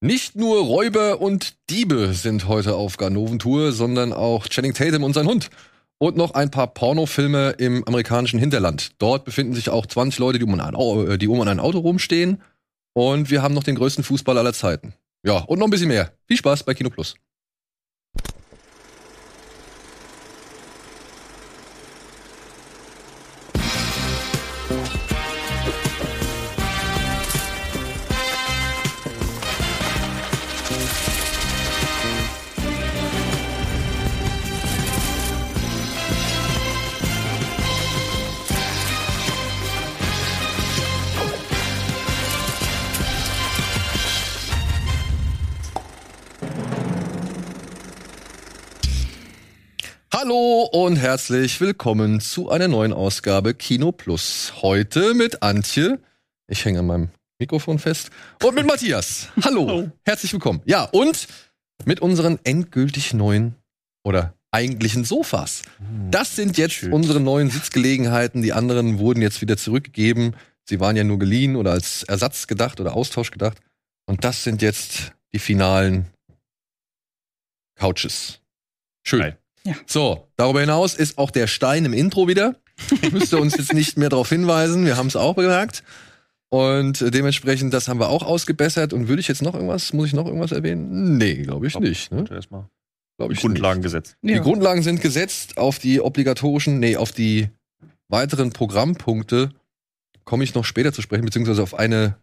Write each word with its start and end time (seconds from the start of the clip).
Nicht 0.00 0.36
nur 0.36 0.58
Räuber 0.62 1.20
und 1.20 1.54
Diebe 1.70 2.12
sind 2.12 2.48
heute 2.48 2.74
auf 2.74 2.96
Ganoven-Tour, 2.98 3.72
sondern 3.72 4.12
auch 4.12 4.46
Channing 4.48 4.74
Tatum 4.74 5.02
und 5.02 5.14
sein 5.14 5.26
Hund. 5.26 5.48
Und 5.98 6.18
noch 6.18 6.32
ein 6.34 6.50
paar 6.50 6.66
Pornofilme 6.66 7.52
im 7.52 7.82
amerikanischen 7.84 8.38
Hinterland. 8.38 8.90
Dort 8.98 9.24
befinden 9.24 9.54
sich 9.54 9.70
auch 9.70 9.86
20 9.86 10.18
Leute, 10.18 10.38
die 10.38 10.44
um 10.44 10.52
ein, 10.60 10.74
Au- 10.74 11.16
die 11.16 11.26
um 11.28 11.40
ein 11.40 11.58
Auto 11.60 11.78
rumstehen. 11.78 12.42
Und 12.92 13.30
wir 13.30 13.40
haben 13.42 13.54
noch 13.54 13.64
den 13.64 13.76
größten 13.76 14.04
Fußball 14.04 14.36
aller 14.36 14.52
Zeiten. 14.52 14.92
Ja, 15.24 15.38
und 15.38 15.58
noch 15.58 15.66
ein 15.66 15.70
bisschen 15.70 15.88
mehr. 15.88 16.12
Viel 16.26 16.36
Spaß 16.36 16.64
bei 16.64 16.74
Kino 16.74 16.90
Plus. 16.90 17.14
Hallo 50.36 50.68
und 50.70 50.96
herzlich 50.96 51.62
willkommen 51.62 52.20
zu 52.20 52.50
einer 52.50 52.68
neuen 52.68 52.92
Ausgabe 52.92 53.54
Kino 53.54 53.90
Plus. 53.90 54.52
Heute 54.60 55.14
mit 55.14 55.42
Antje. 55.42 55.98
Ich 56.46 56.62
hänge 56.66 56.80
an 56.80 56.86
meinem 56.86 57.08
Mikrofon 57.38 57.78
fest. 57.78 58.10
Und 58.44 58.54
mit 58.54 58.66
Matthias. 58.66 59.28
Hallo. 59.42 59.90
Herzlich 60.04 60.34
willkommen. 60.34 60.60
Ja, 60.66 60.84
und 60.84 61.26
mit 61.86 62.00
unseren 62.00 62.38
endgültig 62.44 63.14
neuen 63.14 63.54
oder 64.04 64.34
eigentlichen 64.50 65.06
Sofas. 65.06 65.62
Das 66.10 66.36
sind 66.36 66.58
jetzt 66.58 66.74
Schön. 66.74 66.92
unsere 66.92 67.18
neuen 67.18 67.48
Sitzgelegenheiten. 67.48 68.42
Die 68.42 68.52
anderen 68.52 68.98
wurden 68.98 69.22
jetzt 69.22 69.40
wieder 69.40 69.56
zurückgegeben. 69.56 70.36
Sie 70.64 70.80
waren 70.80 70.96
ja 70.96 71.04
nur 71.04 71.18
geliehen 71.18 71.56
oder 71.56 71.70
als 71.70 72.02
Ersatz 72.02 72.46
gedacht 72.46 72.78
oder 72.78 72.92
Austausch 72.92 73.30
gedacht. 73.30 73.56
Und 74.04 74.22
das 74.22 74.44
sind 74.44 74.60
jetzt 74.60 75.12
die 75.32 75.38
finalen 75.38 76.08
Couches. 77.78 78.40
Schön. 79.02 79.20
Geil. 79.20 79.38
Ja. 79.66 79.74
So, 79.86 80.28
darüber 80.36 80.60
hinaus 80.60 80.94
ist 80.94 81.18
auch 81.18 81.30
der 81.32 81.48
Stein 81.48 81.84
im 81.84 81.92
Intro 81.92 82.28
wieder. 82.28 82.54
Müsste 83.10 83.38
uns 83.38 83.56
jetzt 83.56 83.72
nicht 83.72 83.98
mehr 83.98 84.08
darauf 84.08 84.28
hinweisen. 84.28 84.84
Wir 84.84 84.96
haben 84.96 85.08
es 85.08 85.16
auch 85.16 85.34
bemerkt. 85.34 85.82
Und 86.48 87.00
dementsprechend, 87.12 87.74
das 87.74 87.88
haben 87.88 87.98
wir 87.98 88.08
auch 88.08 88.22
ausgebessert. 88.22 88.92
Und 88.92 89.08
würde 89.08 89.20
ich 89.20 89.26
jetzt 89.26 89.42
noch 89.42 89.54
irgendwas, 89.54 89.92
muss 89.92 90.06
ich 90.06 90.14
noch 90.14 90.26
irgendwas 90.26 90.52
erwähnen? 90.52 91.18
Nee, 91.18 91.42
glaube 91.42 91.66
ich 91.66 91.72
Glaub, 91.72 91.82
nicht. 91.82 92.12
Ne? 92.12 92.24
Erstmal 92.30 92.66
Glaub 93.18 93.32
ich 93.32 93.40
Grundlagen 93.40 93.82
gesetzt. 93.82 94.16
nicht. 94.22 94.36
Die 94.36 94.40
Grundlagen 94.40 94.82
sind 94.82 95.00
gesetzt 95.00 95.58
auf 95.58 95.80
die 95.80 96.00
obligatorischen, 96.00 96.78
nee, 96.78 96.96
auf 96.96 97.10
die 97.10 97.48
weiteren 98.08 98.50
Programmpunkte 98.50 99.50
komme 100.24 100.44
ich 100.44 100.54
noch 100.54 100.64
später 100.64 100.92
zu 100.92 101.02
sprechen, 101.02 101.24
beziehungsweise 101.24 101.62
auf 101.62 101.74
eine 101.74 102.16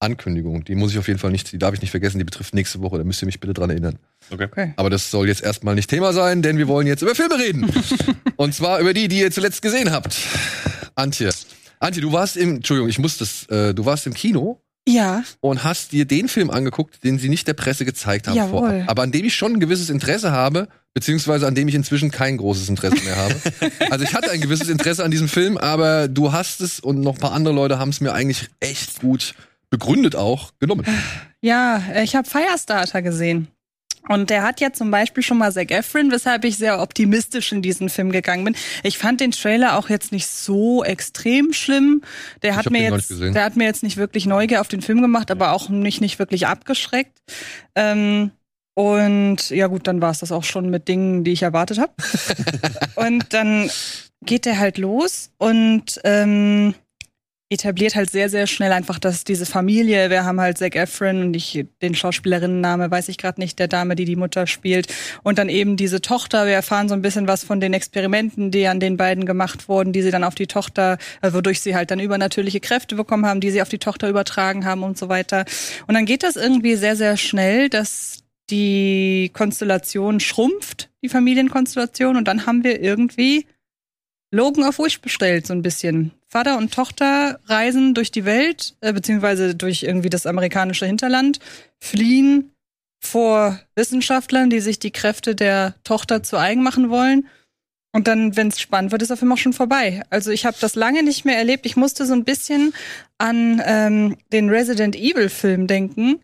Ankündigung. 0.00 0.64
Die 0.64 0.74
muss 0.74 0.92
ich 0.92 0.98
auf 0.98 1.08
jeden 1.08 1.18
Fall 1.18 1.30
nicht, 1.30 1.50
die 1.52 1.58
darf 1.58 1.74
ich 1.74 1.80
nicht 1.80 1.90
vergessen, 1.90 2.18
die 2.18 2.24
betrifft 2.24 2.54
nächste 2.54 2.80
Woche. 2.82 2.98
Da 2.98 3.04
müsst 3.04 3.22
ihr 3.22 3.26
mich 3.26 3.40
bitte 3.40 3.54
dran 3.54 3.70
erinnern. 3.70 3.98
Okay. 4.30 4.72
Aber 4.76 4.90
das 4.90 5.10
soll 5.10 5.28
jetzt 5.28 5.42
erstmal 5.42 5.74
nicht 5.74 5.90
Thema 5.90 6.12
sein, 6.12 6.42
denn 6.42 6.58
wir 6.58 6.68
wollen 6.68 6.86
jetzt 6.86 7.02
über 7.02 7.14
Filme 7.14 7.38
reden. 7.38 7.70
Und 8.36 8.54
zwar 8.54 8.80
über 8.80 8.94
die, 8.94 9.08
die 9.08 9.20
ihr 9.20 9.30
zuletzt 9.30 9.62
gesehen 9.62 9.90
habt. 9.90 10.16
Antje. 10.94 11.30
Antje, 11.80 12.02
du 12.02 12.12
warst 12.12 12.36
im, 12.36 12.56
Entschuldigung, 12.56 12.88
ich 12.88 12.98
muss 12.98 13.18
das, 13.18 13.46
äh, 13.46 13.74
du 13.74 13.84
warst 13.84 14.06
im 14.06 14.14
Kino 14.14 14.60
Ja, 14.88 15.22
und 15.40 15.64
hast 15.64 15.92
dir 15.92 16.04
den 16.04 16.28
Film 16.28 16.50
angeguckt, 16.50 17.04
den 17.04 17.18
sie 17.18 17.28
nicht 17.28 17.46
der 17.46 17.54
Presse 17.54 17.84
gezeigt 17.84 18.28
haben 18.28 18.36
Jawohl. 18.36 18.70
vorab. 18.70 18.88
Aber 18.88 19.02
an 19.02 19.12
dem 19.12 19.24
ich 19.24 19.34
schon 19.34 19.54
ein 19.54 19.60
gewisses 19.60 19.90
Interesse 19.90 20.32
habe, 20.32 20.68
beziehungsweise 20.94 21.46
an 21.46 21.54
dem 21.54 21.68
ich 21.68 21.74
inzwischen 21.74 22.10
kein 22.10 22.36
großes 22.36 22.68
Interesse 22.68 23.02
mehr 23.04 23.16
habe. 23.16 23.34
also 23.90 24.04
ich 24.04 24.14
hatte 24.14 24.30
ein 24.30 24.40
gewisses 24.40 24.68
Interesse 24.68 25.04
an 25.04 25.10
diesem 25.10 25.28
Film, 25.28 25.56
aber 25.56 26.08
du 26.08 26.32
hast 26.32 26.60
es 26.60 26.80
und 26.80 27.00
noch 27.00 27.14
ein 27.14 27.20
paar 27.20 27.32
andere 27.32 27.54
Leute 27.54 27.78
haben 27.78 27.90
es 27.90 28.00
mir 28.00 28.12
eigentlich 28.12 28.48
echt 28.60 29.00
gut 29.00 29.34
begründet 29.70 30.16
auch 30.16 30.52
genommen. 30.58 30.84
ja, 31.40 31.82
ich 32.02 32.16
habe 32.16 32.28
Firestarter 32.28 33.02
gesehen. 33.02 33.48
Und 34.08 34.30
der 34.30 34.42
hat 34.42 34.60
ja 34.60 34.72
zum 34.72 34.90
Beispiel 34.90 35.22
schon 35.22 35.38
mal 35.38 35.52
Zac 35.52 35.70
Efron, 35.70 36.10
weshalb 36.10 36.44
ich 36.44 36.56
sehr 36.56 36.80
optimistisch 36.80 37.52
in 37.52 37.60
diesen 37.60 37.90
Film 37.90 38.10
gegangen 38.10 38.44
bin. 38.44 38.56
Ich 38.82 38.96
fand 38.96 39.20
den 39.20 39.32
Trailer 39.32 39.76
auch 39.76 39.90
jetzt 39.90 40.12
nicht 40.12 40.26
so 40.26 40.82
extrem 40.82 41.52
schlimm. 41.52 42.02
Der 42.42 42.56
hat 42.56 42.70
mir 42.70 42.82
jetzt, 42.82 43.10
der 43.10 43.44
hat 43.44 43.56
mir 43.56 43.64
jetzt 43.64 43.82
nicht 43.82 43.98
wirklich 43.98 44.24
Neugier 44.24 44.62
auf 44.62 44.68
den 44.68 44.80
Film 44.80 45.02
gemacht, 45.02 45.30
aber 45.30 45.52
auch 45.52 45.68
mich 45.68 46.00
nicht 46.00 46.18
wirklich 46.18 46.46
abgeschreckt. 46.46 47.18
Ähm, 47.74 48.30
und 48.74 49.50
ja 49.50 49.66
gut, 49.66 49.86
dann 49.86 50.00
war 50.00 50.12
es 50.12 50.20
das 50.20 50.32
auch 50.32 50.44
schon 50.44 50.70
mit 50.70 50.88
Dingen, 50.88 51.24
die 51.24 51.32
ich 51.32 51.42
erwartet 51.42 51.78
habe. 51.78 51.92
und 52.94 53.34
dann 53.34 53.70
geht 54.24 54.46
der 54.46 54.58
halt 54.58 54.78
los 54.78 55.30
und 55.38 56.00
ähm, 56.04 56.74
etabliert 57.50 57.94
halt 57.94 58.10
sehr, 58.10 58.28
sehr 58.28 58.46
schnell 58.46 58.72
einfach, 58.72 58.98
dass 58.98 59.24
diese 59.24 59.46
Familie, 59.46 60.10
wir 60.10 60.24
haben 60.24 60.40
halt 60.40 60.58
Zac 60.58 60.76
Efron 60.76 61.22
und 61.22 61.34
ich, 61.34 61.64
den 61.80 61.94
Schauspielerinnenname 61.94 62.90
weiß 62.90 63.08
ich 63.08 63.16
gerade 63.16 63.40
nicht, 63.40 63.58
der 63.58 63.68
Dame, 63.68 63.96
die 63.96 64.04
die 64.04 64.16
Mutter 64.16 64.46
spielt. 64.46 64.92
Und 65.22 65.38
dann 65.38 65.48
eben 65.48 65.76
diese 65.76 66.02
Tochter, 66.02 66.46
wir 66.46 66.52
erfahren 66.52 66.88
so 66.88 66.94
ein 66.94 67.00
bisschen 67.00 67.26
was 67.26 67.44
von 67.44 67.60
den 67.60 67.72
Experimenten, 67.72 68.50
die 68.50 68.66
an 68.66 68.80
den 68.80 68.98
beiden 68.98 69.24
gemacht 69.24 69.68
wurden, 69.68 69.94
die 69.94 70.02
sie 70.02 70.10
dann 70.10 70.24
auf 70.24 70.34
die 70.34 70.46
Tochter, 70.46 70.98
äh, 71.22 71.32
wodurch 71.32 71.60
sie 71.60 71.74
halt 71.74 71.90
dann 71.90 72.00
übernatürliche 72.00 72.60
Kräfte 72.60 72.96
bekommen 72.96 73.24
haben, 73.24 73.40
die 73.40 73.50
sie 73.50 73.62
auf 73.62 73.70
die 73.70 73.78
Tochter 73.78 74.10
übertragen 74.10 74.66
haben 74.66 74.82
und 74.82 74.98
so 74.98 75.08
weiter. 75.08 75.46
Und 75.86 75.94
dann 75.94 76.04
geht 76.04 76.22
das 76.22 76.36
irgendwie 76.36 76.76
sehr, 76.76 76.96
sehr 76.96 77.16
schnell, 77.16 77.70
dass 77.70 78.24
die 78.50 79.30
Konstellation 79.32 80.20
schrumpft, 80.20 80.90
die 81.02 81.08
Familienkonstellation, 81.08 82.16
und 82.16 82.26
dann 82.28 82.46
haben 82.46 82.64
wir 82.64 82.80
irgendwie 82.80 83.46
Logan 84.30 84.64
auf 84.64 84.78
Wish 84.78 85.00
bestellt, 85.00 85.46
so 85.46 85.54
ein 85.54 85.62
bisschen. 85.62 86.12
Vater 86.28 86.58
und 86.58 86.72
Tochter 86.72 87.40
reisen 87.46 87.94
durch 87.94 88.10
die 88.10 88.26
Welt, 88.26 88.76
äh, 88.80 88.92
beziehungsweise 88.92 89.54
durch 89.54 89.82
irgendwie 89.82 90.10
das 90.10 90.26
amerikanische 90.26 90.86
Hinterland, 90.86 91.40
fliehen 91.80 92.52
vor 93.00 93.58
Wissenschaftlern, 93.74 94.50
die 94.50 94.60
sich 94.60 94.78
die 94.78 94.90
Kräfte 94.90 95.34
der 95.34 95.74
Tochter 95.84 96.22
zu 96.22 96.36
eigen 96.36 96.62
machen 96.62 96.90
wollen. 96.90 97.28
Und 97.92 98.06
dann, 98.06 98.36
wenn 98.36 98.48
es 98.48 98.60
spannend 98.60 98.92
wird, 98.92 99.00
ist 99.00 99.08
der 99.08 99.16
Film 99.16 99.32
auch 99.32 99.38
schon 99.38 99.54
vorbei. 99.54 100.02
Also 100.10 100.30
ich 100.30 100.44
habe 100.44 100.56
das 100.60 100.74
lange 100.74 101.02
nicht 101.02 101.24
mehr 101.24 101.38
erlebt. 101.38 101.64
Ich 101.64 101.76
musste 101.76 102.04
so 102.04 102.12
ein 102.12 102.24
bisschen 102.24 102.74
an 103.16 103.62
ähm, 103.64 104.18
den 104.30 104.50
Resident 104.50 104.94
Evil 104.94 105.30
Film 105.30 105.66
denken, 105.66 106.20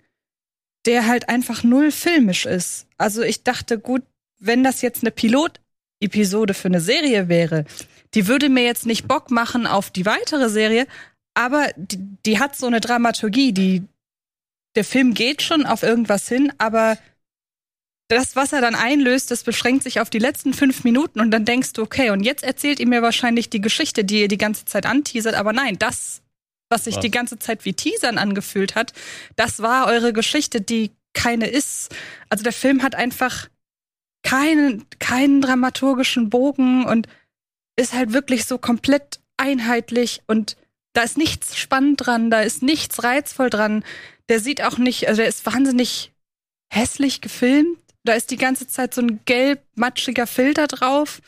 der 0.84 1.06
halt 1.06 1.30
einfach 1.30 1.64
null 1.64 1.90
filmisch 1.90 2.44
ist. 2.44 2.86
Also 2.98 3.22
ich 3.22 3.42
dachte, 3.42 3.78
gut, 3.78 4.02
wenn 4.38 4.62
das 4.62 4.82
jetzt 4.82 5.02
eine 5.02 5.10
Pilot-Episode 5.10 6.52
für 6.52 6.68
eine 6.68 6.80
Serie 6.80 7.28
wäre, 7.28 7.64
die 8.14 8.26
würde 8.28 8.48
mir 8.48 8.64
jetzt 8.64 8.86
nicht 8.86 9.08
Bock 9.08 9.30
machen 9.30 9.66
auf 9.66 9.90
die 9.90 10.06
weitere 10.06 10.48
Serie, 10.48 10.86
aber 11.34 11.68
die, 11.76 11.98
die 12.24 12.38
hat 12.38 12.56
so 12.56 12.66
eine 12.66 12.80
Dramaturgie, 12.80 13.52
die 13.52 13.82
der 14.76 14.84
Film 14.84 15.14
geht 15.14 15.42
schon 15.42 15.66
auf 15.66 15.82
irgendwas 15.82 16.28
hin, 16.28 16.52
aber 16.58 16.98
das, 18.08 18.36
was 18.36 18.52
er 18.52 18.60
dann 18.60 18.74
einlöst, 18.74 19.30
das 19.30 19.44
beschränkt 19.44 19.84
sich 19.84 20.00
auf 20.00 20.10
die 20.10 20.18
letzten 20.18 20.52
fünf 20.52 20.84
Minuten 20.84 21.20
und 21.20 21.30
dann 21.30 21.44
denkst 21.44 21.72
du, 21.72 21.82
okay, 21.82 22.10
und 22.10 22.20
jetzt 22.20 22.44
erzählt 22.44 22.80
ihr 22.80 22.88
mir 22.88 23.02
wahrscheinlich 23.02 23.50
die 23.50 23.60
Geschichte, 23.60 24.04
die 24.04 24.22
ihr 24.22 24.28
die 24.28 24.38
ganze 24.38 24.64
Zeit 24.64 24.84
anteasert, 24.84 25.34
aber 25.34 25.52
nein, 25.52 25.78
das, 25.78 26.22
was 26.68 26.84
sich 26.84 26.96
Was? 26.96 27.02
die 27.02 27.10
ganze 27.10 27.38
Zeit 27.38 27.64
wie 27.64 27.72
Teasern 27.72 28.18
angefühlt 28.18 28.74
hat, 28.74 28.92
das 29.36 29.60
war 29.62 29.86
eure 29.86 30.12
Geschichte, 30.12 30.60
die 30.60 30.90
keine 31.14 31.46
ist. 31.46 31.94
Also 32.28 32.42
der 32.42 32.52
Film 32.52 32.82
hat 32.82 32.94
einfach 32.94 33.48
keinen, 34.22 34.84
keinen 34.98 35.40
dramaturgischen 35.40 36.30
Bogen 36.30 36.84
und 36.84 37.06
ist 37.76 37.92
halt 37.92 38.12
wirklich 38.12 38.44
so 38.44 38.58
komplett 38.58 39.20
einheitlich 39.36 40.22
und 40.26 40.56
da 40.92 41.02
ist 41.02 41.18
nichts 41.18 41.56
spannend 41.56 42.06
dran, 42.06 42.30
da 42.30 42.40
ist 42.40 42.62
nichts 42.62 43.02
reizvoll 43.02 43.50
dran. 43.50 43.84
Der 44.28 44.40
sieht 44.40 44.62
auch 44.62 44.78
nicht, 44.78 45.08
also 45.08 45.20
der 45.20 45.28
ist 45.28 45.44
wahnsinnig 45.44 46.12
hässlich 46.72 47.20
gefilmt. 47.20 47.78
Da 48.04 48.12
ist 48.14 48.30
die 48.30 48.36
ganze 48.36 48.66
Zeit 48.68 48.94
so 48.94 49.00
ein 49.00 49.20
gelb, 49.24 49.62
matschiger 49.74 50.26
Filter 50.26 50.66
drauf. 50.66 51.20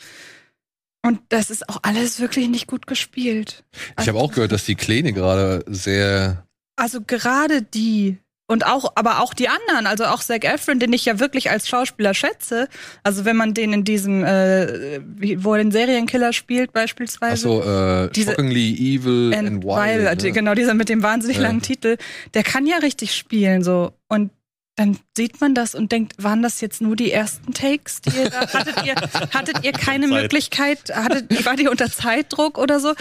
Und 1.03 1.21
das 1.29 1.51
ist 1.51 1.69
auch 1.69 1.79
alles 1.83 2.21
wirklich 2.21 2.49
nicht 2.49 2.67
gut 2.67 2.87
gespielt. 2.87 3.65
Ich 4.01 4.09
habe 4.09 4.19
auch 4.19 4.33
gehört, 4.33 4.53
dass 4.53 4.65
die 4.65 4.75
Kleine 4.75 5.13
gerade 5.13 5.65
sehr 5.69 6.47
Also 6.77 7.01
gerade 7.01 7.63
die 7.63 8.19
und 8.49 8.65
auch, 8.67 8.93
aber 8.95 9.21
auch 9.21 9.35
die 9.35 9.49
anderen, 9.49 9.87
also 9.87 10.05
auch 10.05 10.21
Zac 10.21 10.45
Efron, 10.45 10.79
den 10.79 10.93
ich 10.93 11.05
ja 11.05 11.19
wirklich 11.19 11.51
als 11.51 11.69
Schauspieler 11.69 12.15
schätze. 12.15 12.69
Also 13.03 13.25
wenn 13.25 13.37
man 13.37 13.55
den 13.55 13.73
in 13.73 13.85
diesem, 13.85 14.25
äh, 14.25 15.01
wo 15.39 15.55
er 15.55 15.59
den 15.59 15.73
Serienkiller 15.73 16.33
spielt 16.33 16.73
beispielsweise. 16.73 17.49
Achso, 17.49 18.05
äh, 18.05 18.11
Diese- 18.11 18.31
Shockingly 18.31 18.75
Evil 18.95 19.35
and, 19.35 19.49
and 19.49 19.65
Wild. 19.65 19.99
Wild, 20.07 20.23
ne? 20.23 20.33
genau, 20.33 20.55
dieser 20.55 20.75
mit 20.75 20.89
dem 20.89 21.03
wahnsinnig 21.03 21.39
Ja. 21.39 21.43
langen 21.45 21.63
Titel, 21.63 21.97
der 22.35 22.43
kann 22.45 22.67
ja 22.67 22.77
richtig 22.79 23.15
spielen, 23.17 23.63
so. 23.65 23.93
Und 24.09 24.31
dann 24.77 24.99
sieht 25.17 25.41
man 25.41 25.55
das 25.55 25.75
und 25.75 25.91
denkt, 25.91 26.15
waren 26.23 26.43
das 26.43 26.61
jetzt 26.61 26.81
nur 26.83 26.97
die 26.97 27.11
ersten 27.11 27.53
Takes, 27.55 28.03
die 28.03 28.11
ihr 28.17 28.31
da 28.31 28.41
hattet 28.53 28.85
ihr 28.87 28.95
hattet 29.33 29.65
ihr 29.65 29.73
keine 29.73 30.09
Zeit. 30.09 30.23
Möglichkeit, 30.23 30.93
hattet 30.95 31.45
war 31.47 31.59
ihr 31.59 31.71
unter 31.71 31.91
Zeitdruck 31.91 32.59
oder 32.59 32.79
so? 32.79 32.95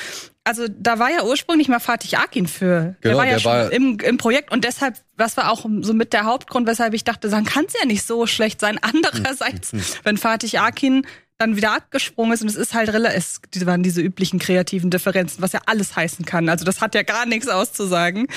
Also 0.45 0.68
da 0.69 1.00
war 1.00 1.10
ja 1.12 1.24
ursprünglich 1.24 1.68
mal 1.68 1.80
Fatih 1.80 2.16
Akin 2.18 2.48
für. 2.48 2.95
der 3.04 3.12
Genau, 3.12 3.18
war 3.18 3.25
ja 3.25 3.33
der 3.33 3.39
schon 3.39 3.51
war- 3.51 3.72
im, 3.72 3.98
im 4.00 4.18
Projekt 4.18 4.51
und 4.51 4.63
deshalb, 4.63 4.95
das 5.18 5.36
war 5.38 5.51
auch 5.51 5.66
so 5.81 5.94
mit 5.94 6.13
der 6.13 6.25
Hauptgrund, 6.25 6.66
weshalb 6.68 6.94
ich 6.94 7.04
dachte, 7.04 7.30
dann 7.30 7.45
kann 7.45 7.66
es 7.66 7.74
ja 7.80 7.86
nicht 7.86 8.04
so 8.07 8.25
schlecht 8.27 8.60
sein. 8.62 8.77
Andererseits, 8.81 9.72
wenn 10.04 10.18
Fatih 10.18 10.57
Akin 10.60 11.06
dann 11.38 11.57
wieder 11.57 11.74
abgesprungen 11.75 12.31
ist 12.31 12.42
und 12.42 12.48
es 12.48 12.56
ist 12.56 12.74
halt 12.74 12.94
relativ, 12.94 13.39
es 13.54 13.66
waren 13.66 13.83
diese 13.83 14.01
üblichen 14.01 14.39
kreativen 14.39 14.89
Differenzen, 14.92 15.42
was 15.42 15.51
ja 15.51 15.60
alles 15.66 15.94
heißen 15.95 16.24
kann. 16.25 16.48
Also 16.48 16.63
das 16.63 16.80
hat 16.80 16.95
ja 16.95 17.04
gar 17.04 17.25
nichts 17.25 17.50
auszusagen. 17.50 18.27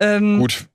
Ähm, 0.00 0.38
Gut. 0.38 0.66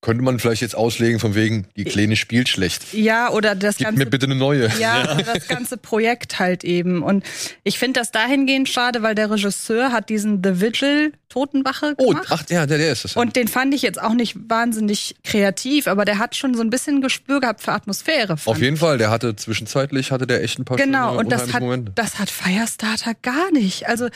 Könnte 0.00 0.22
man 0.22 0.38
vielleicht 0.38 0.62
jetzt 0.62 0.76
auslegen 0.76 1.18
von 1.18 1.34
wegen, 1.34 1.66
die 1.76 1.82
Kleine 1.82 2.14
spielt 2.14 2.48
schlecht. 2.48 2.92
Ja, 2.94 3.30
oder 3.30 3.56
das 3.56 3.78
Gib 3.78 3.86
ganze 3.86 3.98
mir 3.98 4.06
bitte 4.08 4.26
eine 4.26 4.36
neue. 4.36 4.70
Ja, 4.78 5.16
das 5.16 5.48
ganze 5.48 5.76
Projekt 5.76 6.38
halt 6.38 6.62
eben. 6.62 7.02
Und 7.02 7.24
ich 7.64 7.80
finde 7.80 7.98
das 7.98 8.12
dahingehend 8.12 8.68
schade, 8.68 9.02
weil 9.02 9.16
der 9.16 9.28
Regisseur 9.28 9.90
hat 9.90 10.08
diesen 10.08 10.40
The 10.44 10.60
Vigil 10.60 11.12
Totenwache 11.28 11.94
Oh, 11.98 12.10
gemacht. 12.10 12.28
ach, 12.30 12.44
ja, 12.48 12.64
der, 12.64 12.78
der 12.78 12.92
ist 12.92 13.04
es. 13.04 13.16
und 13.16 13.34
den 13.36 13.48
fand 13.48 13.74
ich 13.74 13.82
jetzt 13.82 14.00
auch 14.00 14.14
nicht 14.14 14.34
wahnsinnig 14.48 15.16
kreativ, 15.24 15.86
aber 15.88 16.04
der 16.06 16.18
hat 16.18 16.36
schon 16.36 16.54
so 16.54 16.62
ein 16.62 16.70
bisschen 16.70 17.02
Gespür 17.02 17.40
gehabt 17.40 17.60
für 17.60 17.72
Atmosphäre. 17.72 18.36
Auf 18.46 18.60
jeden 18.60 18.76
Fall, 18.78 18.96
der 18.98 19.10
hatte 19.10 19.34
zwischenzeitlich 19.36 20.10
hatte 20.12 20.26
der 20.26 20.42
echt 20.42 20.58
ein 20.60 20.64
paar 20.64 20.76
Genau, 20.78 21.08
schöne, 21.08 21.18
und 21.18 21.32
das 21.32 21.52
hat, 21.52 21.60
Momente. 21.60 21.92
das 21.96 22.18
hat 22.18 22.30
Firestarter 22.30 23.12
gar 23.20 23.50
nicht. 23.52 23.88
Also 23.88 24.08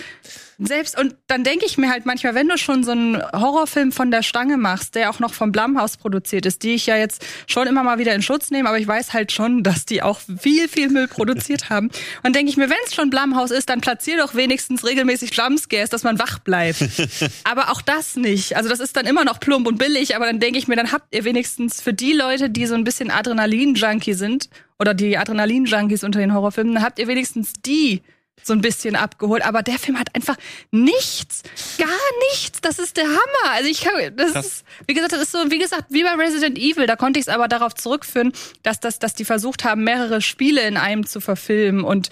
selbst, 0.59 0.99
und 0.99 1.17
dann 1.27 1.45
denke 1.45 1.65
ich 1.67 1.79
mir 1.79 1.91
halt 1.91 2.07
manchmal, 2.07 2.35
wenn 2.35 2.49
du 2.49 2.59
schon 2.59 2.85
so 2.85 2.93
einen 2.93 3.23
Horrorfilm 3.33 3.93
von 3.93 4.11
der 4.11 4.23
Stange 4.23 4.57
machst, 4.57 4.95
der 4.95 5.11
auch 5.11 5.19
noch 5.19 5.35
vom 5.35 5.53
Blumhouse 5.53 5.97
produziert 5.97 6.47
ist, 6.47 6.63
die 6.63 6.75
ich 6.75 6.87
ja 6.87 6.97
jetzt 6.97 7.25
schon 7.47 7.67
immer 7.67 7.83
mal 7.83 7.99
wieder 7.99 8.15
in 8.15 8.23
Schutz 8.23 8.51
nehme, 8.51 8.69
aber 8.69 8.79
ich 8.79 8.87
weiß 8.87 9.13
halt 9.13 9.33
schon, 9.33 9.63
dass 9.63 9.85
die 9.85 10.03
auch 10.03 10.21
viel, 10.41 10.69
viel 10.69 10.89
Müll 10.89 11.09
produziert 11.09 11.71
haben. 11.71 11.91
Und 12.23 12.37
denke 12.37 12.51
ich 12.51 12.57
mir, 12.57 12.69
wenn 12.69 12.77
es 12.87 12.95
schon 12.95 13.11
Blumhouse 13.11 13.51
ist, 13.51 13.69
dann 13.69 13.81
platzier 13.81 14.19
doch 14.19 14.35
wenigstens 14.35 14.85
regelmäßig 14.85 15.35
Jumpscares, 15.35 15.91
dass 15.91 16.03
man 16.03 16.19
wach 16.19 16.39
bleibt. 16.39 16.83
aber 17.45 17.71
auch 17.71 17.83
das 17.83 18.17
nicht. 18.17 18.57
Also 18.57 18.69
das 18.69 18.81
ist 18.81 18.97
dann 18.97 19.07
immer 19.07 19.25
noch 19.25 19.41
plump 19.41 19.67
und 19.67 19.79
billig, 19.79 20.17
aber 20.17 20.27
dann 20.27 20.41
denke 20.41 20.59
ich 20.59 20.69
mir, 20.69 20.77
dann 20.77 20.93
habt 20.93 21.15
ihr 21.15 21.25
wenigstens 21.25 21.81
für 21.81 21.93
die 21.93 22.13
Leute, 22.13 22.51
die 22.51 22.67
so 22.67 22.75
ein 22.75 22.85
bisschen 22.85 23.11
Adrenalin-Junkie 23.11 24.15
sind, 24.15 24.49
oder 24.83 24.95
die 24.95 25.17
Adrenalin-Junkies 25.17 26.03
unter 26.03 26.19
den 26.19 26.35
Horrorfilmen, 26.35 26.75
dann 26.75 26.83
habt 26.83 26.99
ihr 26.99 27.07
wenigstens 27.07 27.53
die 27.65 28.03
so 28.43 28.52
ein 28.52 28.61
bisschen 28.61 28.96
abgeholt. 28.96 29.44
Aber 29.44 29.62
der 29.62 29.79
Film 29.79 29.99
hat 29.99 30.14
einfach 30.14 30.37
nichts, 30.70 31.43
gar 31.79 31.88
nichts. 32.32 32.61
Das 32.61 32.79
ist 32.79 32.96
der 32.96 33.06
Hammer. 33.06 33.52
Also 33.52 33.69
ich 33.69 33.82
kann, 33.82 34.17
das 34.17 34.32
Krass. 34.32 34.46
ist, 34.46 34.64
wie 34.87 34.94
gesagt, 34.94 35.12
das 35.12 35.23
ist 35.23 35.32
so, 35.32 35.50
wie 35.50 35.58
gesagt, 35.58 35.87
wie 35.90 36.02
bei 36.02 36.14
Resident 36.14 36.58
Evil. 36.58 36.87
Da 36.87 36.96
konnte 36.96 37.20
ich 37.20 37.26
es 37.26 37.32
aber 37.32 37.49
darauf 37.49 37.75
zurückführen, 37.75 38.32
dass 38.62 38.81
das, 38.81 38.99
dass 38.99 39.14
die 39.14 39.25
versucht 39.25 39.64
haben, 39.64 39.84
mehrere 39.84 40.20
Spiele 40.20 40.62
in 40.62 40.76
einem 40.76 41.06
zu 41.06 41.20
verfilmen 41.20 41.84
und 41.84 42.11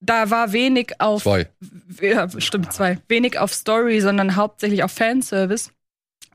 da 0.00 0.28
war 0.30 0.52
wenig 0.52 1.00
auf 1.00 1.22
Zwei. 1.22 1.48
ja, 2.00 2.28
stimmt, 2.38 2.72
zwei. 2.74 2.98
Wenig 3.08 3.38
auf 3.38 3.54
Story, 3.54 4.00
sondern 4.00 4.36
hauptsächlich 4.36 4.82
auf 4.82 4.92
Fanservice. 4.92 5.70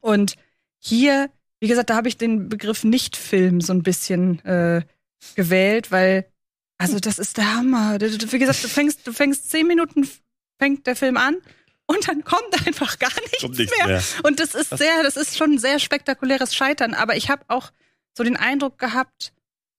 Und 0.01 0.35
hier, 0.79 1.29
wie 1.59 1.67
gesagt, 1.67 1.91
da 1.91 1.95
habe 1.95 2.07
ich 2.07 2.17
den 2.17 2.49
Begriff 2.49 2.83
Nicht-Film 2.83 3.61
so 3.61 3.71
ein 3.73 3.83
bisschen 3.83 4.43
äh, 4.43 4.81
gewählt, 5.35 5.91
weil, 5.91 6.25
also 6.79 6.99
das 6.99 7.19
ist 7.19 7.37
der 7.37 7.55
Hammer. 7.55 7.99
Wie 7.99 8.39
gesagt, 8.39 8.63
du 8.63 8.67
fängst, 8.69 9.05
du 9.05 9.11
fängst 9.11 9.51
zehn 9.51 9.67
Minuten, 9.67 10.09
fängt 10.57 10.87
der 10.87 10.95
Film 10.95 11.17
an 11.17 11.37
und 11.85 12.07
dann 12.07 12.23
kommt 12.23 12.67
einfach 12.67 12.97
gar 12.99 13.13
nichts, 13.21 13.43
nichts 13.43 13.77
mehr. 13.77 13.87
mehr. 13.87 14.03
Und 14.23 14.39
das 14.39 14.55
ist 14.55 14.69
sehr, 14.77 15.03
das 15.03 15.17
ist 15.17 15.37
schon 15.37 15.53
ein 15.53 15.59
sehr 15.59 15.79
spektakuläres 15.79 16.55
Scheitern. 16.55 16.93
Aber 16.93 17.17
ich 17.17 17.29
habe 17.29 17.43
auch 17.49 17.71
so 18.17 18.23
den 18.23 18.37
Eindruck 18.37 18.79
gehabt, 18.79 19.33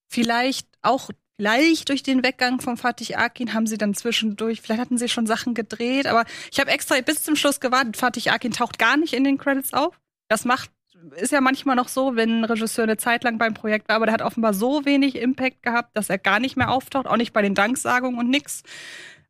vielleicht 0.07 0.67
auch, 0.83 1.09
vielleicht 1.37 1.89
durch 1.89 2.03
den 2.03 2.23
Weggang 2.23 2.61
von 2.61 2.77
Fatih 2.77 3.15
Akin 3.15 3.55
haben 3.55 3.65
sie 3.65 3.79
dann 3.79 3.95
zwischendurch, 3.95 4.61
vielleicht 4.61 4.81
hatten 4.81 4.99
sie 4.99 5.09
schon 5.09 5.25
Sachen 5.25 5.55
gedreht, 5.55 6.05
aber 6.05 6.25
ich 6.51 6.59
habe 6.59 6.69
extra 6.69 7.01
bis 7.01 7.23
zum 7.23 7.35
Schluss 7.35 7.59
gewartet. 7.59 7.97
Fatih 7.97 8.29
Akin 8.29 8.51
taucht 8.51 8.77
gar 8.77 8.95
nicht 8.95 9.13
in 9.13 9.23
den 9.23 9.39
Credits 9.39 9.73
auf. 9.73 9.99
Das 10.27 10.45
macht, 10.45 10.69
ist 11.15 11.31
ja 11.31 11.41
manchmal 11.41 11.75
noch 11.75 11.87
so, 11.87 12.15
wenn 12.15 12.39
ein 12.41 12.43
Regisseur 12.45 12.83
eine 12.83 12.97
Zeit 12.97 13.23
lang 13.23 13.37
beim 13.37 13.53
Projekt 13.53 13.89
war, 13.89 13.95
aber 13.95 14.05
der 14.05 14.13
hat 14.13 14.21
offenbar 14.21 14.53
so 14.53 14.85
wenig 14.85 15.15
Impact 15.15 15.63
gehabt, 15.63 15.95
dass 15.97 16.09
er 16.09 16.17
gar 16.17 16.39
nicht 16.39 16.57
mehr 16.57 16.69
auftaucht, 16.71 17.07
auch 17.07 17.17
nicht 17.17 17.33
bei 17.33 17.41
den 17.41 17.55
Danksagungen 17.55 18.19
und 18.19 18.29
nix. 18.29 18.63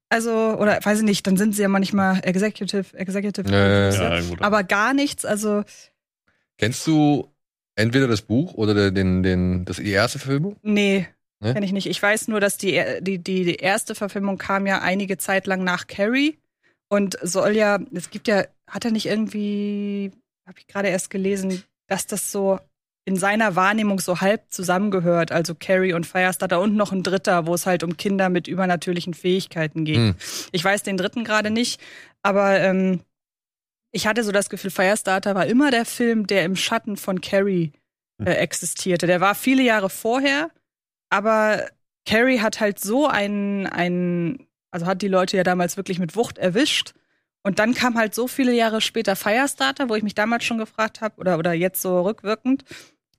Also, 0.10 0.32
oder 0.60 0.80
weiß 0.84 1.00
ich 1.00 1.06
nicht, 1.06 1.26
dann 1.26 1.38
sind 1.38 1.56
sie 1.56 1.62
ja 1.62 1.68
manchmal 1.70 2.20
Executive, 2.24 2.98
Executive 2.98 3.50
Ja, 3.50 3.90
ja, 3.92 4.18
ja. 4.20 4.24
Aber 4.42 4.64
gar 4.64 4.94
nichts, 4.94 5.24
also 5.26 5.64
Kennst 6.58 6.86
du 6.86 7.28
entweder 7.76 8.08
das 8.08 8.22
Buch 8.22 8.54
oder 8.56 8.74
der- 8.74 8.92
den, 8.92 9.24
den, 9.24 9.66
das, 9.66 9.78
die 9.78 9.90
erste 9.92 10.20
Verfilmung? 10.20 10.58
Nee, 10.62 11.08
Ne? 11.44 11.54
kenn 11.56 11.64
ich 11.64 11.72
nicht. 11.72 11.88
Ich 11.88 12.00
weiß 12.04 12.28
nur, 12.28 12.40
dass 12.40 12.58
die, 12.58 12.80
die, 13.00 13.18
die, 13.18 13.46
die 13.46 13.56
erste 13.56 13.96
Verfilmung 13.96 14.38
kam 14.38 14.68
ja 14.68 14.82
einige 14.82 15.18
Zeit 15.18 15.48
lang 15.48 15.64
nach 15.64 15.88
Carrie 15.88 16.38
und 16.88 17.18
soll 17.24 17.56
ja, 17.56 17.80
es 17.94 18.12
gibt 18.12 18.28
ja, 18.28 18.44
hat 18.68 18.86
er 18.86 18.92
nicht 18.92 19.08
irgendwie, 19.08 20.12
habe 20.46 20.60
ich 20.60 20.68
gerade 20.68 20.90
erst 20.90 21.10
gelesen, 21.10 21.64
dass 21.88 22.08
das 22.08 22.32
so 22.32 22.60
in 23.06 23.16
seiner 23.16 23.56
Wahrnehmung 23.56 24.00
so 24.00 24.22
halb 24.22 24.52
zusammengehört, 24.52 25.32
also 25.32 25.56
Carrie 25.56 25.94
und 25.94 26.06
Firestarter 26.06 26.60
und 26.60 26.76
noch 26.76 26.92
ein 26.92 27.04
dritter, 27.04 27.48
wo 27.48 27.54
es 27.54 27.66
halt 27.66 27.84
um 27.84 27.98
Kinder 27.98 28.30
mit 28.30 28.48
übernatürlichen 28.48 29.14
Fähigkeiten 29.14 29.86
geht. 29.86 29.98
Hm. 29.98 30.16
Ich 30.52 30.64
weiß 30.64 30.84
den 30.84 30.98
dritten 30.98 31.24
gerade 31.24 31.50
nicht, 31.50 31.82
aber 32.22 32.60
ähm, 32.60 33.02
ich 33.92 34.08
hatte 34.08 34.24
so 34.24 34.32
das 34.32 34.50
Gefühl, 34.50 34.72
Firestarter 34.72 35.36
war 35.36 35.48
immer 35.48 35.72
der 35.72 35.86
Film, 35.86 36.28
der 36.28 36.46
im 36.46 36.56
Schatten 36.56 36.96
von 36.96 37.22
Carrie 37.22 37.72
äh, 38.24 38.32
existierte. 38.34 39.08
Der 39.08 39.20
war 39.20 39.34
viele 39.36 39.64
Jahre 39.64 39.90
vorher, 39.90 40.52
aber 41.10 41.68
Carrie 42.06 42.40
hat 42.40 42.60
halt 42.60 42.80
so 42.80 43.08
einen, 43.08 43.68
einen, 43.68 44.48
also 44.72 44.86
hat 44.86 45.02
die 45.02 45.08
Leute 45.08 45.38
ja 45.38 45.44
damals 45.44 45.76
wirklich 45.76 46.00
mit 46.00 46.16
Wucht 46.16 46.38
erwischt. 46.38 46.94
Und 47.44 47.58
dann 47.60 47.74
kam 47.74 47.96
halt 47.98 48.14
so 48.14 48.28
viele 48.28 48.54
Jahre 48.54 48.82
später 48.82 49.16
Firestarter, 49.16 49.90
wo 49.90 49.96
ich 49.96 50.04
mich 50.04 50.14
damals 50.16 50.44
schon 50.44 50.58
gefragt 50.60 51.02
habe, 51.02 51.16
oder, 51.20 51.38
oder 51.40 51.54
jetzt 51.54 51.82
so 51.82 52.02
rückwirkend, 52.02 52.64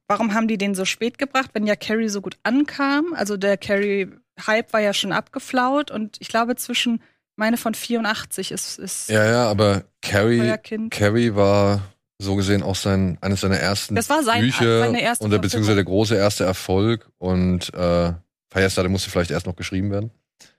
warum 0.07 0.35
haben 0.35 0.47
die 0.49 0.59
den 0.59 0.75
so 0.75 0.85
spät 0.85 1.19
gebracht, 1.19 1.51
wenn 1.55 1.67
ja 1.67 1.75
Carrie 1.77 2.09
so 2.09 2.21
gut 2.21 2.37
ankam? 2.45 3.15
Also 3.15 3.37
der 3.37 3.57
Carrie-Hype 3.57 4.73
war 4.73 4.81
ja 4.81 4.95
schon 4.95 5.13
abgeflaut 5.13 5.91
und 5.91 6.17
ich 6.21 6.29
glaube 6.29 6.55
zwischen, 6.57 7.03
meine 7.37 7.57
von 7.57 7.75
84 7.75 8.53
ist, 8.53 8.79
ist 8.79 9.09
Ja, 9.09 9.25
ja, 9.25 9.49
aber 9.51 9.85
Carrie. 10.03 10.57
Carrie 10.91 11.35
war 11.35 11.81
so 12.19 12.37
gesehen 12.37 12.63
auch 12.63 12.77
sein, 12.77 13.19
eines 13.23 13.41
seiner 13.41 13.57
ersten 13.59 13.97
Das 13.97 14.09
war 14.09 14.23
sein- 14.23 14.43
Bücher 14.43 14.81
seine 14.81 15.03
erste 15.03 15.25
und 15.25 15.31
der, 15.33 15.39
beziehungsweise 15.39 15.75
der 15.77 15.85
große 15.85 16.15
erste 16.15 16.45
Erfolg 16.45 17.11
und 17.19 17.75
äh, 17.75 18.13
Firestarter 18.53 18.89
musste 18.89 19.11
vielleicht 19.11 19.33
erst 19.33 19.47
noch 19.47 19.57
geschrieben 19.57 19.91
werden 19.91 20.13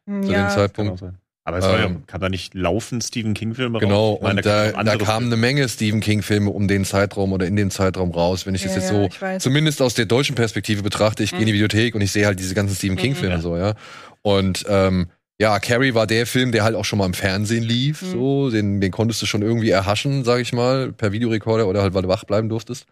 Hm, 0.06 0.24
zu 0.24 0.32
dem 0.34 0.42
Kann 0.42 0.50
Zeitpunkt. 0.50 1.02
Aber 1.46 1.58
es 1.58 1.66
war 1.66 1.78
ja, 1.80 1.86
Ähm, 1.88 2.04
kam 2.08 2.22
da 2.22 2.30
nicht 2.30 2.54
laufend 2.54 3.04
Stephen 3.04 3.34
King-Filme 3.34 3.80
Genau, 3.80 4.14
raus? 4.14 4.20
Meine, 4.22 4.38
und 4.40 4.46
da, 4.46 4.72
kamen 4.72 4.86
da 4.86 4.96
kamen 4.96 5.26
eine 5.28 5.36
Menge 5.36 5.68
Stephen 5.68 6.00
King-Filme 6.00 6.50
um 6.50 6.68
den 6.70 6.86
Zeitraum 6.86 7.34
oder 7.34 7.46
in 7.48 7.58
den 7.58 7.70
Zeitraum 7.70 8.12
raus. 8.12 8.46
Wenn 8.46 8.56
ich 8.56 8.64
das 8.64 8.76
Ja, 8.76 8.80
jetzt 8.82 8.92
ja, 9.22 9.34
so 9.34 9.40
zumindest 9.40 9.82
aus 9.82 9.94
der 9.94 10.06
deutschen 10.06 10.36
Perspektive 10.36 10.84
betrachte, 10.84 11.22
ich 11.24 11.32
gehe 11.32 11.42
in 11.42 11.48
die 11.48 11.54
Videothek 11.54 11.96
und 11.96 12.02
ich 12.02 12.12
sehe 12.14 12.26
halt 12.26 12.40
diese 12.40 12.56
ganzen 12.56 12.76
Stephen 12.76 12.96
King-Filme 12.96 13.36
Ja. 13.36 13.42
so, 13.42 13.58
ja. 13.58 13.74
Und 14.22 14.64
ähm, 14.70 15.08
ja, 15.38 15.60
Carrie 15.60 15.94
war 15.94 16.08
der 16.08 16.26
Film, 16.26 16.54
der 16.54 16.64
halt 16.64 16.76
auch 16.76 16.86
schon 16.86 17.00
mal 17.00 17.06
im 17.08 17.14
Fernsehen 17.14 17.64
lief, 17.64 18.02
Mhm. 18.04 18.12
so, 18.12 18.50
den, 18.50 18.80
den 18.80 18.92
konntest 18.92 19.22
du 19.22 19.26
schon 19.26 19.42
irgendwie 19.42 19.70
erhaschen, 19.72 20.24
sag 20.24 20.40
ich 20.40 20.54
mal, 20.54 20.94
per 20.94 21.12
Videorekorder 21.12 21.68
oder 21.68 21.82
halt, 21.82 21.94
weil 21.94 22.04
du 22.04 22.08
wach 22.08 22.24
bleiben 22.24 22.48
durftest. 22.48 22.86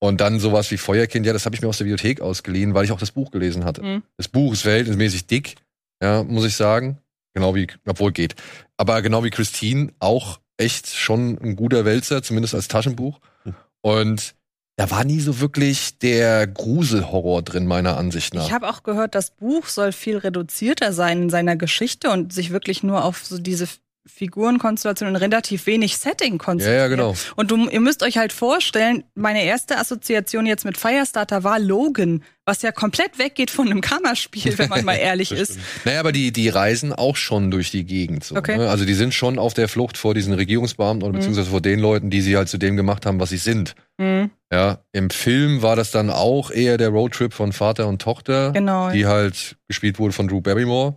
Und 0.00 0.20
dann 0.20 0.38
sowas 0.38 0.70
wie 0.70 0.76
Feuerkind, 0.76 1.24
ja, 1.24 1.32
das 1.32 1.46
habe 1.46 1.56
ich 1.56 1.62
mir 1.62 1.68
aus 1.68 1.78
der 1.78 1.86
Videothek 1.86 2.20
ausgeliehen, 2.20 2.74
weil 2.74 2.84
ich 2.84 2.92
auch 2.92 2.98
das 2.98 3.12
Buch 3.12 3.30
gelesen 3.30 3.64
hatte. 3.64 3.82
Mhm. 3.82 4.02
Das 4.18 4.28
Buch 4.28 4.52
ist 4.52 4.60
verhältnismäßig 4.62 5.26
dick, 5.26 5.54
ja, 6.02 6.22
muss 6.24 6.44
ich 6.44 6.54
sagen. 6.54 6.98
Genau 7.36 7.54
wie, 7.54 7.66
obwohl 7.86 8.12
geht. 8.12 8.34
Aber 8.78 9.02
genau 9.02 9.22
wie 9.22 9.28
Christine 9.28 9.92
auch 9.98 10.40
echt 10.56 10.86
schon 10.86 11.36
ein 11.42 11.54
guter 11.54 11.84
Wälzer, 11.84 12.22
zumindest 12.22 12.54
als 12.54 12.66
Taschenbuch. 12.66 13.20
Hm. 13.42 13.54
Und 13.82 14.34
da 14.76 14.90
war 14.90 15.04
nie 15.04 15.20
so 15.20 15.38
wirklich 15.38 15.98
der 15.98 16.46
Gruselhorror 16.46 17.42
drin, 17.42 17.66
meiner 17.66 17.98
Ansicht 17.98 18.32
nach. 18.32 18.46
Ich 18.46 18.52
habe 18.52 18.70
auch 18.70 18.84
gehört, 18.84 19.14
das 19.14 19.32
Buch 19.32 19.66
soll 19.66 19.92
viel 19.92 20.16
reduzierter 20.16 20.94
sein 20.94 21.24
in 21.24 21.30
seiner 21.30 21.56
Geschichte 21.56 22.10
und 22.10 22.32
sich 22.32 22.52
wirklich 22.52 22.82
nur 22.82 23.04
auf 23.04 23.26
so 23.26 23.36
diese 23.36 23.68
Figurenkonstellation 24.06 25.08
und 25.08 25.16
relativ 25.16 25.66
wenig 25.66 25.96
Setting 25.96 26.32
ja, 26.34 26.38
konzentrieren. 26.38 26.78
ja, 26.78 26.88
genau. 26.88 27.14
Und 27.36 27.50
du, 27.50 27.68
ihr 27.68 27.80
müsst 27.80 28.02
euch 28.02 28.18
halt 28.18 28.32
vorstellen, 28.32 29.04
meine 29.14 29.44
erste 29.44 29.78
Assoziation 29.78 30.46
jetzt 30.46 30.64
mit 30.64 30.76
Firestarter 30.78 31.44
war 31.44 31.58
Logan, 31.58 32.22
was 32.44 32.62
ja 32.62 32.70
komplett 32.72 33.18
weggeht 33.18 33.50
von 33.50 33.66
einem 33.66 33.80
Kammerspiel, 33.80 34.56
wenn 34.58 34.68
man 34.68 34.84
mal 34.84 34.94
ehrlich 35.00 35.32
ist. 35.32 35.58
Naja, 35.84 36.00
aber 36.00 36.12
die, 36.12 36.32
die 36.32 36.48
reisen 36.48 36.92
auch 36.92 37.16
schon 37.16 37.50
durch 37.50 37.70
die 37.70 37.84
Gegend. 37.84 38.24
So, 38.24 38.36
Okay. 38.36 38.56
ne? 38.58 38.68
Also 38.70 38.84
die 38.84 38.94
sind 38.94 39.14
schon 39.14 39.38
auf 39.38 39.54
der 39.54 39.68
Flucht 39.68 39.96
vor 39.98 40.14
diesen 40.14 40.32
Regierungsbeamten 40.34 41.02
oder 41.02 41.14
beziehungsweise 41.18 41.50
vor 41.50 41.60
den 41.60 41.80
Leuten, 41.80 42.10
die 42.10 42.20
sie 42.20 42.36
halt 42.36 42.48
zu 42.48 42.58
dem 42.58 42.76
gemacht 42.76 43.06
haben, 43.06 43.18
was 43.18 43.30
sie 43.30 43.38
sind. 43.38 43.74
Mhm, 43.98 44.30
Ja, 44.52 44.78
im 44.92 45.10
Film 45.10 45.62
war 45.62 45.74
das 45.74 45.90
dann 45.90 46.10
auch 46.10 46.50
eher 46.50 46.76
der 46.78 46.90
Roadtrip 46.90 47.32
von 47.32 47.52
Vater 47.52 47.88
und 47.88 48.00
Tochter, 48.02 48.52
genau. 48.52 48.90
die 48.90 49.06
halt 49.06 49.56
gespielt 49.68 49.98
wurde 49.98 50.12
von 50.12 50.28
Drew 50.28 50.40
Barrymore. 50.40 50.96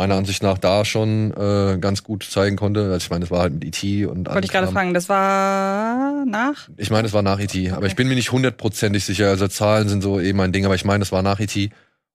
Meiner 0.00 0.14
Ansicht 0.16 0.42
nach 0.42 0.56
da 0.56 0.84
schon 0.86 1.32
äh, 1.36 1.76
ganz 1.78 2.02
gut 2.02 2.24
zeigen 2.24 2.56
konnte. 2.56 2.84
Also 2.84 2.96
ich 2.96 3.10
meine, 3.10 3.20
das 3.20 3.30
war 3.30 3.40
halt 3.40 3.52
mit 3.52 3.64
E.T. 3.64 4.06
und 4.06 4.26
Wollte 4.28 4.46
ich 4.46 4.50
gerade 4.50 4.68
fragen, 4.68 4.94
das 4.94 5.08
war 5.10 6.24
nach? 6.24 6.68
Ich 6.78 6.90
meine, 6.90 7.06
es 7.06 7.12
war 7.12 7.22
nach 7.22 7.38
E.T., 7.38 7.68
aber 7.70 7.78
Okay. 7.78 7.86
ich 7.88 7.96
bin 7.96 8.08
mir 8.08 8.14
nicht 8.14 8.32
hundertprozentig 8.32 9.04
sicher. 9.04 9.28
Also 9.28 9.46
Zahlen 9.48 9.88
sind 9.88 10.02
so 10.02 10.18
eben 10.20 10.38
mein 10.38 10.52
Ding, 10.52 10.64
aber 10.64 10.74
ich 10.74 10.84
meine, 10.86 11.02
es 11.02 11.12
war 11.12 11.22
nach 11.22 11.38
E.T. 11.40 11.70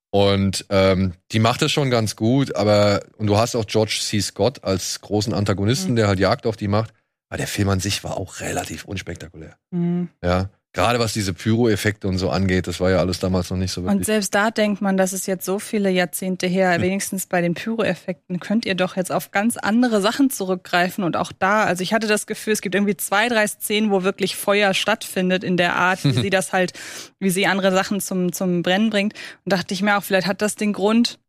Und 0.09 0.65
ähm, 0.69 1.13
die 1.31 1.39
macht 1.39 1.61
es 1.61 1.71
schon 1.71 1.89
ganz 1.91 2.15
gut, 2.15 2.55
aber 2.55 3.01
und 3.17 3.27
du 3.27 3.37
hast 3.37 3.55
auch 3.55 3.65
George 3.67 3.99
C. 4.01 4.19
Scott 4.21 4.63
als 4.63 5.01
großen 5.01 5.33
Antagonisten, 5.33 5.91
Mhm. 5.91 5.95
der 5.97 6.07
halt 6.07 6.19
Jagd 6.19 6.47
auf 6.47 6.57
die 6.57 6.67
macht. 6.67 6.91
Aber 7.29 7.37
der 7.37 7.47
Film 7.47 7.69
an 7.69 7.79
sich 7.79 8.03
war 8.03 8.17
auch 8.17 8.39
relativ 8.39 8.85
unspektakulär. 8.85 9.57
Hm. 9.71 10.09
Ja, 10.23 10.49
gerade 10.75 10.99
was 10.99 11.13
diese 11.13 11.33
Pyro-Effekte 11.33 12.07
und 12.07 12.17
so 12.17 12.29
angeht, 12.29 12.67
das 12.67 12.81
war 12.81 12.91
ja 12.91 12.99
alles 12.99 13.19
damals 13.19 13.49
noch 13.49 13.57
nicht 13.57 13.71
so 13.71 13.81
Und 13.81 13.87
wirklich. 13.87 14.05
selbst 14.05 14.35
da 14.35 14.51
denkt 14.51 14.81
man, 14.81 14.97
das 14.97 15.13
ist 15.13 15.25
jetzt 15.25 15.45
so 15.45 15.57
viele 15.57 15.89
Jahrzehnte 15.89 16.47
her, 16.47 16.81
wenigstens 16.81 17.25
bei 17.27 17.41
den 17.41 17.53
Pyro-Effekten 17.53 18.41
könnt 18.41 18.65
ihr 18.65 18.75
doch 18.75 18.97
jetzt 18.97 19.11
auf 19.11 19.31
ganz 19.31 19.55
andere 19.55 20.01
Sachen 20.01 20.29
zurückgreifen. 20.29 21.05
Und 21.05 21.15
auch 21.15 21.31
da, 21.31 21.63
also 21.63 21.81
ich 21.81 21.93
hatte 21.93 22.07
das 22.07 22.27
Gefühl, 22.27 22.53
es 22.53 22.61
gibt 22.61 22.75
irgendwie 22.75 22.97
zwei, 22.97 23.29
drei 23.29 23.47
Szenen, 23.47 23.89
wo 23.89 24.03
wirklich 24.03 24.35
Feuer 24.35 24.73
stattfindet 24.73 25.45
in 25.45 25.55
der 25.55 25.77
Art, 25.77 26.03
wie 26.03 26.11
sie 26.11 26.29
das 26.29 26.51
halt, 26.51 26.73
wie 27.19 27.29
sie 27.29 27.47
andere 27.47 27.71
Sachen 27.71 28.01
zum, 28.01 28.33
zum 28.33 28.61
Brennen 28.61 28.89
bringt. 28.89 29.13
Und 29.45 29.53
dachte 29.53 29.73
ich 29.73 29.81
mir 29.81 29.97
auch, 29.97 30.03
vielleicht 30.03 30.27
hat 30.27 30.41
das 30.41 30.55
den 30.55 30.73
Grund, 30.73 31.19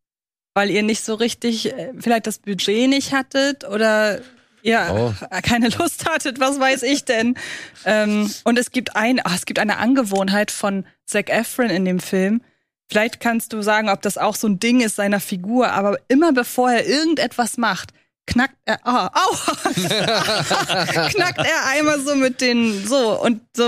weil 0.54 0.70
ihr 0.70 0.82
nicht 0.82 1.04
so 1.04 1.14
richtig, 1.14 1.72
äh, 1.72 1.92
vielleicht 1.96 2.26
das 2.26 2.40
Budget 2.40 2.88
nicht 2.88 3.12
hattet 3.12 3.62
oder 3.64 4.20
ihr 4.66 4.88
Oh. 4.92 5.12
keine 5.42 5.68
Lust 5.68 6.08
hattet, 6.08 6.40
was 6.40 6.58
weiß 6.58 6.82
ich 6.82 7.04
denn. 7.04 7.36
Ähm, 7.84 8.30
und 8.44 8.58
es 8.58 8.70
gibt 8.70 8.96
ein, 8.96 9.20
ach, 9.24 9.34
es 9.34 9.46
gibt 9.46 9.58
eine 9.58 9.78
Angewohnheit 9.78 10.50
von 10.50 10.84
Zac 11.06 11.30
Efron 11.30 11.70
in 11.70 11.84
dem 11.84 12.00
Film. 12.00 12.42
Vielleicht 12.88 13.20
kannst 13.20 13.52
du 13.52 13.62
sagen, 13.62 13.88
ob 13.88 14.02
das 14.02 14.16
auch 14.18 14.36
so 14.36 14.46
ein 14.46 14.60
Ding 14.60 14.80
ist 14.80 14.96
seiner 14.96 15.20
Figur, 15.20 15.70
aber 15.72 15.98
immer 16.08 16.32
bevor 16.32 16.70
er 16.70 16.86
irgendetwas 16.86 17.56
macht, 17.56 17.92
knackt 18.26 18.56
er, 18.64 18.78
ah, 18.84 19.10
au, 19.14 19.34
knackt 21.10 21.38
er 21.38 21.66
einmal 21.68 22.00
so 22.00 22.14
mit 22.14 22.40
den, 22.40 22.86
so 22.86 23.20
und 23.22 23.40
so. 23.56 23.64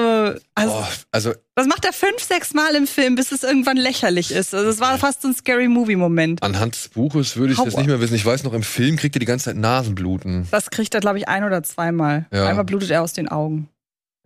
Also, 0.54 0.74
Oh, 0.74 0.84
also 1.12 1.34
das 1.54 1.66
macht 1.66 1.84
er 1.84 1.92
fünf, 1.92 2.22
sechs 2.22 2.54
Mal 2.54 2.74
im 2.74 2.86
Film, 2.86 3.14
bis 3.14 3.32
es 3.32 3.42
irgendwann 3.42 3.76
lächerlich 3.76 4.30
ist. 4.30 4.54
Also 4.54 4.68
es 4.70 4.80
war 4.80 4.98
fast 4.98 5.22
so 5.22 5.28
ein 5.28 5.34
Scary 5.34 5.68
Movie 5.68 5.96
Moment. 5.96 6.42
anhand 6.42 6.74
des 6.74 6.88
Buches 6.88 7.36
würde 7.36 7.52
ich 7.52 7.58
das 7.58 7.74
Aua. 7.74 7.80
nicht 7.80 7.88
mehr 7.88 8.00
wissen. 8.00 8.14
Ich 8.14 8.24
weiß 8.26 8.44
noch, 8.44 8.52
im 8.52 8.62
Film 8.62 8.96
kriegt 8.96 9.16
er 9.16 9.20
die 9.20 9.26
ganze 9.26 9.46
Zeit 9.46 9.56
Nasenbluten. 9.56 10.46
Das 10.50 10.70
kriegt 10.70 10.94
er, 10.94 11.00
glaube 11.00 11.18
ich, 11.18 11.28
ein 11.28 11.44
oder 11.44 11.62
zweimal. 11.62 12.26
Ja. 12.32 12.46
Einmal 12.48 12.64
blutet 12.64 12.90
er 12.90 13.02
aus 13.02 13.12
den 13.12 13.28
Augen. 13.28 13.68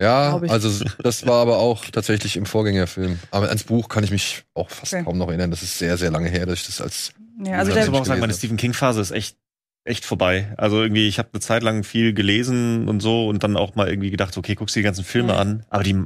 Ja, 0.01 0.37
also 0.49 0.83
das 1.01 1.25
war 1.27 1.35
aber 1.41 1.59
auch 1.59 1.85
tatsächlich 1.85 2.35
im 2.35 2.45
Vorgängerfilm. 2.45 3.19
Aber 3.31 3.47
ans 3.47 3.63
Buch 3.63 3.87
kann 3.87 4.03
ich 4.03 4.11
mich 4.11 4.43
auch 4.53 4.69
fast 4.69 4.93
Okay. 4.93 5.03
kaum 5.03 5.17
noch 5.17 5.27
erinnern. 5.29 5.51
Das 5.51 5.61
ist 5.63 5.77
sehr, 5.77 5.97
sehr 5.97 6.11
lange 6.11 6.29
her, 6.29 6.45
dass 6.45 6.59
ich 6.59 6.65
das 6.65 6.81
als 6.81 7.13
Ja, 7.45 7.57
also 7.59 7.71
ich 7.71 7.77
muss 7.77 7.87
aber 7.87 8.01
auch 8.01 8.05
sagen, 8.05 8.19
meine. 8.19 8.33
Stephen 8.33 8.57
King-Phase 8.57 8.99
ist 8.99 9.11
echt, 9.11 9.37
echt 9.85 10.05
vorbei. 10.05 10.53
Also 10.57 10.81
irgendwie, 10.81 11.07
ich 11.07 11.19
habe 11.19 11.29
eine 11.33 11.39
Zeit 11.41 11.63
lang 11.63 11.83
viel 11.83 12.13
gelesen 12.13 12.87
und 12.87 13.01
so 13.01 13.27
und 13.27 13.43
dann 13.43 13.57
auch 13.57 13.75
mal 13.75 13.89
irgendwie 13.89 14.11
gedacht, 14.11 14.37
okay, 14.37 14.55
guckst 14.55 14.75
dir 14.75 14.79
die 14.79 14.85
ganzen 14.85 15.03
Filme 15.05 15.33
Ja. 15.33 15.39
an. 15.39 15.65
Aber 15.69 15.83
die, 15.83 16.03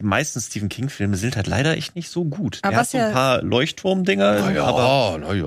die 0.00 0.04
meisten 0.04 0.40
Stephen 0.40 0.68
King-Filme 0.68 1.16
sind 1.16 1.34
halt 1.34 1.48
leider 1.48 1.76
echt 1.76 1.96
nicht 1.96 2.08
so 2.08 2.24
gut. 2.24 2.60
Aber 2.62 2.72
er 2.74 2.76
hat 2.78 2.82
was 2.82 2.90
so 2.92 2.98
ja- 2.98 3.08
ein 3.08 3.12
paar 3.12 3.42
Leuchtturm-Dinger, 3.42 4.62
aber 4.62 5.18
na 5.20 5.34
ja. 5.34 5.44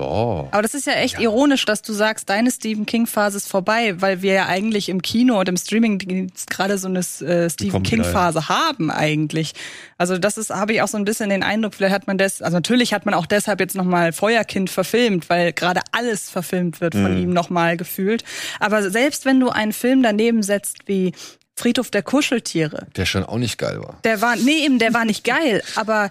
Aber 0.50 0.60
das 0.62 0.74
ist 0.74 0.86
ja 0.86 0.92
echt 0.94 1.18
ironisch, 1.20 1.64
dass 1.64 1.80
du 1.80 1.92
sagst, 1.94 2.28
deine 2.28 2.50
Stephen 2.50 2.84
King-Phase 2.84 3.38
ist 3.38 3.48
vorbei, 3.48 3.94
weil 4.00 4.20
wir 4.20 4.34
ja 4.34 4.46
eigentlich 4.46 4.88
im 4.90 5.00
Kino 5.00 5.40
und 5.40 5.48
im 5.48 5.56
Streaming 5.56 6.30
gerade 6.50 6.76
so 6.76 6.88
eine 6.88 6.98
äh, 6.98 7.48
Stephen 7.48 7.82
King-Phase 7.82 8.48
haben 8.50 8.90
eigentlich. 8.90 9.54
Also 9.96 10.18
das 10.18 10.36
ist, 10.36 10.50
habe 10.50 10.74
ich 10.74 10.82
auch 10.82 10.88
so 10.88 10.98
ein 10.98 11.04
bisschen 11.04 11.30
den 11.30 11.42
Eindruck, 11.42 11.74
vielleicht 11.74 11.94
hat 11.94 12.06
man 12.06 12.18
das, 12.18 12.42
also 12.42 12.56
natürlich 12.56 12.92
hat 12.92 13.06
man 13.06 13.14
auch 13.14 13.26
deshalb 13.26 13.60
jetzt 13.60 13.74
nochmal 13.74 14.12
Feuerkind 14.12 14.68
verfilmt, 14.68 15.30
weil 15.30 15.52
gerade 15.52 15.80
alles 15.92 16.28
verfilmt 16.28 16.80
wird 16.80 16.94
von 16.94 17.12
Mhm. 17.12 17.22
ihm 17.22 17.32
nochmal 17.32 17.76
gefühlt. 17.76 18.22
Aber 18.60 18.90
selbst 18.90 19.24
wenn 19.24 19.40
du 19.40 19.48
einen 19.48 19.72
Film 19.72 20.02
daneben 20.02 20.42
setzt 20.42 20.80
wie 20.86 21.12
Friedhof 21.58 21.90
der 21.90 22.02
Kuscheltiere, 22.02 22.86
Der 22.96 23.06
schon 23.06 23.24
auch 23.24 23.38
nicht 23.38 23.58
geil 23.58 23.78
war. 23.80 23.98
der 24.04 24.20
war, 24.20 24.36
nee, 24.36 24.64
eben, 24.64 24.78
der 24.78 24.94
war 24.94 25.04
nicht 25.04 25.24
geil, 25.24 25.62
aber 25.76 26.10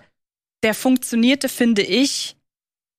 der 0.63 0.73
funktionierte, 0.75 1.49
finde 1.49 1.81
ich, 1.81 2.35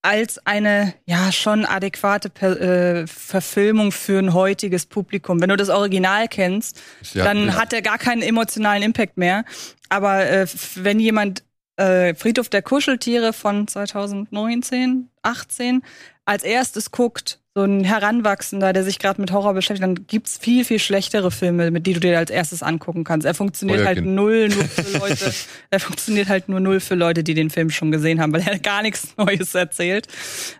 als 0.05 0.45
eine, 0.45 0.95
ja, 1.07 1.31
schon 1.31 1.65
adäquate 1.65 2.29
Per- 2.29 2.61
äh, 2.61 3.07
Verfilmung 3.07 3.93
für 3.93 4.19
ein 4.19 4.35
heutiges 4.35 4.85
Publikum. 4.87 5.41
Wenn 5.41 5.49
du 5.51 5.57
das 5.57 5.69
Original 5.69 6.27
kennst, 6.27 6.81
ja- 7.13 7.23
dann 7.23 7.47
ja. 7.47 7.55
hat 7.55 7.73
er 7.73 7.83
gar 7.83 7.99
keinen 7.99 8.21
emotionalen 8.23 8.83
Impact 8.83 9.17
mehr. 9.17 9.45
Aber 9.91 10.27
äh, 10.29 10.47
wenn 10.75 10.99
jemand 10.99 11.45
äh, 11.76 12.14
Friedhof 12.14 12.49
der 12.49 12.62
Kuscheltiere 12.62 13.33
von 13.33 13.67
2019, 13.69 15.09
18 15.23 15.83
als 16.25 16.45
erstes 16.45 16.91
guckt, 16.93 17.38
so 17.55 17.64
ein 17.64 17.85
Heranwachsender, 17.85 18.73
der 18.73 18.83
sich 18.83 18.99
gerade 18.99 19.21
mit 19.21 19.31
Horror 19.31 19.52
beschäftigt, 19.52 19.83
dann 19.83 20.07
gibt's 20.07 20.38
viel, 20.38 20.64
viel 20.64 20.79
schlechtere 20.79 21.31
Filme, 21.31 21.71
mit 21.71 21.87
die 21.87 21.93
du 21.93 22.00
dir 22.00 22.17
als 22.17 22.31
erstes 22.31 22.62
angucken 22.62 23.05
kannst. 23.05 23.26
Er 23.26 23.35
funktioniert 23.35 23.81
halt 23.85 23.99
Feuerkind. 23.99 24.14
null 24.14 24.49
nur 24.49 24.64
für 24.64 24.99
Leute, 24.99 25.35
er 25.71 25.81
funktioniert 25.81 26.29
halt 26.29 26.49
nur 26.49 26.61
null 26.61 26.81
für 26.81 26.95
Leute, 26.95 27.23
die 27.23 27.35
den 27.35 27.50
Film 27.50 27.69
schon 27.69 27.91
gesehen 27.91 28.23
haben, 28.23 28.33
weil 28.33 28.41
er 28.49 28.59
gar 28.59 28.81
nichts 28.83 29.09
Neues 29.19 29.55
erzählt. 29.55 30.07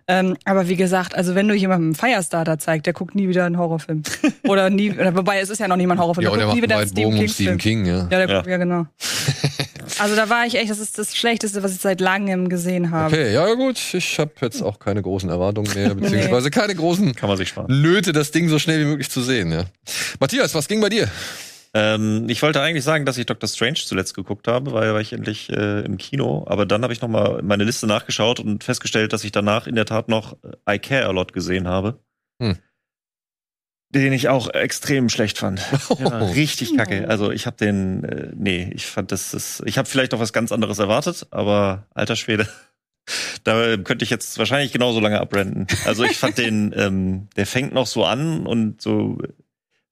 Ähm, 0.07 0.37
aber 0.45 0.67
wie 0.69 0.75
gesagt, 0.75 1.15
also 1.15 1.33
wenn 1.33 1.47
du 1.47 1.55
jemandem 1.55 1.87
einen 1.87 1.95
Firestarter 1.95 2.59
zeigst, 2.59 2.85
der 2.85 2.93
guckt 2.93 3.15
nie 3.15 3.27
wieder 3.27 3.45
einen 3.45 3.57
Horrorfilm. 3.57 4.03
Oder 4.47 4.69
nie, 4.69 4.95
wobei 5.15 5.39
es 5.39 5.49
ist 5.49 5.59
ja 5.59 5.67
noch 5.67 5.77
nie 5.77 5.87
mal 5.87 5.95
ein 5.95 5.99
Horrorfilm, 5.99 6.25
Ja, 6.25 6.35
der 6.37 6.45
guckt 6.45 6.55
nie 6.57 6.61
wieder 6.63 6.77
einen 6.77 6.87
Stephen. 6.89 7.27
Stephen 7.29 7.57
King, 7.57 7.85
ja. 7.85 7.97
Ja, 8.03 8.05
der 8.05 8.29
Ja. 8.29 8.35
guckt, 8.35 8.47
ja 8.49 8.57
genau. 8.57 8.85
Also 9.99 10.15
da 10.15 10.29
war 10.29 10.45
ich 10.45 10.55
echt, 10.55 10.69
das 10.69 10.79
ist 10.79 10.97
das 10.97 11.15
Schlechteste, 11.15 11.63
was 11.63 11.73
ich 11.73 11.79
seit 11.79 12.01
langem 12.01 12.49
gesehen 12.49 12.91
habe. 12.91 13.13
Okay, 13.13 13.33
ja 13.33 13.53
gut, 13.53 13.79
ich 13.93 14.19
habe 14.19 14.31
jetzt 14.41 14.61
auch 14.61 14.79
keine 14.79 15.01
großen 15.01 15.29
Erwartungen 15.29 15.71
mehr, 15.73 15.93
beziehungsweise 15.95 16.51
keine 16.51 16.75
großen 16.75 17.15
kann 17.15 17.29
man 17.29 17.37
sich 17.37 17.49
sparen. 17.49 17.81
Nöte, 17.81 18.11
das 18.11 18.31
Ding 18.31 18.49
so 18.49 18.59
schnell 18.59 18.79
wie 18.81 18.85
möglich 18.85 19.09
zu 19.09 19.21
sehen. 19.21 19.51
Ja. 19.51 19.65
Matthias, 20.19 20.55
was 20.55 20.67
ging 20.67 20.81
bei 20.81 20.89
dir? 20.89 21.09
Ähm, 21.75 22.25
ich 22.29 22.41
wollte 22.41 22.61
eigentlich 22.61 22.83
sagen, 22.83 23.05
dass 23.05 23.17
ich 23.17 23.25
Doctor 23.25 23.49
Strange 23.49 23.79
zuletzt 23.83 24.13
geguckt 24.13 24.47
habe, 24.47 24.73
weil 24.73 24.93
war 24.93 25.01
ich 25.01 25.13
endlich 25.13 25.49
äh, 25.49 25.81
im 25.81 25.97
Kino. 25.97 26.45
Aber 26.47 26.65
dann 26.65 26.83
habe 26.83 26.93
ich 26.93 27.01
noch 27.01 27.09
mal 27.09 27.41
meine 27.41 27.63
Liste 27.63 27.87
nachgeschaut 27.87 28.39
und 28.39 28.63
festgestellt, 28.63 29.11
dass 29.11 29.23
ich 29.23 29.31
danach 29.31 29.65
in 29.65 29.75
der 29.75 29.85
Tat 29.85 30.07
noch 30.07 30.37
äh, 30.65 30.75
I 30.75 30.79
Care 30.79 31.07
a 31.07 31.11
Lot 31.11 31.33
gesehen 31.33 31.67
habe. 31.67 31.99
Hm. 32.39 32.57
Den 33.93 34.11
ich 34.11 34.27
auch 34.27 34.49
extrem 34.49 35.09
schlecht 35.09 35.37
fand. 35.37 35.61
Oh. 35.89 36.31
richtig 36.31 36.75
kacke. 36.75 37.07
Also 37.07 37.31
ich 37.31 37.45
habe 37.45 37.55
den, 37.57 38.03
äh, 38.03 38.31
nee, 38.35 38.71
ich 38.73 38.87
fand 38.87 39.11
das, 39.11 39.33
ist, 39.33 39.61
ich 39.65 39.77
habe 39.77 39.87
vielleicht 39.87 40.11
noch 40.11 40.19
was 40.19 40.33
ganz 40.33 40.51
anderes 40.51 40.79
erwartet, 40.79 41.27
aber 41.31 41.87
alter 41.93 42.15
Schwede. 42.15 42.47
Da 43.43 43.75
könnte 43.75 44.05
ich 44.05 44.09
jetzt 44.09 44.37
wahrscheinlich 44.37 44.71
genauso 44.71 45.01
lange 45.01 45.19
abrenten. 45.19 45.67
Also 45.83 46.05
ich 46.05 46.17
fand 46.17 46.37
den, 46.37 46.73
ähm, 46.77 47.27
der 47.35 47.45
fängt 47.45 47.73
noch 47.73 47.85
so 47.85 48.05
an 48.05 48.47
und 48.47 48.81
so 48.81 49.17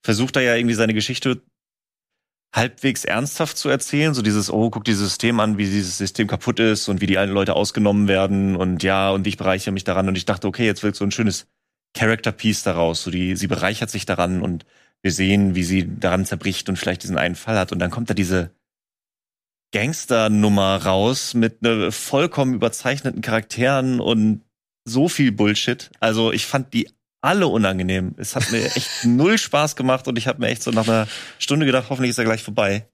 versucht 0.02 0.38
er 0.38 0.44
ja 0.44 0.56
irgendwie 0.56 0.76
seine 0.76 0.94
Geschichte 0.94 1.42
halbwegs 2.56 3.04
ernsthaft 3.04 3.58
zu 3.58 3.68
erzählen. 3.68 4.14
So 4.14 4.22
dieses, 4.22 4.50
oh, 4.50 4.70
guck 4.70 4.86
dieses 4.86 5.10
System 5.10 5.42
an, 5.42 5.58
wie 5.58 5.66
dieses 5.66 5.98
System 5.98 6.28
kaputt 6.28 6.62
ist 6.62 6.88
und 6.88 7.02
wie 7.02 7.06
die 7.06 7.18
alten 7.18 7.34
Leute 7.34 7.56
ausgenommen 7.56 8.08
werden 8.08 8.56
und 8.56 8.82
ja, 8.82 9.10
und 9.12 9.28
ich 9.28 9.36
bereichere 9.36 9.74
mich 9.74 9.84
daran. 9.84 10.08
Und 10.08 10.18
ich 10.18 10.26
dachte, 10.26 10.48
okay, 10.48 10.66
jetzt 10.66 10.84
wird 10.84 10.96
so 10.96 11.04
ein 11.04 11.12
schönes 11.12 11.48
Character-Piece 11.96 12.64
daraus. 12.64 13.04
So 13.04 13.12
die, 13.12 13.36
sie 13.36 13.48
bereichert 13.48 13.90
sich 13.90 14.06
daran 14.06 14.42
und 14.42 14.66
wir 15.02 15.12
sehen, 15.12 15.56
wie 15.56 15.64
sie 15.64 15.98
daran 16.00 16.26
zerbricht 16.26 16.70
und 16.70 16.78
vielleicht 16.78 17.04
diesen 17.04 17.18
einen 17.18 17.36
Fall 17.36 17.58
hat. 17.58 17.72
Und 17.72 17.80
dann 17.80 17.92
kommt 17.92 18.10
da 18.10 18.14
diese 18.14 18.52
Gangster-Nummer 19.74 20.84
raus 20.84 21.34
mit 21.34 21.62
ne, 21.62 21.92
vollkommen 21.92 22.54
überzeichneten 22.54 23.22
Charakteren 23.22 24.00
und 24.00 24.42
so 24.86 25.08
viel 25.08 25.32
Bullshit. 25.32 25.90
Also 26.00 26.32
ich 26.34 26.46
fand 26.46 26.74
die 26.74 26.90
alle 27.22 27.48
unangenehm. 27.48 28.14
Es 28.18 28.36
hat 28.36 28.52
mir 28.52 28.64
echt 28.76 29.06
null 29.06 29.38
Spaß 29.38 29.76
gemacht 29.76 30.08
und 30.08 30.18
ich 30.18 30.28
habe 30.28 30.40
mir 30.40 30.48
echt 30.48 30.64
so 30.64 30.72
nach 30.72 30.88
einer 30.88 31.08
Stunde 31.40 31.66
gedacht, 31.66 31.88
hoffentlich 31.90 32.10
ist 32.10 32.18
er 32.18 32.26
gleich 32.26 32.44
vorbei. 32.44 32.88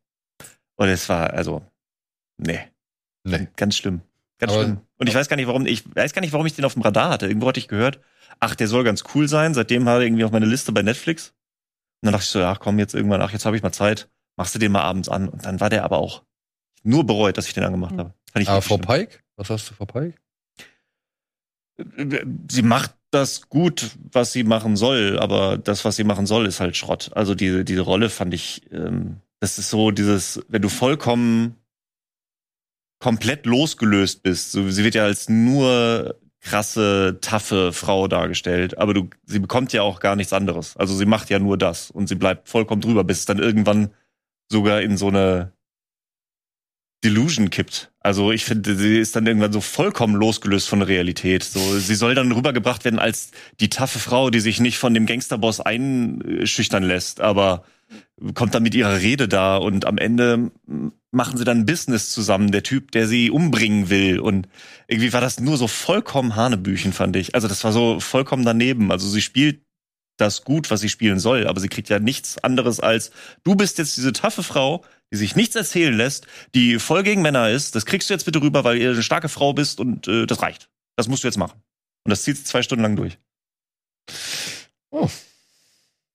Und 0.75 0.89
es 0.89 1.09
war 1.09 1.31
also 1.33 1.65
nee, 2.37 2.59
Nee. 3.25 3.47
ganz 3.55 3.75
schlimm, 3.75 4.01
ganz 4.39 4.53
Aber- 4.53 4.63
schlimm. 4.63 4.81
Und 4.99 5.07
ich 5.09 5.15
weiß 5.15 5.27
gar 5.29 5.35
nicht, 5.35 5.47
warum 5.47 5.65
ich 5.65 5.83
weiß 5.95 6.13
gar 6.13 6.21
nicht, 6.21 6.33
warum 6.33 6.45
ich 6.45 6.55
den 6.55 6.65
auf 6.65 6.73
dem 6.73 6.81
Radar 6.81 7.09
hatte. 7.09 7.27
Irgendwo 7.27 7.47
hatte 7.47 7.59
ich 7.59 7.67
gehört, 7.67 7.99
ach, 8.39 8.55
der 8.55 8.67
soll 8.67 8.83
ganz 8.83 9.03
cool 9.15 9.27
sein. 9.27 9.53
Seitdem 9.53 9.85
war 9.85 9.95
er 9.97 10.01
irgendwie 10.05 10.23
auf 10.23 10.31
meiner 10.31 10.45
Liste 10.45 10.71
bei 10.71 10.81
Netflix. 10.81 11.29
Und 12.01 12.07
dann 12.07 12.13
dachte 12.13 12.23
ich 12.25 12.29
so, 12.29 12.39
ja, 12.39 12.55
komm 12.55 12.79
jetzt 12.79 12.93
irgendwann, 12.93 13.21
ach, 13.21 13.31
jetzt 13.31 13.45
habe 13.45 13.55
ich 13.57 13.63
mal 13.63 13.71
Zeit, 13.71 14.09
machst 14.37 14.53
du 14.55 14.59
den 14.59 14.71
mal 14.71 14.81
abends 14.83 15.09
an. 15.09 15.29
Und 15.29 15.45
dann 15.45 15.59
war 15.59 15.69
der 15.69 15.83
aber 15.83 15.97
auch 15.97 16.23
nur 16.83 17.05
bereut, 17.05 17.37
dass 17.37 17.47
ich 17.47 17.53
den 17.53 17.63
angemacht 17.63 17.93
Mhm. 17.95 17.99
habe. 17.99 18.13
Fand 18.31 18.43
ich 18.43 18.49
Aber 18.49 18.61
Frau 18.61 18.75
schlimm. 18.75 18.87
Pike? 18.87 19.19
Was 19.35 19.49
hast 19.49 19.69
du 19.69 19.73
vor 19.73 19.87
Pike? 19.87 20.15
sie 22.49 22.63
macht 22.63 22.95
das 23.11 23.49
gut, 23.49 23.91
was 24.11 24.33
sie 24.33 24.43
machen 24.43 24.75
soll, 24.75 25.19
aber 25.19 25.57
das, 25.57 25.85
was 25.85 25.95
sie 25.95 26.03
machen 26.03 26.25
soll, 26.25 26.45
ist 26.47 26.59
halt 26.59 26.75
Schrott. 26.75 27.11
Also 27.13 27.35
diese, 27.35 27.63
diese 27.63 27.81
Rolle 27.81 28.09
fand 28.09 28.33
ich, 28.33 28.63
ähm, 28.71 29.17
das 29.39 29.59
ist 29.59 29.69
so 29.69 29.91
dieses, 29.91 30.41
wenn 30.47 30.61
du 30.63 30.69
vollkommen 30.69 31.55
komplett 32.99 33.45
losgelöst 33.45 34.23
bist, 34.23 34.51
so, 34.51 34.69
sie 34.69 34.83
wird 34.83 34.95
ja 34.95 35.03
als 35.03 35.29
nur 35.29 36.19
krasse, 36.47 37.17
taffe 37.21 37.73
Frau 37.73 38.07
dargestellt, 38.07 38.77
aber 38.77 38.93
du, 38.93 39.09
sie 39.25 39.39
bekommt 39.39 39.73
ja 39.73 39.81
auch 39.81 39.99
gar 39.99 40.15
nichts 40.15 40.31
anderes. 40.31 40.77
Also 40.77 40.95
sie 40.95 41.05
macht 41.05 41.29
ja 41.29 41.39
nur 41.39 41.57
das 41.57 41.91
und 41.91 42.07
sie 42.07 42.15
bleibt 42.15 42.47
vollkommen 42.47 42.81
drüber, 42.81 43.03
bis 43.03 43.19
es 43.19 43.25
dann 43.25 43.39
irgendwann 43.39 43.93
sogar 44.49 44.81
in 44.81 44.97
so 44.97 45.09
eine 45.09 45.51
Delusion 47.03 47.49
kippt. 47.49 47.91
Also 48.07 48.31
ich 48.31 48.45
finde, 48.45 48.73
sie 48.77 48.99
ist 48.99 49.17
dann 49.17 49.27
irgendwann 49.27 49.51
so 49.51 49.59
vollkommen 49.59 50.15
losgelöst 50.15 50.69
von 50.69 50.79
der 50.79 50.87
Realität. 50.87 51.43
So, 51.43 51.77
sie 51.77 51.93
soll 51.93 52.15
dann 52.15 52.31
rübergebracht 52.31 52.85
werden 52.85 52.99
als 52.99 53.31
die 53.59 53.69
taffe 53.69 53.99
Frau, 53.99 54.29
die 54.29 54.39
sich 54.39 54.61
nicht 54.61 54.77
von 54.77 54.93
dem 54.93 55.05
Gangsterboss 55.05 55.59
einschüchtern 55.59 56.83
lässt, 56.83 57.19
aber 57.19 57.65
kommt 58.33 58.55
dann 58.55 58.63
mit 58.63 58.75
ihrer 58.75 59.01
Rede 59.01 59.27
da 59.27 59.57
und 59.57 59.83
am 59.83 59.97
Ende 59.97 60.51
machen 61.11 61.37
sie 61.37 61.43
dann 61.43 61.65
Business 61.65 62.09
zusammen, 62.09 62.53
der 62.53 62.63
Typ, 62.63 62.91
der 62.91 63.09
sie 63.09 63.29
umbringen 63.29 63.89
will. 63.89 64.21
Und 64.21 64.47
irgendwie 64.87 65.11
war 65.11 65.19
das 65.19 65.41
nur 65.41 65.57
so 65.57 65.67
vollkommen 65.67 66.37
Hanebüchen, 66.37 66.93
fand 66.93 67.17
ich. 67.17 67.35
Also 67.35 67.49
das 67.49 67.65
war 67.65 67.73
so 67.73 67.99
vollkommen 67.99 68.45
daneben. 68.45 68.89
Also 68.89 69.09
sie 69.09 69.21
spielt 69.21 69.65
das 70.15 70.45
gut, 70.45 70.71
was 70.71 70.79
sie 70.79 70.87
spielen 70.87 71.19
soll, 71.19 71.45
aber 71.45 71.59
sie 71.59 71.67
kriegt 71.67 71.89
ja 71.89 71.99
nichts 71.99 72.37
anderes 72.37 72.79
als, 72.79 73.11
du 73.43 73.55
bist 73.55 73.77
jetzt 73.79 73.97
diese 73.97 74.13
taffe 74.13 74.43
Frau, 74.43 74.85
die 75.11 75.17
sich 75.17 75.35
nichts 75.35 75.55
erzählen 75.55 75.95
lässt, 75.95 76.27
die 76.53 76.79
voll 76.79 77.03
gegen 77.03 77.21
Männer 77.21 77.49
ist. 77.49 77.75
Das 77.75 77.85
kriegst 77.85 78.09
du 78.09 78.13
jetzt 78.13 78.25
bitte 78.25 78.41
rüber, 78.41 78.63
weil 78.63 78.77
ihr 78.77 78.91
eine 78.91 79.03
starke 79.03 79.29
Frau 79.29 79.53
bist 79.53 79.79
und 79.79 80.07
äh, 80.07 80.25
das 80.25 80.41
reicht. 80.41 80.69
Das 80.95 81.07
musst 81.07 81.23
du 81.23 81.27
jetzt 81.27 81.37
machen. 81.37 81.61
Und 82.03 82.09
das 82.09 82.23
zieht 82.23 82.45
zwei 82.45 82.61
Stunden 82.61 82.83
lang 82.83 82.95
durch. 82.95 83.17
Oh. 84.91 85.09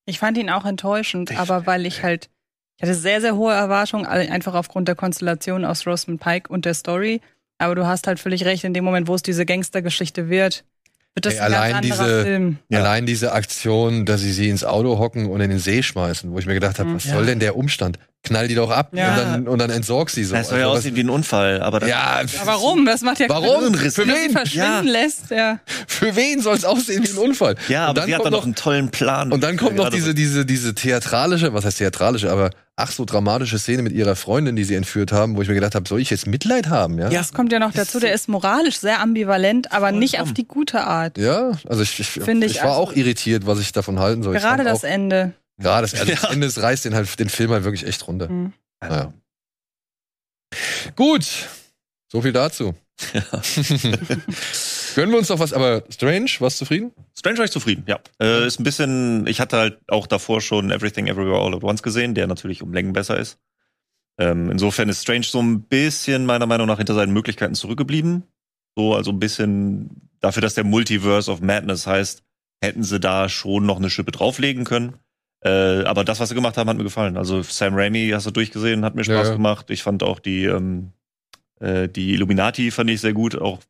Ich 0.07 0.19
fand 0.19 0.37
ihn 0.37 0.51
auch 0.51 0.65
enttäuschend, 0.65 1.31
ich 1.31 1.39
aber 1.39 1.67
weil 1.67 1.87
ich 1.87 2.03
halt, 2.03 2.29
ich 2.77 2.83
hatte 2.83 2.95
sehr, 2.95 3.21
sehr 3.21 3.37
hohe 3.37 3.53
Erwartungen, 3.53 4.07
einfach 4.07 4.55
aufgrund 4.55 4.89
der 4.89 4.95
Konstellation 4.95 5.65
aus 5.65 5.87
Rosamund 5.87 6.21
Pike 6.21 6.51
und 6.51 6.65
der 6.65 6.75
Story. 6.75 7.21
Aber 7.59 7.75
du 7.75 7.87
hast 7.87 8.07
halt 8.07 8.19
völlig 8.19 8.45
recht, 8.45 8.65
in 8.65 8.75
dem 8.75 8.85
Moment, 8.85 9.07
wo 9.07 9.15
es 9.15 9.23
diese 9.23 9.47
Gangstergeschichte 9.47 10.29
wird, 10.29 10.65
wird 11.15 11.27
das 11.27 11.35
Ey, 11.35 11.41
ein 11.41 11.45
allein 11.55 11.73
ganz 11.73 11.91
anderer 11.93 12.07
diese, 12.09 12.23
Film. 12.25 12.59
Ja. 12.69 12.79
Allein 12.81 13.07
diese 13.07 13.33
Aktion, 13.33 14.07
dass 14.07 14.21
sie 14.23 14.33
sie 14.33 14.49
ins 14.49 14.65
Auto 14.65 14.99
hocken 14.99 15.27
und 15.31 15.41
in 15.41 15.51
den 15.51 15.59
See 15.59 15.83
schmeißen, 15.83 16.33
wo 16.33 16.39
ich 16.39 16.47
mir 16.47 16.55
gedacht 16.55 16.79
habe, 16.79 16.91
Mhm. 16.91 16.95
was 16.97 17.05
soll 17.05 17.27
denn 17.27 17.39
der 17.39 17.57
Umstand? 17.57 17.99
Knall 18.25 18.47
die 18.47 18.55
doch 18.55 18.71
ab 18.71 18.91
Ja. 18.95 19.11
und, 19.11 19.17
dann, 19.17 19.49
und 19.49 19.59
dann 19.59 19.71
entsorg 19.71 20.09
sie 20.09 20.23
so. 20.23 20.35
Das 20.37 20.49
soll 20.49 20.61
ja 20.61 20.67
Also, 20.67 20.79
aussehen 20.79 20.95
wie 20.95 21.01
ein 21.01 21.11
Unfall, 21.11 21.61
aber 21.61 21.81
das, 21.81 21.89
ja, 21.89 22.21
Aber 22.41 22.47
warum? 22.53 22.87
Das 22.87 23.03
macht 23.03 23.19
ja 23.19 23.29
Warum? 23.29 23.63
Hirnriss. 23.63 23.97
Für 23.97 24.07
wen? 24.07 24.31
verschwinden 24.31 24.55
Ja. 24.55 24.81
lässt, 24.81 25.31
ja. 25.31 25.59
Für 25.89 26.15
wen 26.15 26.41
soll 26.41 26.55
es 26.57 26.65
aussehen 26.65 27.03
wie 27.05 27.11
ein 27.11 27.19
Unfall? 27.19 27.57
ja, 27.69 27.83
und 27.85 27.91
aber 27.91 28.01
dann 28.01 28.07
sie 28.09 28.15
hat 28.15 28.25
dann 28.25 28.31
noch 28.33 28.39
noch 28.39 28.45
einen 28.45 28.55
tollen 28.55 28.91
Plan. 28.91 29.33
Und 29.33 29.43
dann 29.43 29.57
kommt 29.57 29.75
noch 29.77 29.91
diese, 29.91 30.15
diese, 30.15 30.47
diese 30.47 30.73
theatralische, 30.75 31.53
was 31.53 31.65
heißt 31.65 31.79
theatralische, 31.79 32.31
aber 32.31 32.51
ach 32.77 32.91
so 32.91 33.05
dramatische 33.05 33.59
Szene 33.59 33.83
mit 33.83 33.93
ihrer 33.93 34.17
Freundin, 34.17 34.57
die 34.57 34.65
sie 34.65 34.75
entführt 34.75 35.13
haben, 35.13 35.37
wo 35.37 35.43
ich 35.43 35.49
mir 35.49 35.55
gedacht 35.55 35.75
habe, 35.75 35.89
soll 35.89 36.01
ich 36.01 36.11
jetzt 36.11 36.27
Mitleid 36.27 36.69
haben, 36.69 36.99
ja? 36.99 37.11
Ja. 37.11 37.19
Das 37.19 37.33
kommt 37.33 37.53
ja 37.53 37.59
noch 37.59 37.73
dazu, 37.73 38.01
der 38.01 38.13
ist 38.13 38.29
moralisch 38.29 38.79
sehr 38.79 39.01
ambivalent, 39.01 39.73
aber 39.73 39.93
nicht 39.93 40.21
auf 40.21 40.33
die 40.33 40.47
gute 40.47 40.83
Art. 40.83 41.19
Ja, 41.19 41.53
also 41.69 41.83
ich, 41.83 42.01
ich, 42.01 42.09
Finde 42.09 42.47
ich, 42.47 42.57
ich 42.57 42.63
war 42.63 42.77
auch 42.77 42.93
irritiert, 42.93 43.47
was 43.47 43.61
ich 43.61 43.73
davon 43.73 43.99
halten 43.99 44.23
soll. 44.23 44.35
Gerade 44.35 44.65
das 44.65 44.85
auch, 44.85 44.89
Ende. 44.89 45.35
Gerade 45.59 45.83
das, 45.83 45.95
also 45.95 46.13
das 46.13 46.23
Ja. 46.23 46.31
Ende, 46.31 46.47
das 46.47 46.61
reißt 46.61 46.85
den 46.85 46.95
halt 46.95 47.19
den 47.19 47.29
Film 47.29 47.51
halt 47.51 47.65
wirklich 47.65 47.87
echt 47.87 48.07
runter. 48.09 48.29
Mhm. 48.29 48.53
Naja. 48.81 49.13
Gut, 50.97 51.27
so 52.11 52.21
viel 52.23 52.33
dazu. 52.33 52.75
Gönnen 54.95 55.13
wir 55.13 55.19
uns 55.19 55.29
noch 55.29 55.39
was, 55.39 55.53
aber 55.53 55.85
Strange, 55.91 56.31
was 56.41 56.57
zufrieden? 56.57 56.93
Strange 57.23 57.39
war 57.39 57.45
ich 57.45 57.53
zufrieden, 57.53 57.85
ja. 57.87 58.01
Äh, 58.21 58.49
ist 58.49 58.59
ein 58.59 58.65
bisschen, 58.65 59.29
ich 59.29 59.41
hatte 59.41 59.57
halt 59.57 59.79
auch 59.87 60.09
davor 60.09 60.41
schon 60.41 60.73
Everything 60.73 61.07
Everywhere 61.07 61.41
All 61.41 61.55
at 61.55 61.63
Once 61.63 61.81
gesehen, 61.81 62.17
der 62.17 62.27
natürlich 62.27 62.63
um 62.63 62.73
Längen 62.73 62.93
besser 62.93 63.17
ist. 63.17 63.39
Ähm, 64.19 64.51
insofern 64.51 64.89
ist 64.89 65.03
Strange 65.03 65.23
so 65.23 65.41
ein 65.41 65.63
bisschen 65.63 66.27
meiner 66.27 66.47
Meinung 66.47 66.67
nach 66.67 66.79
hinter 66.79 66.95
seinen 66.95 67.13
Möglichkeiten 67.13 67.55
zurückgeblieben. 67.55 68.25
So, 68.77 68.97
also 68.97 69.13
ein 69.13 69.21
bisschen 69.21 70.11
dafür, 70.19 70.41
dass 70.41 70.55
der 70.55 70.65
Multiverse 70.65 71.31
of 71.31 71.41
Madness 71.41 71.87
heißt, 71.87 72.25
hätten 72.61 72.83
sie 72.83 72.99
da 72.99 73.29
schon 73.29 73.67
noch 73.67 73.77
eine 73.77 73.89
Schippe 73.89 74.11
drauflegen 74.11 74.65
können. 74.65 74.95
Äh, 75.45 75.85
aber 75.85 76.05
das, 76.05 76.19
was 76.19 76.31
sie 76.31 76.35
gemacht 76.35 76.57
haben, 76.57 76.69
hat 76.69 76.77
mir 76.77 76.83
gefallen. 76.83 77.17
Also 77.17 77.41
Sam 77.43 77.75
Raimi 77.77 78.11
hast 78.13 78.27
du 78.27 78.33
durchgesehen, 78.33 78.85
hat 78.85 78.97
mir 78.97 79.05
Spaß 79.05 79.29
Ja, 79.29 79.35
gemacht. 79.35 79.71
Ich 79.71 79.85
fand 79.85 80.03
auch 80.03 80.19
die, 80.19 80.47
ähm, 80.47 80.91
äh, 81.61 81.89
die 81.89 82.15
Illuminati 82.15 82.73
fand 82.73 82.91
ich 82.91 83.01
sehr 83.01 83.13
gut, 83.13 83.37
auch 83.41 83.61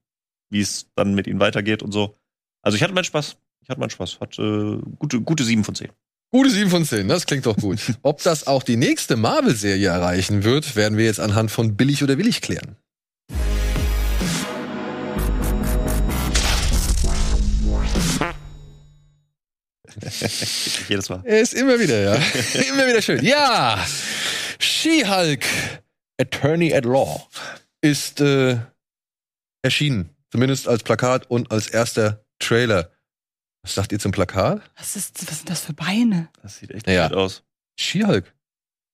wie 0.48 0.62
es 0.62 0.90
dann 0.94 1.14
mit 1.14 1.26
ihnen 1.26 1.40
weitergeht 1.40 1.82
und 1.82 1.92
so. 1.92 2.16
Also 2.62 2.76
ich 2.76 2.82
hatte 2.82 2.94
meinen 2.94 3.04
Spaß. 3.04 3.36
Ich 3.62 3.68
hatte 3.68 3.80
meinen 3.80 3.90
Spaß. 3.90 4.18
Hat 4.20 4.38
äh, 4.38 4.78
gute, 4.98 5.20
gute 5.20 5.44
7 5.44 5.62
von 5.64 5.74
10. 5.74 5.88
Gute 6.32 6.50
7 6.50 6.70
von 6.70 6.84
10, 6.84 7.08
das 7.08 7.26
klingt 7.26 7.46
doch 7.46 7.56
gut. 7.56 7.78
Ob 8.02 8.22
das 8.22 8.46
auch 8.46 8.62
die 8.62 8.76
nächste 8.76 9.16
Marvel-Serie 9.16 9.88
erreichen 9.88 10.44
wird, 10.44 10.76
werden 10.76 10.98
wir 10.98 11.04
jetzt 11.04 11.20
anhand 11.20 11.50
von 11.50 11.76
billig 11.76 12.02
oder 12.02 12.18
willig 12.18 12.40
klären. 12.40 12.76
Jedes 20.88 21.08
Mal. 21.08 21.20
Er 21.24 21.40
ist 21.40 21.54
immer 21.54 21.78
wieder, 21.78 22.00
ja. 22.00 22.14
immer 22.72 22.86
wieder 22.88 23.02
schön. 23.02 23.24
Ja! 23.24 23.84
She-Hulk, 24.58 25.44
Attorney 26.18 26.74
at 26.74 26.84
Law, 26.84 27.28
ist 27.80 28.20
äh, 28.20 28.56
erschienen. 29.62 30.08
Zumindest 30.30 30.66
als 30.66 30.82
Plakat 30.82 31.30
und 31.30 31.52
als 31.52 31.68
erster 31.68 32.24
Trailer. 32.38 32.90
Was 33.62 33.74
sagt 33.74 33.92
ihr 33.92 33.98
zum 34.00 34.10
Plakat? 34.12 34.60
Was, 34.76 34.96
ist, 34.96 35.24
was 35.30 35.38
sind 35.38 35.50
das 35.50 35.60
für 35.60 35.72
Beine? 35.72 36.28
Das 36.42 36.58
sieht 36.58 36.72
echt 36.72 36.88
Ja. 36.88 37.08
gut 37.08 37.16
aus. 37.16 37.44
She-Hulk. 37.78 38.32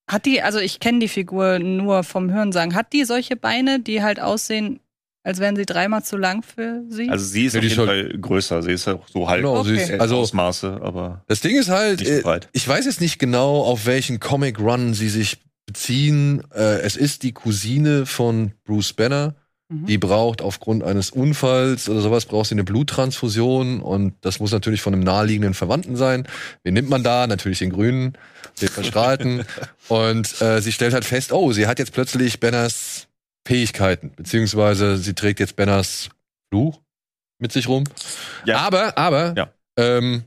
Hat 0.07 0.25
die, 0.25 0.41
also 0.41 0.59
ich 0.59 0.79
kenne 0.79 0.99
die 0.99 1.07
Figur 1.07 1.59
nur 1.59 2.03
vom 2.03 2.31
Hörensagen, 2.31 2.75
hat 2.75 2.93
die 2.93 3.03
solche 3.03 3.35
Beine, 3.35 3.79
die 3.79 4.01
halt 4.03 4.19
aussehen, 4.19 4.79
als 5.23 5.39
wären 5.39 5.55
sie 5.55 5.65
dreimal 5.65 6.03
zu 6.03 6.17
lang 6.17 6.43
für 6.43 6.83
sie? 6.89 7.09
Also 7.09 7.25
sie 7.25 7.45
ist 7.45 7.53
Ja, 7.53 7.59
auf 7.59 7.63
jeden 7.63 7.85
Fall 7.85 8.17
größer. 8.19 8.63
Sie 8.63 8.71
ist 8.71 8.87
auch 8.87 9.07
so 9.07 9.27
halb 9.27 9.41
Genau, 9.41 9.59
Okay. 9.59 9.75
ist, 9.83 9.91
also 9.99 10.17
Ausmaße, 10.17 10.79
aber 10.81 11.23
das 11.27 11.41
Ding 11.41 11.57
ist 11.57 11.69
halt, 11.69 11.99
nicht 11.99 12.09
so 12.09 12.19
äh, 12.19 12.21
breit. 12.21 12.49
ich 12.53 12.67
weiß 12.67 12.85
jetzt 12.85 13.01
nicht 13.01 13.19
genau, 13.19 13.61
auf 13.63 13.85
welchen 13.85 14.19
Comic 14.19 14.59
Run 14.59 14.93
sie 14.93 15.09
sich 15.09 15.37
beziehen. 15.65 16.43
Äh, 16.53 16.79
es 16.81 16.95
ist 16.95 17.23
die 17.23 17.33
Cousine 17.33 18.05
von 18.05 18.53
Bruce 18.65 18.93
Banner. 18.93 19.35
Mhm. 19.69 19.85
Die 19.85 19.97
braucht 19.99 20.41
aufgrund 20.41 20.83
eines 20.83 21.11
Unfalls 21.11 21.87
oder 21.89 22.01
sowas 22.01 22.25
braucht 22.25 22.47
sie 22.49 22.55
eine 22.55 22.63
Bluttransfusion 22.63 23.81
und 23.81 24.15
das 24.21 24.39
muss 24.39 24.51
natürlich 24.51 24.81
von 24.81 24.93
einem 24.93 25.03
naheliegenden 25.03 25.53
Verwandten 25.53 25.95
sein. 25.95 26.27
Wen 26.63 26.73
nimmt 26.73 26.89
man 26.89 27.03
da? 27.03 27.27
Natürlich 27.27 27.59
den 27.59 27.69
Grünen, 27.69 28.17
den 28.61 28.69
Verstrahlten. 28.69 29.45
und 29.87 30.41
äh, 30.41 30.61
sie 30.61 30.71
stellt 30.71 30.93
halt 30.93 31.05
fest, 31.05 31.31
oh, 31.31 31.51
sie 31.51 31.67
hat 31.67 31.77
jetzt 31.79 31.93
plötzlich 31.93 32.39
Banners 32.39 33.07
Fähigkeiten, 33.47 34.11
beziehungsweise 34.15 34.97
sie 34.97 35.13
trägt 35.13 35.39
jetzt 35.39 35.55
Banners 35.55 36.09
Fluch 36.51 36.81
mit 37.37 37.51
sich 37.51 37.67
rum. 37.67 37.83
Ja. 38.45 38.57
Aber, 38.57 38.97
aber, 38.97 39.33
Ja. 39.37 39.53
ähm, 39.77 40.23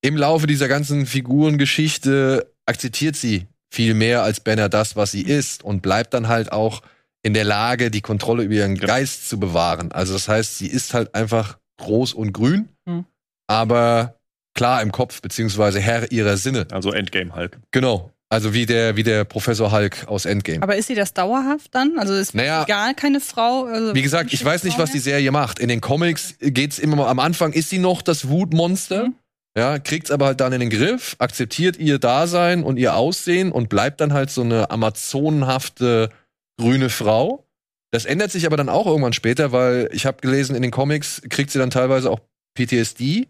im 0.00 0.16
Laufe 0.16 0.46
dieser 0.46 0.68
ganzen 0.68 1.06
Figurengeschichte 1.06 2.52
akzeptiert 2.66 3.16
sie 3.16 3.46
viel 3.70 3.94
mehr 3.94 4.22
als 4.22 4.40
Banner 4.40 4.68
das, 4.68 4.96
was 4.96 5.12
sie 5.12 5.22
ist 5.22 5.62
und 5.64 5.82
bleibt 5.82 6.14
dann 6.14 6.28
halt 6.28 6.52
auch 6.52 6.82
in 7.22 7.34
der 7.34 7.44
Lage, 7.44 7.90
die 7.90 8.00
Kontrolle 8.00 8.44
über 8.44 8.54
ihren 8.54 8.76
Ja. 8.76 8.86
Geist 8.86 9.28
zu 9.28 9.38
bewahren. 9.40 9.92
Also 9.92 10.12
das 10.12 10.28
heißt, 10.28 10.58
sie 10.58 10.66
ist 10.68 10.94
halt 10.94 11.14
einfach 11.14 11.58
groß 11.80 12.12
und 12.14 12.32
grün, 12.32 12.68
Mhm. 12.86 13.04
aber 13.46 14.14
klar 14.54 14.82
im 14.82 14.92
Kopf, 14.92 15.20
beziehungsweise 15.22 15.80
Herr 15.80 16.10
ihrer 16.10 16.36
Sinne. 16.36 16.66
Also 16.70 16.92
Endgame 16.92 17.34
Hulk. 17.34 17.58
Genau. 17.70 18.12
Also 18.30 18.52
wie 18.52 18.66
der, 18.66 18.94
wie 18.96 19.02
der 19.04 19.24
Professor 19.24 19.72
Hulk 19.72 20.06
aus 20.06 20.26
Endgame. 20.26 20.62
aber 20.62 20.76
ist 20.76 20.88
sie 20.88 20.94
das 20.94 21.14
dauerhaft 21.14 21.74
dann? 21.74 21.98
Also 21.98 22.12
ist 22.14 22.34
Naja. 22.34 22.64
gar 22.64 22.92
keine 22.92 23.20
Frau? 23.20 23.64
Also 23.64 23.94
Wie 23.94 24.02
gesagt, 24.02 24.32
ich 24.34 24.44
weiß 24.44 24.64
nicht, 24.64 24.78
was 24.78 24.92
die 24.92 24.98
Serie 24.98 25.30
macht. 25.32 25.58
In 25.58 25.68
den 25.68 25.80
Comics 25.80 26.34
geht's 26.40 26.78
immer 26.78 26.96
mal, 26.96 27.08
am 27.08 27.20
Anfang 27.20 27.52
ist 27.52 27.70
sie 27.70 27.78
noch 27.78 28.02
das 28.02 28.28
Wutmonster. 28.28 29.06
Mhm. 29.06 29.14
Ja, 29.56 29.78
kriegt's 29.78 30.10
aber 30.10 30.26
halt 30.26 30.40
dann 30.40 30.52
in 30.52 30.60
den 30.60 30.68
Griff, 30.70 31.16
akzeptiert 31.18 31.78
ihr 31.78 31.98
Dasein 31.98 32.62
und 32.62 32.76
ihr 32.76 32.94
Aussehen 32.94 33.50
und 33.50 33.70
bleibt 33.70 34.00
dann 34.02 34.12
halt 34.12 34.30
so 34.30 34.42
eine 34.42 34.70
amazonenhafte 34.70 36.10
grüne 36.58 36.90
Frau. 36.90 37.44
Das 37.90 38.04
ändert 38.04 38.30
sich 38.30 38.44
aber 38.44 38.58
dann 38.58 38.68
auch 38.68 38.86
irgendwann 38.86 39.14
später, 39.14 39.50
weil 39.52 39.88
ich 39.92 40.04
habe 40.04 40.20
gelesen, 40.20 40.54
in 40.54 40.60
den 40.62 40.70
Comics 40.70 41.22
kriegt 41.30 41.50
sie 41.50 41.58
dann 41.58 41.70
teilweise 41.70 42.10
auch 42.10 42.20
PTSD 42.54 43.28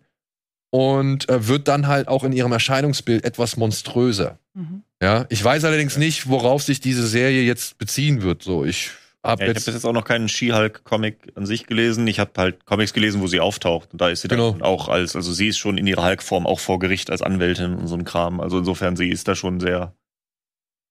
und 0.70 1.28
äh, 1.28 1.46
wird 1.46 1.68
dann 1.68 1.86
halt 1.86 2.08
auch 2.08 2.24
in 2.24 2.32
ihrem 2.32 2.52
Erscheinungsbild 2.52 3.24
etwas 3.24 3.56
monströser. 3.56 4.38
Mhm. 4.54 4.82
Ja, 5.00 5.26
ich 5.28 5.42
weiß 5.42 5.64
allerdings 5.64 5.96
nicht, 5.96 6.28
worauf 6.28 6.62
sich 6.62 6.80
diese 6.80 7.06
Serie 7.06 7.42
jetzt 7.42 7.78
beziehen 7.78 8.22
wird. 8.22 8.42
So, 8.42 8.64
ich 8.64 8.90
habe 9.22 9.44
Ja, 9.44 9.50
ich 9.50 9.54
jetzt 9.56 9.66
bis 9.66 9.74
jetzt 9.74 9.84
auch 9.84 9.92
noch 9.92 10.04
keinen 10.04 10.28
She-Hulk-Comic 10.28 11.32
an 11.36 11.46
sich 11.46 11.66
gelesen. 11.66 12.06
Ich 12.08 12.18
habe 12.18 12.32
halt 12.36 12.66
Comics 12.66 12.92
gelesen, 12.92 13.20
wo 13.20 13.28
sie 13.28 13.38
auftaucht. 13.40 13.90
Und 13.92 14.00
da 14.00 14.08
ist 14.08 14.22
sie 14.22 14.28
dann 14.28 14.38
Genau. 14.38 14.64
auch 14.64 14.88
als, 14.88 15.14
also 15.14 15.32
sie 15.32 15.48
ist 15.48 15.58
schon 15.58 15.78
in 15.78 15.86
ihrer 15.86 16.04
Hulk-Form 16.04 16.46
auch 16.46 16.58
vor 16.60 16.80
Gericht 16.80 17.10
als 17.10 17.22
Anwältin 17.22 17.74
und 17.74 17.86
so 17.86 17.94
ein 17.94 18.04
Kram. 18.04 18.40
Also 18.40 18.58
insofern, 18.58 18.96
sie 18.96 19.08
ist 19.08 19.28
da 19.28 19.36
schon 19.36 19.60
sehr 19.60 19.94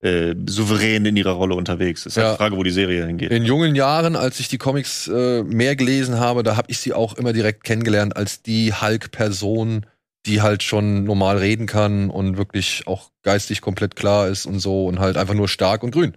äh, 0.02 0.36
souverän 0.48 1.06
in 1.06 1.18
ihrer 1.18 1.32
Rolle 1.32 1.56
unterwegs. 1.56 2.06
Ist 2.06 2.18
halt 2.18 2.26
Ja. 2.26 2.32
die 2.34 2.38
Frage, 2.38 2.56
wo 2.58 2.64
die 2.64 2.72
Serie 2.72 3.06
hingeht. 3.06 3.32
In 3.32 3.46
jungen 3.46 3.76
Jahren, 3.76 4.16
als 4.16 4.40
ich 4.40 4.48
die 4.48 4.58
Comics 4.58 5.08
äh, 5.08 5.44
mehr 5.44 5.76
gelesen 5.76 6.20
habe, 6.20 6.44
da 6.44 6.56
habe 6.56 6.70
ich 6.70 6.78
sie 6.80 6.94
auch 6.94 7.14
immer 7.16 7.34
direkt 7.34 7.64
kennengelernt 7.64 8.16
als 8.16 8.42
die 8.44 8.74
Hulk-Person, 8.74 9.86
die 10.26 10.42
halt 10.42 10.62
schon 10.62 11.04
normal 11.06 11.38
reden 11.38 11.66
kann 11.68 12.10
und 12.10 12.38
wirklich 12.38 12.84
auch 12.86 13.12
geistig 13.24 13.62
komplett 13.62 13.96
klar 13.96 14.28
ist 14.28 14.46
und 14.46 14.60
so 14.60 14.86
und 14.86 15.00
halt 15.00 15.18
einfach 15.18 15.34
nur 15.34 15.48
stark 15.48 15.84
und 15.84 15.92
grün. 15.92 16.16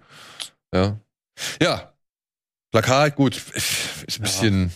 Ja. 0.75 0.99
Ja. 1.62 1.93
Plakat, 2.73 3.16
gut, 3.16 3.37
ist 3.55 4.19
ein 4.19 4.23
bisschen, 4.23 4.66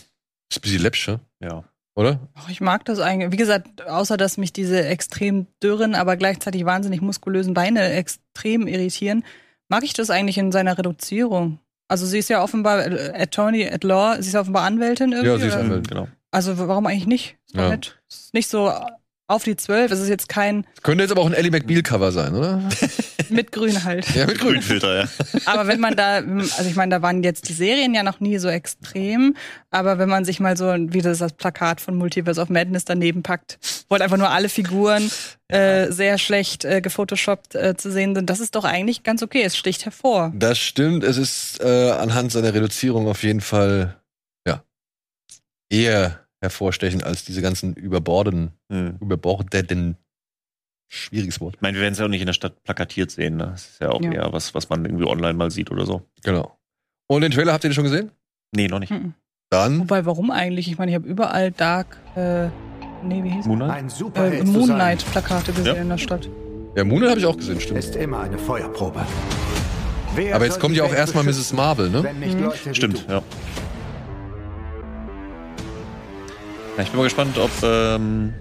ist 0.49 0.57
ein 0.57 0.61
bisschen 0.61 0.81
läppsch, 0.81 1.07
ne? 1.07 1.19
ja. 1.41 1.63
Oder? 1.95 2.19
Ach, 2.35 2.49
ich 2.49 2.61
mag 2.61 2.85
das 2.85 2.99
eigentlich. 2.99 3.31
Wie 3.31 3.37
gesagt, 3.37 3.87
außer 3.87 4.17
dass 4.17 4.37
mich 4.37 4.53
diese 4.53 4.85
extrem 4.85 5.47
dürren, 5.63 5.95
aber 5.95 6.17
gleichzeitig 6.17 6.65
wahnsinnig 6.65 7.01
muskulösen 7.01 7.53
Beine 7.53 7.91
extrem 7.93 8.67
irritieren, 8.67 9.23
mag 9.69 9.83
ich 9.83 9.93
das 9.93 10.09
eigentlich 10.09 10.37
in 10.37 10.51
seiner 10.51 10.77
Reduzierung. 10.77 11.59
Also 11.87 12.05
sie 12.05 12.19
ist 12.19 12.29
ja 12.29 12.43
offenbar 12.43 12.85
äh, 12.85 13.13
Attorney 13.21 13.67
at 13.67 13.83
Law, 13.83 14.15
sie 14.15 14.27
ist 14.27 14.33
ja 14.33 14.41
offenbar 14.41 14.63
Anwältin 14.63 15.11
irgendwie. 15.11 15.29
Ja, 15.29 15.37
sie 15.37 15.47
ist? 15.47 15.55
Anwältin. 15.55 15.83
Genau. 15.83 16.07
Also 16.31 16.57
warum 16.57 16.85
eigentlich 16.87 17.07
nicht? 17.07 17.37
Ist 17.47 17.55
Ja. 17.55 17.69
nett. 17.69 17.99
Ist 18.09 18.33
nicht 18.33 18.49
so 18.49 18.71
auf 19.27 19.43
die 19.43 19.55
zwölf. 19.55 19.91
Es 19.91 19.99
ist 19.99 20.09
jetzt 20.09 20.29
kein 20.29 20.65
Könnte 20.83 21.03
jetzt 21.03 21.11
aber 21.11 21.21
auch 21.21 21.25
ein 21.25 21.33
Ellie 21.33 21.51
McBeal-Cover 21.51 22.11
sein, 22.11 22.35
oder? 22.35 22.61
mit 23.29 23.51
Grün 23.51 23.83
halt. 23.83 24.07
Ja, 24.15 24.27
mit 24.27 24.39
Grün. 24.39 24.53
Grünfilter, 24.53 25.01
ja. 25.01 25.07
Aber 25.45 25.67
wenn 25.67 25.79
man 25.79 25.95
da, 25.95 26.17
also 26.17 26.69
ich 26.69 26.75
meine, 26.75 26.91
da 26.91 27.01
waren 27.01 27.23
jetzt 27.23 27.49
die 27.49 27.53
Serien 27.53 27.95
ja 27.95 28.03
noch 28.03 28.19
nie 28.19 28.37
so 28.37 28.47
extrem, 28.49 29.35
aber 29.71 29.97
wenn 29.97 30.09
man 30.09 30.25
sich 30.25 30.39
mal 30.39 30.55
so 30.55 30.65
wie 30.65 31.01
das, 31.01 31.19
das 31.19 31.33
Plakat 31.33 31.81
von 31.81 31.95
Multiverse 31.95 32.39
of 32.39 32.49
Madness 32.49 32.85
daneben 32.85 33.23
packt, 33.23 33.57
wo 33.89 33.93
halt 33.93 34.03
einfach 34.03 34.17
nur 34.17 34.29
alle 34.29 34.49
Figuren 34.49 35.09
äh, 35.47 35.91
sehr 35.91 36.17
schlecht 36.17 36.63
äh, 36.63 36.81
gefotoshoppt 36.81 37.55
äh, 37.55 37.75
zu 37.75 37.91
sehen 37.91 38.15
sind, 38.15 38.29
das 38.29 38.39
ist 38.39 38.55
doch 38.55 38.63
eigentlich 38.63 39.03
ganz 39.03 39.23
okay. 39.23 39.41
Es 39.43 39.57
sticht 39.57 39.85
hervor. 39.85 40.31
Das 40.35 40.59
stimmt. 40.59 41.03
Es 41.03 41.17
ist 41.17 41.61
äh, 41.61 41.91
anhand 41.91 42.31
seiner 42.31 42.53
Reduzierung 42.53 43.07
auf 43.07 43.23
jeden 43.23 43.41
Fall 43.41 43.99
ja 44.47 44.63
eher 45.69 46.24
hervorstechend 46.45 47.03
als 47.03 47.25
diese 47.25 47.41
ganzen 47.41 47.73
überbordenden, 47.73 48.51
Hm. 48.71 48.97
überbordeten, 49.01 49.97
schwieriges 50.91 51.41
Wort. 51.41 51.55
Ich 51.55 51.61
meine, 51.61 51.75
wir 51.75 51.81
werden 51.81 51.93
es 51.93 51.99
ja 51.99 52.05
auch 52.05 52.09
nicht 52.09 52.21
in 52.21 52.27
der 52.27 52.33
Stadt 52.33 52.63
plakatiert 52.63 53.11
sehen. 53.11 53.37
Ne? 53.37 53.47
Das 53.51 53.65
ist 53.69 53.81
ja 53.81 53.89
auch 53.89 54.01
Ja. 54.01 54.11
eher 54.11 54.33
was, 54.33 54.53
was 54.55 54.69
man 54.69 54.85
irgendwie 54.85 55.05
online 55.05 55.33
mal 55.33 55.51
sieht 55.51 55.71
oder 55.71 55.85
so. 55.85 56.03
Genau. 56.23 56.57
Und 57.07 57.21
den 57.21 57.31
Trailer 57.31 57.53
habt 57.53 57.63
ihr 57.63 57.69
den 57.69 57.73
schon 57.75 57.83
gesehen? 57.83 58.11
Nee, 58.55 58.67
noch 58.67 58.79
nicht. 58.79 58.91
Mhm. 58.91 59.13
Dann 59.51 59.79
Wobei, 59.79 60.05
warum 60.05 60.31
eigentlich? 60.31 60.67
Ich 60.69 60.77
meine, 60.77 60.91
ich 60.91 60.95
habe 60.95 61.07
überall 61.07 61.51
Dark, 61.51 61.97
äh, 62.15 62.47
nee, 63.03 63.23
wie 63.23 63.29
hieß 63.29 63.45
Moonlight? 63.45 63.71
Ein 63.71 63.87
äh, 63.87 63.89
Superheld 63.89 64.45
zu 64.47 64.53
Moon 64.53 64.65
sein, 64.67 64.75
Knight 64.77 65.05
Plakate 65.11 65.51
gesehen 65.53 65.75
Ja. 65.75 65.81
in 65.81 65.89
der 65.89 65.97
Stadt. 65.97 66.29
ja, 66.75 66.83
Moonlight 66.83 67.09
habe 67.11 67.19
ich 67.19 67.25
auch 67.25 67.37
gesehen, 67.37 67.59
stimmt. 67.59 67.79
ist 67.79 67.95
immer 67.95 68.21
eine 68.21 68.37
Feuerprobe. 68.37 69.05
Wer 70.15 70.35
Aber 70.35 70.45
jetzt 70.45 70.59
kommt 70.59 70.75
ja 70.77 70.83
auch 70.83 70.93
erstmal 70.93 71.23
Mrs. 71.25 71.51
Marvel, 71.53 71.89
ne? 71.89 72.01
Mhm. 72.01 72.73
Stimmt, 72.73 73.05
du. 73.07 73.13
ja. 73.13 73.23
Ja. 76.77 76.83
Ich 76.83 76.89
bin 76.89 76.97
mal 76.97 77.03
gespannt, 77.03 77.37
ob 77.37 77.51
ähm, 77.63 78.33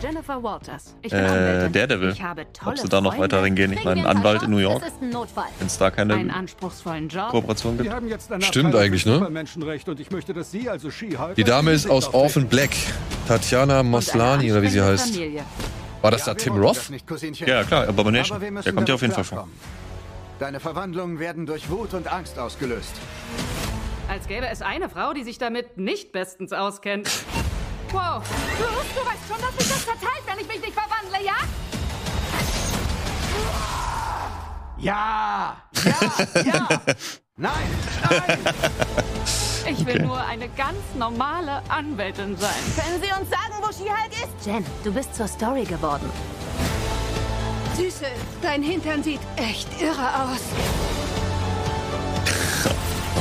Jennifer 0.00 0.40
Walters. 0.42 0.94
Ich 1.02 1.10
bin 1.10 1.20
Äh. 1.20 1.70
Daredevil. 1.70 2.10
Ich 2.10 2.22
habe 2.22 2.46
tolle 2.52 2.72
ob 2.76 2.78
sie 2.78 2.88
da 2.88 3.00
noch 3.00 3.14
Freunde. 3.14 3.24
weiter 3.34 3.42
reingehen. 3.42 3.72
Ich 3.72 3.84
meine, 3.84 4.06
Anwalt 4.06 4.42
in 4.44 4.50
New. 4.50 4.58
York, 4.58 4.82
wenn 5.00 5.66
es 5.66 5.78
da 5.78 5.90
keine. 5.90 6.14
Kooperation 7.30 7.78
gibt. 7.78 7.90
haben 7.90 8.08
jetzt 8.08 8.30
eine 8.30 8.44
Stimmt 8.44 8.74
eigentlich, 8.76 9.06
ne? 9.06 9.14
Supermenschenrecht 9.14 9.88
und 9.88 9.98
ich 9.98 10.10
möchte, 10.10 10.32
dass 10.34 10.50
Sie, 10.50 10.68
also 10.68 10.90
Die 11.36 11.44
Dame 11.44 11.72
ist 11.72 11.90
aus. 11.90 12.12
Orphan 12.14 12.46
Black. 12.46 12.70
Tatjana 13.26 13.82
Moslani 13.82 14.50
oder 14.50 14.62
wie 14.62 14.68
sie 14.68 14.80
heißt. 14.80 15.14
Familie. 15.14 15.42
War 16.00 16.12
das 16.12 16.24
Ja, 16.24 16.32
da 16.32 16.34
Tim 16.34 16.56
Roth? 16.56 16.90
Ja, 17.44 17.64
klar, 17.64 17.82
Aber 17.82 17.88
Abomination. 17.90 18.40
Der 18.40 18.72
kommt 18.72 18.88
ja 18.88 18.94
auf 18.94 19.02
jeden 19.02 19.12
Fall 19.12 19.24
vor. 19.24 19.48
Deine 20.38 20.60
Verwandlungen 20.60 21.18
werden 21.18 21.44
durch 21.44 21.68
Wut 21.68 21.92
und 21.92 22.10
Angst 22.10 22.38
ausgelöst. 22.38 22.92
Als 24.08 24.26
gäbe 24.26 24.48
es 24.48 24.62
eine 24.62 24.88
Frau, 24.88 25.12
die 25.12 25.22
sich 25.22 25.36
damit 25.36 25.76
nicht 25.76 26.12
bestens 26.12 26.54
auskennt. 26.54 27.10
Wow. 27.92 28.22
Bruce, 28.22 28.94
du 28.94 29.06
weißt 29.06 29.28
schon, 29.28 29.40
dass 29.40 29.54
mich 29.54 29.68
das 29.68 29.84
verteilt, 29.84 30.22
wenn 30.26 30.38
ich 30.38 30.48
mich 30.48 30.60
nicht 30.62 30.72
verwandle, 30.72 31.26
ja? 31.26 31.34
Ja! 34.78 35.56
Ja! 35.84 36.42
Ja! 36.42 36.68
Nein! 37.36 37.52
Nein! 38.10 38.38
Ich 39.70 39.84
will 39.84 40.02
nur 40.02 40.18
eine 40.18 40.48
ganz 40.50 40.78
normale 40.96 41.62
Anwältin 41.68 42.36
sein. 42.38 42.50
Können 42.76 43.02
Sie 43.02 43.20
uns 43.20 43.28
sagen, 43.28 43.54
wo 43.60 43.70
She-Hulk 43.70 44.12
ist? 44.12 44.46
Jen, 44.46 44.64
du 44.84 44.92
bist 44.92 45.14
zur 45.14 45.28
Story 45.28 45.64
geworden. 45.64 46.10
Süße, 47.76 48.06
dein 48.40 48.62
Hintern 48.62 49.02
sieht 49.02 49.20
echt 49.36 49.68
irre 49.80 50.22
aus. 50.22 51.17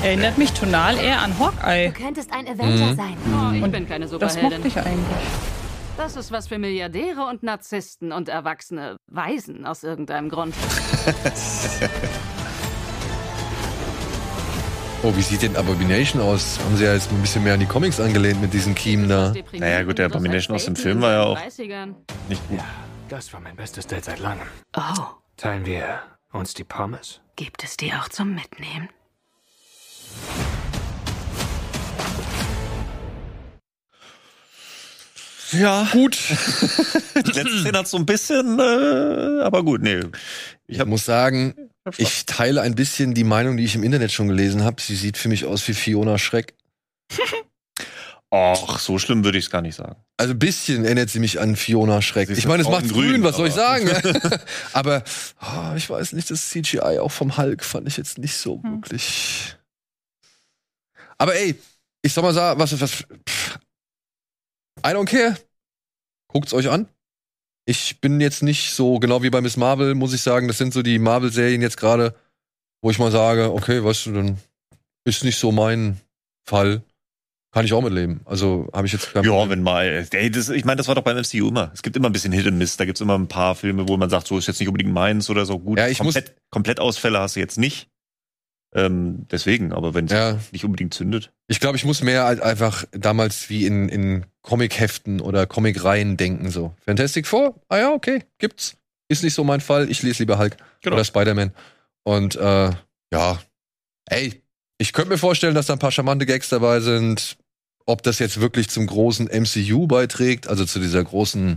Erinnert 0.03 0.37
mich 0.37 0.51
tonal 0.53 0.97
eher 0.97 1.21
an 1.21 1.37
Hawkeye. 1.39 1.87
Du 1.93 1.93
könntest 2.03 2.31
ein 2.31 2.47
Avenger 2.47 2.95
sein. 2.95 3.17
Oh, 3.33 3.51
ich 3.53 3.71
bin 3.71 3.87
keine 3.87 4.05
Das 4.05 4.11
Superheldin. 4.11 4.49
mochte 4.51 4.67
ich 4.67 4.77
eigentlich. 4.77 5.27
Das 5.97 6.15
ist 6.15 6.31
was 6.31 6.47
für 6.47 6.59
Milliardäre 6.59 7.25
und 7.25 7.41
Narzissten 7.43 8.11
und 8.11 8.29
erwachsene 8.29 8.97
Waisen 9.07 9.65
aus 9.65 9.83
irgendeinem 9.83 10.29
Grund. 10.29 10.53
Oh, 15.03 15.15
wie 15.15 15.21
sieht 15.21 15.43
denn 15.43 15.55
Abomination 15.55 16.21
aus? 16.23 16.59
Haben 16.65 16.75
sie 16.75 16.83
ja 16.85 16.93
jetzt 16.93 17.11
ein 17.11 17.21
bisschen 17.21 17.43
mehr 17.43 17.53
an 17.53 17.59
die 17.59 17.67
Comics 17.67 17.99
angelehnt 17.99 18.41
mit 18.41 18.51
diesen 18.51 18.73
Kiemen 18.73 19.07
da. 19.07 19.31
Naja, 19.53 19.83
gut, 19.83 19.99
der 19.99 20.07
Abomination 20.07 20.55
aus 20.55 20.65
dem 20.65 20.75
Film 20.75 21.01
war 21.01 21.11
ja 21.11 21.23
auch- 21.23 21.39
Nicht 21.39 22.47
gut. 22.49 22.57
Ja, 22.57 22.65
das 23.07 23.31
war 23.31 23.39
mein 23.39 23.55
bestes 23.55 23.85
Date 23.85 24.05
seit 24.05 24.19
langem. 24.19 24.47
Oh, 24.75 24.81
Teilen 25.37 25.65
wir 25.67 25.99
uns 26.33 26.55
die 26.55 26.63
Pommes? 26.63 27.21
gibt 27.35 27.63
es 27.63 27.77
die 27.77 27.93
auch 27.93 28.09
zum 28.09 28.33
Mitnehmen? 28.33 28.89
Ja. 35.51 35.87
Gut. 35.91 36.17
Die 37.15 37.31
letzte 37.31 37.59
Szene 37.61 37.77
hat 37.79 37.87
so 37.87 37.97
ein 37.97 38.05
bisschen, 38.05 38.59
äh, 38.59 39.41
aber 39.43 39.63
gut, 39.63 39.81
nee. 39.81 39.99
Ich 40.67 40.75
Ich 40.75 40.79
hab, 40.79 40.87
muss 40.87 41.05
sagen, 41.05 41.55
ich 41.97 42.25
teile 42.25 42.61
ein 42.61 42.75
bisschen 42.75 43.13
die 43.13 43.23
Meinung, 43.23 43.55
die 43.57 43.63
ich 43.63 43.75
im 43.75 43.83
Internet 43.83 44.11
schon 44.11 44.27
gelesen 44.27 44.63
habe. 44.63 44.81
Sie 44.81 44.95
sieht 44.95 45.17
für 45.17 45.29
mich 45.29 45.45
aus 45.45 45.65
wie 45.67 45.73
Fiona 45.73 46.17
Schreck. 46.17 46.53
Och, 48.29 48.79
so 48.79 48.99
schlimm 48.99 49.23
würde 49.23 49.37
ich 49.37 49.45
es 49.45 49.51
gar 49.51 49.61
nicht 49.61 49.75
sagen. 49.75 49.95
Also 50.17 50.33
ein 50.33 50.39
bisschen 50.39 50.83
erinnert 50.83 51.09
sie 51.09 51.19
mich 51.21 51.39
an 51.39 51.55
Fiona 51.55 52.01
Schreck. 52.01 52.29
Ich 52.29 52.45
meine, 52.45 52.63
es 52.63 52.67
macht 52.69 52.89
grün, 52.89 53.11
grün, 53.11 53.23
was 53.23 53.37
soll 53.37 53.47
ich 53.47 53.53
sagen? 53.53 53.89
aber 54.73 55.03
oh, 55.41 55.75
ich 55.77 55.89
weiß 55.89 56.11
nicht, 56.11 56.29
das 56.29 56.49
CGI 56.49 56.99
auch 56.99 57.11
vom 57.11 57.37
Hulk 57.37 57.63
fand 57.63 57.87
ich 57.87 57.95
jetzt 57.95 58.17
nicht 58.17 58.35
so 58.35 58.61
Hm. 58.61 58.71
wirklich. 58.81 59.56
Aber 61.17 61.35
ey, 61.35 61.55
ich 62.03 62.13
soll 62.13 62.23
mal 62.23 62.33
sagen, 62.33 62.59
was, 62.59 62.79
was, 62.79 62.91
pff, 63.27 63.59
I 64.85 64.89
don't 64.89 65.05
care. 65.05 65.37
Guckt's 66.31 66.53
euch 66.53 66.69
an. 66.69 66.87
Ich 67.65 67.99
bin 67.99 68.21
jetzt 68.21 68.43
nicht 68.43 68.71
so, 68.73 68.99
genau 68.99 69.23
wie 69.23 69.29
bei 69.29 69.41
Miss 69.41 69.57
Marvel, 69.57 69.95
muss 69.95 70.13
ich 70.13 70.21
sagen, 70.21 70.47
das 70.47 70.57
sind 70.57 70.73
so 70.73 70.81
die 70.81 70.99
Marvel-Serien 70.99 71.61
jetzt 71.61 71.77
gerade, 71.77 72.15
wo 72.81 72.91
ich 72.91 72.99
mal 72.99 73.11
sage, 73.11 73.51
okay, 73.51 73.83
weißt 73.83 74.05
du, 74.05 74.13
dann 74.13 74.37
ist 75.05 75.23
nicht 75.23 75.37
so 75.37 75.51
mein 75.51 75.99
Fall. 76.47 76.81
Kann 77.53 77.65
ich 77.65 77.73
auch 77.73 77.81
mitleben. 77.81 78.21
Also 78.25 78.69
habe 78.73 78.85
ich 78.87 78.93
jetzt 78.93 79.11
kein 79.13 79.23
Ja, 79.23 79.49
wenn 79.49 79.63
mal. 79.63 80.07
Ey, 80.11 80.29
das, 80.29 80.49
ich 80.49 80.63
meine, 80.65 80.77
das 80.77 80.87
war 80.87 80.95
doch 80.95 81.01
beim 81.01 81.17
MCU 81.17 81.47
immer. 81.47 81.71
Es 81.73 81.81
gibt 81.81 81.95
immer 81.95 82.07
ein 82.07 82.13
bisschen 82.13 82.31
Hit 82.33 82.45
and 82.45 82.57
Miss. 82.57 82.77
Da 82.77 82.85
gibt's 82.85 83.01
immer 83.01 83.17
ein 83.17 83.27
paar 83.27 83.55
Filme, 83.55 83.87
wo 83.87 83.97
man 83.97 84.09
sagt, 84.09 84.27
so 84.27 84.37
ist 84.37 84.47
jetzt 84.47 84.59
nicht 84.59 84.67
unbedingt 84.67 84.93
meins 84.93 85.29
oder 85.29 85.45
so. 85.45 85.57
Gut, 85.57 85.79
Ja, 85.79 85.87
ich 85.87 85.99
muss- 86.03 86.13
komplett, 86.13 86.35
komplett 86.51 86.79
Ausfälle 86.79 87.19
hast 87.19 87.35
du 87.35 87.39
jetzt 87.39 87.57
nicht. 87.57 87.89
Ähm, 88.73 89.25
deswegen, 89.31 89.71
aber 89.71 89.93
wenn 89.93 90.05
es 90.05 90.11
Ja. 90.11 90.37
nicht 90.51 90.65
unbedingt 90.65 90.93
zündet. 90.93 91.31
Ich 91.47 91.59
glaube, 91.59 91.77
ich 91.77 91.85
muss 91.85 92.01
mehr 92.03 92.25
als 92.25 92.41
einfach 92.41 92.83
damals 92.91 93.49
wie 93.49 93.65
in, 93.65 93.87
in 93.89 94.25
Comic-Heften 94.41 95.21
oder 95.21 95.45
Comic-Reihen 95.47 96.17
denken. 96.17 96.51
So. 96.51 96.75
Fantastic 96.85 97.25
Four? 97.27 97.55
Ah 97.69 97.77
ja, 97.77 97.91
okay, 97.93 98.23
gibt's. 98.39 98.75
Ist 99.09 99.23
nicht 99.23 99.33
so 99.33 99.43
mein 99.45 99.61
Fall. 99.61 99.89
Ich 99.89 100.03
lese 100.03 100.19
lieber 100.23 100.37
Hulk 100.37 100.57
Genau. 100.81 100.95
oder 100.97 101.05
Spider-Man. 101.05 101.53
Und 102.03 102.35
äh, 102.35 102.71
ja, 103.13 103.39
ey, 104.09 104.41
ich 104.77 104.91
könnte 104.93 105.11
mir 105.11 105.17
vorstellen, 105.17 105.55
dass 105.55 105.67
da 105.67 105.73
ein 105.73 105.79
paar 105.79 105.91
charmante 105.91 106.25
Gags 106.25 106.49
dabei 106.49 106.81
sind. 106.81 107.37
Ob 107.85 108.03
das 108.03 108.19
jetzt 108.19 108.41
wirklich 108.41 108.67
zum 108.69 108.85
großen 108.85 109.27
MCU 109.27 109.87
beiträgt, 109.87 110.47
also 110.47 110.65
zu 110.65 110.79
dieser 110.79 111.01
großen 111.03 111.55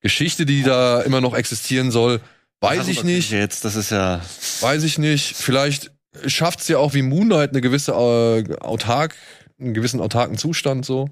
Geschichte, 0.00 0.46
die 0.46 0.62
da 0.62 1.00
immer 1.02 1.20
noch 1.20 1.34
existieren 1.34 1.90
soll, 1.90 2.20
weiß 2.60 2.78
Also, 2.80 2.90
ich 2.92 3.02
nicht. 3.02 3.32
Jetzt, 3.32 3.64
das 3.64 3.74
ist 3.74 3.90
ja. 3.90 4.20
Weiß 4.60 4.84
ich 4.84 4.98
nicht. 4.98 5.36
Vielleicht 5.36 5.90
schafft's 6.26 6.68
ja 6.68 6.78
auch 6.78 6.94
wie 6.94 7.02
Moon 7.02 7.26
Knight 7.26 7.50
eine 7.50 7.60
gewisse 7.60 7.92
äh, 7.92 8.56
autark, 8.60 9.16
einen 9.58 9.74
gewissen 9.74 10.00
autarken 10.00 10.38
Zustand 10.38 10.84
so. 10.84 11.08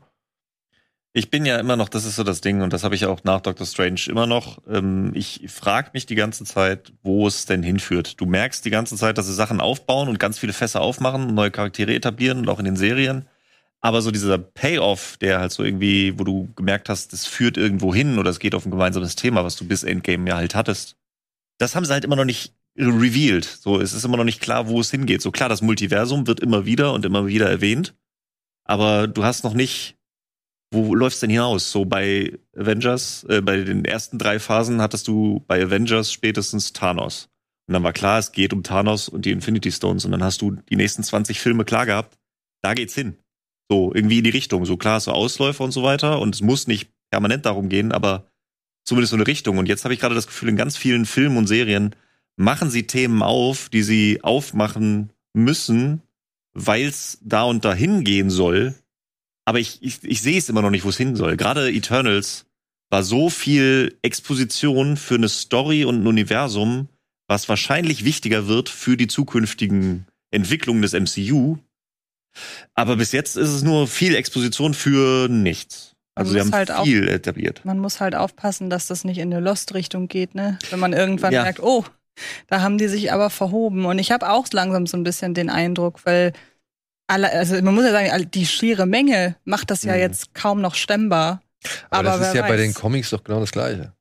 Ich 1.13 1.29
bin 1.29 1.45
ja 1.45 1.59
immer 1.59 1.75
noch, 1.75 1.89
das 1.89 2.05
ist 2.05 2.15
so 2.15 2.23
das 2.23 2.41
Ding, 2.41 2.63
und 2.63 2.73
das 2.73 2.85
habe 2.85 2.95
ich 2.95 3.05
auch 3.07 3.25
nach 3.25 3.41
Doctor 3.41 3.67
Strange 3.67 4.03
immer 4.07 4.27
noch. 4.27 4.59
Ähm, 4.69 5.11
ich 5.15 5.49
frage 5.49 5.91
mich 5.93 6.07
die 6.07 6.15
ganze 6.15 6.45
Zeit, 6.45 6.93
wo 7.03 7.27
es 7.27 7.47
denn 7.47 7.65
hinführt. 7.65 8.21
Du 8.21 8.27
merkst 8.27 8.65
die 8.65 8.71
ganze 8.71 8.97
Zeit, 8.97 9.19
dass 9.19 9.27
sie 9.27 9.35
Sachen 9.35 9.61
aufbauen 9.61 10.09
und 10.09 10.21
ganz 10.21 10.39
viele 10.39 10.53
Fässer 10.53 10.81
aufmachen, 10.81 11.35
neue 11.35 11.51
Charaktere 11.51 11.95
etablieren 11.95 12.39
und 12.39 12.49
auch 12.49 12.61
in 12.61 12.65
den 12.65 12.77
Serien. 12.77 13.27
Aber 13.81 14.03
so 14.03 14.13
dieser 14.13 14.39
Payoff, 14.39 15.17
der 15.17 15.41
halt 15.41 15.53
so 15.53 15.65
irgendwie, 15.65 16.17
wo 16.19 16.23
du 16.23 16.49
gemerkt 16.55 16.89
hast, 16.89 17.13
das 17.13 17.27
führt 17.27 17.57
irgendwo 17.57 17.93
hin 17.93 18.19
oder 18.19 18.31
es 18.31 18.39
geht 18.39 18.55
auf 18.55 18.65
ein 18.65 18.71
gemeinsames 18.71 19.17
Thema, 19.17 19.43
was 19.43 19.57
du 19.57 19.67
bis 19.67 19.83
Endgame 19.83 20.29
ja 20.29 20.37
halt 20.37 20.55
hattest, 20.55 20.97
das 21.59 21.75
haben 21.75 21.85
sie 21.85 21.93
halt 21.93 22.05
immer 22.05 22.17
noch 22.17 22.25
nicht 22.25 22.55
revealed. 22.77 23.45
So, 23.45 23.81
es 23.81 23.93
ist 23.93 24.05
immer 24.05 24.17
noch 24.17 24.25
nicht 24.25 24.41
klar, 24.41 24.69
wo 24.69 24.81
es 24.81 24.91
hingeht. 24.91 25.23
So 25.23 25.31
klar, 25.31 25.49
das 25.49 25.63
Multiversum 25.63 26.27
wird 26.27 26.41
immer 26.41 26.67
wieder 26.67 26.93
und 26.93 27.05
immer 27.05 27.27
wieder 27.27 27.49
erwähnt, 27.51 27.95
aber 28.65 29.07
du 29.09 29.25
hast 29.25 29.45
noch 29.45 29.55
nicht 29.55 29.97
wo 30.73 30.95
läuft's 30.95 31.21
denn 31.21 31.31
hinaus? 31.31 31.73
So 31.73 31.85
bei 31.85 32.39
Avengers, 32.57 33.25
äh, 33.29 33.41
bei 33.41 33.57
den 33.59 33.85
ersten 33.85 34.19
drei 34.19 34.39
Phasen 34.39 34.81
hattest 34.81 35.09
du 35.09 35.45
bei 35.47 35.63
Avengers 35.63 36.13
spätestens 36.13 36.73
Thanos. 36.73 37.29
Und 37.67 37.75
dann 37.75 37.83
war 37.83 37.93
klar, 37.93 38.19
es 38.19 38.33
geht 38.33 38.53
um 38.53 38.63
Thanos 38.63 39.09
und 39.09 39.25
die 39.25 39.33
Infinity 39.33 39.73
Stones. 39.73 40.05
Und 40.05 40.13
dann 40.13 40.23
hast 40.23 40.43
du 40.43 40.53
die 40.53 40.77
nächsten 40.77 41.03
20 41.03 41.41
Filme 41.41 41.65
klar 41.65 41.87
gehabt. 41.87 42.19
Da 42.63 42.75
geht's 42.75 42.95
hin. 42.95 43.17
So, 43.69 43.93
irgendwie 43.95 44.19
in 44.19 44.25
die 44.25 44.31
Richtung. 44.31 44.65
So 44.65 44.77
klar, 44.77 45.01
so 45.01 45.13
Ausläufer 45.13 45.65
und 45.65 45.73
so 45.73 45.83
weiter. 45.83 46.21
Und 46.21 46.35
es 46.35 46.41
muss 46.41 46.67
nicht 46.67 46.91
permanent 47.11 47.47
darum 47.47 47.69
gehen, 47.69 47.93
aber 47.93 48.27
zumindest 48.85 49.11
so 49.11 49.17
eine 49.17 49.27
Richtung. 49.27 49.59
Und 49.59 49.69
jetzt 49.69 49.85
habe 49.85 49.95
ich 49.95 50.01
gerade 50.01 50.15
das 50.15 50.27
Gefühl, 50.27 50.49
in 50.49 50.57
ganz 50.57 50.77
vielen 50.77 51.07
Filmen 51.07 51.37
und 51.37 51.47
Serien 51.47 51.95
machen 52.40 52.70
sie 52.70 52.87
Themen 52.87 53.22
auf, 53.22 53.68
die 53.68 53.83
sie 53.83 54.20
aufmachen 54.22 55.12
müssen, 55.35 56.00
weil 56.55 56.87
es 56.87 57.18
da 57.22 57.42
und 57.42 57.64
dahin 57.64 58.03
gehen 58.03 58.31
soll. 58.31 58.74
Aber 59.44 59.59
ich, 59.61 59.83
ich, 59.83 60.03
ich 60.03 60.22
sehe 60.22 60.38
es 60.38 60.48
immer 60.48 60.62
noch 60.62 60.70
nicht, 60.70 60.85
wo 60.85 60.88
es 60.88 60.96
hin 60.96 61.16
soll. 61.16 61.37
Gerade 61.37 61.70
Eternals 61.70 62.46
war 62.88 63.03
so 63.03 63.29
viel 63.29 63.98
Exposition 64.03 64.96
für 64.96 65.16
eine 65.16 65.29
Story 65.29 65.85
und 65.85 66.03
ein 66.03 66.07
Universum, 66.07 66.88
was 67.29 67.48
wahrscheinlich 67.48 68.05
wichtiger 68.05 68.48
wird 68.48 68.68
für 68.68 68.96
die 68.96 69.07
zukünftigen 69.07 70.07
Entwicklungen 70.31 70.83
des 70.83 70.94
MCU. 70.94 71.59
Aber 72.74 72.96
bis 72.96 73.12
jetzt 73.12 73.37
ist 73.37 73.50
es 73.50 73.62
nur 73.62 73.87
viel 73.87 74.14
Exposition 74.14 74.72
für 74.72 75.29
nichts. 75.29 75.94
Also 76.14 76.33
sie 76.33 76.40
haben 76.40 76.53
halt 76.53 76.72
viel 76.85 77.09
etabliert. 77.09 77.64
Man 77.64 77.79
muss 77.79 78.00
halt 78.00 78.14
aufpassen, 78.14 78.70
dass 78.70 78.87
das 78.87 79.05
nicht 79.05 79.18
in 79.18 79.33
eine 79.33 79.44
Lost-Richtung 79.44 80.09
geht, 80.09 80.35
ne? 80.35 80.59
Wenn 80.70 80.81
man 80.81 80.92
irgendwann 80.92 81.33
Ja. 81.33 81.42
merkt, 81.42 81.61
oh, 81.61 81.85
da 82.49 82.61
haben 82.63 82.79
die 82.79 82.89
sich 82.89 83.13
aber 83.13 83.31
verhoben. 83.31 83.85
Und 83.87 83.99
ich 83.99 84.11
habe 84.13 84.31
auch 84.31 84.47
langsam 84.53 84.87
so 84.87 84.97
ein 84.97 85.05
bisschen 85.05 85.35
den 85.35 85.51
Eindruck, 85.51 86.05
weil 86.07 86.33
alle, 87.09 87.31
also 87.33 87.61
man 87.63 87.75
muss 87.75 87.85
ja 87.85 87.91
sagen, 87.93 88.31
die 88.31 88.47
schiere 88.47 88.87
Menge 88.87 89.37
macht 89.45 89.71
das 89.71 89.83
ja 89.83 89.95
Mhm. 89.95 90.01
jetzt 90.01 90.35
kaum 90.35 90.61
noch 90.61 90.75
stemmbar. 90.75 91.43
Aber, 91.91 92.11
Aber 92.11 92.19
das 92.19 92.29
ist 92.29 92.35
ja 92.35 92.43
bei 92.43 92.51
weiß. 92.51 92.61
den 92.61 92.75
Comics 92.75 93.11
doch 93.11 93.25
genau 93.25 93.41
das 93.41 93.53
Gleiche. 93.53 93.93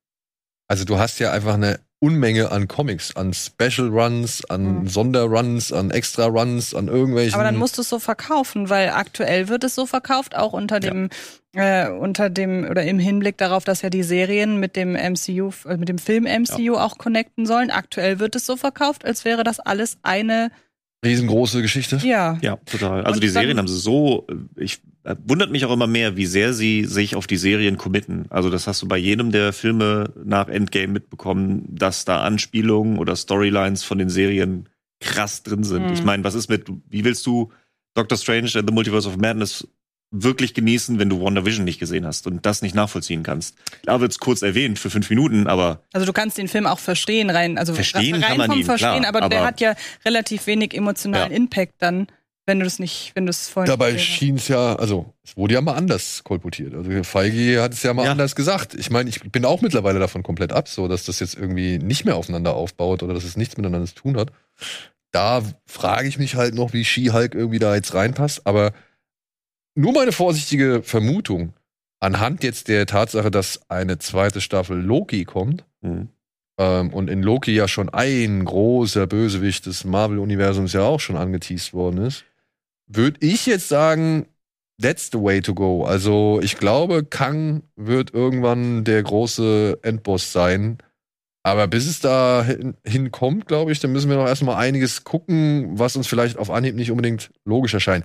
Also 0.67 0.85
du 0.85 0.97
hast 0.99 1.19
ja 1.19 1.31
einfach 1.31 1.55
eine 1.55 1.79
Unmenge 2.01 2.49
an 2.51 2.67
Comics, 2.69 3.15
an 3.15 3.33
Special 3.33 3.89
Runs, 3.89 4.45
an 4.45 4.81
Mhm. 4.83 4.87
Sonderruns, 4.87 5.73
an 5.73 5.91
Extra 5.91 6.25
Runs, 6.27 6.73
an 6.73 6.87
irgendwelchen. 6.87 7.33
Aber 7.35 7.43
dann 7.43 7.57
musst 7.57 7.77
du 7.77 7.81
es 7.81 7.89
so 7.89 7.99
verkaufen, 7.99 8.69
weil 8.69 8.89
aktuell 8.89 9.49
wird 9.49 9.65
es 9.65 9.75
so 9.75 9.85
verkauft, 9.85 10.35
auch 10.37 10.53
unter 10.53 10.79
dem, 10.79 11.09
äh, 11.53 11.89
unter 11.89 12.29
dem 12.29 12.63
oder 12.69 12.83
im 12.83 12.99
Hinblick 12.99 13.37
darauf, 13.37 13.65
dass 13.65 13.81
ja 13.81 13.89
die 13.89 14.03
Serien 14.03 14.59
mit 14.61 14.77
dem 14.77 14.95
MCU, 14.95 15.51
äh, 15.67 15.75
mit 15.75 15.89
dem 15.89 15.97
Film 15.97 16.25
MCU 16.25 16.75
auch 16.77 16.97
connecten 16.97 17.45
sollen. 17.45 17.69
Aktuell 17.69 18.19
wird 18.19 18.35
es 18.35 18.45
so 18.45 18.55
verkauft, 18.55 19.03
als 19.03 19.25
wäre 19.25 19.43
das 19.43 19.59
alles 19.59 19.97
eine, 20.01 20.51
riesengroße 21.05 21.61
Geschichte. 21.61 21.97
ja. 22.03 22.37
Ja, 22.41 22.57
total. 22.65 23.03
Also 23.05 23.15
Und 23.17 23.23
die 23.23 23.29
Serien 23.29 23.57
haben 23.57 23.67
sie 23.69 23.77
so, 23.79 24.25
ich 24.57 24.81
wundert 25.25 25.51
mich 25.51 25.65
auch 25.65 25.71
immer 25.73 25.87
mehr, 25.87 26.15
wie 26.17 26.25
sehr 26.25 26.53
sie 26.53 26.85
sich 26.85 27.15
auf 27.15 27.27
die 27.27 27.37
Serien 27.37 27.77
committen. 27.77 28.25
Also 28.29 28.49
das 28.49 28.67
hast 28.67 28.81
du 28.81 28.87
bei 28.87 28.97
jedem 28.97 29.31
der 29.31 29.53
Filme 29.53 30.13
nach 30.23 30.47
Endgame 30.47 30.87
mitbekommen, 30.93 31.65
dass 31.69 32.05
da 32.05 32.21
Anspielungen 32.23 32.97
oder 32.97 33.15
Storylines 33.15 33.83
von 33.83 33.97
den 33.97 34.09
Serien 34.09 34.69
krass 34.99 35.43
drin 35.43 35.63
sind. 35.63 35.87
Mhm. 35.87 35.93
Ich 35.93 36.03
meine, 36.03 36.23
was 36.23 36.35
ist 36.35 36.49
mit, 36.49 36.65
wie 36.89 37.05
willst 37.05 37.25
du 37.25 37.51
Doctor 37.93 38.17
Strange 38.17 38.51
and 38.55 38.67
the 38.67 38.73
Multiverse 38.73 39.07
of 39.07 39.17
Madness 39.17 39.67
wirklich 40.11 40.55
genießen, 40.55 40.97
wenn 40.97 41.07
du 41.09 41.21
WandaVision 41.21 41.63
nicht 41.63 41.79
gesehen 41.79 42.03
hast 42.05 42.25
und 42.25 42.43
das 42.45 42.61
nicht 42.61 42.73
nachvollziehen 42.75 43.21
kannst? 43.23 43.55
Da 43.83 44.01
wird's 44.01 44.17
kurz 44.19 44.41
erwähnt 44.41 44.79
für 44.79 44.89
fünf 44.89 45.09
Minuten, 45.09 45.47
aber 45.47 45.83
Also 45.93 46.05
du 46.07 46.13
kannst 46.13 46.37
den 46.37 46.47
Film 46.47 46.65
auch 46.65 46.79
verstehen, 46.79 47.29
rein, 47.29 47.57
also 47.59 47.73
Verstehen 47.73 48.15
rein 48.15 48.21
kann 48.23 48.37
man 48.37 48.49
vom 48.49 48.59
ihn, 48.59 48.65
Verstehen, 48.65 49.01
klar, 49.03 49.07
aber, 49.15 49.29
der 49.29 49.39
aber- 49.39 49.47
hat 49.47 49.61
ja 49.61 49.75
relativ 50.05 50.47
wenig 50.47 50.73
emotionalen 50.73 51.31
Ja. 51.31 51.37
Impact 51.37 51.73
dann, 51.79 52.07
wenn 52.49 52.59
du 52.59 52.65
das 52.65 52.79
nicht, 52.79 53.11
wenn 53.13 53.27
du 53.27 53.29
es 53.29 53.47
vorhin 53.47 53.69
Dabei 53.69 53.95
schien 53.99 54.35
es 54.37 54.47
ja, 54.47 54.75
also 54.75 55.13
es 55.23 55.37
wurde 55.37 55.53
ja 55.53 55.61
mal 55.61 55.75
anders 55.75 56.23
kolportiert. 56.23 56.73
Also 56.73 57.03
Feige 57.03 57.61
hat 57.61 57.73
es 57.73 57.83
ja 57.83 57.93
mal 57.93 58.05
Ja. 58.05 58.11
anders 58.11 58.35
gesagt. 58.35 58.73
Ich 58.73 58.89
meine, 58.89 59.07
ich 59.07 59.21
bin 59.31 59.45
auch 59.45 59.61
mittlerweile 59.61 59.99
davon 59.99 60.23
komplett 60.23 60.51
ab, 60.51 60.67
so 60.67 60.87
dass 60.87 61.05
das 61.05 61.19
jetzt 61.19 61.35
irgendwie 61.35 61.77
nicht 61.77 62.05
mehr 62.05 62.15
aufeinander 62.15 62.55
aufbaut 62.55 63.03
oder 63.03 63.13
dass 63.13 63.23
es 63.23 63.37
nichts 63.37 63.55
miteinander 63.55 63.85
zu 63.87 63.93
tun 63.93 64.17
hat. 64.17 64.31
Da 65.11 65.43
frage 65.67 66.07
ich 66.07 66.17
mich 66.17 66.35
halt 66.35 66.55
noch, 66.55 66.73
wie 66.73 66.83
She-Hulk 66.83 67.35
irgendwie 67.35 67.59
da 67.59 67.75
jetzt 67.75 67.93
reinpasst. 67.93 68.47
Aber 68.47 68.73
nur 69.75 69.93
meine 69.93 70.11
vorsichtige 70.11 70.81
Vermutung 70.81 71.53
anhand 71.99 72.43
jetzt 72.43 72.67
der 72.67 72.87
Tatsache, 72.87 73.29
dass 73.29 73.61
eine 73.69 73.99
zweite 73.99 74.41
Staffel 74.41 74.79
Loki 74.79 75.23
kommt, 75.23 75.65
hm. 75.83 76.09
ähm, 76.57 76.93
und 76.93 77.09
in 77.09 77.21
Loki 77.21 77.51
ja 77.51 77.67
schon 77.67 77.89
ein 77.89 78.43
großer 78.43 79.05
Bösewicht 79.05 79.67
des 79.67 79.83
Marvel-Universums 79.83 80.73
ja 80.73 80.81
auch 80.81 80.99
schon 80.99 81.15
angeteased 81.15 81.73
worden 81.73 82.05
ist, 82.05 82.25
würde 82.89 83.17
ich 83.25 83.45
jetzt 83.45 83.69
sagen, 83.69 84.25
that's 84.81 85.09
the 85.11 85.21
way 85.21 85.41
to 85.41 85.53
go. 85.53 85.83
Also 85.85 86.39
ich 86.43 86.57
glaube, 86.57 87.05
Kang 87.05 87.63
wird 87.75 88.13
irgendwann 88.13 88.83
der 88.83 89.01
große 89.03 89.79
Endboss 89.83 90.31
sein. 90.33 90.79
Aber 91.43 91.67
bis 91.67 91.87
es 91.87 92.01
da 92.01 92.43
hin- 92.43 92.75
hinkommt, 92.85 93.47
glaube 93.47 93.71
ich, 93.71 93.79
dann 93.79 93.91
müssen 93.93 94.09
wir 94.09 94.17
noch 94.17 94.27
erstmal 94.27 94.57
einiges 94.57 95.05
gucken, 95.05 95.69
was 95.79 95.95
uns 95.95 96.07
vielleicht 96.07 96.37
auf 96.37 96.49
Anhieb 96.49 96.75
nicht 96.75 96.91
unbedingt 96.91 97.31
logisch 97.45 97.73
erscheint. 97.73 98.03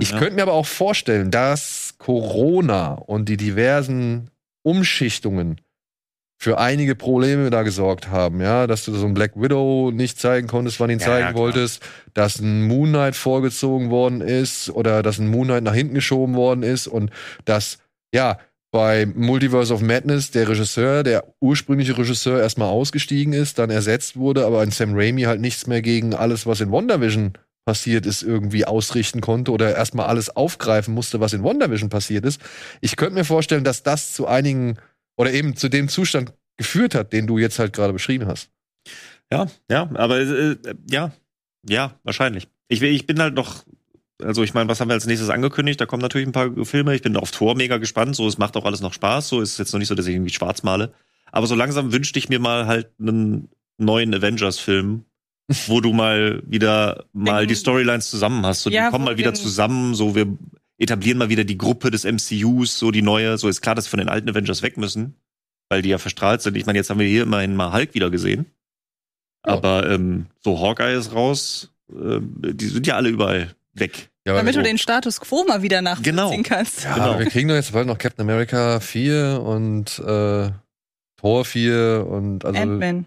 Ich 0.00 0.12
Ja. 0.12 0.18
könnte 0.18 0.36
mir 0.36 0.42
aber 0.42 0.54
auch 0.54 0.66
vorstellen, 0.66 1.30
dass 1.30 1.96
Corona 1.98 2.94
und 2.94 3.28
die 3.28 3.36
diversen 3.36 4.30
Umschichtungen 4.62 5.60
für 6.42 6.58
einige 6.58 6.96
Probleme 6.96 7.50
da 7.50 7.62
gesorgt 7.62 8.08
haben, 8.08 8.40
ja, 8.40 8.66
dass 8.66 8.84
du 8.84 8.92
so 8.94 9.06
ein 9.06 9.14
Black 9.14 9.40
Widow 9.40 9.92
nicht 9.94 10.18
zeigen 10.18 10.48
konntest, 10.48 10.80
wann 10.80 10.90
ihn 10.90 10.98
Ja, 10.98 11.06
zeigen 11.06 11.28
ja, 11.28 11.34
wolltest, 11.36 11.80
dass 12.14 12.40
ein 12.40 12.64
Moon 12.64 12.88
Knight 12.88 13.14
vorgezogen 13.14 13.90
worden 13.90 14.20
ist 14.20 14.68
oder 14.68 15.04
dass 15.04 15.20
ein 15.20 15.28
Moon 15.28 15.46
Knight 15.46 15.62
nach 15.62 15.74
hinten 15.74 15.94
geschoben 15.94 16.34
worden 16.34 16.64
ist 16.64 16.88
und 16.88 17.12
dass, 17.44 17.78
ja, 18.12 18.38
bei 18.72 19.06
Multiverse 19.06 19.72
of 19.72 19.82
Madness 19.82 20.32
der 20.32 20.48
Regisseur, 20.48 21.04
der 21.04 21.32
ursprüngliche 21.40 21.96
Regisseur 21.96 22.40
erstmal 22.40 22.70
ausgestiegen 22.70 23.34
ist, 23.34 23.60
dann 23.60 23.70
ersetzt 23.70 24.16
wurde, 24.16 24.44
aber 24.44 24.62
ein 24.62 24.72
Sam 24.72 24.94
Raimi 24.94 25.22
halt 25.22 25.40
nichts 25.40 25.68
mehr 25.68 25.80
gegen 25.80 26.12
alles, 26.12 26.44
was 26.44 26.60
in 26.60 26.72
WandaVision 26.72 27.34
passiert 27.64 28.04
ist, 28.04 28.24
irgendwie 28.24 28.64
ausrichten 28.64 29.20
konnte 29.20 29.52
oder 29.52 29.76
erstmal 29.76 30.06
alles 30.06 30.34
aufgreifen 30.34 30.92
musste, 30.92 31.20
was 31.20 31.34
in 31.34 31.44
WandaVision 31.44 31.88
passiert 31.88 32.24
ist. 32.24 32.40
Ich 32.80 32.96
könnte 32.96 33.14
mir 33.14 33.24
vorstellen, 33.24 33.62
dass 33.62 33.84
das 33.84 34.12
zu 34.12 34.26
einigen 34.26 34.78
oder 35.22 35.32
eben 35.32 35.56
zu 35.56 35.68
dem 35.68 35.88
Zustand 35.88 36.32
geführt 36.56 36.94
hat, 36.94 37.12
den 37.12 37.26
du 37.26 37.38
jetzt 37.38 37.58
halt 37.58 37.72
gerade 37.72 37.92
beschrieben 37.92 38.26
hast. 38.26 38.50
Ja, 39.32 39.46
ja, 39.70 39.88
aber 39.94 40.20
äh, 40.20 40.56
ja, 40.90 41.12
ja, 41.68 41.98
wahrscheinlich. 42.02 42.48
Ich, 42.68 42.82
ich 42.82 43.06
bin 43.06 43.18
halt 43.20 43.34
noch, 43.34 43.64
also 44.22 44.42
ich 44.42 44.52
meine, 44.54 44.68
was 44.68 44.80
haben 44.80 44.88
wir 44.88 44.94
als 44.94 45.06
nächstes 45.06 45.30
angekündigt? 45.30 45.80
Da 45.80 45.86
kommen 45.86 46.02
natürlich 46.02 46.26
ein 46.28 46.32
paar 46.32 46.50
Filme. 46.64 46.94
Ich 46.94 47.02
bin 47.02 47.16
auf 47.16 47.30
Tor 47.30 47.54
mega 47.56 47.78
gespannt. 47.78 48.14
So, 48.16 48.26
es 48.28 48.36
macht 48.38 48.56
auch 48.56 48.64
alles 48.64 48.80
noch 48.80 48.92
Spaß. 48.92 49.28
So 49.28 49.40
ist 49.40 49.52
es 49.52 49.58
jetzt 49.58 49.72
noch 49.72 49.78
nicht 49.78 49.88
so, 49.88 49.94
dass 49.94 50.06
ich 50.06 50.14
irgendwie 50.14 50.32
schwarz 50.32 50.62
male. 50.62 50.92
Aber 51.30 51.46
so 51.46 51.54
langsam 51.54 51.92
wünschte 51.92 52.18
ich 52.18 52.28
mir 52.28 52.38
mal 52.40 52.66
halt 52.66 52.90
einen 53.00 53.48
neuen 53.78 54.14
Avengers-Film, 54.14 55.04
wo 55.66 55.80
du 55.80 55.92
mal 55.92 56.42
wieder 56.46 57.06
mal 57.12 57.40
Den- 57.42 57.48
die 57.48 57.54
Storylines 57.56 58.10
zusammen 58.10 58.44
hast. 58.44 58.62
So, 58.62 58.70
Ja, 58.70 58.86
die 58.86 58.90
kommen 58.90 59.04
mal 59.06 59.16
wieder 59.16 59.32
den- 59.32 59.36
zusammen. 59.36 59.94
So, 59.94 60.14
wir 60.14 60.26
etablieren 60.82 61.18
mal 61.18 61.28
wieder 61.28 61.44
die 61.44 61.58
Gruppe 61.58 61.90
des 61.90 62.04
MCUs, 62.04 62.78
so 62.78 62.90
die 62.90 63.02
neue. 63.02 63.38
So 63.38 63.48
ist 63.48 63.60
klar, 63.62 63.74
dass 63.74 63.86
wir 63.86 63.90
von 63.90 63.98
den 64.00 64.08
alten 64.08 64.28
Avengers 64.28 64.62
weg 64.62 64.76
müssen, 64.76 65.14
weil 65.68 65.82
die 65.82 65.88
ja 65.90 65.98
verstrahlt 65.98 66.42
sind. 66.42 66.56
Ich 66.56 66.66
meine, 66.66 66.78
jetzt 66.78 66.90
haben 66.90 66.98
wir 67.00 67.06
hier 67.06 67.22
immerhin 67.22 67.54
mal 67.56 67.72
Hulk 67.72 67.94
wieder 67.94 68.10
gesehen. 68.10 68.46
Ja. 69.46 69.54
Aber 69.54 69.88
ähm, 69.90 70.26
so 70.40 70.60
Hawkeye 70.60 70.94
ist 70.96 71.12
raus. 71.14 71.70
Ähm, 71.90 72.34
die 72.38 72.66
sind 72.66 72.86
ja 72.86 72.96
alle 72.96 73.08
überall 73.08 73.54
weg. 73.74 74.10
Ja, 74.26 74.34
Damit 74.34 74.54
du 74.54 74.62
den 74.62 74.78
Status 74.78 75.20
quo 75.20 75.44
mal 75.48 75.62
wieder 75.62 75.82
nachvollziehen 75.82 76.14
Genau. 76.16 76.42
kannst. 76.44 76.84
ja, 76.84 76.94
genau. 76.94 77.18
wir 77.18 77.26
kriegen 77.26 77.48
doch 77.48 77.56
jetzt 77.56 77.72
bald 77.72 77.88
noch 77.88 77.98
Captain 77.98 78.22
America 78.22 78.78
4 78.78 79.40
und 79.44 79.98
äh, 79.98 80.50
Thor 81.16 81.44
4 81.44 82.06
und 82.08 82.44
also 82.44 82.60
Ant-Man. 82.60 83.06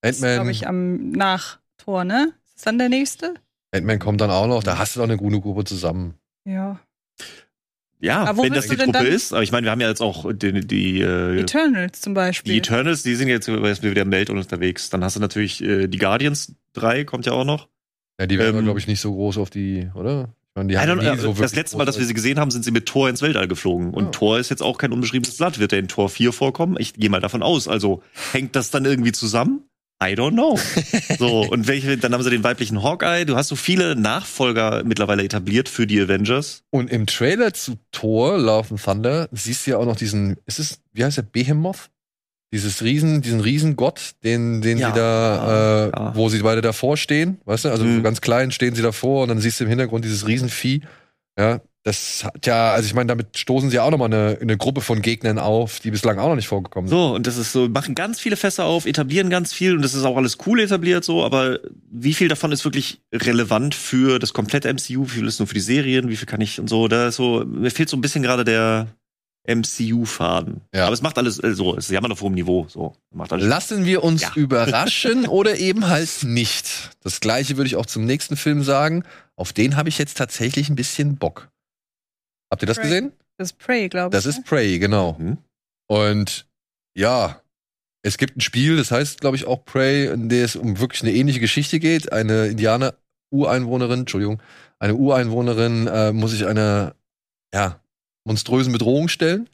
Das 0.00 0.18
glaube 0.18 0.32
Ant-Man 0.32 0.50
ich 0.50 0.66
am 0.66 1.10
nach 1.10 1.58
Tor, 1.78 2.04
ne? 2.04 2.32
Ist 2.46 2.56
das 2.56 2.62
dann 2.62 2.78
der 2.78 2.88
nächste? 2.88 3.34
Ant-Man 3.72 4.00
kommt 4.00 4.20
dann 4.20 4.30
auch 4.30 4.48
noch, 4.48 4.64
da 4.64 4.76
hast 4.78 4.96
du 4.96 5.00
doch 5.00 5.04
eine 5.08 5.16
gute 5.16 5.40
Gruppe 5.40 5.64
zusammen. 5.64 6.14
Ja. 6.44 6.80
Ja, 8.00 8.36
wenn 8.36 8.52
das 8.52 8.68
die 8.68 8.76
Truppe 8.76 9.06
ist. 9.06 9.32
Aber 9.32 9.42
ich 9.42 9.52
meine, 9.52 9.66
wir 9.66 9.70
haben 9.70 9.80
ja 9.80 9.88
jetzt 9.88 10.02
auch 10.02 10.30
die, 10.32 10.60
die, 10.66 11.00
äh, 11.00 11.40
Eternals 11.40 12.00
zum 12.00 12.14
Beispiel. 12.14 12.52
die 12.52 12.58
Eternals, 12.58 13.02
die 13.02 13.14
sind 13.14 13.28
jetzt 13.28 13.48
jetzt 13.48 13.82
wieder 13.82 14.02
im 14.02 14.10
Welt 14.12 14.28
unterwegs. 14.30 14.90
Dann 14.90 15.02
hast 15.02 15.16
du 15.16 15.20
natürlich 15.20 15.62
äh, 15.62 15.86
die 15.88 15.98
Guardians 15.98 16.54
3, 16.74 17.04
kommt 17.04 17.26
ja 17.26 17.32
auch 17.32 17.44
noch. 17.44 17.68
Ja, 18.20 18.26
die 18.26 18.38
werden, 18.38 18.58
Ähm, 18.58 18.64
glaube 18.64 18.78
ich, 18.78 18.86
nicht 18.86 19.00
so 19.00 19.12
groß 19.12 19.38
auf 19.38 19.50
die, 19.50 19.88
oder? 19.94 20.34
Ich 20.50 20.56
meine, 20.56 20.68
die 20.68 20.78
haben 20.78 21.00
äh, 21.00 21.16
so 21.18 21.34
das 21.34 21.54
letzte 21.54 21.76
Mal, 21.76 21.84
dass 21.84 21.98
wir 21.98 22.06
sie 22.06 22.14
gesehen 22.14 22.38
haben, 22.38 22.50
sind 22.50 22.64
sie 22.64 22.70
mit 22.70 22.86
Thor 22.86 23.10
ins 23.10 23.20
Weltall 23.20 23.46
geflogen. 23.46 23.92
Und 23.92 24.04
Ja. 24.04 24.10
Thor 24.10 24.38
ist 24.38 24.48
jetzt 24.48 24.62
auch 24.62 24.78
kein 24.78 24.92
unbeschriebenes 24.92 25.36
Blatt. 25.36 25.58
Wird 25.58 25.72
er 25.72 25.78
in 25.78 25.88
Thor 25.88 26.08
4 26.08 26.32
vorkommen? 26.32 26.76
Ich 26.78 26.94
gehe 26.94 27.10
mal 27.10 27.20
davon 27.20 27.42
aus. 27.42 27.68
Also 27.68 28.02
hängt 28.32 28.56
das 28.56 28.70
dann 28.70 28.84
irgendwie 28.86 29.12
zusammen? 29.12 29.64
I 30.02 30.12
don't 30.14 30.32
know. 30.32 30.58
so, 31.18 31.40
und 31.42 31.66
welche, 31.68 31.96
dann 31.96 32.12
haben 32.12 32.22
sie 32.22 32.28
den 32.30 32.44
weiblichen 32.44 32.82
Hawkeye. 32.82 33.24
Du 33.24 33.36
hast 33.36 33.48
so 33.48 33.56
viele 33.56 33.96
Nachfolger 33.96 34.82
mittlerweile 34.84 35.24
etabliert 35.24 35.68
für 35.70 35.86
die 35.86 36.00
Avengers. 36.00 36.62
Und 36.70 36.90
im 36.90 37.06
Trailer 37.06 37.54
zu 37.54 37.76
Thor, 37.92 38.36
Love 38.38 38.72
and 38.72 38.82
Thunder, 38.82 39.28
siehst 39.32 39.66
du 39.66 39.70
ja 39.70 39.78
auch 39.78 39.86
noch 39.86 39.96
diesen, 39.96 40.36
ist 40.44 40.58
es, 40.58 40.80
wie 40.92 41.02
heißt 41.04 41.16
der, 41.16 41.22
Behemoth? 41.22 41.88
Dieses 42.52 42.82
Riesen, 42.82 43.22
diesen 43.22 43.40
Riesengott, 43.40 44.12
den, 44.22 44.60
den 44.62 44.78
Ja, 44.78 44.88
sie 44.90 44.94
da, 44.98 45.86
äh, 45.86 45.90
ja. 45.90 46.14
wo 46.14 46.28
sie 46.28 46.40
beide 46.42 46.60
davor 46.60 46.96
stehen, 46.96 47.40
weißt 47.44 47.64
du? 47.64 47.70
Also 47.70 47.84
Mhm. 47.84 47.96
so 47.96 48.02
ganz 48.02 48.20
klein 48.20 48.52
stehen 48.52 48.74
sie 48.74 48.82
davor 48.82 49.22
und 49.22 49.30
dann 49.30 49.40
siehst 49.40 49.58
du 49.58 49.64
im 49.64 49.70
Hintergrund 49.70 50.04
dieses 50.04 50.26
Riesenvieh. 50.28 50.82
Ja, 51.38 51.60
das 51.86 52.24
hat 52.24 52.46
ja, 52.46 52.72
also 52.72 52.84
ich 52.84 52.94
meine, 52.94 53.06
damit 53.06 53.38
stoßen 53.38 53.70
sie 53.70 53.78
auch 53.78 53.92
nochmal 53.92 54.12
eine, 54.12 54.38
eine 54.40 54.56
Gruppe 54.56 54.80
von 54.80 55.02
Gegnern 55.02 55.38
auf, 55.38 55.78
die 55.78 55.92
bislang 55.92 56.18
auch 56.18 56.28
noch 56.28 56.34
nicht 56.34 56.48
vorgekommen 56.48 56.88
sind. 56.88 56.98
So, 56.98 57.14
und 57.14 57.28
das 57.28 57.36
ist 57.36 57.52
so, 57.52 57.68
machen 57.68 57.94
ganz 57.94 58.18
viele 58.18 58.36
Fässer 58.36 58.64
auf, 58.64 58.86
etablieren 58.86 59.30
ganz 59.30 59.52
viel 59.52 59.76
und 59.76 59.82
das 59.82 59.94
ist 59.94 60.02
auch 60.02 60.16
alles 60.16 60.36
cool 60.46 60.58
etabliert 60.58 61.04
so, 61.04 61.24
aber 61.24 61.60
wie 61.88 62.12
viel 62.12 62.26
davon 62.26 62.50
ist 62.50 62.64
wirklich 62.64 63.02
relevant 63.14 63.76
für 63.76 64.18
das 64.18 64.32
komplette 64.32 64.68
MCU, 64.68 65.04
wie 65.04 65.10
viel 65.10 65.28
ist 65.28 65.38
nur 65.38 65.46
für 65.46 65.54
die 65.54 65.60
Serien, 65.60 66.08
wie 66.08 66.16
viel 66.16 66.26
kann 66.26 66.40
ich 66.40 66.58
und 66.58 66.68
so, 66.68 66.88
da 66.88 67.06
ist 67.06 67.16
so, 67.16 67.44
mir 67.46 67.70
fehlt 67.70 67.88
so 67.88 67.96
ein 67.96 68.00
bisschen 68.00 68.24
gerade 68.24 68.42
der, 68.42 68.88
MCU-Faden. 69.48 70.62
Ja. 70.74 70.86
Aber 70.86 70.94
es 70.94 71.02
macht 71.02 71.18
alles 71.18 71.38
äh, 71.38 71.54
so, 71.54 71.76
es 71.76 71.84
ist 71.84 71.92
ja 71.92 72.00
immer 72.00 72.10
auf 72.10 72.20
hohem 72.20 72.34
Niveau. 72.34 72.66
So. 72.68 72.94
Macht 73.14 73.32
alles 73.32 73.46
Lassen 73.46 73.84
wir 73.84 74.02
uns 74.02 74.22
Ja. 74.22 74.32
überraschen 74.34 75.24
oder 75.28 75.56
eben 75.56 75.86
halt 75.86 76.24
nicht. 76.24 76.90
Das 77.04 77.20
gleiche 77.20 77.56
würde 77.56 77.68
ich 77.68 77.76
auch 77.76 77.86
zum 77.86 78.04
nächsten 78.06 78.36
Film 78.36 78.64
sagen. 78.64 79.04
Auf 79.36 79.52
den 79.52 79.76
habe 79.76 79.88
ich 79.88 79.98
jetzt 79.98 80.16
tatsächlich 80.16 80.68
ein 80.68 80.74
bisschen 80.74 81.16
Bock. 81.16 81.48
Habt 82.50 82.62
ihr 82.62 82.66
das 82.66 82.76
Prey. 82.78 82.88
gesehen? 82.88 83.12
Das 83.38 83.50
ist 83.50 83.58
Prey, 83.58 83.88
glaube 83.88 84.16
ich. 84.16 84.22
Das 84.22 84.26
ist 84.26 84.44
Prey, 84.44 84.78
genau. 84.78 85.16
Mhm. 85.18 85.38
Und 85.88 86.46
ja, 86.94 87.40
es 88.02 88.18
gibt 88.18 88.36
ein 88.36 88.40
Spiel, 88.40 88.76
das 88.76 88.90
heißt, 88.90 89.20
glaube 89.20 89.36
ich, 89.36 89.46
auch 89.46 89.64
Prey, 89.64 90.06
in 90.06 90.28
dem 90.28 90.44
es 90.44 90.56
um 90.56 90.78
wirklich 90.78 91.02
eine 91.02 91.12
ähnliche 91.12 91.40
Geschichte 91.40 91.80
geht. 91.80 92.12
Eine 92.12 92.46
Indianer-Ureinwohnerin, 92.46 94.00
Entschuldigung, 94.00 94.40
eine 94.78 94.94
Ureinwohnerin 94.94 95.86
äh, 95.86 96.12
muss 96.12 96.30
sich 96.30 96.46
einer 96.46 96.94
ja, 97.52 97.80
monströsen 98.24 98.72
Bedrohung 98.72 99.08
stellen. 99.08 99.48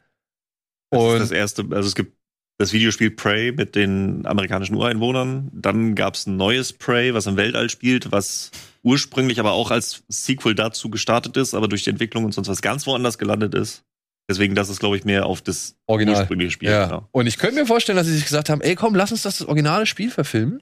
Das 0.91 1.01
ist 1.01 1.07
Und 1.07 1.19
das 1.19 1.31
erste, 1.31 1.65
also 1.71 1.87
es 1.87 1.95
gibt 1.95 2.15
das 2.59 2.73
Videospiel 2.73 3.11
Prey 3.11 3.51
mit 3.51 3.75
den 3.75 4.25
amerikanischen 4.25 4.75
Ureinwohnern. 4.75 5.49
Dann 5.53 5.95
gab 5.95 6.13
es 6.15 6.27
ein 6.27 6.37
neues 6.37 6.73
Prey, 6.73 7.13
was 7.13 7.25
im 7.25 7.37
Weltall 7.37 7.69
spielt, 7.69 8.11
was 8.11 8.51
ursprünglich 8.83 9.39
aber 9.39 9.53
auch 9.53 9.71
als 9.71 10.03
Sequel 10.09 10.55
dazu 10.55 10.89
gestartet 10.89 11.37
ist, 11.37 11.53
aber 11.53 11.67
durch 11.67 11.83
die 11.83 11.89
Entwicklung 11.89 12.25
und 12.25 12.33
sonst 12.33 12.47
was 12.47 12.61
ganz 12.61 12.85
woanders 12.85 13.17
gelandet 13.17 13.55
ist. 13.55 13.83
Deswegen, 14.29 14.55
das 14.55 14.69
ist, 14.69 14.79
glaube 14.79 14.97
ich, 14.97 15.03
mehr 15.03 15.25
auf 15.25 15.41
das 15.41 15.75
Original. 15.85 16.15
ursprüngliche 16.15 16.51
Spiel. 16.51 16.69
Ja. 16.69 16.85
genau. 16.85 17.09
Und 17.11 17.27
ich 17.27 17.37
könnte 17.37 17.55
mir 17.55 17.65
vorstellen, 17.65 17.97
dass 17.97 18.07
sie 18.07 18.15
sich 18.15 18.23
gesagt 18.23 18.49
haben, 18.49 18.61
ey, 18.61 18.75
komm, 18.75 18.95
lass 18.95 19.11
uns 19.11 19.21
das, 19.23 19.39
das 19.39 19.47
originale 19.47 19.85
Spiel 19.85 20.11
verfilmen. 20.11 20.61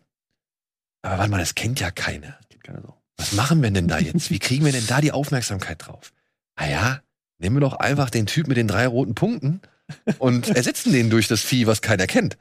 Aber 1.04 1.20
warte 1.20 1.32
mal, 1.32 1.38
das 1.40 1.56
kennt 1.56 1.80
ja 1.80 1.92
keiner. 1.92 2.40
Was 3.18 3.34
machen 3.34 3.62
wir 3.62 3.70
denn 3.70 3.88
da 3.88 4.00
jetzt? 4.00 4.32
Wie 4.32 4.40
kriegen 4.40 4.66
wir 4.66 4.72
denn 4.72 4.88
da 4.88 5.00
die 5.00 5.12
Aufmerksamkeit 5.12 5.86
drauf? 5.86 6.12
Naja, 6.58 7.02
nehmen 7.38 7.58
wir 7.58 7.62
doch 7.62 7.74
einfach 7.74 8.10
den 8.10 8.26
Typ 8.26 8.48
mit 8.48 8.58
den 8.58 8.68
drei 8.68 8.88
roten 8.88 9.14
Punkten 9.14 9.62
und 10.18 10.50
ersetzen 10.56 10.92
den 10.92 11.12
durch 11.12 11.28
das 11.28 11.42
Vieh, 11.42 11.68
was 11.68 11.82
keiner 11.82 12.08
kennt. 12.08 12.38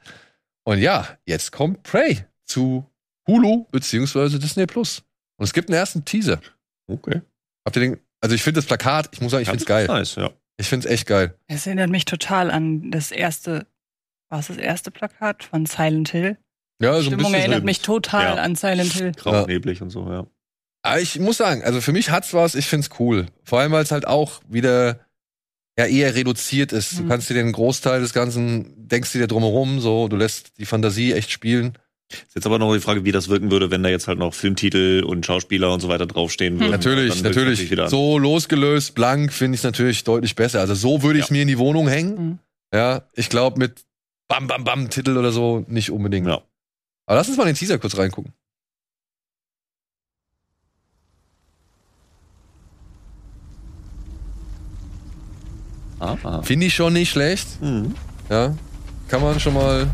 Und 0.63 0.79
ja, 0.79 1.07
jetzt 1.25 1.51
kommt 1.51 1.83
Prey 1.83 2.25
zu 2.45 2.89
Hulu 3.27 3.65
beziehungsweise 3.71 4.39
Disney 4.39 4.65
Plus. 4.65 5.03
Und 5.41 5.45
es 5.45 5.53
gibt 5.53 5.69
einen 5.69 5.77
ersten 5.79 6.05
Teaser. 6.05 6.39
Okay. 6.87 7.21
Habt 7.65 7.75
ihr 7.75 7.79
den? 7.81 7.97
Also 8.21 8.35
ich 8.35 8.43
finde 8.43 8.59
das 8.59 8.67
Plakat, 8.67 9.09
ich 9.11 9.21
muss 9.21 9.31
sagen, 9.31 9.41
ich 9.41 9.49
finde 9.49 9.63
es 9.63 9.65
geil. 9.67 9.87
Nice, 9.87 10.13
ja. 10.15 10.29
Ich 10.57 10.67
finde 10.67 10.87
es 10.87 10.93
echt 10.93 11.07
geil. 11.07 11.33
Es 11.47 11.65
erinnert 11.65 11.89
mich 11.89 12.05
total 12.05 12.51
an 12.51 12.91
das 12.91 13.11
erste, 13.11 13.65
war 14.29 14.37
es 14.39 14.47
das 14.49 14.57
erste 14.57 14.91
Plakat 14.91 15.43
von 15.43 15.65
Silent 15.65 16.09
Hill? 16.09 16.37
Ja, 16.79 16.91
so 16.93 16.97
ein 16.99 17.03
Stimmung 17.05 17.17
bisschen. 17.23 17.35
erinnert 17.39 17.63
mich 17.63 17.81
total 17.81 18.35
Ja. 18.37 18.43
an 18.43 18.55
Silent 18.55 18.93
Hill. 18.93 19.13
Grau 19.13 19.33
Ja. 19.33 19.39
und 19.41 19.47
neblig 19.47 19.81
und 19.81 19.89
so, 19.89 20.07
ja. 20.11 20.27
Aber 20.83 20.99
ich 20.99 21.19
muss 21.19 21.37
sagen, 21.37 21.63
also 21.63 21.81
für 21.81 21.91
mich 21.91 22.11
hat's 22.11 22.35
was, 22.35 22.53
ich 22.53 22.67
find's 22.67 22.91
cool. 22.99 23.25
Vor 23.43 23.59
allem, 23.59 23.71
weil 23.71 23.81
es 23.83 23.91
halt 23.91 24.05
auch 24.05 24.41
wieder 24.47 24.99
ja 25.79 25.85
eher 25.87 26.13
reduziert 26.13 26.71
ist. 26.73 26.99
Du 26.99 27.03
Mhm. 27.03 27.09
kannst 27.09 27.29
dir 27.31 27.33
den 27.33 27.51
Großteil 27.51 27.99
des 28.01 28.13
Ganzen, 28.13 28.87
denkst 28.87 29.11
du 29.13 29.17
dir 29.17 29.27
drumherum, 29.27 29.79
so, 29.79 30.07
du 30.07 30.15
lässt 30.17 30.59
die 30.59 30.65
Fantasie 30.67 31.13
echt 31.13 31.31
spielen. 31.31 31.75
Ist 32.13 32.35
jetzt 32.35 32.45
aber 32.45 32.59
noch 32.59 32.73
die 32.73 32.79
Frage, 32.79 33.03
wie 33.05 33.11
das 33.11 33.29
wirken 33.29 33.51
würde, 33.51 33.71
wenn 33.71 33.83
da 33.83 33.89
jetzt 33.89 34.07
halt 34.07 34.19
noch 34.19 34.33
Filmtitel 34.33 35.03
und 35.05 35.25
Schauspieler 35.25 35.73
und 35.73 35.79
so 35.79 35.89
weiter 35.89 36.05
draufstehen 36.05 36.59
würden. 36.59 36.71
natürlich, 36.71 37.21
natürlich. 37.23 37.69
wieder 37.71 37.89
So 37.89 38.17
losgelöst, 38.17 38.95
blank, 38.95 39.31
finde 39.33 39.55
ich 39.55 39.63
natürlich 39.63 40.03
deutlich 40.03 40.35
besser. 40.35 40.59
Also 40.59 40.73
so 40.75 41.03
würde 41.03 41.19
ich 41.19 41.27
Ja. 41.29 41.33
mir 41.33 41.41
in 41.43 41.47
die 41.47 41.57
Wohnung 41.57 41.87
hängen. 41.87 42.15
Mhm. 42.25 42.39
Ja, 42.73 43.03
ich 43.13 43.29
glaube 43.29 43.59
mit 43.59 43.83
Bam 44.27 44.47
Bam 44.47 44.63
Bam 44.63 44.89
Titel 44.89 45.17
oder 45.17 45.31
so 45.31 45.65
nicht 45.67 45.91
unbedingt. 45.91 46.27
Ja. 46.27 46.41
Aber 47.05 47.17
lass 47.17 47.27
uns 47.27 47.37
mal 47.37 47.43
in 47.43 47.49
den 47.53 47.55
Teaser 47.57 47.77
kurz 47.79 47.97
reingucken. 47.97 48.33
Ah. 55.99 56.41
Finde 56.41 56.65
ich 56.65 56.73
schon 56.73 56.93
nicht 56.93 57.11
schlecht. 57.11 57.61
Mhm. 57.61 57.93
Ja, 58.29 58.55
kann 59.07 59.21
man 59.21 59.39
schon 59.39 59.53
mal. 59.53 59.87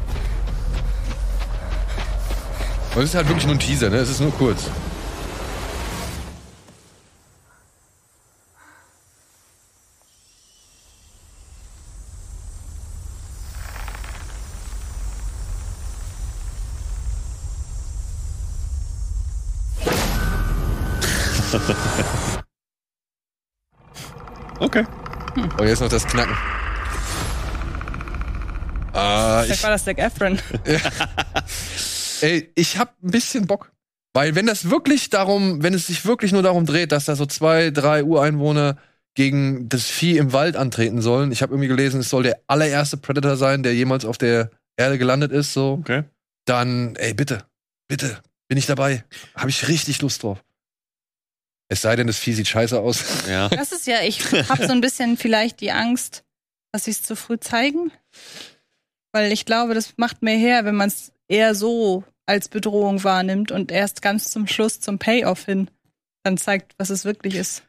Und 2.97 3.03
es 3.03 3.09
ist 3.11 3.15
halt 3.15 3.27
wirklich 3.27 3.45
nur 3.45 3.53
ein 3.53 3.59
Teaser, 3.59 3.91
ne? 3.91 3.97
Es 3.97 4.09
ist 4.09 4.21
nur 4.21 4.31
kurz. 4.31 4.71
Okay. 24.59 24.83
Und 25.35 25.67
jetzt 25.67 25.81
noch 25.81 25.89
das 25.89 26.07
Knacken. 26.07 26.35
Ah, 28.93 29.43
Vielleicht 29.43 29.59
ich, 29.59 29.63
war 29.63 29.69
das 29.69 29.85
Zac 29.85 29.99
Efron. 29.99 30.39
ey, 32.21 32.51
ich 32.55 32.77
hab 32.77 32.95
ein 33.03 33.11
bisschen 33.11 33.47
Bock. 33.47 33.71
Weil 34.13 34.35
wenn 34.35 34.47
das 34.47 34.69
wirklich 34.69 35.09
darum, 35.09 35.61
wenn 35.61 35.73
es 35.73 35.87
sich 35.87 36.05
wirklich 36.05 36.31
nur 36.31 36.41
darum 36.41 36.65
dreht, 36.65 36.91
dass 36.91 37.05
da 37.05 37.15
so 37.15 37.25
zwei, 37.25 37.69
drei 37.69 38.03
Ureinwohner 38.03 38.77
gegen 39.17 39.67
das 39.67 39.87
Vieh 39.87 40.17
im 40.17 40.31
Wald 40.31 40.55
antreten 40.55 41.01
sollen. 41.01 41.31
Ich 41.31 41.41
habe 41.41 41.53
irgendwie 41.53 41.67
gelesen, 41.67 42.01
es 42.01 42.09
soll 42.09 42.21
der 42.23 42.39
allererste 42.45 42.97
Predator 42.97 43.35
sein, 43.35 43.63
der 43.63 43.73
jemals 43.73 44.05
auf 44.05 44.19
der 44.19 44.51
Erde 44.75 44.99
gelandet 44.99 45.31
ist, 45.31 45.53
so. 45.53 45.79
Okay. 45.81 46.03
Dann, 46.45 46.95
ey, 46.97 47.15
bitte, 47.15 47.43
bitte, 47.87 48.21
bin 48.47 48.59
ich 48.59 48.67
dabei. 48.67 49.03
Habe 49.35 49.49
ich 49.49 49.67
richtig 49.67 50.01
Lust 50.01 50.21
drauf. 50.21 50.43
Es 51.67 51.81
sei 51.81 51.95
denn, 51.95 52.07
das 52.07 52.19
Vieh 52.19 52.33
sieht 52.33 52.47
scheiße 52.47 52.79
aus. 52.79 53.03
Ja. 53.27 53.49
Das 53.49 53.71
ist 53.71 53.87
ja, 53.87 54.01
ich 54.01 54.23
habe 54.49 54.67
so 54.67 54.71
ein 54.71 54.81
bisschen 54.81 55.17
vielleicht 55.17 55.61
die 55.61 55.71
Angst, 55.71 56.23
dass 56.71 56.85
sie 56.85 56.91
es 56.91 57.03
zu 57.03 57.15
früh 57.15 57.39
zeigen. 57.39 57.91
Weil 59.11 59.31
ich 59.31 59.45
glaube, 59.45 59.73
das 59.73 59.93
macht 59.97 60.21
mehr 60.21 60.37
her, 60.37 60.63
wenn 60.63 60.75
man 60.75 60.89
es 60.89 61.11
eher 61.27 61.55
so 61.55 62.03
als 62.25 62.49
Bedrohung 62.49 63.03
wahrnimmt 63.03 63.51
und 63.51 63.71
erst 63.71 64.01
ganz 64.01 64.31
zum 64.31 64.47
Schluss 64.47 64.79
zum 64.79 64.99
Payoff 64.99 65.45
hin 65.45 65.69
dann 66.23 66.37
zeigt, 66.37 66.73
was 66.77 66.89
es 66.89 67.05
wirklich 67.05 67.35
ist. 67.35 67.63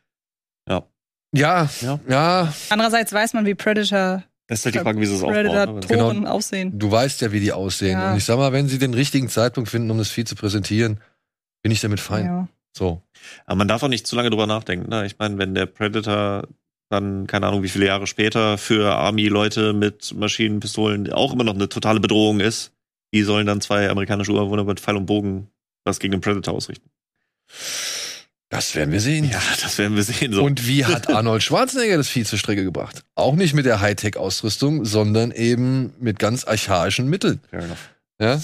Ja, 0.68 1.68
Ja. 1.83 2.01
ja, 2.09 2.55
Andererseits 2.71 3.12
weiß 3.12 3.35
man, 3.35 3.44
wie 3.44 3.55
Predator, 3.55 4.25
Das 4.47 4.61
ist 4.61 4.64
halt 4.64 4.75
die 4.77 4.79
Frage, 4.79 4.99
wie 5.01 5.05
sie 5.07 5.14
es 5.14 5.23
aufbauen. 5.23 5.44
ne? 5.47 5.81
Genau. 5.87 6.27
aussehen. 6.27 6.79
du 6.79 6.90
weißt 6.90 7.21
ja, 7.21 7.33
wie 7.33 7.40
die 7.40 7.53
aussehen. 7.53 7.99
Ja. 7.99 8.12
Und 8.12 8.16
ich 8.16 8.25
sag 8.25 8.38
mal, 8.38 8.53
wenn 8.53 8.66
sie 8.66 8.79
den 8.79 8.94
richtigen 8.94 9.29
Zeitpunkt 9.29 9.68
finden, 9.68 9.90
um 9.90 9.99
das 9.99 10.09
Vieh 10.11 10.25
zu 10.25 10.37
präsentieren, 10.37 11.01
bin 11.62 11.71
ich 11.71 11.81
damit 11.83 12.01
fein. 12.01 12.25
Ja. 12.25 12.49
So. 12.77 13.03
Aber 13.44 13.57
man 13.57 13.68
darf 13.68 13.83
auch 13.83 13.88
nicht 13.88 14.07
zu 14.07 14.16
lange 14.16 14.31
drüber 14.31 14.47
nachdenken. 14.47 14.88
Ne? 14.88 15.05
Ich 15.05 15.18
meine, 15.18 15.37
wenn 15.37 15.55
der 15.55 15.66
Predator 15.66 16.44
dann, 16.88 17.27
keine 17.27 17.47
Ahnung, 17.49 17.62
wie 17.62 17.68
viele 17.68 17.85
Jahre 17.87 18.07
später 18.07 18.57
für 18.57 18.94
Army-Leute 18.94 19.75
mit 19.75 20.14
Maschinenpistolen 20.14 21.12
auch 21.12 21.35
immer 21.35 21.44
noch 21.44 21.55
eine 21.55 21.68
totale 21.68 22.01
Bedrohung 22.01 22.40
ist, 22.40 22.73
wie 23.11 23.23
sollen 23.23 23.47
dann 23.47 23.61
zwei 23.61 23.88
amerikanische 23.90 24.33
Ureinwohner 24.33 24.64
mit 24.64 24.81
Pfeil 24.81 24.97
und 24.97 25.07
Bogen 25.07 25.49
was 25.85 25.99
gegen 26.01 26.12
den 26.12 26.21
Predator 26.21 26.55
ausrichten? 26.55 26.88
Das 28.51 28.75
werden 28.75 28.92
wir 28.92 29.01
sehen. 29.01 29.29
Ja, 29.31 29.42
das 29.61 29.77
werden 29.77 29.94
wir 29.94 30.03
sehen. 30.03 30.33
So. 30.33 30.42
Und 30.42 30.66
wie 30.66 30.87
hat 30.87 31.09
Arnold 31.14 31.42
Schwarzenegger 31.42 31.99
das 31.99 32.09
Vieh 32.09 32.25
zur 32.25 32.38
Strecke 32.38 32.64
gebracht? 32.64 33.05
Auch 33.14 33.35
nicht 33.35 33.53
mit 33.53 33.66
der 33.66 33.81
Hightech-Ausrüstung, 33.81 34.87
sondern 34.87 35.33
eben 35.33 35.92
mit 36.01 36.18
ganz 36.18 36.44
archaischen 36.44 37.09
Mitteln. 37.09 37.40
Fair 37.51 37.61
enough. 37.61 37.90
Ja? 38.21 38.33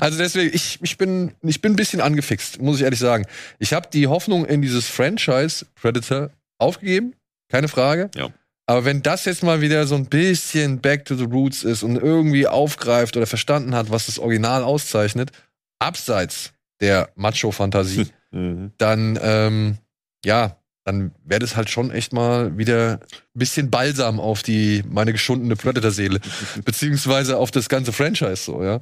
also 0.00 0.18
deswegen, 0.18 0.54
ich, 0.54 0.80
ich, 0.82 0.98
bin, 0.98 1.32
ich 1.42 1.62
bin 1.62 1.72
ein 1.72 1.76
bisschen 1.76 2.00
angefixt, 2.00 2.60
muss 2.60 2.78
ich 2.78 2.82
ehrlich 2.82 2.98
sagen. 2.98 3.26
Ich 3.58 3.72
habe 3.72 3.88
die 3.92 4.08
Hoffnung 4.08 4.44
in 4.44 4.60
dieses 4.60 4.88
Franchise 4.88 5.66
Predator 5.76 6.30
aufgegeben, 6.58 7.14
keine 7.48 7.68
Frage. 7.68 8.10
Ja. 8.16 8.30
Aber 8.66 8.84
wenn 8.84 9.02
das 9.02 9.24
jetzt 9.24 9.42
mal 9.42 9.60
wieder 9.60 9.86
so 9.86 9.96
ein 9.96 10.06
bisschen 10.06 10.80
back 10.80 11.04
to 11.04 11.16
the 11.16 11.24
roots 11.24 11.64
ist 11.64 11.82
und 11.82 11.96
irgendwie 11.96 12.46
aufgreift 12.46 13.16
oder 13.16 13.26
verstanden 13.26 13.74
hat, 13.74 13.90
was 13.90 14.06
das 14.06 14.18
Original 14.18 14.62
auszeichnet, 14.62 15.32
abseits 15.78 16.52
der 16.80 17.10
Macho-Fantasie, 17.16 18.06
Mhm. 18.34 18.72
dann, 18.78 19.18
ähm, 19.20 19.76
ja, 20.24 20.56
dann 20.84 21.14
wäre 21.22 21.40
das 21.40 21.54
halt 21.54 21.68
schon 21.68 21.90
echt 21.90 22.14
mal 22.14 22.56
wieder 22.56 22.98
ein 23.02 23.38
bisschen 23.38 23.70
Balsam 23.70 24.18
auf 24.18 24.42
die, 24.42 24.82
meine 24.88 25.12
geschundene 25.12 25.54
Predator-Seele. 25.54 26.18
beziehungsweise 26.64 27.36
auf 27.36 27.50
das 27.50 27.68
ganze 27.68 27.92
Franchise 27.92 28.36
so, 28.36 28.64
ja. 28.64 28.80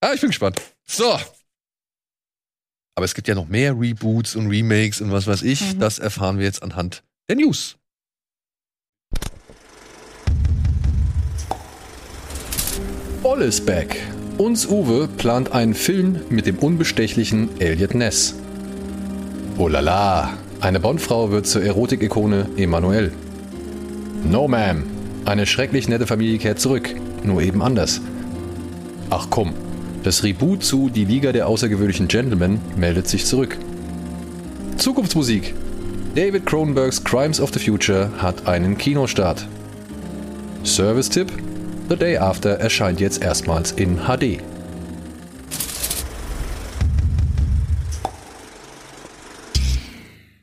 Ah, 0.00 0.12
ich 0.14 0.20
bin 0.20 0.30
gespannt. 0.30 0.60
So. 0.84 1.16
Aber 2.96 3.04
es 3.04 3.14
gibt 3.14 3.28
ja 3.28 3.36
noch 3.36 3.46
mehr 3.46 3.72
Reboots 3.78 4.34
und 4.34 4.48
Remakes 4.48 5.00
und 5.00 5.12
was 5.12 5.28
weiß 5.28 5.42
ich. 5.42 5.74
Mhm. 5.74 5.78
Das 5.78 6.00
erfahren 6.00 6.38
wir 6.38 6.44
jetzt 6.44 6.64
anhand 6.64 7.04
der 7.28 7.36
News. 7.36 7.76
Olle 13.24 13.44
ist 13.44 13.66
back. 13.66 13.96
Uns 14.36 14.66
Uwe 14.66 15.06
plant 15.06 15.52
einen 15.52 15.74
Film 15.74 16.22
mit 16.28 16.46
dem 16.46 16.58
unbestechlichen 16.58 17.50
Elliot 17.60 17.94
Ness. 17.94 18.34
Oh 19.58 19.68
la 19.68 19.78
la, 19.78 20.30
eine 20.60 20.80
Bondfrau 20.80 21.30
wird 21.30 21.46
zur 21.46 21.62
Erotikikone 21.62 22.48
Emanuel. 22.56 23.12
No 24.28 24.46
ma'am, 24.46 24.82
eine 25.24 25.46
schrecklich 25.46 25.88
nette 25.88 26.08
Familie 26.08 26.38
kehrt 26.38 26.58
zurück, 26.58 26.96
nur 27.22 27.42
eben 27.42 27.62
anders. 27.62 28.00
Ach 29.08 29.28
komm, 29.30 29.52
das 30.02 30.24
Reboot 30.24 30.64
zu 30.64 30.88
Die 30.88 31.04
Liga 31.04 31.30
der 31.30 31.46
außergewöhnlichen 31.46 32.08
Gentlemen 32.08 32.60
meldet 32.76 33.06
sich 33.06 33.24
zurück. 33.24 33.56
Zukunftsmusik. 34.78 35.54
David 36.16 36.44
Cronenbergs 36.44 37.04
Crimes 37.04 37.40
of 37.40 37.52
the 37.54 37.60
Future 37.60 38.10
hat 38.18 38.48
einen 38.48 38.76
Kinostart. 38.76 39.46
Service-Tipp: 40.64 41.30
The 41.92 41.98
Day 41.98 42.16
After 42.16 42.58
erscheint 42.58 43.00
jetzt 43.00 43.22
erstmals 43.22 43.72
in 43.72 44.06
HD. 44.06 44.40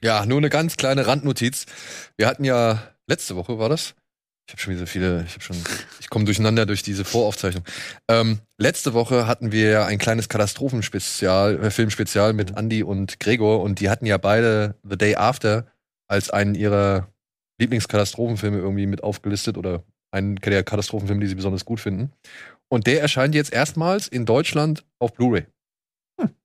Ja, 0.03 0.27
nur 0.27 0.37
eine 0.37 0.51
ganz 0.51 0.77
kleine 0.77 1.07
Randnotiz. 1.07 1.65
Wir 2.17 2.27
hatten 2.27 2.43
ja 2.43 2.83
letzte 3.07 3.35
Woche 3.35 3.57
war 3.57 3.67
das. 3.67 3.95
Ich 4.47 4.53
habe 4.53 4.61
schon 4.61 4.75
wieder 4.75 4.85
viele, 4.85 5.23
ich 5.25 5.33
habe 5.33 5.41
schon, 5.41 5.57
ich 5.99 6.11
komme 6.11 6.25
durcheinander 6.25 6.67
durch 6.67 6.83
diese 6.83 7.03
Voraufzeichnung. 7.03 7.63
Ähm, 8.07 8.41
letzte 8.59 8.93
Woche 8.93 9.25
hatten 9.25 9.51
wir 9.51 9.87
ein 9.87 9.97
kleines 9.97 10.29
Katastrophenspezial, 10.29 11.63
äh, 11.63 11.71
Filmspezial 11.71 12.33
mit 12.33 12.55
Andy 12.57 12.83
und 12.83 13.19
Gregor 13.19 13.61
und 13.63 13.79
die 13.79 13.89
hatten 13.89 14.05
ja 14.05 14.19
beide 14.19 14.75
The 14.87 14.99
Day 14.99 15.15
After 15.15 15.65
als 16.07 16.29
einen 16.29 16.53
ihrer 16.53 17.11
Lieblingskatastrophenfilme 17.59 18.59
irgendwie 18.59 18.85
mit 18.85 19.01
aufgelistet 19.01 19.57
oder 19.57 19.83
einen 20.11 20.35
der 20.35 20.63
Katastrophenfilme, 20.63 21.21
die 21.21 21.27
sie 21.27 21.35
besonders 21.35 21.65
gut 21.65 21.79
finden. 21.79 22.11
Und 22.69 22.87
der 22.87 23.01
erscheint 23.01 23.35
jetzt 23.35 23.51
erstmals 23.51 24.07
in 24.07 24.25
Deutschland 24.25 24.85
auf 24.99 25.13
Blu-ray. 25.13 25.45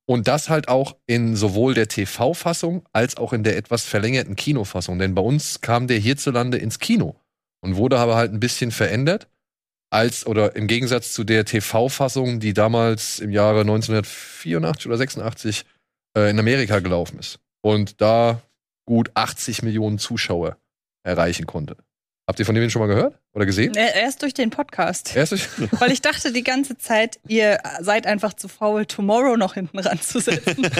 Und 0.06 0.28
das 0.28 0.50
halt 0.50 0.68
auch 0.68 0.96
in 1.06 1.34
sowohl 1.34 1.74
der 1.74 1.88
TV-Fassung 1.88 2.86
als 2.92 3.16
auch 3.16 3.32
in 3.32 3.42
der 3.42 3.56
etwas 3.56 3.84
verlängerten 3.84 4.36
Kinofassung. 4.36 4.98
Denn 4.98 5.14
bei 5.14 5.22
uns 5.22 5.60
kam 5.62 5.86
der 5.86 5.98
hierzulande 5.98 6.58
ins 6.58 6.78
Kino 6.78 7.16
und 7.62 7.76
wurde 7.76 7.98
aber 7.98 8.16
halt 8.16 8.32
ein 8.32 8.40
bisschen 8.40 8.70
verändert. 8.70 9.28
Als 9.90 10.26
oder 10.26 10.56
im 10.56 10.66
Gegensatz 10.66 11.12
zu 11.12 11.24
der 11.24 11.44
TV-Fassung, 11.44 12.40
die 12.40 12.52
damals 12.52 13.20
im 13.20 13.30
Jahre 13.30 13.60
1984 13.60 14.86
oder 14.86 14.96
86 14.96 15.64
äh, 16.16 16.30
in 16.30 16.38
Amerika 16.38 16.80
gelaufen 16.80 17.18
ist. 17.18 17.38
Und 17.62 18.00
da 18.00 18.42
gut 18.86 19.10
80 19.14 19.62
Millionen 19.62 19.98
Zuschauer 19.98 20.58
erreichen 21.04 21.46
konnte. 21.46 21.76
Habt 22.26 22.38
ihr 22.38 22.46
von 22.46 22.54
dem 22.54 22.70
schon 22.70 22.80
mal 22.80 22.86
gehört 22.86 23.18
oder 23.34 23.44
gesehen? 23.44 23.74
Erst 23.74 24.22
durch 24.22 24.32
den 24.32 24.48
Podcast. 24.48 25.14
Erst 25.14 25.32
durch 25.32 25.46
Weil 25.78 25.92
ich 25.92 26.00
dachte 26.00 26.32
die 26.32 26.42
ganze 26.42 26.78
Zeit, 26.78 27.20
ihr 27.28 27.58
seid 27.80 28.06
einfach 28.06 28.32
zu 28.32 28.48
faul, 28.48 28.86
Tomorrow 28.86 29.36
noch 29.36 29.52
hinten 29.54 29.78
ranzusetzen. 29.78 30.56
Und 30.64 30.72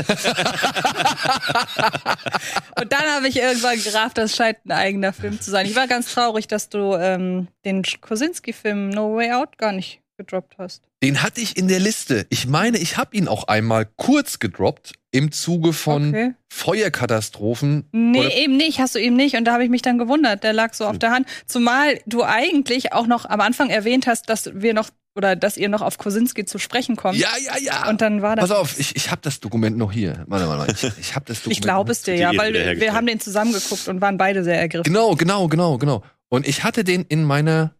dann 2.91 3.05
habe 3.15 3.29
ich 3.29 3.37
irgendwann 3.37 3.83
gerafft, 3.83 4.17
das 4.17 4.35
scheint 4.35 4.65
ein 4.65 4.73
eigener 4.73 5.13
Film 5.13 5.39
zu 5.39 5.51
sein. 5.51 5.67
Ich 5.67 5.77
war 5.77 5.87
ganz 5.87 6.15
traurig, 6.15 6.49
dass 6.49 6.71
du 6.71 6.95
ähm, 6.95 7.49
den 7.67 7.83
Kosinski-Film 7.83 8.89
No 8.89 9.15
Way 9.15 9.33
Out 9.33 9.59
gar 9.59 9.73
nicht 9.73 10.01
gedroppt 10.17 10.57
hast. 10.57 10.83
Den 11.03 11.23
hatte 11.23 11.43
ich 11.43 11.59
in 11.59 11.69
der 11.69 11.81
Liste. 11.81 12.27
Ich 12.31 12.47
meine, 12.47 12.79
ich 12.79 12.97
habe 12.97 13.15
ihn 13.15 13.29
auch 13.29 13.49
einmal 13.49 13.85
kurz 13.85 14.39
gedroppt 14.39 14.95
im 15.15 15.31
Zuge 15.31 15.73
von 15.73 16.09
Okay. 16.09 16.35
Feuerkatastrophen. 16.53 17.85
Nee, 17.93 18.19
Oder- 18.21 18.35
eben 18.37 18.57
nicht, 18.57 18.81
hast 18.81 18.95
du 18.95 18.99
eben 18.99 19.17
nicht. 19.17 19.37
Und 19.37 19.45
da 19.45 19.53
habe 19.53 19.65
ich 19.65 19.71
mich 19.71 19.83
dann 19.83 19.97
gewundert. 19.99 20.43
Der 20.43 20.53
lag 20.53 20.75
so 20.75 20.87
auf 20.87 20.99
der 20.99 21.11
Hand. 21.13 21.29
Zumal 21.47 22.01
du 22.07 22.25
eigentlich 22.25 22.93
auch 22.93 23.07
noch 23.07 23.25
am 23.25 23.41
Anfang 23.41 23.71
erwähnt 23.71 24.07
hast, 24.07 24.29
dass 24.29 24.51
wir 24.55 24.75
noch 24.75 24.91
oder 25.17 25.37
dass 25.37 25.57
ihr 25.57 25.69
noch 25.69 25.81
auf 25.83 25.97
Kosinski 25.99 26.45
zu 26.45 26.59
sprechen 26.59 26.97
kommt. 26.97 27.17
Ja, 27.17 27.29
ja, 27.45 27.53
ja. 27.61 27.89
Und 27.89 28.01
dann 28.01 28.21
war 28.23 28.35
das. 28.35 28.49
Pass 28.49 28.59
auf, 28.59 28.79
ich, 28.81 28.97
ich 28.97 29.13
habe 29.13 29.21
das 29.23 29.39
Dokument 29.39 29.77
noch 29.79 29.93
hier. 29.93 30.25
Warte, 30.27 30.49
warte, 30.49 30.67
warte. 30.73 30.87
Ich, 30.89 30.99
ich 30.99 31.15
habe 31.15 31.25
das 31.27 31.39
Dokument. 31.43 31.57
Ich 31.57 31.63
glaube 31.63 31.93
es 31.93 32.03
dir, 32.03 32.17
ja, 32.17 32.37
weil 32.37 32.81
wir 32.81 32.93
haben 32.93 33.07
den 33.07 33.21
zusammengeguckt 33.21 33.87
und 33.87 34.01
waren 34.01 34.19
beide 34.19 34.43
sehr 34.43 34.59
ergriffen. 34.59 34.93
Genau, 34.93 35.15
genau, 35.15 35.47
genau, 35.47 35.79
genau. 35.79 36.03
Und 36.29 36.49
ich 36.49 36.65
hatte 36.65 36.83
den 36.83 37.03
in 37.05 37.23
meiner, 37.23 37.73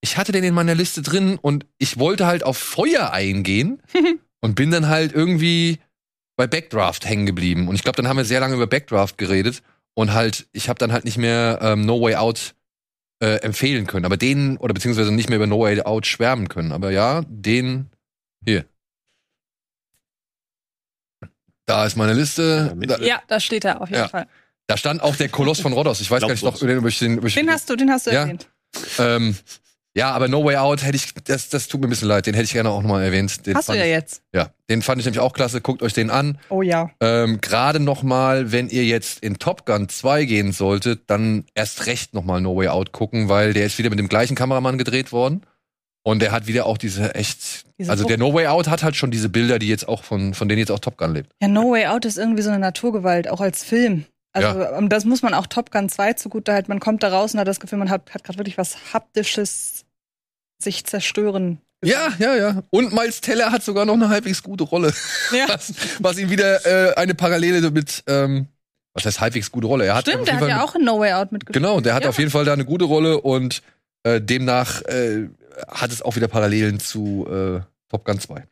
ich 0.00 0.16
hatte 0.16 0.32
den 0.32 0.44
in 0.44 0.54
meiner 0.54 0.74
Liste 0.74 1.02
drin 1.02 1.38
und 1.40 1.66
ich 1.76 1.98
wollte 1.98 2.26
halt 2.26 2.42
auf 2.42 2.56
Feuer 2.56 3.12
eingehen 3.12 3.82
und 4.40 4.54
bin 4.54 4.70
dann 4.70 4.88
halt 4.88 5.12
irgendwie 5.12 5.78
bei 6.36 6.46
Backdraft 6.46 7.06
hängen 7.06 7.26
geblieben. 7.26 7.68
Und 7.68 7.74
ich 7.74 7.82
glaube, 7.82 7.96
dann 7.96 8.08
haben 8.08 8.16
wir 8.18 8.24
sehr 8.24 8.40
lange 8.40 8.54
über 8.54 8.66
Backdraft 8.66 9.18
geredet 9.18 9.62
und 9.94 10.12
halt, 10.12 10.46
ich 10.52 10.68
habe 10.68 10.78
dann 10.78 10.92
halt 10.92 11.04
nicht 11.04 11.16
mehr 11.18 11.58
ähm, 11.62 11.86
No 11.86 12.00
Way 12.00 12.16
Out 12.16 12.54
äh, 13.22 13.36
empfehlen 13.40 13.86
können. 13.86 14.04
Aber 14.04 14.16
den, 14.18 14.58
oder 14.58 14.74
beziehungsweise 14.74 15.12
nicht 15.12 15.28
mehr 15.30 15.36
über 15.36 15.46
No 15.46 15.60
Way 15.60 15.82
Out 15.82 16.06
schwärmen 16.06 16.48
können. 16.48 16.72
Aber 16.72 16.90
ja, 16.90 17.22
den 17.26 17.90
hier. 18.44 18.66
Da 21.66 21.84
ist 21.86 21.96
meine 21.96 22.12
Liste. 22.12 22.76
Ja, 22.80 22.86
Da, 22.86 23.04
Ja, 23.04 23.22
da 23.26 23.40
steht 23.40 23.64
er 23.64 23.80
auf 23.80 23.88
jeden 23.88 24.02
Ja. 24.02 24.08
Fall. 24.08 24.26
da 24.68 24.76
stand 24.76 25.02
auch 25.02 25.16
der 25.16 25.28
Koloss 25.28 25.60
von 25.60 25.72
Rhodos. 25.72 26.00
Ich 26.00 26.10
weiß 26.10 26.20
gar 26.20 26.28
nicht 26.30 26.42
noch, 26.44 26.60
ob 26.60 26.86
ich 26.86 26.98
den, 26.98 27.18
ob 27.18 27.24
ich 27.24 27.34
Den 27.34 27.50
hast 27.50 27.68
du, 27.70 27.76
den 27.76 27.90
hast 27.90 28.06
du 28.06 28.10
Ja. 28.12 28.22
erwähnt. 28.22 28.48
ähm, 28.98 29.36
ja, 29.96 30.10
aber 30.10 30.28
No 30.28 30.44
Way 30.44 30.56
Out 30.56 30.84
hätte 30.84 30.96
ich, 30.96 31.14
das, 31.24 31.48
das 31.48 31.68
tut 31.68 31.80
mir 31.80 31.86
ein 31.86 31.90
bisschen 31.90 32.08
leid, 32.08 32.26
den 32.26 32.34
hätte 32.34 32.44
ich 32.44 32.52
gerne 32.52 32.68
auch 32.68 32.82
nochmal 32.82 33.02
erwähnt. 33.02 33.46
Den 33.46 33.56
Hast 33.56 33.70
du 33.70 33.72
ja 33.72 33.84
ich, 33.84 33.90
jetzt. 33.90 34.20
Ja, 34.34 34.50
den 34.68 34.82
fand 34.82 35.00
ich 35.00 35.06
nämlich 35.06 35.20
auch 35.20 35.32
klasse. 35.32 35.62
Guckt 35.62 35.82
euch 35.82 35.94
den 35.94 36.10
an. 36.10 36.38
Oh 36.50 36.60
ja. 36.60 36.90
Ähm, 37.00 37.40
Gerade 37.40 37.80
nochmal, 37.80 38.52
wenn 38.52 38.68
ihr 38.68 38.84
jetzt 38.84 39.20
in 39.20 39.38
Top 39.38 39.64
Gun 39.64 39.88
2 39.88 40.26
gehen 40.26 40.52
solltet, 40.52 41.08
dann 41.08 41.46
erst 41.54 41.86
recht 41.86 42.12
nochmal 42.12 42.42
No 42.42 42.54
Way 42.54 42.68
Out 42.68 42.92
gucken, 42.92 43.30
weil 43.30 43.54
der 43.54 43.64
ist 43.64 43.78
wieder 43.78 43.88
mit 43.88 43.98
dem 43.98 44.08
gleichen 44.08 44.34
Kameramann 44.34 44.76
gedreht 44.76 45.12
worden. 45.12 45.46
Und 46.02 46.20
der 46.20 46.30
hat 46.30 46.46
wieder 46.46 46.66
auch 46.66 46.76
diese 46.76 47.14
echt, 47.14 47.64
Diese 47.78 47.90
also 47.90 48.04
der 48.04 48.18
No 48.18 48.34
Way 48.34 48.48
Out 48.48 48.68
hat 48.68 48.82
halt 48.82 48.96
schon 48.96 49.10
diese 49.10 49.30
Bilder, 49.30 49.58
die 49.58 49.66
jetzt 49.66 49.88
auch 49.88 50.04
von, 50.04 50.34
von 50.34 50.46
denen 50.46 50.58
jetzt 50.58 50.70
auch 50.70 50.78
Top 50.78 50.98
Gun 50.98 51.14
lebt. 51.14 51.32
Ja, 51.40 51.48
No 51.48 51.70
Way 51.70 51.86
Out 51.86 52.04
ist 52.04 52.18
irgendwie 52.18 52.42
so 52.42 52.50
eine 52.50 52.58
Naturgewalt, 52.58 53.28
auch 53.28 53.40
als 53.40 53.64
Film. 53.64 54.04
Also 54.34 54.60
ähm, 54.60 54.90
das 54.90 55.06
muss 55.06 55.22
man 55.22 55.32
auch 55.32 55.46
Top 55.46 55.70
Gun 55.70 55.88
2 55.88 56.12
zugute 56.12 56.52
halten. 56.52 56.70
Man 56.70 56.80
kommt 56.80 57.02
da 57.02 57.08
raus 57.08 57.32
und 57.32 57.40
hat 57.40 57.48
das 57.48 57.60
Gefühl, 57.60 57.78
man 57.78 57.88
hat, 57.88 58.12
hat 58.12 58.22
gerade 58.22 58.38
wirklich 58.38 58.58
was 58.58 58.92
Haptisches 58.92 59.85
sich 60.58 60.84
zerstören. 60.84 61.60
Ja, 61.84 62.12
ja, 62.18 62.34
ja. 62.34 62.62
Und 62.70 62.92
Miles 62.92 63.20
Teller 63.20 63.52
hat 63.52 63.62
sogar 63.62 63.84
noch 63.84 63.94
eine 63.94 64.08
halbwegs 64.08 64.42
gute 64.42 64.64
Rolle. 64.64 64.92
Ja. 65.32 65.46
Was, 65.48 65.72
was 66.00 66.18
ihm 66.18 66.30
wieder 66.30 66.64
äh, 66.66 66.94
eine 66.94 67.14
Parallele 67.14 67.70
mit, 67.70 68.02
ähm, 68.06 68.48
was 68.94 69.04
heißt 69.04 69.20
halbwegs 69.20 69.52
gute 69.52 69.66
Rolle? 69.66 69.84
Er 69.86 69.94
hat 69.94 70.08
Stimmt, 70.08 70.26
der 70.26 70.40
hat 70.40 70.48
ja 70.48 70.64
auch 70.64 70.74
in 70.74 70.84
No 70.84 70.98
Way 70.98 71.12
Out 71.12 71.32
mitgespielt. 71.32 71.62
Genau, 71.62 71.80
der 71.80 71.94
hat 71.94 72.04
ja. 72.04 72.08
auf 72.08 72.18
jeden 72.18 72.30
Fall 72.30 72.44
da 72.44 72.54
eine 72.54 72.64
gute 72.64 72.86
Rolle 72.86 73.20
und 73.20 73.62
äh, 74.04 74.20
demnach 74.20 74.82
äh, 74.82 75.28
hat 75.68 75.92
es 75.92 76.02
auch 76.02 76.16
wieder 76.16 76.28
Parallelen 76.28 76.80
zu 76.80 77.26
äh, 77.28 77.60
Top 77.90 78.04
Gun 78.04 78.20
2. 78.20 78.44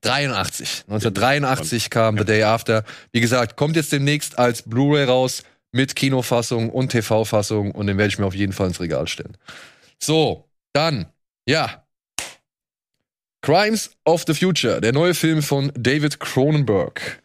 83. 0.00 0.84
1983 0.88 1.90
kam 1.90 2.18
The 2.18 2.24
Day 2.24 2.42
After. 2.42 2.84
Wie 3.12 3.20
gesagt, 3.20 3.56
kommt 3.56 3.76
jetzt 3.76 3.92
demnächst 3.92 4.38
als 4.38 4.62
Blu-ray 4.62 5.04
raus 5.04 5.44
mit 5.72 5.96
Kinofassung 5.96 6.70
und 6.70 6.90
TV-Fassung 6.90 7.72
und 7.72 7.86
den 7.86 7.96
werde 7.98 8.08
ich 8.08 8.18
mir 8.18 8.26
auf 8.26 8.34
jeden 8.34 8.52
Fall 8.52 8.68
ins 8.68 8.80
Regal 8.80 9.08
stellen. 9.08 9.36
So, 9.98 10.48
dann, 10.72 11.06
ja. 11.48 11.84
Crimes 13.44 13.90
of 14.04 14.24
the 14.26 14.34
Future, 14.34 14.80
der 14.80 14.92
neue 14.92 15.14
Film 15.14 15.42
von 15.42 15.72
David 15.76 16.20
Cronenberg, 16.20 17.22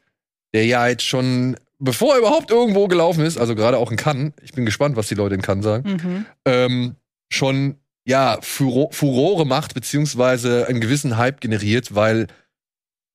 der 0.53 0.65
ja 0.65 0.87
jetzt 0.87 1.03
schon, 1.03 1.55
bevor 1.77 2.13
er 2.13 2.19
überhaupt 2.19 2.49
irgendwo 2.49 2.87
gelaufen 2.87 3.23
ist, 3.23 3.37
also 3.37 3.53
gerade 3.53 3.77
auch 3.77 3.91
in 3.91 3.97
Cannes, 3.97 4.33
ich 4.41 4.53
bin 4.53 4.65
gespannt, 4.65 4.95
was 4.95 5.07
die 5.07 5.15
Leute 5.15 5.35
in 5.35 5.41
Cannes 5.43 5.63
sagen, 5.63 5.89
Mhm. 6.01 6.25
ähm, 6.45 6.95
schon 7.31 7.75
ja 8.07 8.39
Furo 8.41 8.89
Furore 8.91 9.45
macht 9.45 9.73
beziehungsweise 9.75 10.65
einen 10.67 10.81
gewissen 10.81 11.17
Hype 11.17 11.39
generiert, 11.41 11.93
weil 11.93 12.27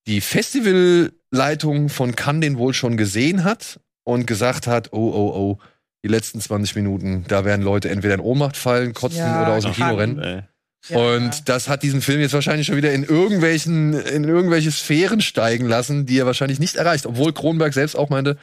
die 0.07 0.21
Festivalleitung 0.21 1.89
von 1.89 2.15
Cannes 2.15 2.41
den 2.41 2.57
wohl 2.57 2.73
schon 2.73 2.95
gesehen 2.95 3.43
hat 3.43 3.79
und 4.05 4.27
gesagt 4.27 4.67
hat, 4.67 4.93
oh 4.93 5.11
oh 5.13 5.33
oh, 5.35 5.57
die 6.05 6.09
letzten 6.09 6.39
20 6.39 6.75
Minuten, 6.75 7.25
da 7.27 7.43
werden 7.43 7.63
Leute 7.63 7.89
entweder 7.89 8.13
in 8.13 8.19
Ohnmacht 8.21 8.55
fallen, 8.55 8.93
kotzen 8.93 9.19
Ja, 9.19 9.43
oder 9.43 9.53
aus 9.53 9.63
dem 9.63 9.73
Kino 9.73 9.95
rennen. 9.95 10.19
Ey. 10.19 10.43
Ja. 10.89 10.97
Und 10.97 11.47
das 11.47 11.69
hat 11.69 11.83
diesen 11.83 12.01
Film 12.01 12.19
jetzt 12.19 12.33
wahrscheinlich 12.33 12.67
schon 12.67 12.75
wieder 12.75 12.91
in 12.91 13.03
irgendwelchen, 13.03 13.93
in 13.93 14.23
irgendwelche 14.25 14.71
Sphären 14.71 15.21
steigen 15.21 15.65
lassen, 15.67 16.05
die 16.05 16.19
er 16.19 16.25
wahrscheinlich 16.25 16.59
nicht 16.59 16.75
erreicht. 16.75 17.05
Obwohl 17.05 17.33
Kronberg 17.33 17.73
selbst 17.73 17.95
auch 17.95 18.09
meinte, 18.09 18.37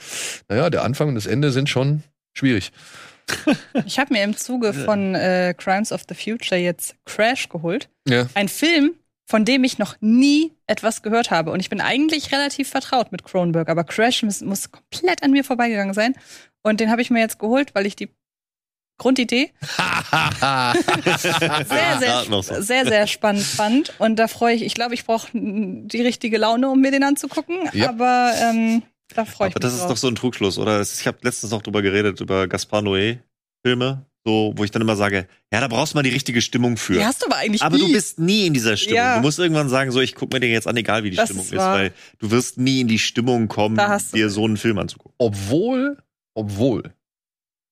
naja, 0.48 0.70
der 0.70 0.82
Anfang 0.84 1.08
und 1.08 1.16
das 1.16 1.26
Ende 1.26 1.52
sind 1.52 1.68
schon 1.68 2.02
schwierig. 2.32 2.72
Ich 3.86 3.98
habe 3.98 4.12
mir 4.12 4.24
im 4.24 4.36
Zuge 4.36 4.72
von 4.72 5.14
äh, 5.14 5.54
Crimes 5.56 5.92
of 5.92 6.02
the 6.08 6.14
Future 6.14 6.60
jetzt 6.60 6.96
Crash 7.04 7.48
geholt. 7.48 7.88
Ja. 8.08 8.26
Ein 8.34 8.48
Film, 8.48 8.94
von 9.26 9.44
dem 9.44 9.62
ich 9.62 9.78
noch 9.78 9.94
nie 10.00 10.52
etwas 10.66 11.02
gehört 11.02 11.30
habe. 11.30 11.52
Und 11.52 11.60
ich 11.60 11.70
bin 11.70 11.80
eigentlich 11.80 12.32
relativ 12.32 12.70
vertraut 12.70 13.12
mit 13.12 13.22
Cronenberg, 13.22 13.68
aber 13.68 13.84
Crash 13.84 14.24
muss, 14.24 14.40
muss 14.40 14.70
komplett 14.72 15.22
an 15.22 15.30
mir 15.30 15.44
vorbeigegangen 15.44 15.94
sein. 15.94 16.14
Und 16.62 16.80
den 16.80 16.90
habe 16.90 17.02
ich 17.02 17.10
mir 17.10 17.20
jetzt 17.20 17.38
geholt, 17.38 17.74
weil 17.74 17.86
ich 17.86 17.94
die 17.94 18.10
Grundidee 19.00 19.50
sehr, 20.40 21.98
sehr, 21.98 22.62
sehr, 22.62 22.86
sehr 22.86 23.06
spannend 23.06 23.42
fand. 23.44 23.94
Und 23.98 24.16
da 24.16 24.28
freue 24.28 24.54
ich, 24.54 24.62
ich 24.62 24.74
glaube, 24.74 24.94
ich 24.94 25.04
brauche 25.04 25.28
die 25.32 26.02
richtige 26.02 26.38
Laune, 26.38 26.68
um 26.70 26.80
mir 26.80 26.90
den 26.90 27.02
anzugucken. 27.02 27.56
Ja. 27.72 27.88
Aber 27.88 28.32
ähm, 28.42 28.82
da 29.14 29.24
freue 29.24 29.48
ich 29.48 29.56
Aber 29.56 29.64
mich 29.64 29.70
das 29.70 29.72
ist 29.74 29.80
drauf. 29.80 29.90
doch 29.92 29.96
so 29.96 30.08
ein 30.08 30.14
Trugschluss, 30.16 30.58
oder? 30.58 30.80
Ich 30.82 31.06
habe 31.06 31.18
letztens 31.22 31.50
noch 31.50 31.62
drüber 31.62 31.82
geredet, 31.82 32.20
über 32.20 32.46
Gaspar 32.46 32.82
Noé-Filme, 32.82 34.04
so, 34.24 34.52
wo 34.54 34.64
ich 34.64 34.70
dann 34.70 34.82
immer 34.82 34.96
sage, 34.96 35.26
ja, 35.52 35.60
da 35.60 35.68
brauchst 35.68 35.94
du 35.94 35.96
mal 35.98 36.02
die 36.02 36.10
richtige 36.10 36.42
Stimmung 36.42 36.76
für. 36.76 36.92
Die 36.92 37.04
hast 37.04 37.22
du 37.22 37.26
aber 37.26 37.36
eigentlich 37.36 37.62
Aber 37.62 37.76
nie. 37.76 37.86
du 37.86 37.92
bist 37.92 38.18
nie 38.18 38.46
in 38.46 38.52
dieser 38.54 38.76
Stimmung. 38.76 38.96
Ja. 38.96 39.16
Du 39.16 39.22
musst 39.22 39.38
irgendwann 39.38 39.68
sagen, 39.70 39.90
so, 39.92 40.00
ich 40.00 40.14
guck 40.14 40.32
mir 40.32 40.40
den 40.40 40.52
jetzt 40.52 40.68
an, 40.68 40.76
egal 40.76 41.04
wie 41.04 41.10
die 41.10 41.16
Das 41.16 41.28
Stimmung 41.30 41.46
ist 41.46 41.52
ist, 41.52 41.58
weil 41.58 41.92
du 42.18 42.30
wirst 42.30 42.58
nie 42.58 42.80
in 42.82 42.88
die 42.88 42.98
Stimmung 42.98 43.48
kommen, 43.48 43.80
dir 44.14 44.28
so 44.28 44.44
einen 44.44 44.58
Film 44.58 44.78
anzugucken. 44.78 45.14
obwohl, 45.18 45.96
obwohl 46.34 46.82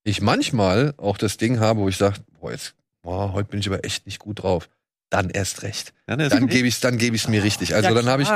ich 0.09 0.20
manchmal 0.20 0.94
auch 0.96 1.18
das 1.18 1.36
Ding 1.36 1.61
habe, 1.61 1.80
wo 1.80 1.88
ich 1.88 1.96
sage, 1.96 2.16
boah, 2.40 2.50
jetzt, 2.52 2.74
boah, 3.02 3.32
heute 3.32 3.48
bin 3.50 3.61
ich 3.61 3.66
aber 3.68 3.84
echt 3.84 4.06
nicht 4.06 4.18
gut 4.18 4.42
drauf. 4.42 4.68
Dann 5.11 5.30
erst 5.30 5.62
recht. 5.62 5.94
Ja, 6.06 6.16
ne, 6.16 6.28
Dann 6.28 6.48
gebe 6.48 6.68
ich 6.68 6.80
dann 6.80 6.98
gebe 6.98 7.16
ich 7.16 7.22
es 7.22 7.28
mir 7.28 7.42
richtig. 7.42 7.74
Also 7.74 7.88
Ja, 7.88 7.94
dann 7.94 8.09
habe 8.09 8.22
ich, 8.22 8.28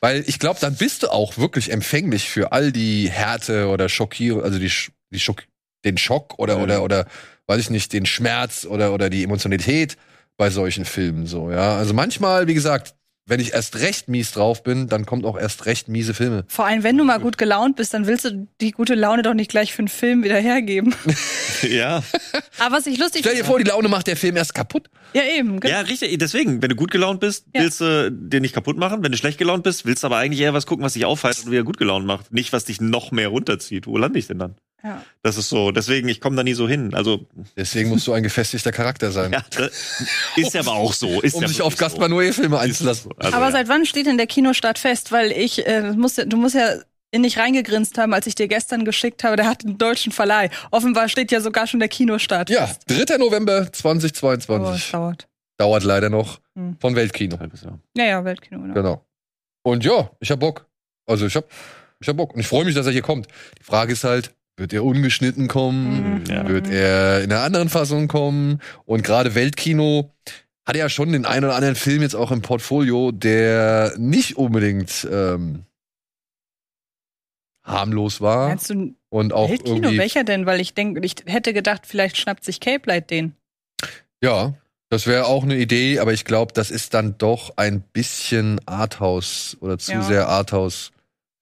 weil 0.00 0.24
ich 0.26 0.40
glaube, 0.40 0.58
dann 0.60 0.74
bist 0.74 1.04
du 1.04 1.12
auch 1.12 1.36
wirklich 1.38 1.70
empfänglich 1.70 2.28
für 2.28 2.50
all 2.50 2.72
die 2.72 3.08
Härte 3.08 3.68
oder 3.68 3.88
Schockierung, 3.88 4.42
also 4.42 4.58
die 4.58 4.72
die 5.10 5.20
Schock, 5.20 5.44
den 5.84 5.96
Schock 5.98 6.36
oder, 6.40 6.56
Mhm. 6.56 6.62
oder, 6.64 6.82
oder, 6.82 7.06
weiß 7.46 7.60
ich 7.60 7.70
nicht, 7.70 7.92
den 7.92 8.06
Schmerz 8.06 8.64
oder, 8.68 8.92
oder 8.92 9.08
die 9.08 9.22
Emotionalität 9.22 9.96
bei 10.36 10.50
solchen 10.50 10.84
Filmen 10.84 11.26
so, 11.26 11.52
ja. 11.52 11.76
Also 11.76 11.94
manchmal, 11.94 12.48
wie 12.48 12.54
gesagt, 12.54 12.95
wenn 13.26 13.40
ich 13.40 13.52
erst 13.52 13.76
recht 13.80 14.08
mies 14.08 14.30
drauf 14.32 14.62
bin, 14.62 14.86
dann 14.88 15.04
kommt 15.04 15.24
auch 15.24 15.36
erst 15.36 15.66
recht 15.66 15.88
miese 15.88 16.14
Filme. 16.14 16.44
Vor 16.48 16.64
allem, 16.64 16.84
wenn 16.84 16.96
du 16.96 17.02
mal 17.04 17.18
gut 17.18 17.38
gelaunt 17.38 17.74
bist, 17.76 17.92
dann 17.92 18.06
willst 18.06 18.24
du 18.24 18.46
die 18.60 18.70
gute 18.70 18.94
Laune 18.94 19.22
doch 19.22 19.34
nicht 19.34 19.50
gleich 19.50 19.72
für 19.72 19.80
einen 19.80 19.88
Film 19.88 20.22
wieder 20.22 20.36
hergeben. 20.38 20.94
ja. 21.68 22.02
Aber 22.58 22.76
was 22.76 22.86
ich 22.86 22.98
lustig 22.98 23.22
Stell 23.22 23.34
dir 23.34 23.44
vor, 23.44 23.58
die 23.58 23.64
Laune 23.64 23.88
macht 23.88 24.06
der 24.06 24.16
Film 24.16 24.36
erst 24.36 24.54
kaputt. 24.54 24.88
Ja, 25.12 25.22
eben. 25.24 25.58
genau. 25.60 25.74
Ja, 25.74 25.80
richtig. 25.80 26.16
Deswegen, 26.18 26.62
wenn 26.62 26.68
du 26.70 26.76
gut 26.76 26.90
gelaunt 26.90 27.20
bist, 27.20 27.46
Ja. 27.54 27.62
willst 27.62 27.80
du 27.80 28.12
den 28.12 28.42
nicht 28.42 28.54
kaputt 28.54 28.76
machen. 28.76 29.02
Wenn 29.02 29.10
du 29.12 29.18
schlecht 29.18 29.38
gelaunt 29.38 29.64
bist, 29.64 29.86
willst 29.86 30.02
du 30.02 30.06
aber 30.06 30.18
eigentlich 30.18 30.40
eher 30.40 30.54
was 30.54 30.66
gucken, 30.66 30.84
was 30.84 30.92
dich 30.92 31.04
aufheizt 31.04 31.46
und 31.46 31.52
wieder 31.52 31.64
gut 31.64 31.78
gelaunt 31.78 32.06
macht. 32.06 32.32
Nicht, 32.32 32.52
was 32.52 32.64
dich 32.64 32.80
noch 32.80 33.10
mehr 33.10 33.28
runterzieht. 33.28 33.86
Wo 33.86 33.98
lande 33.98 34.18
ich 34.18 34.26
denn 34.28 34.38
dann? 34.38 34.54
Ja. 34.84 35.02
Das 35.22 35.36
ist 35.36 35.48
so. 35.48 35.72
Deswegen, 35.72 36.08
ich 36.08 36.20
komme 36.20 36.36
da 36.36 36.42
nie 36.44 36.52
so 36.54 36.68
hin. 36.68 36.94
Also, 36.94 37.26
Deswegen 37.56 37.88
musst 37.90 38.06
du 38.06 38.12
ein 38.12 38.22
gefestigter 38.22 38.72
Charakter 38.72 39.10
sein. 39.10 39.32
ja, 39.32 39.42
ist 40.36 40.54
ja 40.54 40.60
aber 40.60 40.72
auch 40.74 40.92
so. 40.92 41.20
Ist 41.22 41.34
um 41.34 41.42
ja 41.42 41.48
sich 41.48 41.62
auf 41.62 41.76
Gaspar 41.76 42.08
Noé-Filme 42.08 42.58
einzulassen. 42.58 43.10
So. 43.10 43.16
Also, 43.18 43.36
Aber 43.36 43.46
ja. 43.46 43.52
seit 43.52 43.68
wann 43.68 43.84
steht 43.86 44.06
denn 44.06 44.16
der 44.16 44.26
Kinostart 44.26 44.78
fest? 44.78 45.10
Weil 45.12 45.32
ich, 45.32 45.66
äh, 45.66 45.92
musst, 45.92 46.22
du 46.24 46.36
musst 46.36 46.54
ja 46.54 46.74
in 47.10 47.22
dich 47.22 47.38
reingegrinst 47.38 47.96
haben, 47.98 48.12
als 48.14 48.26
ich 48.26 48.34
dir 48.34 48.46
gestern 48.48 48.84
geschickt 48.84 49.24
habe, 49.24 49.36
der 49.36 49.46
hat 49.48 49.64
einen 49.64 49.78
deutschen 49.78 50.12
Verleih. 50.12 50.50
Offenbar 50.70 51.08
steht 51.08 51.32
ja 51.32 51.40
sogar 51.40 51.66
schon 51.66 51.80
der 51.80 51.88
Kinostart 51.88 52.50
Ja, 52.50 52.66
fest. 52.66 52.82
3. 53.10 53.16
November 53.18 53.60
Oh, 53.60 53.70
es 53.72 53.72
2022. 53.78 54.90
dauert. 54.92 55.26
Dauert 55.56 55.84
leider 55.84 56.10
noch 56.10 56.40
Hm. 56.54 56.76
von 56.80 56.94
Weltkino. 56.94 57.38
Ja, 57.96 58.04
ja, 58.04 58.24
Weltkino. 58.24 58.60
Genau. 58.60 58.74
Genau. 58.74 59.06
Und 59.62 59.84
ja, 59.84 60.10
ich 60.20 60.30
hab 60.30 60.40
Bock. 60.40 60.66
Also 61.06 61.26
ich 61.26 61.34
hab, 61.36 61.46
ich 62.00 62.08
hab 62.08 62.16
Bock. 62.16 62.34
Und 62.34 62.40
ich 62.40 62.46
freue 62.46 62.64
mich, 62.64 62.74
dass 62.74 62.86
er 62.86 62.92
hier 62.92 63.02
kommt. 63.02 63.26
Die 63.58 63.64
Frage 63.64 63.92
ist 63.94 64.04
halt, 64.04 64.34
wird 64.56 64.72
er 64.72 64.84
ungeschnitten 64.84 65.48
kommen? 65.48 66.20
Mhm. 66.20 66.24
Ja. 66.28 66.48
Wird 66.48 66.68
er 66.68 67.22
in 67.22 67.32
einer 67.32 67.42
anderen 67.42 67.68
Fassung 67.68 68.08
kommen? 68.08 68.60
Und 68.84 69.02
gerade 69.02 69.34
Weltkino 69.34 70.12
hat 70.66 70.76
ja 70.76 70.88
schon 70.88 71.12
den 71.12 71.26
einen 71.26 71.44
oder 71.44 71.54
anderen 71.54 71.76
Film 71.76 72.02
jetzt 72.02 72.16
auch 72.16 72.30
im 72.32 72.42
Portfolio, 72.42 73.12
der 73.12 73.92
nicht 73.98 74.36
unbedingt 74.36 75.06
ähm, 75.10 75.64
harmlos 77.64 78.20
war. 78.20 78.48
Meinst 78.48 78.70
du 78.70 78.94
Und 79.08 79.32
auch 79.32 79.48
Weltkino? 79.50 79.76
irgendwie. 79.76 79.98
Welcher 79.98 80.24
denn? 80.24 80.46
Weil 80.46 80.60
ich 80.60 80.74
denke, 80.74 81.00
ich 81.04 81.16
hätte 81.26 81.52
gedacht, 81.52 81.82
vielleicht 81.86 82.16
schnappt 82.16 82.44
sich 82.44 82.60
Cape 82.60 82.88
Light 82.88 83.10
den. 83.10 83.34
Ja, 84.22 84.54
das 84.88 85.06
wäre 85.06 85.26
auch 85.26 85.42
eine 85.42 85.56
Idee, 85.56 85.98
aber 85.98 86.12
ich 86.12 86.24
glaube, 86.24 86.52
das 86.52 86.70
ist 86.70 86.94
dann 86.94 87.18
doch 87.18 87.56
ein 87.56 87.80
bisschen 87.92 88.60
Arthouse 88.66 89.56
oder 89.60 89.78
zu 89.78 89.92
Ja. 89.92 90.02
sehr 90.02 90.28
Arthouse 90.28 90.92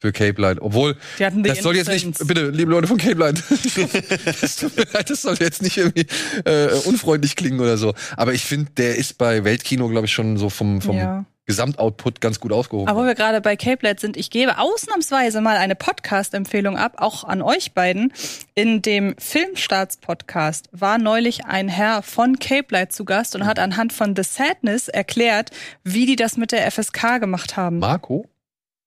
für 0.04 0.12
Cape 0.12 0.38
Light. 0.42 0.60
Obwohl, 0.60 0.96
das 1.18 1.62
soll 1.62 1.76
jetzt 1.76 1.88
nicht, 1.88 2.26
bitte, 2.26 2.50
liebe 2.50 2.70
Leute 2.70 2.86
von 2.86 2.98
Cape 2.98 3.14
Light, 3.14 3.42
das 4.42 4.56
tut 4.56 4.76
mir 4.76 4.84
leid, 4.92 5.08
das 5.08 5.22
soll 5.22 5.36
jetzt 5.40 5.62
nicht 5.62 5.78
irgendwie 5.78 6.06
äh, 6.44 6.68
unfreundlich 6.84 7.36
klingen 7.36 7.58
oder 7.58 7.78
so. 7.78 7.94
Aber 8.18 8.34
ich 8.34 8.44
finde, 8.44 8.70
der 8.76 8.96
ist 8.96 9.16
bei 9.16 9.44
Weltkino, 9.44 9.88
glaube 9.88 10.04
ich, 10.04 10.12
schon 10.12 10.36
so 10.36 10.50
vom, 10.50 10.82
vom 10.82 10.98
Ja. 10.98 11.24
Gesamtoutput 11.46 12.20
ganz 12.20 12.40
gut 12.40 12.52
aufgehoben. 12.52 12.88
Aber 12.88 13.02
wo 13.02 13.06
wir 13.06 13.14
gerade 13.14 13.40
bei 13.40 13.56
Cape 13.56 13.86
Light 13.86 14.00
sind, 14.00 14.16
ich 14.16 14.30
gebe 14.30 14.58
ausnahmsweise 14.58 15.40
mal 15.40 15.56
eine 15.56 15.74
Podcast-Empfehlung 15.74 16.76
ab, 16.78 16.94
auch 16.96 17.24
an 17.24 17.42
euch 17.42 17.72
beiden. 17.72 18.12
In 18.54 18.80
dem 18.82 19.14
Filmstarts-Podcast 19.18 20.68
war 20.72 20.98
neulich 20.98 21.44
ein 21.44 21.68
Herr 21.68 22.02
von 22.02 22.38
Cape 22.38 22.66
Light 22.70 22.92
zu 22.92 23.04
Gast 23.04 23.34
und 23.34 23.44
hat 23.46 23.58
anhand 23.58 23.92
von 23.92 24.16
The 24.16 24.22
Sadness 24.22 24.88
erklärt, 24.88 25.50
wie 25.82 26.06
die 26.06 26.16
das 26.16 26.36
mit 26.36 26.52
der 26.52 26.70
FSK 26.70 27.20
gemacht 27.20 27.56
haben. 27.56 27.78
Marco? 27.78 28.26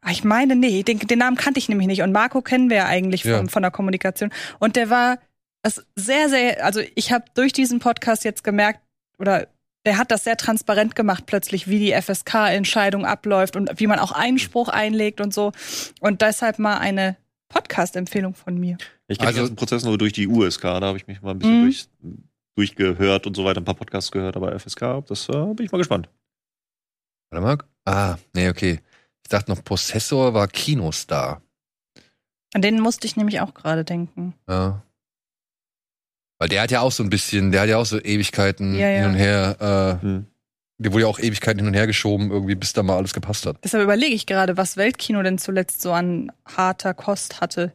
Ah, 0.02 0.12
Ich 0.12 0.24
meine, 0.24 0.56
nee, 0.56 0.84
den, 0.84 1.00
den 1.00 1.20
Namen 1.20 1.38
kannte 1.38 1.60
ich 1.60 1.70
nämlich 1.70 1.88
nicht. 1.88 2.02
Und 2.02 2.12
Marco 2.12 2.41
kennen 2.41 2.70
wir 2.70 2.78
ja 2.78 2.86
eigentlich 2.86 3.24
Ja. 3.24 3.45
von 3.48 3.62
der 3.62 3.72
Kommunikation. 3.72 4.32
Und 4.60 4.76
der 4.76 4.89
war 4.89 5.20
das 5.64 5.86
sehr, 5.95 6.30
sehr, 6.30 6.64
also 6.64 6.82
ich 6.95 7.12
habe 7.12 7.26
durch 7.34 7.52
diesen 7.52 7.80
Podcast 7.80 8.24
jetzt 8.24 8.43
gemerkt, 8.43 8.80
oder 9.18 9.48
der 9.86 9.98
hat 9.98 10.12
das 10.12 10.24
sehr 10.24 10.38
transparent 10.38 10.95
gemacht 10.95 11.26
plötzlich, 11.26 11.68
wie 11.68 11.80
die 11.80 11.93
FSK-Entscheidung 11.93 13.06
abläuft 13.06 13.56
und 13.56 13.72
wie 13.80 13.88
man 13.88 14.00
auch 14.00 14.12
Einspruch 14.12 14.70
einlegt 14.70 15.20
und 15.22 15.34
so. 15.34 15.52
Und 16.00 16.22
deshalb 16.22 16.60
mal 16.60 16.78
eine 16.78 17.18
Podcast-Empfehlung 17.50 18.36
von 18.36 18.58
mir. 18.60 18.78
Ich 19.08 19.18
kenne 19.18 19.28
Also- 19.30 19.39
den 19.39 19.43
ganzen 19.43 19.56
Prozess 19.56 19.84
nur 19.86 19.98
durch 19.98 20.14
die 20.14 20.28
USK, 20.28 20.62
da 20.62 20.82
habe 20.88 20.98
ich 20.98 21.08
mich 21.08 21.22
mal 21.22 21.32
ein 21.32 21.39
bisschen 21.39 21.60
Mhm. 21.62 21.64
durch, 21.64 21.88
durchgehört 22.76 23.26
und 23.28 23.36
so 23.36 23.45
weiter, 23.45 23.62
ein 23.62 23.66
paar 23.66 23.76
Podcasts 23.76 24.12
gehört, 24.12 24.36
aber 24.36 24.54
FSK, 24.54 25.02
das 25.08 25.28
äh, 25.30 25.54
bin 25.54 25.66
ich 25.66 25.72
mal 25.72 25.78
gespannt. 25.78 26.10
Warte 27.32 27.45
mal. 27.45 27.58
Ah, 27.86 28.18
nee, 28.34 28.50
okay. 28.50 28.80
Ich 29.28 29.30
dachte 29.30 29.52
noch, 29.52 29.62
Possessor 29.62 30.34
war 30.34 30.48
Kinostar. 30.48 31.42
An 32.54 32.62
den 32.62 32.80
musste 32.80 33.08
ich 33.08 33.18
nämlich 33.18 33.42
auch 33.42 33.54
gerade 33.54 33.84
denken. 33.84 34.34
Ja. 34.48 34.82
Weil 36.40 36.48
der 36.48 36.62
hat 36.62 36.72
ja 36.72 36.80
auch 36.80 36.94
so 36.94 37.04
ein 37.04 37.10
bisschen, 37.10 37.52
der 37.52 37.60
hat 37.64 37.68
ja 37.68 37.76
auch 37.78 37.86
so 37.86 38.00
Ewigkeiten 38.00 38.74
Ja, 38.74 38.88
ja. 38.88 39.02
hin 39.02 39.10
und 39.10 39.16
her, 39.16 39.98
äh, 40.00 40.02
Hm. 40.02 40.28
der 40.78 40.94
wurde 40.94 41.02
ja 41.02 41.08
auch 41.10 41.20
Ewigkeiten 41.20 41.60
hin 41.60 41.68
und 41.68 41.74
her 41.74 41.88
geschoben, 41.88 42.32
irgendwie, 42.32 42.56
bis 42.56 42.72
da 42.72 42.84
mal 42.84 42.96
alles 42.96 43.14
gepasst 43.14 43.46
hat. 43.46 43.58
Deshalb 43.66 43.84
überlege 43.84 44.16
ich 44.16 44.28
gerade, 44.28 44.56
was 44.56 44.78
Weltkino 44.78 45.22
denn 45.24 45.38
zuletzt 45.40 45.82
so 45.82 45.92
an 45.92 46.32
harter 46.46 46.94
Kost 46.94 47.42
hatte. 47.42 47.74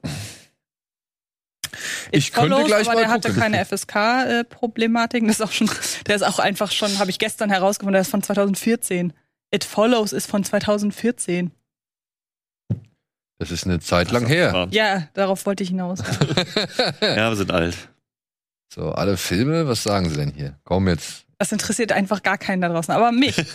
Ich 2.13 2.29
It 2.29 2.35
könnte 2.35 2.53
Follows, 2.53 2.67
gleich 2.67 2.87
aber 2.87 2.95
mal 2.95 3.01
der 3.03 3.11
hatte 3.11 3.29
gucken. 3.29 3.43
keine 3.43 3.63
FSK-Problematik. 3.67 5.23
Das 5.27 5.37
ist 5.37 5.43
auch 5.43 5.53
schon, 5.53 5.71
der 6.07 6.17
ist 6.17 6.23
auch 6.23 6.39
einfach 6.39 6.71
schon, 6.73 6.99
habe 6.99 7.11
ich 7.11 7.19
gestern 7.19 7.51
herausgefunden, 7.51 7.93
der 7.93 8.01
ist 8.03 8.11
von 8.11 8.23
2014. 8.23 9.13
It 9.55 9.65
Follows 9.65 10.13
ist 10.13 10.29
von 10.31 10.43
2014. 10.45 11.51
Das 13.39 13.51
ist 13.51 13.65
eine 13.65 13.81
Zeit 13.81 14.11
lang 14.13 14.27
her. 14.27 14.69
Ja, 14.71 15.09
darauf 15.15 15.45
wollte 15.47 15.63
ich 15.63 15.71
hinaus. 15.71 15.99
Ja, 17.01 17.29
wir 17.29 17.37
sind 17.37 17.51
alt. 17.51 17.77
So, 18.73 18.93
alle 18.93 19.17
Filme, 19.17 19.67
was 19.67 19.83
sagen 19.83 20.09
sie 20.09 20.17
denn 20.17 20.31
hier? 20.33 20.59
Komm 20.65 20.89
jetzt. 20.89 21.27
Das 21.39 21.53
interessiert 21.53 21.93
einfach 21.93 22.23
gar 22.23 22.39
keinen 22.39 22.61
da 22.63 22.69
draußen, 22.69 22.95
aber 22.95 23.13
mich. 23.13 23.37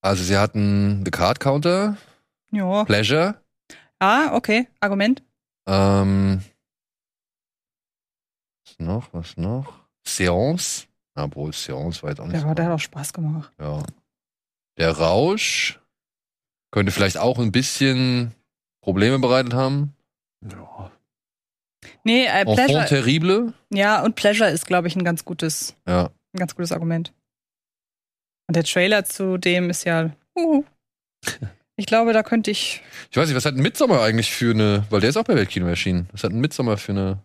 Also, 0.00 0.22
sie 0.22 0.36
hatten 0.38 1.02
The 1.04 1.10
Card 1.10 1.40
Counter, 1.40 1.96
Ja. 2.52 2.84
Pleasure, 2.84 3.42
Ah, 3.98 4.32
okay. 4.34 4.68
Argument. 4.80 5.24
ähm, 5.66 6.40
was 8.64 8.78
noch, 8.78 9.08
was 9.12 9.36
noch? 9.36 9.72
Seance. 10.06 10.86
Obwohl, 11.24 11.52
Seance 11.52 12.02
war 12.02 12.10
jetzt 12.10 12.20
auch 12.20 12.24
nicht 12.24 12.34
Der, 12.34 12.40
so. 12.42 12.46
war, 12.48 12.54
der 12.54 12.66
hat 12.66 12.72
auch 12.72 12.78
Spaß 12.80 13.12
gemacht. 13.12 13.52
Ja. 13.60 13.82
Der 14.78 14.92
Rausch 14.92 15.80
könnte 16.70 16.92
vielleicht 16.92 17.18
auch 17.18 17.38
ein 17.38 17.52
bisschen 17.52 18.34
Probleme 18.82 19.18
bereitet 19.18 19.54
haben. 19.54 19.94
Ja. 20.42 20.90
Nee, 22.04 22.24
äh, 22.24 22.40
Enfant 22.42 22.56
Pleasure. 22.56 22.86
terrible. 22.86 23.52
Ja, 23.72 24.02
und 24.04 24.14
Pleasure 24.16 24.50
ist, 24.50 24.66
glaube 24.66 24.88
ich, 24.88 24.96
ein 24.96 25.04
ganz 25.04 25.24
gutes, 25.24 25.74
Ja. 25.86 26.06
ein 26.34 26.38
ganz 26.38 26.54
gutes 26.54 26.72
Argument. 26.72 27.12
Und 28.48 28.56
der 28.56 28.64
Trailer 28.64 29.04
zu 29.04 29.36
dem 29.38 29.68
ist 29.70 29.84
ja. 29.84 30.10
Uh, 30.36 30.64
ich 31.76 31.86
glaube, 31.86 32.12
da 32.12 32.22
könnte 32.22 32.50
ich. 32.50 32.82
Ich 33.10 33.16
weiß 33.16 33.28
nicht, 33.28 33.36
was 33.36 33.44
hat 33.44 33.54
ein 33.54 33.62
Midsommar 33.62 34.02
eigentlich 34.02 34.32
für 34.32 34.52
eine, 34.52 34.84
weil 34.90 35.00
der 35.00 35.10
ist 35.10 35.16
auch 35.16 35.24
bei 35.24 35.34
Weltkino 35.34 35.66
erschienen. 35.66 36.08
Was 36.12 36.24
hat 36.24 36.32
ein 36.32 36.40
Midsommar 36.40 36.76
für 36.78 36.92
eine 36.92 37.22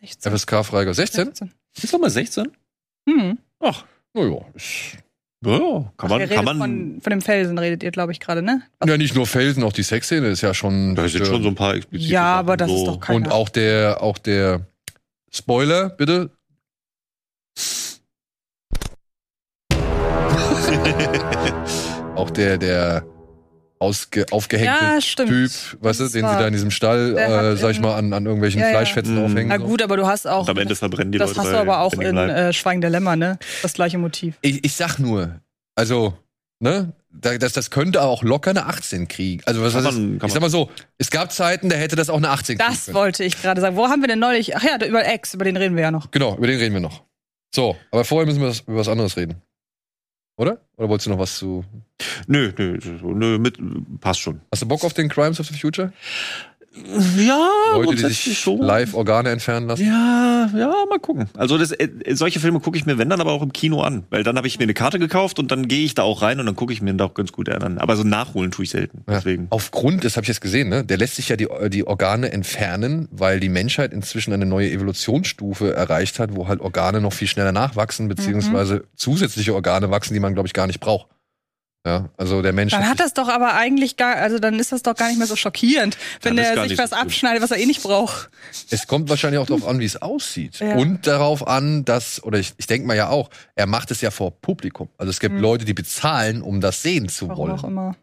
16. 0.00 0.32
FSK-Freigabe? 0.32 0.94
16? 0.94 1.24
16. 1.26 1.52
Ist 1.82 1.92
doch 1.94 1.98
mal 1.98 2.10
16? 2.10 2.50
Hm. 3.08 3.38
Ach, 3.60 3.84
naja. 4.14 4.38
ist- 4.54 4.98
Ja, 5.44 5.58
kann 5.58 5.90
Ach, 5.98 6.08
man, 6.08 6.20
ihr 6.20 6.28
kann 6.28 6.44
man. 6.44 6.58
von, 6.58 7.00
von 7.02 7.10
dem 7.10 7.20
Felsen 7.20 7.58
redet 7.58 7.82
ihr, 7.82 7.90
glaube 7.90 8.12
ich, 8.12 8.20
gerade, 8.20 8.42
ne? 8.42 8.62
Ja, 8.84 8.96
nicht 8.96 9.14
nur 9.14 9.26
Felsen, 9.26 9.62
auch 9.62 9.72
die 9.72 9.82
Sexszene 9.84 10.28
ist 10.28 10.40
ja 10.40 10.54
schon. 10.54 10.94
da 10.94 11.06
sind 11.08 11.26
schon 11.26 11.42
so 11.42 11.48
ein 11.48 11.54
paar 11.54 11.74
explizite 11.74 12.12
Ja, 12.12 12.22
Sachen, 12.22 12.38
aber 12.40 12.56
das 12.56 12.70
so. 12.70 12.76
ist 12.76 12.86
doch 12.86 13.00
kein- 13.00 13.16
Und 13.16 13.30
auch 13.30 13.48
der, 13.48 14.02
auch 14.02 14.18
der 14.18 14.66
Spoiler, 15.32 15.90
bitte. 15.90 16.30
auch 22.16 22.30
der, 22.30 22.58
der 22.58 23.04
ausge, 23.86 24.26
aufgehängte 24.30 24.84
Ja, 24.84 25.00
stimmt. 25.00 25.28
Typ, 25.30 25.50
weißt 25.80 26.00
du, 26.00 26.04
Das 26.04 26.12
den 26.12 26.26
sie 26.26 26.34
da 26.36 26.46
in 26.46 26.52
diesem 26.52 26.70
Stall, 26.70 27.16
äh, 27.16 27.56
sag 27.56 27.70
ich 27.70 27.80
mal, 27.80 27.94
an, 27.96 28.12
an 28.12 28.24
irgendwelchen 28.26 28.60
Ja, 28.60 28.66
ja. 28.66 28.72
Fleischfetzen 28.72 29.14
Mhm. 29.16 29.24
aufhängen. 29.24 29.48
Na 29.48 29.56
gut, 29.56 29.82
aber 29.82 29.96
du 29.96 30.06
hast 30.06 30.26
auch. 30.26 30.42
Und 30.42 30.50
am 30.50 30.56
Ende 30.58 30.70
das, 30.70 30.78
verbrennen 30.80 31.12
die 31.12 31.18
das 31.18 31.30
Leute 31.30 31.40
hast 31.42 31.52
du 31.52 31.56
aber 31.58 31.80
auch 31.80 31.92
in 31.94 32.16
äh, 32.16 32.52
Schweigen 32.52 32.80
der 32.80 32.90
Lämmer, 32.90 33.16
ne? 33.16 33.38
Das 33.62 33.72
gleiche 33.72 33.98
Motiv. 33.98 34.34
Ich, 34.42 34.64
ich 34.64 34.74
sag 34.74 34.98
nur, 34.98 35.40
also, 35.74 36.14
ne, 36.60 36.92
da- 37.10 37.38
das, 37.38 37.52
das 37.54 37.70
könnte 37.70 38.02
auch 38.02 38.22
locker 38.22 38.50
eine 38.50 38.66
18 38.66 39.08
kriegen. 39.08 39.42
Also, 39.46 39.62
was 39.62 39.72
Kann 39.74 39.84
heißt, 39.86 39.96
man- 39.98 40.18
kann 40.18 40.26
ich 40.28 40.32
sag 40.34 40.40
mal 40.42 40.50
so, 40.50 40.70
es 40.98 41.10
gab 41.10 41.32
Zeiten, 41.32 41.68
da 41.68 41.76
hätte 41.76 41.96
das 41.96 42.10
auch 42.10 42.16
eine 42.18 42.28
18 42.30 42.58
kriegen 42.58 42.70
Das 42.70 42.84
können. 42.86 42.94
wollte 42.96 43.24
ich 43.24 43.40
gerade 43.40 43.60
sagen. 43.60 43.76
Wo 43.76 43.86
haben 43.88 44.02
wir 44.02 44.08
denn 44.08 44.18
neulich? 44.18 44.56
Ach 44.56 44.62
ja, 44.62 44.76
über 44.86 45.10
X, 45.14 45.34
über 45.34 45.44
den 45.44 45.56
reden 45.56 45.76
wir 45.76 45.82
ja 45.82 45.90
noch. 45.90 46.10
Genau, 46.10 46.36
über 46.36 46.46
den 46.46 46.58
reden 46.58 46.74
wir 46.74 46.80
noch. 46.80 47.02
So, 47.54 47.76
aber 47.90 48.04
vorher 48.04 48.26
müssen 48.26 48.42
wir 48.42 48.52
über 48.66 48.80
was 48.80 48.88
anderes 48.88 49.16
reden. 49.16 49.40
Oder? 50.36 50.60
Oder 50.76 50.88
wolltest 50.88 51.06
du 51.06 51.10
noch 51.10 51.18
was 51.18 51.38
zu. 51.38 51.64
Nö, 52.26 52.52
nö, 52.58 52.78
nö, 53.02 53.38
mit, 53.38 53.58
passt 54.00 54.20
schon. 54.20 54.42
Hast 54.50 54.62
du 54.62 54.68
Bock 54.68 54.84
auf 54.84 54.92
den 54.92 55.08
Crimes 55.08 55.40
of 55.40 55.46
the 55.46 55.58
Future? 55.58 55.92
Ja, 57.18 57.48
Leute, 57.74 57.94
die 57.94 58.02
sich 58.12 58.38
schon. 58.38 58.60
live 58.60 58.94
Organe 58.94 59.30
entfernen 59.30 59.66
lassen. 59.66 59.86
Ja, 59.86 60.48
ja, 60.54 60.72
mal 60.88 60.98
gucken. 60.98 61.28
Also 61.36 61.58
das, 61.58 61.72
äh, 61.72 61.88
solche 62.12 62.40
Filme 62.40 62.60
gucke 62.60 62.76
ich 62.76 62.86
mir, 62.86 62.98
wenn 62.98 63.08
dann 63.08 63.20
aber 63.20 63.32
auch 63.32 63.42
im 63.42 63.52
Kino 63.52 63.80
an. 63.80 64.04
Weil 64.10 64.22
dann 64.22 64.36
habe 64.36 64.46
ich 64.46 64.58
mir 64.58 64.64
eine 64.64 64.74
Karte 64.74 64.98
gekauft 64.98 65.38
und 65.38 65.50
dann 65.50 65.68
gehe 65.68 65.84
ich 65.84 65.94
da 65.94 66.02
auch 66.02 66.22
rein 66.22 66.38
und 66.40 66.46
dann 66.46 66.56
gucke 66.56 66.72
ich 66.72 66.82
mir 66.82 66.94
da 66.94 67.06
auch 67.06 67.14
ganz 67.14 67.32
gut 67.32 67.48
an. 67.48 67.78
Aber 67.78 67.96
so 67.96 68.04
nachholen 68.04 68.50
tue 68.50 68.64
ich 68.64 68.70
selten. 68.70 69.04
Ja. 69.08 69.14
Deswegen. 69.14 69.46
Aufgrund, 69.50 70.04
das 70.04 70.16
habe 70.16 70.24
ich 70.24 70.28
jetzt 70.28 70.40
gesehen, 70.40 70.68
ne, 70.68 70.84
der 70.84 70.98
lässt 70.98 71.16
sich 71.16 71.28
ja 71.28 71.36
die, 71.36 71.48
die 71.68 71.86
Organe 71.86 72.32
entfernen, 72.32 73.08
weil 73.10 73.40
die 73.40 73.48
Menschheit 73.48 73.92
inzwischen 73.92 74.32
eine 74.32 74.46
neue 74.46 74.70
Evolutionsstufe 74.70 75.74
erreicht 75.74 76.18
hat, 76.18 76.34
wo 76.36 76.48
halt 76.48 76.60
Organe 76.60 77.00
noch 77.00 77.12
viel 77.12 77.28
schneller 77.28 77.52
nachwachsen, 77.52 78.08
beziehungsweise 78.08 78.84
zusätzliche 78.94 79.54
Organe 79.54 79.90
wachsen, 79.90 80.14
die 80.14 80.20
man, 80.20 80.34
glaube 80.34 80.46
ich, 80.46 80.52
gar 80.52 80.66
nicht 80.66 80.80
braucht. 80.80 81.06
Ja, 81.86 82.08
also 82.16 82.42
der 82.42 82.52
Mensch. 82.52 82.72
Dann 82.72 82.88
hat 82.88 82.98
das 82.98 83.14
doch 83.14 83.28
aber 83.28 83.54
eigentlich 83.54 83.96
gar, 83.96 84.16
also 84.16 84.40
dann 84.40 84.58
ist 84.58 84.72
das 84.72 84.82
doch 84.82 84.96
gar 84.96 85.06
nicht 85.06 85.18
mehr 85.18 85.28
so 85.28 85.36
schockierend, 85.36 85.96
wenn 86.20 86.34
gar 86.34 86.66
sich 86.68 86.76
was 86.78 86.90
so 86.90 86.96
abschneidet, 86.96 87.40
was 87.44 87.52
er 87.52 87.58
eh 87.58 87.66
nicht 87.66 87.80
braucht. 87.80 88.28
Es 88.70 88.88
kommt 88.88 89.08
wahrscheinlich 89.08 89.38
auch 89.38 89.46
darauf 89.46 89.64
an, 89.68 89.78
wie 89.78 89.84
es 89.84 90.02
aussieht. 90.02 90.58
Ja. 90.58 90.74
Und 90.74 91.06
darauf 91.06 91.46
an, 91.46 91.84
dass, 91.84 92.20
oder 92.24 92.40
ich, 92.40 92.54
ich 92.56 92.66
denke 92.66 92.88
mal 92.88 92.96
ja 92.96 93.08
auch, 93.10 93.30
er 93.54 93.66
macht 93.66 93.92
es 93.92 94.00
ja 94.00 94.10
vor 94.10 94.32
Publikum. 94.32 94.88
Also 94.98 95.10
es 95.10 95.20
gibt 95.20 95.36
Mhm. 95.36 95.40
Leute, 95.40 95.64
die 95.64 95.74
bezahlen, 95.74 96.42
um 96.42 96.60
das 96.60 96.82
sehen 96.82 97.08
zu 97.08 97.28
Warum 97.28 97.50
wollen. 97.50 97.58
auch 97.60 97.64
immer. 97.64 97.94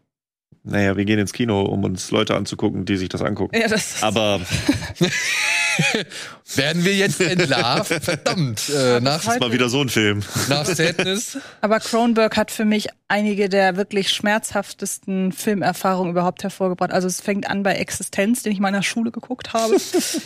Naja, 0.62 0.96
wir 0.96 1.04
gehen 1.04 1.18
ins 1.18 1.34
Kino, 1.34 1.60
um 1.60 1.84
uns 1.84 2.10
Leute 2.10 2.34
anzugucken, 2.34 2.86
die 2.86 2.96
sich 2.96 3.10
das 3.10 3.20
angucken. 3.20 3.54
Ja, 3.54 3.68
das 3.68 4.02
Aber 4.02 4.40
Werden 6.56 6.84
wir 6.84 6.94
jetzt 6.94 7.20
entlarvt? 7.20 7.92
Verdammt. 8.04 8.68
Äh, 8.68 9.00
nach, 9.00 9.24
das 9.24 9.34
ist 9.34 9.40
mal 9.40 9.52
wieder 9.52 9.68
so 9.68 9.80
ein 9.80 9.88
Film. 9.88 10.22
nach 10.48 10.66
Sadness. 10.66 11.38
Aber 11.60 11.80
Cronenberg 11.80 12.36
hat 12.36 12.50
für 12.50 12.64
mich 12.64 12.88
einige 13.08 13.48
der 13.48 13.76
wirklich 13.76 14.10
schmerzhaftesten 14.10 15.32
Filmerfahrungen 15.32 16.12
überhaupt 16.12 16.42
hervorgebracht. 16.42 16.92
Also 16.92 17.08
es 17.08 17.20
fängt 17.20 17.48
an 17.48 17.62
bei 17.62 17.74
Existenz, 17.74 18.42
den 18.42 18.52
ich 18.52 18.60
mal 18.60 18.68
in 18.68 18.74
der 18.74 18.82
Schule 18.82 19.10
geguckt 19.10 19.52
habe. 19.52 19.76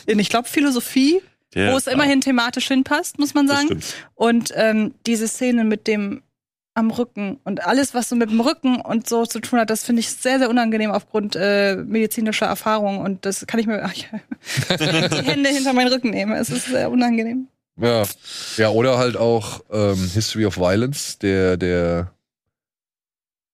in, 0.07 0.19
ich 0.19 0.29
glaube, 0.29 0.49
Philosophie, 0.49 1.21
Ja, 1.55 1.73
wo 1.73 1.77
es 1.77 1.87
immerhin 1.87 2.21
thematisch 2.21 2.69
hinpasst, 2.69 3.19
muss 3.19 3.35
man 3.35 3.49
sagen. 3.49 3.81
Und 4.15 4.53
ähm, 4.55 4.95
diese 5.07 5.29
Szene 5.29 5.65
mit 5.65 5.87
dem 5.87 6.23
am 6.79 6.91
Rücken 6.91 7.39
und 7.45 7.67
alles, 7.67 7.93
was 7.95 8.09
so 8.09 8.17
mit 8.17 8.31
dem 8.31 8.41
Rücken 8.41 8.81
und 8.81 9.09
so 9.09 9.27
zu 9.27 9.41
tun 9.41 9.59
hat, 9.59 9.71
das 9.71 9.85
finde 9.85 10.01
ich 10.01 10.11
sehr, 10.11 10.39
sehr 10.39 10.49
unangenehm 10.49 10.91
aufgrund 10.91 11.37
äh, 11.37 11.77
medizinischer 11.77 12.47
Erfahrung. 12.47 12.99
Und 12.99 13.27
das 13.27 13.47
kann 13.47 13.61
ich 13.61 13.67
mir 13.67 13.83
ach, 13.83 13.93
ich, 13.93 14.07
die 14.69 15.25
Hände 15.25 15.51
hinter 15.51 15.73
meinen 15.73 15.93
Rücken 15.93 16.11
nehmen. 16.11 16.33
Es 16.33 16.51
ist 16.51 16.67
sehr 16.67 16.91
unangenehm. 16.91 17.49
Ja. 17.77 18.05
ja, 18.57 18.71
oder 18.71 18.99
halt 18.99 19.17
auch 19.17 19.61
ähm, 19.71 20.11
History 20.13 20.47
of 20.47 20.57
Violence, 20.57 21.19
der, 21.19 21.57
der 21.57 22.13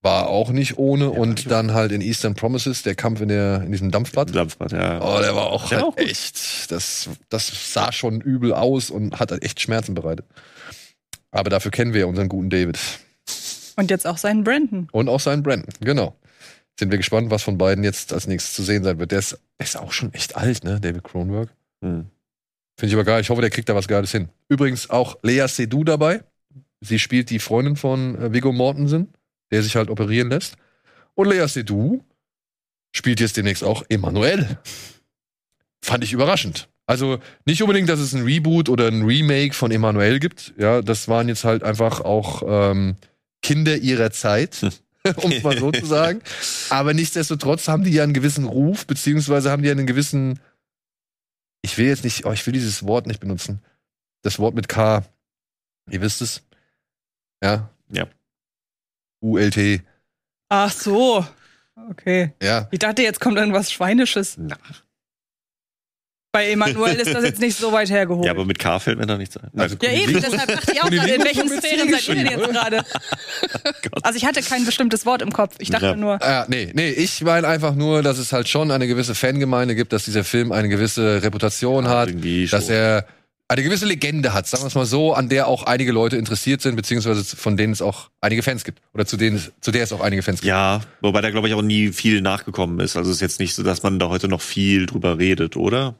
war 0.04 0.28
auch 0.28 0.50
nicht 0.50 0.78
ohne. 0.78 1.10
und 1.10 1.50
dann 1.50 1.72
halt 1.72 1.90
in 1.90 2.00
Eastern 2.00 2.34
Promises, 2.34 2.82
der 2.82 2.94
Kampf 2.94 3.20
in, 3.20 3.28
der, 3.28 3.62
in 3.62 3.72
diesem 3.72 3.90
Dampfbad. 3.90 4.34
Dampfbad, 4.34 4.72
ja. 4.72 5.00
Oh, 5.00 5.20
der 5.20 5.34
war 5.34 5.46
auch, 5.46 5.68
Der 5.68 5.78
halt 5.78 5.86
war 5.86 5.92
auch 5.94 5.96
echt. 5.96 6.70
Das, 6.70 7.08
das 7.30 7.72
sah 7.72 7.90
schon 7.90 8.20
übel 8.20 8.52
aus 8.52 8.90
und 8.90 9.18
hat 9.18 9.30
halt 9.30 9.42
echt 9.42 9.60
Schmerzen 9.60 9.94
bereitet. 9.94 10.26
Aber 11.30 11.50
dafür 11.50 11.70
kennen 11.70 11.94
wir 11.94 12.02
ja 12.02 12.06
unseren 12.06 12.28
guten 12.28 12.48
David. 12.48 12.78
Und 13.76 13.90
jetzt 13.90 14.06
auch 14.06 14.18
seinen 14.18 14.44
Brandon. 14.44 14.88
Und 14.92 15.08
auch 15.08 15.20
seinen 15.20 15.42
Brandon, 15.42 15.72
genau. 15.80 16.16
Sind 16.78 16.90
wir 16.90 16.98
gespannt, 16.98 17.30
was 17.30 17.42
von 17.42 17.56
beiden 17.56 17.84
jetzt 17.84 18.12
als 18.12 18.26
nächstes 18.26 18.54
zu 18.54 18.62
sehen 18.62 18.82
sein 18.82 18.98
wird. 18.98 19.12
Der 19.12 19.20
ist, 19.20 19.38
der 19.58 19.66
ist 19.66 19.76
auch 19.76 19.92
schon 19.92 20.12
echt 20.12 20.36
alt, 20.36 20.64
ne, 20.64 20.80
David 20.80 21.04
Cronenberg. 21.04 21.50
Hm. 21.82 22.06
Finde 22.76 22.88
ich 22.88 22.94
aber 22.94 23.04
geil. 23.04 23.20
Ich 23.20 23.30
hoffe, 23.30 23.40
der 23.40 23.50
kriegt 23.50 23.68
da 23.68 23.74
was 23.76 23.86
Geiles 23.86 24.10
hin. 24.10 24.28
Übrigens 24.48 24.90
auch 24.90 25.18
Lea 25.22 25.46
Seydoux 25.46 25.84
dabei. 25.84 26.24
Sie 26.80 26.98
spielt 26.98 27.30
die 27.30 27.38
Freundin 27.38 27.76
von 27.76 28.20
äh, 28.20 28.32
Viggo 28.32 28.52
Mortensen, 28.52 29.12
der 29.52 29.62
sich 29.62 29.76
halt 29.76 29.88
operieren 29.88 30.28
lässt. 30.28 30.56
Und 31.14 31.28
Lea 31.28 31.46
Seydoux 31.46 32.02
spielt 32.92 33.20
jetzt 33.20 33.36
demnächst 33.36 33.62
auch 33.62 33.84
Emanuel. 33.88 34.58
Fand 35.82 36.02
ich 36.02 36.12
überraschend. 36.12 36.68
Also 36.86 37.18
nicht 37.46 37.62
unbedingt, 37.62 37.88
dass 37.88 38.00
es 38.00 38.14
ein 38.14 38.24
Reboot 38.24 38.68
oder 38.68 38.88
ein 38.88 39.04
Remake 39.04 39.54
von 39.54 39.70
Emanuel 39.70 40.18
gibt. 40.18 40.52
Ja, 40.58 40.82
das 40.82 41.08
waren 41.08 41.28
jetzt 41.28 41.44
halt 41.44 41.62
einfach 41.62 42.00
auch 42.00 42.42
ähm, 42.46 42.96
Kinder 43.44 43.76
ihrer 43.76 44.10
Zeit, 44.10 44.62
um 45.16 45.30
es 45.30 45.42
mal 45.44 45.56
so 45.58 45.70
zu 45.70 45.86
sagen. 45.86 46.20
Aber 46.70 46.94
nichtsdestotrotz 46.94 47.68
haben 47.68 47.84
die 47.84 47.92
ja 47.92 48.02
einen 48.02 48.14
gewissen 48.14 48.46
Ruf, 48.46 48.86
beziehungsweise 48.86 49.52
haben 49.52 49.62
die 49.62 49.68
ja 49.68 49.74
einen 49.74 49.86
gewissen 49.86 50.40
ich 51.64 51.78
will 51.78 51.86
jetzt 51.86 52.04
nicht, 52.04 52.26
oh, 52.26 52.32
ich 52.32 52.46
will 52.46 52.52
dieses 52.52 52.86
Wort 52.86 53.06
nicht 53.06 53.20
benutzen. 53.20 53.62
Das 54.20 54.38
Wort 54.38 54.54
mit 54.54 54.68
K. 54.68 55.02
Ihr 55.90 56.02
wisst 56.02 56.20
es. 56.20 56.42
Ja. 57.42 57.70
Ja. 57.88 58.06
ULT. 59.22 59.82
Ach 60.50 60.70
so. 60.70 61.26
Okay. 61.88 62.34
Ja. 62.42 62.68
Ich 62.70 62.80
dachte, 62.80 63.00
jetzt 63.00 63.18
kommt 63.18 63.38
irgendwas 63.38 63.72
Schweinisches. 63.72 64.36
Na. 64.36 64.58
Bei 66.34 66.50
Emanuel 66.50 66.96
ist 66.96 67.14
das 67.14 67.22
jetzt 67.22 67.40
nicht 67.40 67.56
so 67.56 67.70
weit 67.70 67.90
hergeholt. 67.90 68.26
Ja, 68.26 68.32
aber 68.32 68.44
mit 68.44 68.58
K 68.58 68.80
fällt 68.80 68.98
mir 68.98 69.06
da 69.06 69.16
nichts 69.16 69.36
ein. 69.36 69.48
Also, 69.56 69.76
Ja, 69.80 69.92
eben, 69.92 70.14
deshalb 70.14 70.48
dachte 70.48 70.72
ich 70.72 70.82
auch 70.82 70.90
gerade, 70.90 71.12
in 71.14 71.22
welchen 71.24 71.48
Sphären 71.48 71.88
seid 71.92 72.08
ihr 72.08 72.14
denn 72.16 72.26
jetzt 72.26 72.48
gerade? 72.50 72.82
Also 74.02 74.16
ich 74.16 74.24
hatte 74.26 74.42
kein 74.42 74.64
bestimmtes 74.64 75.06
Wort 75.06 75.22
im 75.22 75.32
Kopf. 75.32 75.54
Ich 75.58 75.70
dachte 75.70 75.86
Ja. 75.86 75.96
nur, 75.96 76.20
Ah, 76.20 76.44
nee, 76.48 76.72
nee, 76.74 76.90
ich 76.90 77.22
meine 77.22 77.46
einfach 77.46 77.74
nur, 77.76 78.02
dass 78.02 78.18
es 78.18 78.32
halt 78.32 78.48
schon 78.48 78.72
eine 78.72 78.88
gewisse 78.88 79.14
Fangemeinde 79.14 79.76
gibt, 79.76 79.92
dass 79.92 80.04
dieser 80.06 80.24
Film 80.24 80.50
eine 80.50 80.68
gewisse 80.68 81.22
Reputation 81.22 81.86
hat, 81.88 82.08
Irgendwie 82.08 82.46
dass 82.48 82.68
er 82.68 83.06
eine 83.46 83.62
gewisse 83.62 83.86
Legende 83.86 84.32
hat, 84.34 84.46
sagen 84.48 84.64
wir 84.64 84.68
es 84.68 84.74
mal 84.74 84.86
so, 84.86 85.12
an 85.14 85.28
der 85.28 85.46
auch 85.46 85.62
einige 85.64 85.92
Leute 85.92 86.16
interessiert 86.16 86.62
sind, 86.62 86.74
beziehungsweise 86.76 87.22
von 87.36 87.56
denen 87.56 87.72
es 87.74 87.80
auch 87.82 88.08
einige 88.20 88.42
Fans 88.42 88.64
gibt. 88.64 88.80
Oder 88.94 89.06
zu 89.06 89.16
denen, 89.16 89.36
es- 89.36 89.52
zu 89.60 89.70
der 89.70 89.84
es 89.84 89.92
auch 89.92 90.00
einige 90.00 90.22
Fans 90.22 90.40
gibt. 90.40 90.48
Ja, 90.48 90.80
wobei 91.00 91.20
da 91.20 91.30
glaube 91.30 91.46
ich 91.46 91.54
auch 91.54 91.62
nie 91.62 91.92
viel 91.92 92.20
nachgekommen 92.22 92.80
ist. 92.80 92.96
Also 92.96 93.10
es 93.10 93.18
ist 93.18 93.20
jetzt 93.20 93.38
nicht 93.40 93.54
so, 93.54 93.62
dass 93.62 93.82
man 93.84 93.98
da 93.98 94.08
heute 94.08 94.26
noch 94.28 94.40
viel 94.40 94.86
drüber 94.86 95.18
redet, 95.18 95.56
oder? 95.56 95.94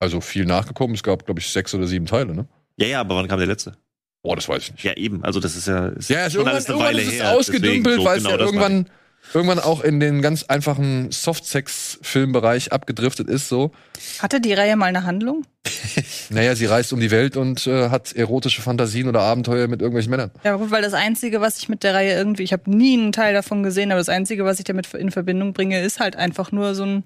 Also 0.00 0.20
viel 0.20 0.44
nachgekommen. 0.44 0.94
Es 0.94 1.02
gab, 1.02 1.24
glaube 1.24 1.40
ich, 1.40 1.48
sechs 1.48 1.74
oder 1.74 1.86
sieben 1.86 2.06
Teile, 2.06 2.34
ne? 2.34 2.46
Ja, 2.76 2.86
ja, 2.86 3.00
aber 3.00 3.16
wann 3.16 3.28
kam 3.28 3.38
der 3.38 3.46
letzte? 3.46 3.76
Boah, 4.22 4.36
das 4.36 4.48
weiß 4.48 4.62
ich 4.64 4.72
nicht. 4.72 4.84
Ja, 4.84 4.94
eben. 4.94 5.22
Also 5.24 5.38
das 5.38 5.54
ist 5.54 5.68
ja, 5.68 5.88
ist 5.88 6.08
Ja, 6.10 6.26
ist 6.26 6.32
schon 6.32 6.40
irgendwann, 6.46 6.62
irgendwann 6.62 6.86
Weile 6.86 7.02
ist 7.02 7.08
es 7.08 7.14
her. 7.14 7.32
ausgedümpelt, 7.32 8.04
weil 8.04 8.18
es 8.18 8.24
genau 8.24 8.36
ja 8.36 8.42
irgendwann, 8.42 8.90
irgendwann 9.34 9.58
auch 9.58 9.82
in 9.82 10.00
den 10.00 10.22
ganz 10.22 10.44
einfachen 10.44 11.10
Softsex-Filmbereich 11.12 12.72
abgedriftet 12.72 13.28
ist. 13.28 13.48
So, 13.48 13.72
hatte 14.18 14.40
die 14.40 14.52
Reihe 14.54 14.76
mal 14.76 14.86
eine 14.86 15.04
Handlung? 15.04 15.44
naja, 16.30 16.54
sie 16.54 16.66
reist 16.66 16.92
um 16.92 17.00
die 17.00 17.10
Welt 17.10 17.36
und 17.36 17.66
äh, 17.66 17.90
hat 17.90 18.12
erotische 18.14 18.62
Fantasien 18.62 19.08
oder 19.08 19.20
Abenteuer 19.20 19.68
mit 19.68 19.80
irgendwelchen 19.80 20.10
Männern. 20.10 20.30
Ja, 20.42 20.56
gut, 20.56 20.70
weil 20.70 20.82
das 20.82 20.94
Einzige, 20.94 21.40
was 21.40 21.58
ich 21.58 21.68
mit 21.68 21.82
der 21.82 21.94
Reihe 21.94 22.14
irgendwie, 22.14 22.42
ich 22.42 22.52
habe 22.52 22.70
nie 22.70 22.94
einen 22.98 23.12
Teil 23.12 23.34
davon 23.34 23.62
gesehen, 23.62 23.92
aber 23.92 24.00
das 24.00 24.08
Einzige, 24.08 24.44
was 24.44 24.58
ich 24.58 24.64
damit 24.64 24.92
in 24.94 25.10
Verbindung 25.10 25.52
bringe, 25.52 25.80
ist 25.82 26.00
halt 26.00 26.16
einfach 26.16 26.50
nur 26.52 26.74
so 26.74 26.84
ein 26.84 27.04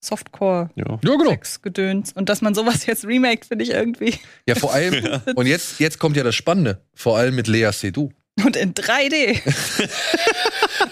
Softcore. 0.00 0.70
Ja. 0.76 0.84
Ja, 1.02 1.16
genau. 1.16 1.30
Sex-Gedöns. 1.30 2.12
Und 2.12 2.28
dass 2.28 2.40
man 2.42 2.54
sowas 2.54 2.86
jetzt 2.86 3.04
remaked, 3.04 3.46
finde 3.46 3.64
ich 3.64 3.70
irgendwie. 3.70 4.14
Ja, 4.46 4.54
vor 4.54 4.72
allem, 4.72 5.20
und 5.34 5.46
jetzt, 5.46 5.80
jetzt 5.80 5.98
kommt 5.98 6.16
ja 6.16 6.22
das 6.24 6.34
Spannende, 6.34 6.80
vor 6.94 7.16
allem 7.18 7.34
mit 7.34 7.48
Lea 7.48 7.70
Seydoux. 7.72 8.10
Und 8.44 8.54
in 8.56 8.74
3D. 8.74 9.40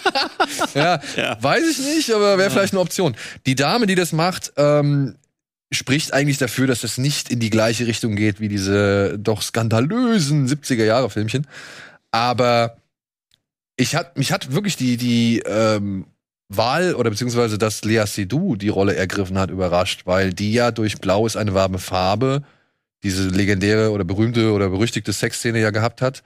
Ja, 0.75 1.01
Ja. 1.17 1.37
weiß 1.43 1.65
ich 1.71 1.79
nicht, 1.79 2.11
aber 2.13 2.39
wäre 2.39 2.51
vielleicht 2.51 2.73
eine 2.73 2.81
Option. 2.81 3.15
Die 3.47 3.55
Dame, 3.55 3.87
die 3.87 3.95
das 3.95 4.13
macht, 4.13 4.53
ähm, 4.57 5.17
spricht 5.73 6.13
eigentlich 6.13 6.39
dafür, 6.39 6.67
dass 6.67 6.81
das 6.83 6.99
nicht 6.99 7.31
in 7.31 7.41
die 7.41 7.51
gleiche 7.51 7.87
Richtung 7.87 8.17
geht 8.17 8.41
wie 8.41 8.49
diese 8.49 9.19
doch 9.19 9.43
skandalösen 9.43 10.47
70er-Jahre-Filmchen. 10.49 11.47
Aber 12.11 12.77
ich 13.77 13.95
hat, 13.97 14.17
mich 14.17 14.33
hat 14.33 14.53
wirklich 14.53 14.77
die, 14.77 14.97
die 14.97 15.43
ähm, 15.47 16.07
Wahl 16.49 16.95
oder 16.95 17.11
beziehungsweise 17.11 17.59
dass 17.59 17.85
Lea 17.85 18.05
Seydoux 18.07 18.57
die 18.57 18.69
Rolle 18.69 18.95
ergriffen 18.95 19.39
hat, 19.39 19.51
überrascht, 19.51 20.03
weil 20.05 20.33
die 20.33 20.53
ja 20.53 20.71
durch 20.71 20.99
Blau 20.99 21.27
ist 21.27 21.37
eine 21.37 21.55
warme 21.55 21.79
Farbe 21.79 22.43
diese 23.03 23.29
legendäre 23.29 23.91
oder 23.91 24.05
berühmte 24.05 24.53
oder 24.53 24.71
berüchtigte 24.71 25.13
Sexszene 25.13 25.61
ja 25.61 25.71
gehabt 25.71 26.01
hat 26.01 26.23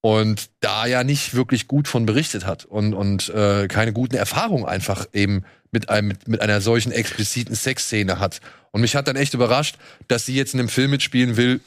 und 0.00 0.50
da 0.60 0.86
ja 0.86 1.04
nicht 1.04 1.34
wirklich 1.34 1.66
gut 1.66 1.88
von 1.88 2.06
berichtet 2.06 2.46
hat 2.46 2.64
und, 2.64 2.94
und 2.94 3.28
äh, 3.30 3.68
keine 3.68 3.92
guten 3.92 4.16
Erfahrungen 4.16 4.64
einfach 4.64 5.06
eben 5.12 5.44
mit, 5.72 5.88
einem, 5.88 6.08
mit, 6.08 6.28
mit 6.28 6.40
einer 6.40 6.60
solchen 6.60 6.92
expliziten 6.92 7.54
Sexszene 7.54 8.18
hat. 8.18 8.40
Und 8.70 8.80
mich 8.80 8.96
hat 8.96 9.08
dann 9.08 9.16
echt 9.16 9.34
überrascht, 9.34 9.76
dass 10.08 10.24
sie 10.24 10.34
jetzt 10.34 10.54
in 10.54 10.60
einem 10.60 10.68
Film 10.68 10.92
mitspielen 10.92 11.36
will, 11.36 11.60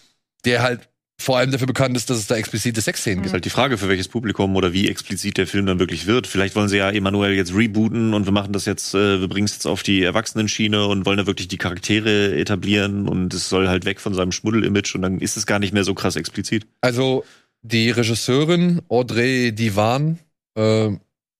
der 0.46 0.62
halt 0.62 0.90
vor 1.22 1.38
allem 1.38 1.52
dafür 1.52 1.68
bekannt 1.68 1.96
ist, 1.96 2.10
dass 2.10 2.18
es 2.18 2.28
da 2.28 2.36
explizite 2.36 2.82
Sexszenen 2.82 3.20
Ist 3.20 3.24
gibt. 3.26 3.34
halt 3.34 3.46
die 3.46 3.50
Frage, 3.50 3.78
für 3.78 3.88
welches 3.88 4.08
Publikum 4.08 4.56
oder 4.56 4.74
wie 4.74 4.90
explizit 4.90 5.38
der 5.38 5.48
Film 5.48 5.66
dann 5.66 5.80
wirklich 5.80 6.06
wird. 6.06 6.28
Vielleicht 6.28 6.56
wollen 6.56 6.68
sie 6.70 6.78
ja 6.78 6.90
Emanuel 6.90 7.34
jetzt 7.34 7.54
rebooten 7.56 8.14
und 8.14 8.26
wir 8.26 8.34
machen 8.34 8.52
das 8.52 8.66
jetzt, 8.66 8.94
äh, 8.94 9.22
wir 9.22 9.28
bringen 9.30 9.46
es 9.46 9.54
jetzt 9.54 9.68
auf 9.68 9.84
die 9.84 10.04
Erwachsenenschiene 10.04 10.86
und 10.88 11.06
wollen 11.06 11.18
da 11.18 11.26
wirklich 11.28 11.48
die 11.48 11.58
Charaktere 11.58 12.36
etablieren 12.36 13.08
und 13.08 13.34
es 13.34 13.48
soll 13.48 13.68
halt 13.70 13.86
weg 13.86 14.02
von 14.02 14.14
seinem 14.14 14.32
Schmuddel-Image 14.32 14.96
und 14.96 15.04
dann 15.04 15.20
ist 15.20 15.38
es 15.38 15.46
gar 15.46 15.60
nicht 15.60 15.74
mehr 15.74 15.84
so 15.84 15.94
krass 15.94 16.16
explizit. 16.16 16.66
Also 16.82 17.24
die 17.62 17.92
Regisseurin 17.92 18.82
Audrey 18.90 19.54
Divan, 19.54 20.20
äh, 20.58 20.90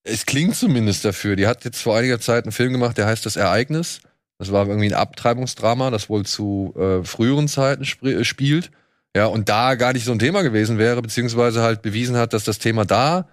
es 0.04 0.26
klingt 0.26 0.56
zumindest 0.56 1.04
dafür, 1.04 1.36
die 1.36 1.48
hat 1.48 1.66
jetzt 1.66 1.82
vor 1.82 1.98
einiger 1.98 2.20
Zeit 2.20 2.46
einen 2.46 2.52
Film 2.52 2.72
gemacht, 2.74 2.98
der 2.98 3.08
heißt 3.08 3.26
Das 3.26 3.36
Ereignis. 3.36 4.02
Das 4.38 4.52
war 4.52 4.68
irgendwie 4.68 4.88
ein 4.88 4.94
Abtreibungsdrama, 4.94 5.92
das 5.92 6.10
wohl 6.10 6.26
zu 6.26 6.74
äh, 6.78 7.04
früheren 7.06 7.48
Zeiten 7.48 7.84
spr- 7.84 8.20
äh, 8.20 8.24
spielt. 8.26 8.72
Ja, 9.16 9.28
und 9.28 9.48
da 9.50 9.76
gar 9.76 9.94
nicht 9.94 10.06
so 10.06 10.12
ein 10.12 10.20
Thema 10.20 10.42
gewesen 10.42 10.78
wäre, 10.80 11.02
beziehungsweise 11.02 11.62
halt 11.62 11.82
bewiesen 11.82 12.18
hat, 12.18 12.34
dass 12.34 12.44
das 12.44 12.58
Thema 12.60 12.84
da 12.86 13.30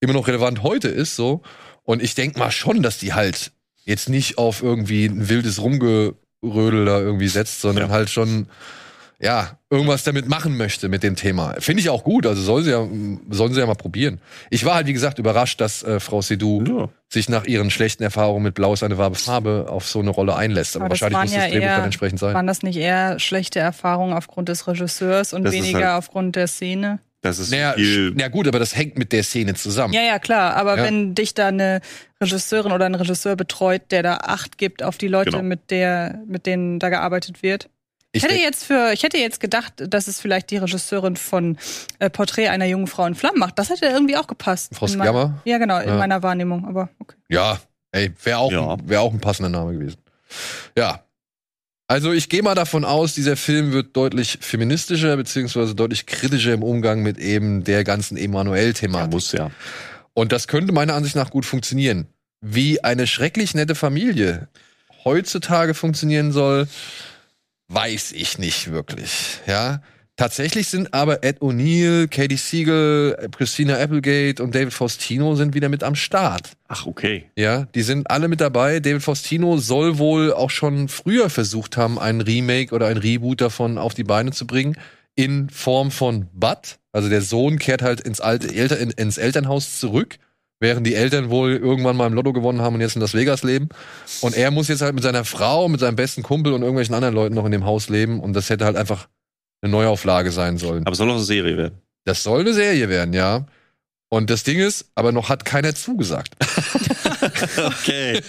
immer 0.00 0.12
noch 0.12 0.28
relevant 0.28 0.62
heute 0.62 0.88
ist, 0.88 1.16
so. 1.16 1.42
Und 1.82 2.02
ich 2.02 2.14
denk 2.14 2.36
mal 2.36 2.50
schon, 2.50 2.82
dass 2.82 2.98
die 2.98 3.12
halt 3.12 3.52
jetzt 3.84 4.08
nicht 4.08 4.38
auf 4.38 4.62
irgendwie 4.62 5.06
ein 5.06 5.28
wildes 5.28 5.60
Rumgerödel 5.60 6.84
da 6.84 7.00
irgendwie 7.00 7.28
setzt, 7.28 7.60
sondern 7.60 7.88
Ja. 7.88 7.94
halt 7.94 8.08
schon, 8.10 8.48
ja, 9.22 9.58
irgendwas 9.68 10.02
damit 10.04 10.28
machen 10.28 10.56
möchte 10.56 10.88
mit 10.88 11.02
dem 11.02 11.14
Thema. 11.14 11.54
Finde 11.58 11.80
ich 11.80 11.90
auch 11.90 12.04
gut, 12.04 12.26
also 12.26 12.40
soll 12.40 12.62
sie 12.62 12.70
ja, 12.70 12.86
sollen 13.30 13.52
sie 13.52 13.60
ja 13.60 13.66
mal 13.66 13.74
probieren. 13.74 14.20
Ich 14.48 14.64
war 14.64 14.76
halt, 14.76 14.86
wie 14.86 14.92
gesagt, 14.94 15.18
überrascht, 15.18 15.60
dass 15.60 15.82
äh, 15.82 16.00
Frau 16.00 16.22
Seydoux 16.22 16.64
Ja. 16.66 16.88
sich 17.08 17.28
nach 17.28 17.44
ihren 17.44 17.70
schlechten 17.70 18.02
Erfahrungen 18.02 18.42
mit 18.42 18.54
Blau 18.54 18.72
ist 18.72 18.82
eine 18.82 18.96
wahre 18.98 19.14
Farbe 19.14 19.66
auf 19.68 19.86
so 19.86 19.98
eine 20.00 20.10
Rolle 20.10 20.34
einlässt. 20.36 20.74
Aber, 20.76 20.86
Aber 20.86 20.90
wahrscheinlich 20.92 21.20
muss 21.20 21.32
ja 21.34 21.40
das 21.42 21.50
Drehbuch 21.50 21.66
eher- 21.66 21.76
dann 21.76 21.84
entsprechend 21.84 22.18
sein. 22.18 22.34
Waren 22.34 22.46
das 22.46 22.62
nicht 22.62 22.76
eher 22.78 23.18
schlechte 23.18 23.58
Erfahrungen 23.58 24.14
aufgrund 24.14 24.48
des 24.48 24.66
Regisseurs 24.66 25.32
und 25.34 25.44
Das 25.44 25.52
weniger 25.52 25.88
halt- 25.88 25.98
aufgrund 25.98 26.36
der 26.36 26.46
Szene? 26.46 27.00
Das 27.22 27.38
ist 27.38 27.50
Naja, 27.50 27.74
viel. 27.74 28.14
na 28.16 28.28
gut, 28.28 28.48
aber 28.48 28.58
das 28.58 28.74
hängt 28.74 28.96
mit 28.96 29.12
der 29.12 29.22
Szene 29.22 29.52
zusammen. 29.52 29.92
Ja, 29.92 30.00
ja, 30.00 30.18
klar. 30.18 30.56
Aber 30.56 30.78
Ja. 30.78 30.84
wenn 30.84 31.14
dich 31.14 31.34
da 31.34 31.48
eine 31.48 31.82
Regisseurin 32.22 32.72
oder 32.72 32.86
ein 32.86 32.94
Regisseur 32.94 33.36
betreut, 33.36 33.82
der 33.90 34.02
da 34.02 34.16
Acht 34.22 34.56
gibt 34.56 34.82
auf 34.82 34.96
die 34.96 35.08
Leute, 35.08 35.32
Genau. 35.32 35.42
mit 35.42 35.70
der, 35.70 36.20
mit 36.26 36.46
denen 36.46 36.78
da 36.78 36.88
gearbeitet 36.88 37.42
wird. 37.42 37.68
Ich 38.12 38.24
hätte 38.24 38.34
jetzt 38.34 38.64
für, 38.64 38.92
ich 38.92 39.02
hätte 39.04 39.18
jetzt 39.18 39.38
gedacht, 39.38 39.74
dass 39.76 40.08
es 40.08 40.20
vielleicht 40.20 40.50
die 40.50 40.56
Regisseurin 40.56 41.16
von 41.16 41.56
äh, 42.00 42.10
Porträt 42.10 42.48
einer 42.48 42.64
jungen 42.66 42.88
Frau 42.88 43.06
in 43.06 43.14
Flammen 43.14 43.38
macht. 43.38 43.58
Das 43.58 43.70
hätte 43.70 43.86
irgendwie 43.86 44.16
auch 44.16 44.26
gepasst. 44.26 44.74
Frau 44.74 44.88
Skjammer? 44.88 45.40
Ja, 45.44 45.58
genau, 45.58 45.78
in 45.78 45.88
Ja. 45.90 45.94
meiner 45.96 46.22
Wahrnehmung. 46.22 46.66
Aber 46.66 46.88
okay. 46.98 47.16
Ja, 47.28 47.60
ey, 47.92 48.10
wäre 48.24 48.38
auch, 48.38 48.50
Ja. 48.50 48.76
wär 48.84 49.00
auch 49.02 49.12
ein 49.12 49.20
passender 49.20 49.48
Name 49.50 49.74
gewesen. 49.74 49.98
Ja. 50.76 51.04
Also 51.86 52.12
ich 52.12 52.28
gehe 52.28 52.42
mal 52.42 52.54
davon 52.54 52.84
aus, 52.84 53.14
dieser 53.14 53.36
Film 53.36 53.72
wird 53.72 53.96
deutlich 53.96 54.38
feministischer 54.40 55.16
beziehungsweise 55.16 55.74
deutlich 55.74 56.06
kritischer 56.06 56.52
im 56.54 56.62
Umgang 56.62 57.02
mit 57.02 57.18
eben 57.18 57.64
der 57.64 57.82
ganzen 57.84 58.16
Ja, 58.16 58.24
Emanuel-Thematik. 58.24 59.10
muss 59.12 59.32
ja. 59.32 59.50
Und 60.14 60.32
das 60.32 60.48
könnte 60.48 60.72
meiner 60.72 60.94
Ansicht 60.94 61.14
nach 61.16 61.30
gut 61.30 61.46
funktionieren. 61.46 62.06
Wie 62.40 62.82
eine 62.82 63.06
schrecklich 63.06 63.54
nette 63.54 63.74
Familie 63.74 64.48
heutzutage 65.04 65.74
funktionieren 65.74 66.30
soll, 66.32 66.68
weiß 67.70 68.12
ich 68.12 68.38
nicht 68.38 68.70
wirklich. 68.70 69.40
Ja. 69.46 69.80
Tatsächlich 70.16 70.68
sind 70.68 70.92
aber 70.92 71.24
Ed 71.24 71.40
O'Neill, 71.40 72.06
Katie 72.06 72.36
Siegel, 72.36 73.16
Christina 73.34 73.78
Applegate 73.78 74.42
und 74.42 74.54
David 74.54 74.74
Faustino 74.74 75.34
sind 75.34 75.54
wieder 75.54 75.70
mit 75.70 75.82
am 75.82 75.94
Start. 75.94 76.50
Ach, 76.68 76.84
okay. 76.84 77.30
Ja, 77.36 77.64
die 77.74 77.80
sind 77.80 78.10
alle 78.10 78.28
mit 78.28 78.42
dabei. 78.42 78.80
David 78.80 79.02
Faustino 79.02 79.56
soll 79.56 79.96
wohl 79.96 80.34
auch 80.34 80.50
schon 80.50 80.88
früher 80.88 81.30
versucht 81.30 81.78
haben, 81.78 81.98
einen 81.98 82.20
Remake 82.20 82.74
oder 82.74 82.88
ein 82.88 82.98
Reboot 82.98 83.40
davon 83.40 83.78
auf 83.78 83.94
die 83.94 84.04
Beine 84.04 84.32
zu 84.32 84.46
bringen. 84.46 84.76
In 85.14 85.48
Form 85.48 85.90
von 85.90 86.28
Bud. 86.34 86.78
Also 86.92 87.08
der 87.08 87.22
Sohn 87.22 87.58
kehrt 87.58 87.80
halt 87.80 88.00
ins, 88.00 88.20
alte 88.20 88.54
Elter 88.54 88.78
in, 88.78 88.90
ins 88.90 89.16
Elternhaus 89.16 89.80
zurück, 89.80 90.18
während 90.60 90.86
die 90.86 90.94
Eltern 90.94 91.30
wohl 91.30 91.56
irgendwann 91.56 91.96
mal 91.96 92.06
im 92.06 92.12
Lotto 92.12 92.32
gewonnen 92.32 92.60
haben 92.60 92.74
und 92.74 92.80
jetzt 92.82 92.94
in 92.94 93.00
Las 93.00 93.14
Vegas 93.14 93.42
leben. 93.42 93.70
Und 94.20 94.36
er 94.36 94.50
muss 94.50 94.68
jetzt 94.68 94.82
halt 94.82 94.94
mit 94.94 95.02
seiner 95.02 95.24
Frau, 95.24 95.68
mit 95.68 95.80
seinem 95.80 95.96
besten 95.96 96.22
Kumpel 96.22 96.52
und 96.52 96.60
irgendwelchen 96.60 96.94
anderen 96.94 97.14
Leuten 97.14 97.34
noch 97.34 97.46
in 97.46 97.52
dem 97.52 97.64
Haus 97.64 97.88
leben. 97.88 98.20
Und 98.20 98.34
das 98.34 98.50
hätte 98.50 98.66
halt 98.66 98.76
einfach 98.76 99.08
eine 99.62 99.72
Neuauflage 99.72 100.30
sein 100.30 100.58
sollen. 100.58 100.84
Aber 100.84 100.92
es 100.92 100.98
soll 100.98 101.10
auch 101.10 101.14
eine 101.14 101.24
Serie 101.24 101.56
werden. 101.56 101.78
Das 102.04 102.22
soll 102.22 102.40
eine 102.40 102.52
Serie 102.52 102.88
werden, 102.88 103.14
ja. 103.14 103.46
Und 104.08 104.28
das 104.28 104.42
Ding 104.42 104.58
ist, 104.58 104.90
aber 104.94 105.12
noch 105.12 105.28
hat 105.28 105.44
keiner 105.44 105.74
zugesagt. 105.74 106.34
Okay. 107.56 108.20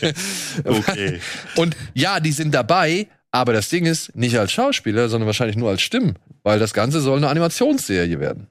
Okay. 0.65 1.19
Und 1.55 1.75
ja, 1.93 2.19
die 2.19 2.31
sind 2.31 2.53
dabei, 2.53 3.07
aber 3.31 3.53
das 3.53 3.69
Ding 3.69 3.85
ist, 3.85 4.15
nicht 4.15 4.37
als 4.37 4.51
Schauspieler, 4.51 5.09
sondern 5.09 5.27
wahrscheinlich 5.27 5.55
nur 5.55 5.69
als 5.69 5.81
Stimmen, 5.81 6.17
weil 6.43 6.59
das 6.59 6.73
Ganze 6.73 6.99
soll 7.01 7.17
eine 7.17 7.29
Animationsserie 7.29 8.19
werden. 8.19 8.47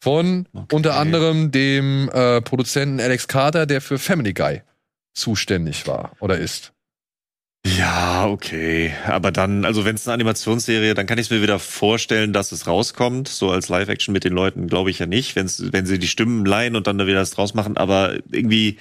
Von 0.00 0.46
Okay. 0.54 0.74
unter 0.74 0.96
anderem 0.96 1.50
dem 1.50 2.08
äh, 2.12 2.40
Produzenten 2.40 3.00
Alex 3.00 3.28
Carter, 3.28 3.66
der 3.66 3.80
für 3.80 3.98
Family 3.98 4.32
Guy 4.32 4.62
zuständig 5.12 5.86
war 5.86 6.12
oder 6.20 6.38
ist. 6.38 6.72
Ja, 7.66 8.26
okay. 8.26 8.94
Aber 9.06 9.30
dann, 9.32 9.66
also 9.66 9.84
wenn 9.84 9.94
es 9.94 10.06
eine 10.08 10.14
Animationsserie, 10.14 10.94
dann 10.94 11.06
kann 11.06 11.18
ich 11.18 11.26
es 11.26 11.30
mir 11.30 11.42
wieder 11.42 11.58
vorstellen, 11.58 12.32
dass 12.32 12.52
es 12.52 12.66
rauskommt. 12.66 13.28
So 13.28 13.50
als 13.50 13.68
Live-Action 13.68 14.12
mit 14.14 14.24
den 14.24 14.32
Leuten 14.32 14.66
glaube 14.66 14.90
ich 14.90 14.98
ja 14.98 15.04
nicht, 15.04 15.36
wenn's, 15.36 15.62
wenn 15.70 15.84
sie 15.84 15.98
die 15.98 16.08
Stimmen 16.08 16.46
leihen 16.46 16.74
und 16.74 16.86
dann 16.86 16.96
da 16.96 17.06
wieder 17.06 17.18
das 17.18 17.32
draus 17.32 17.52
machen. 17.52 17.76
Aber 17.76 18.14
irgendwie 18.32 18.78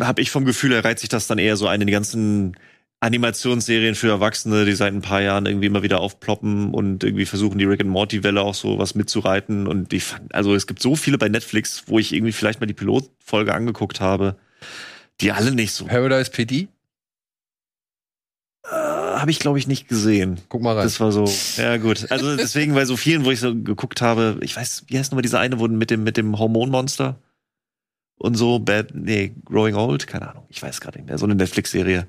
habe 0.00 0.20
ich 0.20 0.30
vom 0.32 0.44
Gefühl, 0.44 0.72
er 0.72 0.84
reiht 0.84 0.98
sich 0.98 1.08
das 1.08 1.28
dann 1.28 1.38
eher 1.38 1.56
so 1.56 1.68
ein 1.68 1.80
in 1.80 1.86
die 1.86 1.92
ganzen 1.92 2.56
Animationsserien 3.00 3.94
für 3.94 4.08
Erwachsene, 4.08 4.64
die 4.64 4.72
seit 4.72 4.92
ein 4.92 5.02
paar 5.02 5.20
Jahren 5.20 5.46
irgendwie 5.46 5.66
immer 5.66 5.82
wieder 5.82 6.00
aufploppen 6.00 6.72
und 6.72 7.04
irgendwie 7.04 7.26
versuchen, 7.26 7.58
die 7.58 7.64
Rick 7.64 7.80
and 7.82 7.90
Morty 7.90 8.24
Welle 8.24 8.40
auch 8.40 8.54
so 8.54 8.78
was 8.78 8.94
mitzureiten. 8.94 9.66
Und 9.66 9.92
die, 9.92 10.00
fand- 10.00 10.34
also 10.34 10.54
es 10.54 10.66
gibt 10.66 10.80
so 10.80 10.96
viele 10.96 11.18
bei 11.18 11.28
Netflix, 11.28 11.84
wo 11.86 11.98
ich 11.98 12.12
irgendwie 12.12 12.32
vielleicht 12.32 12.60
mal 12.60 12.66
die 12.66 12.74
Pilotfolge 12.74 13.54
angeguckt 13.54 14.00
habe, 14.00 14.36
die 15.20 15.30
alle 15.32 15.52
nicht 15.52 15.72
so 15.72 15.84
Paradise 15.84 16.30
PD? 16.30 16.68
Äh, 18.64 18.68
habe 18.70 19.30
ich, 19.30 19.38
glaube 19.38 19.58
ich, 19.58 19.66
nicht 19.68 19.88
gesehen. 19.88 20.40
Guck 20.48 20.62
mal 20.62 20.74
rein. 20.74 20.84
Das 20.84 20.98
war 20.98 21.12
so, 21.12 21.26
ja 21.56 21.76
gut. 21.76 22.10
Also 22.10 22.36
deswegen 22.36 22.74
bei 22.74 22.84
so 22.86 22.96
vielen, 22.96 23.24
wo 23.24 23.30
ich 23.30 23.40
so 23.40 23.54
geguckt 23.54 24.00
habe, 24.00 24.38
ich 24.40 24.56
weiß, 24.56 24.84
wie 24.88 24.98
heißt 24.98 25.12
nochmal 25.12 25.22
diese 25.22 25.38
eine, 25.38 25.58
wo 25.60 25.68
mit 25.68 25.90
dem, 25.90 26.02
mit 26.02 26.16
dem 26.16 26.38
Hormonmonster 26.38 27.18
und 28.18 28.34
so, 28.36 28.58
Bad, 28.58 28.94
nee, 28.94 29.34
Growing 29.44 29.74
Old, 29.74 30.06
keine 30.06 30.30
Ahnung, 30.30 30.46
ich 30.48 30.62
weiß 30.62 30.80
gerade 30.80 30.98
nicht 30.98 31.08
mehr, 31.08 31.18
so 31.18 31.26
eine 31.26 31.34
Netflix-Serie. 31.34 32.08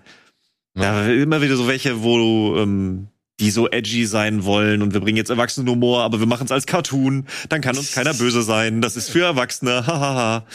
Ja. 0.77 1.07
immer 1.07 1.41
wieder 1.41 1.55
so 1.55 1.67
welche, 1.67 2.03
wo 2.03 2.57
ähm, 2.57 3.07
die 3.39 3.51
so 3.51 3.69
edgy 3.69 4.05
sein 4.05 4.45
wollen 4.45 4.81
und 4.81 4.93
wir 4.93 4.99
bringen 4.99 5.17
jetzt 5.17 5.29
Erwachsenenhumor, 5.29 6.01
aber 6.01 6.19
wir 6.19 6.27
machen 6.27 6.45
es 6.45 6.51
als 6.51 6.65
Cartoon, 6.65 7.27
dann 7.49 7.61
kann 7.61 7.77
uns 7.77 7.93
keiner 7.93 8.13
böse 8.13 8.41
sein, 8.41 8.81
das 8.81 8.97
ist 8.97 9.09
für 9.09 9.23
Erwachsene, 9.23 9.85
hahaha. 9.87 10.45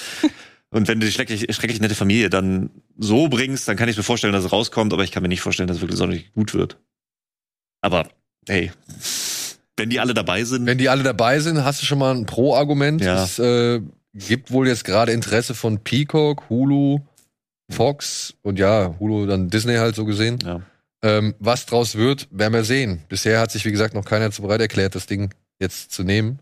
Und 0.70 0.88
wenn 0.88 1.00
du 1.00 1.06
die 1.06 1.12
schrecklich, 1.12 1.54
schrecklich 1.54 1.80
nette 1.80 1.94
Familie 1.94 2.30
dann 2.30 2.70
so 2.98 3.28
bringst, 3.28 3.68
dann 3.68 3.76
kann 3.76 3.88
ich 3.88 3.96
mir 3.96 4.02
vorstellen, 4.02 4.32
dass 4.32 4.44
es 4.44 4.52
rauskommt, 4.52 4.92
aber 4.92 5.04
ich 5.04 5.12
kann 5.12 5.22
mir 5.22 5.28
nicht 5.28 5.42
vorstellen, 5.42 5.66
dass 5.66 5.76
es 5.76 5.82
wirklich 5.82 5.98
sonderlich 5.98 6.32
gut 6.32 6.54
wird. 6.54 6.78
Aber, 7.82 8.08
hey, 8.48 8.72
wenn 9.76 9.90
die 9.90 10.00
alle 10.00 10.14
dabei 10.14 10.44
sind, 10.44 10.66
Wenn 10.66 10.78
die 10.78 10.88
alle 10.88 11.02
dabei 11.02 11.40
sind, 11.40 11.64
hast 11.64 11.82
du 11.82 11.86
schon 11.86 11.98
mal 11.98 12.14
ein 12.14 12.26
Pro-Argument. 12.26 13.02
Ja. 13.02 13.24
Es 13.24 13.38
äh, 13.38 13.80
gibt 14.14 14.50
wohl 14.50 14.68
jetzt 14.68 14.84
gerade 14.84 15.12
Interesse 15.12 15.54
von 15.54 15.78
Peacock, 15.80 16.48
Hulu, 16.48 17.00
Fox 17.72 18.34
und 18.42 18.58
ja, 18.58 18.94
Hulu 19.00 19.26
dann 19.26 19.50
Disney 19.50 19.76
halt 19.76 19.94
so 19.94 20.04
gesehen. 20.04 20.38
Ja. 20.44 20.60
Ähm, 21.02 21.34
was 21.38 21.66
draus 21.66 21.96
wird, 21.96 22.28
werden 22.30 22.54
wir 22.54 22.64
sehen. 22.64 23.02
Bisher 23.08 23.40
hat 23.40 23.50
sich, 23.50 23.64
wie 23.64 23.72
gesagt, 23.72 23.94
noch 23.94 24.04
keiner 24.04 24.30
zu 24.30 24.42
bereit 24.42 24.60
erklärt, 24.60 24.94
das 24.94 25.06
Ding 25.06 25.34
jetzt 25.58 25.90
zu 25.90 26.04
nehmen. 26.04 26.38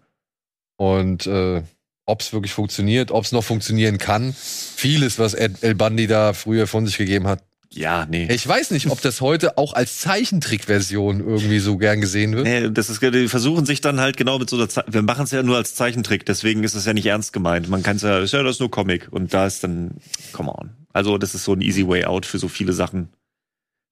Und 0.76 1.26
äh, 1.26 1.62
ob 2.06 2.20
es 2.20 2.32
wirklich 2.32 2.52
funktioniert, 2.52 3.10
ob 3.10 3.24
es 3.24 3.32
noch 3.32 3.44
funktionieren 3.44 3.98
kann. 3.98 4.34
Vieles, 4.34 5.18
was 5.18 5.34
El 5.34 5.74
Bundy 5.74 6.06
da 6.06 6.32
früher 6.32 6.66
von 6.66 6.86
sich 6.86 6.98
gegeben 6.98 7.26
hat. 7.26 7.42
Ja, 7.72 8.04
nee. 8.06 8.26
Ich 8.30 8.46
weiß 8.46 8.72
nicht, 8.72 8.90
ob 8.90 9.00
das 9.00 9.20
heute 9.20 9.56
auch 9.56 9.74
als 9.74 10.00
Zeichentrickversion 10.00 11.20
irgendwie 11.20 11.60
so 11.60 11.76
gern 11.76 12.00
gesehen 12.00 12.34
wird. 12.34 12.44
Nee, 12.44 12.68
das 12.70 12.90
ist, 12.90 13.00
die 13.00 13.28
versuchen 13.28 13.64
sich 13.64 13.80
dann 13.80 14.00
halt 14.00 14.16
genau 14.16 14.38
mit 14.40 14.50
so 14.50 14.56
einer 14.56 14.68
Ze 14.68 14.84
wir 14.88 15.02
machen 15.02 15.24
es 15.24 15.30
ja 15.30 15.42
nur 15.44 15.56
als 15.56 15.76
Zeichentrick, 15.76 16.26
deswegen 16.26 16.64
ist 16.64 16.74
es 16.74 16.84
ja 16.84 16.94
nicht 16.94 17.06
ernst 17.06 17.32
gemeint. 17.32 17.68
Man 17.68 17.84
kann 17.84 17.96
es 17.96 18.02
ja, 18.02 18.18
ist 18.18 18.32
ja 18.32 18.42
das 18.42 18.56
ist 18.56 18.60
nur 18.60 18.72
Comic 18.72 19.08
und 19.12 19.32
da 19.32 19.46
ist 19.46 19.62
dann, 19.62 19.92
come 20.32 20.52
on. 20.52 20.70
Also 20.92 21.16
das 21.16 21.36
ist 21.36 21.44
so 21.44 21.52
ein 21.52 21.60
easy 21.60 21.86
way 21.86 22.04
out 22.04 22.26
für 22.26 22.38
so 22.38 22.48
viele 22.48 22.72
Sachen. 22.72 23.10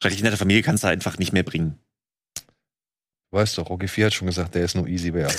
Schrecklich 0.02 0.22
nette 0.22 0.36
Familie 0.36 0.62
kannst 0.62 0.82
du 0.82 0.88
einfach 0.88 1.18
nicht 1.18 1.32
mehr 1.32 1.44
bringen. 1.44 1.78
Weißt 3.30 3.58
doch, 3.58 3.68
Rocky 3.68 3.88
4 3.88 4.06
hat 4.06 4.14
schon 4.14 4.26
gesagt, 4.26 4.54
der 4.54 4.64
ist 4.64 4.74
nur 4.74 4.86
easy 4.88 5.12
out. 5.22 5.34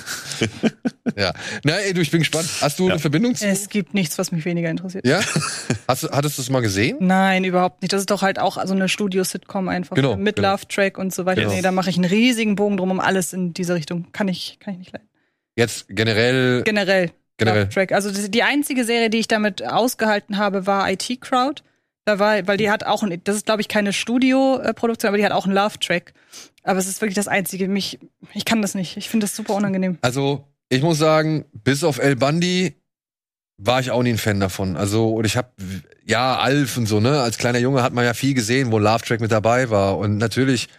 ja. 1.17 1.33
Na, 1.63 1.73
ey, 1.77 1.91
du, 1.91 2.01
ich 2.01 2.11
bin 2.11 2.19
gespannt. 2.19 2.47
Hast 2.61 2.77
du 2.77 2.85
Ja. 2.85 2.91
eine 2.93 2.99
Verbindung 2.99 3.33
zu? 3.33 3.47
Es 3.47 3.67
gibt 3.67 3.95
nichts, 3.95 4.19
was 4.19 4.31
mich 4.31 4.45
weniger 4.45 4.69
interessiert. 4.69 5.07
Ja? 5.07 5.21
Hast, 5.87 6.03
du- 6.03 6.09
hattest 6.11 6.37
du 6.37 6.43
es 6.43 6.51
mal 6.51 6.59
gesehen? 6.61 6.97
Nein, 6.99 7.43
überhaupt 7.43 7.81
nicht. 7.81 7.91
Das 7.91 8.01
ist 8.01 8.11
doch 8.11 8.21
halt 8.21 8.37
auch 8.37 8.63
so 8.63 8.73
eine 8.75 8.89
Studio-Sitcom 8.89 9.67
einfach. 9.69 9.95
Genau, 9.95 10.15
Mit 10.17 10.35
genau. 10.35 10.51
Love-Track 10.51 10.99
und 10.99 11.13
so 11.15 11.25
weiter. 11.25 11.41
Genau. 11.41 11.53
Nee, 11.53 11.63
da 11.63 11.71
mache 11.71 11.89
ich 11.89 11.95
einen 11.95 12.05
riesigen 12.05 12.55
Bogen 12.55 12.77
drum 12.77 12.91
um 12.91 12.99
alles 12.99 13.33
in 13.33 13.53
diese 13.55 13.73
Richtung. 13.73 14.11
Kann 14.11 14.27
ich, 14.27 14.57
kann 14.59 14.73
ich 14.75 14.79
nicht 14.79 14.93
leiden. 14.93 15.09
Jetzt 15.55 15.87
generell. 15.89 16.61
Generell. 16.63 17.09
Generell. 17.37 17.61
Love-Track. 17.63 17.91
Also 17.91 18.11
die 18.27 18.43
einzige 18.43 18.85
Serie, 18.85 19.09
die 19.09 19.17
ich 19.17 19.27
damit 19.27 19.65
ausgehalten 19.65 20.37
habe, 20.37 20.67
war 20.67 20.91
IT 20.91 21.21
Crowd. 21.21 21.63
Da 22.05 22.19
war, 22.19 22.47
weil 22.47 22.57
die 22.57 22.69
hat 22.69 22.85
auch, 22.85 23.01
ein, 23.03 23.19
das 23.23 23.35
ist 23.35 23.45
glaube 23.47 23.61
ich 23.61 23.67
keine 23.67 23.93
Studio-Produktion, 23.93 25.07
aber 25.09 25.17
die 25.17 25.25
hat 25.25 25.31
auch 25.31 25.45
einen 25.45 25.55
Love-Track. 25.55 26.13
Aber 26.69 26.77
es 26.77 26.87
ist 26.87 27.01
wirklich 27.01 27.15
das 27.15 27.27
Einzige. 27.27 27.67
Mich, 27.67 27.97
ich 28.35 28.45
kann 28.45 28.61
das 28.61 28.75
nicht. 28.75 28.95
Ich 28.95 29.09
finde 29.09 29.23
das 29.23 29.35
super 29.35 29.55
unangenehm. 29.55 29.97
Also, 30.01 30.45
ich 30.69 30.83
muss 30.83 30.99
sagen, 30.99 31.45
bis 31.51 31.83
auf 31.83 31.97
El 31.97 32.15
Bundy 32.15 32.75
war 33.57 33.79
ich 33.79 33.89
auch 33.89 34.03
nie 34.03 34.11
ein 34.11 34.19
Fan 34.19 34.39
davon. 34.39 34.77
Also, 34.77 35.09
und 35.15 35.25
ich 35.25 35.35
habe 35.35 35.49
ja 36.05 36.37
Alf 36.37 36.77
und 36.77 36.85
so, 36.85 36.99
ne? 36.99 37.21
Als 37.21 37.39
kleiner 37.39 37.57
Junge 37.57 37.81
hat 37.81 37.93
man 37.93 38.05
ja 38.05 38.13
viel 38.13 38.35
gesehen, 38.35 38.71
wo 38.71 38.77
Love 38.77 39.03
Track 39.03 39.19
mit 39.19 39.31
dabei 39.31 39.71
war. 39.71 39.97
Und 39.97 40.19
natürlich 40.19 40.69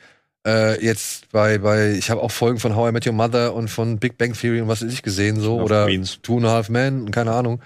äh, 0.47 0.80
jetzt 0.80 1.28
bei, 1.32 1.59
bei, 1.59 1.91
ich 1.95 2.09
habe 2.09 2.22
auch 2.22 2.30
Folgen 2.30 2.61
von 2.61 2.76
How 2.76 2.91
I 2.91 2.93
Met 2.93 3.05
Your 3.09 3.12
Mother 3.12 3.53
und 3.53 3.66
von 3.66 3.99
Big 3.99 4.16
Bang 4.16 4.34
Theory 4.34 4.61
und 4.61 4.68
was 4.68 4.84
weiß 4.84 4.93
ich 4.93 5.03
gesehen, 5.03 5.41
so, 5.41 5.61
oder 5.61 5.86
Queens. 5.86 6.20
Two 6.22 6.36
and 6.36 6.47
a 6.47 6.51
Half 6.51 6.68
Men, 6.68 7.03
und 7.03 7.11
keine 7.11 7.32
Ahnung. 7.32 7.61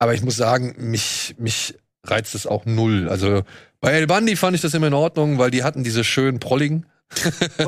Aber 0.00 0.12
ich 0.12 0.24
muss 0.24 0.34
sagen, 0.34 0.74
mich, 0.76 1.36
mich 1.38 1.76
reizt 2.02 2.34
es 2.34 2.48
auch 2.48 2.66
null. 2.66 3.08
Also, 3.08 3.44
bei 3.80 3.92
El 3.92 4.08
Bundy 4.08 4.34
fand 4.34 4.56
ich 4.56 4.60
das 4.60 4.74
immer 4.74 4.88
in 4.88 4.94
Ordnung, 4.94 5.38
weil 5.38 5.52
die 5.52 5.62
hatten 5.62 5.84
diese 5.84 6.02
schönen 6.02 6.40
Prolligen, 6.40 6.86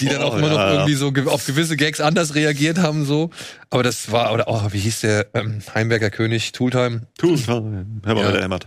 die 0.00 0.06
dann 0.08 0.22
auch 0.22 0.36
immer 0.36 0.48
noch 0.50 0.58
irgendwie 0.58 0.94
so 0.94 1.12
auf 1.30 1.46
gewisse 1.46 1.76
Gags 1.76 2.00
anders 2.00 2.34
reagiert 2.34 2.78
haben, 2.78 3.04
so. 3.04 3.30
Aber 3.70 3.82
das 3.82 4.10
war, 4.10 4.32
oder, 4.32 4.44
oh, 4.48 4.62
wie 4.70 4.78
hieß 4.80 5.00
der, 5.02 5.26
ähm, 5.34 5.62
Heimwerker 5.74 6.10
König, 6.10 6.52
Tooltime? 6.52 7.02
Tun. 7.18 7.40
Hör 7.46 7.60
mal, 7.60 7.86
Ja. 8.04 8.14
wer 8.16 8.32
der 8.32 8.42
hämmert. 8.42 8.66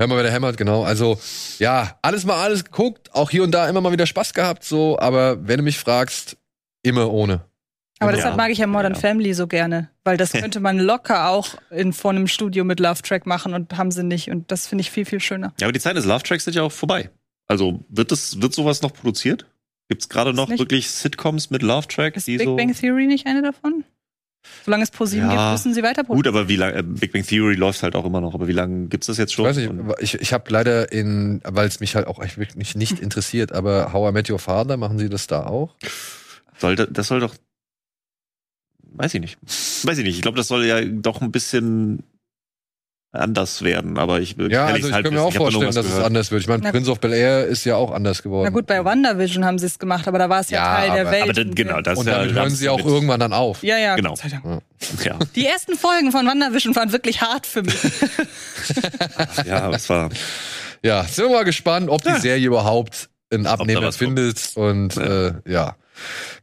Hammer 0.00 0.14
wer 0.16 0.22
der 0.22 0.32
hämmert, 0.32 0.56
genau. 0.56 0.84
Also, 0.84 1.18
ja, 1.58 1.98
alles 2.02 2.24
mal 2.24 2.36
alles 2.40 2.64
geguckt, 2.64 3.12
auch 3.14 3.30
hier 3.30 3.42
und 3.42 3.50
da 3.50 3.68
immer 3.68 3.80
mal 3.80 3.90
wieder 3.92 4.06
Spaß 4.06 4.32
gehabt, 4.32 4.62
so, 4.62 4.96
aber 4.98 5.46
wenn 5.48 5.56
du 5.58 5.64
mich 5.64 5.78
fragst, 5.78 6.36
immer 6.84 7.10
ohne. 7.10 7.40
Aber 7.98 8.12
Ja. 8.12 8.16
deshalb 8.18 8.36
mag 8.36 8.52
ich 8.52 8.58
ja 8.58 8.68
Modern 8.68 8.94
Ja. 8.94 9.00
Family 9.00 9.34
so 9.34 9.48
gerne, 9.48 9.90
weil 10.04 10.16
das 10.16 10.30
könnte 10.52 10.60
man 10.60 10.78
locker 10.78 11.28
auch 11.30 11.48
in 11.70 11.92
vor 11.92 12.12
einem 12.12 12.28
Studio 12.28 12.62
mit 12.62 12.78
Love 12.78 13.02
Track 13.02 13.26
machen 13.26 13.54
und 13.54 13.76
haben 13.76 13.90
sie 13.90 14.04
nicht 14.04 14.30
und 14.30 14.52
das 14.52 14.68
finde 14.68 14.82
ich 14.82 14.92
viel 14.92 15.04
viel 15.04 15.18
schöner. 15.18 15.52
Ja, 15.60 15.66
aber 15.66 15.72
die 15.72 15.80
Zeit 15.80 15.96
des 15.96 16.04
Love 16.04 16.22
Tracks 16.22 16.44
sind 16.44 16.54
ja 16.54 16.62
auch 16.62 16.70
vorbei. 16.70 17.10
Also 17.48 17.84
wird 17.88 18.12
das, 18.12 18.40
wird 18.40 18.54
sowas 18.54 18.82
noch 18.82 18.92
produziert? 18.92 19.46
Gibt's 19.88 20.08
gerade 20.08 20.34
noch 20.34 20.48
nicht. 20.48 20.58
wirklich 20.58 20.90
Sitcoms 20.90 21.50
mit 21.50 21.62
Love 21.62 21.88
Track? 21.88 22.16
Ist 22.16 22.26
die 22.26 22.36
Big 22.36 22.46
so 22.46 22.56
Bang 22.56 22.74
Theory 22.74 23.06
nicht 23.06 23.26
eine 23.26 23.40
davon? 23.42 23.84
Solange 24.64 24.82
es 24.84 24.90
ProSieben 24.90 25.28
Ja. 25.30 25.50
gibt, 25.52 25.52
müssen 25.52 25.74
sie 25.74 25.82
weiter 25.82 26.04
Gut, 26.04 26.26
aber 26.26 26.48
wie 26.48 26.56
lange, 26.56 26.74
äh, 26.78 26.82
Big 26.82 27.12
Bang 27.12 27.26
Theory 27.26 27.54
läuft 27.54 27.82
halt 27.82 27.96
auch 27.96 28.04
immer 28.04 28.20
noch, 28.20 28.34
aber 28.34 28.48
wie 28.48 28.52
lange 28.52 28.88
gibt's 28.88 29.06
das 29.08 29.16
jetzt 29.18 29.30
Ich 29.30 29.36
schon? 29.36 29.46
weiß 29.46 29.56
nicht, 29.56 29.72
ich, 30.00 30.14
ich 30.20 30.32
habe 30.32 30.50
leider 30.50 30.92
in, 30.92 31.40
weil 31.44 31.66
es 31.66 31.80
mich 31.80 31.96
halt 31.96 32.06
auch 32.06 32.20
wirklich 32.20 32.76
nicht 32.76 32.98
interessiert, 33.00 33.52
aber 33.52 33.92
How 33.92 34.10
I 34.10 34.12
Met 34.12 34.30
Your 34.30 34.38
Father, 34.38 34.76
machen 34.76 34.98
sie 34.98 35.08
das 35.08 35.26
da 35.26 35.46
auch? 35.46 35.74
sollte, 36.58 36.86
das 36.90 37.08
soll 37.08 37.20
doch, 37.20 37.34
weiß 38.92 39.14
ich 39.14 39.20
nicht. 39.20 39.38
Weiß 39.84 39.96
ich 39.98 40.04
nicht. 40.04 40.16
Ich 40.16 40.22
glaube, 40.22 40.36
das 40.36 40.48
soll 40.48 40.64
ja 40.66 40.84
doch 40.84 41.20
ein 41.22 41.30
bisschen 41.32 42.02
anders 43.10 43.62
werden, 43.62 43.96
aber 43.98 44.20
ich 44.20 44.36
will 44.36 44.52
Ja, 44.52 44.66
also 44.66 44.88
ich 44.88 44.92
halt 44.94 45.04
kann 45.06 45.14
mir 45.14 45.22
auch 45.22 45.28
wissen. 45.28 45.38
vorstellen, 45.38 45.66
dass 45.74 45.76
es 45.86 45.86
gehört. 45.92 46.04
anders 46.06 46.30
wird. 46.30 46.42
Ich 46.42 46.48
meine, 46.48 46.70
Prince 46.70 46.90
of 46.90 47.00
Bel 47.00 47.12
Air 47.14 47.46
ist 47.46 47.64
ja 47.64 47.76
auch 47.76 47.90
anders 47.90 48.22
geworden. 48.22 48.44
Na 48.44 48.50
gut, 48.50 48.66
bei 48.66 48.84
WandaVision 48.84 49.44
haben 49.46 49.58
sie 49.58 49.64
es 49.66 49.78
gemacht, 49.78 50.06
aber 50.06 50.18
da 50.18 50.28
war 50.28 50.40
es 50.40 50.50
ja, 50.50 50.58
Ja, 50.58 50.76
Teil 50.80 50.90
der 50.92 51.00
aber- 51.02 51.10
Welt. 51.12 51.22
Aber 51.22 51.32
dann, 51.32 51.54
genau, 51.54 51.80
das 51.80 51.98
Und 51.98 52.06
ja, 52.06 52.18
damit 52.18 52.34
hören 52.34 52.50
sie 52.50 52.68
auch 52.68 52.84
irgendwann 52.84 53.18
dann 53.20 53.32
auf. 53.32 53.62
Ja, 53.62 53.78
ja, 53.78 53.96
Genau. 53.96 54.14
Ja, 55.04 55.18
Die 55.34 55.46
ersten 55.46 55.74
Folgen 55.76 56.12
von 56.12 56.26
WandaVision 56.26 56.76
waren 56.76 56.92
wirklich 56.92 57.20
hart 57.22 57.46
für 57.46 57.62
mich. 57.62 57.78
ja, 59.46 59.62
aber 59.62 59.76
es 59.76 59.88
war. 59.88 60.10
Ja, 60.82 61.02
sind 61.04 61.24
wir 61.24 61.32
mal 61.36 61.44
gespannt, 61.44 61.88
ob 61.88 62.02
die 62.02 62.08
Ja. 62.10 62.20
Serie 62.20 62.46
überhaupt 62.46 63.08
einen 63.32 63.46
Abnehmer 63.46 63.82
was 63.82 63.98
kommt. 63.98 64.18
findet. 64.18 64.52
Und 64.54 64.94
Ja. 64.96 65.26
Äh, 65.28 65.32
ja. 65.46 65.76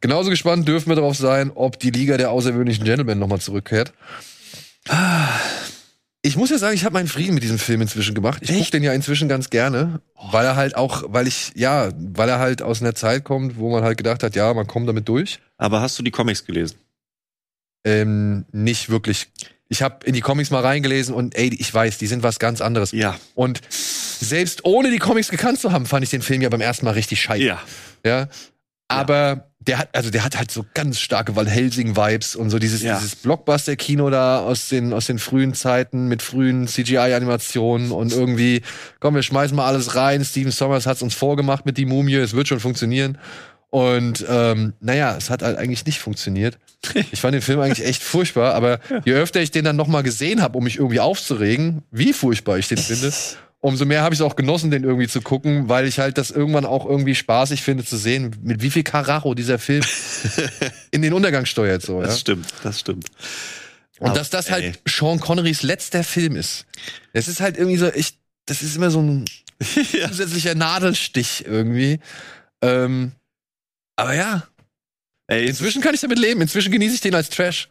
Genauso 0.01 0.29
gespannt 0.31 0.67
dürfen 0.67 0.89
wir 0.89 0.95
darauf 0.95 1.15
sein, 1.15 1.51
ob 1.55 1.79
die 1.79 1.91
Liga 1.91 2.17
der 2.17 2.31
außergewöhnlichen 2.31 2.83
Gentlemen 2.83 3.19
nochmal 3.19 3.39
zurückkehrt. 3.39 3.93
Ich 6.25 6.37
muss 6.37 6.49
ja 6.49 6.57
sagen, 6.57 6.73
ich 6.73 6.83
habe 6.83 6.93
meinen 6.93 7.07
Frieden 7.07 7.35
mit 7.35 7.43
diesem 7.43 7.59
Film 7.59 7.81
inzwischen 7.81 8.15
gemacht. 8.15 8.41
Ich 8.41 8.51
gucke 8.51 8.71
den 8.71 8.81
ja 8.81 8.93
inzwischen 8.93 9.29
ganz 9.29 9.51
gerne, 9.51 10.01
weil 10.31 10.43
er 10.43 10.55
halt 10.55 10.75
auch, 10.75 11.03
weil 11.05 11.27
ich, 11.27 11.51
ja, 11.53 11.91
weil 11.95 12.27
er 12.27 12.39
halt 12.39 12.63
aus 12.63 12.81
einer 12.81 12.95
Zeit 12.95 13.23
kommt, 13.23 13.59
wo 13.59 13.69
man 13.69 13.83
halt 13.83 13.95
gedacht 13.99 14.23
hat, 14.23 14.35
ja, 14.35 14.51
man 14.55 14.65
kommt 14.65 14.89
damit 14.89 15.07
durch. 15.07 15.39
Aber 15.57 15.81
hast 15.81 15.99
du 15.99 16.03
die 16.03 16.09
Comics 16.09 16.43
gelesen? 16.43 16.79
Ähm, 17.85 18.45
nicht 18.51 18.89
wirklich. 18.89 19.27
Ich 19.69 19.83
habe 19.83 20.03
in 20.03 20.15
die 20.15 20.21
Comics 20.21 20.49
mal 20.49 20.61
reingelesen 20.61 21.13
und 21.13 21.35
ey, 21.35 21.53
ich 21.53 21.71
weiß, 21.71 21.99
die 21.99 22.07
sind 22.07 22.23
was 22.23 22.39
ganz 22.39 22.59
anderes. 22.59 22.91
Ja. 22.91 23.19
Und 23.35 23.61
selbst 23.69 24.65
ohne 24.65 24.89
die 24.89 24.97
Comics 24.97 25.29
gekannt 25.29 25.59
zu 25.59 25.71
haben, 25.71 25.85
fand 25.85 26.03
ich 26.03 26.09
den 26.09 26.23
Film 26.23 26.41
ja 26.41 26.49
beim 26.49 26.61
ersten 26.61 26.85
Mal 26.85 26.95
richtig 26.95 27.21
scheiße. 27.21 27.43
Ja. 27.43 27.61
Ja. 28.03 28.29
Aber 28.87 29.51
der 29.67 29.79
hat, 29.79 29.89
also 29.93 30.09
der 30.11 30.23
hat 30.23 30.37
halt 30.37 30.51
so 30.51 30.65
ganz 30.73 30.99
starke 30.99 31.35
Van 31.35 31.47
Helsing-Vibes 31.47 32.35
und 32.35 32.49
so 32.49 32.59
dieses, 32.59 32.81
Ja. 32.83 32.97
dieses 32.97 33.15
Blockbuster-Kino 33.15 34.09
da 34.09 34.39
aus 34.39 34.69
den, 34.69 34.93
aus 34.93 35.07
den 35.07 35.19
frühen 35.19 35.53
Zeiten 35.53 36.07
mit 36.07 36.21
frühen 36.21 36.67
CGI-Animationen 36.67 37.91
und 37.91 38.13
irgendwie, 38.13 38.61
komm, 38.99 39.15
wir 39.15 39.23
schmeißen 39.23 39.55
mal 39.55 39.65
alles 39.67 39.95
rein. 39.95 40.23
Steven 40.23 40.51
Sommers 40.51 40.85
hat's 40.85 41.01
uns 41.01 41.15
vorgemacht 41.15 41.65
mit 41.65 41.77
die 41.77 41.85
Mumie, 41.85 42.15
es 42.15 42.33
wird 42.33 42.47
schon 42.47 42.59
funktionieren. 42.59 43.17
Und 43.71 44.23
ähm, 44.29 44.73
naja, 44.79 45.15
es 45.17 45.29
hat 45.29 45.41
halt 45.41 45.57
eigentlich 45.57 45.85
nicht 45.85 45.99
funktioniert. 45.99 46.57
Ich 47.11 47.19
fand 47.19 47.33
den 47.33 47.41
Film 47.41 47.59
eigentlich 47.59 47.85
echt 47.85 48.03
furchtbar, 48.03 48.53
aber 48.53 48.79
je 49.03 49.13
öfter 49.13 49.41
ich 49.41 49.51
den 49.51 49.65
dann 49.65 49.75
nochmal 49.75 50.03
gesehen 50.03 50.41
habe, 50.41 50.57
um 50.57 50.63
mich 50.63 50.77
irgendwie 50.77 50.99
aufzuregen, 51.01 51.81
wie 51.91 52.13
furchtbar 52.13 52.57
ich 52.57 52.67
den 52.69 52.77
finde, 52.77 53.11
umso 53.65 53.85
mehr 53.85 54.03
habe 54.03 54.13
ich 54.13 54.21
es 54.21 54.25
auch 54.25 54.35
genossen, 54.35 54.69
den 54.69 54.83
irgendwie 54.83 55.07
zu 55.07 55.21
gucken, 55.21 55.69
weil 55.69 55.87
ich 55.87 55.97
halt 55.99 56.17
das 56.17 56.29
irgendwann 56.29 56.65
auch 56.65 56.85
irgendwie 56.85 57.15
spaßig 57.15 57.63
finde 57.63 57.83
zu 57.83 57.97
sehen, 57.97 58.35
mit 58.43 58.61
wie 58.61 58.69
viel 58.69 58.83
Karacho 58.83 59.33
dieser 59.33 59.57
Film 59.57 59.83
in 60.91 61.01
den 61.01 61.13
Untergang 61.13 61.45
steuert. 61.45 61.81
So, 61.81 61.99
ja? 61.99 62.07
Das 62.07 62.19
stimmt, 62.19 62.47
das 62.63 62.79
stimmt. 62.79 63.07
Und 63.97 64.09
Aber, 64.09 64.19
dass 64.19 64.29
das 64.29 64.47
ey. 64.47 64.51
halt 64.51 64.79
Sean 64.87 65.19
Connerys 65.19 65.63
letzter 65.63 66.03
Film 66.03 66.35
ist. 66.35 66.65
Das 67.13 67.27
ist 67.27 67.39
halt 67.39 67.57
irgendwie 67.57 67.77
so, 67.77 67.91
ich, 67.93 68.19
das 68.45 68.61
ist 68.61 68.75
immer 68.75 68.91
so 68.91 69.01
ein 69.01 69.25
zusätzlicher 69.59 70.53
Nadelstich 70.53 71.45
irgendwie. 71.47 71.99
Ähm, 72.61 73.13
aber 73.95 74.13
ja, 74.13 74.43
Ey, 75.27 75.47
inzwischen 75.47 75.81
kann 75.81 75.95
ich 75.95 76.01
damit 76.01 76.19
leben. 76.19 76.41
Inzwischen 76.41 76.71
genieße 76.71 76.95
ich 76.95 77.01
den 77.01 77.15
als 77.15 77.29
Trash. 77.29 77.69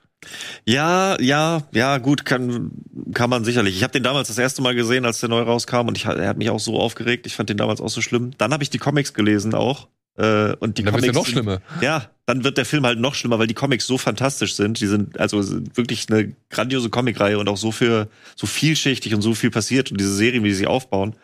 Ja, 0.64 1.20
ja, 1.20 1.62
ja, 1.72 1.98
gut, 1.98 2.24
kann, 2.24 2.70
kann 3.12 3.28
man 3.30 3.44
sicherlich. 3.44 3.76
Ich 3.76 3.82
habe 3.82 3.92
den 3.92 4.02
damals 4.02 4.28
das 4.28 4.38
erste 4.38 4.62
Mal 4.62 4.74
gesehen, 4.74 5.04
als 5.04 5.20
der 5.20 5.28
neu 5.28 5.42
rauskam 5.42 5.88
und 5.88 5.98
ich, 5.98 6.06
er 6.06 6.28
hat 6.28 6.38
mich 6.38 6.50
auch 6.50 6.60
so 6.60 6.80
aufgeregt. 6.80 7.26
Ich 7.26 7.34
fand 7.36 7.50
den 7.50 7.56
damals 7.58 7.80
auch 7.80 7.90
so 7.90 8.00
schlimm. 8.00 8.30
Dann 8.38 8.52
habe 8.52 8.62
ich 8.62 8.70
die 8.70 8.78
Comics 8.78 9.12
gelesen 9.12 9.54
auch. 9.54 9.88
Äh, 10.16 10.54
und 10.60 10.78
die 10.78 10.82
Dann 10.84 10.94
Comics 10.94 10.94
wird's 10.94 11.06
ja 11.06 11.12
noch 11.12 11.24
sind- 11.26 11.32
schlimmer. 11.34 11.60
Ja, 11.82 12.08
dann 12.26 12.44
wird 12.44 12.56
der 12.56 12.64
Film 12.64 12.86
halt 12.86 12.98
noch 13.00 13.14
schlimmer, 13.14 13.38
weil 13.38 13.48
die 13.48 13.54
Comics 13.54 13.86
so 13.86 13.98
fantastisch 13.98 14.54
sind. 14.54 14.80
Die 14.80 14.86
sind 14.86 15.18
also 15.20 15.42
sind 15.42 15.76
wirklich 15.76 16.06
eine 16.10 16.34
grandiose 16.50 16.88
Comicreihe 16.88 17.38
und 17.38 17.48
auch 17.48 17.56
so 17.58 17.72
für 17.72 18.08
so 18.36 18.46
vielschichtig 18.46 19.14
und 19.14 19.22
so 19.22 19.34
viel 19.34 19.50
passiert 19.50 19.90
und 19.90 20.00
diese 20.00 20.14
Serien, 20.14 20.44
wie 20.44 20.50
sie 20.50 20.58
sich 20.58 20.66
aufbauen. 20.68 21.14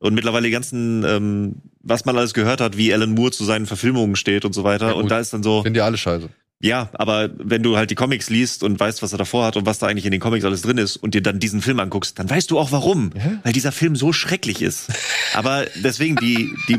Und 0.00 0.14
mittlerweile 0.14 0.46
die 0.46 0.50
ganzen, 0.50 1.04
ähm, 1.04 1.54
was 1.80 2.04
man 2.04 2.18
alles 2.18 2.34
gehört 2.34 2.60
hat, 2.60 2.76
wie 2.76 2.92
Alan 2.92 3.14
Moore 3.14 3.30
zu 3.30 3.44
seinen 3.44 3.66
Verfilmungen 3.66 4.16
steht 4.16 4.44
und 4.44 4.52
so 4.52 4.64
weiter. 4.64 4.88
Ja, 4.88 4.92
und 4.94 5.08
da 5.10 5.20
ist 5.20 5.32
dann 5.32 5.44
so, 5.44 5.62
Finden 5.62 5.74
die 5.74 5.80
alle 5.80 5.96
scheiße. 5.96 6.28
Ja, 6.62 6.90
aber 6.92 7.28
wenn 7.36 7.64
du 7.64 7.76
halt 7.76 7.90
die 7.90 7.96
Comics 7.96 8.30
liest 8.30 8.62
und 8.62 8.78
weißt, 8.78 9.02
was 9.02 9.10
er 9.10 9.18
davor 9.18 9.46
hat 9.46 9.56
und 9.56 9.66
was 9.66 9.80
da 9.80 9.88
eigentlich 9.88 10.04
in 10.04 10.12
den 10.12 10.20
Comics 10.20 10.44
alles 10.44 10.62
drin 10.62 10.78
ist 10.78 10.96
und 10.96 11.12
dir 11.12 11.20
dann 11.20 11.40
diesen 11.40 11.60
Film 11.60 11.80
anguckst, 11.80 12.20
dann 12.20 12.30
weißt 12.30 12.52
du 12.52 12.58
auch 12.60 12.70
warum. 12.70 13.10
Ja. 13.16 13.40
Weil 13.42 13.52
dieser 13.52 13.72
Film 13.72 13.96
so 13.96 14.12
schrecklich 14.12 14.62
ist. 14.62 14.88
Aber 15.34 15.66
deswegen 15.82 16.14
die, 16.14 16.54
die, 16.68 16.78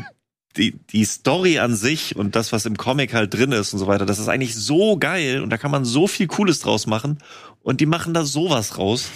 die, 0.55 0.79
die 0.89 1.03
Story 1.03 1.59
an 1.59 1.75
sich 1.75 2.15
und 2.15 2.37
das, 2.37 2.53
was 2.53 2.65
im 2.65 2.77
Comic 2.77 3.13
halt 3.13 3.33
drin 3.33 3.51
ist 3.51 3.73
und 3.73 3.79
so 3.79 3.87
weiter, 3.87 4.05
das 4.05 4.19
ist 4.19 4.29
eigentlich 4.29 4.55
so 4.55 4.95
geil 4.95 5.41
und 5.41 5.49
da 5.49 5.57
kann 5.57 5.71
man 5.71 5.83
so 5.83 6.07
viel 6.07 6.27
Cooles 6.27 6.61
draus 6.61 6.87
machen 6.87 7.17
und 7.61 7.81
die 7.81 7.85
machen 7.85 8.13
da 8.13 8.23
sowas 8.23 8.77
raus. 8.77 9.09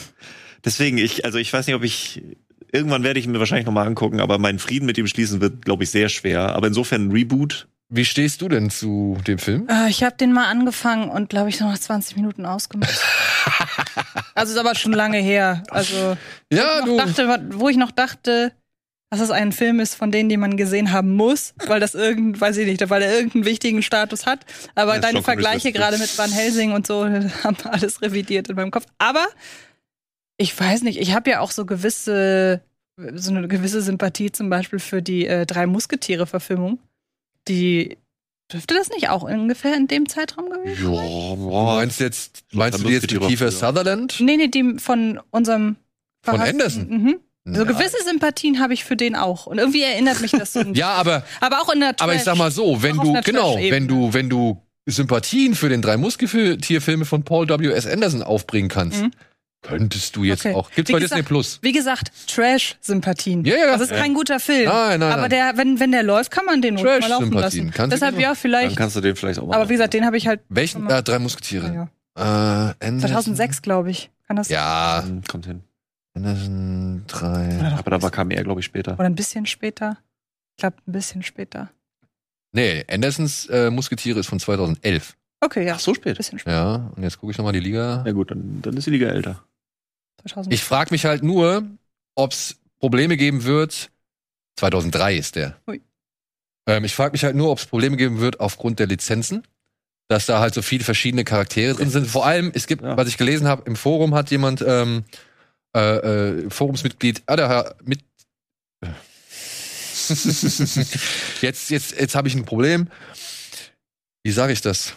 Deswegen, 0.65 0.97
ich, 0.97 1.23
also 1.23 1.37
ich 1.37 1.53
weiß 1.53 1.65
nicht, 1.67 1.77
ob 1.77 1.83
ich, 1.85 2.21
irgendwann 2.73 3.03
werde 3.03 3.21
ich 3.21 3.25
ihn 3.25 3.31
mir 3.31 3.39
wahrscheinlich 3.39 3.65
nochmal 3.65 3.87
angucken, 3.87 4.19
aber 4.19 4.37
meinen 4.37 4.59
Frieden 4.59 4.85
mit 4.85 4.97
ihm 4.97 5.07
schließen 5.07 5.39
wird, 5.39 5.63
glaube 5.63 5.85
ich, 5.85 5.91
sehr 5.91 6.09
schwer. 6.09 6.53
Aber 6.57 6.67
insofern 6.67 7.07
ein 7.07 7.11
Reboot, 7.11 7.69
Wie 7.89 8.03
stehst 8.03 8.41
du 8.41 8.49
denn 8.49 8.69
zu 8.69 9.17
dem 9.25 9.37
Film? 9.37 9.67
Äh, 9.69 9.89
ich 9.89 10.03
habe 10.03 10.17
den 10.17 10.33
mal 10.33 10.45
angefangen 10.45 11.09
und 11.09 11.29
glaube 11.29 11.49
ich 11.49 11.59
noch 11.59 11.69
nach 11.69 11.79
20 11.79 12.17
Minuten 12.17 12.45
ausgemacht. 12.45 12.99
also 14.35 14.53
ist 14.53 14.59
aber 14.59 14.75
schon 14.75 14.91
lange 14.91 15.19
her. 15.19 15.63
Also 15.69 16.17
Ja, 16.51 16.81
wo 16.85 16.97
ich, 16.99 17.05
noch 17.05 17.13
dachte, 17.13 17.49
wo 17.53 17.69
ich 17.69 17.77
noch 17.77 17.91
dachte, 17.91 18.51
dass 19.09 19.21
es 19.21 19.31
ein 19.31 19.53
Film 19.53 19.79
ist 19.79 19.95
von 19.95 20.11
denen, 20.11 20.27
die 20.27 20.35
man 20.35 20.57
gesehen 20.57 20.91
haben 20.91 21.15
muss, 21.15 21.53
weil 21.65 21.79
das 21.79 21.95
irgend, 21.95 22.41
weiß 22.41 22.57
ich 22.57 22.67
nicht, 22.67 22.89
weil 22.89 23.01
er 23.01 23.13
irgendeinen 23.13 23.45
wichtigen 23.45 23.81
Status 23.81 24.25
hat. 24.25 24.45
Aber 24.75 24.95
Ja, 24.95 25.01
deine 25.01 25.23
Vergleiche 25.23 25.71
gerade 25.71 25.97
mit 25.97 26.17
Van 26.17 26.31
Helsing 26.31 26.73
und 26.73 26.85
so 26.85 27.05
haben 27.43 27.57
alles 27.63 28.01
revidiert 28.01 28.49
in 28.49 28.57
meinem 28.57 28.71
Kopf. 28.71 28.85
Aber 28.97 29.25
ich 30.37 30.59
weiß 30.59 30.81
nicht, 30.83 30.99
ich 30.99 31.15
habe 31.15 31.29
ja 31.29 31.39
auch 31.39 31.51
so 31.51 31.65
gewisse, 31.65 32.61
so 33.13 33.31
eine 33.31 33.47
gewisse 33.47 33.81
Sympathie 33.81 34.31
zum 34.33 34.49
Beispiel 34.49 34.79
für 34.79 35.01
die 35.01 35.25
äh, 35.25 35.45
drei 35.45 35.67
Musketiere-Verfilmung. 35.67 36.79
Die 37.47 37.97
dürfte 38.51 38.73
das 38.75 38.89
nicht 38.89 39.09
auch 39.09 39.23
ungefähr 39.23 39.75
in 39.75 39.87
dem 39.87 40.07
Zeitraum 40.07 40.49
gewesen? 40.49 40.93
ja, 40.93 41.35
Du 41.35 41.49
boah, 41.49 41.75
meinst 41.75 41.99
jetzt, 41.99 42.43
meinst 42.53 42.79
du 42.79 42.83
die 42.87 42.93
jetzt 42.93 43.03
Musketiere 43.03 43.27
Kiefer. 43.29 43.51
Sutherland? 43.51 44.15
Nee, 44.19 44.37
nee, 44.37 44.47
die 44.47 44.75
von 44.79 45.19
unserem 45.31 45.75
Von 46.23 46.39
Anderson? 46.41 46.87
Mhm. 46.89 47.19
So 47.49 47.63
Na. 47.63 47.71
gewisse 47.71 48.03
Sympathien 48.03 48.59
habe 48.59 48.73
ich 48.73 48.83
für 48.83 48.97
den 48.97 49.15
auch. 49.15 49.47
Und 49.47 49.57
irgendwie 49.57 49.81
erinnert 49.81 50.19
mich 50.21 50.31
das 50.31 50.51
so 50.53 50.59
ein 50.59 50.73
Ja, 50.75 50.89
aber, 50.89 51.23
Aber 51.39 51.61
auch 51.61 51.73
in 51.73 51.79
der 51.79 51.95
aber 51.99 52.13
ich 52.15 52.23
sag 52.23 52.35
mal 52.37 52.51
so, 52.51 52.81
wenn 52.83 52.97
Auch 52.99 53.03
auf 53.03 53.05
du, 53.05 53.11
einer 53.13 53.21
genau, 53.21 53.53
Trash-Ebene. 53.53 53.71
wenn 53.75 53.87
du, 53.87 54.13
wenn 54.13 54.29
du 54.29 54.61
Sympathien 54.85 55.55
für 55.55 55.69
den 55.69 55.81
drei 55.81 55.95
Musketierfilme 55.97 57.05
von 57.05 57.23
Paul 57.23 57.47
W.S. 57.47 57.85
Anderson 57.87 58.21
aufbringen 58.23 58.67
kannst, 58.69 59.01
Mhm. 59.01 59.11
Könntest 59.67 60.15
du 60.15 60.23
jetzt 60.23 60.45
Okay. 60.45 60.55
auch. 60.55 60.69
Gibt's 60.71 60.89
Wie 60.89 60.93
bei 60.93 60.99
gesagt- 60.99 61.19
Disney 61.19 61.27
Plus. 61.27 61.59
Wie 61.61 61.71
gesagt, 61.71 62.11
Trash-Sympathien. 62.27 63.45
Ja, 63.45 63.55
ja. 63.55 63.67
Das 63.71 63.81
ist 63.81 63.91
kein 63.91 64.13
guter 64.13 64.39
Film. 64.39 64.65
Nein, 64.65 64.99
nein, 64.99 65.11
aber 65.11 65.21
nein. 65.23 65.29
der, 65.29 65.57
wenn, 65.57 65.79
wenn 65.79 65.91
der 65.91 66.03
läuft, 66.03 66.31
kann 66.31 66.45
man 66.45 66.61
den 66.61 66.75
ruhig 66.75 66.85
mal 66.85 66.93
laufen 67.09 67.09
Trash-Sympathien. 67.31 67.65
lassen. 67.67 67.71
Kannst 67.77 67.93
Deshalb 67.93 68.19
ja, 68.19 68.27
dann 68.29 68.35
vielleicht. 68.35 68.75
kannst 68.77 68.95
du 68.95 69.01
den 69.01 69.15
vielleicht 69.15 69.39
auch 69.39 69.47
mal. 69.47 69.55
Aber 69.55 69.69
wie 69.69 69.73
gesagt, 69.73 69.93
den 69.93 70.05
habe 70.05 70.17
ich 70.17 70.27
halt 70.27 70.41
Welchen? 70.49 70.89
Äh, 70.89 71.03
drei 71.03 71.19
Musketiere. 71.19 71.73
ja, 72.17 72.71
Äh, 72.79 72.85
Anderson. 72.87 73.09
2006, 73.11 73.61
glaube 73.61 73.91
ich. 73.91 74.09
Kann 74.27 74.35
das 74.37 74.49
Ja, 74.49 75.03
Hm, 75.05 75.21
kommt 75.27 75.45
hin. 75.45 75.61
Anderson 76.15 77.03
drei. 77.07 77.57
Oder, 77.59 77.77
Aber 77.79 77.91
da 77.91 78.01
war 78.01 78.11
kam 78.11 78.31
er, 78.31 78.43
glaube 78.43 78.59
ich, 78.59 78.65
später. 78.65 78.93
oder 78.93 79.05
ein 79.05 79.15
bisschen 79.15 79.45
später. 79.45 79.97
Ich 80.55 80.61
glaube, 80.61 80.77
ein 80.87 80.91
bisschen 80.91 81.21
später. 81.23 81.69
Nee, 82.51 82.83
Andersons 82.91 83.45
äh, 83.47 83.69
Musketiere 83.69 84.19
ist 84.19 84.27
von 84.27 84.39
2011. 84.39 85.15
Okay, 85.41 85.65
ja. 85.67 85.75
Ach, 85.75 85.79
so 85.79 85.91
Ein 85.91 85.95
spät. 85.95 86.17
bisschen 86.17 86.39
später. 86.39 86.55
Ja, 86.55 86.91
und 86.95 87.03
jetzt 87.03 87.19
gucke 87.19 87.31
ich 87.31 87.37
nochmal 87.37 87.53
die 87.53 87.59
Liga. 87.59 88.03
Ja 88.05 88.11
gut, 88.11 88.31
dann, 88.31 88.59
dann 88.63 88.75
ist 88.75 88.87
die 88.87 88.91
Liga 88.91 89.07
älter. 89.09 89.43
2000. 90.21 90.53
Ich 90.53 90.63
frage 90.63 90.91
mich 90.91 91.05
halt 91.05 91.23
nur, 91.23 91.65
ob 92.15 92.31
es 92.31 92.57
Probleme 92.79 93.17
geben 93.17 93.43
wird. 93.43 93.89
2003 94.57 95.15
ist 95.15 95.35
der. 95.35 95.57
Ähm, 96.67 96.83
ich 96.83 96.95
frage 96.95 97.11
mich 97.13 97.23
halt 97.23 97.35
nur, 97.35 97.51
ob 97.51 97.59
es 97.59 97.65
Probleme 97.65 97.97
geben 97.97 98.19
wird 98.19 98.39
aufgrund 98.39 98.79
der 98.79 98.87
Lizenzen. 98.87 99.43
Dass 100.09 100.25
da 100.25 100.39
halt 100.39 100.53
so 100.53 100.61
viele 100.61 100.83
verschiedene 100.85 101.25
Charaktere 101.25 101.73
drin 101.75 101.89
sind. 101.89 102.07
Vor 102.07 102.25
allem, 102.25 102.51
es 102.55 102.65
gibt, 102.67 102.81
Ja. 102.81 102.95
was 102.95 103.09
ich 103.09 103.17
gelesen 103.17 103.45
habe, 103.47 103.63
im 103.65 103.75
Forum 103.75 104.15
hat 104.15 104.31
jemand 104.31 104.63
ähm, 104.65 105.03
äh, 105.75 105.97
äh, 105.97 106.49
Forumsmitglied 106.49 107.23
Adaha 107.25 107.75
mit. 107.83 107.99
jetzt, 111.41 111.69
jetzt, 111.69 111.99
jetzt 111.99 112.15
habe 112.15 112.27
ich 112.29 112.35
ein 112.35 112.45
Problem. 112.45 112.87
Wie 114.23 114.31
sage 114.31 114.53
ich 114.53 114.61
das? 114.61 114.93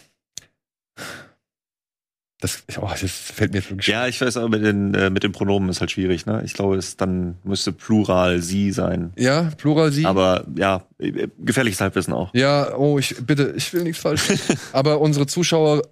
Das, 2.40 2.62
oh, 2.80 2.88
das 2.88 3.10
fällt 3.10 3.52
mir 3.52 3.62
wirklich 3.68 3.88
Ja, 3.88 4.06
ich 4.06 4.18
weiß, 4.18 4.38
aber 4.38 4.48
mit 4.48 4.64
den, 4.64 4.94
äh, 4.94 5.10
mit 5.10 5.22
den 5.22 5.32
Pronomen 5.32 5.68
ist 5.68 5.80
halt 5.80 5.90
schwierig, 5.90 6.24
ne? 6.24 6.42
Ich 6.44 6.54
glaube, 6.54 6.76
es 6.76 6.96
dann 6.96 7.36
müsste 7.44 7.70
Plural 7.70 8.40
sie 8.40 8.72
sein. 8.72 9.12
Ja, 9.16 9.50
Plural 9.58 9.92
sie. 9.92 10.06
Aber 10.06 10.46
ja, 10.56 10.86
äh, 10.98 11.28
gefährliches 11.38 11.80
Halbwissen 11.82 12.14
auch. 12.14 12.32
Ja, 12.34 12.74
oh, 12.76 12.98
ich 12.98 13.14
bitte, 13.26 13.52
ich 13.56 13.72
will 13.74 13.82
nichts 13.82 14.00
falsch. 14.00 14.22
Aber 14.72 15.00
unsere 15.00 15.26
Zuschauerin 15.26 15.84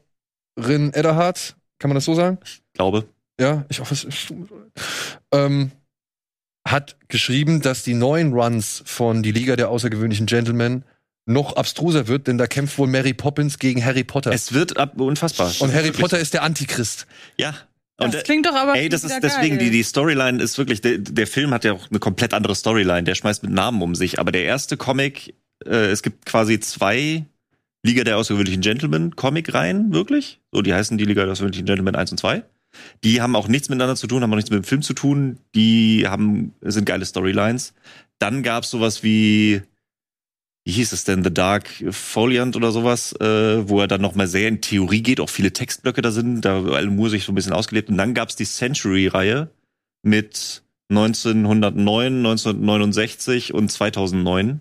Edderhardt, 0.93 1.55
kann 1.79 1.91
man 1.91 1.97
das 1.97 2.07
so 2.07 2.15
sagen? 2.15 2.39
Glaube. 2.73 3.05
Ja, 3.39 3.67
ich 3.69 3.81
hoffe, 3.81 3.95
es 3.95 4.05
ist 4.05 4.33
ähm, 5.33 5.71
hat 6.67 6.97
geschrieben, 7.09 7.61
dass 7.61 7.83
die 7.83 7.95
neuen 7.95 8.33
Runs 8.33 8.83
von 8.85 9.23
Die 9.23 9.33
Liga 9.33 9.57
der 9.57 9.69
außergewöhnlichen 9.69 10.27
Gentlemen 10.27 10.85
noch 11.29 11.57
abstruser 11.57 12.09
wird, 12.09 12.27
denn 12.27 12.39
da 12.39 12.47
kämpft 12.47 12.79
wohl 12.79 12.89
Mary 12.89 13.13
Poppins 13.15 13.59
gegen 13.59 13.85
Harry 13.85 14.05
Potter. 14.05 14.33
Es 14.33 14.53
wird 14.53 14.77
ab, 14.79 15.01
unfassbar. 15.01 15.53
Und 15.61 15.73
Harry 15.73 15.87
Wirklich. 15.87 16.01
Potter 16.01 16.19
ist 16.19 16.35
der 16.35 16.43
Antichrist. 16.43 17.07
Ja. 17.37 17.55
Das 17.99 18.07
Und, 18.07 18.15
äh, 18.15 18.23
klingt 18.23 18.47
doch 18.47 18.55
aber 18.55 18.77
Ey, 18.77 18.89
das 18.89 19.05
ist 19.05 19.19
deswegen, 19.23 19.57
geil. 19.57 19.67
die, 19.67 19.71
die 19.71 19.83
Storyline 19.83 20.43
ist 20.43 20.57
wirklich, 20.57 20.81
der, 20.81 20.99
der 20.99 21.27
Film 21.27 21.51
hat 21.51 21.65
ja 21.65 21.73
auch 21.73 21.91
eine 21.91 21.99
komplett 21.99 22.33
andere 22.33 22.55
Storyline, 22.55 23.03
der 23.03 23.15
schmeißt 23.15 23.43
mit 23.43 23.53
Namen 23.53 23.83
um 23.83 23.95
sich, 23.95 24.19
aber 24.21 24.33
der 24.33 24.45
erste 24.45 24.77
Comic, 24.77 25.35
äh, 25.67 25.87
es 25.91 26.03
gibt 26.03 26.25
quasi 26.25 26.61
zwei 26.61 27.25
Liga 27.83 28.05
der 28.05 28.17
außergewöhnlichen 28.17 28.63
Gentlemen 28.63 29.17
Comic-Reihen, 29.17 29.93
wirklich. 29.93 30.41
So, 30.53 30.63
die 30.63 30.73
heißen 30.73 30.97
die 30.97 31.05
Liga 31.05 31.25
der 31.25 31.33
außergewöhnlichen 31.33 31.67
Gentlemen 31.67 31.95
1 31.95 32.13
und 32.13 32.19
2. 32.19 32.43
Die 33.05 33.21
haben 33.21 33.37
auch 33.37 33.49
nichts 33.49 33.69
miteinander 33.69 33.97
zu 33.97 34.07
tun, 34.07 34.23
haben 34.23 34.33
auch 34.33 34.37
nichts 34.37 34.51
mit 34.51 34.63
dem 34.63 34.65
Film 34.65 34.83
zu 34.83 34.95
tun, 34.95 35.39
die 35.55 36.07
haben, 36.07 36.55
sind 36.63 36.85
geile 36.85 37.05
Storylines. 37.05 37.75
Dann 38.19 38.43
gab's 38.43 38.71
sowas 38.71 39.03
wie, 39.03 39.63
wie 40.69 40.73
hieß 40.73 40.93
es 40.93 41.05
denn, 41.05 41.25
The 41.25 41.33
Dark 41.33 41.83
Foliant 41.93 42.55
oder 42.55 42.73
sowas, 42.73 43.15
äh, 43.23 43.67
wo 43.71 43.81
er 43.81 43.89
dann 43.89 44.03
nochmal 44.03 44.27
sehr 44.27 44.49
in 44.49 44.61
Theorie 44.61 45.03
geht, 45.03 45.19
auch 45.19 45.31
viele 45.31 45.51
Textblöcke 45.51 46.03
da 46.03 46.11
sind, 46.11 46.43
da 46.43 46.63
Alan 46.63 46.95
Moore 46.95 47.09
sich 47.09 47.25
so 47.25 47.33
ein 47.33 47.35
bisschen 47.35 47.55
ausgelebt. 47.55 47.89
Und 47.89 47.97
dann 47.97 48.13
gab's 48.13 48.37
die 48.37 48.45
Century-Reihe 48.45 49.49
mit 50.03 50.63
1909, 50.91 52.19
1969 52.19 53.55
und 53.55 53.73
2009. 53.73 54.61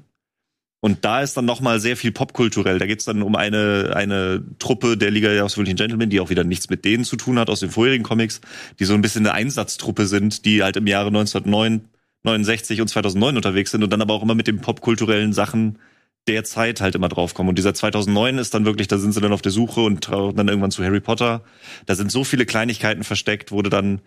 Und 0.79 1.03
da 1.03 1.23
ist 1.23 1.35
dann 1.35 1.43
nochmal 1.43 1.81
sehr 1.81 1.97
viel 1.97 2.13
popkulturell. 2.13 2.79
Da 2.79 2.85
geht's 2.85 3.03
dann 3.03 3.21
um 3.21 3.35
eine, 3.35 3.91
eine 3.93 4.41
Truppe 4.59 4.95
der 4.95 5.11
Liga 5.11 5.27
der 5.27 5.43
außergewöhnlichen 5.43 5.75
Gentlemen, 5.75 6.09
die 6.09 6.21
auch 6.21 6.29
wieder 6.29 6.45
nichts 6.45 6.69
mit 6.69 6.85
denen 6.85 7.03
zu 7.03 7.17
tun 7.17 7.37
hat 7.37 7.49
aus 7.49 7.59
den 7.59 7.69
vorherigen 7.69 8.05
Comics, 8.05 8.39
die 8.79 8.85
so 8.85 8.93
ein 8.93 9.01
bisschen 9.01 9.25
eine 9.25 9.33
Einsatztruppe 9.33 10.05
sind, 10.05 10.45
die 10.45 10.63
halt 10.63 10.77
im 10.77 10.87
Jahre 10.87 11.07
1909, 11.07 11.81
69 12.23 12.79
und 12.79 12.87
2009 12.87 13.35
unterwegs 13.35 13.71
sind 13.71 13.83
und 13.83 13.91
dann 13.91 14.01
aber 14.01 14.13
auch 14.13 14.23
immer 14.23 14.35
mit 14.35 14.47
den 14.47 14.61
popkulturellen 14.61 15.33
Sachen 15.33 15.79
der 16.27 16.43
Zeit 16.43 16.81
halt 16.81 16.95
immer 16.95 17.09
draufkommen. 17.09 17.49
Und 17.49 17.57
dieser 17.57 17.73
2009 17.73 18.37
ist 18.37 18.53
dann 18.53 18.65
wirklich, 18.65 18.87
da 18.87 18.97
sind 18.97 19.13
sie 19.13 19.21
dann 19.21 19.33
auf 19.33 19.41
der 19.41 19.51
Suche 19.51 19.81
und 19.81 20.03
tauchen 20.03 20.35
dann 20.35 20.47
irgendwann 20.47 20.71
zu 20.71 20.83
Harry 20.83 20.99
Potter. 20.99 21.43
Da 21.85 21.95
sind 21.95 22.11
so 22.11 22.23
viele 22.23 22.45
Kleinigkeiten 22.45 23.03
versteckt, 23.03 23.51
wurde 23.51 23.69
dann 23.69 24.01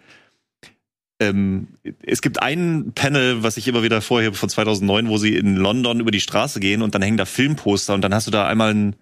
ähm, 1.21 1.69
es 2.03 2.23
gibt 2.23 2.43
ein 2.43 2.93
Panel, 2.95 3.43
was 3.43 3.59
ich 3.59 3.69
immer 3.69 3.83
wieder 3.83 4.01
vorhebe 4.01 4.35
von 4.35 4.49
2009, 4.49 5.09
wo 5.09 5.19
sie 5.19 5.37
in 5.37 5.57
London 5.57 6.01
über 6.01 6.11
die 6.11 6.21
Straße 6.21 6.61
gehen 6.61 6.81
und 6.81 6.95
dann 6.95 7.03
hängen 7.03 7.19
da 7.19 7.27
Filmposter 7.27 7.95
und 7.95 8.01
dann 8.01 8.15
hast 8.15 8.27
du 8.27 8.31
da 8.31 8.47
einmal 8.47 8.73
ein, 8.73 8.97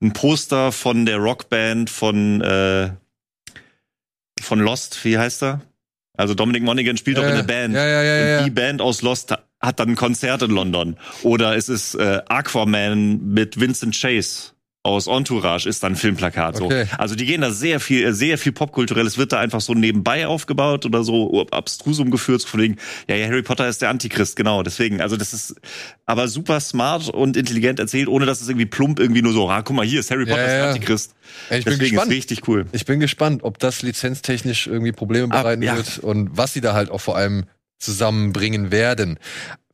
ein 0.00 0.12
Poster 0.12 0.70
von 0.70 1.04
der 1.04 1.16
Rockband 1.16 1.90
von 1.90 2.40
äh, 2.40 2.90
von 4.40 4.60
Lost, 4.60 5.04
wie 5.04 5.18
heißt 5.18 5.42
er? 5.42 5.62
Also 6.16 6.34
Dominic 6.34 6.62
Monaghan 6.62 6.96
spielt 6.96 7.18
doch 7.18 7.22
Ja, 7.22 7.30
in 7.30 7.36
ja. 7.36 7.42
der 7.42 7.52
Band. 7.52 7.74
Ja, 7.74 7.86
ja, 7.86 8.02
ja, 8.02 8.22
und 8.22 8.28
ja. 8.28 8.44
die 8.44 8.50
Band 8.50 8.80
aus 8.80 9.02
Lost 9.02 9.34
hat 9.64 9.80
dann 9.80 9.90
ein 9.90 9.96
Konzert 9.96 10.42
in 10.42 10.50
London. 10.50 10.96
Oder 11.22 11.56
es 11.56 11.68
ist 11.68 11.94
äh, 11.94 12.20
Aquaman 12.28 13.24
mit 13.32 13.58
Vincent 13.60 13.94
Chase 13.98 14.54
aus 14.86 15.06
Entourage 15.06 15.66
ist 15.66 15.82
dann 15.82 15.92
ein 15.94 15.96
Filmplakat. 15.96 16.58
So. 16.58 16.66
Okay. 16.66 16.86
Also 16.98 17.14
die 17.14 17.24
gehen 17.24 17.40
da 17.40 17.50
sehr 17.50 17.80
viel, 17.80 18.04
äh, 18.04 18.12
sehr 18.12 18.36
viel 18.36 18.52
popkulturelles 18.52 19.16
wird 19.16 19.32
da 19.32 19.40
einfach 19.40 19.62
so 19.62 19.72
nebenbei 19.72 20.26
aufgebaut 20.26 20.84
oder 20.84 21.02
so 21.02 21.46
abstrusum 21.50 22.10
geführt, 22.10 22.42
von 22.44 22.60
wegen, 22.60 22.76
ja, 23.08 23.16
ja, 23.16 23.26
Harry 23.26 23.40
Potter 23.42 23.66
ist 23.66 23.80
der 23.80 23.88
Antichrist, 23.88 24.36
genau. 24.36 24.62
Deswegen, 24.62 25.00
also 25.00 25.16
das 25.16 25.32
ist 25.32 25.54
aber 26.04 26.28
super 26.28 26.60
smart 26.60 27.08
und 27.08 27.34
intelligent 27.38 27.78
erzählt, 27.78 28.08
ohne 28.08 28.26
dass 28.26 28.42
es 28.42 28.48
irgendwie 28.48 28.66
plump 28.66 29.00
irgendwie 29.00 29.22
nur 29.22 29.32
so, 29.32 29.48
ah, 29.48 29.62
guck 29.62 29.74
mal, 29.74 29.86
hier 29.86 30.00
ist 30.00 30.10
Harry 30.10 30.28
Ja, 30.28 30.34
Potter 30.34 30.44
ist 30.44 30.50
ja, 30.50 30.56
der 30.58 30.64
ja. 30.66 30.72
Antichrist. 30.72 31.14
Ey, 31.48 31.58
ich 31.60 31.64
bin 31.64 31.72
Deswegen 31.72 31.90
gespannt. 31.92 32.12
ist 32.12 32.16
richtig 32.18 32.48
cool. 32.48 32.66
Ich 32.72 32.84
bin 32.84 33.00
gespannt, 33.00 33.42
ob 33.42 33.58
das 33.58 33.80
lizenztechnisch 33.80 34.66
irgendwie 34.66 34.92
Probleme 34.92 35.32
Ab- 35.32 35.44
bereiten 35.44 35.62
ja. 35.62 35.76
wird 35.78 35.98
und 36.00 36.36
was 36.36 36.52
sie 36.52 36.60
da 36.60 36.74
halt 36.74 36.90
auch 36.90 37.00
vor 37.00 37.16
allem 37.16 37.46
zusammenbringen 37.78 38.70
werden. 38.70 39.18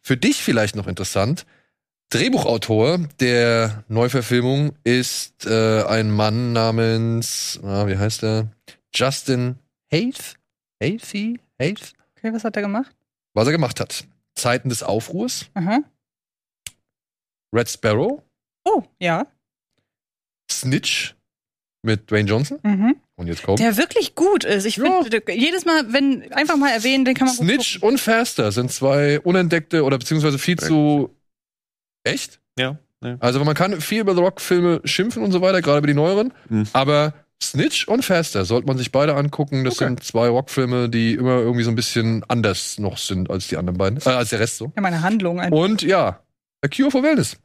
Für 0.03 0.17
dich 0.17 0.43
vielleicht 0.43 0.77
noch 0.77 0.87
interessant. 0.87 1.47
Drehbuchautor 2.11 2.99
der 3.21 3.85
Neuverfilmung 3.89 4.73
ist 4.83 5.47
äh, 5.47 5.85
ein 5.85 6.11
Mann 6.11 6.53
namens, 6.53 7.61
ah, 7.63 7.87
wie 7.87 7.97
heißt 7.97 8.25
er? 8.25 8.49
Justin 8.95 9.59
Haith? 9.93 10.35
Haithy? 10.83 11.39
Haith? 11.61 11.93
Okay, 12.17 12.33
was 12.33 12.43
hat 12.43 12.57
er 12.57 12.63
gemacht? 12.63 12.91
Was 13.35 13.47
er 13.47 13.53
gemacht 13.53 13.79
hat. 13.79 14.05
Zeiten 14.35 14.69
des 14.69 14.83
Aufruhrs, 14.83 15.47
Aha. 15.55 15.81
Red 17.55 17.69
Sparrow, 17.69 18.23
Oh, 18.65 18.83
ja. 18.99 19.27
Snitch 20.51 21.15
mit 21.83 22.11
Dwayne 22.11 22.29
Johnson. 22.29 22.59
Mhm. 22.63 22.97
Und 23.17 23.27
jetzt 23.27 23.43
kommt 23.43 23.59
Der 23.59 23.77
wirklich 23.77 24.15
gut 24.15 24.45
ist. 24.45 24.65
Ich 24.67 24.77
Ja. 24.77 25.03
finde, 25.03 25.23
jedes 25.33 25.65
Mal, 25.65 25.93
wenn 25.93 26.31
einfach 26.33 26.57
mal 26.57 26.71
erwähnen, 26.71 27.05
den 27.05 27.15
kann 27.15 27.27
man 27.27 27.37
Snitch 27.37 27.79
und 27.83 27.99
Faster 27.99 28.53
sind 28.53 28.71
zwei 28.73 29.21
unentdeckte 29.21 29.85
oder 29.85 29.99
beziehungsweise 29.99 30.39
viel 30.39 30.59
zu 30.59 31.15
echt. 32.05 32.41
Ja. 32.59 32.79
ja. 33.03 33.17
Also 33.21 33.43
man 33.45 33.55
kann 33.55 33.81
viel 33.81 34.01
über 34.01 34.15
The 34.15 34.21
Rock-Filme 34.21 34.81
schimpfen 34.85 35.23
und 35.23 35.33
so 35.33 35.41
weiter, 35.41 35.61
gerade 35.63 35.79
über 35.79 35.87
die 35.87 35.95
neueren. 35.95 36.33
Mhm. 36.49 36.67
Aber 36.73 37.15
Snitch 37.43 37.89
und 37.89 38.05
Faster 38.05 38.45
sollte 38.45 38.67
man 38.67 38.77
sich 38.77 38.93
beide 38.93 39.15
angucken. 39.17 39.65
Das 39.65 39.77
Okay. 39.77 39.87
sind 39.87 40.03
zwei 40.05 40.29
Rock-Filme, 40.29 40.89
die 40.91 41.15
immer 41.15 41.39
irgendwie 41.39 41.63
so 41.65 41.71
ein 41.71 41.77
bisschen 41.77 42.23
anders 42.29 42.79
noch 42.79 42.99
sind 42.99 43.31
als 43.31 43.49
die 43.49 43.57
anderen 43.57 43.79
beiden, 43.79 43.99
äh, 44.05 44.11
als 44.11 44.31
der 44.31 44.41
Rest 44.41 44.59
so. 44.59 44.73
Ja, 44.77 44.83
meine 44.83 45.01
Handlung. 45.03 45.41
Ein 45.41 45.53
Und 45.53 45.81
ja, 45.83 46.21
A 46.63 46.69
Cure 46.69 46.91
for 46.91 47.03
Wellness. 47.03 47.37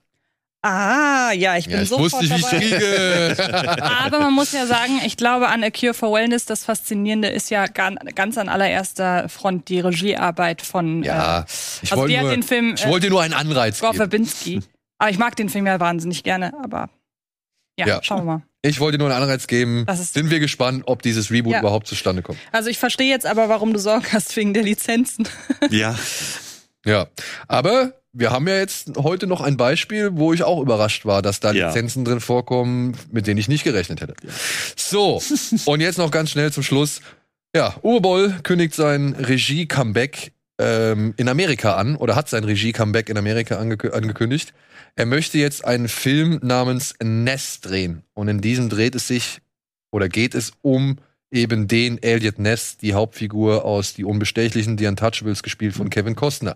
Ah, 0.65 1.31
ja, 1.33 1.57
ich 1.57 1.65
bin 1.65 1.75
Ja, 1.77 1.81
ich 1.83 1.89
sofort 1.89 2.13
wusste 2.13 2.25
nicht, 2.33 2.51
wie 2.51 2.57
ich 2.57 2.69
dabei. 2.71 3.35
kriege. 3.35 3.83
Aber 3.83 4.19
man 4.19 4.33
muss 4.33 4.51
ja 4.51 4.65
sagen, 4.65 4.99
ich 5.05 5.17
glaube 5.17 5.47
an 5.47 5.63
A 5.63 5.69
Cure 5.69 5.93
for 5.93 6.11
Wellness, 6.13 6.45
das 6.45 6.65
Faszinierende 6.65 7.27
ist 7.29 7.49
ja 7.49 7.67
gan- 7.67 7.99
ganz 8.15 8.37
an 8.37 8.49
allererster 8.49 9.29
Front 9.29 9.69
die 9.69 9.79
Regiearbeit 9.79 10.61
von 10.61 11.03
ja, 11.03 11.39
äh, 11.41 11.43
ich 11.83 11.91
also 11.91 12.01
wollte 12.03 12.19
nur, 12.19 12.29
den 12.31 12.43
Film 12.43 12.75
ich 12.77 12.87
wollte 12.87 13.07
dir 13.07 13.11
nur 13.11 13.21
einen 13.21 13.33
Anreiz 13.33 13.79
Gore 13.79 13.91
geben. 13.93 13.97
Verbinski. 13.97 14.61
Aber 14.97 15.09
ich 15.11 15.17
mag 15.17 15.35
den 15.35 15.49
Film 15.49 15.67
ja 15.67 15.79
wahnsinnig 15.79 16.23
gerne, 16.23 16.53
aber 16.63 16.89
ja, 17.77 17.87
Ja. 17.87 17.99
schauen 18.03 18.19
wir 18.19 18.23
mal. 18.37 18.43
Ich 18.61 18.79
wollte 18.79 18.97
dir 18.97 19.03
nur 19.03 19.13
einen 19.13 19.21
Anreiz 19.23 19.45
geben. 19.47 19.85
Sind 19.93 20.31
wir 20.31 20.39
gespannt, 20.39 20.83
ob 20.87 21.01
dieses 21.03 21.29
Reboot 21.29 21.53
Ja. 21.53 21.59
überhaupt 21.59 21.85
zustande 21.87 22.21
kommt. 22.23 22.39
Also 22.51 22.69
ich 22.69 22.79
verstehe 22.79 23.09
jetzt 23.09 23.25
aber, 23.27 23.47
warum 23.49 23.73
du 23.73 23.79
Sorgen 23.79 24.05
hast 24.11 24.35
wegen 24.37 24.53
der 24.55 24.63
Lizenzen. 24.63 25.27
Ja. 25.69 25.95
Ja, 26.85 27.07
aber 27.47 27.93
wir 28.17 28.31
haben 28.31 28.47
ja 28.47 28.55
jetzt 28.55 28.93
heute 28.97 29.27
noch 29.27 29.41
ein 29.41 29.57
Beispiel, 29.57 30.11
wo 30.13 30.31
ich 30.33 30.43
auch 30.43 30.61
überrascht 30.61 31.05
war, 31.05 31.21
dass 31.21 31.41
da 31.41 31.51
Ja. 31.51 31.67
Lizenzen 31.67 32.05
drin 32.05 32.21
vorkommen, 32.21 32.97
mit 33.11 33.27
denen 33.27 33.37
ich 33.37 33.49
nicht 33.49 33.63
gerechnet 33.63 34.01
hätte. 34.01 34.15
So, 34.77 35.21
und 35.65 35.81
jetzt 35.81 35.97
noch 35.97 36.11
ganz 36.11 36.31
schnell 36.31 36.51
zum 36.51 36.63
Schluss. 36.63 37.01
Ja, 37.55 37.75
Uwe 37.83 38.01
Boll 38.01 38.35
kündigt 38.43 38.73
sein 38.73 39.15
Regie-Comeback 39.19 40.31
ähm, 40.59 41.13
in 41.17 41.27
Amerika 41.27 41.75
an 41.75 41.97
oder 41.97 42.15
hat 42.15 42.29
sein 42.29 42.45
Regie-Comeback 42.45 43.09
in 43.09 43.17
Amerika 43.17 43.57
angekü 43.57 43.89
angekündigt. 43.89 44.53
Er 44.95 45.05
möchte 45.05 45.37
jetzt 45.37 45.65
einen 45.65 45.89
Film 45.89 46.39
namens 46.41 46.95
Ness 47.03 47.59
drehen. 47.59 48.03
Und 48.13 48.29
in 48.29 48.39
diesem 48.39 48.69
dreht 48.69 48.95
es 48.95 49.07
sich 49.07 49.41
oder 49.91 50.07
geht 50.07 50.35
es 50.35 50.53
um 50.61 50.97
eben 51.31 51.67
den 51.67 52.01
Elliot 52.01 52.39
Ness, 52.39 52.77
die 52.77 52.93
Hauptfigur 52.93 53.65
aus 53.65 53.93
Die 53.93 54.05
Unbestechlichen, 54.05 54.77
die 54.77 54.85
Untouchables, 54.87 55.43
gespielt 55.43 55.75
von 55.75 55.89
Kevin 55.89 56.15
Costner. 56.15 56.55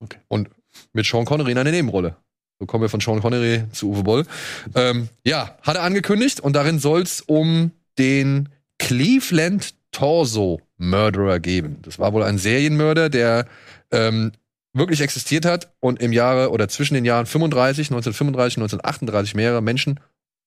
Okay. 0.00 0.18
Und 0.28 0.50
mit 0.92 1.06
Sean 1.06 1.24
Connery 1.24 1.52
in 1.52 1.58
einer 1.58 1.70
Nebenrolle. 1.70 2.16
So 2.58 2.66
kommen 2.66 2.82
wir 2.82 2.88
von 2.88 3.00
Sean 3.00 3.20
Connery 3.20 3.64
zu 3.72 3.90
Uwe 3.90 4.02
Boll. 4.02 4.26
Ähm, 4.74 5.08
ja, 5.24 5.56
hat 5.62 5.76
er 5.76 5.82
angekündigt 5.82 6.40
und 6.40 6.54
darin 6.54 6.78
soll 6.78 7.02
es 7.02 7.20
um 7.20 7.70
den 7.98 8.48
Cleveland 8.78 9.74
Torso 9.92 10.60
Murderer 10.76 11.40
geben. 11.40 11.78
Das 11.82 11.98
war 11.98 12.12
wohl 12.12 12.22
ein 12.22 12.38
Serienmörder, 12.38 13.10
der 13.10 13.46
ähm, 13.90 14.32
wirklich 14.72 15.00
existiert 15.00 15.44
hat 15.44 15.72
und 15.80 16.00
im 16.00 16.12
Jahre 16.12 16.50
oder 16.50 16.68
zwischen 16.68 16.94
den 16.94 17.04
Jahren 17.04 17.26
35, 17.26 17.88
1935 17.90 18.58
und 18.58 18.62
1938 18.64 19.34
mehrere 19.34 19.62
Menschen 19.62 20.00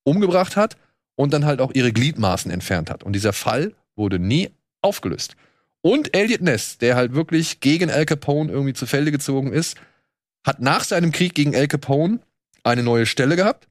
umgebracht 0.03 0.55
hat 0.55 0.77
und 1.15 1.33
dann 1.33 1.45
halt 1.45 1.61
auch 1.61 1.71
ihre 1.73 1.91
Gliedmaßen 1.91 2.51
entfernt 2.51 2.89
hat. 2.89 3.03
Und 3.03 3.13
dieser 3.13 3.33
Fall 3.33 3.73
wurde 3.95 4.19
nie 4.19 4.49
aufgelöst. 4.81 5.35
Und 5.81 6.15
Elliot 6.15 6.41
Ness, 6.41 6.77
der 6.77 6.95
halt 6.95 7.13
wirklich 7.13 7.59
gegen 7.59 7.89
Al 7.89 8.05
Capone 8.05 8.51
irgendwie 8.51 8.73
zu 8.73 8.85
Felde 8.85 9.11
gezogen 9.11 9.51
ist, 9.51 9.77
hat 10.43 10.59
nach 10.59 10.83
seinem 10.83 11.11
Krieg 11.11 11.33
gegen 11.35 11.55
Al 11.55 11.67
Capone 11.67 12.19
eine 12.63 12.83
neue 12.83 13.05
Stelle 13.05 13.35
gehabt. 13.35 13.67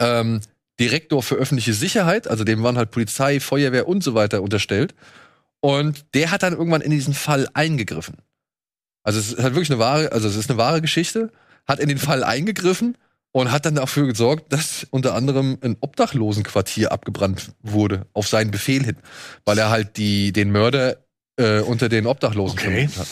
Ähm, 0.00 0.40
Direktor 0.80 1.22
für 1.22 1.34
öffentliche 1.34 1.74
Sicherheit, 1.74 2.28
also 2.28 2.44
dem 2.44 2.62
waren 2.62 2.78
halt 2.78 2.92
Polizei, 2.92 3.40
Feuerwehr 3.40 3.88
und 3.88 4.04
so 4.04 4.14
weiter 4.14 4.42
unterstellt. 4.42 4.94
Und 5.60 6.04
der 6.14 6.30
hat 6.30 6.44
dann 6.44 6.52
irgendwann 6.52 6.82
in 6.82 6.92
diesen 6.92 7.14
Fall 7.14 7.48
eingegriffen. 7.52 8.16
Also 9.02 9.18
es 9.18 9.32
ist 9.32 9.42
halt 9.42 9.54
wirklich 9.54 9.70
eine 9.70 9.80
wahre, 9.80 10.12
also 10.12 10.28
es 10.28 10.36
ist 10.36 10.50
eine 10.50 10.58
wahre 10.58 10.80
Geschichte, 10.80 11.32
hat 11.66 11.80
in 11.80 11.88
den 11.88 11.98
Fall 11.98 12.22
eingegriffen 12.22 12.96
und 13.32 13.50
hat 13.50 13.66
dann 13.66 13.74
dafür 13.74 14.06
gesorgt, 14.06 14.52
dass 14.52 14.86
unter 14.90 15.14
anderem 15.14 15.58
ein 15.62 15.76
Obdachlosenquartier 15.80 16.92
abgebrannt 16.92 17.52
wurde, 17.60 18.06
auf 18.12 18.28
seinen 18.28 18.50
Befehl 18.52 18.84
hin, 18.84 18.96
weil 19.44 19.58
er 19.58 19.70
halt 19.70 19.96
die, 19.96 20.32
den 20.32 20.52
Mörder 20.52 20.98
äh, 21.36 21.60
unter 21.60 21.88
den 21.88 22.06
Obdachlosen 22.06 22.58
Okay. 22.58 22.88
vermutet 22.88 22.98
hat. 22.98 23.08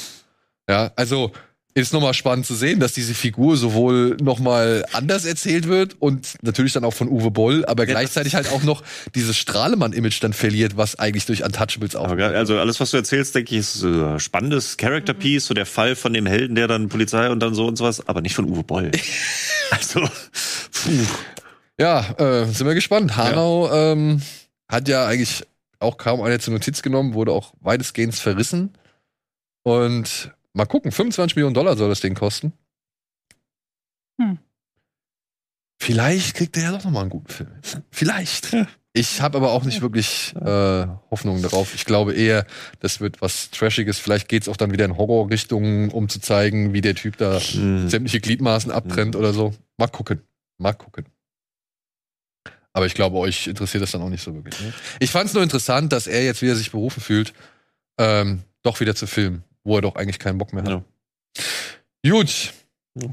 Ja, 0.68 0.92
also 0.96 1.32
ist 1.76 1.92
nochmal 1.92 2.14
spannend 2.14 2.46
zu 2.46 2.54
sehen, 2.54 2.80
dass 2.80 2.94
diese 2.94 3.12
Figur 3.12 3.58
sowohl 3.58 4.16
nochmal 4.22 4.86
anders 4.94 5.26
erzählt 5.26 5.68
wird 5.68 5.94
und 6.00 6.34
natürlich 6.40 6.72
dann 6.72 6.84
auch 6.84 6.94
von 6.94 7.06
Uwe 7.08 7.30
Boll, 7.30 7.66
aber 7.66 7.84
Ja, 7.84 7.90
gleichzeitig 7.90 8.34
halt 8.34 8.50
auch 8.50 8.62
noch 8.62 8.82
dieses 9.14 9.36
Strahlemann-Image 9.36 10.22
dann 10.22 10.32
verliert, 10.32 10.78
was 10.78 10.98
eigentlich 10.98 11.26
durch 11.26 11.44
Untouchables 11.44 11.94
auch. 11.94 12.08
also 12.08 12.58
alles, 12.58 12.80
was 12.80 12.92
du 12.92 12.96
erzählst, 12.96 13.34
denke 13.34 13.54
ich, 13.54 13.60
ist 13.60 13.82
äh, 13.82 14.18
spannendes 14.18 14.78
Character 14.78 15.12
Piece, 15.12 15.44
so 15.44 15.52
der 15.52 15.66
Fall 15.66 15.96
von 15.96 16.14
dem 16.14 16.24
Helden, 16.24 16.54
der 16.54 16.66
dann 16.66 16.88
Polizei 16.88 17.28
und 17.28 17.40
dann 17.40 17.54
so 17.54 17.66
und 17.66 17.76
sowas, 17.76 18.08
aber 18.08 18.22
nicht 18.22 18.34
von 18.34 18.46
Uwe 18.46 18.62
Boll. 18.62 18.90
also, 19.70 20.00
puh. 20.00 21.06
Ja, 21.78 21.98
äh, 22.16 22.46
sind 22.46 22.66
wir 22.66 22.74
gespannt. 22.74 23.18
Hanau 23.18 23.70
ähm, 23.70 24.22
hat 24.66 24.88
ja 24.88 25.06
eigentlich 25.06 25.44
auch 25.78 25.98
kaum 25.98 26.22
eine 26.22 26.38
zur 26.38 26.54
Notiz 26.54 26.80
genommen, 26.80 27.12
wurde 27.12 27.32
auch 27.32 27.52
weitestgehend 27.60 28.14
verrissen. 28.14 28.72
Und 29.62 30.32
mal 30.56 30.66
gucken, 30.66 30.90
25 30.90 31.36
Millionen 31.36 31.54
Dollar 31.54 31.76
soll 31.76 31.88
das 31.88 32.00
Ding 32.00 32.14
kosten. 32.14 32.52
Hm. 34.20 34.38
Vielleicht 35.80 36.34
kriegt 36.34 36.56
er 36.56 36.62
ja 36.64 36.72
doch 36.72 36.82
nochmal 36.84 37.02
einen 37.02 37.10
guten 37.10 37.28
Film. 37.30 37.50
Vielleicht. 37.90 38.56
Ich 38.94 39.20
habe 39.20 39.36
aber 39.36 39.52
auch 39.52 39.64
nicht 39.64 39.82
wirklich 39.82 40.34
äh, 40.36 40.86
Hoffnung 41.10 41.42
darauf. 41.42 41.74
Ich 41.74 41.84
glaube 41.84 42.14
eher, 42.14 42.46
das 42.80 43.00
wird 43.00 43.20
was 43.20 43.50
Trashiges. 43.50 43.98
Vielleicht 43.98 44.28
geht's 44.28 44.48
auch 44.48 44.56
dann 44.56 44.72
wieder 44.72 44.86
in 44.86 44.96
Horrorrichtungen, 44.96 45.90
um 45.90 46.08
zu 46.08 46.18
zeigen, 46.18 46.72
wie 46.72 46.80
der 46.80 46.94
Typ 46.94 47.18
da 47.18 47.38
Hm. 47.38 47.90
sämtliche 47.90 48.20
Gliedmaßen 48.20 48.72
abtrennt 48.72 49.14
oder 49.14 49.34
so. 49.34 49.54
Mal 49.76 49.88
gucken. 49.88 50.22
Mal 50.56 50.72
gucken. 50.72 51.04
Aber 52.72 52.86
ich 52.86 52.94
glaube, 52.94 53.18
euch 53.18 53.46
interessiert 53.46 53.82
das 53.82 53.90
dann 53.90 54.02
auch 54.02 54.08
nicht 54.08 54.22
so 54.22 54.34
wirklich. 54.34 54.58
Ne? 54.60 54.72
Ich 55.00 55.10
fand 55.10 55.28
es 55.28 55.34
nur 55.34 55.42
interessant, 55.42 55.92
dass 55.92 56.06
er 56.06 56.24
jetzt 56.24 56.40
wieder 56.40 56.54
sich 56.56 56.70
berufen 56.70 57.02
fühlt, 57.02 57.34
ähm, 57.98 58.42
doch 58.62 58.80
wieder 58.80 58.94
zu 58.94 59.06
filmen, 59.06 59.44
wo 59.66 59.76
er 59.76 59.82
doch 59.82 59.96
eigentlich 59.96 60.18
keinen 60.18 60.38
Bock 60.38 60.52
mehr 60.52 60.64
hat. 60.64 60.84
Gut. 62.08 62.54
Ja. 62.94 63.08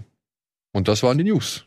Und 0.72 0.88
das 0.88 1.04
waren 1.04 1.18
die 1.18 1.24
News. 1.24 1.66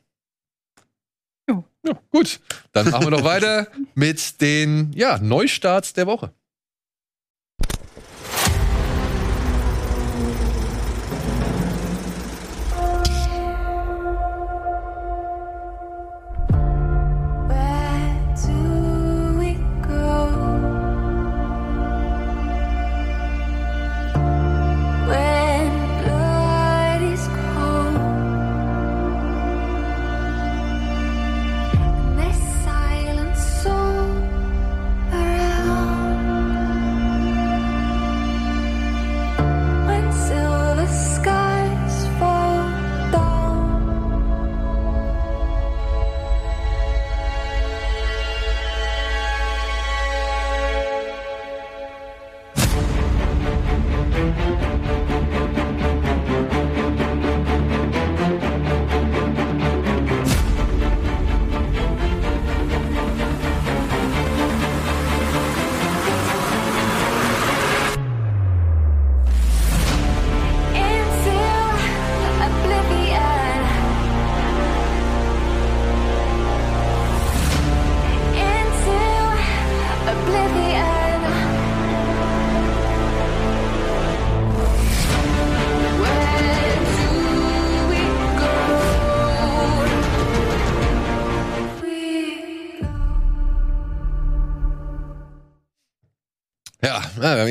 Ja, 1.48 1.62
gut. 2.10 2.40
Dann 2.72 2.90
machen 2.90 3.06
wir 3.06 3.10
doch 3.10 3.24
weiter 3.24 3.68
mit 3.94 4.40
den 4.40 4.92
ja, 4.94 5.18
Neustarts 5.18 5.92
der 5.92 6.06
Woche. 6.06 6.32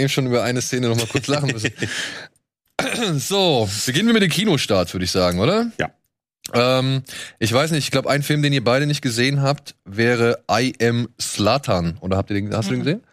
Eben 0.05 0.09
schon 0.09 0.27
über 0.27 0.43
eine 0.43 0.61
Szene 0.61 0.87
noch 0.87 0.97
mal 0.97 1.07
kurz 1.07 1.27
lachen 1.27 1.51
müssen. 1.51 1.71
so, 3.19 3.69
beginnen 3.85 4.07
wir 4.07 4.13
mit 4.13 4.23
dem 4.23 4.31
Kinostart, 4.31 4.93
würde 4.93 5.05
ich 5.05 5.11
sagen, 5.11 5.39
oder? 5.39 5.71
Ja. 5.79 5.91
Ähm, 6.53 7.01
ich 7.39 7.51
weiß 7.51 7.71
nicht, 7.71 7.85
ich 7.85 7.91
glaube, 7.91 8.09
ein 8.09 8.21
Film, 8.21 8.43
den 8.43 8.53
ihr 8.53 8.63
beide 8.63 8.85
nicht 8.85 9.01
gesehen 9.01 9.41
habt, 9.41 9.75
wäre 9.83 10.43
I 10.49 10.73
Am 10.81 11.09
Slatan. 11.19 11.97
Oder 12.01 12.17
habt 12.17 12.29
ihr 12.29 12.35
den, 12.35 12.55
hast 12.55 12.69
du 12.69 12.73
den 12.73 12.83
gesehen? 12.83 13.03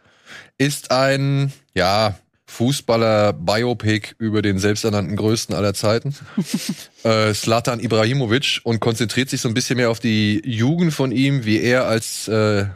Ist 0.58 0.90
ein, 0.90 1.52
ja, 1.74 2.18
Fußballer-Biopic 2.46 4.14
über 4.18 4.42
den 4.42 4.58
selbsternannten 4.58 5.16
Größten 5.16 5.54
aller 5.54 5.72
Zeiten. 5.72 6.14
äh, 7.04 7.32
Slatan 7.32 7.80
Ibrahimovic 7.80 8.60
und 8.64 8.80
konzentriert 8.80 9.30
sich 9.30 9.40
so 9.40 9.48
ein 9.48 9.54
bisschen 9.54 9.78
mehr 9.78 9.90
auf 9.90 10.00
die 10.00 10.42
Jugend 10.44 10.92
von 10.92 11.12
ihm, 11.12 11.46
wie 11.46 11.60
er 11.60 11.86
als 11.86 12.28
äh, 12.28 12.66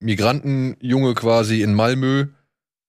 Migrantenjunge 0.00 1.12
quasi 1.12 1.60
in 1.60 1.74
Malmö, 1.74 2.28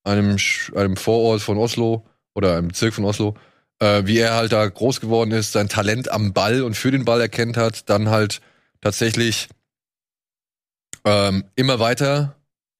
einem, 0.10 0.38
einem 0.76 0.98
Vorort 0.98 1.42
von 1.42 1.58
Oslo 1.58 2.06
oder 2.34 2.58
einem 2.58 2.70
Bezirk 2.70 2.94
von 2.94 3.06
Oslo, 3.06 3.36
äh, 3.80 4.04
wie 4.06 4.18
er 4.18 4.36
halt 4.36 4.52
da 4.52 4.68
groß 4.68 5.02
geworden 5.02 5.32
ist, 5.32 5.52
sein 5.52 5.70
Talent 5.70 6.12
am 6.12 6.34
Ball 6.34 6.64
und 6.64 6.76
für 6.76 6.92
den 6.92 7.06
Ball 7.06 7.22
erkennt 7.22 7.58
hat, 7.58 7.90
dann 7.90 8.10
halt 8.10 8.42
tatsächlich 8.82 9.50
ähm, 11.06 11.46
immer 11.56 11.80
weiter, 11.80 12.36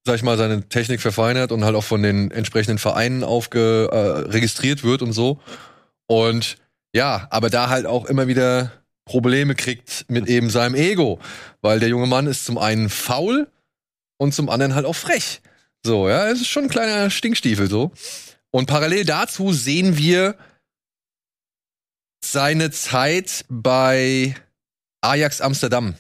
sag 0.06 0.16
ich 0.16 0.24
mal, 0.24 0.38
seine 0.38 0.68
Technik 0.68 1.02
verfeinert 1.02 1.52
und 1.52 1.64
halt 1.64 1.76
auch 1.76 1.84
von 1.84 2.04
den 2.04 2.32
entsprechenden 2.32 2.78
Vereinen 2.78 3.24
aufge, 3.24 3.90
äh, 3.92 4.30
registriert 4.30 4.84
wird 4.84 5.02
und 5.02 5.14
so. 5.14 5.40
Und 6.08 6.58
ja, 6.94 7.28
aber 7.30 7.50
da 7.50 7.70
halt 7.70 7.86
auch 7.86 8.06
immer 8.06 8.28
wieder 8.28 8.72
Probleme 9.06 9.56
kriegt 9.56 10.06
mit 10.08 10.28
eben 10.28 10.50
seinem 10.50 10.76
Ego, 10.76 11.20
weil 11.62 11.80
der 11.80 11.90
junge 11.90 12.08
Mann 12.08 12.28
ist 12.28 12.46
zum 12.46 12.58
einen 12.58 12.90
faul 12.90 13.48
und 14.18 14.34
zum 14.34 14.50
anderen 14.50 14.76
halt 14.76 14.86
auch 14.86 14.96
frech. 14.96 15.42
So, 15.86 16.10
ja, 16.10 16.28
es 16.30 16.42
ist 16.42 16.48
schon 16.48 16.64
ein 16.64 16.70
kleiner 16.70 17.10
Stinkstiefel 17.10 17.70
so. 17.70 17.92
Und 18.52 18.66
parallel 18.66 19.06
dazu 19.06 19.54
sehen 19.54 19.98
wir 19.98 20.36
seine 22.24 22.72
Zeit 22.72 23.46
bei 23.48 24.36
Ajax 25.02 25.42
Amsterdam, 25.42 25.96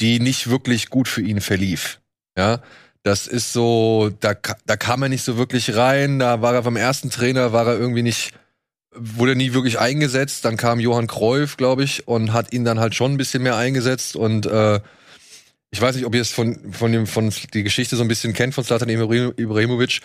die 0.00 0.20
nicht 0.20 0.48
wirklich 0.48 0.90
gut 0.90 1.08
für 1.08 1.22
ihn 1.22 1.40
verlief. 1.40 2.00
Ja, 2.36 2.62
das 3.02 3.26
ist 3.26 3.52
so, 3.52 4.10
da, 4.20 4.34
da 4.66 4.76
kam 4.76 5.02
er 5.02 5.08
nicht 5.08 5.24
so 5.24 5.36
wirklich 5.36 5.74
rein. 5.74 6.18
Da 6.18 6.40
war 6.42 6.54
er 6.54 6.62
beim 6.62 6.76
ersten 6.76 7.10
Trainer, 7.10 7.52
war 7.52 7.66
er 7.66 7.78
irgendwie 7.78 8.02
nicht, 8.02 8.32
wurde 8.94 9.34
nie 9.34 9.54
wirklich 9.54 9.78
eingesetzt. 9.78 10.44
Dann 10.44 10.56
kam 10.56 10.78
Johann 10.78 11.06
Cruyff, 11.06 11.56
glaube 11.56 11.84
ich, 11.84 12.06
und 12.06 12.32
hat 12.32 12.52
ihn 12.52 12.64
dann 12.64 12.78
halt 12.78 12.94
schon 12.94 13.12
ein 13.12 13.16
bisschen 13.16 13.42
mehr 13.42 13.56
eingesetzt. 13.56 14.14
Und 14.14 14.46
äh, 14.46 14.80
ich 15.70 15.80
weiß 15.80 15.96
nicht, 15.96 16.06
ob 16.06 16.14
ihr 16.14 16.22
es 16.22 16.30
von, 16.30 16.72
von 16.72 16.92
dem, 16.92 17.06
von 17.06 17.32
die 17.52 17.62
Geschichte 17.62 17.96
so 17.96 18.02
ein 18.02 18.08
bisschen 18.08 18.32
kennt 18.32 18.54
von 18.54 18.64
Slatan 18.64 18.88
Ibrahim- 18.88 19.34
Ibrahimovic. 19.36 20.00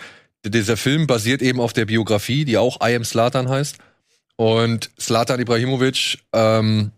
Dieser 0.46 0.76
Film 0.76 1.08
basiert 1.08 1.42
eben 1.42 1.62
auf 1.62 1.72
der 1.72 1.86
Biografie, 1.86 2.44
die 2.44 2.58
auch 2.58 2.80
I 2.86 2.96
Am 2.96 3.06
Slatan 3.06 3.48
heißt. 3.48 3.78
Und 4.36 4.90
Slatan 5.00 5.40
Ibrahimovic 5.40 6.20
ähm, 6.34 6.92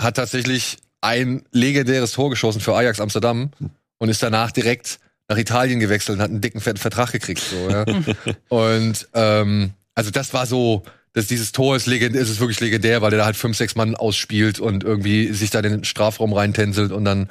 hat 0.00 0.16
tatsächlich 0.16 0.76
ein 1.00 1.42
legendäres 1.52 2.12
Tor 2.12 2.30
geschossen 2.30 2.60
für 2.60 2.74
Ajax 2.74 3.00
Amsterdam 3.00 3.50
und 3.98 4.08
ist 4.08 4.22
danach 4.22 4.52
direkt 4.52 5.00
nach 5.28 5.36
Italien 5.36 5.80
gewechselt 5.80 6.16
und 6.16 6.22
hat 6.22 6.30
einen 6.30 6.40
dicken 6.40 6.60
fetten 6.60 6.78
Vertrag 6.78 7.12
gekriegt. 7.12 7.42
So, 7.42 7.68
ja. 7.68 7.84
und 8.48 9.08
ähm, 9.14 9.72
also 9.94 10.10
das 10.10 10.32
war 10.32 10.46
so, 10.46 10.84
dass 11.12 11.26
dieses 11.26 11.52
Tor 11.52 11.76
ist 11.76 11.86
legendär, 11.86 12.22
ist 12.22 12.30
es 12.30 12.40
wirklich 12.40 12.60
legendär, 12.60 13.02
weil 13.02 13.12
er 13.12 13.18
da 13.18 13.24
halt 13.24 13.36
fünf, 13.36 13.56
sechs 13.56 13.74
Mann 13.74 13.94
ausspielt 13.94 14.60
und 14.60 14.84
irgendwie 14.84 15.32
sich 15.32 15.50
da 15.50 15.60
in 15.60 15.70
den 15.70 15.84
Strafraum 15.84 16.32
reintänzelt 16.32 16.92
und 16.92 17.04
dann 17.04 17.28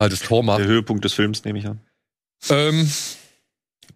halt 0.00 0.12
das 0.12 0.20
Tor 0.20 0.42
macht. 0.42 0.60
Der 0.60 0.66
Höhepunkt 0.66 1.04
des 1.04 1.12
Films, 1.12 1.44
nehme 1.44 1.58
ich 1.58 1.66
an. 1.66 1.80
Ähm, 2.48 2.90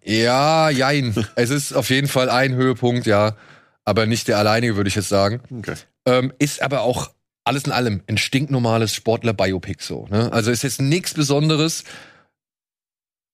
Ja, 0.03 0.69
jein. 0.69 1.15
es 1.35 1.49
ist 1.49 1.73
auf 1.73 1.89
jeden 1.89 2.07
Fall 2.07 2.29
ein 2.29 2.53
Höhepunkt, 2.53 3.07
ja. 3.07 3.35
Aber 3.83 4.05
nicht 4.05 4.27
der 4.27 4.37
alleinige, 4.37 4.75
würde 4.77 4.87
ich 4.87 4.95
jetzt 4.95 5.09
sagen. 5.09 5.41
Okay. 5.59 5.75
Ähm, 6.05 6.31
ist 6.39 6.61
aber 6.61 6.81
auch 6.81 7.11
alles 7.43 7.63
in 7.63 7.71
allem 7.71 8.01
ein 8.07 8.17
stinknormales 8.17 8.93
Sportler-Biopic 8.93 9.83
so. 9.83 10.07
Ne? 10.09 10.31
Also 10.31 10.51
ist 10.51 10.63
jetzt 10.63 10.81
nichts 10.81 11.13
Besonderes. 11.13 11.83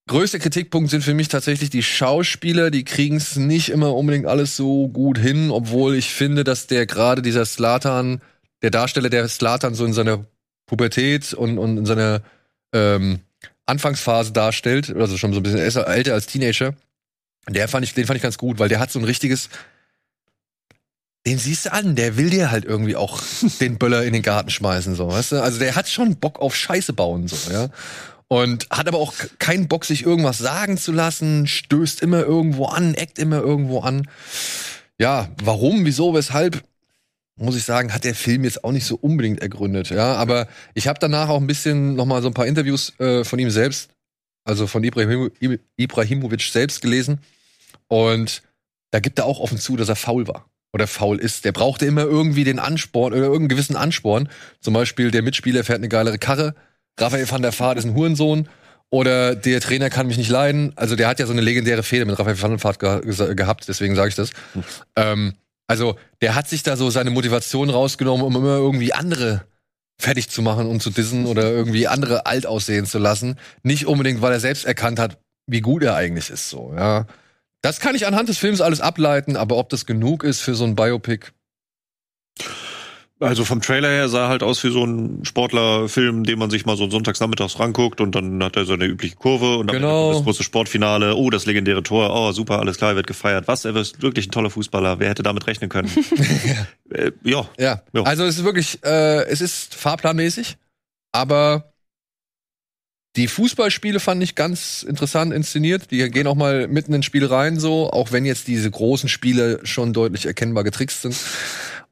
Größter 0.08 0.40
Kritikpunkt 0.40 0.90
sind 0.90 1.04
für 1.04 1.14
mich 1.14 1.30
tatsächlich 1.30 1.70
die 1.70 1.84
Schauspieler, 1.84 2.72
die 2.72 2.84
kriegen 2.84 3.18
es 3.18 3.38
nicht 3.38 3.70
immer 3.70 3.96
unbedingt 3.96 4.26
alles 4.26 4.58
so 4.58 4.90
gut 4.90 5.18
hin, 5.18 5.52
obwohl 5.52 5.96
ich 5.96 6.10
finde, 6.10 6.44
dass 6.44 6.68
der 6.68 6.86
gerade 6.86 7.22
dieser 7.22 7.46
Slatan, 7.46 8.22
der 8.62 8.72
Darsteller 8.72 9.10
der 9.10 9.28
Slatan 9.30 9.74
so 9.74 9.86
in 9.86 9.94
seiner 9.94 10.26
Pubertät 10.66 11.34
und, 11.34 11.58
und 11.58 11.78
in 11.78 11.86
seiner 11.86 12.22
ähm, 12.74 13.20
Anfangsphase 13.66 14.32
darstellt, 14.32 14.94
also 14.96 15.18
schon 15.18 15.34
so 15.34 15.40
ein 15.40 15.44
bisschen 15.44 15.60
älter 15.60 16.14
als 16.14 16.28
Teenager, 16.28 16.74
der 17.50 17.68
fand 17.68 17.86
ich, 17.86 17.94
den 17.94 18.06
fand 18.06 18.18
ich 18.18 18.24
ganz 18.24 18.38
gut, 18.38 18.60
weil 18.60 18.70
der 18.70 18.80
hat 18.80 18.92
so 18.92 19.00
ein 19.00 19.06
richtiges, 19.06 19.50
den 21.26 21.38
siehst 21.38 21.66
du 21.66 21.74
an, 21.74 21.96
der 21.96 22.18
will 22.18 22.30
dir 22.30 22.52
halt 22.52 22.66
irgendwie 22.66 22.96
auch 22.96 23.22
den 23.60 23.78
Böller 23.78 24.04
in 24.04 24.14
den 24.14 24.22
Garten 24.22 24.50
schmeißen, 24.50 24.96
so, 24.96 25.08
weißt 25.08 25.34
du? 25.34 25.44
Also 25.44 25.60
der 25.60 25.76
hat 25.76 25.90
schon 25.90 26.18
Bock 26.18 26.40
auf 26.40 26.56
Scheiße 26.56 26.94
bauen, 26.94 27.28
so, 27.28 27.52
ja. 27.52 27.70
Und 28.28 28.68
hat 28.70 28.88
aber 28.88 28.98
auch 28.98 29.14
keinen 29.40 29.68
Bock, 29.68 29.84
sich 29.84 30.06
irgendwas 30.06 30.38
sagen 30.38 30.78
zu 30.78 30.94
lassen, 30.94 31.48
stößt 31.48 32.02
immer 32.02 32.22
irgendwo 32.22 32.66
an, 32.66 32.94
eckt 32.94 33.20
immer 33.20 33.40
irgendwo 33.42 33.82
an. 33.82 34.08
Ja, 34.98 35.30
warum, 35.44 35.84
wieso, 35.84 36.14
weshalb, 36.14 36.64
muss 37.36 37.56
ich 37.56 37.64
sagen, 37.64 37.94
hat 37.94 38.04
der 38.04 38.16
Film 38.16 38.44
jetzt 38.44 38.64
auch 38.64 38.72
nicht 38.72 38.86
so 38.86 38.96
unbedingt 38.96 39.42
ergründet, 39.42 39.90
ja. 39.90 40.16
Aber 40.16 40.48
ich 40.74 40.88
habe 40.88 41.00
danach 41.00 41.30
auch 41.30 41.40
ein 41.40 41.48
bisschen 41.48 41.96
noch 41.96 42.06
mal 42.06 42.22
so 42.22 42.28
ein 42.28 42.34
paar 42.34 42.48
Interviews 42.48 42.98
äh, 43.00 43.24
von 43.24 43.40
ihm 43.40 43.50
selbst, 43.50 43.90
also 44.44 44.68
von 44.68 44.84
Ibrahim, 44.84 45.32
Ibrahimovic 45.78 46.42
selbst 46.42 46.82
gelesen. 46.82 47.20
Und 47.88 48.44
da 48.92 49.00
gibt 49.00 49.20
er 49.20 49.26
auch 49.26 49.40
offen 49.40 49.58
zu, 49.58 49.76
dass 49.76 49.90
er 49.90 49.96
faul 49.96 50.28
war 50.28 50.46
oder 50.74 50.88
faul 50.88 51.20
ist. 51.20 51.46
Der 51.46 51.52
brauchte 51.52 51.86
immer 51.86 52.04
irgendwie 52.04 52.44
den 52.44 52.60
Ansporn 52.60 53.14
oder 53.14 53.24
irgendeinen 53.24 53.50
gewissen 53.50 53.76
Ansporn. 53.76 54.30
Zum 54.60 54.74
Beispiel 54.74 55.12
der 55.12 55.22
Mitspieler 55.22 55.64
fährt 55.64 55.80
eine 55.80 55.90
geilere 55.90 56.18
Karre, 56.18 56.56
Raphael 57.00 57.30
van 57.30 57.42
der 57.42 57.58
Vaart 57.58 57.78
ist 57.78 57.86
ein 57.86 57.96
Hurensohn 57.96 58.48
oder 58.90 59.36
der 59.36 59.62
Trainer 59.62 59.90
kann 59.90 60.08
mich 60.08 60.18
nicht 60.18 60.30
leiden. 60.30 60.74
Also 60.76 60.96
der 60.96 61.08
hat 61.08 61.20
ja 61.20 61.26
so 61.26 61.32
eine 61.32 61.42
legendäre 61.42 61.84
Fehde 61.84 62.06
mit 62.06 62.18
Raphael 62.18 62.42
van 62.42 62.52
der 62.52 62.64
Vaart 62.64 62.80
ge 62.80 63.36
gehabt, 63.36 63.68
deswegen 63.68 63.96
sage 63.96 64.10
ich 64.10 64.16
das. 64.16 64.32
Ähm, 64.96 65.34
also 65.72 65.96
der 66.22 66.36
hat 66.36 66.50
sich 66.50 66.64
da 66.64 66.76
so 66.76 66.90
seine 66.90 67.12
Motivation 67.12 67.70
rausgenommen, 67.70 68.26
um 68.26 68.36
immer 68.36 68.58
irgendwie 68.58 68.94
andere 68.94 69.46
fertig 69.98 70.30
zu 70.30 70.42
machen 70.42 70.68
und 70.68 70.82
zu 70.82 70.90
dissen 70.90 71.26
oder 71.26 71.50
irgendwie 71.50 71.88
andere 71.88 72.26
alt 72.26 72.46
aussehen 72.46 72.86
zu 72.86 73.00
lassen. 73.00 73.40
Nicht 73.64 73.86
unbedingt, 73.86 74.22
weil 74.22 74.34
er 74.34 74.40
selbst 74.40 74.66
erkannt 74.66 75.00
hat, 75.00 75.20
wie 75.48 75.62
gut 75.62 75.84
er 75.84 75.96
eigentlich 75.96 76.30
ist. 76.30 76.50
So, 76.50 76.74
ja. 76.76 77.06
Das 77.62 77.80
kann 77.80 77.96
ich 77.96 78.08
anhand 78.08 78.28
des 78.28 78.38
Films 78.38 78.60
alles 78.60 78.82
ableiten, 78.82 79.38
aber 79.38 79.58
ob 79.58 79.70
das 79.70 79.86
genug 79.86 80.24
ist 80.24 80.42
für 80.42 80.56
so 80.56 80.66
ein 80.66 80.76
Biopic, 80.76 81.28
Also 83.22 83.46
vom 83.46 83.62
Trailer 83.62 83.90
her 83.90 84.10
sah 84.10 84.28
halt 84.30 84.42
aus 84.42 84.64
wie 84.64 84.72
so 84.72 84.84
ein 84.84 85.24
Sportlerfilm, 85.24 86.24
den 86.24 86.40
man 86.40 86.50
sich 86.50 86.66
mal 86.66 86.76
so 86.76 86.90
sonntagsnachmittags 86.90 87.60
ranguckt 87.60 88.02
und 88.02 88.14
dann 88.16 88.44
hat 88.44 88.56
er 88.56 88.66
so 88.66 88.74
eine 88.74 88.86
übliche 88.86 89.16
Kurve 89.16 89.58
und 89.58 89.68
dann 89.68 89.76
Genau. 89.78 90.06
kommt 90.08 90.16
das 90.18 90.24
große 90.26 90.44
Sportfinale. 90.44 91.16
Oh, 91.16 91.30
das 91.30 91.46
legendäre 91.46 91.84
Tor. 91.84 92.10
Oh, 92.14 92.32
super, 92.32 92.60
alles 92.60 92.78
klar, 92.78 92.96
wird 92.96 93.06
gefeiert. 93.08 93.48
Was, 93.48 93.64
er 93.64 93.76
ist 93.76 94.02
wirklich 94.02 94.28
ein 94.28 94.32
toller 94.32 94.50
Fußballer. 94.50 95.00
Wer 95.00 95.10
hätte 95.10 95.22
damit 95.24 95.46
rechnen 95.46 95.70
können? 95.70 95.90
äh, 96.90 97.12
ja. 97.24 97.48
Ja, 97.60 97.82
Ja. 97.94 98.02
also 98.04 98.26
es 98.26 98.40
ist 98.40 98.44
wirklich, 98.44 98.84
äh, 98.84 99.24
es 99.26 99.40
ist 99.42 99.76
fahrplanmäßig, 99.76 100.58
aber 101.12 101.72
die 103.18 103.28
Fußballspiele 103.28 104.00
fand 104.00 104.24
ich 104.24 104.36
ganz 104.36 104.84
interessant 104.84 105.34
inszeniert. 105.34 105.92
Die 105.92 106.10
gehen 106.10 106.28
auch 106.28 106.36
mal 106.36 106.68
mitten 106.70 106.94
ins 106.94 107.06
Spiel 107.06 107.26
rein, 107.26 107.60
so, 107.60 107.92
auch 107.92 108.12
wenn 108.14 108.26
jetzt 108.26 108.48
diese 108.48 108.72
großen 108.72 109.10
Spiele 109.10 109.60
schon 109.64 109.92
deutlich 109.94 110.26
erkennbar 110.26 110.64
getrickst 110.64 111.02
sind. 111.02 111.16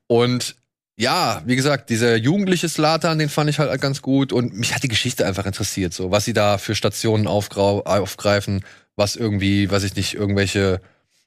Und 0.07 0.55
ja, 0.99 1.41
wie 1.45 1.55
gesagt, 1.55 1.89
dieser 1.89 2.17
jugendliche 2.17 2.67
Slatan, 2.67 3.19
den 3.19 3.29
fand 3.29 3.49
ich 3.49 3.59
halt 3.59 3.79
ganz 3.79 4.01
gut 4.01 4.33
und 4.33 4.53
mich 4.53 4.75
hat 4.75 4.83
die 4.83 4.89
Geschichte 4.89 5.25
einfach 5.25 5.45
interessiert, 5.45 5.93
so, 5.93 6.11
was 6.11 6.25
sie 6.25 6.33
da 6.33 6.57
für 6.57 6.75
Stationen 6.75 7.25
aufgreifen, 7.25 8.65
was 8.97 9.15
irgendwie, 9.15 9.71
weiß 9.71 9.83
ich 9.83 9.95
nicht, 9.95 10.13
irgendwelche 10.13 10.81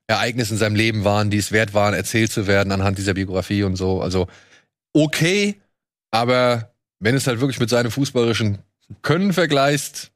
Ereignisse 0.08 0.52
in 0.52 0.58
seinem 0.58 0.76
Leben 0.76 1.04
waren, 1.04 1.30
die 1.30 1.38
es 1.38 1.52
wert 1.52 1.72
waren, 1.72 1.94
erzählt 1.94 2.30
zu 2.30 2.46
werden 2.46 2.70
anhand 2.70 2.98
dieser 2.98 3.14
Biografie 3.14 3.62
und 3.62 3.76
so. 3.76 4.02
Also 4.02 4.26
okay, 4.92 5.58
aber 6.10 6.74
wenn 6.98 7.14
es 7.14 7.26
halt 7.26 7.40
wirklich 7.40 7.58
mit 7.58 7.70
seinem 7.70 7.90
fußballerischen 7.90 8.58
Können 9.00 9.32
vergleichst, 9.32 10.12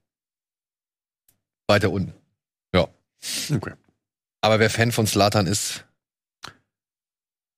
weiter 1.67 1.91
unten. 1.91 2.13
Ja. 2.75 2.89
Okay. 3.55 3.73
Aber 4.43 4.61
wer 4.61 4.69
Fan 4.69 4.93
von 4.93 5.07
Slatan 5.07 5.47
ist, 5.47 5.86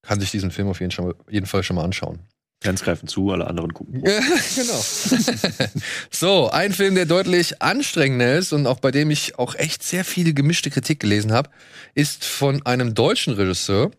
kann 0.09 0.19
sich 0.19 0.31
diesen 0.31 0.49
Film 0.49 0.67
auf 0.67 0.79
jeden, 0.79 0.89
schon, 0.89 1.13
jeden 1.29 1.45
Fall 1.45 1.61
schon 1.61 1.75
mal 1.75 1.83
anschauen. 1.83 2.17
Fans 2.63 2.81
greifen 2.81 3.07
zu, 3.07 3.29
alle 3.29 3.45
anderen 3.45 3.75
gucken. 3.75 4.01
Genau. 4.55 4.81
so, 6.09 6.49
ein 6.49 6.73
Film, 6.73 6.95
der 6.95 7.05
deutlich 7.05 7.61
anstrengender 7.61 8.35
ist 8.35 8.51
und 8.51 8.65
auch 8.65 8.79
bei 8.79 8.89
dem 8.89 9.11
ich 9.11 9.37
auch 9.37 9.53
echt 9.53 9.83
sehr 9.83 10.03
viel 10.03 10.33
gemischte 10.33 10.71
Kritik 10.71 10.99
gelesen 10.99 11.31
habe, 11.31 11.51
ist 11.93 12.25
von 12.25 12.65
einem 12.65 12.95
deutschen 12.95 13.35
Regisseur. 13.35 13.91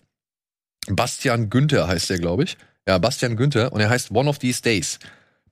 Bastian 0.88 1.48
Günther 1.48 1.86
heißt 1.86 2.10
er, 2.10 2.18
glaube 2.18 2.42
ich. 2.42 2.58
Ja, 2.88 2.98
Bastian 2.98 3.36
Günther. 3.36 3.72
Und 3.72 3.80
er 3.80 3.88
heißt 3.88 4.10
One 4.10 4.28
of 4.28 4.40
These 4.40 4.62
Days. 4.62 4.98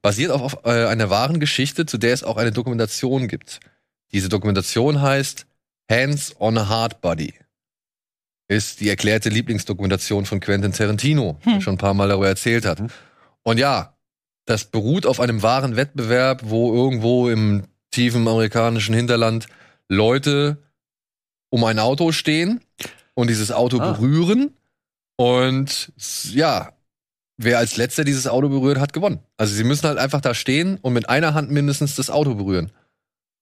Basiert 0.02 0.32
auf, 0.32 0.42
auf 0.42 0.64
äh, 0.64 0.86
einer 0.86 1.08
wahren 1.08 1.38
Geschichte, 1.38 1.86
zu 1.86 1.98
der 1.98 2.14
es 2.14 2.24
auch 2.24 2.36
eine 2.36 2.50
Dokumentation 2.50 3.28
gibt. 3.28 3.60
Diese 4.10 4.28
Dokumentation 4.28 5.00
heißt 5.00 5.46
Hands 5.88 6.34
on 6.40 6.58
a 6.58 6.68
Hard 6.68 7.00
Body. 7.00 7.34
Ist 8.48 8.80
die 8.80 8.88
erklärte 8.88 9.28
Lieblingsdokumentation 9.28 10.24
von 10.24 10.40
Quentin 10.40 10.72
Tarantino, 10.72 11.38
der 11.44 11.60
schon 11.60 11.74
ein 11.74 11.78
paar 11.78 11.92
Mal 11.94 12.08
darüber 12.08 12.28
erzählt 12.28 12.64
hat. 12.64 12.82
Und 13.42 13.58
ja, 13.58 13.94
das 14.46 14.64
beruht 14.64 15.04
auf 15.04 15.20
einem 15.20 15.42
wahren 15.42 15.76
Wettbewerb, 15.76 16.40
wo 16.44 16.74
irgendwo 16.74 17.28
im 17.28 17.64
tiefen 17.90 18.26
amerikanischen 18.26 18.94
Hinterland 18.94 19.46
Leute 19.88 20.56
um 21.50 21.62
ein 21.64 21.78
Auto 21.78 22.12
stehen 22.12 22.60
und 23.14 23.28
dieses 23.28 23.52
Auto 23.52 23.78
Ah. 23.80 23.92
berühren. 23.92 24.54
Und 25.16 25.92
ja, 26.32 26.72
wer 27.36 27.58
als 27.58 27.76
letzter 27.76 28.04
dieses 28.04 28.26
Auto 28.26 28.48
berührt, 28.48 28.78
hat 28.78 28.92
gewonnen. 28.94 29.20
Also 29.36 29.54
sie 29.54 29.64
müssen 29.64 29.86
halt 29.86 29.98
einfach 29.98 30.20
da 30.22 30.32
stehen 30.32 30.78
und 30.80 30.94
mit 30.94 31.08
einer 31.10 31.34
Hand 31.34 31.50
mindestens 31.50 31.96
das 31.96 32.08
Auto 32.08 32.34
berühren. 32.34 32.72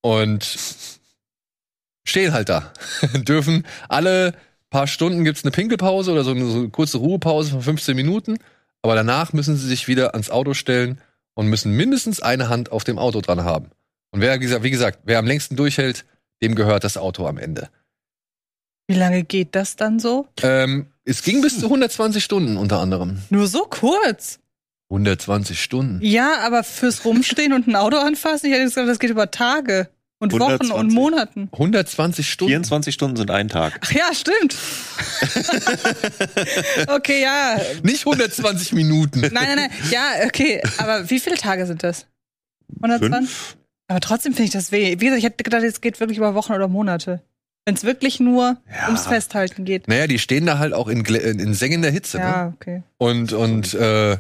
Und 0.03 0.59
stehen 2.05 2.33
halt 2.33 2.49
da. 2.49 2.73
Dürfen 3.15 3.65
alle 3.89 4.35
paar 4.77 4.87
Stunden 4.87 5.25
gibt's 5.25 5.43
eine 5.43 5.53
Pinkelpause 5.53 6.13
oder 6.13 6.23
so 6.23 6.33
eine, 6.33 6.45
so 6.45 6.59
eine 6.59 6.69
kurze 6.69 6.99
Ruhepause 6.99 7.53
von 7.53 7.63
15 7.63 7.97
Minuten. 7.97 8.37
Aber 8.83 8.95
danach 8.95 9.33
müssen 9.33 9.57
sie 9.57 9.67
sich 9.67 9.89
wieder 9.89 10.13
ans 10.13 10.29
Auto 10.29 10.53
stellen 10.53 11.01
und 11.33 11.47
müssen 11.47 11.73
mindestens 11.73 12.21
eine 12.21 12.51
Hand 12.51 12.73
auf 12.73 12.85
dem 12.85 12.99
Auto 12.99 13.23
dran 13.23 13.43
haben. 13.43 13.71
Und 14.11 14.21
wer, 14.21 14.35
wie 14.35 14.41
gesagt, 14.41 14.65
wie 14.65 14.71
gesagt, 14.71 14.99
wer 15.05 15.19
am 15.19 15.27
längsten 15.27 15.57
durchhält, 15.57 16.05
dem 16.43 16.55
gehört 16.55 16.85
das 16.85 16.99
Auto 16.99 17.27
am 17.27 17.39
Ende. 17.39 17.71
Wie 18.87 18.97
lange 18.97 19.25
geht 19.25 19.55
das 19.55 19.77
dann 19.77 19.99
so? 19.99 20.29
Ähm, 20.43 20.89
es 21.05 21.23
ging 21.23 21.41
bis 21.41 21.59
zu 21.59 21.65
120 21.65 22.23
Stunden 22.23 22.59
unter 22.59 22.79
anderem. 22.79 23.23
Nur 23.31 23.47
so 23.47 23.61
kurz. 23.63 24.41
120 24.91 25.59
Stunden. 25.59 26.01
Ja, 26.03 26.41
aber 26.45 26.65
fürs 26.65 27.07
Rumstehen 27.07 27.55
und 27.55 27.67
ein 27.67 27.77
Auto 27.77 27.97
anfassen, 27.97 28.49
ich 28.49 28.53
hätte 28.53 28.65
gesagt, 28.65 28.89
das 28.89 28.99
geht 28.99 29.11
über 29.11 29.31
Tage 29.31 29.89
und 30.19 30.33
Wochen 30.33 30.43
120. 30.43 30.75
und 30.75 30.93
Monaten. 30.93 31.49
120 31.53 32.31
Stunden. 32.31 32.51
24 32.51 32.95
Stunden 32.95 33.17
sind 33.17 33.31
ein 33.31 33.49
Tag. 33.49 33.79
Ach 33.85 33.93
ja, 33.93 34.13
stimmt. 34.15 34.57
okay, 36.89 37.23
ja. 37.23 37.57
Nicht 37.83 38.07
120 38.07 38.73
Minuten. 38.73 39.21
Nein, 39.21 39.33
nein, 39.33 39.57
nein. 39.57 39.71
Ja, 39.91 40.27
okay. 40.27 40.63
Aber 40.79 41.09
wie 41.11 41.21
viele 41.21 41.37
Tage 41.37 41.67
sind 41.67 41.83
das? 41.83 42.07
120? 42.83 43.29
Fünf? 43.29 43.57
Aber 43.89 44.01
trotzdem 44.01 44.33
finde 44.33 44.45
ich 44.47 44.51
das 44.53 44.73
weh. 44.73 44.93
Wie 44.99 45.05
gesagt, 45.05 45.19
ich 45.19 45.25
hätte 45.25 45.45
gedacht, 45.45 45.63
es 45.63 45.81
geht 45.81 46.01
wirklich 46.01 46.19
über 46.19 46.35
Wochen 46.35 46.53
oder 46.53 46.69
Monate. 46.69 47.23
Wenn 47.67 47.75
es 47.75 47.85
wirklich 47.85 48.21
nur 48.21 48.57
Ja. 48.71 48.87
ums 48.87 49.07
Festhalten 49.07 49.65
geht. 49.65 49.89
Naja, 49.89 50.07
die 50.07 50.19
stehen 50.19 50.47
da 50.47 50.59
halt 50.59 50.73
auch 50.73 50.89
in, 50.89 51.05
in, 51.05 51.39
in 51.41 51.55
sengender 51.55 51.91
Hitze. 51.91 52.19
Ne? 52.19 52.25
Ja, 52.25 52.53
okay. 52.55 52.83
und 52.99 53.33
und 53.33 53.75
äh, 53.75 54.17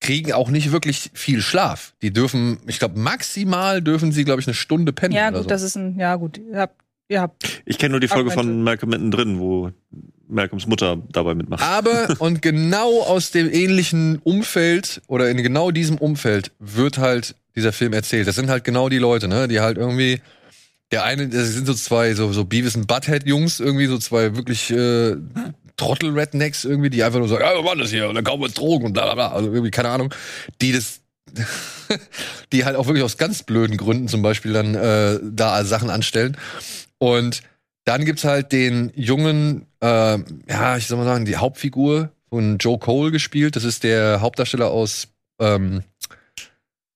kriegen 0.00 0.32
auch 0.32 0.48
nicht 0.48 0.72
wirklich 0.72 1.10
viel 1.14 1.42
Schlaf. 1.42 1.94
Die 2.02 2.12
dürfen, 2.12 2.58
ich 2.66 2.78
glaube, 2.78 2.98
maximal 2.98 3.82
dürfen 3.82 4.12
sie, 4.12 4.24
glaube 4.24 4.40
ich, 4.40 4.46
eine 4.46 4.54
Stunde 4.54 4.92
pennen. 4.92 5.14
Ja, 5.14 5.28
oder 5.28 5.38
gut, 5.38 5.42
so. 5.44 5.48
das 5.48 5.62
ist 5.62 5.76
ein, 5.76 5.98
ja, 5.98 6.16
gut. 6.16 6.38
Ihr 6.38 6.58
habt, 6.58 6.80
ihr 7.08 7.20
habt, 7.20 7.62
Ich 7.66 7.78
kenne 7.78 7.92
nur 7.92 8.00
die 8.00 8.08
Folge 8.08 8.30
Argumente. 8.30 8.54
von 8.54 8.62
Malcolm 8.62 8.90
mittendrin, 8.90 9.38
wo 9.38 9.70
Malcolms 10.26 10.66
Mutter 10.66 10.98
dabei 11.12 11.34
mitmacht. 11.34 11.62
Aber 11.62 12.14
und 12.18 12.40
genau 12.40 13.02
aus 13.02 13.30
dem 13.30 13.52
ähnlichen 13.52 14.18
Umfeld 14.18 15.02
oder 15.06 15.28
in 15.28 15.36
genau 15.42 15.70
diesem 15.70 15.98
Umfeld 15.98 16.52
wird 16.58 16.98
halt 16.98 17.34
dieser 17.56 17.72
Film 17.72 17.92
erzählt. 17.92 18.26
Das 18.26 18.36
sind 18.36 18.48
halt 18.48 18.64
genau 18.64 18.88
die 18.88 18.98
Leute, 18.98 19.28
ne, 19.28 19.48
die 19.48 19.60
halt 19.60 19.76
irgendwie 19.76 20.20
der 20.92 21.04
eine, 21.04 21.28
das 21.28 21.52
sind 21.52 21.66
so 21.66 21.74
zwei 21.74 22.14
so 22.14 22.32
so 22.32 22.44
Beavis 22.44 22.76
und 22.76 22.86
Butthead 22.86 23.26
Jungs 23.26 23.60
irgendwie 23.60 23.86
so 23.86 23.98
zwei 23.98 24.34
wirklich 24.36 24.70
äh, 24.70 25.16
Trottel 25.80 26.12
Rednecks 26.12 26.64
irgendwie, 26.64 26.90
die 26.90 27.02
einfach 27.02 27.18
nur 27.18 27.28
sagen, 27.28 27.42
ja, 27.42 27.54
wir 27.54 27.62
machen 27.62 27.78
das 27.78 27.90
hier 27.90 28.08
und 28.08 28.14
dann 28.14 28.24
kaufen 28.24 28.40
wir 28.40 28.46
uns 28.46 28.54
Drogen 28.54 28.86
und 28.86 28.92
bla 28.92 29.04
bla 29.04 29.14
bla, 29.14 29.32
also 29.32 29.50
irgendwie 29.50 29.70
keine 29.70 29.88
Ahnung, 29.88 30.14
die 30.60 30.72
das 30.72 31.00
die 32.52 32.64
halt 32.64 32.76
auch 32.76 32.86
wirklich 32.86 33.04
aus 33.04 33.16
ganz 33.16 33.42
blöden 33.42 33.76
Gründen 33.76 34.08
zum 34.08 34.22
Beispiel 34.22 34.52
dann 34.52 34.74
äh, 34.74 35.18
da 35.22 35.64
Sachen 35.64 35.90
anstellen. 35.90 36.36
Und 36.98 37.42
dann 37.84 38.04
gibt's 38.04 38.24
halt 38.24 38.52
den 38.52 38.92
jungen, 38.94 39.66
äh, 39.80 40.18
ja, 40.48 40.76
ich 40.76 40.86
soll 40.86 40.98
mal 40.98 41.04
sagen, 41.04 41.24
die 41.24 41.36
Hauptfigur 41.36 42.10
von 42.28 42.58
Joe 42.58 42.78
Cole 42.78 43.10
gespielt. 43.10 43.56
Das 43.56 43.64
ist 43.64 43.84
der 43.84 44.20
Hauptdarsteller 44.20 44.70
aus 44.70 45.08
ähm, 45.40 45.82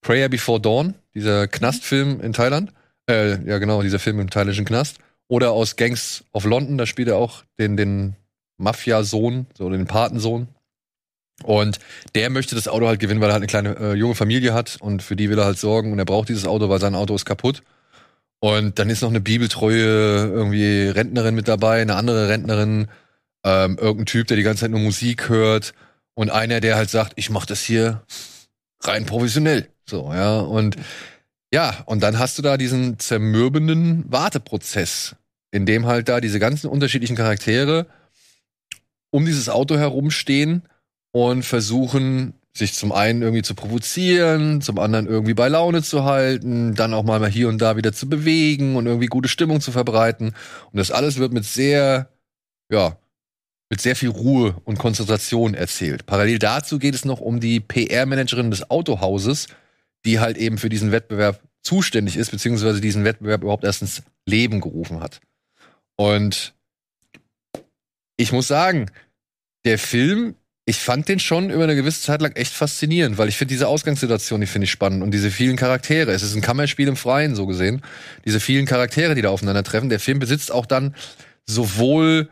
Prayer 0.00 0.28
Before 0.28 0.60
Dawn, 0.60 0.94
dieser 1.14 1.48
Knastfilm 1.48 2.20
in 2.20 2.32
Thailand. 2.32 2.72
Äh, 3.08 3.44
ja, 3.48 3.58
genau, 3.58 3.82
dieser 3.82 3.98
Film 3.98 4.20
im 4.20 4.30
thailändischen 4.30 4.64
Knast. 4.64 4.98
Oder 5.28 5.52
aus 5.52 5.76
Gangs 5.76 6.24
of 6.32 6.44
London, 6.44 6.76
da 6.76 6.86
spielt 6.86 7.08
er 7.08 7.16
auch 7.16 7.44
den, 7.58 7.76
den 7.76 8.16
Mafia-Sohn, 8.58 9.46
so 9.56 9.68
den 9.70 9.86
Patensohn. 9.86 10.48
Und 11.42 11.78
der 12.14 12.30
möchte 12.30 12.54
das 12.54 12.68
Auto 12.68 12.86
halt 12.86 13.00
gewinnen, 13.00 13.20
weil 13.20 13.30
er 13.30 13.34
halt 13.34 13.42
eine 13.42 13.48
kleine 13.48 13.76
äh, 13.78 13.94
junge 13.94 14.14
Familie 14.14 14.54
hat 14.54 14.76
und 14.80 15.02
für 15.02 15.16
die 15.16 15.30
will 15.30 15.38
er 15.38 15.44
halt 15.44 15.58
sorgen 15.58 15.92
und 15.92 15.98
er 15.98 16.04
braucht 16.04 16.28
dieses 16.28 16.46
Auto, 16.46 16.68
weil 16.68 16.80
sein 16.80 16.94
Auto 16.94 17.14
ist 17.14 17.24
kaputt. 17.24 17.62
Und 18.40 18.78
dann 18.78 18.90
ist 18.90 19.02
noch 19.02 19.08
eine 19.08 19.20
bibeltreue 19.20 20.26
irgendwie 20.28 20.86
Rentnerin 20.88 21.34
mit 21.34 21.48
dabei, 21.48 21.80
eine 21.80 21.96
andere 21.96 22.28
Rentnerin, 22.28 22.88
ähm, 23.44 23.78
irgendein 23.80 24.06
Typ, 24.06 24.26
der 24.28 24.36
die 24.36 24.42
ganze 24.42 24.62
Zeit 24.62 24.70
nur 24.70 24.80
Musik 24.80 25.28
hört 25.28 25.74
und 26.14 26.30
einer, 26.30 26.60
der 26.60 26.76
halt 26.76 26.90
sagt, 26.90 27.14
ich 27.16 27.30
mach 27.30 27.46
das 27.46 27.62
hier 27.62 28.02
rein 28.82 29.06
professionell. 29.06 29.68
So, 29.86 30.12
ja. 30.12 30.40
Und 30.40 30.76
ja, 31.52 31.82
und 31.86 32.02
dann 32.02 32.18
hast 32.18 32.38
du 32.38 32.42
da 32.42 32.56
diesen 32.56 32.98
zermürbenden 32.98 34.04
Warteprozess, 34.10 35.16
in 35.50 35.66
dem 35.66 35.86
halt 35.86 36.08
da 36.08 36.20
diese 36.20 36.38
ganzen 36.38 36.68
unterschiedlichen 36.68 37.16
Charaktere 37.16 37.86
um 39.14 39.24
dieses 39.24 39.48
Auto 39.48 39.76
herumstehen 39.76 40.62
und 41.12 41.44
versuchen, 41.44 42.34
sich 42.52 42.74
zum 42.74 42.90
einen 42.90 43.22
irgendwie 43.22 43.42
zu 43.42 43.54
provozieren, 43.54 44.60
zum 44.60 44.80
anderen 44.80 45.06
irgendwie 45.06 45.34
bei 45.34 45.46
Laune 45.46 45.84
zu 45.84 46.02
halten, 46.02 46.74
dann 46.74 46.92
auch 46.92 47.04
mal 47.04 47.24
hier 47.28 47.48
und 47.48 47.62
da 47.62 47.76
wieder 47.76 47.92
zu 47.92 48.08
bewegen 48.08 48.74
und 48.74 48.86
irgendwie 48.86 49.06
gute 49.06 49.28
Stimmung 49.28 49.60
zu 49.60 49.70
verbreiten. 49.70 50.34
Und 50.72 50.78
das 50.80 50.90
alles 50.90 51.18
wird 51.18 51.32
mit 51.32 51.44
sehr, 51.44 52.08
ja, 52.72 52.98
mit 53.70 53.80
sehr 53.80 53.94
viel 53.94 54.08
Ruhe 54.08 54.56
und 54.64 54.80
Konzentration 54.80 55.54
erzählt. 55.54 56.06
Parallel 56.06 56.40
dazu 56.40 56.80
geht 56.80 56.96
es 56.96 57.04
noch 57.04 57.20
um 57.20 57.38
die 57.38 57.60
PR-Managerin 57.60 58.50
des 58.50 58.68
Autohauses, 58.68 59.46
die 60.04 60.18
halt 60.18 60.38
eben 60.38 60.58
für 60.58 60.70
diesen 60.70 60.90
Wettbewerb 60.90 61.40
zuständig 61.62 62.16
ist, 62.16 62.32
beziehungsweise 62.32 62.80
diesen 62.80 63.04
Wettbewerb 63.04 63.44
überhaupt 63.44 63.62
erst 63.62 63.82
ins 63.82 64.02
Leben 64.26 64.60
gerufen 64.60 64.98
hat. 64.98 65.20
Und 65.94 66.52
ich 68.16 68.32
muss 68.32 68.46
sagen, 68.46 68.90
der 69.64 69.78
Film, 69.78 70.34
ich 70.66 70.78
fand 70.78 71.08
den 71.08 71.18
schon 71.18 71.50
über 71.50 71.64
eine 71.64 71.74
gewisse 71.74 72.02
Zeit 72.02 72.22
lang 72.22 72.32
echt 72.36 72.52
faszinierend, 72.52 73.18
weil 73.18 73.28
ich 73.28 73.36
finde 73.36 73.52
diese 73.52 73.68
Ausgangssituation, 73.68 74.40
die 74.40 74.46
finde 74.46 74.64
ich 74.64 74.70
spannend 74.70 75.02
und 75.02 75.10
diese 75.10 75.30
vielen 75.30 75.56
Charaktere. 75.56 76.12
Es 76.12 76.22
ist 76.22 76.34
ein 76.34 76.40
Kammerspiel 76.40 76.88
im 76.88 76.96
Freien, 76.96 77.34
so 77.34 77.46
gesehen. 77.46 77.82
Diese 78.24 78.40
vielen 78.40 78.64
Charaktere, 78.66 79.14
die 79.14 79.22
da 79.22 79.30
aufeinandertreffen. 79.30 79.88
Der 79.90 80.00
Film 80.00 80.18
besitzt 80.18 80.50
auch 80.50 80.66
dann 80.66 80.94
sowohl, 81.46 82.30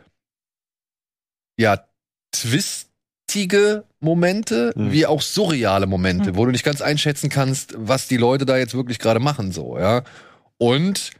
ja, 1.58 1.84
twistige 2.32 3.84
Momente, 4.00 4.72
Mhm. 4.74 4.92
wie 4.92 5.06
auch 5.06 5.22
surreale 5.22 5.86
Momente, 5.86 6.32
Mhm. 6.32 6.36
wo 6.36 6.44
du 6.46 6.50
nicht 6.52 6.64
ganz 6.64 6.80
einschätzen 6.80 7.28
kannst, 7.28 7.74
was 7.76 8.08
die 8.08 8.16
Leute 8.16 8.46
da 8.46 8.56
jetzt 8.56 8.74
wirklich 8.74 8.98
gerade 8.98 9.20
machen, 9.20 9.52
so, 9.52 9.78
ja. 9.78 10.02
Und 10.58 11.10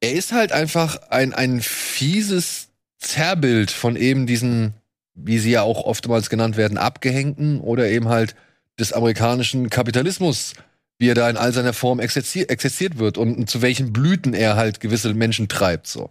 er 0.00 0.12
ist 0.12 0.32
halt 0.32 0.52
einfach 0.52 0.96
ein, 1.10 1.32
ein 1.32 1.60
fieses 1.62 2.68
Zerrbild 2.98 3.70
von 3.70 3.96
eben 3.96 4.26
diesen, 4.26 4.74
wie 5.14 5.38
sie 5.38 5.52
ja 5.52 5.62
auch 5.62 5.84
oftmals 5.84 6.30
genannt 6.30 6.56
werden, 6.56 6.78
abgehängten 6.78 7.60
oder 7.60 7.88
eben 7.88 8.08
halt 8.08 8.34
des 8.78 8.92
amerikanischen 8.92 9.70
Kapitalismus, 9.70 10.54
wie 10.98 11.08
er 11.08 11.14
da 11.14 11.28
in 11.30 11.36
all 11.36 11.52
seiner 11.52 11.72
Form 11.72 12.00
exerziert, 12.00 12.50
exerziert 12.50 12.98
wird 12.98 13.18
und 13.18 13.48
zu 13.48 13.62
welchen 13.62 13.92
Blüten 13.92 14.34
er 14.34 14.56
halt 14.56 14.80
gewisse 14.80 15.12
Menschen 15.14 15.48
treibt, 15.48 15.86
so. 15.86 16.10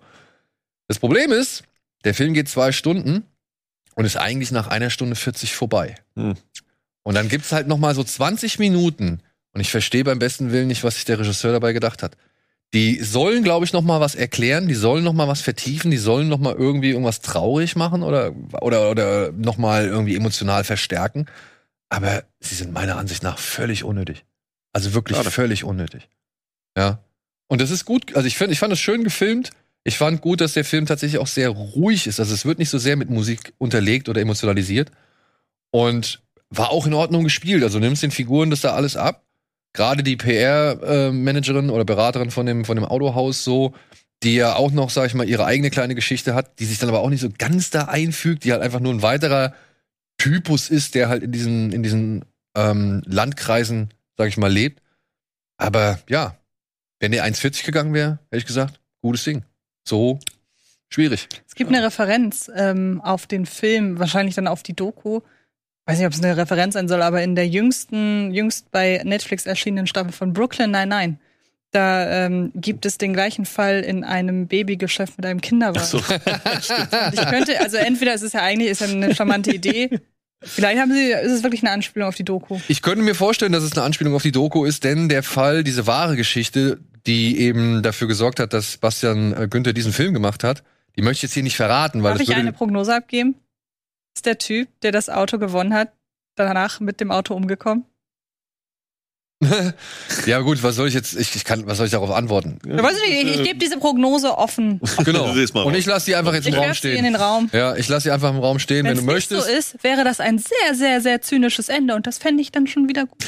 Das 0.87 0.99
Problem 0.99 1.31
ist, 1.31 1.63
der 2.03 2.13
Film 2.13 2.33
geht 2.33 2.49
zwei 2.49 2.71
Stunden 2.71 3.23
und 3.95 4.05
ist 4.05 4.17
eigentlich 4.17 4.51
nach 4.51 4.67
einer 4.67 4.89
Stunde 4.89 5.15
40 5.15 5.55
vorbei. 5.55 5.95
Hm. 6.15 6.35
Und 7.03 7.15
dann 7.15 7.29
gibt's 7.29 7.51
halt 7.51 7.67
noch 7.67 7.77
mal 7.77 7.95
so 7.95 8.03
20 8.03 8.59
Minuten 8.59 9.21
und 9.53 9.61
ich 9.61 9.71
verstehe 9.71 10.03
beim 10.03 10.19
besten 10.19 10.51
Willen 10.51 10.67
nicht, 10.67 10.83
was 10.83 10.95
sich 10.95 11.05
der 11.05 11.19
Regisseur 11.19 11.51
dabei 11.51 11.73
gedacht 11.73 12.03
hat. 12.03 12.17
Die 12.73 13.03
sollen, 13.03 13.43
glaube 13.43 13.65
ich, 13.65 13.73
noch 13.73 13.83
mal 13.83 14.01
was 14.01 14.15
erklären, 14.15 14.67
die 14.67 14.73
sollen 14.73 15.03
noch 15.03 15.13
mal 15.13 15.27
was 15.27 15.41
vertiefen, 15.41 15.91
die 15.91 15.97
sollen 15.97 16.27
noch 16.27 16.39
mal 16.39 16.55
irgendwie 16.55 16.89
irgendwas 16.89 17.21
traurig 17.21 17.75
machen 17.75 18.01
oder 18.01 18.33
oder 18.61 18.89
oder 18.89 19.31
noch 19.31 19.57
mal 19.57 19.85
irgendwie 19.85 20.15
emotional 20.15 20.63
verstärken, 20.63 21.27
aber 21.89 22.23
sie 22.39 22.55
sind 22.55 22.73
meiner 22.73 22.97
Ansicht 22.97 23.21
nach 23.21 23.37
völlig 23.37 23.83
unnötig. 23.83 24.25
Also 24.73 24.95
wirklich 24.95 25.17
Schade. 25.17 25.29
völlig 25.29 25.63
unnötig. 25.63 26.09
Ja. 26.75 26.99
Und 27.47 27.61
das 27.61 27.69
ist 27.69 27.85
gut, 27.85 28.15
also 28.15 28.27
ich 28.27 28.35
finde, 28.35 28.53
ich 28.53 28.59
fand 28.59 28.73
es 28.73 28.79
schön 28.79 29.03
gefilmt. 29.03 29.51
Ich 29.83 29.97
fand 29.97 30.21
gut, 30.21 30.41
dass 30.41 30.53
der 30.53 30.65
Film 30.65 30.85
tatsächlich 30.85 31.21
auch 31.21 31.27
sehr 31.27 31.49
ruhig 31.49 32.07
ist. 32.07 32.19
Also 32.19 32.33
es 32.33 32.45
wird 32.45 32.57
nicht 32.57 32.69
so 32.69 32.77
sehr 32.77 32.95
mit 32.95 33.09
Musik 33.09 33.53
unterlegt 33.57 34.09
oder 34.09 34.21
emotionalisiert. 34.21 34.91
Und 35.71 36.21
war 36.49 36.71
auch 36.71 36.87
in 36.87 36.93
Ordnung 36.93 37.23
gespielt. 37.23 37.63
Also 37.63 37.79
nimmst 37.79 38.01
den 38.01 38.11
Figuren 38.11 38.49
das 38.49 38.61
da 38.61 38.73
alles 38.73 38.95
ab. 38.95 39.23
Gerade 39.73 40.03
die 40.03 40.15
PR-Managerin 40.15 41.69
oder 41.69 41.83
Beraterin 41.83 42.31
von 42.31 42.45
dem, 42.45 42.63
von 42.63 42.75
dem 42.75 42.85
Autohaus 42.85 43.43
so, 43.43 43.73
die 44.21 44.35
ja 44.35 44.55
auch 44.55 44.71
noch, 44.71 44.89
sag 44.89 45.07
ich 45.07 45.15
mal, 45.15 45.27
ihre 45.27 45.45
eigene 45.45 45.69
kleine 45.69 45.95
Geschichte 45.95 46.35
hat, 46.35 46.59
die 46.59 46.65
sich 46.65 46.79
dann 46.79 46.89
aber 46.89 47.01
auch 47.01 47.09
nicht 47.09 47.21
so 47.21 47.29
ganz 47.37 47.71
da 47.71 47.85
einfügt, 47.85 48.43
die 48.43 48.51
halt 48.51 48.61
einfach 48.61 48.79
nur 48.79 48.93
ein 48.93 49.01
weiterer 49.01 49.53
Typus 50.17 50.69
ist, 50.69 50.95
der 50.95 51.09
halt 51.09 51.23
in 51.23 51.31
diesen, 51.31 51.71
in 51.71 51.83
diesen 51.83 52.23
ähm, 52.55 53.01
Landkreisen, 53.05 53.89
sag 54.15 54.27
ich 54.27 54.37
mal, 54.37 54.51
lebt. 54.51 54.81
Aber 55.57 55.99
ja, 56.07 56.37
wenn 56.99 57.11
der 57.11 57.25
1,40 57.25 57.65
gegangen 57.65 57.93
wäre, 57.93 58.19
hätte 58.29 58.37
ich 58.37 58.45
gesagt, 58.45 58.79
gutes 59.01 59.23
Ding. 59.23 59.43
So 59.87 60.19
schwierig. 60.89 61.27
Es 61.47 61.55
gibt 61.55 61.71
eine 61.71 61.83
Referenz 61.83 62.49
ähm, 62.55 63.01
auf 63.01 63.27
den 63.27 63.45
Film, 63.45 63.99
wahrscheinlich 63.99 64.35
dann 64.35 64.47
auf 64.47 64.63
die 64.63 64.75
Doku. 64.75 65.21
Weiß 65.85 65.97
nicht, 65.97 66.07
ob 66.07 66.13
es 66.13 66.23
eine 66.23 66.37
Referenz 66.37 66.75
sein 66.75 66.87
soll, 66.87 67.01
aber 67.01 67.21
in 67.23 67.35
der 67.35 67.47
jüngsten, 67.47 68.33
jüngst 68.33 68.71
bei 68.71 69.01
Netflix 69.03 69.45
erschienenen 69.45 69.85
Staffel 69.87 70.13
von 70.13 70.31
Brooklyn 70.31 70.71
Nine-Nine, 70.71 71.17
da 71.71 72.25
ähm, 72.25 72.51
gibt 72.55 72.85
es 72.85 72.97
den 72.97 73.13
gleichen 73.13 73.45
Fall 73.45 73.81
in 73.81 74.03
einem 74.03 74.47
Babygeschäft 74.47 75.17
mit 75.17 75.25
einem 75.25 75.41
Kinderwagen. 75.41 75.85
So. 75.85 75.97
Und 75.97 76.05
ich 77.13 77.25
könnte, 77.25 77.59
also 77.59 77.77
entweder 77.77 78.13
es 78.13 78.21
ist 78.21 78.33
ja 78.33 78.41
eigentlich 78.41 78.69
ist 78.69 78.81
ja 78.81 78.87
eine 78.87 79.13
charmante 79.13 79.51
Idee, 79.51 79.89
vielleicht 80.41 80.79
haben 80.79 80.93
sie, 80.93 81.11
ist 81.11 81.31
es 81.31 81.43
wirklich 81.43 81.63
eine 81.63 81.71
Anspielung 81.71 82.07
auf 82.07 82.15
die 82.15 82.23
Doku. 82.23 82.59
Ich 82.67 82.81
könnte 82.81 83.03
mir 83.03 83.15
vorstellen, 83.15 83.51
dass 83.51 83.63
es 83.63 83.73
eine 83.73 83.81
Anspielung 83.81 84.13
auf 84.13 84.23
die 84.23 84.31
Doku 84.31 84.65
ist, 84.65 84.83
denn 84.83 85.09
der 85.09 85.23
Fall, 85.23 85.63
diese 85.63 85.87
wahre 85.87 86.15
Geschichte, 86.15 86.79
die 87.07 87.39
eben 87.39 87.81
dafür 87.81 88.07
gesorgt 88.07 88.39
hat, 88.39 88.53
dass 88.53 88.77
Bastian 88.77 89.33
äh, 89.33 89.47
Günther 89.49 89.73
diesen 89.73 89.91
Film 89.91 90.13
gemacht 90.13 90.43
hat, 90.43 90.63
die 90.95 91.01
möchte 91.01 91.17
ich 91.17 91.23
jetzt 91.23 91.33
hier 91.33 91.43
nicht 91.43 91.57
verraten, 91.57 92.03
weil 92.03 92.11
Darf 92.11 92.19
das 92.19 92.29
ich 92.29 92.35
eine 92.35 92.45
würde. 92.45 92.57
Prognose 92.57 92.95
abgeben? 92.95 93.35
Ist 94.15 94.25
der 94.25 94.37
Typ, 94.37 94.69
der 94.81 94.91
das 94.91 95.09
Auto 95.09 95.37
gewonnen 95.39 95.73
hat, 95.73 95.91
danach 96.35 96.79
mit 96.79 96.99
dem 96.99 97.11
Auto 97.11 97.33
umgekommen? 97.33 97.85
ja 100.25 100.39
gut, 100.39 100.63
was 100.63 100.75
soll 100.75 100.87
ich 100.87 100.93
jetzt? 100.93 101.15
Ich, 101.15 101.35
ich 101.35 101.43
kann, 101.43 101.65
was 101.67 101.77
soll 101.77 101.87
ich 101.87 101.91
darauf 101.91 102.11
antworten? 102.11 102.59
Ja, 102.65 102.81
weiß 102.81 102.95
ich 103.03 103.09
nicht, 103.09 103.23
ich, 103.23 103.39
ich 103.39 103.43
gebe 103.43 103.59
diese 103.59 103.77
Prognose 103.77 104.37
offen. 104.37 104.79
Genau. 105.03 105.31
Und 105.65 105.75
ich 105.75 105.85
lasse 105.85 106.05
die 106.05 106.15
einfach 106.15 106.33
jetzt 106.33 106.47
im 106.47 106.53
Ich 106.53 106.59
Raum 106.59 106.65
sie 106.67 106.69
in 106.69 106.75
stehen. 106.75 107.03
den 107.03 107.15
Raum. 107.15 107.49
Ja, 107.51 107.75
ich 107.75 107.89
lasse 107.89 108.03
sie 108.05 108.11
einfach 108.11 108.29
im 108.29 108.37
Raum 108.39 108.59
stehen, 108.59 108.85
wenn 108.85 108.97
Wenn 108.97 109.05
du 109.05 109.11
es 109.11 109.29
nicht 109.29 109.29
so 109.29 109.35
möchtest. 109.35 109.75
ist, 109.75 109.83
wäre 109.83 110.05
das 110.05 110.21
ein 110.21 110.37
sehr, 110.37 110.75
sehr, 110.75 111.01
sehr 111.01 111.21
zynisches 111.21 111.67
Ende 111.67 111.95
und 111.95 112.07
das 112.07 112.19
fände 112.19 112.41
ich 112.41 112.51
dann 112.53 112.67
schon 112.67 112.87
wieder 112.87 113.05
gut. 113.05 113.25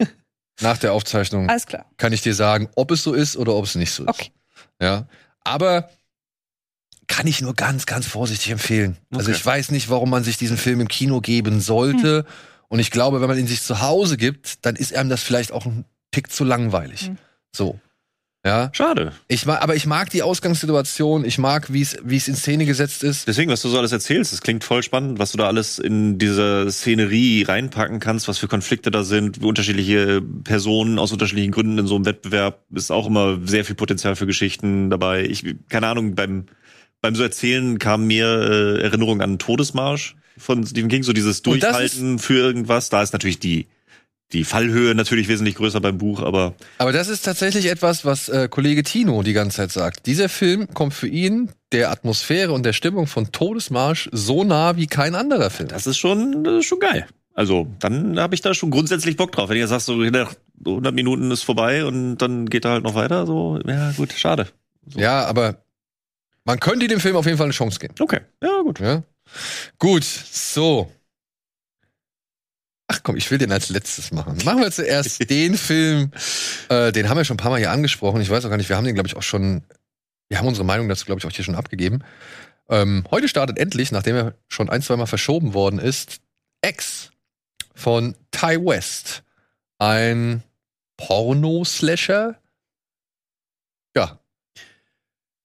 Nach 0.60 0.78
der 0.78 0.92
Aufzeichnung 0.92 1.48
Alles 1.48 1.66
klar. 1.66 1.86
kann 1.98 2.12
ich 2.12 2.22
dir 2.22 2.34
sagen, 2.34 2.68
ob 2.74 2.90
es 2.90 3.02
so 3.04 3.12
ist 3.12 3.36
oder 3.36 3.54
ob 3.54 3.64
es 3.64 3.74
nicht 3.76 3.92
so 3.92 4.04
ist. 4.04 4.08
Okay. 4.08 4.30
Ja. 4.80 5.06
Aber 5.44 5.88
kann 7.06 7.26
ich 7.26 7.40
nur 7.40 7.54
ganz, 7.54 7.86
ganz 7.86 8.06
vorsichtig 8.06 8.50
empfehlen. 8.52 8.96
Also 9.12 9.30
Okay. 9.30 9.36
ich 9.38 9.44
weiß 9.44 9.70
nicht, 9.70 9.90
warum 9.90 10.10
man 10.10 10.24
sich 10.24 10.36
diesen 10.36 10.56
Film 10.56 10.80
im 10.80 10.88
Kino 10.88 11.20
geben 11.20 11.60
sollte. 11.60 12.24
Und 12.68 12.78
ich 12.78 12.90
glaube, 12.90 13.20
wenn 13.20 13.28
man 13.28 13.38
ihn 13.38 13.46
sich 13.46 13.62
zu 13.62 13.80
Hause 13.80 14.16
gibt, 14.16 14.64
dann 14.66 14.76
ist 14.76 14.94
einem 14.94 15.10
das 15.10 15.22
vielleicht 15.22 15.52
auch 15.52 15.66
ein 15.66 15.84
Tick 16.10 16.30
zu 16.32 16.44
langweilig. 16.44 17.06
Hm. 17.06 17.18
So. 17.54 17.78
Ja. 18.46 18.68
Schade. 18.74 19.12
Ich 19.26 19.46
mag, 19.46 19.62
aber 19.62 19.74
ich 19.74 19.86
mag 19.86 20.10
die 20.10 20.22
Ausgangssituation, 20.22 21.24
ich 21.24 21.38
mag, 21.38 21.72
wie 21.72 21.80
es, 21.80 21.96
wie 22.04 22.16
es 22.18 22.28
in 22.28 22.36
Szene 22.36 22.66
gesetzt 22.66 23.02
ist. 23.02 23.26
Deswegen, 23.26 23.50
was 23.50 23.62
du 23.62 23.70
so 23.70 23.78
alles 23.78 23.90
erzählst, 23.92 24.34
das 24.34 24.42
klingt 24.42 24.64
voll 24.64 24.82
spannend, 24.82 25.18
was 25.18 25.32
du 25.32 25.38
da 25.38 25.46
alles 25.46 25.78
in 25.78 26.18
diese 26.18 26.70
Szenerie 26.70 27.44
reinpacken 27.44 28.00
kannst, 28.00 28.28
was 28.28 28.36
für 28.36 28.46
Konflikte 28.48 28.90
da 28.90 29.02
sind, 29.02 29.40
wie 29.40 29.46
unterschiedliche 29.46 30.20
Personen 30.20 30.98
aus 30.98 31.10
unterschiedlichen 31.10 31.52
Gründen 31.52 31.78
in 31.78 31.86
so 31.86 31.94
einem 31.94 32.04
Wettbewerb 32.04 32.64
ist 32.74 32.90
auch 32.90 33.06
immer 33.06 33.38
sehr 33.46 33.64
viel 33.64 33.76
Potenzial 33.76 34.14
für 34.14 34.26
Geschichten 34.26 34.90
dabei. 34.90 35.24
Ich, 35.24 35.42
keine 35.70 35.86
Ahnung, 35.86 36.14
beim, 36.14 36.44
beim 37.04 37.14
so 37.14 37.22
Erzählen 37.22 37.78
kam 37.78 38.06
mir 38.06 38.26
äh, 38.26 38.80
Erinnerung 38.80 39.20
an 39.20 39.38
Todesmarsch 39.38 40.16
von 40.38 40.66
Stephen 40.66 40.88
King, 40.88 41.02
so 41.02 41.12
dieses 41.12 41.42
Durchhalten 41.42 42.18
für 42.18 42.38
irgendwas. 42.38 42.88
Da 42.88 43.02
ist 43.02 43.12
natürlich 43.12 43.38
die, 43.38 43.66
die 44.32 44.42
Fallhöhe 44.42 44.94
natürlich 44.94 45.28
wesentlich 45.28 45.56
größer 45.56 45.82
beim 45.82 45.98
Buch, 45.98 46.22
aber 46.22 46.54
Aber 46.78 46.92
das 46.92 47.08
ist 47.08 47.20
tatsächlich 47.22 47.66
etwas, 47.66 48.06
was 48.06 48.30
äh, 48.30 48.48
Kollege 48.48 48.84
Tino 48.84 49.22
die 49.22 49.34
ganze 49.34 49.58
Zeit 49.58 49.70
sagt. 49.70 50.06
Dieser 50.06 50.30
Film 50.30 50.72
kommt 50.72 50.94
für 50.94 51.06
ihn 51.06 51.50
der 51.72 51.90
Atmosphäre 51.90 52.52
und 52.52 52.62
der 52.62 52.72
Stimmung 52.72 53.06
von 53.06 53.32
Todesmarsch 53.32 54.08
so 54.10 54.42
nah 54.42 54.78
wie 54.78 54.86
kein 54.86 55.14
anderer 55.14 55.50
Film. 55.50 55.68
das 55.68 55.86
ist 55.86 55.98
schon, 55.98 56.42
das 56.42 56.60
ist 56.60 56.64
schon 56.64 56.80
geil. 56.80 57.06
Also, 57.34 57.66
dann 57.80 58.18
habe 58.18 58.34
ich 58.34 58.40
da 58.40 58.54
schon 58.54 58.70
grundsätzlich 58.70 59.18
Bock 59.18 59.30
drauf. 59.30 59.50
Wenn 59.50 59.58
ihr 59.58 59.68
sagst, 59.68 59.86
so 59.86 59.96
nach 59.96 60.34
100 60.64 60.94
Minuten 60.94 61.30
ist 61.32 61.42
vorbei 61.42 61.84
und 61.84 62.16
dann 62.16 62.48
geht 62.48 62.64
er 62.64 62.70
halt 62.70 62.84
noch 62.84 62.94
weiter, 62.94 63.26
so, 63.26 63.60
ja, 63.66 63.92
gut, 63.92 64.14
schade. 64.14 64.46
Ja, 64.96 65.26
aber 65.26 65.63
man 66.44 66.60
könnte 66.60 66.86
dem 66.88 67.00
Film 67.00 67.16
auf 67.16 67.26
jeden 67.26 67.38
Fall 67.38 67.46
eine 67.46 67.52
Chance 67.52 67.78
geben. 67.78 67.94
Okay, 67.98 68.20
ja, 68.42 68.60
gut. 68.62 68.80
Ja? 68.80 69.02
Gut, 69.78 70.04
so. 70.04 70.90
Ach 72.86 73.00
komm, 73.02 73.16
ich 73.16 73.30
will 73.30 73.38
den 73.38 73.50
als 73.50 73.70
letztes 73.70 74.12
machen. 74.12 74.38
Machen 74.44 74.60
wir 74.60 74.70
zuerst 74.70 75.30
den 75.30 75.56
Film, 75.56 76.12
äh, 76.68 76.92
den 76.92 77.08
haben 77.08 77.16
wir 77.16 77.24
schon 77.24 77.36
ein 77.36 77.38
paar 77.38 77.50
Mal 77.50 77.58
hier 77.58 77.70
angesprochen. 77.70 78.20
Ich 78.20 78.28
weiß 78.28 78.44
auch 78.44 78.50
gar 78.50 78.58
nicht, 78.58 78.68
wir 78.68 78.76
haben 78.76 78.84
den, 78.84 78.94
glaube 78.94 79.08
ich, 79.08 79.16
auch 79.16 79.22
schon, 79.22 79.64
wir 80.28 80.38
haben 80.38 80.46
unsere 80.46 80.66
Meinung 80.66 80.88
dazu, 80.88 81.06
glaube 81.06 81.18
ich, 81.18 81.26
auch 81.26 81.30
hier 81.30 81.44
schon 81.44 81.54
abgegeben. 81.54 82.04
Ähm, 82.68 83.04
heute 83.10 83.28
startet 83.28 83.58
endlich, 83.58 83.90
nachdem 83.90 84.16
er 84.16 84.34
schon 84.48 84.68
ein, 84.68 84.82
zwei 84.82 84.96
Mal 84.96 85.06
verschoben 85.06 85.54
worden 85.54 85.78
ist, 85.78 86.20
X 86.64 87.10
von 87.74 88.14
Ty 88.30 88.64
West. 88.64 89.22
Ein 89.78 90.42
Porno-Slasher. 90.96 92.38
Ja. 93.96 94.20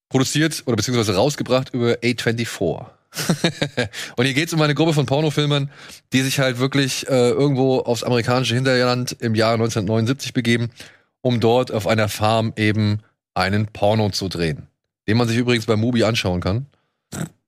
Produziert 0.10 0.64
oder 0.66 0.76
beziehungsweise 0.76 1.16
rausgebracht 1.16 1.74
über 1.74 1.94
A24. 1.94 2.88
und 4.18 4.26
hier 4.26 4.34
geht 4.34 4.48
es 4.48 4.54
um 4.54 4.62
eine 4.62 4.76
Gruppe 4.76 4.94
von 4.94 5.06
Pornofilmern, 5.06 5.72
die 6.14 6.22
sich 6.22 6.40
halt 6.40 6.60
wirklich 6.60 7.08
äh, 7.08 7.30
irgendwo 7.30 7.80
aufs 7.80 8.04
amerikanische 8.04 8.56
Hinterland 8.56 9.16
im 9.20 9.36
Jahr 9.36 9.54
1979 9.54 10.34
begeben, 10.34 10.70
um 11.22 11.40
dort 11.40 11.72
auf 11.72 11.88
einer 11.88 12.08
Farm 12.08 12.54
eben 12.56 13.00
einen 13.34 13.68
Porno 13.68 14.10
zu 14.10 14.30
drehen. 14.30 14.68
Den 15.08 15.18
man 15.18 15.28
sich 15.28 15.38
übrigens 15.38 15.66
bei 15.66 15.76
Mubi 15.76 16.04
anschauen 16.04 16.42
kann. 16.42 16.68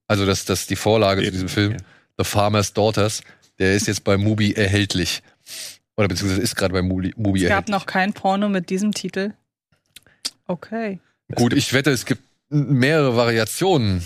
Also 0.08 0.26
das, 0.26 0.46
das 0.46 0.62
ist 0.62 0.70
die 0.70 0.76
Vorlage 0.76 1.24
zu 1.24 1.32
diesem 1.32 1.50
Film. 1.50 1.78
The 2.18 2.24
Farmer's 2.24 2.74
Daughters. 2.74 3.22
Der 3.60 3.76
ist 3.76 3.88
jetzt 3.88 4.04
bei 4.04 4.18
Mubi 4.18 4.54
erhältlich. 4.54 5.22
Oder 5.96 6.08
beziehungsweise 6.08 6.42
ist 6.42 6.56
gerade 6.56 6.74
bei 6.74 6.82
Mubi, 6.82 7.14
Mubi 7.16 7.40
Es 7.40 7.50
gab 7.50 7.52
erhältlich. 7.52 7.74
noch 7.74 7.86
kein 7.86 8.14
Porno 8.14 8.50
mit 8.50 8.70
diesem 8.70 8.94
Titel. 8.94 9.34
Okay. 10.48 11.00
Gut, 11.36 11.54
ich 11.54 11.72
wette, 11.74 11.92
es 11.92 12.06
gibt 12.06 12.24
mehrere 12.52 13.15
Variationen. 13.15 14.03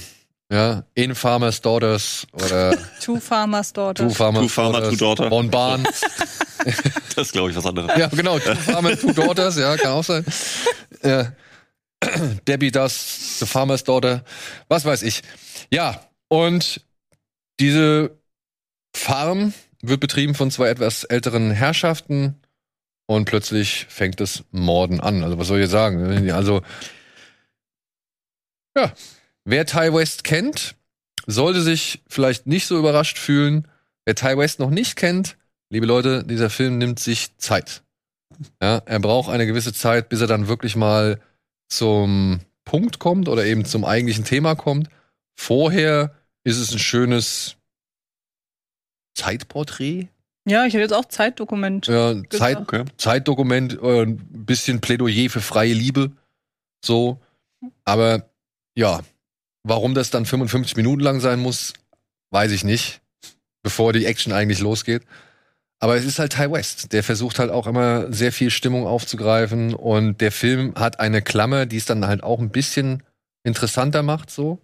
Ja, 0.51 0.83
in 0.93 1.15
Farmer's 1.15 1.59
Daughters 1.59 2.27
oder 2.31 2.77
Two 3.01 3.19
Farmers 3.19 3.73
Daughters. 3.73 4.07
Two 4.07 4.13
Farmer's 4.13 4.43
Two 4.43 4.49
Farmer, 4.49 4.73
Daughters, 4.73 4.89
Two 4.91 5.05
Daughter. 5.05 5.29
Bon 5.29 5.49
Barn. 5.49 5.87
Das 7.15 7.27
ist, 7.27 7.33
glaube 7.33 7.51
ich, 7.51 7.55
was 7.55 7.65
anderes. 7.65 7.91
Ja, 7.95 8.07
genau. 8.07 8.39
Two 8.39 8.55
Farmers, 8.55 8.99
Two 8.99 9.13
Daughters, 9.13 9.55
ja, 9.57 9.77
kann 9.77 9.91
auch 9.91 10.03
sein. 10.03 10.25
Ja. 11.03 11.31
Debbie 12.47 12.71
does, 12.71 13.39
The 13.39 13.45
Farmer's 13.45 13.83
Daughter, 13.83 14.23
was 14.67 14.83
weiß 14.83 15.03
ich. 15.03 15.21
Ja, 15.71 16.01
und 16.27 16.81
diese 17.59 18.17
Farm 18.95 19.53
wird 19.81 19.99
betrieben 19.99 20.35
von 20.35 20.51
zwei 20.51 20.69
etwas 20.69 21.03
älteren 21.03 21.51
Herrschaften 21.51 22.35
und 23.05 23.25
plötzlich 23.25 23.85
fängt 23.89 24.19
das 24.19 24.43
Morden 24.51 24.99
an. 24.99 25.23
Also 25.23 25.37
was 25.37 25.47
soll 25.47 25.61
ich 25.61 25.69
sagen? 25.69 26.29
Also, 26.31 26.61
ja, 28.77 28.93
wer 29.43 29.65
Ty 29.65 29.93
West 29.93 30.23
kennt, 30.23 30.75
sollte 31.27 31.61
sich 31.61 32.03
vielleicht 32.07 32.47
nicht 32.47 32.67
so 32.67 32.77
überrascht 32.77 33.17
fühlen. 33.17 33.67
Wer 34.05 34.15
Ty 34.15 34.37
West 34.37 34.59
noch 34.59 34.69
nicht 34.69 34.95
kennt, 34.95 35.37
liebe 35.69 35.85
Leute, 35.85 36.23
dieser 36.23 36.49
Film 36.49 36.77
nimmt 36.77 36.99
sich 36.99 37.37
Zeit. 37.37 37.83
Ja, 38.61 38.81
er 38.85 38.99
braucht 38.99 39.29
eine 39.29 39.47
gewisse 39.47 39.73
Zeit, 39.73 40.09
bis 40.09 40.21
er 40.21 40.27
dann 40.27 40.47
wirklich 40.47 40.75
mal 40.75 41.19
zum 41.69 42.41
Punkt 42.65 42.99
kommt 42.99 43.29
oder 43.29 43.45
eben 43.45 43.65
zum 43.65 43.85
eigentlichen 43.85 44.25
Thema 44.25 44.55
kommt. 44.55 44.89
Vorher 45.35 46.13
ist 46.43 46.57
es 46.57 46.71
ein 46.71 46.79
schönes 46.79 47.55
Zeitporträt. 49.15 50.09
Ja, 50.47 50.65
ich 50.65 50.73
hätte 50.73 50.83
jetzt 50.83 50.93
auch 50.93 51.05
Zeitdokument. 51.05 51.87
Ja. 51.87 52.15
Zeit, 52.29 52.59
Zeitdokument, 52.97 53.81
äh, 53.81 54.03
ein 54.03 54.17
bisschen 54.17 54.81
Plädoyer 54.81 55.29
für 55.29 55.41
freie 55.41 55.73
Liebe. 55.73 56.11
So. 56.83 57.19
Aber 57.83 58.29
ja, 58.75 59.01
warum 59.63 59.93
das 59.93 60.09
dann 60.09 60.25
55 60.25 60.75
Minuten 60.77 61.01
lang 61.01 61.19
sein 61.19 61.39
muss, 61.39 61.73
weiß 62.31 62.51
ich 62.51 62.63
nicht. 62.63 63.01
Bevor 63.63 63.93
die 63.93 64.05
Action 64.05 64.31
eigentlich 64.31 64.59
losgeht. 64.59 65.01
Aber 65.79 65.95
es 65.95 66.05
ist 66.05 66.19
halt 66.19 66.33
Ty 66.33 66.51
West. 66.51 66.93
Der 66.93 67.03
versucht 67.03 67.39
halt 67.39 67.49
auch 67.49 67.65
immer 67.65 68.11
sehr 68.13 68.31
viel 68.31 68.51
Stimmung 68.51 68.85
aufzugreifen. 68.85 69.73
Und 69.73 70.21
der 70.21 70.31
Film 70.31 70.75
hat 70.75 70.99
eine 70.99 71.21
Klammer, 71.21 71.65
die 71.65 71.77
es 71.77 71.85
dann 71.85 72.05
halt 72.05 72.23
auch 72.23 72.39
ein 72.39 72.51
bisschen 72.51 73.01
interessanter 73.43 74.03
macht, 74.03 74.29
so. 74.29 74.59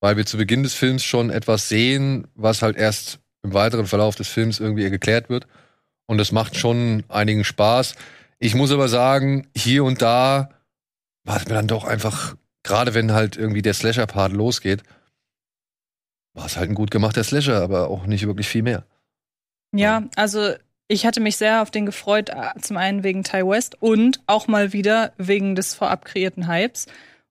Weil 0.00 0.16
wir 0.16 0.26
zu 0.26 0.36
Beginn 0.36 0.62
des 0.62 0.74
Films 0.74 1.02
schon 1.04 1.30
etwas 1.30 1.68
sehen, 1.68 2.26
was 2.34 2.60
halt 2.60 2.76
erst 2.76 3.20
im 3.42 3.54
weiteren 3.54 3.86
Verlauf 3.86 4.14
des 4.16 4.28
Films 4.28 4.60
irgendwie 4.60 4.88
geklärt 4.90 5.28
wird. 5.30 5.46
Und 6.06 6.20
es 6.20 6.32
macht 6.32 6.56
schon 6.56 7.04
einigen 7.08 7.44
Spaß. 7.44 7.94
Ich 8.38 8.54
muss 8.54 8.72
aber 8.72 8.88
sagen, 8.88 9.48
hier 9.56 9.84
und 9.84 10.02
da 10.02 10.50
war 11.24 11.38
es 11.38 11.46
mir 11.46 11.54
dann 11.54 11.66
doch 11.66 11.84
einfach, 11.84 12.36
gerade 12.64 12.94
wenn 12.94 13.12
halt 13.12 13.36
irgendwie 13.36 13.62
der 13.62 13.74
Slasher-Part 13.74 14.32
losgeht, 14.32 14.82
war 16.34 16.46
es 16.46 16.56
halt 16.56 16.68
ein 16.68 16.74
gut 16.74 16.90
gemachter 16.90 17.22
Slasher, 17.22 17.62
aber 17.62 17.88
auch 17.88 18.06
nicht 18.06 18.26
wirklich 18.26 18.48
viel 18.48 18.62
mehr. 18.62 18.84
Ja, 19.72 20.04
also 20.16 20.54
ich 20.88 21.06
hatte 21.06 21.20
mich 21.20 21.36
sehr 21.36 21.62
auf 21.62 21.70
den 21.70 21.86
gefreut, 21.86 22.30
äh, 22.30 22.60
zum 22.60 22.76
einen 22.76 23.04
wegen 23.04 23.22
Ty 23.22 23.46
West 23.46 23.80
und 23.80 24.20
auch 24.26 24.48
mal 24.48 24.72
wieder 24.72 25.12
wegen 25.16 25.54
des 25.54 25.74
vorab 25.74 26.04
kreierten 26.04 26.48
Hypes. 26.48 26.86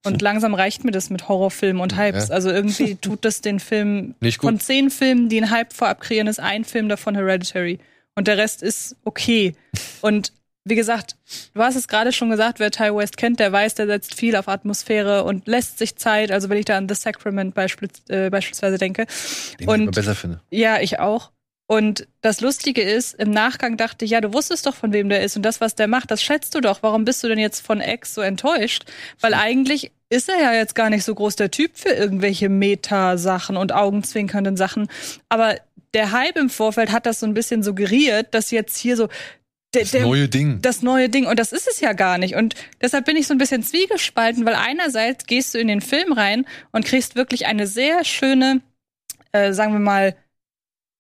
Und 0.06 0.22
langsam 0.22 0.54
reicht 0.54 0.84
mir 0.84 0.92
das 0.92 1.10
mit 1.10 1.28
Horrorfilmen 1.28 1.82
und 1.82 1.98
Hypes. 1.98 2.30
Ja. 2.30 2.36
Also 2.36 2.50
irgendwie 2.50 2.96
tut 3.02 3.26
das 3.26 3.42
den 3.42 3.60
Film 3.60 4.16
Nicht 4.20 4.40
gut. 4.40 4.50
von 4.50 4.60
zehn 4.60 4.90
Filmen, 4.90 5.30
die 5.30 5.38
einen 5.38 5.52
Hype 5.52 5.74
vorab 5.74 6.02
kreieren, 6.02 6.28
ist 6.28 6.40
ein 6.40 6.64
Film 6.64 6.90
davon 6.90 7.16
Hereditary. 7.16 7.80
Und 8.16 8.28
der 8.28 8.38
Rest 8.38 8.62
ist 8.64 8.96
okay. 9.04 9.56
Und 10.02 10.34
wie 10.65 10.76
gesagt, 10.76 11.18
du 11.53 11.61
hast 11.61 11.76
es 11.76 11.88
gerade 11.88 12.11
schon 12.14 12.30
gesagt, 12.30 12.60
wer 12.60 12.72
Ty 12.72 12.95
West 12.95 13.18
kennt, 13.18 13.40
der 13.40 13.52
weiß, 13.52 13.76
der 13.76 13.88
setzt 13.88 14.15
viel 14.15 14.35
auf 14.35 14.48
Atmosphäre 14.48 15.23
und 15.23 15.48
lässt 15.48 15.77
sich 15.77 15.98
Zeit. 15.98 16.31
Also 16.31 16.49
wenn 16.49 16.57
ich 16.57 16.65
da 16.65 16.77
an 16.77 16.88
The 16.88 16.95
Sacrament 16.95 17.53
beispiel, 17.53 17.90
äh, 18.07 18.30
beispielsweise 18.30 18.77
denke. 18.77 19.06
Den 19.06 19.64
ich 19.64 19.68
Und 19.68 19.81
immer 19.81 19.91
besser 19.91 20.15
finde. 20.15 20.40
ja, 20.49 20.80
ich 20.80 20.99
auch. 20.99 21.31
Und 21.65 22.07
das 22.22 22.41
Lustige 22.41 22.81
ist, 22.81 23.14
im 23.15 23.31
Nachgang 23.31 23.77
dachte 23.77 24.06
ich, 24.06 24.11
ja, 24.11 24.22
du 24.22 24.34
wusstest 24.34 24.65
doch, 24.65 24.76
von 24.76 24.94
wem 24.94 25.10
der 25.10 25.23
ist 25.23 25.35
und 25.38 25.44
das, 25.44 25.61
was 25.61 25.76
der 25.76 25.88
macht, 25.88 26.11
das 26.11 26.22
schätzt 26.22 26.53
du 26.56 26.61
doch. 26.61 26.84
Warum 26.84 27.06
bist 27.06 27.23
du 27.23 27.27
denn 27.27 27.40
jetzt 27.40 27.65
von 27.65 27.81
X 27.81 28.14
so 28.14 28.22
enttäuscht? 28.22 28.85
Weil 29.22 29.34
eigentlich 29.34 29.91
ist 30.10 30.30
er 30.30 30.40
ja 30.40 30.53
jetzt 30.53 30.76
gar 30.76 30.90
nicht 30.90 31.03
so 31.03 31.15
groß 31.15 31.35
der 31.38 31.52
Typ 31.52 31.72
für 31.76 31.90
irgendwelche 31.90 32.49
Meta-Sachen 32.49 33.57
und 33.57 33.73
augenzwinkernden 33.73 34.57
Sachen. 34.57 34.88
Aber 35.30 35.56
der 35.94 36.11
Hype 36.11 36.38
im 36.38 36.49
Vorfeld 36.49 36.91
hat 36.91 37.06
das 37.06 37.19
so 37.19 37.26
ein 37.26 37.34
bisschen 37.34 37.64
suggeriert, 37.64 38.34
dass 38.34 38.52
jetzt 38.52 38.77
hier 38.77 38.98
so 38.98 39.07
der, 39.74 39.84
Das 39.84 39.94
neue 39.94 40.30
Ding. 40.30 40.62
das 40.62 40.82
neue 40.82 41.10
Ding. 41.10 41.26
Und 41.26 41.40
das 41.40 41.52
ist 41.52 41.68
es 41.68 41.80
ja 41.80 41.94
gar 41.94 42.18
nicht. 42.18 42.36
Und 42.36 42.56
deshalb 42.82 43.06
bin 43.06 43.18
ich 43.18 43.28
so 43.28 43.34
ein 43.34 43.38
bisschen 43.38 43.64
zwiegespalten, 43.64 44.45
weil 44.45 44.56
einerseits 44.56 45.26
gehst 45.26 45.54
du 45.54 45.60
in 45.60 45.68
den 45.68 45.82
Film 45.82 46.14
rein 46.14 46.45
und 46.72 46.86
kriegst 46.86 47.16
wirklich 47.16 47.45
eine 47.45 47.68
sehr 47.68 48.04
schöne, 48.06 48.62
äh, 49.32 49.54
sagen 49.54 49.74
wir 49.74 49.80
mal, 49.80 50.16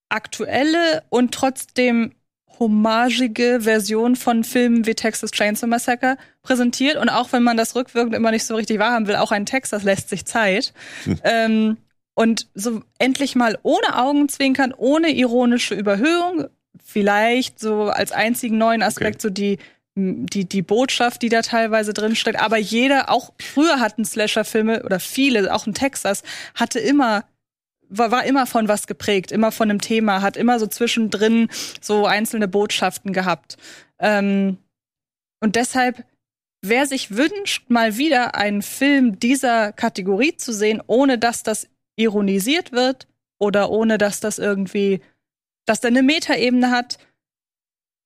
aktuelle 0.09 1.03
und 1.09 1.33
trotzdem 1.33 2.13
homagige 2.59 3.61
Version 3.61 4.15
von 4.15 4.43
Filmen 4.43 4.85
wie 4.85 4.93
Texas 4.93 5.31
Chainsaw 5.31 5.67
Massacre 5.67 6.17
präsentiert. 6.43 6.97
Und 6.97 7.09
auch 7.09 7.31
wenn 7.31 7.43
man 7.43 7.57
das 7.57 7.75
rückwirkend 7.75 8.13
immer 8.15 8.31
nicht 8.31 8.45
so 8.45 8.55
richtig 8.55 8.79
wahrhaben 8.79 9.07
will, 9.07 9.15
auch 9.15 9.31
ein 9.31 9.45
Texas 9.45 9.83
lässt 9.83 10.09
sich 10.09 10.25
Zeit. 10.25 10.73
Ähm, 11.23 11.77
und 12.15 12.47
so 12.53 12.83
endlich 12.99 13.35
mal 13.35 13.57
ohne 13.63 13.97
Augenzwinkern, 13.97 14.71
ohne 14.77 15.09
ironische 15.09 15.73
Überhöhung, 15.73 16.45
vielleicht 16.83 17.59
so 17.59 17.85
als 17.85 18.11
einzigen 18.11 18.57
neuen 18.57 18.83
Aspekt 18.83 19.21
so 19.21 19.29
die 19.29 19.57
die, 19.95 20.45
die 20.45 20.61
Botschaft, 20.61 21.21
die 21.21 21.29
da 21.29 21.41
teilweise 21.41 21.93
drinsteckt. 21.93 22.39
Aber 22.39 22.57
jeder, 22.57 23.09
auch 23.09 23.31
früher 23.39 23.79
hatten 23.79 24.05
Slasher-Filme 24.05 24.83
oder 24.83 24.99
viele, 24.99 25.53
auch 25.53 25.67
in 25.67 25.73
Texas, 25.73 26.23
hatte 26.55 26.79
immer, 26.79 27.25
war, 27.89 28.11
war 28.11 28.25
immer 28.25 28.47
von 28.47 28.67
was 28.67 28.87
geprägt, 28.87 29.31
immer 29.31 29.51
von 29.51 29.69
einem 29.69 29.81
Thema, 29.81 30.21
hat 30.21 30.35
immer 30.35 30.59
so 30.59 30.65
zwischendrin 30.65 31.49
so 31.79 32.07
einzelne 32.07 32.47
Botschaften 32.47 33.13
gehabt. 33.13 33.57
Ähm, 33.99 34.57
und 35.39 35.55
deshalb, 35.55 36.03
wer 36.63 36.87
sich 36.87 37.15
wünscht, 37.15 37.69
mal 37.69 37.97
wieder 37.97 38.33
einen 38.33 38.63
Film 38.63 39.19
dieser 39.19 39.73
Kategorie 39.73 40.35
zu 40.37 40.53
sehen, 40.53 40.81
ohne 40.87 41.19
dass 41.19 41.43
das 41.43 41.67
ironisiert 41.97 42.71
wird 42.71 43.07
oder 43.37 43.69
ohne 43.69 43.99
dass 43.99 44.19
das 44.21 44.39
irgendwie, 44.39 45.01
dass 45.65 45.81
der 45.81 45.89
eine 45.89 46.03
Metaebene 46.03 46.71
hat, 46.71 46.97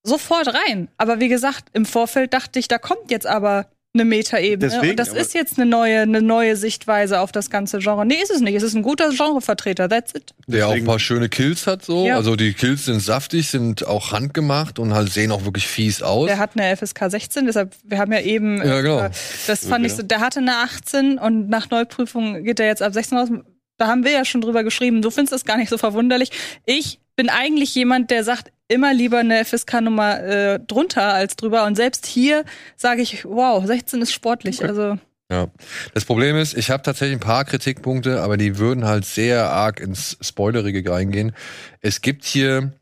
sofort 0.04 0.48
rein. 0.54 0.90
Aber 0.98 1.20
wie 1.20 1.28
gesagt, 1.28 1.66
im 1.74 1.86
Vorfeld 1.86 2.34
dachte 2.34 2.60
ich, 2.60 2.68
da 2.68 2.78
kommt 2.78 3.12
jetzt 3.12 3.28
aber 3.28 3.68
eine 3.94 4.06
Metaebene. 4.06 4.72
Deswegen, 4.72 4.92
Und 4.92 5.00
das 5.00 5.10
ist 5.10 5.34
jetzt 5.34 5.58
eine 5.58 5.68
neue, 5.68 6.02
eine 6.02 6.22
neue 6.22 6.56
Sichtweise 6.56 7.20
auf 7.20 7.32
das 7.32 7.50
ganze 7.50 7.80
Genre. 7.80 8.06
Nee, 8.06 8.22
ist 8.22 8.30
es 8.30 8.42
nicht. 8.42 8.54
Es 8.56 8.62
ist 8.62 8.76
ein 8.76 8.84
guter 8.84 9.10
Genrevertreter. 9.10 9.90
That's 9.90 10.14
it. 10.14 10.34
Der 10.46 10.68
auch 10.68 10.74
ein 10.74 10.86
paar 10.86 11.00
schöne 11.00 11.30
Kills 11.30 11.66
hat, 11.66 11.84
so. 11.84 12.06
Ja. 12.06 12.16
Also 12.16 12.36
die 12.36 12.54
Kills 12.54 12.86
sind 12.86 13.00
saftig, 13.00 13.50
sind 13.50 13.88
auch 13.88 14.12
handgemacht 14.12 14.78
und 14.78 14.94
halt 14.94 15.12
sehen 15.12 15.32
auch 15.32 15.46
wirklich 15.46 15.68
fies 15.68 16.04
aus. 16.04 16.28
Der 16.28 16.38
hat 16.38 16.52
eine 16.56 16.76
FSK 16.78 17.10
16, 17.10 17.46
deshalb, 17.48 17.76
wir 17.84 17.98
haben 17.98 18.12
ja 18.12 18.22
eben, 18.22 18.58
Ja, 18.58 18.82
genau. 18.82 19.00
äh, 19.00 19.10
das 19.48 19.66
fand 19.66 19.86
ich 19.86 19.94
so, 19.94 20.04
der 20.04 20.20
hatte 20.20 20.40
eine 20.40 20.58
18 20.58 21.18
und 21.18 21.50
nach 21.50 21.70
Neuprüfung 21.72 22.44
geht 22.44 22.60
er 22.60 22.68
jetzt 22.68 22.84
ab 22.84 22.94
16 22.94 23.18
raus. 23.18 23.30
Da 23.78 23.88
haben 23.88 24.04
wir 24.04 24.12
ja 24.12 24.26
schon 24.26 24.42
drüber 24.42 24.64
geschrieben, 24.64 25.02
du 25.02 25.10
findest 25.10 25.34
das 25.34 25.46
gar 25.46 25.58
nicht 25.58 25.70
so 25.70 25.78
verwunderlich. 25.78 26.32
Ich 26.66 27.00
bin 27.18 27.30
eigentlich 27.30 27.76
jemand, 27.76 28.12
der 28.12 28.24
sagt, 28.24 28.52
immer 28.70 28.94
lieber 28.94 29.20
eine 29.20 29.44
FSK-Nummer 29.44 30.24
äh, 30.24 30.60
drunter 30.60 31.14
als 31.14 31.36
drüber. 31.36 31.66
Und 31.66 31.76
selbst 31.76 32.06
hier 32.06 32.46
sage 32.76 33.02
ich, 33.02 33.26
wow, 33.26 33.66
16 33.66 34.02
ist 34.02 34.14
sportlich. 34.14 34.64
Also 34.64 34.98
Ja. 35.30 35.48
Das 35.94 36.06
Problem 36.06 36.38
ist, 36.38 36.56
ich 36.56 36.70
habe 36.70 36.84
tatsächlich 36.84 37.18
ein 37.18 37.22
paar 37.22 37.44
Kritikpunkte, 37.46 38.22
aber 38.22 38.38
die 38.38 38.58
würden 38.58 38.86
halt 38.86 39.06
sehr 39.06 39.50
arg 39.50 39.80
ins 39.80 40.18
Spoilerige 40.22 40.90
reingehen. 40.90 41.34
Es 41.82 42.02
gibt 42.02 42.24
hier, 42.24 42.74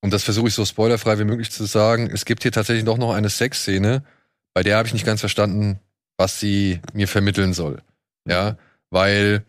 und 0.00 0.12
das 0.12 0.22
versuche 0.22 0.48
ich 0.48 0.54
so 0.54 0.64
spoilerfrei 0.64 1.18
wie 1.18 1.24
möglich 1.24 1.50
zu 1.50 1.64
sagen, 1.64 2.10
es 2.12 2.24
gibt 2.24 2.42
hier 2.42 2.52
tatsächlich 2.52 2.84
doch 2.84 2.98
noch 2.98 3.14
eine 3.14 3.30
Sexszene, 3.30 4.04
bei 4.52 4.62
der 4.62 4.76
habe 4.76 4.86
ich 4.86 4.94
nicht 4.94 5.06
ganz 5.06 5.20
verstanden, 5.20 5.80
was 6.16 6.38
sie 6.38 6.80
mir 6.92 7.08
vermitteln 7.08 7.52
soll. 7.54 7.82
Ja, 8.28 8.56
weil 8.90 9.44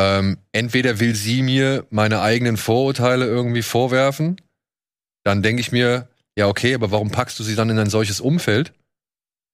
ähm, 0.00 0.38
entweder 0.52 0.98
will 0.98 1.14
sie 1.14 1.42
mir 1.42 1.86
meine 1.90 2.22
eigenen 2.22 2.56
Vorurteile 2.56 3.26
irgendwie 3.26 3.60
vorwerfen, 3.60 4.40
dann 5.24 5.42
denke 5.42 5.60
ich 5.60 5.72
mir, 5.72 6.08
ja, 6.38 6.48
okay, 6.48 6.74
aber 6.74 6.90
warum 6.90 7.10
packst 7.10 7.38
du 7.38 7.42
sie 7.44 7.54
dann 7.54 7.68
in 7.68 7.78
ein 7.78 7.90
solches 7.90 8.18
Umfeld? 8.18 8.72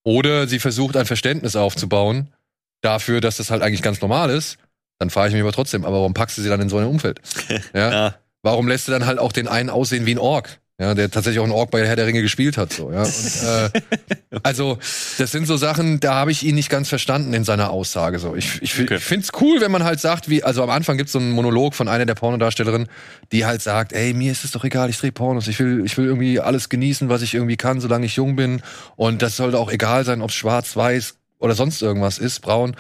Oder 0.04 0.46
sie 0.46 0.60
versucht 0.60 0.96
ein 0.96 1.04
Verständnis 1.04 1.56
aufzubauen 1.56 2.32
dafür, 2.80 3.20
dass 3.20 3.38
das 3.38 3.50
halt 3.50 3.62
eigentlich 3.62 3.82
ganz 3.82 4.00
normal 4.00 4.30
ist. 4.30 4.58
Dann 5.00 5.10
frage 5.10 5.30
ich 5.30 5.34
mich 5.34 5.42
aber 5.42 5.50
trotzdem, 5.50 5.84
aber 5.84 5.96
warum 5.96 6.14
packst 6.14 6.38
du 6.38 6.42
sie 6.42 6.48
dann 6.48 6.60
in 6.60 6.68
so 6.68 6.78
ein 6.78 6.86
Umfeld? 6.86 7.20
Ja? 7.74 7.90
Ja. 7.90 8.14
Warum 8.42 8.68
lässt 8.68 8.86
du 8.86 8.92
dann 8.92 9.06
halt 9.06 9.18
auch 9.18 9.32
den 9.32 9.48
einen 9.48 9.68
aussehen 9.68 10.06
wie 10.06 10.14
ein 10.14 10.20
Ork? 10.20 10.60
Ja, 10.78 10.92
der 10.92 11.10
tatsächlich 11.10 11.40
auch 11.40 11.44
ein 11.46 11.52
Ork 11.52 11.70
bei 11.70 11.86
Herr 11.86 11.96
der 11.96 12.06
Ringe 12.06 12.20
gespielt 12.20 12.58
hat, 12.58 12.70
so, 12.70 12.92
ja. 12.92 13.02
Und, 13.04 13.42
äh, 13.46 13.70
also, 14.42 14.76
das 15.16 15.32
sind 15.32 15.46
so 15.46 15.56
Sachen, 15.56 16.00
da 16.00 16.12
habe 16.16 16.30
ich 16.30 16.42
ihn 16.42 16.54
nicht 16.54 16.68
ganz 16.68 16.90
verstanden 16.90 17.32
in 17.32 17.44
seiner 17.44 17.70
Aussage, 17.70 18.18
so. 18.18 18.36
Ich, 18.36 18.60
ich, 18.60 18.78
Okay. 18.78 18.96
ich 18.96 19.02
find's 19.02 19.30
cool, 19.40 19.62
wenn 19.62 19.70
man 19.70 19.84
halt 19.84 20.00
sagt, 20.00 20.28
wie, 20.28 20.42
also 20.44 20.62
am 20.62 20.68
Anfang 20.68 20.98
gibt's 20.98 21.12
so 21.12 21.18
einen 21.18 21.30
Monolog 21.30 21.74
von 21.74 21.88
einer 21.88 22.04
der 22.04 22.14
Pornodarstellerinnen, 22.14 22.88
die 23.32 23.46
halt 23.46 23.62
sagt, 23.62 23.94
ey, 23.94 24.12
mir 24.12 24.30
ist 24.30 24.44
es 24.44 24.50
doch 24.50 24.64
egal, 24.64 24.90
ich 24.90 24.98
drehe 24.98 25.12
Pornos, 25.12 25.48
ich 25.48 25.58
will, 25.58 25.82
ich 25.86 25.96
will 25.96 26.04
irgendwie 26.04 26.40
alles 26.40 26.68
genießen, 26.68 27.08
was 27.08 27.22
ich 27.22 27.32
irgendwie 27.32 27.56
kann, 27.56 27.80
solange 27.80 28.04
ich 28.04 28.16
jung 28.16 28.36
bin. 28.36 28.60
Und 28.96 29.22
das 29.22 29.36
sollte 29.38 29.58
auch 29.58 29.72
egal 29.72 30.04
sein, 30.04 30.20
ob 30.20 30.30
schwarz, 30.30 30.76
weiß 30.76 31.14
oder 31.38 31.54
sonst 31.54 31.80
irgendwas 31.80 32.18
ist, 32.18 32.40
braun. 32.40 32.76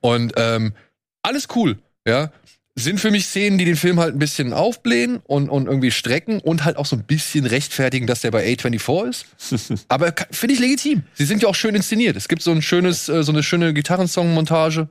Und 0.00 0.32
ähm, 0.36 0.72
alles 1.22 1.46
cool, 1.54 1.78
ja. 2.04 2.32
Sind 2.78 3.00
für 3.00 3.10
mich 3.10 3.26
Szenen, 3.26 3.56
die 3.56 3.64
den 3.64 3.76
Film 3.76 3.98
halt 3.98 4.14
ein 4.14 4.18
bisschen 4.18 4.52
aufblähen 4.52 5.20
und, 5.24 5.48
und 5.48 5.66
irgendwie 5.66 5.90
strecken 5.90 6.40
und 6.40 6.64
halt 6.64 6.76
auch 6.76 6.84
so 6.84 6.94
ein 6.94 7.04
bisschen 7.04 7.46
rechtfertigen, 7.46 8.06
dass 8.06 8.20
der 8.20 8.30
bei 8.30 8.46
A24 8.46 9.08
ist. 9.08 9.84
Aber 9.88 10.12
finde 10.30 10.54
ich 10.54 10.60
legitim. 10.60 11.02
Sie 11.14 11.24
sind 11.24 11.42
ja 11.42 11.48
auch 11.48 11.54
schön 11.54 11.74
inszeniert. 11.74 12.16
Es 12.16 12.28
gibt 12.28 12.42
so 12.42 12.50
ein 12.50 12.60
schönes, 12.60 13.08
äh, 13.08 13.22
so 13.22 13.32
eine 13.32 13.42
schöne 13.42 13.72
Gitarrensong-Montage. 13.72 14.88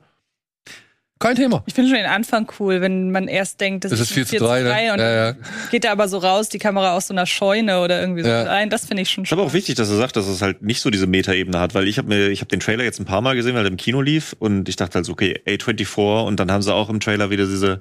Kein 1.18 1.34
Thema. 1.34 1.62
ich 1.66 1.72
finde 1.72 1.88
schon 1.90 1.96
den 1.98 2.06
Anfang 2.10 2.46
cool, 2.60 2.82
wenn 2.82 3.10
man 3.10 3.26
erst 3.26 3.58
denkt, 3.60 3.84
das, 3.84 3.90
Das 3.90 4.00
ist 4.00 4.12
4 4.12 4.26
zu 4.26 4.36
3, 4.36 4.62
ne? 4.62 4.92
und 4.92 4.98
Ja, 4.98 5.26
ja. 5.30 5.34
geht 5.70 5.86
er 5.86 5.92
aber 5.92 6.08
so 6.08 6.18
raus, 6.18 6.50
die 6.50 6.58
Kamera 6.58 6.94
aus 6.94 7.06
so 7.06 7.14
einer 7.14 7.24
Scheune 7.24 7.80
oder 7.80 8.00
irgendwie 8.00 8.22
so 8.22 8.28
Ja. 8.28 8.42
rein. 8.42 8.68
Das 8.68 8.84
finde 8.84 9.02
ich 9.02 9.10
schon 9.10 9.24
Ist 9.24 9.32
aber 9.32 9.42
auch 9.42 9.54
wichtig, 9.54 9.76
dass 9.76 9.88
er 9.88 9.96
sagt, 9.96 10.16
dass 10.16 10.26
es 10.28 10.42
halt 10.42 10.60
nicht 10.60 10.82
so 10.82 10.90
diese 10.90 11.06
Metaebene 11.06 11.58
hat, 11.58 11.74
weil 11.74 11.88
ich 11.88 11.96
habe 11.96 12.08
mir, 12.08 12.28
ich 12.28 12.40
habe 12.40 12.48
den 12.50 12.60
Trailer 12.60 12.84
jetzt 12.84 13.00
ein 13.00 13.06
paar 13.06 13.22
Mal 13.22 13.34
gesehen, 13.34 13.54
weil 13.54 13.64
er 13.64 13.70
im 13.70 13.78
Kino 13.78 14.02
lief 14.02 14.36
und 14.38 14.68
ich 14.68 14.76
dachte 14.76 14.96
halt 14.96 15.06
so, 15.06 15.12
okay, 15.12 15.40
A24 15.46 16.26
und 16.26 16.38
dann 16.38 16.52
haben 16.52 16.60
sie 16.62 16.74
auch 16.74 16.90
im 16.90 17.00
Trailer 17.00 17.30
wieder 17.30 17.46
diese 17.46 17.80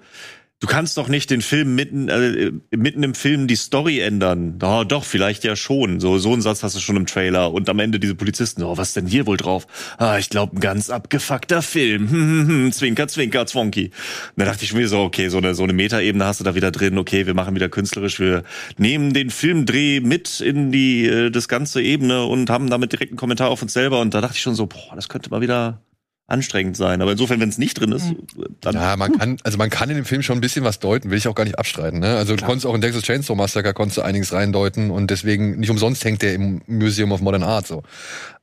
Du 0.61 0.67
kannst 0.67 0.97
doch 0.97 1.09
nicht 1.09 1.29
den 1.31 1.41
Film 1.41 1.75
mitten, 1.75 2.07
äh, 2.07 2.51
mitten 2.71 3.03
im 3.03 3.13
Film 3.13 3.45
die 3.45 3.57
Story 3.57 3.99
ändern. 3.99 4.57
Oh, 4.63 4.85
doch, 4.87 5.03
vielleicht 5.03 5.43
ja 5.43 5.57
schon. 5.57 5.99
So, 5.99 6.17
so 6.17 6.31
einen 6.31 6.41
Satz 6.41 6.63
hast 6.63 6.77
du 6.77 6.79
schon 6.79 6.95
im 6.95 7.05
Trailer. 7.05 7.51
Und 7.51 7.67
am 7.67 7.77
Ende 7.79 7.99
diese 7.99 8.15
Polizisten, 8.15 8.63
oh, 8.63 8.77
was 8.77 8.93
denn 8.93 9.05
hier 9.05 9.27
wohl 9.27 9.35
drauf? 9.35 9.67
Ah, 9.97 10.17
ich 10.17 10.29
glaube, 10.29 10.55
ein 10.55 10.61
ganz 10.61 10.89
abgefuckter 10.89 11.61
Film. 11.61 12.09
Hm, 12.09 12.19
hm, 12.19 12.47
hm, 12.47 12.71
zwinker, 12.71 13.09
zwinker, 13.09 13.45
zwonky. 13.45 13.87
Und 13.87 13.91
da 14.37 14.45
dachte 14.45 14.63
ich 14.63 14.73
mir 14.73 14.87
so, 14.87 15.01
okay, 15.01 15.27
so 15.27 15.39
eine, 15.39 15.55
so 15.55 15.63
eine 15.63 15.73
Metaebene 15.73 16.23
hast 16.23 16.39
du 16.39 16.45
da 16.45 16.55
wieder 16.55 16.71
drin. 16.71 16.97
Okay, 16.97 17.27
wir 17.27 17.33
machen 17.33 17.53
wieder 17.53 17.67
künstlerisch. 17.67 18.21
Wir 18.21 18.43
nehmen 18.77 19.13
den 19.13 19.31
Filmdreh 19.31 19.99
mit 19.99 20.39
in 20.39 20.71
die, 20.71 21.05
äh, 21.05 21.31
das 21.31 21.49
ganze 21.49 21.81
Ebene 21.81 22.23
und 22.23 22.49
haben 22.49 22.69
damit 22.69 22.93
direkt 22.93 23.11
einen 23.11 23.17
Kommentar 23.17 23.49
auf 23.49 23.61
uns 23.61 23.73
selber. 23.73 23.99
Und 23.99 24.13
da 24.13 24.21
dachte 24.21 24.35
ich 24.35 24.41
schon 24.41 24.55
so, 24.55 24.67
boah, 24.67 24.95
das 24.95 25.09
könnte 25.09 25.29
mal 25.29 25.41
wieder 25.41 25.81
anstrengend 26.27 26.75
sein. 26.75 27.01
Aber 27.01 27.11
insofern, 27.11 27.39
wenn 27.39 27.49
es 27.49 27.57
nicht 27.57 27.79
drin 27.79 27.91
ist, 27.91 28.13
dann 28.61 28.73
Ja, 28.73 28.95
man 28.97 29.17
kann, 29.17 29.37
also 29.43 29.57
man 29.57 29.69
kann 29.69 29.89
in 29.89 29.95
dem 29.95 30.05
Film 30.05 30.23
schon 30.23 30.37
ein 30.37 30.41
bisschen 30.41 30.65
was 30.65 30.79
deuten, 30.79 31.11
will 31.11 31.17
ich 31.17 31.27
auch 31.27 31.35
gar 31.35 31.43
nicht 31.43 31.59
abstreiten. 31.59 31.99
Ne? 31.99 32.17
Also 32.17 32.35
du 32.35 32.43
konntest 32.43 32.65
auch 32.65 32.73
in 32.73 32.81
Texas 32.81 33.03
Chainsaw 33.03 33.35
Massacre 33.35 33.73
konntest 33.73 33.97
du 33.97 34.01
einiges 34.01 34.33
reindeuten 34.33 34.89
und 34.89 35.11
deswegen 35.11 35.59
nicht 35.59 35.69
umsonst 35.69 36.03
hängt 36.03 36.21
der 36.21 36.33
im 36.33 36.61
Museum 36.67 37.11
of 37.11 37.21
Modern 37.21 37.43
Art 37.43 37.67
so. 37.67 37.83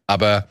Aber 0.06 0.48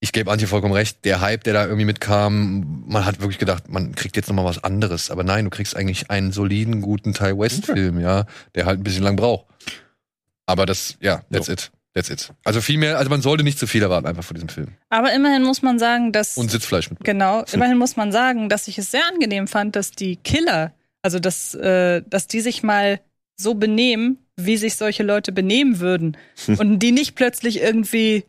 ich 0.00 0.12
gebe 0.12 0.30
Antje 0.30 0.46
vollkommen 0.46 0.74
recht, 0.74 1.04
der 1.06 1.22
Hype, 1.22 1.44
der 1.44 1.54
da 1.54 1.64
irgendwie 1.64 1.86
mitkam, 1.86 2.84
man 2.86 3.06
hat 3.06 3.20
wirklich 3.20 3.38
gedacht, 3.38 3.70
man 3.70 3.94
kriegt 3.94 4.16
jetzt 4.16 4.28
noch 4.28 4.34
mal 4.34 4.44
was 4.44 4.62
anderes. 4.62 5.10
Aber 5.10 5.24
nein, 5.24 5.44
du 5.44 5.50
kriegst 5.50 5.74
eigentlich 5.74 6.10
einen 6.10 6.32
soliden, 6.32 6.82
guten 6.82 7.14
Ty 7.14 7.38
West 7.38 7.64
Film, 7.64 7.98
ja, 7.98 8.26
der 8.54 8.66
halt 8.66 8.80
ein 8.80 8.82
bisschen 8.82 9.02
lang 9.02 9.16
braucht. 9.16 9.46
Aber 10.44 10.66
das, 10.66 10.98
ja, 11.00 11.22
that's 11.32 11.48
it. 11.48 11.70
That's 11.94 12.10
it. 12.10 12.32
Also 12.44 12.60
viel 12.60 12.78
mehr, 12.78 12.98
also 12.98 13.08
man 13.08 13.22
sollte 13.22 13.44
nicht 13.44 13.56
zu 13.58 13.68
viel 13.68 13.82
erwarten 13.82 14.06
einfach 14.06 14.24
von 14.24 14.34
diesem 14.34 14.48
Film. 14.48 14.70
Aber 14.90 15.12
immerhin 15.12 15.44
muss 15.44 15.62
man 15.62 15.78
sagen, 15.78 16.10
dass 16.10 16.36
Und 16.36 16.50
Sitzfleisch 16.50 16.90
mit. 16.90 16.98
Genau, 17.04 17.44
immerhin 17.52 17.78
muss 17.78 17.94
man 17.96 18.10
sagen, 18.10 18.48
dass 18.48 18.66
ich 18.66 18.78
es 18.78 18.90
sehr 18.90 19.06
angenehm 19.06 19.46
fand, 19.46 19.76
dass 19.76 19.92
die 19.92 20.16
Killer, 20.16 20.74
also 21.02 21.20
dass, 21.20 21.54
äh, 21.54 22.02
dass 22.04 22.26
die 22.26 22.40
sich 22.40 22.64
mal 22.64 23.00
so 23.36 23.54
benehmen, 23.54 24.18
wie 24.36 24.56
sich 24.56 24.74
solche 24.74 25.04
Leute 25.04 25.30
benehmen 25.30 25.78
würden. 25.78 26.16
Und 26.58 26.80
die 26.80 26.90
nicht 26.90 27.14
plötzlich 27.14 27.60
irgendwie 27.60 28.24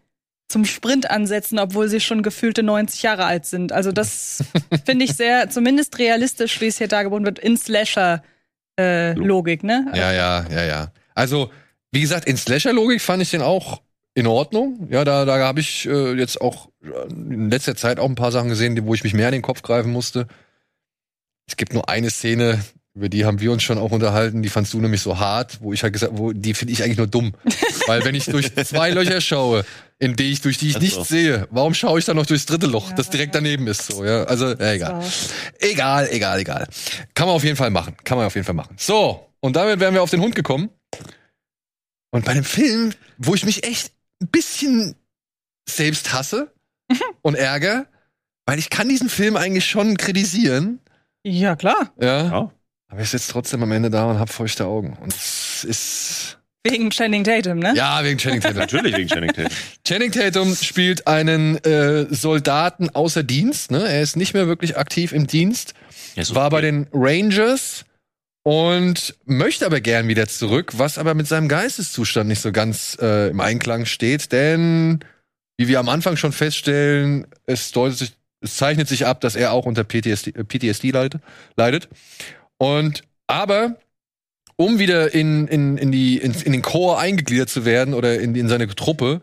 zum 0.48 0.66
Sprint 0.66 1.10
ansetzen, 1.10 1.58
obwohl 1.58 1.90
sie 1.90 2.00
schon 2.00 2.22
gefühlte 2.22 2.62
90 2.62 3.02
Jahre 3.02 3.26
alt 3.26 3.48
sind. 3.48 3.72
Also 3.72 3.92
das 3.92 4.44
finde 4.86 5.06
ich 5.06 5.16
sehr, 5.16 5.50
zumindest 5.50 5.98
realistisch, 5.98 6.62
wie 6.62 6.68
es 6.68 6.78
hier 6.78 6.88
dargeboten 6.88 7.26
wird, 7.26 7.40
in 7.40 7.58
Slasher-Logik, 7.58 9.64
ne? 9.64 9.92
Ja, 9.96 10.12
ja, 10.12 10.46
ja, 10.52 10.64
ja. 10.64 10.92
Also, 11.16 11.50
wie 11.96 12.02
gesagt, 12.02 12.28
in 12.28 12.38
Slasher-Logik 12.38 13.02
fand 13.02 13.24
ich 13.24 13.32
den 13.32 13.42
auch 13.42 13.82
in 14.14 14.28
Ordnung. 14.28 14.88
Ja, 14.92 15.04
da, 15.04 15.26
da 15.26 15.40
habe 15.40 15.60
ich 15.60 15.88
äh, 15.88 16.14
jetzt 16.14 16.40
auch 16.40 16.70
äh, 16.84 17.12
in 17.12 17.50
letzter 17.50 17.76
Zeit 17.76 18.00
auch 18.00 18.08
ein 18.08 18.16
paar 18.16 18.32
Sachen 18.32 18.50
gesehen, 18.50 18.76
die, 18.76 18.86
wo 18.86 18.94
ich 18.94 19.04
mich 19.04 19.14
mehr 19.14 19.28
in 19.30 19.34
den 19.34 19.42
Kopf 19.42 19.62
greifen 19.62 19.92
musste. 19.92 20.28
Es 21.48 21.58
gibt 21.58 21.74
nur 21.74 21.90
eine 21.90 22.10
Szene, 22.10 22.64
über 22.94 23.10
die 23.10 23.26
haben 23.26 23.40
wir 23.42 23.52
uns 23.52 23.62
schon 23.64 23.78
auch 23.78 23.92
unterhalten, 23.92 24.42
die 24.42 24.50
fandst 24.50 24.74
du 24.74 24.80
nämlich 24.80 25.02
so 25.02 25.20
hart, 25.20 25.60
wo 25.62 25.74
ich 25.74 25.84
halt 25.84 25.94
gesagt, 25.94 26.14
wo 26.16 26.32
die 26.32 26.54
finde 26.54 26.74
ich 26.74 26.84
eigentlich 26.84 26.98
nur 26.98 27.08
dumm. 27.08 27.34
Weil 27.88 28.04
wenn 28.06 28.16
ich 28.16 28.26
durch 28.26 28.56
zwei 28.56 28.90
Löcher 28.92 29.20
schaue, 29.22 29.66
in 30.00 30.16
die 30.16 30.32
ich, 30.32 30.42
durch 30.42 30.58
die 30.58 30.70
ich 30.70 30.80
nichts 30.80 30.96
so. 30.96 31.04
sehe, 31.04 31.48
warum 31.52 31.74
schaue 31.74 32.00
ich 32.00 32.06
dann 32.06 32.16
noch 32.16 32.26
durchs 32.26 32.46
dritte 32.46 32.68
Loch, 32.68 32.90
Ja. 32.90 32.96
das 32.96 33.10
direkt 33.10 33.36
daneben 33.36 33.68
ist 33.68 33.86
so, 33.86 34.04
ja? 34.04 34.24
Also, 34.24 34.48
ja, 34.54 34.72
egal. 34.74 35.04
Egal, 35.60 36.08
egal, 36.12 36.40
egal. 36.40 36.68
Kann 37.14 37.28
man 37.28 37.36
auf 37.36 37.44
jeden 37.44 37.58
Fall 37.58 37.70
machen. 37.70 37.96
Kann 38.04 38.18
man 38.18 38.28
auf 38.28 38.36
jeden 38.36 38.46
Fall 38.46 38.56
machen. 38.56 38.76
So, 38.78 39.28
und 39.40 39.56
damit 39.56 39.80
wären 39.80 39.94
wir 39.94 40.02
auf 40.02 40.10
den 40.10 40.22
Hund 40.22 40.36
gekommen. 40.36 40.70
Und 42.16 42.24
bei 42.24 42.34
dem 42.34 42.46
Film, 42.46 42.94
wo 43.18 43.36
ich 43.36 43.44
mich 43.46 43.66
echt 43.66 43.92
ein 44.22 44.28
bisschen 44.28 44.96
selbst 45.68 46.14
hasse 46.14 46.54
und 47.22 47.36
ärgere, 47.36 47.88
weil 48.46 48.58
ich 48.58 48.70
kann 48.70 48.88
diesen 48.88 49.10
Film 49.10 49.36
eigentlich 49.36 49.66
schon 49.66 49.98
kritisieren, 49.98 50.80
Ja, 51.26 51.58
klar. 51.58 51.92
ja. 52.00 52.24
Ja. 52.30 52.52
Aber 52.88 53.02
ich 53.02 53.10
sitze 53.10 53.32
trotzdem 53.34 53.62
am 53.64 53.72
Ende 53.74 53.90
da 53.90 54.06
und 54.06 54.18
hab 54.18 54.30
feuchte 54.30 54.66
Augen. 54.66 54.94
Und 55.02 55.14
es 55.14 55.66
ist. 55.66 56.38
Wegen 56.64 56.90
Channing 56.90 57.26
Tatum, 57.26 57.60
ne? 57.60 57.74
Ja, 57.76 58.02
wegen 58.06 58.18
Channing 58.18 58.40
Tatum. 58.40 58.58
natürlich 58.60 58.96
wegen 58.96 59.10
Channing 59.10 59.34
Tatum. 59.34 59.52
Channing 59.86 60.12
Tatum 60.14 60.56
spielt 60.56 61.08
einen 61.08 61.58
äh, 61.66 62.06
Soldaten 62.14 62.90
außer 62.92 63.24
Dienst. 63.24 63.72
Ne? 63.72 63.86
Er 63.86 64.02
ist 64.02 64.16
nicht 64.16 64.34
mehr 64.34 64.48
wirklich 64.48 64.78
aktiv 64.78 65.12
im 65.12 65.28
Dienst. 65.28 65.74
war 66.30 66.50
bei 66.50 66.62
den 66.62 66.88
Rangers 66.94 67.84
und 68.46 69.16
möchte 69.26 69.66
aber 69.66 69.82
gern 69.82 70.08
wieder 70.08 70.28
zurück, 70.28 70.74
was 70.78 71.00
aber 71.00 71.16
mit 71.16 71.28
seinem 71.28 71.48
Geisteszustand 71.48 72.28
nicht 72.28 72.42
so 72.42 72.52
ganz 72.52 72.96
äh, 73.02 73.30
im 73.30 73.40
Einklang 73.40 73.86
steht, 73.86 74.32
denn 74.32 75.00
wie 75.58 75.68
wir 75.68 75.80
am 75.80 75.90
Anfang 75.90 76.16
schon 76.16 76.32
feststellen, 76.32 77.26
es 77.48 77.72
deutet 77.72 77.98
sich, 77.98 78.14
es 78.42 78.58
zeichnet 78.58 78.88
sich 78.88 79.08
ab, 79.08 79.20
dass 79.20 79.36
er 79.36 79.52
auch 79.52 79.66
unter 79.66 79.84
PTSD, 79.84 80.30
äh, 80.36 80.44
PTSD 80.44 80.92
leidet, 80.92 81.22
leidet. 81.58 81.90
Und 82.60 83.02
aber 83.26 83.78
um 84.58 84.78
wieder 84.78 85.12
in, 85.12 85.48
in, 85.48 85.80
in, 85.80 85.92
die, 85.92 86.20
in, 86.20 86.34
in 86.34 86.52
den 86.52 86.62
Chor 86.62 87.00
eingegliedert 87.00 87.50
zu 87.50 87.66
werden 87.66 87.96
oder 87.96 88.20
in, 88.20 88.36
in 88.36 88.48
seine 88.48 88.68
Truppe, 88.68 89.22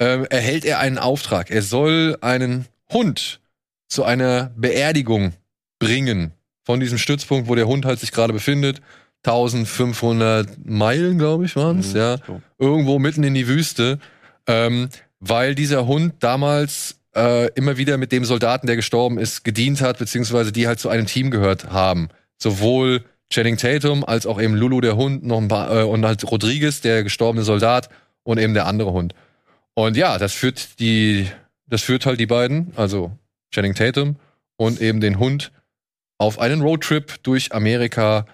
ähm, 0.00 0.26
erhält 0.28 0.64
er 0.64 0.80
einen 0.80 0.98
Auftrag. 0.98 1.52
Er 1.52 1.62
soll 1.62 2.18
einen 2.22 2.66
Hund 2.92 3.40
zu 3.86 4.02
einer 4.02 4.52
Beerdigung 4.56 5.32
bringen 5.78 6.32
von 6.64 6.80
diesem 6.80 6.98
Stützpunkt, 6.98 7.48
wo 7.48 7.54
der 7.54 7.66
Hund 7.66 7.84
halt 7.84 8.00
sich 8.00 8.12
gerade 8.12 8.32
befindet. 8.32 8.80
1500 9.24 10.48
Meilen, 10.64 11.18
glaube 11.18 11.44
ich, 11.46 11.56
waren 11.56 11.78
es, 11.78 11.92
Mhm, 11.92 11.98
ja. 11.98 12.16
so. 12.26 12.42
Irgendwo 12.58 12.98
mitten 12.98 13.22
in 13.24 13.34
die 13.34 13.48
Wüste. 13.48 13.98
Ähm, 14.46 14.88
weil 15.20 15.54
dieser 15.54 15.86
Hund 15.86 16.14
damals 16.20 17.00
äh, 17.16 17.48
immer 17.54 17.76
wieder 17.78 17.96
mit 17.96 18.12
dem 18.12 18.24
Soldaten, 18.24 18.66
der 18.66 18.76
gestorben 18.76 19.18
ist, 19.18 19.44
gedient 19.44 19.80
hat, 19.80 19.98
beziehungsweise 19.98 20.52
die 20.52 20.66
halt 20.66 20.78
zu 20.80 20.88
einem 20.90 21.06
Team 21.06 21.30
gehört 21.30 21.70
haben. 21.70 22.08
Sowohl 22.38 23.04
Channing 23.32 23.56
Tatum 23.56 24.04
als 24.04 24.26
auch 24.26 24.40
eben 24.40 24.54
Lulu 24.54 24.80
der 24.82 24.96
Hund 24.96 25.24
noch 25.24 25.38
ein 25.40 25.48
paar, 25.48 25.74
äh, 25.74 25.82
und 25.84 26.04
halt 26.04 26.30
Rodriguez, 26.30 26.82
der 26.82 27.02
gestorbene 27.02 27.44
Soldat 27.44 27.88
und 28.22 28.38
eben 28.38 28.52
der 28.52 28.66
andere 28.66 28.92
Hund. 28.92 29.14
Und 29.72 29.96
ja, 29.96 30.18
das 30.18 30.32
führt 30.34 30.78
die, 30.78 31.26
das 31.66 31.82
führt 31.82 32.04
halt 32.04 32.20
die 32.20 32.26
beiden, 32.26 32.72
also 32.76 33.12
Channing 33.50 33.74
Tatum 33.74 34.16
und 34.56 34.80
eben 34.80 35.00
den 35.00 35.18
Hund 35.18 35.52
auf 36.24 36.38
einen 36.38 36.62
Roadtrip 36.62 37.22
durch 37.22 37.52
Amerika, 37.52 38.26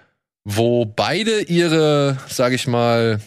wo 0.43 0.85
beide 0.85 1.41
ihre, 1.41 2.17
sag 2.27 2.53
ich 2.53 2.67
mal, 2.67 3.21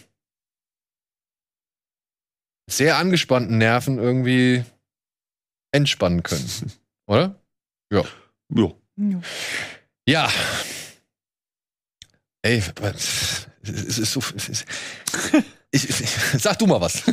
sehr 2.69 2.97
angespannten 2.97 3.57
Nerven 3.57 3.99
irgendwie 3.99 4.65
entspannen 5.71 6.23
können. 6.23 6.49
Oder? 7.07 7.39
Ja. 7.91 8.03
Ja. 8.49 8.71
Ja. 10.07 10.31
Ey, 12.41 12.61
es 13.63 13.97
ist 13.97 14.11
so. 14.11 14.21
Es 14.35 14.49
ist, 14.49 14.65
ich, 15.71 15.89
ich, 15.89 16.09
sag 16.39 16.59
du 16.59 16.67
mal 16.67 16.79
was. 16.79 17.03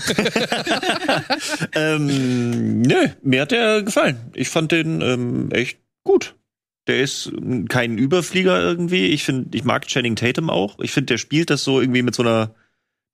ähm, 1.75 2.83
nö, 2.83 3.09
mir 3.23 3.43
hat 3.43 3.51
der 3.51 3.83
gefallen. 3.83 4.31
Ich 4.35 4.49
fand 4.49 4.73
den 4.73 5.01
ähm, 5.01 5.51
echt 5.53 5.79
gut. 6.05 6.37
Der 6.87 7.01
ist 7.01 7.27
ähm, 7.27 7.69
kein 7.69 7.99
Überflieger 7.99 8.61
irgendwie. 8.61 9.07
Ich 9.07 9.25
finde, 9.25 9.57
ich 9.57 9.65
mag 9.65 9.87
Channing 9.87 10.17
Tatum 10.17 10.51
auch. 10.51 10.79
Ich 10.81 10.93
finde, 10.93 11.07
der 11.07 11.19
spielt 11.19 11.51
das 11.51 11.65
so 11.65 11.81
irgendwie 11.81 12.03
mit 12.03 12.15
so 12.15 12.23
einer, 12.23 12.55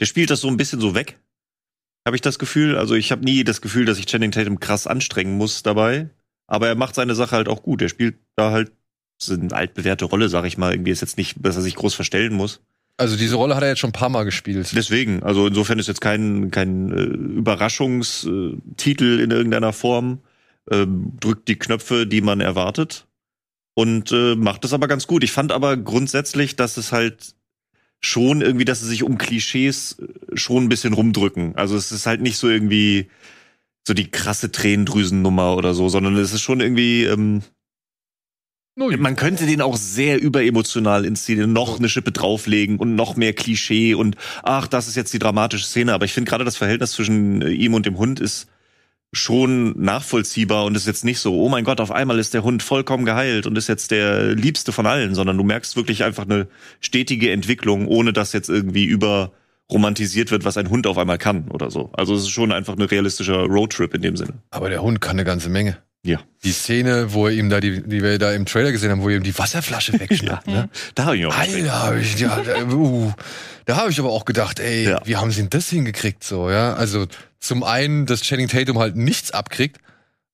der 0.00 0.06
spielt 0.06 0.30
das 0.30 0.40
so 0.40 0.48
ein 0.48 0.56
bisschen 0.56 0.80
so 0.80 0.94
weg. 0.94 1.18
Habe 2.06 2.16
ich 2.16 2.22
das 2.22 2.38
Gefühl. 2.38 2.76
Also 2.76 2.94
ich 2.94 3.12
habe 3.12 3.24
nie 3.24 3.44
das 3.44 3.60
Gefühl, 3.60 3.84
dass 3.84 3.98
ich 3.98 4.06
Channing 4.06 4.32
Tatum 4.32 4.60
krass 4.60 4.86
anstrengen 4.86 5.36
muss 5.36 5.62
dabei. 5.62 6.08
Aber 6.46 6.68
er 6.68 6.74
macht 6.74 6.94
seine 6.94 7.14
Sache 7.14 7.36
halt 7.36 7.48
auch 7.48 7.62
gut. 7.62 7.82
Er 7.82 7.90
spielt 7.90 8.16
da 8.36 8.50
halt 8.50 8.72
so 9.18 9.34
eine 9.34 9.52
altbewährte 9.52 10.06
Rolle, 10.06 10.28
sag 10.28 10.46
ich 10.46 10.56
mal. 10.56 10.72
Irgendwie 10.72 10.92
ist 10.92 11.02
jetzt 11.02 11.18
nicht, 11.18 11.36
dass 11.40 11.56
er 11.56 11.62
sich 11.62 11.74
groß 11.74 11.94
verstellen 11.94 12.34
muss. 12.34 12.62
Also 12.96 13.16
diese 13.16 13.36
Rolle 13.36 13.54
hat 13.54 13.62
er 13.62 13.68
jetzt 13.68 13.78
schon 13.78 13.90
ein 13.90 13.92
paar 13.92 14.08
Mal 14.08 14.24
gespielt. 14.24 14.72
Deswegen, 14.74 15.22
also 15.22 15.46
insofern 15.46 15.78
ist 15.78 15.86
jetzt 15.86 16.00
kein, 16.00 16.50
kein 16.50 16.90
äh, 16.90 17.02
Überraschungstitel 17.02 19.20
in 19.20 19.30
irgendeiner 19.30 19.72
Form. 19.72 20.20
Ähm, 20.70 21.12
drückt 21.20 21.48
die 21.48 21.56
Knöpfe, 21.56 22.06
die 22.06 22.20
man 22.20 22.40
erwartet. 22.40 23.07
Und 23.78 24.10
äh, 24.10 24.34
macht 24.34 24.64
das 24.64 24.72
aber 24.72 24.88
ganz 24.88 25.06
gut. 25.06 25.22
Ich 25.22 25.30
fand 25.30 25.52
aber 25.52 25.76
grundsätzlich, 25.76 26.56
dass 26.56 26.78
es 26.78 26.90
halt 26.90 27.36
schon 28.00 28.40
irgendwie, 28.40 28.64
dass 28.64 28.80
sie 28.80 28.88
sich 28.88 29.04
um 29.04 29.18
Klischees 29.18 30.00
äh, 30.00 30.36
schon 30.36 30.64
ein 30.64 30.68
bisschen 30.68 30.94
rumdrücken. 30.94 31.54
Also 31.54 31.76
es 31.76 31.92
ist 31.92 32.04
halt 32.04 32.20
nicht 32.20 32.38
so 32.38 32.48
irgendwie 32.48 33.08
so 33.86 33.94
die 33.94 34.10
krasse 34.10 34.50
Tränendrüsennummer 34.50 35.56
oder 35.56 35.74
so, 35.74 35.88
sondern 35.88 36.16
es 36.16 36.32
ist 36.32 36.42
schon 36.42 36.58
irgendwie, 36.58 37.04
ähm, 37.04 37.42
man 38.74 39.14
könnte 39.14 39.46
den 39.46 39.62
auch 39.62 39.76
sehr 39.76 40.20
überemotional 40.20 41.04
inszenieren, 41.04 41.52
noch 41.52 41.78
eine 41.78 41.88
Schippe 41.88 42.10
drauflegen 42.10 42.78
und 42.78 42.96
noch 42.96 43.14
mehr 43.14 43.32
Klischee 43.32 43.94
und 43.94 44.16
ach, 44.42 44.66
das 44.66 44.88
ist 44.88 44.96
jetzt 44.96 45.14
die 45.14 45.20
dramatische 45.20 45.66
Szene. 45.66 45.94
Aber 45.94 46.04
ich 46.04 46.14
finde 46.14 46.28
gerade 46.28 46.44
das 46.44 46.56
Verhältnis 46.56 46.90
zwischen 46.90 47.42
äh, 47.42 47.50
ihm 47.50 47.74
und 47.74 47.86
dem 47.86 47.96
Hund 47.96 48.18
ist 48.18 48.48
schon 49.12 49.80
nachvollziehbar 49.80 50.64
und 50.64 50.76
ist 50.76 50.86
jetzt 50.86 51.04
nicht 51.04 51.18
so, 51.20 51.40
oh 51.40 51.48
mein 51.48 51.64
Gott, 51.64 51.80
auf 51.80 51.90
einmal 51.90 52.18
ist 52.18 52.34
der 52.34 52.42
Hund 52.42 52.62
vollkommen 52.62 53.04
geheilt 53.04 53.46
und 53.46 53.56
ist 53.56 53.68
jetzt 53.68 53.90
der 53.90 54.34
liebste 54.34 54.72
von 54.72 54.86
allen, 54.86 55.14
sondern 55.14 55.38
du 55.38 55.44
merkst 55.44 55.76
wirklich 55.76 56.04
einfach 56.04 56.24
eine 56.24 56.48
stetige 56.80 57.32
Entwicklung, 57.32 57.86
ohne 57.86 58.12
dass 58.12 58.32
jetzt 58.32 58.50
irgendwie 58.50 58.84
über 58.84 59.32
romantisiert 59.70 60.30
wird, 60.30 60.44
was 60.44 60.56
ein 60.56 60.70
Hund 60.70 60.86
auf 60.86 60.98
einmal 60.98 61.18
kann 61.18 61.48
oder 61.48 61.70
so. 61.70 61.90
Also 61.92 62.14
es 62.14 62.22
ist 62.22 62.30
schon 62.30 62.52
einfach 62.52 62.76
ein 62.76 62.82
realistischer 62.82 63.44
Roadtrip 63.44 63.94
in 63.94 64.02
dem 64.02 64.16
Sinne. 64.16 64.42
Aber 64.50 64.70
der 64.70 64.82
Hund 64.82 65.00
kann 65.00 65.12
eine 65.12 65.24
ganze 65.24 65.50
Menge. 65.50 65.78
Ja. 66.04 66.20
Die 66.44 66.52
Szene, 66.52 67.12
wo 67.12 67.26
er 67.26 67.32
ihm 67.32 67.50
da, 67.50 67.60
die, 67.60 67.82
die 67.82 68.02
wir 68.02 68.18
da 68.18 68.32
im 68.32 68.46
Trailer 68.46 68.70
gesehen 68.72 68.90
haben, 68.90 69.02
wo 69.02 69.08
er 69.08 69.16
ihm 69.16 69.22
die 69.24 69.36
Wasserflasche 69.36 69.92
wegschnappt, 70.00 70.46
ne? 70.46 70.68
Da 70.94 71.04
habe 71.06 71.16
ich 71.16 71.26
auch. 71.26 71.36
Alter, 71.36 71.82
hab 71.82 71.96
ich, 71.96 72.18
ja, 72.18 72.40
da, 72.40 72.62
uh, 72.64 73.12
da 73.66 73.76
habe 73.76 73.90
ich 73.90 73.98
aber 73.98 74.10
auch 74.10 74.24
gedacht, 74.24 74.60
ey, 74.60 74.88
Ja. 74.90 75.00
wie 75.04 75.16
haben 75.16 75.30
sie 75.32 75.40
denn 75.40 75.50
das 75.50 75.68
hingekriegt 75.68 76.22
so, 76.24 76.50
ja? 76.50 76.74
Also 76.74 77.06
zum 77.40 77.64
einen, 77.64 78.06
dass 78.06 78.22
Channing 78.22 78.48
Tatum 78.48 78.78
halt 78.78 78.96
nichts 78.96 79.32
abkriegt 79.32 79.78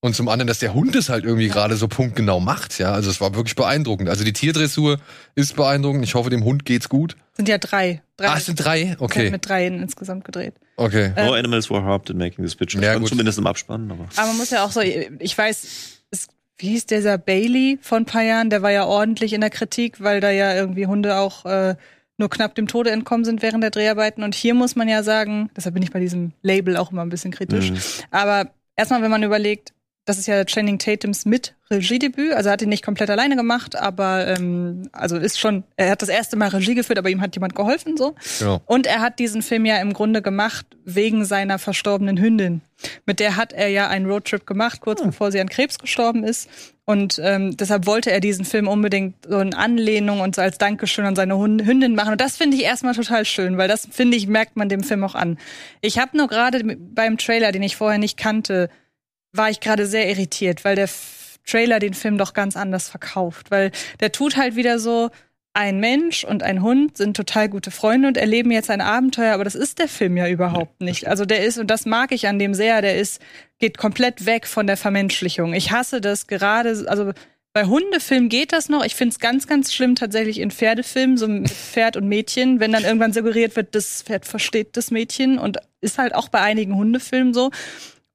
und 0.04 0.14
zum 0.14 0.28
anderen, 0.28 0.48
dass 0.48 0.58
der 0.58 0.74
Hund 0.74 0.94
es 0.96 1.08
halt 1.08 1.24
irgendwie 1.24 1.48
gerade 1.48 1.76
so 1.76 1.88
punktgenau 1.88 2.38
macht, 2.38 2.78
ja? 2.78 2.92
Also 2.92 3.08
es 3.08 3.22
war 3.22 3.34
wirklich 3.34 3.54
beeindruckend. 3.54 4.10
Also 4.10 4.22
die 4.22 4.34
Tierdressur 4.34 4.98
ist 5.34 5.56
beeindruckend. 5.56 6.04
Ich 6.04 6.14
hoffe, 6.14 6.28
dem 6.28 6.44
Hund 6.44 6.66
geht's 6.66 6.90
gut. 6.90 7.16
Sind 7.32 7.48
ja 7.48 7.56
drei. 7.56 8.02
drei 8.18 8.28
Ah, 8.28 8.36
es 8.36 8.44
sind 8.44 8.62
drei? 8.62 8.96
Okay. 8.98 9.30
Mit 9.30 9.48
dreien 9.48 9.80
insgesamt 9.80 10.26
gedreht. 10.26 10.56
Okay. 10.76 11.14
Äh, 11.16 11.24
No 11.24 11.32
Animals 11.32 11.70
were 11.70 11.82
harmed 11.82 12.10
in 12.10 12.18
making 12.18 12.44
this 12.44 12.54
picture. 12.54 12.84
Ja, 12.84 12.98
gut. 12.98 13.08
zumindest 13.08 13.38
im 13.38 13.46
Abspann, 13.46 13.90
aber. 13.90 14.06
Aber 14.16 14.26
man 14.26 14.36
muss 14.36 14.50
ja 14.50 14.66
auch 14.66 14.72
so, 14.72 14.82
ich 14.82 15.38
weiß, 15.38 16.02
es, 16.10 16.28
wie 16.58 16.68
hieß 16.68 16.84
dieser 16.84 17.16
Bailey 17.16 17.78
von 17.80 18.02
ein 18.02 18.04
paar 18.04 18.24
Jahren, 18.24 18.50
der 18.50 18.60
war 18.60 18.72
ja 18.72 18.84
ordentlich 18.84 19.32
in 19.32 19.40
der 19.40 19.48
Kritik, 19.48 20.02
weil 20.02 20.20
da 20.20 20.30
ja 20.30 20.54
irgendwie 20.54 20.86
Hunde 20.86 21.16
auch 21.16 21.46
äh, 21.46 21.76
nur 22.18 22.28
knapp 22.28 22.54
dem 22.56 22.68
Tode 22.68 22.90
entkommen 22.90 23.24
sind 23.24 23.40
während 23.40 23.64
der 23.64 23.70
Dreharbeiten. 23.70 24.22
Und 24.22 24.34
hier 24.34 24.52
muss 24.52 24.76
man 24.76 24.86
ja 24.86 25.02
sagen, 25.02 25.48
deshalb 25.56 25.72
bin 25.72 25.82
ich 25.82 25.92
bei 25.92 26.00
diesem 26.00 26.32
Label 26.42 26.76
auch 26.76 26.92
immer 26.92 27.00
ein 27.00 27.08
bisschen 27.08 27.30
kritisch. 27.30 27.70
Mhm. 27.70 27.78
Aber 28.10 28.50
erstmal, 28.76 29.00
wenn 29.00 29.10
man 29.10 29.22
überlegt, 29.22 29.72
das 30.04 30.18
ist 30.18 30.26
ja 30.26 30.44
Channing 30.44 30.78
Tatums 30.78 31.24
mit 31.24 31.54
Regiedebüt, 31.70 32.32
also 32.32 32.50
er 32.50 32.52
hat 32.52 32.62
ihn 32.62 32.68
nicht 32.68 32.84
komplett 32.84 33.08
alleine 33.08 33.36
gemacht, 33.36 33.74
aber 33.74 34.26
ähm, 34.26 34.88
also 34.92 35.16
ist 35.16 35.40
schon, 35.40 35.64
er 35.76 35.90
hat 35.90 36.02
das 36.02 36.10
erste 36.10 36.36
Mal 36.36 36.48
Regie 36.48 36.74
geführt, 36.74 36.98
aber 36.98 37.08
ihm 37.08 37.22
hat 37.22 37.34
jemand 37.34 37.54
geholfen 37.54 37.96
so. 37.96 38.14
Genau. 38.38 38.60
Und 38.66 38.86
er 38.86 39.00
hat 39.00 39.18
diesen 39.18 39.40
Film 39.40 39.64
ja 39.64 39.78
im 39.78 39.94
Grunde 39.94 40.20
gemacht 40.20 40.66
wegen 40.84 41.24
seiner 41.24 41.58
verstorbenen 41.58 42.20
Hündin. 42.20 42.60
Mit 43.06 43.18
der 43.18 43.36
hat 43.36 43.54
er 43.54 43.68
ja 43.68 43.88
einen 43.88 44.04
Roadtrip 44.04 44.46
gemacht, 44.46 44.82
kurz 44.82 45.02
bevor 45.02 45.32
sie 45.32 45.40
an 45.40 45.48
Krebs 45.48 45.78
gestorben 45.78 46.22
ist. 46.22 46.50
Und 46.84 47.18
ähm, 47.22 47.56
deshalb 47.56 47.86
wollte 47.86 48.10
er 48.12 48.20
diesen 48.20 48.44
Film 48.44 48.68
unbedingt 48.68 49.14
so 49.26 49.38
in 49.38 49.54
Anlehnung 49.54 50.20
und 50.20 50.34
so 50.34 50.42
als 50.42 50.58
Dankeschön 50.58 51.06
an 51.06 51.16
seine 51.16 51.38
Hündin 51.38 51.94
machen. 51.94 52.12
Und 52.12 52.20
das 52.20 52.36
finde 52.36 52.58
ich 52.58 52.64
erstmal 52.64 52.94
total 52.94 53.24
schön, 53.24 53.56
weil 53.56 53.68
das, 53.68 53.88
finde 53.90 54.18
ich, 54.18 54.26
merkt 54.26 54.56
man 54.56 54.68
dem 54.68 54.82
Film 54.82 55.02
auch 55.02 55.14
an. 55.14 55.38
Ich 55.80 55.98
habe 55.98 56.14
nur 56.14 56.28
gerade 56.28 56.62
beim 56.76 57.16
Trailer, 57.16 57.52
den 57.52 57.62
ich 57.62 57.76
vorher 57.76 57.98
nicht 57.98 58.18
kannte, 58.18 58.68
war 59.36 59.50
ich 59.50 59.60
gerade 59.60 59.86
sehr 59.86 60.08
irritiert, 60.08 60.64
weil 60.64 60.76
der 60.76 60.84
F 60.84 61.38
Trailer 61.46 61.78
den 61.78 61.92
Film 61.92 62.16
doch 62.16 62.32
ganz 62.32 62.56
anders 62.56 62.88
verkauft. 62.88 63.50
Weil 63.50 63.70
der 64.00 64.12
tut 64.12 64.38
halt 64.38 64.56
wieder 64.56 64.78
so, 64.78 65.10
ein 65.54 65.78
Mensch 65.78 66.24
und 66.24 66.42
ein 66.42 66.62
Hund 66.62 66.96
sind 66.96 67.16
total 67.16 67.48
gute 67.48 67.70
Freunde 67.70 68.08
und 68.08 68.16
erleben 68.16 68.50
jetzt 68.50 68.70
ein 68.70 68.80
Abenteuer, 68.80 69.34
aber 69.34 69.44
das 69.44 69.54
ist 69.54 69.78
der 69.78 69.86
Film 69.86 70.16
ja 70.16 70.28
überhaupt 70.28 70.80
nicht. 70.80 71.06
Also 71.06 71.24
der 71.24 71.44
ist, 71.44 71.58
und 71.58 71.68
das 71.68 71.86
mag 71.86 72.10
ich 72.10 72.26
an 72.26 72.40
dem 72.40 72.54
sehr, 72.54 72.82
der 72.82 72.98
ist, 72.98 73.22
geht 73.60 73.78
komplett 73.78 74.26
weg 74.26 74.48
von 74.48 74.66
der 74.66 74.76
Vermenschlichung. 74.76 75.54
Ich 75.54 75.70
hasse 75.70 76.00
das 76.00 76.26
gerade, 76.26 76.70
also 76.88 77.12
bei 77.52 77.66
Hundefilmen 77.66 78.28
geht 78.28 78.52
das 78.52 78.68
noch. 78.68 78.84
Ich 78.84 78.96
finde 78.96 79.12
es 79.12 79.20
ganz, 79.20 79.46
ganz 79.46 79.72
schlimm 79.72 79.94
tatsächlich 79.94 80.40
in 80.40 80.50
Pferdefilmen, 80.50 81.16
so 81.16 81.28
mit 81.28 81.50
Pferd 81.50 81.96
und 81.96 82.08
Mädchen, 82.08 82.58
wenn 82.58 82.72
dann 82.72 82.82
irgendwann 82.82 83.12
suggeriert 83.12 83.54
wird, 83.54 83.76
das 83.76 84.02
Pferd 84.02 84.26
versteht 84.26 84.76
das 84.76 84.90
Mädchen 84.90 85.38
und 85.38 85.58
ist 85.80 85.98
halt 85.98 86.16
auch 86.16 86.28
bei 86.28 86.40
einigen 86.40 86.74
Hundefilmen 86.74 87.32
so 87.32 87.52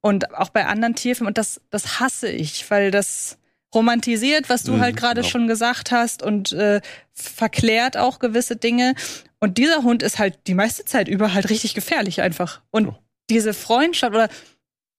und 0.00 0.34
auch 0.34 0.50
bei 0.50 0.66
anderen 0.66 0.94
Tierfilmen 0.94 1.28
und 1.28 1.38
das, 1.38 1.60
das 1.70 2.00
hasse 2.00 2.28
ich, 2.28 2.70
weil 2.70 2.90
das 2.90 3.38
romantisiert, 3.74 4.48
was 4.48 4.62
du 4.64 4.72
Mhm, 4.72 4.80
halt 4.80 4.96
gerade 4.96 5.20
genau. 5.20 5.30
schon 5.30 5.46
gesagt 5.46 5.92
hast 5.92 6.22
und 6.22 6.52
äh, 6.52 6.80
verklärt 7.12 7.96
auch 7.96 8.18
gewisse 8.18 8.56
Dinge. 8.56 8.94
Und 9.38 9.58
dieser 9.58 9.82
Hund 9.82 10.02
ist 10.02 10.18
halt 10.18 10.38
die 10.46 10.54
meiste 10.54 10.84
Zeit 10.84 11.08
über 11.08 11.32
halt 11.34 11.50
richtig 11.50 11.74
gefährlich 11.74 12.20
einfach. 12.20 12.62
Und 12.70 12.94
diese 13.30 13.54
Freundschaft 13.54 14.12
oder 14.12 14.28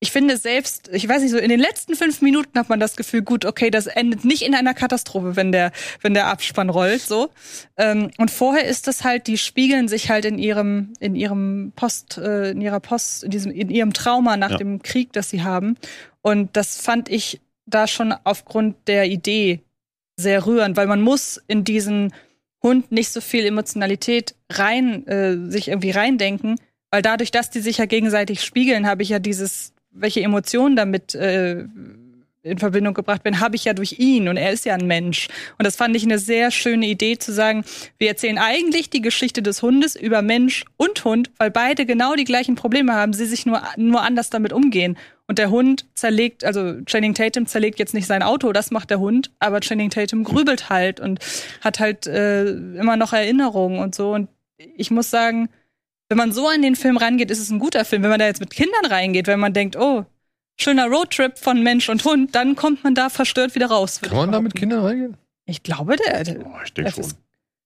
ich 0.03 0.11
finde 0.11 0.35
selbst, 0.35 0.89
ich 0.91 1.07
weiß 1.07 1.21
nicht 1.21 1.29
so, 1.29 1.37
in 1.37 1.49
den 1.49 1.59
letzten 1.59 1.95
fünf 1.95 2.21
Minuten 2.23 2.57
hat 2.57 2.69
man 2.69 2.79
das 2.79 2.95
Gefühl, 2.95 3.21
gut, 3.21 3.45
okay, 3.45 3.69
das 3.69 3.85
endet 3.85 4.25
nicht 4.25 4.41
in 4.41 4.55
einer 4.55 4.73
Katastrophe, 4.73 5.35
wenn 5.35 5.51
der, 5.51 5.71
wenn 6.01 6.15
der 6.15 6.25
Abspann 6.25 6.71
rollt, 6.71 7.01
so. 7.01 7.29
Ähm, 7.77 8.09
und 8.17 8.31
vorher 8.31 8.65
ist 8.65 8.87
das 8.87 9.03
halt, 9.03 9.27
die 9.27 9.37
spiegeln 9.37 9.87
sich 9.87 10.09
halt 10.09 10.25
in 10.25 10.39
ihrem, 10.39 10.91
in 10.99 11.13
ihrem 11.13 11.71
Post, 11.75 12.17
äh, 12.17 12.49
in 12.49 12.61
ihrer 12.61 12.79
Post, 12.79 13.23
in 13.25 13.29
diesem, 13.29 13.51
in 13.51 13.69
ihrem 13.69 13.93
Trauma 13.93 14.37
nach 14.37 14.49
Ja. 14.51 14.57
dem 14.57 14.81
Krieg, 14.81 15.13
das 15.13 15.29
sie 15.29 15.43
haben. 15.43 15.77
Und 16.23 16.57
das 16.57 16.77
fand 16.81 17.07
ich 17.07 17.39
da 17.67 17.85
schon 17.85 18.11
aufgrund 18.23 18.75
der 18.87 19.05
Idee 19.05 19.59
sehr 20.17 20.47
rührend, 20.47 20.77
weil 20.77 20.87
man 20.87 21.01
muss 21.03 21.39
in 21.47 21.63
diesen 21.63 22.11
Hund 22.63 22.91
nicht 22.91 23.11
so 23.11 23.21
viel 23.21 23.45
Emotionalität 23.45 24.33
rein, 24.51 25.05
äh, 25.05 25.37
sich 25.51 25.67
irgendwie 25.67 25.91
reindenken, 25.91 26.55
weil 26.89 27.03
dadurch, 27.03 27.29
dass 27.29 27.51
die 27.51 27.59
sich 27.59 27.77
ja 27.77 27.85
gegenseitig 27.85 28.43
spiegeln, 28.43 28.87
habe 28.87 29.03
ich 29.03 29.09
ja 29.09 29.19
dieses, 29.19 29.70
welche 29.91 30.21
Emotionen 30.21 30.75
damit 30.75 31.15
äh, 31.15 31.65
in 32.43 32.57
Verbindung 32.57 32.93
gebracht 32.93 33.23
werden, 33.23 33.39
habe 33.39 33.55
ich 33.55 33.65
ja 33.65 33.73
durch 33.73 33.99
ihn 33.99 34.27
und 34.27 34.37
er 34.37 34.51
ist 34.51 34.65
ja 34.65 34.73
ein 34.73 34.87
Mensch. 34.87 35.27
Und 35.59 35.65
das 35.65 35.75
fand 35.75 35.95
ich 35.95 36.03
eine 36.03 36.17
sehr 36.17 36.49
schöne 36.49 36.87
Idee 36.87 37.17
zu 37.17 37.31
sagen, 37.31 37.63
wir 37.99 38.07
erzählen 38.07 38.39
eigentlich 38.39 38.89
die 38.89 39.01
Geschichte 39.01 39.43
des 39.43 39.61
Hundes 39.61 39.95
über 39.95 40.21
Mensch 40.21 40.65
und 40.77 41.03
Hund, 41.05 41.29
weil 41.37 41.51
beide 41.51 41.85
genau 41.85 42.15
die 42.15 42.23
gleichen 42.23 42.55
Probleme 42.55 42.93
haben, 42.93 43.13
sie 43.13 43.25
sich 43.25 43.45
nur, 43.45 43.61
nur 43.77 44.01
anders 44.01 44.31
damit 44.31 44.53
umgehen. 44.53 44.97
Und 45.27 45.37
der 45.37 45.51
Hund 45.51 45.85
zerlegt, 45.93 46.43
also 46.43 46.81
Channing 46.85 47.13
Tatum 47.13 47.45
zerlegt 47.45 47.79
jetzt 47.79 47.93
nicht 47.93 48.07
sein 48.07 48.23
Auto, 48.23 48.51
das 48.51 48.71
macht 48.71 48.89
der 48.89 48.99
Hund, 48.99 49.31
aber 49.39 49.61
Channing 49.61 49.91
Tatum 49.91 50.23
grübelt 50.23 50.69
halt 50.69 50.99
und 50.99 51.19
hat 51.61 51.79
halt 51.79 52.07
äh, 52.07 52.49
immer 52.49 52.97
noch 52.97 53.13
Erinnerungen 53.13 53.79
und 53.79 53.93
so. 53.93 54.13
Und 54.13 54.29
ich 54.57 54.89
muss 54.89 55.11
sagen, 55.11 55.49
wenn 56.11 56.17
man 56.17 56.31
so 56.31 56.47
an 56.47 56.61
den 56.61 56.75
Film 56.75 56.97
rangeht, 56.97 57.31
ist 57.31 57.39
es 57.39 57.49
ein 57.49 57.57
guter 57.57 57.83
Film. 57.85 58.03
Wenn 58.03 58.09
man 58.11 58.19
da 58.19 58.27
jetzt 58.27 58.39
mit 58.41 58.51
Kindern 58.51 58.85
reingeht, 58.85 59.25
wenn 59.27 59.39
man 59.39 59.53
denkt, 59.53 59.75
oh, 59.77 60.05
schöner 60.59 60.87
Roadtrip 60.87 61.39
von 61.39 61.63
Mensch 61.63 61.89
und 61.89 62.03
Hund, 62.05 62.35
dann 62.35 62.55
kommt 62.55 62.83
man 62.83 62.93
da 62.93 63.09
verstört 63.09 63.55
wieder 63.55 63.67
raus. 63.67 63.99
Kann 64.01 64.15
man 64.15 64.31
da 64.31 64.39
mit 64.41 64.53
Kindern 64.53 64.83
reingehen? 64.85 65.17
Ich 65.45 65.63
glaube, 65.63 65.95
der. 65.95 66.23
der 66.23 66.45
Oh, 66.45 66.51
ich 66.63 66.73
denke 66.73 66.91
schon. 66.91 67.03
ist- 67.05 67.17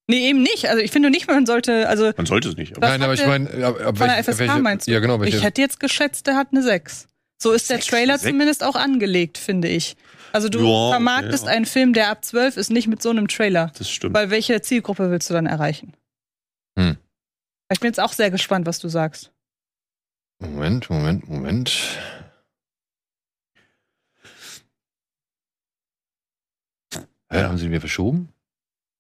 Nee, 0.08 0.30
eben 0.30 0.44
nicht. 0.44 0.70
Also 0.70 0.84
ich 0.84 0.92
finde 0.92 1.10
nicht, 1.10 1.28
man 1.28 1.48
sollte, 1.48 1.90
also 1.90 2.12
Man 2.16 2.28
sollte 2.28 2.50
es 2.50 2.56
nicht. 2.58 2.74
Das 2.78 2.80
Nein, 2.80 3.02
aber 3.02 3.14
ich 3.16 3.20
der- 3.22 3.28
meine, 3.28 3.50
ab, 3.66 3.76
ab 3.82 3.98
von 3.98 4.08
der 4.08 4.18
welche- 4.18 4.24
FSK 4.32 4.40
welche, 4.40 4.60
meinst 4.60 4.88
du? 4.88 4.92
Ja, 4.92 5.00
genau. 5.00 5.20
Welche, 5.20 5.38
ich 5.38 5.44
hätte 5.44 5.62
jetzt 5.62 5.80
geschätzt, 5.80 6.28
der 6.28 6.36
hat 6.36 6.50
eine 6.52 6.62
6. 6.62 7.08
So 7.42 7.52
ist 7.52 7.70
der 7.72 7.78
Sechs? 7.78 7.88
Trailer 7.88 8.20
Sechs? 8.20 8.30
zumindest 8.32 8.64
auch 8.64 8.76
angelegt, 8.76 9.40
finde 9.40 9.68
ich. 9.68 9.96
Also 10.32 10.48
du 10.48 10.60
Ja, 10.60 10.90
vermarktest 10.92 11.46
ja. 11.46 11.52
einen 11.52 11.66
Film, 11.66 11.94
der 11.94 12.10
ab 12.10 12.24
12 12.24 12.56
ist, 12.58 12.70
nicht 12.70 12.88
mit 12.88 13.02
so 13.02 13.10
einem 13.10 13.28
Trailer. 13.28 13.72
Das 13.78 13.90
stimmt. 13.90 14.14
Weil 14.14 14.30
welche 14.30 14.62
Zielgruppe 14.62 15.10
willst 15.10 15.28
du 15.32 15.34
dann 15.34 15.48
erreichen? 15.48 15.94
Hm. 16.78 16.98
Ich 17.72 17.80
bin 17.80 17.88
jetzt 17.90 18.00
auch 18.00 18.14
sehr 18.14 18.30
gespannt, 18.32 18.66
was 18.66 18.80
du 18.80 18.88
sagst. 18.90 19.32
Moment, 20.40 20.90
Moment, 20.90 21.28
Moment. 21.28 21.72
Hä, 27.32 27.44
haben 27.44 27.58
sie 27.58 27.70
mir 27.70 27.80
verschoben? 27.80 28.30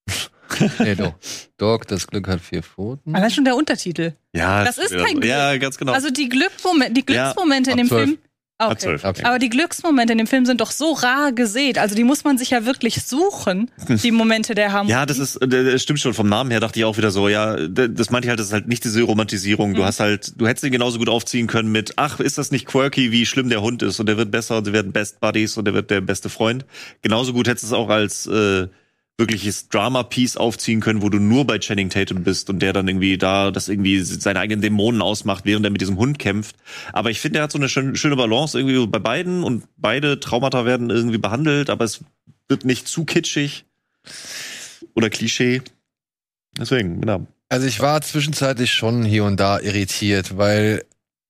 nee, 0.79 0.95
doch. 0.95 1.13
Dog, 1.57 1.87
das 1.87 2.07
Glück 2.07 2.27
hat 2.27 2.41
vier 2.41 2.63
Pfoten. 2.63 3.15
Allein 3.15 3.29
schon 3.31 3.45
der 3.45 3.55
Untertitel. 3.55 4.13
Ja, 4.33 4.63
Das 4.63 4.77
ist 4.77 4.91
kein. 4.91 5.15
Glück. 5.19 5.25
Ja, 5.25 5.57
ganz 5.57 5.77
genau. 5.77 5.93
Also 5.93 6.09
die 6.09 6.29
Glücksmomente, 6.29 6.93
die 6.93 7.13
Ja, 7.13 7.31
Glücksmomente 7.33 7.71
in 7.71 7.79
ab 7.79 7.83
dem 7.83 7.87
12. 7.87 8.03
Film. 8.09 8.17
Ah, 8.57 8.71
Okay. 8.71 8.83
12, 8.97 9.03
okay. 9.03 9.23
Aber 9.25 9.37
die 9.37 9.49
Glücksmomente 9.49 10.13
in 10.13 10.17
dem 10.17 10.27
Film 10.27 10.45
sind 10.45 10.61
doch 10.61 10.71
so 10.71 10.93
rar 10.93 11.33
gesät. 11.33 11.77
Also 11.77 11.93
die 11.93 12.05
muss 12.05 12.23
man 12.23 12.37
sich 12.37 12.51
ja 12.51 12.65
wirklich 12.65 13.03
suchen, 13.03 13.69
die 14.03 14.11
Momente 14.11 14.55
der 14.55 14.71
Harmonie. 14.71 14.91
Ja, 14.91 15.05
das 15.05 15.19
ist, 15.19 15.35
äh, 15.37 15.47
das 15.47 15.83
stimmt 15.83 15.99
schon. 15.99 16.13
Vom 16.13 16.29
Namen 16.29 16.51
her 16.51 16.61
dachte 16.61 16.79
ich 16.79 16.85
auch 16.85 16.95
wieder 16.95 17.11
so, 17.11 17.27
ja, 17.27 17.57
das 17.67 18.11
meinte 18.11 18.27
ich 18.27 18.29
halt, 18.29 18.39
das 18.39 18.47
ist 18.47 18.53
halt 18.53 18.69
nicht 18.69 18.85
diese 18.85 19.01
Romantisierung. 19.03 19.73
Du 19.73 19.81
Mhm. 19.81 19.85
hast 19.85 19.99
halt, 19.99 20.39
du 20.39 20.47
hättest 20.47 20.63
ihn 20.63 20.71
genauso 20.71 20.99
gut 20.99 21.09
aufziehen 21.09 21.47
können 21.47 21.69
mit, 21.71 21.93
ach, 21.97 22.21
ist 22.21 22.37
das 22.37 22.51
nicht 22.51 22.65
quirky, 22.65 23.11
wie 23.11 23.25
schlimm 23.25 23.49
der 23.49 23.61
Hund 23.61 23.81
ist 23.83 23.99
und 23.99 24.05
der 24.07 24.15
wird 24.15 24.31
besser 24.31 24.57
und 24.59 24.67
der 24.67 24.73
werden 24.73 24.93
Best 24.93 25.19
Buddies 25.19 25.57
und 25.57 25.65
der 25.65 25.73
wird 25.73 25.91
der 25.91 25.99
beste 25.99 26.29
Freund. 26.29 26.65
Genauso 27.01 27.33
gut 27.33 27.49
hättest 27.49 27.63
du 27.63 27.67
es 27.67 27.73
auch 27.73 27.89
als 27.89 28.25
äh, 28.27 28.67
wirkliches 29.17 29.69
Drama-Piece 29.69 30.35
aufziehen 30.37 30.81
können, 30.81 31.01
wo 31.01 31.09
du 31.09 31.19
nur 31.19 31.45
bei 31.47 31.57
Channing 31.59 31.89
Tatum 31.89 32.23
bist 32.23 32.49
und 32.49 32.59
der 32.59 32.73
dann 32.73 32.87
irgendwie 32.87 33.17
da 33.17 33.49
das 33.51 33.69
irgendwie 33.69 34.01
seine 34.01 34.39
eigenen 34.39 34.61
Dämonen 34.61 35.01
ausmacht, 35.01 35.45
während 35.45 35.65
er 35.65 35.71
mit 35.71 35.79
diesem 35.81 35.97
Hund 35.97 36.19
kämpft. 36.19 36.57
Aber 36.91 37.11
ich 37.11 37.21
finde, 37.21 37.39
er 37.39 37.43
hat 37.43 37.51
so 37.51 37.57
eine 37.57 37.69
schön, 37.69 37.95
schöne 37.95 38.17
Balance 38.17 38.59
irgendwie 38.59 38.85
bei 38.87 38.99
beiden 38.99 39.43
und 39.43 39.63
beide 39.77 40.19
Traumata 40.19 40.65
werden 40.65 40.89
irgendwie 40.89 41.17
behandelt, 41.17 41.69
aber 41.69 41.85
es 41.85 42.03
wird 42.49 42.65
nicht 42.65 42.87
zu 42.89 43.05
kitschig 43.05 43.65
oder 44.95 45.09
Klischee. 45.09 45.61
Deswegen, 46.57 47.01
genau. 47.01 47.25
Also 47.47 47.67
ich 47.67 47.79
war 47.79 48.01
zwischenzeitlich 48.01 48.73
schon 48.73 49.03
hier 49.03 49.23
und 49.23 49.39
da 49.39 49.59
irritiert, 49.59 50.37
weil 50.37 50.83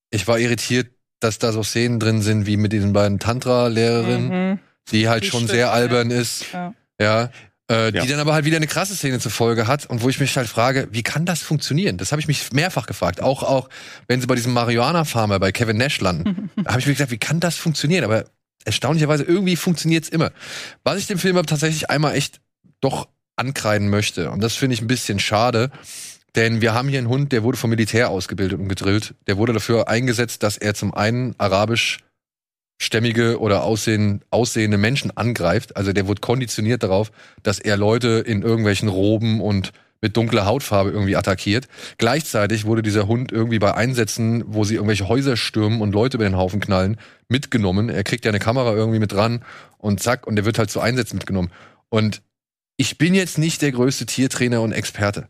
ich 0.09 0.27
war 0.27 0.39
irritiert, 0.39 0.87
dass 1.19 1.39
da 1.39 1.51
so 1.51 1.61
Szenen 1.61 1.99
drin 1.99 2.21
sind 2.21 2.45
wie 2.45 2.57
mit 2.57 2.71
diesen 2.73 2.93
beiden 2.93 3.19
Tantra-Lehrerinnen, 3.19 4.51
Mhm. 4.53 4.59
die 4.91 5.07
halt 5.07 5.23
Die 5.23 5.27
schon 5.27 5.39
stimmt, 5.41 5.51
sehr 5.51 5.65
ja. 5.67 5.71
albern 5.71 6.09
ist. 6.11 6.45
Ja. 6.53 6.73
Ja. 6.99 7.31
Äh, 7.69 7.93
Ja. 7.95 8.03
Die 8.03 8.07
dann 8.07 8.19
aber 8.19 8.33
halt 8.33 8.45
wieder 8.45 8.57
eine 8.57 8.67
krasse 8.67 8.95
Szene 8.95 9.19
zur 9.19 9.31
Folge 9.31 9.67
hat 9.67 9.85
und 9.85 10.01
wo 10.01 10.09
ich 10.09 10.19
mich 10.19 10.35
halt 10.37 10.47
frage, 10.47 10.87
wie 10.91 11.03
kann 11.03 11.25
das 11.25 11.41
funktionieren? 11.41 11.97
Das 11.97 12.11
habe 12.11 12.19
ich 12.21 12.27
mich 12.27 12.51
mehrfach 12.53 12.85
gefragt. 12.85 13.21
Auch, 13.21 13.43
auch 13.43 13.69
wenn 14.07 14.21
sie 14.21 14.27
bei 14.27 14.35
diesem 14.35 14.53
Marihuana-Farmer 14.53 15.39
bei 15.39 15.51
Kevin 15.51 15.77
Nash 15.77 15.99
landen. 16.01 16.49
da 16.63 16.71
habe 16.71 16.79
ich 16.79 16.87
mir 16.87 16.93
gedacht, 16.93 17.11
wie 17.11 17.17
kann 17.17 17.39
das 17.39 17.55
funktionieren? 17.55 18.03
Aber 18.03 18.25
erstaunlicherweise 18.65 19.23
irgendwie 19.23 19.55
funktioniert's 19.55 20.09
immer. 20.09 20.31
Was 20.83 20.99
ich 20.99 21.07
dem 21.07 21.17
Film 21.17 21.37
aber 21.37 21.47
tatsächlich 21.47 21.89
einmal 21.89 22.15
echt 22.15 22.39
doch 22.81 23.07
ankreiden 23.35 23.89
möchte, 23.89 24.29
und 24.31 24.41
das 24.41 24.55
finde 24.55 24.75
ich 24.75 24.81
ein 24.81 24.87
bisschen 24.87 25.19
schade, 25.19 25.71
denn 26.35 26.61
wir 26.61 26.73
haben 26.73 26.89
hier 26.89 26.99
einen 26.99 27.07
Hund, 27.07 27.31
der 27.31 27.43
wurde 27.43 27.57
vom 27.57 27.69
Militär 27.69 28.09
ausgebildet 28.09 28.59
und 28.59 28.67
gedrillt. 28.67 29.15
Der 29.27 29.37
wurde 29.37 29.53
dafür 29.53 29.87
eingesetzt, 29.87 30.43
dass 30.43 30.57
er 30.57 30.73
zum 30.73 30.93
einen 30.93 31.33
arabisch 31.37 31.99
stämmige 32.77 33.39
oder 33.39 33.63
aussehen, 33.63 34.21
aussehende 34.29 34.77
Menschen 34.77 35.15
angreift. 35.15 35.77
Also 35.77 35.93
der 35.93 36.07
wurde 36.07 36.21
konditioniert 36.21 36.83
darauf, 36.83 37.11
dass 37.43 37.59
er 37.59 37.77
Leute 37.77 38.23
in 38.25 38.41
irgendwelchen 38.41 38.89
Roben 38.89 39.41
und 39.41 39.71
mit 40.01 40.17
dunkler 40.17 40.45
Hautfarbe 40.45 40.91
irgendwie 40.91 41.15
attackiert. 41.15 41.67
Gleichzeitig 41.97 42.65
wurde 42.65 42.83
dieser 42.83 43.07
Hund 43.07 43.31
irgendwie 43.31 43.59
bei 43.59 43.73
Einsätzen, 43.73 44.43
wo 44.45 44.63
sie 44.63 44.75
irgendwelche 44.75 45.07
Häuser 45.07 45.37
stürmen 45.37 45.81
und 45.81 45.93
Leute 45.93 46.17
über 46.17 46.25
den 46.25 46.37
Haufen 46.37 46.59
knallen, 46.59 46.97
mitgenommen. 47.27 47.89
Er 47.89 48.03
kriegt 48.03 48.25
ja 48.25 48.29
eine 48.29 48.39
Kamera 48.39 48.73
irgendwie 48.73 48.99
mit 48.99 49.11
dran 49.11 49.43
und 49.77 50.01
zack, 50.01 50.27
und 50.27 50.35
der 50.35 50.45
wird 50.45 50.59
halt 50.59 50.69
zu 50.69 50.79
Einsätzen 50.79 51.17
mitgenommen. 51.17 51.49
Und 51.89 52.21
ich 52.77 52.97
bin 52.97 53.15
jetzt 53.15 53.37
nicht 53.37 53.61
der 53.61 53.71
größte 53.71 54.05
Tiertrainer 54.05 54.61
und 54.61 54.73
Experte. 54.73 55.27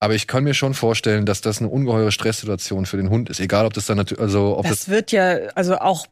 Aber 0.00 0.14
ich 0.14 0.26
kann 0.26 0.44
mir 0.44 0.54
schon 0.54 0.74
vorstellen, 0.74 1.26
dass 1.26 1.40
das 1.40 1.58
eine 1.58 1.68
ungeheure 1.68 2.12
Stresssituation 2.12 2.86
für 2.86 2.96
den 2.96 3.10
Hund 3.10 3.30
ist. 3.30 3.40
Egal, 3.40 3.66
ob 3.66 3.72
das 3.72 3.86
dann 3.86 3.96
natürlich, 3.96 4.22
also 4.22 4.58
ob 4.58 4.64
das 4.64 4.80
Das 4.80 4.88
wird 4.88 5.10
ja, 5.12 5.38
also 5.54 5.78
auch 5.78 6.06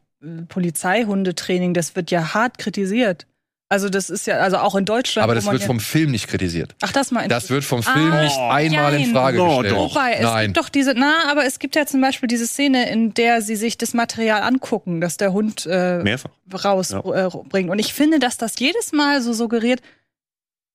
Polizeihundetraining, 0.49 1.73
das 1.73 1.95
wird 1.95 2.11
ja 2.11 2.33
hart 2.33 2.57
kritisiert. 2.57 3.25
Also 3.69 3.89
das 3.89 4.09
ist 4.09 4.25
ja, 4.27 4.37
also 4.37 4.57
auch 4.59 4.75
in 4.75 4.85
Deutschland. 4.85 5.23
Aber 5.25 5.33
wo 5.33 5.35
das 5.35 5.43
man 5.45 5.51
wird 5.53 5.63
ja, 5.63 5.67
vom 5.67 5.81
Film 5.81 6.11
nicht 6.11 6.29
kritisiert. 6.29 6.73
Ach, 6.81 6.93
das 6.93 7.11
meinst 7.11 7.31
Das 7.31 7.49
wird 7.49 7.65
vom 7.65 7.83
Film 7.83 8.11
Ah, 8.13 8.23
nicht 8.23 8.37
einmal 8.37 8.93
in 8.93 9.01
nein. 9.01 9.11
Frage 9.11 9.41
Oh, 9.43 9.57
gestellt. 9.57 9.75
doch. 9.75 9.91
Wobei, 9.91 10.13
es 10.13 10.21
Nein. 10.21 10.45
gibt 10.47 10.57
doch 10.57 10.69
diese, 10.69 10.93
na, 10.95 11.29
aber 11.29 11.45
es 11.45 11.59
gibt 11.59 11.75
ja 11.75 11.85
zum 11.85 11.99
Beispiel 11.99 12.27
diese 12.27 12.47
Szene, 12.47 12.89
in 12.89 13.13
der 13.13 13.41
sie 13.41 13.57
sich 13.57 13.77
das 13.77 13.93
Material 13.93 14.41
angucken, 14.43 15.01
dass 15.01 15.17
der 15.17 15.33
Hund 15.33 15.65
äh, 15.69 16.01
Mehrfach. 16.01 16.29
rausbringt. 16.63 17.69
Und 17.69 17.79
ich 17.79 17.93
finde, 17.93 18.19
dass 18.19 18.37
das 18.37 18.57
jedes 18.57 18.93
Mal 18.93 19.21
so 19.21 19.33
suggeriert, 19.33 19.81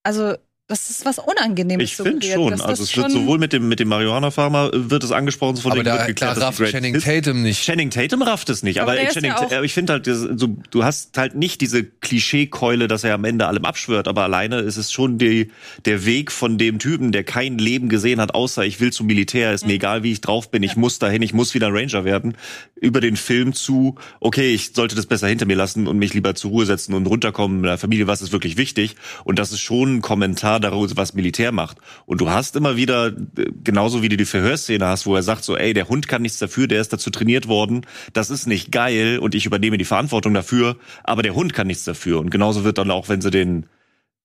also 0.02 0.34
das 0.72 0.88
ist 0.88 1.04
was 1.04 1.18
Unangenehmes 1.18 1.84
Ich 1.84 1.96
finde 1.96 2.26
schon. 2.26 2.52
Also 2.54 2.66
das 2.66 2.80
es 2.80 2.96
wird 2.96 3.10
sowohl 3.10 3.38
mit 3.38 3.52
dem, 3.52 3.68
mit 3.68 3.78
dem 3.78 3.88
Marihuana-Farmer 3.88 4.72
äh, 4.72 4.90
wird 4.90 5.04
es 5.04 5.12
angesprochen, 5.12 5.56
so 5.56 5.62
von 5.62 5.72
Aber 5.72 5.84
da, 5.84 5.92
wird 5.92 6.00
da 6.00 6.06
geklärt, 6.06 6.36
die 6.36 6.40
rafft 6.40 6.64
Channing 6.64 6.94
ist. 6.94 7.04
Tatum 7.04 7.42
nicht. 7.42 7.62
Channing 7.62 7.90
Tatum 7.90 8.22
rafft 8.22 8.48
es 8.48 8.62
nicht, 8.62 8.80
aber, 8.80 8.92
Aber 8.92 9.06
Channing, 9.10 9.32
ja 9.32 9.60
äh, 9.60 9.64
ich 9.66 9.74
finde 9.74 9.92
halt, 9.92 10.06
so, 10.06 10.56
du 10.70 10.84
hast 10.84 11.18
halt 11.18 11.34
nicht 11.34 11.60
diese 11.60 11.84
Klischeekeule, 11.84 12.88
dass 12.88 13.04
er 13.04 13.14
am 13.14 13.24
Ende 13.24 13.46
allem 13.48 13.66
abschwört, 13.66 14.08
aber 14.08 14.22
alleine 14.22 14.60
ist 14.60 14.78
es 14.78 14.90
schon 14.90 15.18
die, 15.18 15.50
der 15.84 16.06
Weg 16.06 16.32
von 16.32 16.56
dem 16.56 16.78
Typen, 16.78 17.12
der 17.12 17.24
kein 17.24 17.58
Leben 17.58 17.90
gesehen 17.90 18.18
hat, 18.18 18.34
außer 18.34 18.64
ich 18.64 18.80
will 18.80 18.92
zum 18.92 19.06
Militär, 19.06 19.52
ist 19.52 19.66
mir 19.66 19.74
egal, 19.74 20.02
wie 20.02 20.12
ich 20.12 20.22
drauf 20.22 20.50
bin, 20.50 20.62
ich 20.62 20.76
muss 20.76 20.98
dahin, 20.98 21.20
ich 21.20 21.34
muss 21.34 21.52
wieder 21.52 21.66
ein 21.66 21.76
Ranger 21.76 22.06
werden, 22.06 22.34
über 22.80 23.02
den 23.02 23.16
Film 23.16 23.52
zu, 23.52 23.96
okay, 24.20 24.54
ich 24.54 24.72
sollte 24.72 24.96
das 24.96 25.04
besser 25.04 25.28
hinter 25.28 25.44
mir 25.44 25.56
lassen 25.56 25.86
und 25.86 25.98
mich 25.98 26.14
lieber 26.14 26.34
zur 26.34 26.50
Ruhe 26.50 26.64
setzen 26.64 26.94
und 26.94 27.06
runterkommen 27.06 27.60
mit 27.60 27.68
der 27.68 27.78
Familie, 27.78 28.06
was 28.06 28.22
ist 28.22 28.32
wirklich 28.32 28.56
wichtig 28.56 28.96
und 29.24 29.38
das 29.38 29.52
ist 29.52 29.60
schon 29.60 29.96
ein 29.96 30.00
Kommentar 30.00 30.61
darüber, 30.62 30.96
was 30.96 31.14
Militär 31.14 31.52
macht 31.52 31.78
und 32.06 32.20
du 32.20 32.30
hast 32.30 32.56
immer 32.56 32.76
wieder, 32.76 33.08
äh, 33.08 33.46
genauso 33.62 34.02
wie 34.02 34.08
du 34.08 34.16
die 34.16 34.24
Verhörszene 34.24 34.86
hast, 34.86 35.06
wo 35.06 35.14
er 35.14 35.22
sagt 35.22 35.44
so, 35.44 35.56
ey, 35.56 35.74
der 35.74 35.88
Hund 35.88 36.08
kann 36.08 36.22
nichts 36.22 36.38
dafür, 36.38 36.66
der 36.66 36.80
ist 36.80 36.92
dazu 36.92 37.10
trainiert 37.10 37.48
worden, 37.48 37.86
das 38.12 38.30
ist 38.30 38.46
nicht 38.46 38.72
geil 38.72 39.18
und 39.18 39.34
ich 39.34 39.46
übernehme 39.46 39.78
die 39.78 39.84
Verantwortung 39.84 40.34
dafür, 40.34 40.76
aber 41.04 41.22
der 41.22 41.34
Hund 41.34 41.52
kann 41.52 41.66
nichts 41.66 41.84
dafür. 41.84 42.20
Und 42.20 42.30
genauso 42.30 42.64
wird 42.64 42.78
dann 42.78 42.90
auch, 42.90 43.08
wenn 43.08 43.20
sie 43.20 43.30
den 43.30 43.66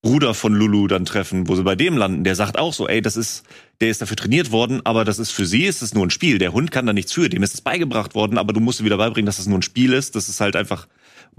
Bruder 0.01 0.33
von 0.33 0.53
Lulu 0.53 0.87
dann 0.87 1.05
treffen, 1.05 1.47
wo 1.47 1.55
sie 1.55 1.63
bei 1.63 1.75
dem 1.75 1.97
landen, 1.97 2.23
der 2.23 2.35
sagt 2.35 2.59
auch 2.59 2.71
so, 2.71 2.87
ey, 2.87 3.01
das 3.01 3.17
ist, 3.17 3.43
der 3.81 3.89
ist 3.89 4.01
dafür 4.01 4.15
trainiert 4.15 4.51
worden, 4.51 4.81
aber 4.83 5.03
das 5.03 5.17
ist 5.17 5.31
für 5.31 5.45
sie 5.45 5.65
ist 5.65 5.81
es 5.81 5.93
nur 5.93 6.05
ein 6.05 6.11
Spiel. 6.11 6.37
Der 6.37 6.53
Hund 6.53 6.71
kann 6.71 6.85
da 6.85 6.93
nichts 6.93 7.13
für, 7.13 7.29
dem 7.29 7.43
ist 7.43 7.55
es 7.55 7.61
beigebracht 7.61 8.13
worden, 8.13 8.37
aber 8.37 8.53
du 8.53 8.59
musst 8.59 8.83
wieder 8.83 8.97
beibringen, 8.97 9.25
dass 9.25 9.39
es 9.39 9.47
nur 9.47 9.57
ein 9.57 9.63
Spiel 9.63 9.93
ist, 9.93 10.15
dass 10.15 10.29
es 10.29 10.39
halt 10.39 10.55
einfach 10.55 10.87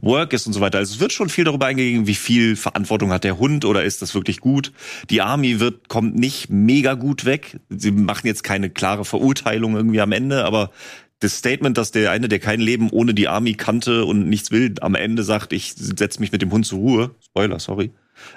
Work 0.00 0.32
ist 0.32 0.46
und 0.46 0.52
so 0.52 0.60
weiter. 0.60 0.78
Also 0.78 0.94
es 0.94 1.00
wird 1.00 1.12
schon 1.12 1.28
viel 1.28 1.44
darüber 1.44 1.66
eingegangen, 1.66 2.06
wie 2.06 2.14
viel 2.14 2.56
Verantwortung 2.56 3.10
hat 3.10 3.24
der 3.24 3.38
Hund 3.38 3.64
oder 3.64 3.84
ist 3.84 4.00
das 4.00 4.14
wirklich 4.14 4.40
gut. 4.40 4.72
Die 5.10 5.22
Army 5.22 5.60
wird, 5.60 5.88
kommt 5.88 6.14
nicht 6.14 6.50
mega 6.50 6.94
gut 6.94 7.24
weg. 7.24 7.58
Sie 7.68 7.90
machen 7.90 8.26
jetzt 8.26 8.44
keine 8.44 8.70
klare 8.70 9.04
Verurteilung 9.04 9.74
irgendwie 9.74 10.00
am 10.00 10.12
Ende, 10.12 10.44
aber 10.44 10.70
das 11.20 11.36
Statement, 11.36 11.76
dass 11.76 11.90
der 11.90 12.12
eine, 12.12 12.28
der 12.28 12.38
kein 12.38 12.60
Leben 12.60 12.90
ohne 12.90 13.12
die 13.12 13.26
Army 13.26 13.54
kannte 13.54 14.04
und 14.04 14.28
nichts 14.28 14.52
will, 14.52 14.74
am 14.80 14.94
Ende 14.94 15.24
sagt, 15.24 15.52
ich 15.52 15.74
setze 15.74 16.20
mich 16.20 16.30
mit 16.30 16.42
dem 16.42 16.52
Hund 16.52 16.64
zur 16.64 16.78
Ruhe. 16.78 17.10
Spoiler, 17.24 17.58
sorry. 17.58 17.90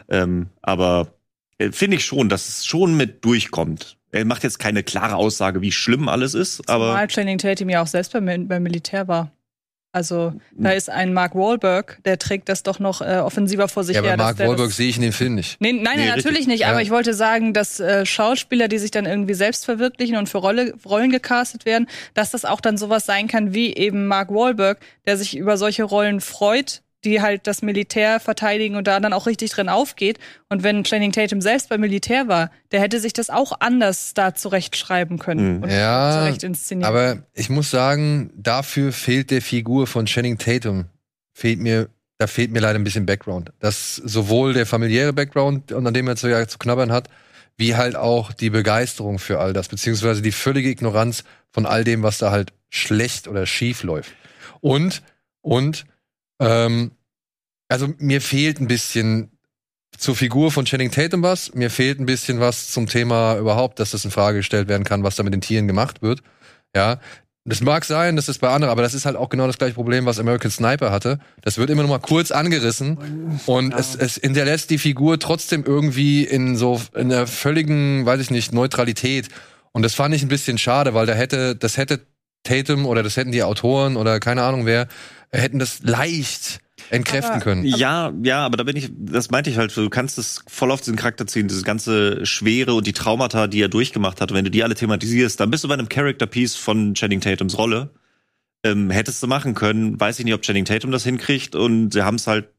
Ähm, 0.10 0.48
aber 0.64 1.14
äh, 1.60 1.72
finde 1.72 1.98
ich 1.98 2.06
schon, 2.06 2.28
dass 2.28 2.50
es 2.50 2.66
schon 2.66 2.98
mit 2.98 3.24
durchkommt. 3.24 3.98
Er 4.12 4.26
macht 4.26 4.44
jetzt 4.44 4.58
keine 4.58 4.84
klare 4.84 5.16
Aussage, 5.16 5.62
wie 5.62 5.72
schlimm 5.72 6.10
alles 6.10 6.34
ist, 6.34 6.68
aber 6.68 6.88
Zumal 6.88 7.08
Channing 7.08 7.38
Tatum 7.38 7.70
ja 7.70 7.82
auch 7.82 7.88
selbst 7.88 8.12
beim, 8.14 8.48
beim 8.48 8.64
Militär 8.64 9.08
war. 9.08 9.32
Also 9.94 10.32
Hm. 10.32 10.40
da 10.64 10.72
ist 10.72 10.90
ein 10.90 11.14
Mark 11.14 11.36
Wahlberg, 11.36 12.00
der 12.06 12.18
trägt 12.18 12.48
das 12.48 12.64
doch 12.64 12.80
noch 12.80 13.02
äh, 13.02 13.18
offensiver 13.18 13.68
vor 13.68 13.84
sich 13.84 13.96
Ja, 13.98 14.02
her. 14.04 14.16
dass 14.16 14.38
Mark 14.38 14.40
Wahlberg 14.40 14.72
sehe 14.72 14.88
ich 14.88 14.96
in 14.96 15.02
dem 15.02 15.12
Film 15.12 15.36
nicht. 15.36 15.60
Nee, 15.60 15.74
nein, 15.74 15.98
Nee, 16.00 16.06
natürlich 16.08 16.40
richtig. 16.40 16.48
nicht. 16.48 16.66
Aber 16.66 16.78
Ja. 16.78 16.82
ich 16.82 16.92
wollte 16.92 17.14
sagen, 17.14 17.54
dass 17.54 17.80
äh, 17.82 18.06
Schauspieler, 18.06 18.68
die 18.70 18.78
sich 18.78 18.92
dann 18.92 19.06
irgendwie 19.06 19.34
selbst 19.34 19.66
verwirklichen 19.66 20.16
und 20.16 20.30
für 20.30 20.38
Rolle, 20.38 20.74
Rollen 20.86 21.12
gecastet 21.12 21.66
werden, 21.66 21.88
dass 22.14 22.32
das 22.32 22.46
auch 22.46 22.62
dann 22.62 22.78
sowas 22.78 23.06
sein 23.06 23.28
kann 23.28 23.54
wie 23.54 23.74
eben 23.76 24.08
Mark 24.08 24.30
Wahlberg, 24.30 24.80
der 25.06 25.18
sich 25.18 25.36
über 25.36 25.58
solche 25.58 25.84
Rollen 25.84 26.22
freut, 26.22 26.82
die 27.04 27.22
halt 27.22 27.48
das 27.48 27.62
Militär 27.62 28.20
verteidigen 28.20 28.76
und 28.76 28.88
da 28.88 29.00
dann 29.00 29.14
auch 29.14 29.26
richtig 29.26 29.52
drin 29.52 29.70
aufgeht. 29.70 30.20
Und 30.50 30.64
wenn 30.64 30.84
Channing 30.84 31.12
Tatum 31.12 31.42
selbst 31.42 31.70
beim 31.70 31.82
Militär 31.82 32.28
war, 32.28 32.52
der 32.72 32.80
hätte 32.82 33.00
sich 33.00 33.14
das 33.14 33.30
auch 33.30 33.54
anders 33.60 34.14
da 34.14 34.36
zurechtschreiben 34.36 35.18
können 35.20 35.58
Mhm. 35.58 35.64
und 35.64 35.70
Ja, 35.72 36.20
zurecht 36.20 36.44
inszenieren. 36.44 36.88
Aber 36.88 37.18
ich 37.34 37.50
muss 37.50 37.72
sagen, 37.72 38.32
dafür 38.36 38.92
fehlt 38.92 39.32
der 39.32 39.42
Figur 39.42 39.88
von 39.88 40.06
Channing 40.06 40.38
Tatum. 40.38 40.86
Fehlt 41.34 41.60
mir, 41.60 41.90
da 42.18 42.28
fehlt 42.28 42.52
mir 42.52 42.60
leider 42.60 42.78
ein 42.78 42.84
bisschen 42.84 43.06
Background. 43.06 43.52
Das 43.60 43.96
sowohl 43.96 44.54
der 44.54 44.66
familiäre 44.66 45.14
Background, 45.14 45.74
an 45.74 45.94
dem 45.94 46.08
er 46.08 46.16
zu, 46.16 46.30
ja, 46.30 46.48
zu 46.48 46.60
knabbern 46.60 46.92
hat, 46.92 47.08
wie 47.58 47.76
halt 47.76 47.96
auch 47.96 48.32
die 48.32 48.50
Begeisterung 48.50 49.18
für 49.20 49.40
all 49.40 49.54
das, 49.54 49.68
beziehungsweise 49.70 50.22
die 50.22 50.32
völlige 50.32 50.70
Ignoranz 50.70 51.24
von 51.52 51.66
all 51.66 51.84
dem, 51.84 52.04
was 52.04 52.18
da 52.20 52.32
halt 52.32 52.54
schlecht 52.70 53.28
oder 53.28 53.46
schief 53.46 53.84
läuft. 53.84 54.12
Und, 54.62 55.02
und, 55.42 55.86
ähm, 56.42 56.92
also 57.70 57.88
mir 58.00 58.20
fehlt 58.20 58.60
ein 58.60 58.68
bisschen 58.68 59.32
zur 59.98 60.16
Figur 60.16 60.52
von 60.52 60.66
Channing 60.66 60.92
Tatum 60.92 61.22
was. 61.22 61.54
Mir 61.54 61.70
fehlt 61.70 62.00
ein 62.00 62.06
bisschen 62.06 62.40
was 62.40 62.72
zum 62.72 62.88
Thema 62.88 63.38
überhaupt, 63.38 63.80
dass 63.80 63.92
das 63.92 64.04
in 64.04 64.12
Frage 64.12 64.40
gestellt 64.40 64.68
werden 64.68 64.84
kann, 64.84 65.04
was 65.04 65.16
da 65.16 65.24
mit 65.24 65.34
den 65.34 65.42
Tieren 65.42 65.68
gemacht 65.68 66.02
wird. 66.02 66.22
Ja. 66.76 67.00
Das 67.44 67.62
mag 67.62 67.86
sein, 67.86 68.16
das 68.16 68.30
ist 68.30 68.38
bei 68.38 68.50
anderen, 68.50 68.72
aber 68.72 68.84
das 68.84 68.94
ist 68.94 69.06
halt 69.06 69.16
auch 69.16 69.30
genau 69.30 69.48
das 69.48 69.58
gleiche 69.58 69.74
Problem, 69.74 70.06
was 70.06 70.20
American 70.20 70.52
Sniper 70.52 70.92
hatte. 70.92 71.18
Das 71.42 71.58
wird 71.58 71.72
immer 71.72 71.82
nur 71.82 71.90
mal 71.90 71.98
kurz 71.98 72.30
angerissen 72.30 73.40
und 73.48 73.74
es, 73.74 73.96
es 73.96 74.18
hinterlässt 74.18 74.70
die 74.70 74.78
Figur 74.78 75.18
trotzdem 75.18 75.64
irgendwie 75.66 76.24
in 76.24 76.56
so 76.56 76.80
in 76.94 77.12
einer 77.12 77.26
völligen, 77.26 78.06
weiß 78.06 78.22
ich 78.22 78.30
nicht, 78.30 78.54
Neutralität. 78.54 79.30
Und 79.72 79.82
das 79.82 79.96
fand 79.96 80.14
ich 80.14 80.22
ein 80.22 80.28
bisschen 80.28 80.60
schade, 80.60 80.94
weil 80.94 81.08
da 81.08 81.14
hätte, 81.14 81.56
das 81.56 81.78
hätte 81.78 82.02
Tatum 82.44 82.86
oder 82.86 83.02
das 83.02 83.18
hätten 83.18 83.32
die 83.32 83.42
Autoren 83.42 83.98
oder 83.98 84.20
keine 84.20 84.44
Ahnung 84.44 84.68
wer, 84.68 84.88
hätten 85.40 85.60
das 85.60 85.82
leicht 85.84 86.60
entkräften 86.90 87.34
Aber- 87.36 87.42
können. 87.42 87.64
Ja, 87.64 88.12
ja, 88.24 88.46
aber 88.46 88.58
da 88.58 88.64
bin 88.64 88.76
ich, 88.76 88.90
das 88.92 89.32
meinte 89.32 89.50
ich 89.50 89.58
halt, 89.58 89.76
du 89.76 89.90
kannst 89.90 90.18
es 90.18 90.44
voll 90.48 90.72
auf 90.72 90.82
diesen 90.82 90.98
Charakter 90.98 91.26
ziehen, 91.28 91.48
diese 91.48 91.64
ganze 91.64 92.26
Schwere 92.26 92.74
und 92.74 92.86
die 92.86 92.94
Traumata, 92.94 93.48
die 93.48 93.62
er 93.62 93.70
durchgemacht 93.70 94.20
hat. 94.20 94.32
Und 94.32 94.38
wenn 94.38 94.46
du 94.46 94.52
die 94.52 94.64
alle 94.64 94.76
thematisierst, 94.76 95.40
dann 95.40 95.52
bist 95.52 95.64
du 95.64 95.68
bei 95.68 95.74
einem 95.76 95.90
Character 95.90 96.28
Piece 96.28 96.56
von 96.56 96.94
Channing 96.96 97.22
Tatums 97.22 97.58
Rolle. 97.58 97.92
Ähm, 98.64 98.90
hättest 98.90 99.24
du 99.24 99.28
machen 99.28 99.56
können, 99.56 100.00
weiß 100.00 100.20
ich 100.20 100.26
nicht, 100.26 100.34
ob 100.34 100.42
Channing 100.42 100.66
Tatum 100.66 100.92
das 100.92 101.04
hinkriegt 101.04 101.56
und 101.56 101.94
sie 101.94 102.04
haben 102.04 102.16
es 102.16 102.28
halt 102.28 102.50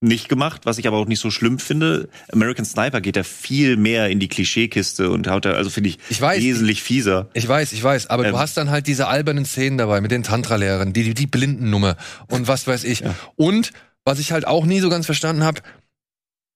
nicht 0.00 0.28
gemacht, 0.28 0.62
was 0.64 0.78
ich 0.78 0.86
aber 0.86 0.96
auch 0.98 1.06
nicht 1.06 1.18
so 1.20 1.30
schlimm 1.30 1.58
finde. 1.58 2.08
American 2.32 2.64
Sniper 2.64 3.00
geht 3.00 3.16
ja 3.16 3.24
viel 3.24 3.76
mehr 3.76 4.08
in 4.10 4.20
die 4.20 4.28
Klischeekiste 4.28 5.10
und 5.10 5.26
haut 5.28 5.44
da, 5.44 5.52
also 5.52 5.70
finde 5.70 5.90
ich, 5.90 5.98
Ich 6.08 6.20
weiß. 6.20 6.40
wesentlich 6.40 6.82
fieser. 6.82 7.28
Ich 7.34 7.48
weiß, 7.48 7.72
ich 7.72 7.82
weiß, 7.82 8.08
aber 8.08 8.24
Ähm. 8.26 8.32
du 8.32 8.38
hast 8.38 8.56
dann 8.56 8.70
halt 8.70 8.86
diese 8.86 9.08
albernen 9.08 9.44
Szenen 9.44 9.76
dabei 9.78 10.00
mit 10.00 10.10
den 10.12 10.22
Tantra-Lehrern, 10.22 10.92
die, 10.92 11.02
die, 11.02 11.14
die 11.14 11.26
Blindennummer 11.26 11.96
und 12.28 12.46
was 12.46 12.66
weiß 12.66 12.84
ich. 12.84 13.00
Ja. 13.00 13.14
Und 13.36 13.72
was 14.04 14.20
ich 14.20 14.30
halt 14.32 14.46
auch 14.46 14.64
nie 14.64 14.80
so 14.80 14.88
ganz 14.88 15.06
verstanden 15.06 15.42
habe, 15.42 15.60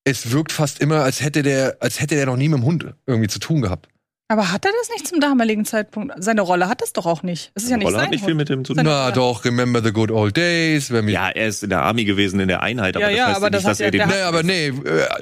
es 0.05 0.31
wirkt 0.31 0.52
fast 0.52 0.81
immer, 0.81 1.02
als 1.02 1.20
hätte 1.20 1.43
der, 1.43 1.77
als 1.81 2.01
hätte 2.01 2.14
der 2.14 2.27
noch 2.27 2.36
nie 2.36 2.48
mit 2.48 2.59
dem 2.59 2.64
Hund 2.64 2.86
irgendwie 3.06 3.28
zu 3.28 3.39
tun 3.39 3.60
gehabt. 3.62 3.89
Aber 4.32 4.50
hat 4.50 4.64
er 4.64 4.70
das 4.80 4.88
nicht 4.88 5.06
zum 5.06 5.20
damaligen 5.20 5.66
Zeitpunkt? 5.66 6.14
Seine 6.16 6.40
Rolle 6.40 6.66
hat 6.66 6.80
das 6.80 6.94
doch 6.94 7.04
auch 7.04 7.22
nicht. 7.22 7.52
Es 7.54 7.64
ist 7.64 7.68
ja 7.70 7.76
nicht 7.76 7.84
Rolle 7.84 7.96
sein 7.96 8.04
hat 8.06 8.10
nicht 8.12 8.22
Hund. 8.22 8.28
viel 8.28 8.34
mit 8.34 8.48
dem 8.48 8.64
zu 8.64 8.72
tun. 8.72 8.82
Na 8.82 9.10
doch, 9.10 9.44
remember 9.44 9.82
the 9.84 9.92
good 9.92 10.10
old 10.10 10.34
days, 10.38 10.88
Ja, 10.88 11.28
er 11.28 11.48
ist 11.48 11.62
in 11.62 11.68
der 11.68 11.82
Army 11.82 12.06
gewesen, 12.06 12.40
in 12.40 12.48
der 12.48 12.62
Einheit, 12.62 12.96
aber 12.96 13.10
Ja, 13.10 13.10
das 13.10 13.18
ja, 13.18 13.26
heißt 13.26 13.36
aber 13.36 13.46
ja 13.46 13.50
das 13.50 13.60
nicht, 13.62 13.66
hat 13.66 13.70
dass 13.72 13.78
ja 13.80 13.84
er 13.84 13.90
den 13.90 14.09
Nee, 14.09 14.22
aber 14.22 14.42
nee, 14.42 14.66
äh, 14.68 14.72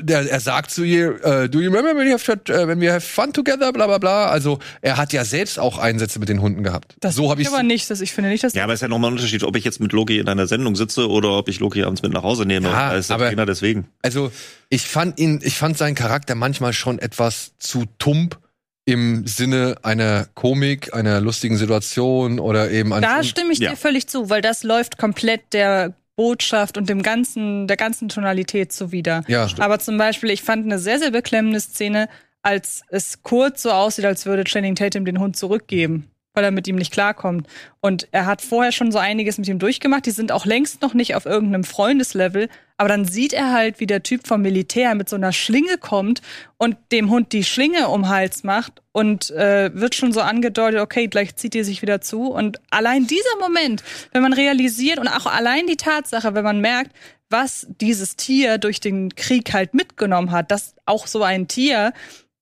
der, 0.00 0.30
er 0.30 0.38
sagt 0.38 0.70
zu 0.70 0.84
ihr, 0.84 1.24
äh, 1.24 1.48
do 1.48 1.58
you 1.60 1.72
remember 1.72 1.96
when 2.00 2.06
we 2.06 2.12
have, 2.12 2.30
uh, 2.32 2.68
when 2.68 2.80
we 2.80 2.88
have 2.92 3.00
fun 3.00 3.32
together, 3.32 3.72
bla 3.72 3.88
bla 3.88 3.98
bla. 3.98 4.26
Also 4.26 4.60
er 4.80 4.96
hat 4.96 5.12
ja 5.12 5.24
selbst 5.24 5.58
auch 5.58 5.78
Einsätze 5.78 6.20
mit 6.20 6.28
den 6.28 6.40
Hunden 6.40 6.62
gehabt. 6.62 6.94
Das 7.00 7.16
so 7.16 7.32
habe 7.32 7.42
ich 7.42 7.48
aber 7.48 7.64
nicht. 7.64 7.90
Das, 7.90 8.00
ich 8.00 8.12
finde 8.12 8.30
nicht, 8.30 8.44
dass 8.44 8.54
Ja, 8.54 8.62
aber 8.62 8.74
es 8.74 8.78
ist 8.78 8.82
ja 8.82 8.88
nochmal 8.88 9.10
ein 9.10 9.14
Unterschied, 9.14 9.42
ob 9.42 9.56
ich 9.56 9.64
jetzt 9.64 9.80
mit 9.80 9.90
Loki 9.90 10.20
in 10.20 10.28
einer 10.28 10.46
Sendung 10.46 10.76
sitze 10.76 11.08
oder 11.08 11.30
ob 11.30 11.48
ich 11.48 11.58
Loki 11.58 11.82
abends 11.82 12.02
mit 12.02 12.12
nach 12.12 12.22
Hause 12.22 12.46
nehme. 12.46 12.68
Ja, 12.68 12.90
da 12.90 12.96
ist 12.96 13.10
der 13.10 13.16
aber- 13.16 13.44
deswegen. 13.44 13.88
Also 14.02 14.30
ich 14.68 14.82
fand 14.82 15.18
ihn, 15.18 15.40
ich 15.42 15.56
fand 15.56 15.76
seinen 15.76 15.96
Charakter 15.96 16.36
manchmal 16.36 16.72
schon 16.74 17.00
etwas 17.00 17.54
zu 17.58 17.86
tump 17.98 18.38
im 18.86 19.26
Sinne 19.26 19.76
einer 19.82 20.26
Komik, 20.34 20.94
einer 20.94 21.20
lustigen 21.20 21.56
Situation 21.56 22.38
oder 22.40 22.70
eben 22.70 22.90
Da 22.90 22.96
eines- 23.16 23.28
stimme 23.28 23.52
ich 23.52 23.58
Ja. 23.58 23.70
dir 23.70 23.76
völlig 23.76 24.08
zu, 24.08 24.30
weil 24.30 24.42
das 24.42 24.62
läuft 24.62 24.98
komplett 24.98 25.52
der 25.52 25.94
Botschaft 26.16 26.76
und 26.76 26.88
dem 26.88 27.02
ganzen, 27.02 27.66
der 27.66 27.76
ganzen 27.76 28.08
Tonalität 28.08 28.72
zuwider. 28.72 29.22
Ja. 29.28 29.48
Aber 29.58 29.78
zum 29.78 29.96
Beispiel, 29.96 30.30
ich 30.30 30.42
fand 30.42 30.64
eine 30.66 30.78
sehr, 30.78 30.98
sehr 30.98 31.10
beklemmende 31.12 31.60
Szene, 31.60 32.08
als 32.42 32.82
es 32.88 33.22
kurz 33.22 33.62
so 33.62 33.70
aussieht, 33.70 34.04
als 34.04 34.26
würde 34.26 34.44
Channing 34.44 34.74
Tatum 34.74 35.04
den 35.04 35.18
Hund 35.20 35.36
zurückgeben, 35.36 36.10
weil 36.34 36.44
er 36.44 36.50
mit 36.50 36.66
ihm 36.68 36.76
nicht 36.76 36.92
klarkommt. 36.92 37.46
Und 37.80 38.08
er 38.12 38.26
hat 38.26 38.42
vorher 38.42 38.72
schon 38.72 38.92
so 38.92 38.98
einiges 38.98 39.38
mit 39.38 39.46
ihm 39.48 39.58
durchgemacht. 39.58 40.04
Die 40.06 40.10
sind 40.10 40.32
auch 40.32 40.46
längst 40.46 40.82
noch 40.82 40.94
nicht 40.94 41.14
auf 41.14 41.26
irgendeinem 41.26 41.64
Freundeslevel. 41.64 42.48
Aber 42.80 42.88
dann 42.88 43.04
sieht 43.04 43.34
er 43.34 43.52
halt, 43.52 43.78
wie 43.78 43.86
der 43.86 44.02
Typ 44.02 44.26
vom 44.26 44.40
Militär 44.40 44.94
mit 44.94 45.06
so 45.06 45.14
einer 45.14 45.32
Schlinge 45.32 45.76
kommt 45.76 46.22
und 46.56 46.78
dem 46.92 47.10
Hund 47.10 47.34
die 47.34 47.44
Schlinge 47.44 47.88
um 47.88 48.08
Hals 48.08 48.42
macht 48.42 48.80
und 48.92 49.30
äh, 49.32 49.70
wird 49.74 49.94
schon 49.94 50.14
so 50.14 50.22
angedeutet, 50.22 50.80
okay, 50.80 51.06
gleich 51.06 51.36
zieht 51.36 51.52
die 51.52 51.62
sich 51.62 51.82
wieder 51.82 52.00
zu. 52.00 52.28
Und 52.28 52.58
allein 52.70 53.06
dieser 53.06 53.36
Moment, 53.38 53.84
wenn 54.12 54.22
man 54.22 54.32
realisiert 54.32 54.98
und 54.98 55.08
auch 55.08 55.26
allein 55.26 55.66
die 55.66 55.76
Tatsache, 55.76 56.32
wenn 56.32 56.42
man 56.42 56.62
merkt, 56.62 56.92
was 57.28 57.66
dieses 57.68 58.16
Tier 58.16 58.56
durch 58.56 58.80
den 58.80 59.14
Krieg 59.14 59.52
halt 59.52 59.74
mitgenommen 59.74 60.30
hat, 60.30 60.50
dass 60.50 60.74
auch 60.86 61.06
so 61.06 61.22
ein 61.22 61.48
Tier 61.48 61.92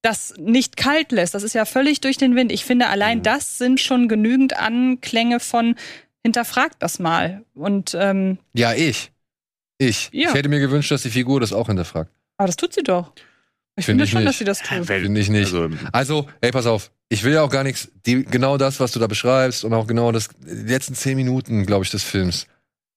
das 0.03 0.35
nicht 0.39 0.77
kalt 0.77 1.11
lässt, 1.11 1.35
das 1.35 1.43
ist 1.43 1.57
ja 1.57 1.65
völlig 1.65 2.01
durch 2.01 2.17
den 2.17 2.37
Wind. 2.37 2.53
Ich 2.53 2.65
finde, 2.65 2.87
allein 2.87 3.25
das 3.25 3.59
sind 3.59 3.81
schon 3.81 4.07
genügend 4.07 4.57
Anklänge 4.57 5.41
von 5.41 5.75
hinterfragt 6.23 6.77
das 6.79 7.01
mal. 7.01 7.43
Und 7.57 7.97
ähm, 7.99 8.39
ja 8.55 8.73
ich, 8.73 9.11
ich, 9.79 10.11
Ja. 10.13 10.29
ich 10.31 10.35
hätte 10.35 10.49
mir 10.49 10.61
gewünscht, 10.61 10.91
dass 10.91 11.03
die 11.03 11.11
Figur 11.11 11.41
das 11.41 11.53
auch 11.53 11.67
hinterfragt. 11.69 12.11
aber 12.37 12.47
das 12.47 12.57
tut 12.57 12.73
sie 12.75 12.83
doch. 12.83 13.13
Ich 13.77 13.85
Finde 13.87 14.03
finde 14.03 14.05
ich 14.05 14.11
schon, 14.11 14.19
nicht. 14.21 14.29
dass 14.31 14.39
sie 14.39 14.45
das 14.45 14.59
tut. 14.61 14.87
Finde 14.87 15.21
ich 15.21 15.29
nicht. 15.31 15.55
Also, 15.55 15.71
Also, 15.93 16.29
ey, 16.41 16.51
pass 16.51 16.67
auf. 16.67 16.91
Ich 17.09 17.23
will 17.23 17.33
ja 17.33 17.43
auch 17.43 17.51
gar 17.51 17.63
nichts. 17.63 17.89
Die, 18.07 18.25
genau 18.25 18.57
das, 18.59 18.81
was 18.81 18.91
du 18.93 18.99
da 18.99 19.07
beschreibst 19.07 19.65
und 19.65 19.73
auch 19.73 19.87
genau 19.87 20.11
das, 20.13 20.29
die 20.41 20.71
letzten 20.73 20.95
zehn 20.95 21.17
Minuten, 21.17 21.65
glaube 21.65 21.85
ich, 21.85 21.91
des 21.91 22.03
Films, 22.03 22.47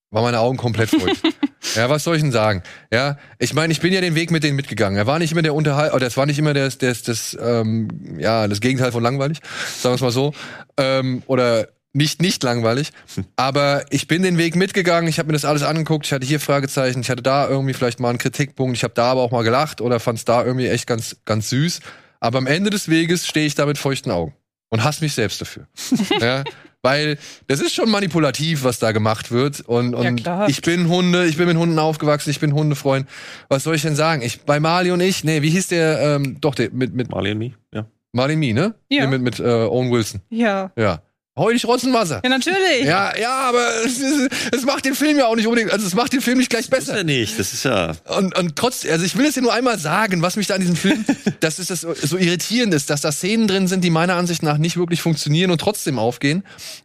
war 0.10 0.24
meine 0.24 0.40
Augen 0.40 0.58
komplett 0.58 0.90
voll. 0.90 1.12
ja, 1.76 1.88
was 1.90 2.04
soll 2.04 2.16
ich 2.16 2.22
denn 2.24 2.32
sagen? 2.32 2.64
Ja, 2.92 3.18
ich 3.38 3.54
meine, 3.54 3.72
ich 3.72 3.80
bin 3.80 3.94
ja 3.94 4.02
den 4.02 4.16
Weg 4.16 4.32
mit 4.32 4.44
denen 4.44 4.56
mitgegangen. 4.56 4.98
Er 4.98 5.06
war 5.08 5.20
nicht 5.20 5.32
immer 5.32 5.44
der 5.44 5.54
Unterhalt, 5.54 5.94
oder 5.94 6.08
es 6.08 6.18
war 6.18 6.26
nicht 6.26 6.40
immer 6.40 6.54
das, 6.56 6.80
das, 6.80 7.04
das, 7.04 7.38
ähm, 7.40 8.18
ja, 8.20 8.48
das 8.48 8.60
Gegenteil 8.60 8.92
von 8.92 9.04
langweilig, 9.04 9.40
sagen 9.78 9.92
wir 9.94 9.96
es 9.96 10.02
mal 10.02 10.12
so. 10.12 10.34
Ähm, 10.78 11.22
oder 11.28 11.70
nicht, 11.94 12.22
nicht 12.22 12.44
langweilig. 12.44 12.92
Aber 13.36 13.86
ich 13.90 14.08
bin 14.08 14.24
den 14.24 14.38
Weg 14.38 14.56
mitgegangen, 14.56 15.10
ich 15.10 15.20
habe 15.20 15.28
mir 15.28 15.34
das 15.34 15.46
alles 15.46 15.64
angeguckt, 15.64 16.06
ich 16.06 16.14
hatte 16.14 16.26
hier 16.26 16.40
Fragezeichen, 16.40 17.02
ich 17.02 17.10
hatte 17.10 17.22
da 17.24 17.48
irgendwie 17.48 17.74
vielleicht 17.74 18.00
mal 18.00 18.10
einen 18.10 18.18
Kritikpunkt, 18.18 18.78
ich 18.78 18.84
habe 18.84 18.94
da 18.94 19.12
aber 19.12 19.22
auch 19.22 19.32
mal 19.32 19.44
gelacht 19.44 19.82
oder 19.82 20.00
fand 20.00 20.20
es 20.20 20.26
da 20.26 20.44
irgendwie 20.46 20.68
echt 20.68 20.88
ganz, 20.88 21.18
ganz 21.26 21.50
süß. 21.50 21.80
Aber 22.20 22.38
am 22.38 22.48
Ende 22.48 22.70
des 22.70 22.88
Weges 22.90 23.26
stehe 23.28 23.46
ich 23.46 23.56
da 23.56 23.66
mit 23.66 23.78
feuchten 23.78 24.12
Augen 24.12 24.34
und 24.70 24.84
hasse 24.84 25.04
mich 25.04 25.14
selbst 25.14 25.42
dafür. 25.42 25.68
ja, 26.22 26.44
weil 26.84 27.18
das 27.48 27.60
ist 27.60 27.74
schon 27.74 27.90
manipulativ, 27.90 28.64
was 28.64 28.80
da 28.80 28.92
gemacht 28.92 29.32
wird. 29.32 29.62
Und, 29.62 29.92
Ja, 29.94 29.98
und 30.00 30.24
klar. 30.24 30.50
ich 30.50 30.62
bin 30.62 30.88
Hunde, 30.88 31.26
ich 31.26 31.38
bin 31.38 31.48
mit 31.48 31.58
Hunden 31.58 31.78
aufgewachsen, 31.78 32.30
ich 32.30 32.40
bin 32.40 32.54
Hundefreund. 32.54 33.08
Was 33.50 33.64
soll 33.64 33.76
ich 33.76 33.82
denn 33.82 33.96
sagen? 33.96 34.22
Ich 34.22 34.42
bei 34.42 34.60
Mali 34.60 34.92
und 34.92 35.02
ich, 35.02 35.24
nee, 35.24 35.42
wie 35.42 35.50
hieß 35.50 35.68
der? 35.68 36.00
Ähm, 36.00 36.38
doch, 36.42 36.56
der 36.56 36.72
mit 36.72 36.94
mit 36.94 37.10
Marley 37.10 37.32
and 37.32 37.40
Me, 37.40 37.52
ja. 37.74 37.86
Marley 38.14 38.36
Me, 38.36 38.54
ne? 38.54 38.76
Ja. 38.90 39.06
Nee, 39.06 39.08
mit 39.18 39.22
mit 39.22 39.40
äh, 39.40 39.44
Owen 39.44 39.92
Wilson. 39.92 40.22
Ja. 40.30 40.72
Ja. 40.76 41.02
Heu 41.42 41.52
dich 41.54 41.66
Rotzenwasser. 41.66 42.22
Ja, 42.24 42.30
natürlich. 42.30 42.86
Ja, 42.86 43.18
ja, 43.18 43.50
aber 43.50 43.66
es, 43.86 44.00
ist- 44.00 44.30
es 44.54 44.66
macht 44.66 44.86
den 44.86 44.96
Film 44.96 45.18
ja 45.18 45.26
auch 45.28 45.36
nicht 45.36 45.48
unbedingt, 45.48 45.72
also 45.72 45.86
es 45.86 45.94
macht 45.96 46.14
den 46.14 46.22
Film 46.22 46.38
nicht 46.38 46.50
gleich 46.50 46.70
Das 46.70 46.80
ist 46.80 46.86
besser. 46.88 46.98
ja 47.00 47.04
nicht, 47.04 47.38
das 47.38 47.54
ist 47.54 47.64
ja. 47.66 47.94
Und, 48.18 48.38
und 48.38 48.56
trotzdem, 48.56 48.92
also 48.92 49.04
ich 49.04 49.18
will 49.18 49.26
es 49.26 49.34
dir 49.34 49.42
nur 49.42 49.54
einmal 49.54 49.78
sagen, 49.80 50.22
was 50.22 50.36
mich 50.38 50.48
da 50.48 50.56
an 50.56 50.62
diesem 50.62 50.76
Film, 50.78 51.04
dass 51.42 51.60
es 51.60 51.68
das 51.68 51.82
so, 51.82 51.94
so 51.94 52.18
irritierend 52.18 52.74
ist, 52.74 52.90
dass 52.90 53.02
da 53.02 53.12
Szenen 53.12 53.48
drin 53.48 53.68
sind, 53.68 53.84
die 53.84 53.90
meiner 53.90 54.16
Ansicht 54.16 54.44
nach 54.44 54.58
nicht 54.58 54.78
wirklich 54.78 55.02
funktionieren 55.02 55.52
und 55.52 55.60
trotzdem 55.60 56.00
aufgehen. 56.00 56.44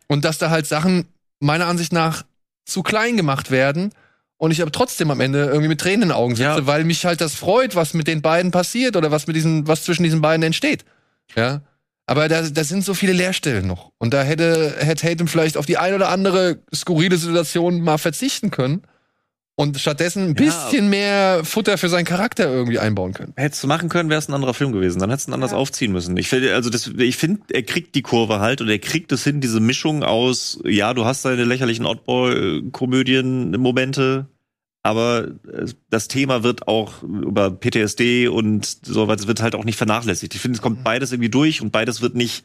Und 0.08 0.24
dass 0.24 0.38
da 0.38 0.50
halt 0.50 0.66
Sachen 0.66 1.06
meiner 1.38 1.66
Ansicht 1.66 1.92
nach 1.92 2.24
zu 2.64 2.82
klein 2.82 3.16
gemacht 3.16 3.50
werden. 3.50 3.92
Und 4.38 4.50
ich 4.50 4.60
aber 4.60 4.70
trotzdem 4.72 5.10
am 5.10 5.20
Ende 5.20 5.44
irgendwie 5.46 5.68
mit 5.68 5.80
Tränen 5.80 6.02
in 6.02 6.08
den 6.08 6.12
Augen 6.16 6.34
sitze, 6.36 6.42
Ja. 6.48 6.66
weil 6.66 6.84
mich 6.84 7.06
halt 7.06 7.20
das 7.22 7.34
freut, 7.34 7.74
was 7.74 7.94
mit 7.94 8.06
den 8.06 8.20
beiden 8.20 8.50
passiert 8.50 8.94
oder 8.96 9.10
was 9.10 9.26
mit 9.26 9.34
diesen, 9.36 9.66
was 9.66 9.82
zwischen 9.84 10.02
diesen 10.02 10.20
beiden 10.20 10.42
entsteht. 10.42 10.84
Ja. 11.34 11.62
Aber 12.06 12.28
da, 12.28 12.42
da 12.42 12.62
sind 12.64 12.84
so 12.84 12.94
viele 12.94 13.12
Leerstellen 13.12 13.66
noch. 13.66 13.90
Und 13.98 14.14
da 14.14 14.22
hätte, 14.22 14.76
hätte 14.78 15.06
Tatum 15.06 15.26
vielleicht 15.26 15.56
auf 15.56 15.66
die 15.66 15.76
ein 15.78 15.92
oder 15.94 16.08
andere 16.08 16.60
skurrile 16.74 17.16
Situation 17.16 17.80
mal 17.80 17.98
verzichten 17.98 18.50
können 18.52 18.82
und 19.56 19.76
stattdessen 19.80 20.22
ein 20.28 20.34
bisschen 20.34 20.88
mehr 20.88 21.40
Futter 21.44 21.78
für 21.78 21.88
seinen 21.88 22.04
Charakter 22.04 22.48
irgendwie 22.48 22.78
einbauen 22.78 23.12
können. 23.12 23.32
Hättest 23.36 23.64
du 23.64 23.66
machen 23.66 23.88
können, 23.88 24.08
wäre 24.10 24.18
es 24.20 24.28
ein 24.28 24.34
anderer 24.34 24.54
Film 24.54 24.70
gewesen. 24.70 25.00
Dann 25.00 25.10
hättest 25.10 25.26
du 25.26 25.32
ihn 25.32 25.34
anders 25.34 25.50
Ja. 25.52 25.56
aufziehen 25.56 25.90
müssen. 25.92 26.16
Ich 26.16 26.28
finde, 26.28 26.54
also 26.54 26.70
das, 26.70 26.86
ich 26.86 27.16
finde, 27.16 27.40
er 27.52 27.62
kriegt 27.64 27.94
die 27.96 28.02
Kurve 28.02 28.38
halt 28.38 28.60
und 28.60 28.68
er 28.68 28.78
kriegt 28.78 29.10
es 29.12 29.24
hin, 29.24 29.40
diese 29.40 29.58
Mischung 29.60 30.04
aus, 30.04 30.60
ja, 30.64 30.94
du 30.94 31.04
hast 31.06 31.24
deine 31.24 31.42
lächerlichen 31.44 31.86
Oddball-Komödien-Momente, 31.86 34.26
aber 34.86 35.28
äh, 35.52 35.66
das 35.90 36.08
Thema 36.08 36.42
wird 36.42 36.68
auch 36.68 37.02
über 37.02 37.50
PTSD 37.50 38.28
und 38.28 38.64
so 38.64 39.08
weiter, 39.08 39.26
wird 39.26 39.42
halt 39.42 39.54
auch 39.54 39.64
nicht 39.64 39.76
vernachlässigt. 39.76 40.34
Ich 40.34 40.40
finde, 40.40 40.56
es 40.56 40.62
kommt 40.62 40.84
beides 40.84 41.12
irgendwie 41.12 41.30
durch 41.30 41.60
und 41.60 41.72
beides 41.72 42.00
wird 42.00 42.14
nicht 42.14 42.44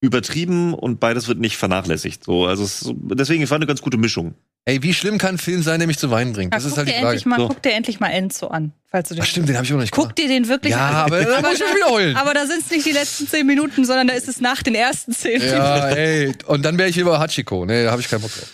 übertrieben 0.00 0.74
und 0.74 0.98
beides 1.00 1.28
wird 1.28 1.38
nicht 1.38 1.56
vernachlässigt. 1.56 2.24
So, 2.24 2.46
also 2.46 2.64
es, 2.64 2.82
ist 2.82 2.92
deswegen, 2.96 3.42
ich 3.42 3.48
fand 3.48 3.60
eine 3.62 3.66
ganz 3.66 3.82
gute 3.82 3.98
Mischung. 3.98 4.34
Ey, 4.66 4.82
wie 4.82 4.92
schlimm 4.92 5.16
kann 5.16 5.36
ein 5.36 5.38
Film 5.38 5.62
sein, 5.62 5.80
der 5.80 5.86
mich 5.86 5.98
zu 5.98 6.10
weinen 6.10 6.34
bringt? 6.34 6.52
Ja, 6.52 6.58
Das 6.58 6.64
ist 6.66 6.70
guck, 6.72 6.78
halt 6.78 6.88
die 6.88 6.92
dir 6.92 6.98
Frage. 7.00 7.08
endlich 7.16 7.26
mal, 7.26 7.38
So. 7.38 7.48
guck 7.48 7.62
dir 7.62 7.72
endlich 7.72 7.98
mal 8.00 8.08
Enzo 8.08 8.46
an, 8.48 8.72
falls 8.90 9.08
du 9.08 9.14
den. 9.14 9.22
Ach 9.22 9.26
stimmt, 9.26 9.48
den 9.48 9.56
habe 9.56 9.64
ich 9.64 9.72
auch 9.72 9.76
noch 9.76 9.82
nicht 9.82 9.92
Guck 9.94 10.14
dir 10.14 10.28
den 10.28 10.48
wirklich 10.48 10.72
Ja, 10.72 10.88
an. 10.90 10.94
aber 11.12 11.22
da 11.24 11.40
muss 11.40 11.54
ich 11.54 11.58
schon. 11.86 12.16
Aber 12.16 12.34
da 12.34 12.46
sind 12.46 12.60
es 12.62 12.70
nicht 12.70 12.84
die 12.84 12.92
letzten 12.92 13.26
zehn 13.26 13.46
Minuten, 13.46 13.84
sondern 13.86 14.06
da 14.06 14.14
ist 14.14 14.28
es 14.28 14.40
nach 14.40 14.62
den 14.62 14.74
ersten 14.74 15.12
zehn 15.12 15.38
Minuten. 15.38 15.56
Ja, 15.56 15.88
ey. 15.88 16.34
Und 16.46 16.62
dann 16.64 16.76
wäre 16.78 16.90
ich 16.90 16.96
lieber 16.96 17.18
Hachiko. 17.18 17.64
Nee, 17.64 17.84
da 17.84 17.90
habe 17.90 18.02
ich 18.02 18.08
keinen 18.10 18.20
Bock 18.20 18.30
drauf. 18.32 18.50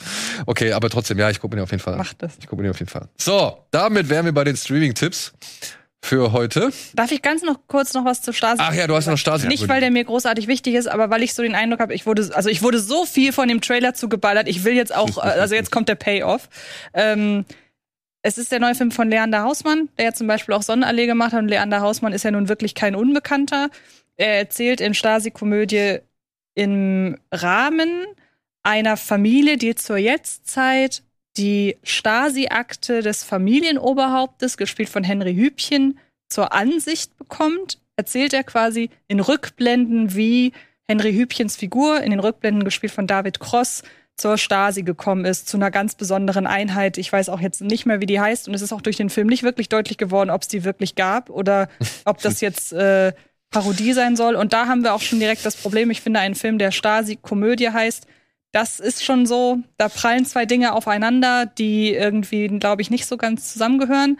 Okay, 0.46 0.72
aber 0.72 0.88
trotzdem, 0.90 1.18
ja, 1.18 1.28
ich 1.28 1.40
gucke 1.40 1.54
mir 1.56 1.60
den 1.60 1.64
auf 1.64 1.70
jeden 1.72 1.82
Fall 1.82 1.94
an. 1.94 1.98
Mach 1.98 2.14
das. 2.14 2.34
Ich 2.40 2.46
gucke 2.46 2.62
mir 2.62 2.68
den 2.68 2.70
auf 2.70 2.78
jeden 2.78 2.90
Fall 2.90 3.02
an. 3.02 3.08
So, 3.18 3.58
damit 3.72 4.08
wären 4.08 4.24
wir 4.26 4.32
bei 4.32 4.44
den 4.44 4.56
Streaming-Tipps 4.56 5.32
für 6.06 6.32
heute. 6.32 6.70
Darf 6.94 7.12
ich 7.12 7.20
ganz 7.20 7.42
noch 7.42 7.58
kurz 7.66 7.92
noch 7.94 8.04
was 8.04 8.22
zu 8.22 8.32
Stasi? 8.32 8.62
Ach 8.64 8.72
ja, 8.72 8.86
du 8.86 8.94
hast 8.94 9.06
noch 9.06 9.18
Stasi. 9.18 9.48
Nicht, 9.48 9.68
weil 9.68 9.80
der 9.80 9.90
mir 9.90 10.04
großartig 10.04 10.46
wichtig 10.46 10.74
ist, 10.74 10.86
aber 10.86 11.10
weil 11.10 11.22
ich 11.22 11.34
so 11.34 11.42
den 11.42 11.54
Eindruck 11.54 11.80
habe, 11.80 11.94
ich 11.94 12.06
wurde, 12.06 12.30
also 12.34 12.48
ich 12.48 12.62
wurde 12.62 12.78
so 12.78 13.04
viel 13.04 13.32
von 13.32 13.48
dem 13.48 13.60
Trailer 13.60 13.94
zugeballert. 13.94 14.48
Ich 14.48 14.64
will 14.64 14.74
jetzt 14.74 14.94
auch, 14.94 15.18
äh, 15.24 15.28
also 15.28 15.54
jetzt 15.54 15.70
kommt 15.70 15.88
der 15.88 15.96
Payoff. 15.96 16.48
Ähm, 16.94 17.44
es 18.22 18.38
ist 18.38 18.50
der 18.50 18.60
neue 18.60 18.74
Film 18.74 18.90
von 18.90 19.08
Leander 19.08 19.42
Hausmann, 19.42 19.88
der 19.98 20.06
ja 20.06 20.12
zum 20.12 20.26
Beispiel 20.26 20.54
auch 20.54 20.62
Sonnenallee 20.62 21.06
gemacht 21.06 21.32
hat. 21.32 21.40
Und 21.40 21.48
Leander 21.48 21.80
Hausmann 21.80 22.12
ist 22.12 22.24
ja 22.24 22.30
nun 22.30 22.48
wirklich 22.48 22.74
kein 22.74 22.94
Unbekannter. 22.94 23.70
Er 24.16 24.38
erzählt 24.38 24.80
in 24.80 24.94
Stasi-Komödie 24.94 25.98
im 26.54 27.18
Rahmen 27.30 28.06
einer 28.62 28.96
Familie, 28.96 29.58
die 29.58 29.74
zur 29.76 29.98
Jetztzeit 29.98 31.02
die 31.36 31.76
Stasi-Akte 31.82 33.02
des 33.02 33.24
Familienoberhauptes, 33.24 34.56
gespielt 34.56 34.88
von 34.88 35.04
Henry 35.04 35.34
Hübchen, 35.34 35.98
zur 36.28 36.52
Ansicht 36.52 37.16
bekommt, 37.16 37.78
erzählt 37.96 38.34
er 38.34 38.44
quasi 38.44 38.90
in 39.08 39.20
Rückblenden, 39.20 40.14
wie 40.14 40.52
Henry 40.88 41.12
Hübchens 41.12 41.56
Figur, 41.56 42.00
in 42.00 42.10
den 42.10 42.20
Rückblenden 42.20 42.64
gespielt 42.64 42.92
von 42.92 43.06
David 43.06 43.40
Cross, 43.40 43.82
zur 44.16 44.38
Stasi 44.38 44.82
gekommen 44.82 45.26
ist, 45.26 45.46
zu 45.46 45.58
einer 45.58 45.70
ganz 45.70 45.94
besonderen 45.94 46.46
Einheit. 46.46 46.96
Ich 46.96 47.12
weiß 47.12 47.28
auch 47.28 47.40
jetzt 47.40 47.60
nicht 47.60 47.84
mehr, 47.84 48.00
wie 48.00 48.06
die 48.06 48.18
heißt. 48.18 48.48
Und 48.48 48.54
es 48.54 48.62
ist 48.62 48.72
auch 48.72 48.80
durch 48.80 48.96
den 48.96 49.10
Film 49.10 49.26
nicht 49.26 49.42
wirklich 49.42 49.68
deutlich 49.68 49.98
geworden, 49.98 50.30
ob 50.30 50.42
es 50.42 50.48
die 50.48 50.64
wirklich 50.64 50.94
gab 50.94 51.28
oder 51.28 51.68
ob 52.06 52.18
das 52.22 52.40
jetzt 52.40 52.72
äh, 52.72 53.12
Parodie 53.50 53.92
sein 53.92 54.16
soll. 54.16 54.34
Und 54.34 54.54
da 54.54 54.66
haben 54.66 54.82
wir 54.82 54.94
auch 54.94 55.02
schon 55.02 55.20
direkt 55.20 55.44
das 55.44 55.56
Problem. 55.56 55.90
Ich 55.90 56.00
finde, 56.00 56.20
ein 56.20 56.34
Film, 56.34 56.58
der 56.58 56.70
Stasi-Komödie 56.70 57.70
heißt, 57.70 58.06
das 58.56 58.80
ist 58.80 59.04
schon 59.04 59.26
so, 59.26 59.58
da 59.76 59.90
prallen 59.90 60.24
zwei 60.24 60.46
Dinge 60.46 60.72
aufeinander, 60.72 61.44
die 61.44 61.92
irgendwie, 61.92 62.48
glaube 62.48 62.80
ich, 62.80 62.88
nicht 62.90 63.04
so 63.04 63.18
ganz 63.18 63.52
zusammengehören. 63.52 64.18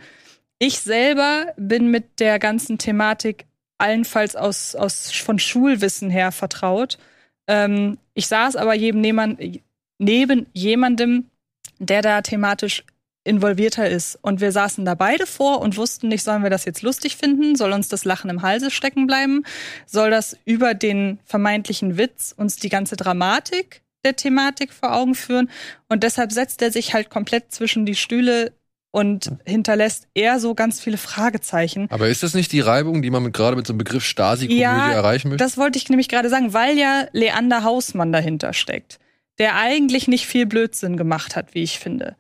Ich 0.59 0.81
selber 0.81 1.55
bin 1.57 1.91
mit 1.91 2.21
der 2.21 2.39
ganzen 2.39 2.77
Thematik 2.77 3.47
allenfalls 3.79 4.37
aus, 4.37 4.75
aus 4.75 5.11
von 5.11 5.39
Schulwissen 5.39 6.11
her 6.11 6.33
vertraut. 6.33 6.99
Ähm, 7.47 7.97
ich 8.13 8.27
saß 8.27 8.57
aber 8.57 8.75
jedem 8.75 9.01
neben, 9.01 9.63
neben 9.97 10.47
jemandem, 10.53 11.31
der 11.79 12.03
da 12.03 12.21
thematisch 12.21 12.85
involvierter 13.25 13.89
ist. 13.89 14.19
Und 14.21 14.43
wir 14.43 14.53
saßen 14.53 14.85
da 14.85 14.95
beide 14.95 15.25
vor 15.25 15.63
und 15.63 15.79
wussten 15.79 16.09
nicht, 16.09 16.23
sollen 16.23 16.43
wir 16.43 16.51
das 16.51 16.67
jetzt 16.67 16.83
lustig 16.83 17.17
finden? 17.17 17.57
Soll 17.57 17.73
uns 17.73 17.89
das 17.89 18.05
Lachen 18.05 18.29
im 18.29 18.43
Halse 18.43 18.71
stecken 18.71 19.07
bleiben? 19.07 19.45
Soll 19.87 20.11
das 20.11 20.37
über 20.45 20.75
den 20.75 21.21
vermeintlichen 21.25 21.97
Witz 21.97 22.35
uns 22.37 22.57
die 22.57 22.69
ganze 22.69 22.97
Dramatik 22.97 23.81
der 24.07 24.17
Thematik 24.17 24.73
vor 24.73 24.95
Augen 24.95 25.15
führen? 25.15 25.51
Und 25.89 26.03
deshalb 26.03 26.33
setzt 26.33 26.63
er 26.63 26.73
sich 26.73 26.95
halt 26.95 27.11
komplett 27.11 27.53
zwischen 27.53 27.85
die 27.85 27.95
Stühle 27.95 28.53
und 28.97 29.31
hinterlässt 29.45 30.09
eher 30.15 30.41
so 30.41 30.55
ganz 30.55 30.81
viele 30.81 30.97
Fragezeichen. 30.97 31.87
Aber 31.91 32.09
ist 32.09 32.23
das 32.23 32.33
nicht 32.33 32.51
die 32.53 32.61
Reibung, 32.61 33.03
die 33.03 33.11
man 33.11 33.23
mit, 33.23 33.35
gerade 33.35 33.55
mit 33.55 33.67
so 33.67 33.75
einem 33.75 33.79
Begriff 33.79 34.05
Stasi-Komödie 34.05 34.63
erreichen 34.63 35.29
möchte? 35.29 35.45
Das 35.45 35.59
wollte 35.59 35.77
ich 35.77 35.91
nämlich 35.91 36.09
gerade 36.09 36.31
sagen, 36.31 36.55
weil 36.55 36.79
ja 36.79 37.07
Leander 37.13 37.63
Hausmann 37.63 38.11
dahinter 38.11 38.55
steckt, 38.55 38.99
der 39.39 39.57
eigentlich 39.57 40.09
nicht 40.09 40.27
viel 40.27 40.47
Blödsinn 40.47 40.97
gemacht 40.97 41.37
hat, 41.37 41.55
wie 41.55 41.63
ich 41.63 41.79
finde. 41.79 42.17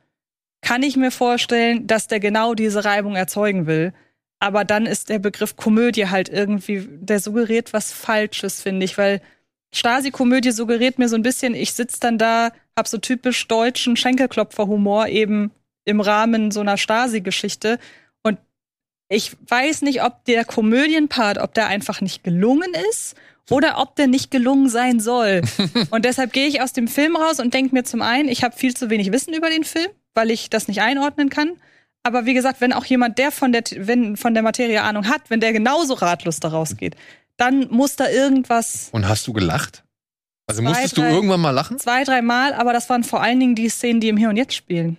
Kann 0.60 0.82
ich 0.82 0.98
mir 0.98 1.10
vorstellen, 1.10 1.86
dass 1.86 2.08
der 2.08 2.20
genau 2.20 2.54
diese 2.54 2.84
Reibung 2.84 3.16
erzeugen 3.16 3.66
will. 3.66 3.94
Aber 4.38 4.66
dann 4.66 4.84
ist 4.84 5.08
der 5.08 5.18
Begriff 5.18 5.56
Komödie 5.56 6.08
halt 6.08 6.28
irgendwie, 6.28 6.86
der 6.90 7.20
suggeriert 7.20 7.72
was 7.72 7.92
Falsches, 7.92 8.60
finde 8.60 8.84
ich, 8.84 8.98
weil 8.98 9.22
Stasi-Komödie 9.76 10.52
suggeriert 10.52 10.98
mir 10.98 11.08
so 11.08 11.16
ein 11.16 11.22
bisschen, 11.22 11.54
ich 11.54 11.72
sitz 11.74 12.00
dann 12.00 12.18
da, 12.18 12.50
hab 12.76 12.88
so 12.88 12.98
typisch 12.98 13.46
deutschen 13.46 13.96
Schenkelklopfer-Humor 13.96 15.08
eben 15.08 15.52
im 15.84 16.00
Rahmen 16.00 16.50
so 16.50 16.60
einer 16.60 16.78
Stasi-Geschichte. 16.78 17.78
Und 18.22 18.38
ich 19.08 19.36
weiß 19.48 19.82
nicht, 19.82 20.02
ob 20.02 20.24
der 20.24 20.44
Komödienpart, 20.44 21.38
ob 21.38 21.54
der 21.54 21.66
einfach 21.66 22.00
nicht 22.00 22.24
gelungen 22.24 22.72
ist 22.90 23.16
oder 23.50 23.78
ob 23.78 23.96
der 23.96 24.06
nicht 24.06 24.30
gelungen 24.30 24.68
sein 24.68 24.98
soll. 24.98 25.42
und 25.90 26.04
deshalb 26.04 26.32
gehe 26.32 26.48
ich 26.48 26.62
aus 26.62 26.72
dem 26.72 26.88
Film 26.88 27.14
raus 27.14 27.38
und 27.38 27.52
denke 27.52 27.74
mir 27.74 27.84
zum 27.84 28.02
einen, 28.02 28.28
ich 28.28 28.42
habe 28.42 28.56
viel 28.56 28.74
zu 28.74 28.88
wenig 28.88 29.12
Wissen 29.12 29.34
über 29.34 29.50
den 29.50 29.64
Film, 29.64 29.88
weil 30.14 30.30
ich 30.30 30.48
das 30.48 30.68
nicht 30.68 30.80
einordnen 30.80 31.28
kann. 31.28 31.52
Aber 32.02 32.24
wie 32.24 32.34
gesagt, 32.34 32.60
wenn 32.60 32.72
auch 32.72 32.84
jemand, 32.84 33.18
der 33.18 33.30
von 33.30 33.52
der, 33.52 33.64
wenn, 33.76 34.16
von 34.16 34.32
der 34.32 34.42
Materie 34.42 34.82
Ahnung 34.82 35.08
hat, 35.08 35.28
wenn 35.28 35.40
der 35.40 35.52
genauso 35.52 35.94
ratlos 35.94 36.40
da 36.40 36.48
rausgeht, 36.48 36.96
dann 37.36 37.68
muss 37.70 37.96
da 37.96 38.08
irgendwas 38.08 38.88
Und 38.92 39.08
hast 39.08 39.26
du 39.26 39.32
gelacht? 39.32 39.84
Also 40.48 40.62
Zwei, 40.62 40.68
musstest 40.68 40.96
du 40.96 41.00
drei- 41.02 41.10
irgendwann 41.10 41.40
mal 41.40 41.50
lachen? 41.50 41.78
zwei, 41.78 42.04
dreimal, 42.04 42.52
aber 42.54 42.72
das 42.72 42.88
waren 42.88 43.02
vor 43.04 43.20
allen 43.22 43.40
Dingen 43.40 43.54
die 43.54 43.68
Szenen, 43.68 44.00
die 44.00 44.08
im 44.08 44.16
Hier 44.16 44.28
und 44.28 44.36
Jetzt 44.36 44.54
spielen. 44.54 44.96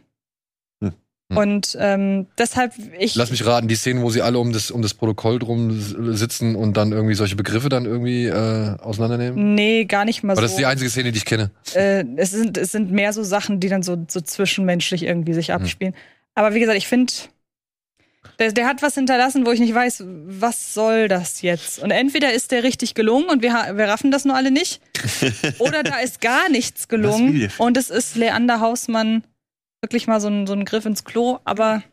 Hm. 1.30 1.38
Und 1.38 1.78
ähm, 1.80 2.28
deshalb, 2.38 2.74
ich. 3.00 3.16
Lass 3.16 3.32
mich 3.32 3.46
raten, 3.46 3.68
die 3.68 3.76
Szenen, 3.76 4.02
wo 4.02 4.10
sie 4.10 4.22
alle 4.22 4.40
um 4.40 4.54
das, 4.54 4.72
um 4.72 4.82
das 4.82 4.94
Protokoll 4.94 5.40
drum 5.40 5.78
sitzen 6.16 6.56
und 6.56 6.78
dann 6.78 6.92
irgendwie 6.94 7.16
solche 7.16 7.36
Begriffe 7.36 7.68
dann 7.70 7.86
irgendwie 7.86 8.28
äh, 8.28 8.78
auseinandernehmen? 8.80 9.54
Nee, 9.56 9.86
gar 9.86 10.06
nicht 10.06 10.24
mal 10.24 10.34
Aber 10.34 10.42
so. 10.42 10.44
das 10.44 10.52
ist 10.52 10.58
die 10.60 10.66
einzige 10.66 10.90
Szene, 10.90 11.12
die 11.12 11.18
ich 11.18 11.26
kenne. 11.26 11.52
äh, 11.76 12.04
es, 12.18 12.32
sind, 12.32 12.58
es 12.58 12.72
sind 12.72 12.92
mehr 12.92 13.12
so 13.14 13.24
Sachen, 13.24 13.60
die 13.60 13.68
dann 13.70 13.84
so, 13.84 13.98
so 14.08 14.22
zwischenmenschlich 14.22 15.04
irgendwie 15.04 15.34
sich 15.34 15.52
abspielen. 15.54 15.94
Aber 16.36 16.54
wie 16.54 16.60
gesagt, 16.60 16.78
ich 16.78 16.88
finde, 16.88 17.12
der, 18.40 18.52
der 18.52 18.68
hat 18.68 18.82
was 18.82 18.96
hinterlassen, 18.96 19.46
wo 19.46 19.52
ich 19.52 19.60
nicht 19.60 19.74
weiß, 19.74 20.04
was 20.06 20.74
soll 20.74 21.08
das 21.08 21.42
jetzt? 21.42 21.80
Und 21.80 21.92
entweder 21.92 22.34
ist 22.34 22.52
der 22.52 22.64
richtig 22.64 22.94
gelungen 22.94 23.26
und 23.30 23.42
wir, 23.42 23.52
wir 23.52 23.88
raffen 23.88 24.12
das 24.12 24.26
nur 24.26 24.36
alle 24.36 24.52
nicht, 24.52 24.82
oder 25.60 25.84
da 25.84 26.00
ist 26.00 26.22
gar 26.22 26.50
nichts 26.50 26.88
gelungen 26.88 27.50
und 27.58 27.78
es 27.78 27.90
ist 27.90 28.16
Leander 28.16 28.60
Hausmann 28.60 29.24
wirklich 29.82 30.08
mal 30.08 30.20
so 30.20 30.28
ein, 30.28 30.48
so 30.48 30.54
ein 30.54 30.66
Griff 30.66 30.86
ins 30.86 31.04
Klo. 31.04 31.40
Aber 31.46 31.84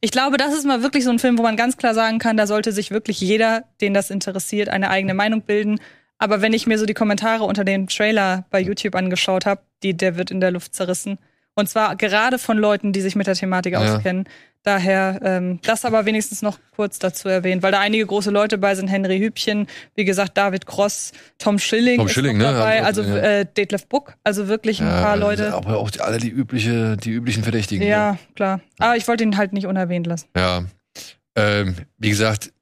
ich 0.00 0.10
glaube, 0.10 0.36
das 0.36 0.54
ist 0.54 0.64
mal 0.64 0.82
wirklich 0.82 1.04
so 1.04 1.10
ein 1.10 1.18
Film, 1.18 1.38
wo 1.38 1.42
man 1.42 1.56
ganz 1.56 1.76
klar 1.76 1.94
sagen 1.94 2.18
kann, 2.18 2.36
da 2.36 2.46
sollte 2.46 2.72
sich 2.72 2.90
wirklich 2.90 3.20
jeder, 3.20 3.64
den 3.80 3.94
das 3.94 4.10
interessiert, 4.10 4.68
eine 4.68 4.90
eigene 4.90 5.14
Meinung 5.14 5.42
bilden. 5.42 5.78
Aber 6.18 6.40
wenn 6.40 6.54
ich 6.54 6.66
mir 6.66 6.78
so 6.78 6.86
die 6.86 6.94
Kommentare 6.94 7.44
unter 7.44 7.62
dem 7.64 7.88
Trailer 7.88 8.46
bei 8.50 8.58
YouTube 8.60 8.94
angeschaut 8.94 9.44
habe, 9.44 9.60
die, 9.82 9.94
der 9.94 10.16
wird 10.16 10.30
in 10.30 10.40
der 10.40 10.50
Luft 10.50 10.74
zerrissen. 10.74 11.18
Und 11.54 11.68
zwar 11.68 11.94
gerade 11.96 12.38
von 12.38 12.56
Leuten, 12.56 12.92
die 12.92 13.02
sich 13.02 13.16
mit 13.16 13.26
der 13.26 13.34
Thematik 13.34 13.74
Ja. 13.74 13.80
auskennen. 13.96 14.24
Daher 14.66 15.20
ähm, 15.22 15.60
das 15.62 15.84
aber 15.84 16.06
wenigstens 16.06 16.42
noch 16.42 16.58
kurz 16.74 16.98
dazu 16.98 17.28
erwähnt, 17.28 17.62
weil 17.62 17.70
da 17.70 17.78
einige 17.78 18.04
große 18.04 18.32
Leute 18.32 18.58
bei 18.58 18.74
sind. 18.74 18.88
Henry 18.88 19.20
Hübchen, 19.20 19.68
wie 19.94 20.04
gesagt, 20.04 20.36
David 20.36 20.66
Cross, 20.66 21.12
Tom 21.38 21.60
Schilling, 21.60 21.98
Tom 21.98 22.08
ist 22.08 22.14
Schilling, 22.14 22.36
noch 22.36 22.46
ne? 22.46 22.52
dabei, 22.52 22.82
also 22.82 23.02
gesehen, 23.02 23.16
äh, 23.16 23.46
Detlef 23.46 23.86
Buck, 23.86 24.16
also 24.24 24.48
wirklich 24.48 24.80
ein 24.80 24.88
paar 24.88 25.16
Leute. 25.16 25.54
Aber 25.54 25.78
auch 25.78 25.88
die, 25.92 26.00
alle 26.00 26.18
die, 26.18 26.30
übliche, 26.30 26.96
die 26.96 27.12
üblichen 27.12 27.44
Verdächtigen. 27.44 27.86
Ja, 27.86 28.18
klar. 28.34 28.60
Aber 28.80 28.96
ich 28.96 29.06
wollte 29.06 29.22
ihn 29.22 29.36
halt 29.36 29.52
nicht 29.52 29.68
unerwähnt 29.68 30.08
lassen. 30.08 30.26
Ja. 30.36 30.64
Ähm, 31.36 31.76
wie 31.98 32.08
gesagt, 32.08 32.52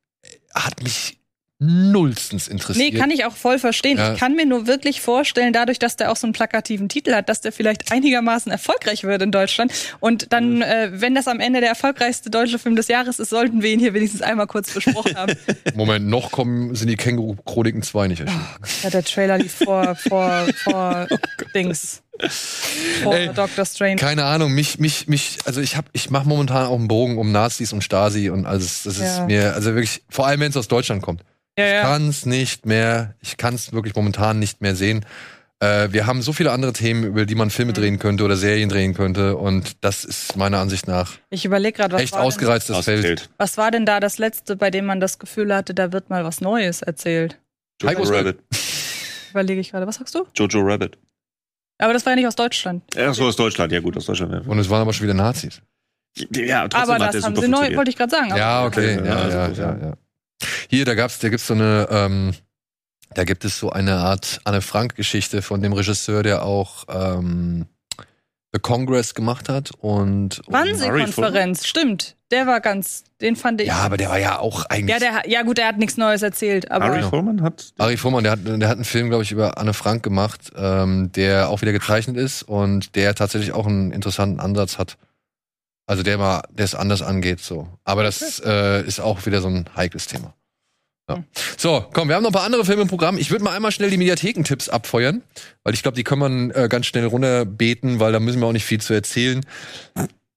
hat 0.55 0.83
mich 0.83 1.17
nullstens 1.67 2.49
interessiert. 2.49 2.93
Nee, 2.93 2.99
kann 2.99 3.11
ich 3.11 3.25
auch 3.25 3.35
voll 3.37 3.59
verstehen. 3.59 3.99
Ja. 3.99 4.13
Ich 4.15 4.19
kann 4.21 4.35
mir 4.37 4.47
nur 4.47 4.67
wirklich 4.67 5.01
vorstellen, 5.01 5.53
dadurch, 5.53 5.79
dass 5.79 5.97
der 5.97 6.13
auch 6.13 6.17
so 6.17 6.27
einen 6.27 6.33
plakativen 6.33 6.89
Titel 6.89 7.13
hat, 7.15 7.29
dass 7.29 7.41
der 7.41 7.53
vielleicht 7.53 7.93
einigermaßen 7.93 8.51
erfolgreich 8.53 9.05
wird 9.05 9.23
in 9.23 9.31
Deutschland. 9.33 9.73
Und 10.01 10.33
dann, 10.33 10.63
äh, 10.63 10.91
wenn 10.93 11.15
das 11.15 11.29
am 11.29 11.41
Ende 11.41 11.61
der 11.61 11.69
erfolgreichste 11.71 12.31
deutsche 12.31 12.59
Film 12.59 12.77
des 12.77 12.89
Jahres 12.89 13.19
ist, 13.19 13.31
sollten 13.31 13.63
wir 13.63 13.71
ihn 13.73 13.81
hier 13.81 13.95
wenigstens 13.95 14.23
einmal 14.23 14.47
kurz 14.47 14.73
besprochen 14.73 15.17
haben. 15.17 15.35
Moment, 15.75 16.07
noch 16.07 16.31
kommen, 16.33 16.75
sind 16.75 16.89
die 16.89 16.97
Känguru-Chroniken 16.97 17.83
2 17.83 18.09
nicht 18.09 18.21
erschienen. 18.21 18.47
ja, 18.83 18.91
der 18.91 19.05
Trailer 19.05 19.39
lief 19.39 19.53
vor, 19.65 19.95
vor, 19.95 20.47
vor 20.63 21.07
Dings. 21.55 22.03
Vor 23.03 23.15
Ey, 23.15 23.29
Doctor 23.35 23.65
Strange. 23.67 23.97
Keine 23.97 24.25
Ahnung, 24.25 24.53
mich, 24.53 24.79
mich, 24.79 25.09
mich, 25.09 25.39
also 25.47 25.61
ich 25.61 25.77
hab, 25.77 25.87
ich 25.93 26.11
mache 26.11 26.29
momentan 26.29 26.67
auch 26.67 26.79
einen 26.79 26.87
Bogen 26.87 27.19
um 27.19 27.33
Nazis 27.33 27.73
und 27.73 27.83
Stasi 27.83 28.31
und 28.31 28.47
alles. 28.47 28.85
Das 28.85 28.99
ist 28.99 29.03
Ja. 29.19 29.27
mir, 29.27 29.55
also 29.55 29.75
wirklich, 29.75 30.03
vor 30.11 30.27
allem 30.27 30.39
wenn 30.41 30.51
es 30.51 30.57
aus 30.57 30.69
Deutschland 30.69 31.03
kommt. 31.03 31.23
Ja, 31.59 31.65
Ich 31.67 31.73
ja. 31.73 31.83
kann's 31.83 32.27
nicht 32.27 32.67
mehr, 32.67 33.15
ich 33.21 33.37
kann's 33.37 33.73
wirklich 33.73 33.95
momentan 33.95 34.39
nicht 34.39 34.61
mehr 34.61 34.75
sehen. 34.75 35.05
Äh, 35.61 35.93
wir 35.93 36.07
haben 36.07 36.21
so 36.21 36.33
viele 36.33 36.51
andere 36.51 36.73
Themen, 36.73 37.05
über 37.05 37.27
die 37.27 37.37
man 37.37 37.49
Filme 37.51 37.71
Mhm. 37.71 37.77
drehen 37.77 37.99
könnte 38.01 38.25
oder 38.25 38.37
Serien 38.37 38.69
drehen 38.69 38.93
könnte 38.95 39.37
und 39.37 39.85
das 39.85 40.05
ist 40.05 40.37
meiner 40.37 40.59
Ansicht 40.59 40.89
nach 40.89 41.13
Ich 41.31 41.45
gerade, 41.45 41.93
was, 41.95 42.03
echt 42.03 42.15
ausgereiztes 42.15 42.85
Feld. 42.85 43.31
Was 43.39 43.57
war 43.57 43.71
denn 43.71 43.87
da 43.87 44.01
das 44.01 44.19
letzte, 44.19 44.57
bei 44.57 44.71
dem 44.71 44.85
man 44.85 44.99
das 45.01 45.19
Gefühl 45.21 45.55
hatte, 45.55 45.73
da 45.75 45.93
wird 45.93 46.11
mal 46.11 46.25
was 46.25 46.41
Neues 46.41 46.83
erzählt? 46.83 47.39
Jojo 47.81 48.03
Rabbit. 48.03 48.39
Überlege 49.31 49.61
ich 49.61 49.71
gerade. 49.71 49.87
Was 49.87 49.97
sagst 49.97 50.15
du? 50.15 50.27
Jojo 50.35 50.61
Rabbit. 50.61 50.99
Aber 51.79 51.93
das 51.93 52.05
war 52.07 52.13
ja 52.13 52.17
nicht 52.17 52.27
aus 52.27 52.37
Deutschland. 52.37 52.83
Ja, 52.95 53.13
so 53.15 53.25
aus 53.27 53.37
Deutschland. 53.37 53.73
Ja, 53.73 53.81
gut, 53.81 53.97
aus 53.97 54.07
Deutschland. 54.07 54.33
Ja, 54.33 54.41
Und 54.51 54.59
es 54.59 54.69
waren 54.71 54.83
aber 54.83 54.93
schon 54.93 55.05
wieder 55.05 55.15
Nazis. 55.15 55.61
ja 56.17 56.69
trotzdem 56.69 56.91
Aber 56.91 56.99
das 57.13 57.25
haben 57.25 57.35
sie 57.37 57.49
neu, 57.49 57.75
wollte 57.77 57.91
ich 57.91 57.97
gerade 57.97 58.11
sagen. 58.11 58.29
Ja, 58.37 58.65
okay, 58.65 58.97
Ja, 58.97 59.05
ja, 59.05 59.15
also 59.17 59.37
ja, 59.39 59.49
ja, 59.49 59.77
ja. 59.79 59.87
ja. 59.87 59.95
Hier, 60.69 60.85
da 60.85 60.95
gab's, 60.95 61.19
da 61.19 61.29
gibt's 61.29 61.47
so 61.47 61.55
eine, 61.55 61.89
ähm, 61.91 62.35
da 63.15 63.25
gibt 63.25 63.45
es 63.45 63.59
so 63.59 63.71
eine 63.71 63.97
Art 63.97 64.41
Anne 64.45 64.61
Frank-Geschichte 64.61 65.43
von 65.43 65.63
dem 65.63 65.73
Regisseur, 65.73 66.23
der 66.23 66.43
auch 66.43 66.85
ähm, 66.89 67.67
The 68.55 68.61
Congress 68.61 69.15
gemacht 69.15 69.49
hat 69.49 69.73
und, 69.73 70.39
und 70.39 70.53
Wannsee-Konferenz, 70.53 71.67
stimmt. 71.67 72.17
Der 72.31 72.47
war 72.47 72.61
ganz, 72.61 73.03
den 73.21 73.35
fand 73.35 73.61
ich. 73.61 73.67
ja, 73.67 73.79
aber 73.79 73.97
der 73.97 74.09
war 74.11 74.19
ja 74.19 74.39
auch 74.39 74.65
eigentlich. 74.67 74.91
ja, 74.91 74.99
der, 74.99 75.29
ja, 75.29 75.43
gut, 75.43 75.59
der 75.59 75.67
hat 75.67 75.79
nichts 75.79 75.97
Neues 75.97 76.23
erzählt, 76.23 76.71
aber. 76.71 76.87
Harry 76.87 77.03
Foreman 77.03 77.43
hat. 77.43 77.73
Ari 77.79 77.97
Fuhrmann, 77.97 78.23
der 78.23 78.33
hat, 78.33 78.41
der 78.45 78.69
hat 78.69 78.77
einen 78.77 78.85
Film, 78.85 79.09
glaube 79.09 79.25
ich, 79.25 79.33
über 79.33 79.59
Anne 79.59 79.75
Frank 79.75 80.05
gemacht, 80.05 80.53
ähm, 80.57 81.11
der 81.13 81.49
auch 81.49 81.63
wieder 81.63 81.73
gezeichnet 81.73 82.17
ist 82.17 82.45
und 82.45 82.95
der 82.95 83.15
tatsächlich 83.17 83.53
auch 83.53 83.67
einen 83.67 83.91
interessanten 83.91 84.39
Ansatz 84.39 84.79
hat. 84.79 84.99
Also 85.87 86.03
der 86.03 86.19
mal, 86.19 86.43
der 86.51 86.65
es 86.65 86.75
anders 86.75 87.03
angeht, 87.03 87.41
so. 87.41 87.69
Aber 87.85 88.03
das 88.03 88.41
äh, 88.45 88.87
ist 88.87 89.01
auch 89.01 89.27
wieder 89.27 89.41
so 89.41 89.49
ein 89.49 89.69
heikles 89.77 90.07
Thema. 90.07 90.35
Ja. 91.09 91.23
So, 91.59 91.85
komm, 91.93 92.09
wir 92.09 92.17
haben 92.17 92.23
noch 92.23 92.31
ein 92.31 92.35
paar 92.35 92.45
andere 92.45 92.65
Filme 92.65 92.83
im 92.83 92.89
Programm. 92.89 93.19
Ich 93.19 93.31
würde 93.31 93.45
mal 93.45 93.55
einmal 93.55 93.73
schnell 93.73 93.91
die 93.91 93.99
Mediathekentipps 93.99 94.71
abfeuern, 94.71 95.23
weil 95.63 95.75
ich 95.75 95.83
glaube, 95.83 95.97
die 95.97 96.05
kann 96.05 96.19
man 96.19 96.51
äh, 96.53 96.69
ganz 96.71 96.87
schnell 96.87 97.05
runterbeten, 97.05 98.01
weil 98.01 98.13
da 98.13 98.21
müssen 98.21 98.41
wir 98.41 98.47
auch 98.47 98.53
nicht 98.53 98.65
viel 98.65 98.81
zu 98.81 98.95
erzählen. 98.95 99.45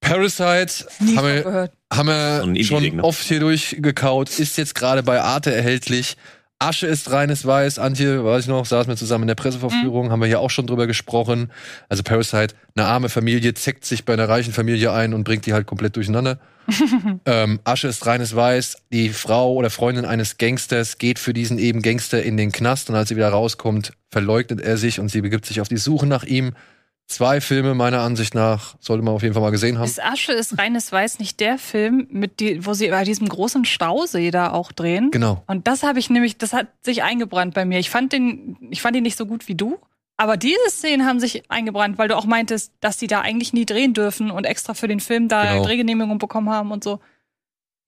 Parasite 0.02 0.86
Nie 1.00 1.16
haben 1.16 1.28
wir, 1.28 1.72
haben 1.92 2.08
wir 2.08 2.64
schon 2.64 2.84
ne? 2.98 3.04
oft 3.04 3.24
hier 3.24 3.40
durchgekaut, 3.40 4.38
ist 4.40 4.58
jetzt 4.58 4.76
gerade 4.76 5.04
bei 5.04 5.22
Arte 5.22 5.54
erhältlich. 5.54 6.18
Asche 6.60 6.88
ist 6.88 7.12
reines 7.12 7.46
Weiß. 7.46 7.78
Antje, 7.78 8.24
weiß 8.24 8.46
ich 8.46 8.50
noch, 8.50 8.66
saßen 8.66 8.92
wir 8.92 8.98
zusammen 8.98 9.24
in 9.24 9.28
der 9.28 9.36
Presseverführung, 9.36 10.12
haben 10.12 10.20
wir 10.20 10.28
hier 10.28 10.40
auch 10.40 10.50
schon 10.50 10.66
drüber 10.66 10.88
gesprochen. 10.88 11.52
Also 11.88 12.02
Parasite, 12.04 12.56
eine 12.76 12.88
arme 12.88 13.10
Familie 13.10 13.54
zeckt 13.54 13.86
sich 13.86 14.06
bei 14.06 14.14
einer 14.14 14.28
reichen 14.28 14.54
Familie 14.54 14.92
ein 14.92 15.14
und 15.14 15.24
bringt 15.24 15.46
die 15.46 15.54
halt 15.54 15.68
komplett 15.68 15.96
durcheinander. 15.96 16.40
ähm, 17.26 17.60
Asche 17.64 17.88
ist 17.88 18.06
reines 18.08 18.36
Weiß. 18.36 18.78
Die 18.92 19.10
Frau 19.10 19.54
oder 19.54 19.70
Freundin 19.70 20.06
eines 20.06 20.38
Gangsters 20.38 20.98
geht 20.98 21.20
für 21.20 21.34
diesen 21.34 21.60
eben 21.60 21.82
Gangster 21.82 22.24
in 22.24 22.38
den 22.38 22.52
Knast 22.52 22.90
und 22.90 22.96
als 22.96 23.10
sie 23.10 23.16
wieder 23.16 23.30
rauskommt, 23.30 23.94
verleugnet 24.10 24.60
er 24.60 24.78
sich 24.78 25.00
und 25.00 25.10
sie 25.10 25.22
begibt 25.22 25.46
sich 25.46 25.62
auf 25.62 25.68
die 25.68 25.78
Suche 25.78 26.08
nach 26.08 26.24
ihm. 26.24 26.54
Zwei 27.08 27.40
Filme 27.40 27.74
meiner 27.74 28.02
Ansicht 28.02 28.36
nach 28.36 28.76
sollte 28.82 29.02
man 29.02 29.14
auf 29.14 29.22
jeden 29.24 29.34
Fall 29.34 29.42
mal 29.42 29.52
gesehen 29.52 29.78
haben. 29.78 29.86
Ist 29.86 30.04
Asche 30.04 30.34
ist 30.34 30.58
reines 30.58 30.92
Weiß 30.92 31.20
nicht 31.20 31.40
der 31.40 31.58
Film, 31.58 32.06
mit 32.10 32.42
die, 32.42 32.66
wo 32.66 32.74
sie 32.74 32.90
bei 32.90 33.06
diesem 33.06 33.30
großen 33.30 33.64
Stausee 33.64 34.30
da 34.30 34.52
auch 34.52 34.74
drehen? 34.74 35.10
Genau. 35.12 35.42
Und 35.48 35.68
das 35.68 35.84
habe 35.84 36.00
ich 36.00 36.10
nämlich, 36.10 36.38
das 36.38 36.52
hat 36.52 36.68
sich 36.84 37.04
eingebrannt 37.04 37.54
bei 37.54 37.64
mir. 37.64 37.80
Ich 37.80 37.90
fand 37.90 38.12
den, 38.12 38.58
ich 38.72 38.82
fand 38.82 38.98
ihn 38.98 39.04
nicht 39.04 39.18
so 39.18 39.26
gut 39.26 39.48
wie 39.48 39.56
du. 39.56 39.80
Aber 40.18 40.36
diese 40.36 40.70
Szenen 40.70 41.06
haben 41.06 41.20
sich 41.22 41.50
eingebrannt, 41.50 41.98
weil 41.98 42.10
du 42.10 42.18
auch 42.18 42.26
meintest, 42.26 42.74
dass 42.82 42.98
die 42.98 43.08
da 43.08 43.22
eigentlich 43.22 43.54
nie 43.54 43.66
drehen 43.66 43.94
dürfen 43.94 44.30
und 44.30 44.44
extra 44.44 44.74
für 44.74 44.88
den 44.90 45.00
Film 45.00 45.30
da 45.30 45.54
Genau. 45.54 45.64
Drehgenehmigung 45.64 46.18
bekommen 46.18 46.50
haben 46.50 46.72
und 46.72 46.84
so. 46.84 47.00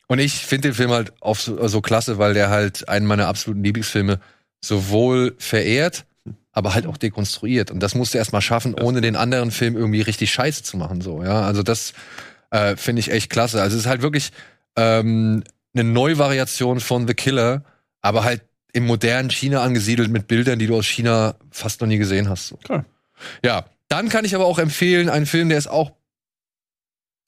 Und 0.07 0.19
ich 0.19 0.45
finde 0.45 0.69
den 0.69 0.75
Film 0.75 0.91
halt 0.91 1.11
auch 1.21 1.35
so, 1.35 1.67
so 1.67 1.81
klasse, 1.81 2.19
weil 2.19 2.33
der 2.33 2.49
halt 2.49 2.87
einen 2.87 3.05
meiner 3.05 3.27
absoluten 3.27 3.63
Lieblingsfilme 3.63 4.19
sowohl 4.63 5.35
verehrt, 5.39 6.05
aber 6.51 6.73
halt 6.73 6.85
auch 6.85 6.97
dekonstruiert. 6.97 7.71
Und 7.71 7.81
das 7.81 7.95
musste 7.95 8.17
er 8.17 8.19
erst 8.19 8.33
mal 8.33 8.41
schaffen, 8.41 8.73
ohne 8.73 9.01
den 9.01 9.15
anderen 9.15 9.51
Film 9.51 9.77
irgendwie 9.77 10.01
richtig 10.01 10.31
scheiße 10.31 10.63
zu 10.63 10.77
machen. 10.77 11.01
So, 11.01 11.23
ja. 11.23 11.41
Also 11.41 11.63
das 11.63 11.93
äh, 12.51 12.75
finde 12.75 13.01
ich 13.01 13.11
echt 13.11 13.29
klasse. 13.29 13.61
Also 13.61 13.75
es 13.75 13.83
ist 13.83 13.89
halt 13.89 14.01
wirklich 14.01 14.31
ähm, 14.75 15.43
eine 15.73 15.83
Neuvariation 15.83 16.79
von 16.79 17.07
The 17.07 17.13
Killer, 17.13 17.63
aber 18.01 18.23
halt 18.23 18.41
im 18.73 18.85
modernen 18.85 19.29
China 19.29 19.61
angesiedelt 19.61 20.09
mit 20.09 20.27
Bildern, 20.27 20.59
die 20.59 20.67
du 20.67 20.77
aus 20.77 20.85
China 20.85 21.35
fast 21.51 21.81
noch 21.81 21.87
nie 21.87 21.97
gesehen 21.97 22.29
hast. 22.29 22.47
So. 22.47 22.57
Klar. 22.57 22.85
Ja, 23.43 23.65
dann 23.87 24.09
kann 24.09 24.25
ich 24.25 24.35
aber 24.35 24.45
auch 24.45 24.59
empfehlen, 24.59 25.09
einen 25.09 25.25
Film, 25.25 25.49
der 25.49 25.57
ist 25.57 25.67
auch 25.67 25.91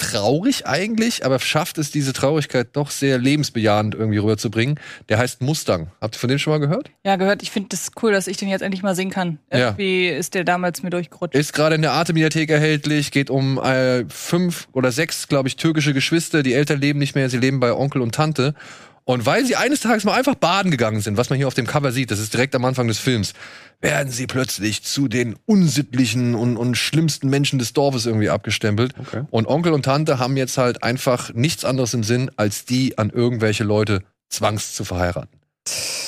traurig 0.01 0.65
eigentlich, 0.65 1.25
aber 1.25 1.39
schafft 1.39 1.77
es, 1.77 1.91
diese 1.91 2.11
Traurigkeit 2.11 2.69
doch 2.73 2.89
sehr 2.89 3.19
lebensbejahend 3.19 3.93
irgendwie 3.93 4.17
rüberzubringen. 4.17 4.79
Der 5.09 5.19
heißt 5.19 5.41
Mustang. 5.41 5.91
Habt 6.01 6.15
ihr 6.15 6.19
von 6.19 6.27
dem 6.27 6.39
schon 6.39 6.51
mal 6.51 6.59
gehört? 6.59 6.89
Ja, 7.05 7.17
gehört. 7.17 7.43
Ich 7.43 7.51
finde 7.51 7.69
das 7.69 7.91
cool, 8.01 8.11
dass 8.11 8.27
ich 8.27 8.37
den 8.37 8.49
jetzt 8.49 8.63
endlich 8.63 8.81
mal 8.81 8.95
sehen 8.95 9.11
kann. 9.11 9.37
Ja. 9.51 9.69
Irgendwie 9.69 10.07
ist 10.07 10.33
der 10.33 10.43
damals 10.43 10.81
mir 10.81 10.89
durchgerutscht. 10.89 11.35
Ist 11.35 11.53
gerade 11.53 11.75
in 11.75 11.83
der 11.83 11.91
Arte-Mediathek 11.91 12.49
erhältlich, 12.49 13.11
geht 13.11 13.29
um 13.29 13.59
äh, 13.59 14.05
fünf 14.09 14.67
oder 14.73 14.91
sechs, 14.91 15.27
glaube 15.27 15.47
ich, 15.47 15.55
türkische 15.55 15.93
Geschwister. 15.93 16.41
Die 16.41 16.53
Eltern 16.53 16.81
leben 16.81 16.97
nicht 16.97 17.13
mehr, 17.13 17.29
sie 17.29 17.37
leben 17.37 17.59
bei 17.59 17.71
Onkel 17.71 18.01
und 18.01 18.15
Tante. 18.15 18.55
Und 19.03 19.25
weil 19.25 19.45
sie 19.45 19.55
eines 19.55 19.79
Tages 19.79 20.03
mal 20.03 20.13
einfach 20.13 20.35
baden 20.35 20.71
gegangen 20.71 21.01
sind, 21.01 21.17
was 21.17 21.29
man 21.29 21.37
hier 21.37 21.47
auf 21.47 21.53
dem 21.53 21.65
Cover 21.65 21.91
sieht, 21.91 22.11
das 22.11 22.19
ist 22.19 22.33
direkt 22.33 22.55
am 22.55 22.65
Anfang 22.65 22.87
des 22.87 22.99
Films, 22.99 23.33
werden 23.81 24.11
sie 24.11 24.27
plötzlich 24.27 24.83
zu 24.83 25.07
den 25.07 25.35
unsittlichen 25.45 26.35
und, 26.35 26.55
und 26.57 26.75
schlimmsten 26.75 27.29
Menschen 27.29 27.57
des 27.57 27.73
Dorfes 27.73 28.05
irgendwie 28.05 28.29
abgestempelt. 28.29 28.93
Okay. 28.99 29.23
Und 29.31 29.47
Onkel 29.47 29.73
und 29.73 29.83
Tante 29.83 30.19
haben 30.19 30.37
jetzt 30.37 30.57
halt 30.57 30.83
einfach 30.83 31.33
nichts 31.33 31.65
anderes 31.65 31.93
im 31.93 32.03
Sinn, 32.03 32.29
als 32.35 32.65
die 32.65 32.97
an 32.97 33.09
irgendwelche 33.09 33.63
Leute 33.63 34.03
zwangs 34.29 34.75
zu 34.75 34.85
verheiraten. 34.85 35.39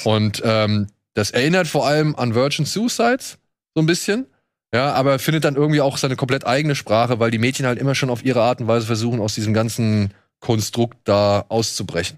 Und 0.04 0.42
ähm, 0.46 0.88
das 1.14 1.32
erinnert 1.32 1.68
vor 1.68 1.88
allem 1.88 2.16
an 2.16 2.36
Virgin 2.36 2.66
Suicides, 2.66 3.38
so 3.74 3.82
ein 3.82 3.86
bisschen. 3.86 4.28
Ja, 4.74 4.94
aber 4.94 5.20
findet 5.20 5.44
dann 5.44 5.56
irgendwie 5.56 5.82
auch 5.82 5.98
seine 5.98 6.16
komplett 6.16 6.48
eigene 6.48 6.76
Sprache, 6.76 7.20
weil 7.20 7.30
die 7.30 7.38
Mädchen 7.38 7.68
halt 7.68 7.78
immer 7.78 7.94
schon 7.94 8.10
auf 8.10 8.26
ihre 8.26 8.42
Art 8.42 8.60
und 8.60 8.68
Weise 8.68 8.88
versuchen, 8.88 9.20
aus 9.20 9.36
diesem 9.36 9.54
ganzen 9.54 10.12
Konstrukt 10.40 10.98
da 11.04 11.46
auszubrechen. 11.48 12.18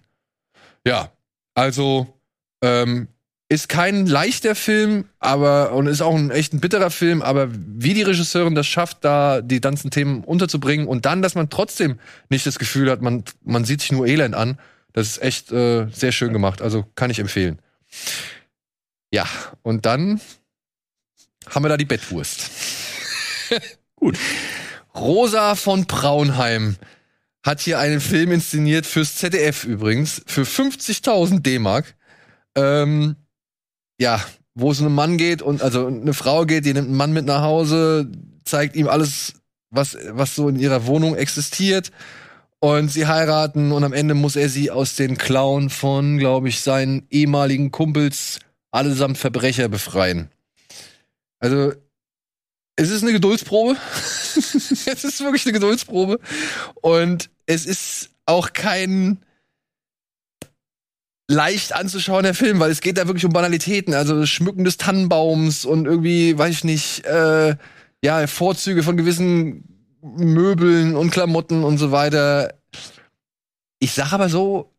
Ja, 0.85 1.11
also 1.53 2.19
ähm, 2.61 3.07
ist 3.49 3.69
kein 3.69 4.05
leichter 4.07 4.55
Film, 4.55 5.05
aber 5.19 5.71
und 5.73 5.87
ist 5.87 6.01
auch 6.01 6.15
ein 6.15 6.31
echt 6.31 6.53
ein 6.53 6.61
bitterer 6.61 6.89
Film, 6.89 7.21
aber 7.21 7.47
wie 7.51 7.93
die 7.93 8.01
Regisseurin 8.01 8.55
das 8.55 8.67
schafft, 8.67 9.03
da 9.03 9.41
die 9.41 9.61
ganzen 9.61 9.91
Themen 9.91 10.23
unterzubringen 10.23 10.87
und 10.87 11.05
dann, 11.05 11.21
dass 11.21 11.35
man 11.35 11.49
trotzdem 11.49 11.99
nicht 12.29 12.45
das 12.45 12.59
Gefühl 12.59 12.89
hat, 12.89 13.01
man, 13.01 13.23
man 13.43 13.65
sieht 13.65 13.81
sich 13.81 13.91
nur 13.91 14.07
Elend 14.07 14.35
an, 14.35 14.59
das 14.93 15.07
ist 15.07 15.21
echt 15.21 15.51
äh, 15.51 15.87
sehr 15.91 16.11
schön 16.11 16.33
gemacht. 16.33 16.61
Also 16.61 16.85
kann 16.95 17.09
ich 17.09 17.19
empfehlen. 17.19 17.59
Ja, 19.11 19.27
und 19.61 19.85
dann 19.85 20.21
haben 21.49 21.63
wir 21.63 21.69
da 21.69 21.77
die 21.77 21.85
Bettwurst. 21.85 22.49
Gut. 23.95 24.17
Rosa 24.95 25.55
von 25.55 25.85
Braunheim 25.85 26.77
hat 27.45 27.61
hier 27.61 27.77
einen 27.77 28.01
Film 28.01 28.31
inszeniert 28.31 28.88
fürs 28.88 29.15
ZDF 29.15 29.65
übrigens, 29.65 30.23
für 30.26 30.41
50.000 30.41 31.41
D-Mark. 31.41 31.95
Ähm, 32.55 33.15
ja, 33.99 34.19
wo 34.55 34.72
es 34.72 34.80
um 34.80 34.88
einen 34.88 34.95
Mann 34.95 35.17
geht 35.17 35.43
und 35.43 35.61
also 35.61 35.85
eine 35.85 36.13
Frau 36.13 36.45
geht, 36.45 36.65
die 36.65 36.73
nimmt 36.73 36.88
einen 36.88 36.97
Mann 36.97 37.13
mit 37.13 37.26
nach 37.26 37.41
Hause, 37.41 38.11
zeigt 38.45 38.76
ihm 38.76 38.88
alles, 38.88 39.34
was, 39.69 39.95
was 40.09 40.35
so 40.35 40.49
in 40.49 40.57
ihrer 40.57 40.88
Wohnung 40.88 41.15
existiert. 41.15 41.91
Und 42.59 42.89
sie 42.89 43.05
heiraten 43.05 43.72
und 43.72 43.84
am 43.84 43.93
Ende 43.93 44.15
muss 44.15 44.35
er 44.35 44.49
sie 44.49 44.72
aus 44.72 44.95
den 44.95 45.17
Klauen 45.17 45.69
von, 45.69 46.17
glaube 46.17 46.49
ich, 46.49 46.61
seinen 46.61 47.05
ehemaligen 47.11 47.69
Kumpels 47.69 48.39
allesamt 48.72 49.19
Verbrecher 49.19 49.69
befreien. 49.69 50.30
Also, 51.39 51.73
es 52.76 52.89
ist 52.89 53.03
eine 53.03 53.14
Geduldsprobe. 53.14 53.77
es 54.35 55.03
ist 55.03 55.22
wirklich 55.22 55.45
eine 55.45 55.53
Geduldsprobe. 55.53 56.19
Und 56.81 57.30
es 57.45 57.65
ist 57.65 58.10
auch 58.26 58.53
kein 58.53 59.19
leicht 61.27 61.73
anzuschauender 61.73 62.34
Film, 62.34 62.60
weil 62.60 62.72
es 62.72 62.81
geht 62.81 62.97
da 62.97 63.07
wirklich 63.07 63.26
um 63.26 63.34
Banalitäten, 63.34 63.93
also 63.93 64.19
das 64.19 64.30
Schmücken 64.30 64.64
des 64.64 64.77
Tannenbaums 64.77 65.65
und 65.65 65.85
irgendwie, 65.85 66.38
weiß 66.38 66.53
ich 66.53 66.64
nicht, 66.64 67.06
äh, 67.06 67.56
ja, 68.03 68.27
Vorzüge 68.27 68.84
von 68.84 68.97
gewissen 68.97 69.64
Möbeln 70.02 70.95
und 70.95 71.10
Klamotten 71.10 71.64
und 71.64 71.80
so 71.80 71.91
weiter. 71.91 72.53
Ich 73.80 73.93
sag 73.93 74.14
aber 74.14 74.30
so, 74.30 74.72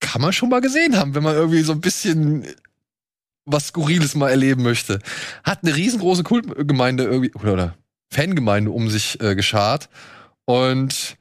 kann 0.00 0.20
man 0.20 0.32
schon 0.32 0.50
mal 0.50 0.60
gesehen 0.60 0.98
haben, 0.98 1.14
wenn 1.14 1.22
man 1.22 1.34
irgendwie 1.34 1.62
so 1.62 1.72
ein 1.72 1.80
bisschen 1.80 2.46
was 3.50 3.68
Skurriles 3.68 4.14
mal 4.14 4.30
erleben 4.30 4.62
möchte. 4.62 4.98
Hat 5.44 5.60
eine 5.62 5.74
riesengroße 5.74 6.22
Kultgemeinde 6.22 7.04
irgendwie, 7.04 7.32
oder, 7.34 7.52
oder 7.52 7.74
Fangemeinde 8.10 8.70
um 8.70 8.88
sich 8.88 9.20
äh, 9.20 9.34
geschart 9.34 9.88
und 10.44 11.16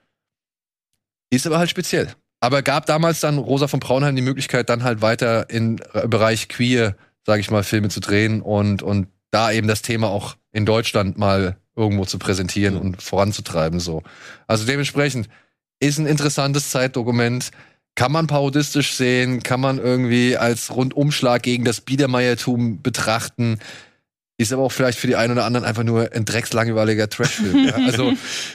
ist 1.30 1.46
aber 1.46 1.60
halt 1.60 1.70
speziell. 1.70 2.14
Aber 2.40 2.62
gab 2.62 2.86
damals 2.86 3.20
dann 3.20 3.38
Rosa 3.40 3.68
von 3.68 3.80
Braunheim 3.80 4.16
die 4.16 4.22
Möglichkeit, 4.22 4.70
dann 4.70 4.84
halt 4.84 5.02
weiter 5.02 5.50
im 5.50 5.78
Bereich 6.06 6.50
Queer, 6.50 6.96
sage 7.26 7.42
ich 7.42 7.50
mal, 7.50 7.64
Filme 7.64 7.90
zu 7.90 8.00
drehen 8.00 8.42
und, 8.42 8.84
und 8.84 9.08
da 9.32 9.52
eben 9.52 9.68
das 9.68 9.82
Thema 9.82 10.08
auch 10.08 10.38
in 10.52 10.66
Deutschland 10.66 11.18
mal 11.18 11.58
irgendwo 11.76 12.06
zu 12.06 12.20
präsentieren 12.20 12.78
und 12.78 13.02
voranzutreiben. 13.02 13.80
so. 13.80 14.04
Also 14.48 14.66
dementsprechend 14.66 15.28
ist 15.80 16.00
ein 16.00 16.08
interessantes 16.08 16.72
Zeitdokument. 16.72 17.52
Kann 17.98 18.12
man 18.12 18.28
parodistisch 18.28 18.94
sehen, 18.94 19.42
kann 19.42 19.60
man 19.60 19.80
irgendwie 19.80 20.38
als 20.38 20.70
Rundumschlag 20.76 21.42
gegen 21.42 21.66
das 21.66 21.82
Biedermeiertum 21.82 22.84
betrachten. 22.84 23.58
Ist 24.38 24.54
aber 24.54 24.62
auch 24.62 24.72
vielleicht 24.72 25.00
für 25.00 25.08
die 25.08 25.16
einen 25.16 25.34
oder 25.34 25.46
anderen 25.46 25.66
einfach 25.66 25.82
nur 25.82 26.12
ein 26.14 26.24
dreckslangweiliger 26.24 27.10
Trashfilm. 27.10 27.66
ja? 27.66 27.74
Also, 27.74 28.14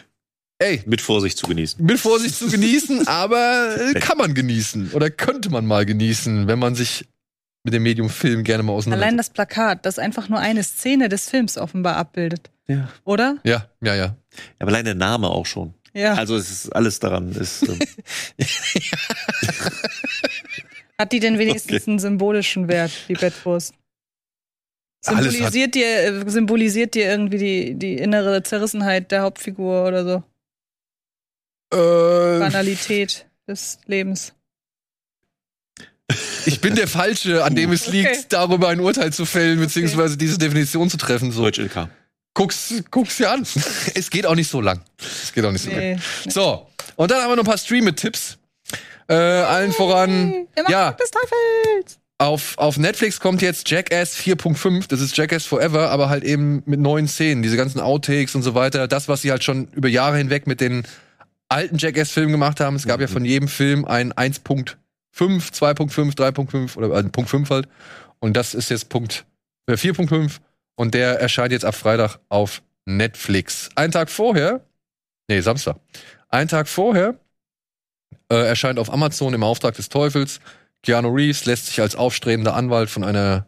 ey, 0.60 0.82
Mit 0.86 1.00
Vorsicht 1.00 1.36
zu 1.38 1.48
genießen. 1.48 1.84
mit 1.84 1.98
Vorsicht 1.98 2.36
zu 2.36 2.48
genießen, 2.48 3.08
aber 3.08 3.74
äh, 3.80 3.98
kann 3.98 4.16
man 4.16 4.32
genießen 4.34 4.92
oder 4.92 5.10
könnte 5.10 5.50
man 5.50 5.66
mal 5.66 5.84
genießen, 5.86 6.46
wenn 6.46 6.60
man 6.60 6.76
sich 6.76 7.04
mit 7.64 7.74
dem 7.74 7.82
Medium 7.82 8.10
Film 8.10 8.44
gerne 8.44 8.62
mal 8.62 8.74
Allein 8.74 8.78
auseinandersetzt. 8.78 9.18
das 9.18 9.30
Plakat, 9.30 9.86
das 9.86 9.98
einfach 9.98 10.28
nur 10.28 10.38
eine 10.38 10.62
Szene 10.62 11.08
des 11.08 11.28
Films 11.28 11.58
offenbar 11.58 11.96
abbildet. 11.96 12.48
Ja. 12.68 12.88
Oder? 13.02 13.38
Ja, 13.42 13.66
ja, 13.80 13.96
ja. 13.96 14.14
Aber 14.60 14.70
allein 14.70 14.84
der 14.84 14.94
Name 14.94 15.28
auch 15.28 15.46
schon. 15.46 15.74
Ja. 15.94 16.14
Also 16.14 16.36
es 16.36 16.50
ist 16.50 16.74
alles 16.74 16.98
daran. 17.00 17.32
Ist, 17.32 17.68
ähm, 17.68 17.78
Hat 20.98 21.12
die 21.12 21.20
denn 21.20 21.38
wenigstens 21.38 21.86
einen 21.88 21.98
symbolischen 21.98 22.68
Wert, 22.68 22.92
die 23.08 23.14
Bettwurst? 23.14 23.74
Symbolisiert 25.04 25.74
dir, 25.74 25.86
äh, 25.86 26.30
symbolisiert 26.30 26.94
dir 26.94 27.06
irgendwie 27.10 27.38
die, 27.38 27.74
die 27.74 27.94
innere 27.96 28.42
Zerrissenheit 28.42 29.10
der 29.10 29.22
Hauptfigur 29.22 29.86
oder 29.86 30.04
so? 30.04 30.22
Äh, 31.76 32.38
Banalität 32.38 33.26
des 33.48 33.78
Lebens. 33.86 34.32
ich 36.46 36.60
bin 36.60 36.76
der 36.76 36.86
Falsche, 36.86 37.42
an 37.44 37.56
dem 37.56 37.72
es 37.72 37.88
liegt, 37.88 38.10
Okay. 38.10 38.24
darüber 38.28 38.68
ein 38.68 38.78
Urteil 38.80 39.12
zu 39.12 39.24
fällen, 39.26 39.58
beziehungsweise 39.58 40.16
diese 40.16 40.38
Definition 40.38 40.88
zu 40.88 40.98
treffen. 40.98 41.32
So, 41.32 41.42
Deutsch 41.42 41.58
LK. 41.58 41.88
Guck's, 42.34 42.74
guck's 42.90 43.16
dir 43.16 43.30
an. 43.30 43.42
es 43.94 44.10
geht 44.10 44.26
auch 44.26 44.34
nicht 44.34 44.48
so 44.48 44.60
lang. 44.60 44.80
Es 44.98 45.32
geht 45.32 45.44
auch 45.44 45.52
nicht 45.52 45.64
so 45.64 45.70
lang. 45.70 45.78
Nee. 45.80 45.98
So, 46.28 46.66
und 46.96 47.10
dann 47.10 47.22
haben 47.22 47.30
wir 47.30 47.36
noch 47.36 47.44
ein 47.44 47.46
paar 47.46 47.58
Stream-Tipps. 47.58 48.38
Äh, 49.08 49.14
allen 49.14 49.72
voran, 49.72 50.46
Immer 50.54 50.70
ja, 50.70 50.92
des 50.92 51.10
Teufels. 51.10 51.98
auf, 52.18 52.56
auf 52.56 52.78
Netflix 52.78 53.20
kommt 53.20 53.42
jetzt 53.42 53.68
Jackass 53.68 54.16
4.5. 54.16 54.88
Das 54.88 55.00
ist 55.00 55.16
Jackass 55.16 55.44
Forever, 55.44 55.90
aber 55.90 56.08
halt 56.08 56.24
eben 56.24 56.62
mit 56.66 56.80
neuen 56.80 57.08
Szenen. 57.08 57.42
Diese 57.42 57.56
ganzen 57.56 57.80
Outtakes 57.80 58.34
und 58.34 58.42
so 58.42 58.54
weiter. 58.54 58.88
Das, 58.88 59.08
was 59.08 59.22
sie 59.22 59.30
halt 59.30 59.44
schon 59.44 59.68
über 59.72 59.88
Jahre 59.88 60.18
hinweg 60.18 60.46
mit 60.46 60.60
den 60.60 60.84
alten 61.48 61.78
Jackass-Filmen 61.78 62.32
gemacht 62.32 62.60
haben. 62.60 62.76
Es 62.76 62.86
gab 62.86 63.00
ja 63.00 63.08
von 63.08 63.24
jedem 63.24 63.48
Film 63.48 63.84
ein 63.84 64.12
1.5, 64.12 64.76
2.5, 65.14 66.16
3.5 66.16 66.76
oder 66.76 66.96
äh, 66.96 67.02
Punkt 67.04 67.28
5 67.28 67.50
halt. 67.50 67.68
Und 68.20 68.36
das 68.36 68.54
ist 68.54 68.70
jetzt 68.70 68.88
Punkt 68.88 69.24
äh, 69.66 69.74
4.5. 69.74 70.38
Und 70.74 70.94
der 70.94 71.20
erscheint 71.20 71.52
jetzt 71.52 71.64
ab 71.64 71.74
Freitag 71.74 72.18
auf 72.28 72.62
Netflix. 72.86 73.68
Einen 73.76 73.92
Tag 73.92 74.10
vorher, 74.10 74.64
nee, 75.28 75.40
Samstag. 75.40 75.76
Einen 76.28 76.48
Tag 76.48 76.68
vorher 76.68 77.18
Äh, 78.30 78.46
erscheint 78.46 78.78
auf 78.78 78.90
Amazon 78.90 79.34
im 79.34 79.42
Auftrag 79.42 79.74
des 79.74 79.88
Teufels. 79.90 80.40
Keanu 80.82 81.10
Reeves 81.10 81.44
lässt 81.44 81.66
sich 81.66 81.80
als 81.80 81.94
aufstrebender 81.96 82.54
Anwalt 82.54 82.88
von 82.88 83.04
einer 83.04 83.46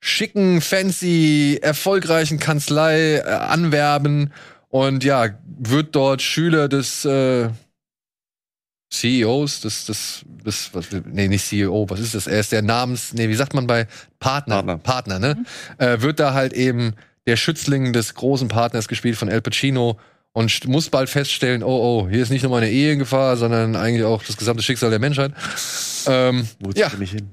schicken, 0.00 0.60
fancy, 0.60 1.58
erfolgreichen 1.62 2.38
Kanzlei 2.38 3.16
äh, 3.16 3.22
anwerben 3.22 4.32
und 4.68 5.02
ja, 5.04 5.30
wird 5.46 5.96
dort 5.96 6.20
Schüler 6.20 6.68
des 6.68 7.04
äh, 7.06 7.48
CEOs, 8.90 9.60
des, 9.60 9.86
des, 9.86 10.24
des, 10.44 10.70
was, 10.72 10.86
nee, 11.06 11.28
nicht 11.28 11.44
CEO, 11.44 11.88
was 11.90 12.00
ist 12.00 12.14
das? 12.14 12.26
Er 12.26 12.40
ist 12.40 12.52
der 12.52 12.62
Namens, 12.62 13.12
nee, 13.12 13.28
wie 13.28 13.34
sagt 13.34 13.52
man 13.52 13.66
bei 13.66 13.86
Partner? 14.20 14.62
Partner. 14.62 14.78
Partner, 14.78 15.18
ne? 15.18 15.44
Äh, 15.78 16.00
wird 16.02 16.20
da 16.20 16.34
halt 16.34 16.52
eben 16.52 16.94
der 17.26 17.36
Schützling 17.36 17.92
des 17.92 18.14
großen 18.14 18.48
Partners 18.48 18.86
gespielt 18.86 19.16
von 19.16 19.28
El 19.28 19.40
Pacino 19.42 19.98
und 20.32 20.68
muss 20.68 20.90
bald 20.90 21.08
feststellen, 21.08 21.62
oh, 21.62 22.04
oh, 22.04 22.08
hier 22.08 22.22
ist 22.22 22.30
nicht 22.30 22.42
nur 22.42 22.52
meine 22.52 22.70
Ehe 22.70 22.92
in 22.92 22.98
Gefahr, 22.98 23.36
sondern 23.36 23.74
eigentlich 23.74 24.04
auch 24.04 24.22
das 24.22 24.36
gesamte 24.36 24.62
Schicksal 24.62 24.90
der 24.90 24.98
Menschheit. 24.98 25.32
Ähm, 26.06 26.46
Wo 26.60 26.70
ja, 26.72 26.90
ich 27.00 27.10
hin? 27.10 27.30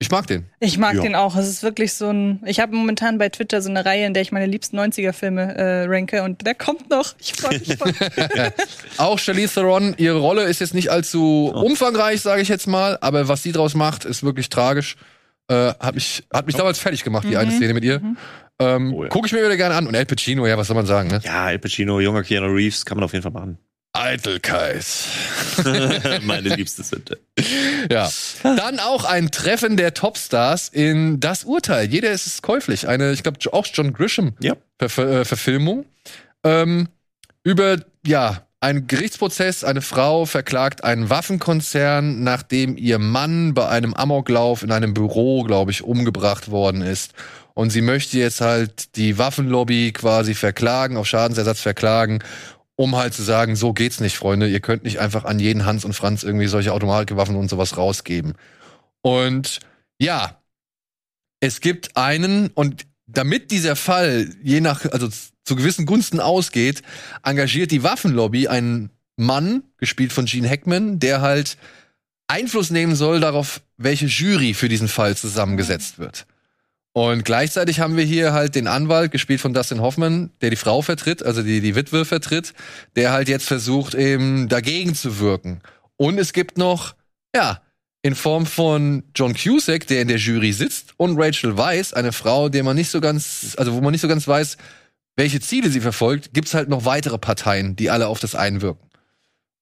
Ich 0.00 0.10
mag 0.10 0.26
den. 0.28 0.46
Ich 0.60 0.78
mag 0.78 0.94
Ja. 0.94 1.02
den 1.02 1.14
auch. 1.14 1.34
Es 1.36 1.48
ist 1.48 1.62
wirklich 1.62 1.92
so 1.94 2.08
ein. 2.10 2.40
Ich 2.46 2.60
habe 2.60 2.74
momentan 2.74 3.18
bei 3.18 3.28
Twitter 3.28 3.60
so 3.62 3.68
eine 3.68 3.84
Reihe, 3.84 4.06
in 4.06 4.14
der 4.14 4.22
ich 4.22 4.30
meine 4.32 4.46
liebsten 4.46 4.78
90er-Filme 4.78 5.54
äh, 5.56 5.84
ranke 5.86 6.22
und 6.22 6.46
der 6.46 6.54
kommt 6.54 6.88
noch. 6.90 7.14
Ich 7.18 7.32
freue 7.34 7.58
mich 7.58 7.76
voll. 7.76 7.92
Auch 8.98 9.18
Charlize 9.18 9.54
Theron, 9.54 9.94
ihre 9.98 10.18
Rolle 10.18 10.44
ist 10.44 10.60
jetzt 10.60 10.74
nicht 10.74 10.90
allzu 10.90 11.52
umfangreich, 11.54 12.20
sage 12.20 12.42
ich 12.42 12.48
jetzt 12.48 12.66
mal, 12.66 12.98
aber 13.00 13.28
was 13.28 13.42
sie 13.42 13.52
draus 13.52 13.74
macht, 13.74 14.04
ist 14.04 14.22
wirklich 14.22 14.48
tragisch. 14.48 14.96
Äh, 15.48 15.72
hat 15.80 15.94
mich, 15.94 16.24
hat 16.32 16.46
mich 16.46 16.54
damals 16.56 16.78
fertig 16.78 17.02
gemacht, 17.04 17.26
die 17.28 17.36
eine 17.36 17.50
Szene 17.50 17.74
mit 17.74 17.82
ihr. 17.84 18.00
Ähm, 18.60 18.92
Oh 18.92 19.04
ja. 19.04 19.08
Gucke 19.08 19.26
ich 19.26 19.32
mir 19.32 19.38
wieder 19.42 19.56
gerne 19.56 19.74
an. 19.76 19.86
Und 19.86 19.94
El 19.94 20.04
Pacino, 20.04 20.46
ja, 20.46 20.58
was 20.58 20.66
soll 20.66 20.76
man 20.76 20.84
sagen, 20.86 21.08
ne? 21.08 21.20
Ja, 21.24 21.50
El 21.50 21.58
Pacino, 21.58 22.00
junger 22.00 22.22
Keanu 22.22 22.48
Reeves, 22.52 22.84
kann 22.84 22.96
man 22.98 23.04
auf 23.04 23.12
jeden 23.12 23.22
Fall 23.22 23.32
machen. 23.32 23.58
Eitelkeit. 23.92 24.84
Meine 26.22 26.50
liebste 26.50 26.82
Sünde. 26.82 27.18
Ja. 27.90 28.10
Dann 28.42 28.78
auch 28.80 29.04
ein 29.04 29.30
Treffen 29.30 29.76
der 29.76 29.94
Topstars 29.94 30.68
in 30.68 31.20
Das 31.20 31.44
Urteil. 31.44 31.88
Jeder 31.88 32.10
ist 32.10 32.26
es 32.26 32.42
käuflich. 32.42 32.86
Eine, 32.86 33.12
ich 33.12 33.22
glaube, 33.22 33.38
auch 33.52 33.66
John 33.72 33.92
Grisham 33.92 34.34
Ja. 34.40 34.56
Ver 34.78 35.20
äh, 35.20 35.24
Verfilmung. 35.24 35.86
Ähm, 36.44 36.88
über, 37.42 37.78
ja, 38.06 38.46
einen 38.60 38.86
Gerichtsprozess. 38.86 39.64
Eine 39.64 39.82
Frau 39.82 40.26
verklagt 40.26 40.84
einen 40.84 41.10
Waffenkonzern, 41.10 42.22
nachdem 42.22 42.76
ihr 42.76 42.98
Mann 42.98 43.54
bei 43.54 43.68
einem 43.68 43.94
Amoklauf 43.94 44.62
in 44.62 44.72
einem 44.72 44.94
Büro, 44.94 45.44
glaube 45.44 45.70
ich, 45.70 45.82
umgebracht 45.82 46.50
worden 46.50 46.82
ist. 46.82 47.14
Und 47.54 47.70
sie 47.70 47.82
möchte 47.82 48.18
jetzt 48.18 48.40
halt 48.40 48.96
die 48.96 49.18
Waffenlobby 49.18 49.92
quasi 49.92 50.34
verklagen, 50.34 50.96
auf 50.96 51.06
Schadensersatz 51.08 51.60
verklagen, 51.60 52.20
um 52.78 52.94
halt 52.94 53.12
zu 53.12 53.24
sagen, 53.24 53.56
so 53.56 53.72
geht's 53.72 53.98
nicht, 53.98 54.16
Freunde. 54.16 54.48
Ihr 54.48 54.60
könnt 54.60 54.84
nicht 54.84 55.00
einfach 55.00 55.24
an 55.24 55.40
jeden 55.40 55.66
Hans 55.66 55.84
und 55.84 55.94
Franz 55.94 56.22
irgendwie 56.22 56.46
solche 56.46 56.72
Automatwaffen 56.72 57.34
und 57.34 57.50
sowas 57.50 57.76
rausgeben. 57.76 58.34
Und 59.02 59.58
ja, 59.98 60.40
es 61.40 61.60
gibt 61.60 61.96
einen, 61.96 62.50
und 62.54 62.86
damit 63.08 63.50
dieser 63.50 63.74
Fall 63.74 64.30
je 64.44 64.60
nach, 64.60 64.84
also 64.92 65.08
zu 65.44 65.56
gewissen 65.56 65.86
Gunsten 65.86 66.20
ausgeht, 66.20 66.82
engagiert 67.24 67.72
die 67.72 67.82
Waffenlobby 67.82 68.46
einen 68.46 68.90
Mann, 69.16 69.64
gespielt 69.78 70.12
von 70.12 70.26
Gene 70.26 70.48
Hackman, 70.48 71.00
der 71.00 71.20
halt 71.20 71.56
Einfluss 72.28 72.70
nehmen 72.70 72.94
soll 72.94 73.18
darauf, 73.18 73.60
welche 73.76 74.06
Jury 74.06 74.54
für 74.54 74.68
diesen 74.68 74.86
Fall 74.86 75.16
zusammengesetzt 75.16 75.98
wird. 75.98 76.26
Und 76.98 77.24
gleichzeitig 77.24 77.78
haben 77.78 77.96
wir 77.96 78.02
hier 78.02 78.32
halt 78.32 78.56
den 78.56 78.66
Anwalt, 78.66 79.12
gespielt 79.12 79.40
von 79.40 79.54
Dustin 79.54 79.80
Hoffman, 79.80 80.30
der 80.40 80.50
die 80.50 80.56
Frau 80.56 80.82
vertritt, 80.82 81.22
also 81.22 81.44
die, 81.44 81.60
die 81.60 81.76
Witwe 81.76 82.04
vertritt, 82.04 82.54
der 82.96 83.12
halt 83.12 83.28
jetzt 83.28 83.46
versucht, 83.46 83.94
eben 83.94 84.48
dagegen 84.48 84.96
zu 84.96 85.20
wirken. 85.20 85.60
Und 85.96 86.18
es 86.18 86.32
gibt 86.32 86.58
noch, 86.58 86.96
ja, 87.32 87.62
in 88.02 88.16
Form 88.16 88.46
von 88.46 89.04
John 89.14 89.34
Cusack, 89.34 89.86
der 89.86 90.02
in 90.02 90.08
der 90.08 90.16
Jury 90.16 90.52
sitzt, 90.52 90.94
und 90.96 91.16
Rachel 91.16 91.56
Weisz, 91.56 91.92
eine 91.92 92.10
Frau, 92.10 92.48
der 92.48 92.64
man 92.64 92.74
nicht 92.74 92.90
so 92.90 93.00
ganz, 93.00 93.54
also 93.56 93.74
wo 93.74 93.80
man 93.80 93.92
nicht 93.92 94.00
so 94.00 94.08
ganz 94.08 94.26
weiß, 94.26 94.56
welche 95.14 95.38
Ziele 95.38 95.70
sie 95.70 95.80
verfolgt, 95.80 96.34
gibt's 96.34 96.54
halt 96.54 96.68
noch 96.68 96.84
weitere 96.84 97.18
Parteien, 97.18 97.76
die 97.76 97.90
alle 97.90 98.08
auf 98.08 98.18
das 98.18 98.34
einwirken. 98.34 98.87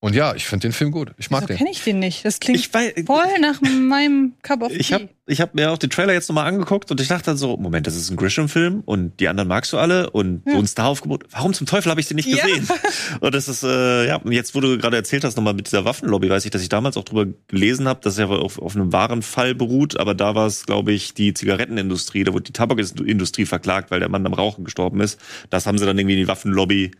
Und 0.06 0.14
ja, 0.14 0.36
ich 0.36 0.46
finde 0.46 0.68
den 0.68 0.72
Film 0.72 0.92
gut. 0.92 1.10
Ich 1.18 1.30
mag 1.32 1.40
So 1.40 1.46
den. 1.48 1.56
kenne 1.56 1.70
ich 1.72 1.82
den 1.82 1.98
nicht. 1.98 2.24
Das 2.24 2.38
klingt 2.38 2.60
Ich 2.60 2.72
weiß, 2.72 2.92
voll 3.06 3.24
nach 3.40 3.60
meinem 3.60 4.34
Cup 4.42 4.62
of 4.62 4.70
ich 4.70 4.86
Tea. 4.86 4.94
habe 4.94 5.08
hab 5.30 5.54
mir 5.56 5.72
auch 5.72 5.78
den 5.78 5.90
Trailer 5.90 6.12
jetzt 6.12 6.28
nochmal 6.28 6.46
angeguckt 6.46 6.92
und 6.92 7.00
ich 7.00 7.08
dachte 7.08 7.24
dann 7.24 7.36
so, 7.36 7.56
Moment, 7.56 7.88
das 7.88 7.96
ist 7.96 8.08
ein 8.10 8.16
Grisham-Film 8.16 8.82
und 8.84 9.18
die 9.18 9.26
anderen 9.26 9.48
magst 9.48 9.72
du 9.72 9.78
alle 9.78 10.10
und 10.10 10.42
so 10.48 10.56
ein 10.56 10.66
Star-Aufgebot. 10.68 11.24
Warum 11.32 11.54
zum 11.54 11.66
Teufel 11.66 11.90
habe 11.90 12.00
ich 12.00 12.06
den 12.06 12.14
nicht 12.14 12.28
Ja. 12.28 12.44
gesehen? 12.44 12.68
Und 13.20 13.34
das 13.34 13.48
ist, 13.48 13.64
äh, 13.64 14.06
ja, 14.06 14.16
und 14.16 14.30
jetzt, 14.30 14.54
wo 14.54 14.60
du 14.60 14.78
gerade 14.78 14.96
erzählt 14.96 15.24
hast, 15.24 15.36
nochmal 15.36 15.54
mit 15.54 15.66
dieser 15.66 15.84
Waffenlobby, 15.84 16.30
weiß 16.30 16.44
ich, 16.44 16.52
dass 16.52 16.62
ich 16.62 16.68
damals 16.68 16.96
auch 16.96 17.02
drüber 17.04 17.26
gelesen 17.48 17.88
habe, 17.88 17.98
dass 18.02 18.16
er 18.16 18.30
auf, 18.30 18.60
auf 18.60 18.76
einem 18.76 18.92
wahren 18.92 19.22
Fall 19.22 19.56
beruht, 19.56 19.98
aber 19.98 20.14
da 20.14 20.36
war 20.36 20.46
es, 20.46 20.66
glaube 20.66 20.92
ich, 20.92 21.14
die 21.14 21.34
Zigarettenindustrie, 21.34 22.22
da 22.22 22.32
wurde 22.32 22.44
die 22.44 22.52
Tabakindustrie 22.52 23.46
verklagt, 23.46 23.90
weil 23.90 23.98
der 23.98 24.08
Mann 24.08 24.24
am 24.24 24.34
Rauchen 24.34 24.64
gestorben 24.64 25.00
ist. 25.00 25.18
Das 25.50 25.66
haben 25.66 25.78
sie 25.78 25.86
dann 25.86 25.98
irgendwie 25.98 26.14
in 26.14 26.20
die 26.20 26.28
Waffenlobby 26.28 26.92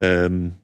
ähm, 0.00 0.54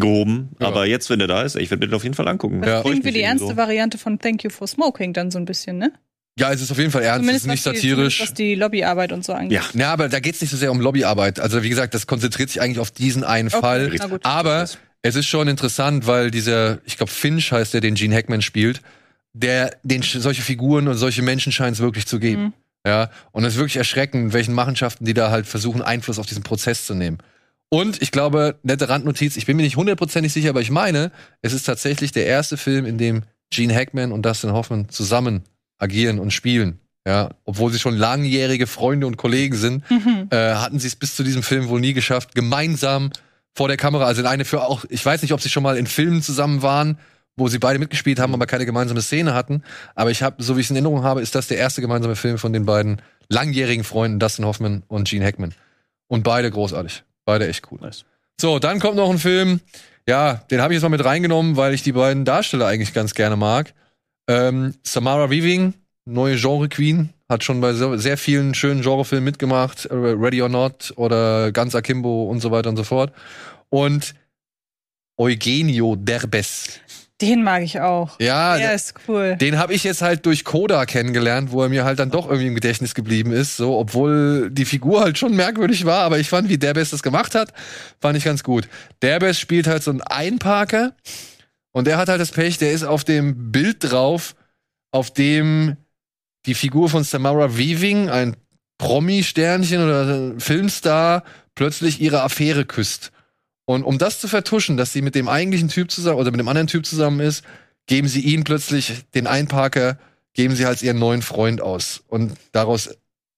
gehoben. 0.00 0.50
Ja. 0.60 0.68
Aber 0.68 0.86
jetzt, 0.86 1.10
wenn 1.10 1.18
der 1.18 1.28
da 1.28 1.42
ist, 1.42 1.56
ich 1.56 1.70
werde 1.70 1.84
mir 1.84 1.90
den 1.90 1.94
auf 1.94 2.02
jeden 2.02 2.14
Fall 2.14 2.28
angucken. 2.28 2.60
Das 2.60 2.70
Ja. 2.70 2.82
Klingt 2.82 3.04
wie 3.04 3.12
die 3.12 3.22
ernste 3.22 3.56
Variante 3.56 3.98
von 3.98 4.18
Thank 4.18 4.44
You 4.44 4.50
for 4.50 4.66
Smoking 4.66 5.12
dann 5.12 5.30
so 5.30 5.38
ein 5.38 5.44
bisschen, 5.44 5.78
ne? 5.78 5.92
Ja, 6.38 6.52
es 6.52 6.62
ist 6.62 6.70
auf 6.70 6.78
jeden 6.78 6.92
Fall 6.92 7.02
ernst, 7.02 7.28
es 7.28 7.36
ist 7.38 7.46
nicht 7.46 7.66
was 7.66 7.72
die, 7.72 7.78
satirisch. 7.78 8.18
zumindest 8.18 8.20
was 8.20 8.34
die 8.34 8.54
Lobbyarbeit 8.54 9.10
und 9.12 9.24
so 9.24 9.32
angeht. 9.32 9.52
Ja. 9.52 9.62
Ja, 9.74 9.92
aber 9.92 10.08
da 10.08 10.20
geht's 10.20 10.40
nicht 10.40 10.50
so 10.50 10.56
sehr 10.56 10.70
um 10.70 10.80
Lobbyarbeit. 10.80 11.40
Also 11.40 11.62
wie 11.64 11.68
gesagt, 11.68 11.94
das 11.94 12.06
konzentriert 12.06 12.48
sich 12.50 12.60
eigentlich 12.60 12.78
auf 12.78 12.92
diesen 12.92 13.24
einen 13.24 13.48
Okay, 13.48 13.60
Fall. 13.60 14.20
Aber 14.22 14.68
es 15.02 15.16
ist 15.16 15.26
schon 15.26 15.48
interessant, 15.48 16.06
weil 16.06 16.30
dieser, 16.30 16.78
ich 16.84 16.96
glaube 16.96 17.10
Finch 17.10 17.50
heißt 17.50 17.74
der, 17.74 17.80
den 17.80 17.94
Gene 17.96 18.14
Hackman 18.14 18.42
spielt, 18.42 18.82
der, 19.32 19.76
den 19.82 20.02
solche 20.02 20.42
Figuren 20.42 20.86
und 20.86 20.96
solche 20.96 21.22
Menschen 21.22 21.50
scheint 21.52 21.74
es 21.76 21.82
wirklich 21.82 22.06
zu 22.06 22.20
geben. 22.20 22.42
Mhm. 22.42 22.52
Ja, 22.86 23.10
und 23.32 23.44
es 23.44 23.54
ist 23.54 23.58
wirklich 23.58 23.76
erschreckend, 23.76 24.32
welchen 24.32 24.54
Machenschaften 24.54 25.04
die 25.04 25.14
da 25.14 25.30
halt 25.30 25.46
versuchen, 25.46 25.82
Einfluss 25.82 26.18
auf 26.20 26.26
diesen 26.26 26.44
Prozess 26.44 26.86
zu 26.86 26.94
nehmen. 26.94 27.18
Und 27.70 28.00
ich 28.00 28.10
glaube, 28.12 28.58
nette 28.62 28.88
Randnotiz, 28.88 29.36
ich 29.36 29.46
bin 29.46 29.56
mir 29.56 29.62
nicht 29.62 29.76
hundertprozentig 29.76 30.32
sicher, 30.32 30.50
aber 30.50 30.60
ich 30.62 30.70
meine, 30.70 31.12
es 31.42 31.52
ist 31.52 31.64
tatsächlich 31.64 32.12
der 32.12 32.26
erste 32.26 32.56
Film, 32.56 32.86
in 32.86 32.96
dem 32.98 33.24
Gene 33.50 33.74
Hackman 33.74 34.12
und 34.12 34.22
Dustin 34.24 34.52
Hoffman 34.52 34.88
zusammen 34.88 35.42
agieren 35.78 36.18
und 36.18 36.32
spielen. 36.32 36.80
Ja, 37.06 37.30
obwohl 37.44 37.72
sie 37.72 37.78
schon 37.78 37.96
langjährige 37.96 38.66
Freunde 38.66 39.06
und 39.06 39.16
Kollegen 39.16 39.56
sind, 39.56 39.88
Mhm. 39.90 40.28
äh, 40.30 40.54
hatten 40.54 40.78
sie 40.78 40.88
es 40.88 40.96
bis 40.96 41.14
zu 41.16 41.22
diesem 41.22 41.42
Film 41.42 41.68
wohl 41.68 41.80
nie 41.80 41.94
geschafft, 41.94 42.34
gemeinsam 42.34 43.10
vor 43.54 43.68
der 43.68 43.76
Kamera, 43.78 44.04
also 44.04 44.20
in 44.20 44.26
eine 44.26 44.44
für 44.44 44.62
auch, 44.62 44.84
ich 44.90 45.04
weiß 45.04 45.22
nicht, 45.22 45.32
ob 45.32 45.40
sie 45.40 45.48
schon 45.48 45.62
mal 45.62 45.76
in 45.78 45.86
Filmen 45.86 46.20
zusammen 46.22 46.60
waren, 46.62 46.98
wo 47.36 47.48
sie 47.48 47.58
beide 47.58 47.78
mitgespielt 47.78 48.18
haben, 48.18 48.34
aber 48.34 48.46
keine 48.46 48.66
gemeinsame 48.66 49.00
Szene 49.00 49.32
hatten. 49.32 49.62
Aber 49.94 50.10
ich 50.10 50.22
habe, 50.22 50.42
so 50.42 50.56
wie 50.56 50.60
ich 50.60 50.66
es 50.66 50.70
in 50.70 50.76
Erinnerung 50.76 51.02
habe, 51.02 51.22
ist 51.22 51.34
das 51.34 51.46
der 51.48 51.56
erste 51.56 51.80
gemeinsame 51.80 52.16
Film 52.16 52.36
von 52.36 52.52
den 52.52 52.66
beiden 52.66 53.00
langjährigen 53.28 53.84
Freunden 53.84 54.18
Dustin 54.18 54.44
Hoffman 54.44 54.82
und 54.88 55.08
Gene 55.08 55.24
Hackman. 55.24 55.54
Und 56.08 56.24
beide 56.24 56.50
großartig. 56.50 57.04
Beide 57.28 57.46
echt 57.46 57.70
cool. 57.70 57.78
Nice. 57.82 58.06
So, 58.40 58.58
dann 58.58 58.80
kommt 58.80 58.96
noch 58.96 59.10
ein 59.10 59.18
Film, 59.18 59.60
ja, 60.08 60.36
den 60.50 60.62
habe 60.62 60.72
ich 60.72 60.76
jetzt 60.78 60.82
mal 60.82 60.88
mit 60.88 61.04
reingenommen, 61.04 61.58
weil 61.58 61.74
ich 61.74 61.82
die 61.82 61.92
beiden 61.92 62.24
Darsteller 62.24 62.66
eigentlich 62.66 62.94
ganz 62.94 63.12
gerne 63.12 63.36
mag. 63.36 63.74
Ähm, 64.30 64.72
Samara 64.82 65.28
Weaving, 65.28 65.74
neue 66.06 66.36
Genre-Queen, 66.36 67.10
hat 67.28 67.44
schon 67.44 67.60
bei 67.60 67.74
so, 67.74 67.98
sehr 67.98 68.16
vielen 68.16 68.54
schönen 68.54 68.80
Genrefilmen 68.80 69.26
mitgemacht, 69.26 69.84
äh, 69.84 69.94
Ready 69.94 70.40
or 70.40 70.48
Not 70.48 70.94
oder 70.96 71.52
Ganz 71.52 71.74
Akimbo 71.74 72.30
und 72.30 72.40
so 72.40 72.50
weiter 72.50 72.70
und 72.70 72.78
so 72.78 72.84
fort. 72.84 73.12
Und 73.68 74.14
Eugenio 75.18 75.96
Derbez. 75.96 76.80
Den 77.20 77.42
mag 77.42 77.62
ich 77.64 77.80
auch. 77.80 78.18
Ja, 78.20 78.56
Der 78.56 78.74
ist 78.74 78.94
cool. 79.08 79.36
den 79.40 79.58
habe 79.58 79.74
ich 79.74 79.82
jetzt 79.82 80.02
halt 80.02 80.24
durch 80.24 80.44
Koda 80.44 80.86
kennengelernt, 80.86 81.50
wo 81.50 81.62
er 81.62 81.68
mir 81.68 81.84
halt 81.84 81.98
dann 81.98 82.10
doch 82.10 82.26
irgendwie 82.26 82.46
im 82.46 82.54
Gedächtnis 82.54 82.94
geblieben 82.94 83.32
ist, 83.32 83.56
so 83.56 83.76
obwohl 83.76 84.50
die 84.52 84.64
Figur 84.64 85.00
halt 85.00 85.18
schon 85.18 85.34
merkwürdig 85.34 85.84
war, 85.84 86.04
aber 86.04 86.18
ich 86.20 86.28
fand, 86.28 86.48
wie 86.48 86.58
Derbez 86.58 86.90
das 86.90 87.02
gemacht 87.02 87.34
hat, 87.34 87.52
fand 88.00 88.16
ich 88.16 88.24
ganz 88.24 88.44
gut. 88.44 88.68
Derbez 89.02 89.38
spielt 89.38 89.66
halt 89.66 89.82
so 89.82 89.90
einen 89.90 90.00
Einparker 90.02 90.92
und 91.72 91.86
der 91.88 91.96
hat 91.98 92.08
halt 92.08 92.20
das 92.20 92.30
Pech, 92.30 92.58
der 92.58 92.70
ist 92.72 92.84
auf 92.84 93.02
dem 93.02 93.50
Bild 93.50 93.78
drauf, 93.80 94.36
auf 94.92 95.10
dem 95.12 95.76
die 96.46 96.54
Figur 96.54 96.88
von 96.88 97.02
Samara 97.02 97.56
Weaving, 97.58 98.10
ein 98.10 98.36
Promi-Sternchen 98.78 99.82
oder 99.84 100.34
Filmstar, 100.38 101.24
plötzlich 101.56 102.00
ihre 102.00 102.22
Affäre 102.22 102.64
küsst. 102.64 103.10
Und 103.68 103.84
um 103.84 103.98
das 103.98 104.18
zu 104.18 104.28
vertuschen, 104.28 104.78
dass 104.78 104.94
sie 104.94 105.02
mit 105.02 105.14
dem 105.14 105.28
eigentlichen 105.28 105.68
Typ 105.68 105.90
zusammen 105.90 106.18
oder 106.18 106.30
mit 106.30 106.40
dem 106.40 106.48
anderen 106.48 106.68
Typ 106.68 106.86
zusammen 106.86 107.20
ist, 107.20 107.44
geben 107.86 108.08
sie 108.08 108.20
ihn 108.20 108.42
plötzlich, 108.42 109.04
den 109.14 109.26
Einparker, 109.26 109.98
geben 110.32 110.56
sie 110.56 110.64
als 110.64 110.82
ihren 110.82 110.98
neuen 110.98 111.20
Freund 111.20 111.60
aus. 111.60 112.02
Und 112.08 112.32
daraus 112.52 112.88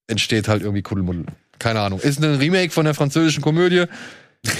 entsteht 0.06 0.46
halt 0.46 0.62
irgendwie 0.62 0.82
Kuddelmuddel. 0.82 1.26
Keine 1.58 1.80
Ahnung. 1.80 1.98
Ist 1.98 2.22
ein 2.22 2.36
Remake 2.36 2.70
von 2.70 2.84
der 2.84 2.94
französischen 2.94 3.42
Komödie. 3.42 3.86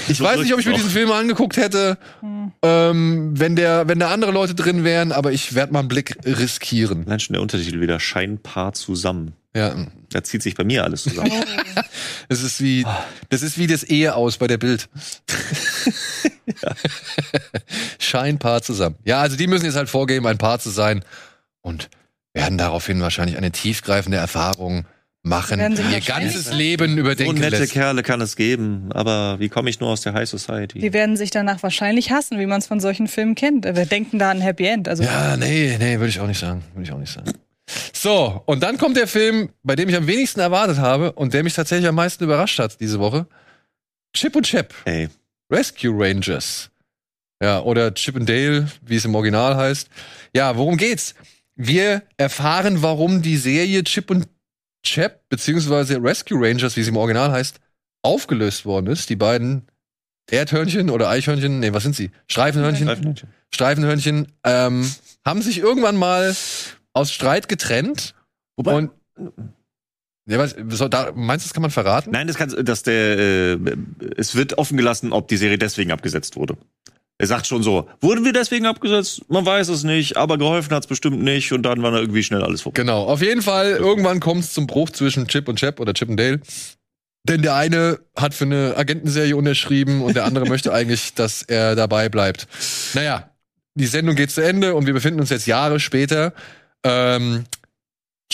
Ich 0.07 0.17
So 0.17 0.23
weiß 0.23 0.41
nicht, 0.41 0.53
ob 0.53 0.59
ich 0.59 0.65
mir 0.65 0.73
diesen 0.75 0.89
Film 0.89 1.11
angeguckt 1.11 1.57
hätte, 1.57 1.97
ähm, 2.61 3.31
wenn, 3.33 3.55
der, 3.55 3.87
wenn 3.87 3.97
da 3.99 4.11
andere 4.11 4.31
Leute 4.31 4.53
drin 4.53 4.83
wären, 4.83 5.11
aber 5.11 5.31
ich 5.31 5.55
werde 5.55 5.73
mal 5.73 5.79
einen 5.79 5.87
Blick 5.87 6.17
riskieren. 6.25 7.05
Allein 7.07 7.19
schon 7.19 7.33
der 7.33 7.41
Untertitel 7.41 7.81
wieder, 7.81 7.99
Scheinpaar 7.99 8.73
zusammen. 8.73 9.33
Ja, 9.55 9.75
Da 10.09 10.23
zieht 10.23 10.43
sich 10.43 10.55
bei 10.55 10.63
mir 10.63 10.83
alles 10.83 11.03
zusammen. 11.03 11.31
es 12.29 12.41
ist 12.43 12.61
wie, 12.61 12.85
das 13.29 13.41
ist 13.41 13.57
wie 13.57 13.67
das 13.67 13.83
Ehe 13.83 14.15
aus 14.15 14.37
bei 14.37 14.47
der 14.47 14.57
Bild. 14.57 14.87
Scheinpaar 17.99 18.61
zusammen. 18.61 18.95
Ja, 19.03 19.19
also 19.21 19.35
die 19.35 19.47
müssen 19.47 19.65
jetzt 19.65 19.75
halt 19.75 19.89
vorgeben, 19.89 20.27
ein 20.27 20.37
Paar 20.37 20.59
zu 20.59 20.69
sein 20.69 21.03
und 21.61 21.89
werden 22.33 22.57
daraufhin 22.57 23.01
wahrscheinlich 23.01 23.37
eine 23.37 23.51
tiefgreifende 23.51 24.17
Erfahrung 24.17 24.85
machen, 25.23 25.59
ihr 25.59 26.01
ganzes 26.01 26.45
sein. 26.45 26.57
Leben 26.57 26.93
so 26.93 26.99
überdenken 26.99 27.39
nette 27.39 27.59
lässt. 27.59 27.73
Kerle 27.73 28.03
kann 28.03 28.21
es 28.21 28.35
geben, 28.35 28.91
aber 28.91 29.39
wie 29.39 29.49
komme 29.49 29.69
ich 29.69 29.79
nur 29.79 29.89
aus 29.89 30.01
der 30.01 30.13
High 30.13 30.27
Society? 30.27 30.79
Die 30.79 30.93
werden 30.93 31.17
sich 31.17 31.29
danach 31.31 31.61
wahrscheinlich 31.63 32.11
hassen, 32.11 32.39
wie 32.39 32.45
man 32.45 32.59
es 32.59 32.67
von 32.67 32.79
solchen 32.79 33.07
Filmen 33.07 33.35
kennt. 33.35 33.65
Wir 33.65 33.85
denken 33.85 34.19
da 34.19 34.31
an 34.31 34.37
ein 34.37 34.41
Happy 34.41 34.65
End. 34.65 34.87
Also 34.87 35.03
Ja, 35.03 35.37
nee, 35.37 35.77
nee, 35.79 35.99
würde 35.99 36.09
ich 36.09 36.19
auch 36.19 36.27
nicht 36.27 36.39
sagen. 36.39 36.63
Würde 36.73 36.83
ich 36.83 36.91
auch 36.91 36.99
nicht 36.99 37.13
sagen. 37.13 37.31
So, 37.93 38.41
und 38.45 38.63
dann 38.63 38.77
kommt 38.77 38.97
der 38.97 39.07
Film, 39.07 39.49
bei 39.63 39.75
dem 39.75 39.87
ich 39.87 39.95
am 39.95 40.07
wenigsten 40.07 40.39
erwartet 40.39 40.77
habe 40.77 41.11
und 41.13 41.33
der 41.33 41.43
mich 41.43 41.53
tatsächlich 41.53 41.87
am 41.87 41.95
meisten 41.95 42.23
überrascht 42.23 42.59
hat 42.59 42.79
diese 42.79 42.99
Woche. 42.99 43.27
Chip 44.13 44.35
und 44.35 44.45
Chap. 44.45 44.73
Ey, 44.85 45.07
Rescue 45.51 45.93
Rangers. 45.93 46.69
Ja, 47.41 47.61
oder 47.61 47.93
Chip 47.93 48.15
and 48.15 48.27
Dale, 48.27 48.67
wie 48.85 48.95
es 48.95 49.05
im 49.05 49.15
Original 49.15 49.55
heißt. 49.55 49.89
Ja, 50.35 50.55
worum 50.57 50.77
geht's? 50.77 51.15
Wir 51.55 52.03
erfahren, 52.17 52.81
warum 52.81 53.21
die 53.21 53.37
Serie 53.37 53.83
Chip 53.83 54.09
und 54.11 54.27
Chap, 54.83 55.21
beziehungsweise 55.29 56.01
Rescue 56.01 56.39
Rangers, 56.39 56.75
wie 56.75 56.83
sie 56.83 56.89
im 56.89 56.97
Original 56.97 57.31
heißt, 57.31 57.59
aufgelöst 58.01 58.65
worden 58.65 58.87
ist. 58.87 59.09
Die 59.09 59.15
beiden 59.15 59.67
Erdhörnchen 60.29 60.89
oder 60.89 61.09
Eichhörnchen, 61.09 61.59
nee, 61.59 61.73
was 61.73 61.83
sind 61.83 61.95
sie? 61.95 62.11
Streifenhörnchen. 62.27 62.87
Streifenhörnchen. 62.87 63.29
Streifenhörnchen, 63.53 64.27
ähm, 64.43 64.91
haben 65.25 65.41
sich 65.41 65.59
irgendwann 65.59 65.97
mal 65.97 66.35
aus 66.93 67.11
Streit 67.11 67.47
getrennt. 67.47 68.15
Wobei- 68.55 68.75
und 68.75 68.91
ja, 70.27 70.37
was, 70.37 70.55
so, 70.69 70.87
da, 70.87 71.11
meinst 71.13 71.45
du, 71.45 71.49
das 71.49 71.53
kann 71.53 71.61
man 71.61 71.71
verraten? 71.71 72.11
Nein, 72.11 72.27
das 72.27 72.37
kann, 72.37 72.53
dass 72.63 72.83
der, 72.83 73.17
äh, 73.17 73.57
es 74.17 74.35
wird 74.35 74.57
offen 74.57 74.77
gelassen, 74.77 75.13
ob 75.13 75.27
die 75.27 75.37
Serie 75.37 75.57
deswegen 75.57 75.91
abgesetzt 75.91 76.35
wurde. 76.35 76.57
Er 77.21 77.27
sagt 77.27 77.45
schon 77.45 77.61
so, 77.61 77.87
wurden 77.99 78.25
wir 78.25 78.33
deswegen 78.33 78.65
abgesetzt? 78.65 79.21
Man 79.29 79.45
weiß 79.45 79.67
es 79.67 79.83
nicht, 79.83 80.17
aber 80.17 80.39
geholfen 80.39 80.73
hat's 80.73 80.87
bestimmt 80.87 81.21
nicht 81.21 81.51
und 81.53 81.61
dann 81.61 81.83
war 81.83 81.91
da 81.91 81.99
irgendwie 81.99 82.23
schnell 82.23 82.41
alles 82.41 82.63
vorbei. 82.63 82.81
Genau, 82.81 83.03
auf 83.03 83.21
jeden 83.21 83.43
Fall, 83.43 83.73
irgendwann 83.73 84.19
kommt 84.19 84.43
es 84.43 84.53
zum 84.53 84.65
Bruch 84.65 84.89
zwischen 84.89 85.27
Chip 85.27 85.47
und 85.47 85.59
Chap 85.59 85.79
oder 85.79 85.93
Chip 85.93 86.09
und 86.09 86.17
Dale. 86.17 86.41
Denn 87.29 87.43
der 87.43 87.53
eine 87.53 87.99
hat 88.15 88.33
für 88.33 88.45
eine 88.45 88.75
Agentenserie 88.75 89.35
unterschrieben 89.35 90.01
und 90.01 90.15
der 90.15 90.25
andere 90.25 90.45
möchte 90.49 90.73
eigentlich, 90.73 91.13
dass 91.13 91.43
er 91.43 91.75
dabei 91.75 92.09
bleibt. 92.09 92.47
Naja, 92.95 93.29
die 93.75 93.85
Sendung 93.85 94.15
geht 94.15 94.31
zu 94.31 94.41
Ende 94.41 94.73
und 94.73 94.87
wir 94.87 94.93
befinden 94.93 95.19
uns 95.19 95.29
jetzt 95.29 95.45
Jahre 95.45 95.79
später. 95.79 96.33
Ähm, 96.83 97.43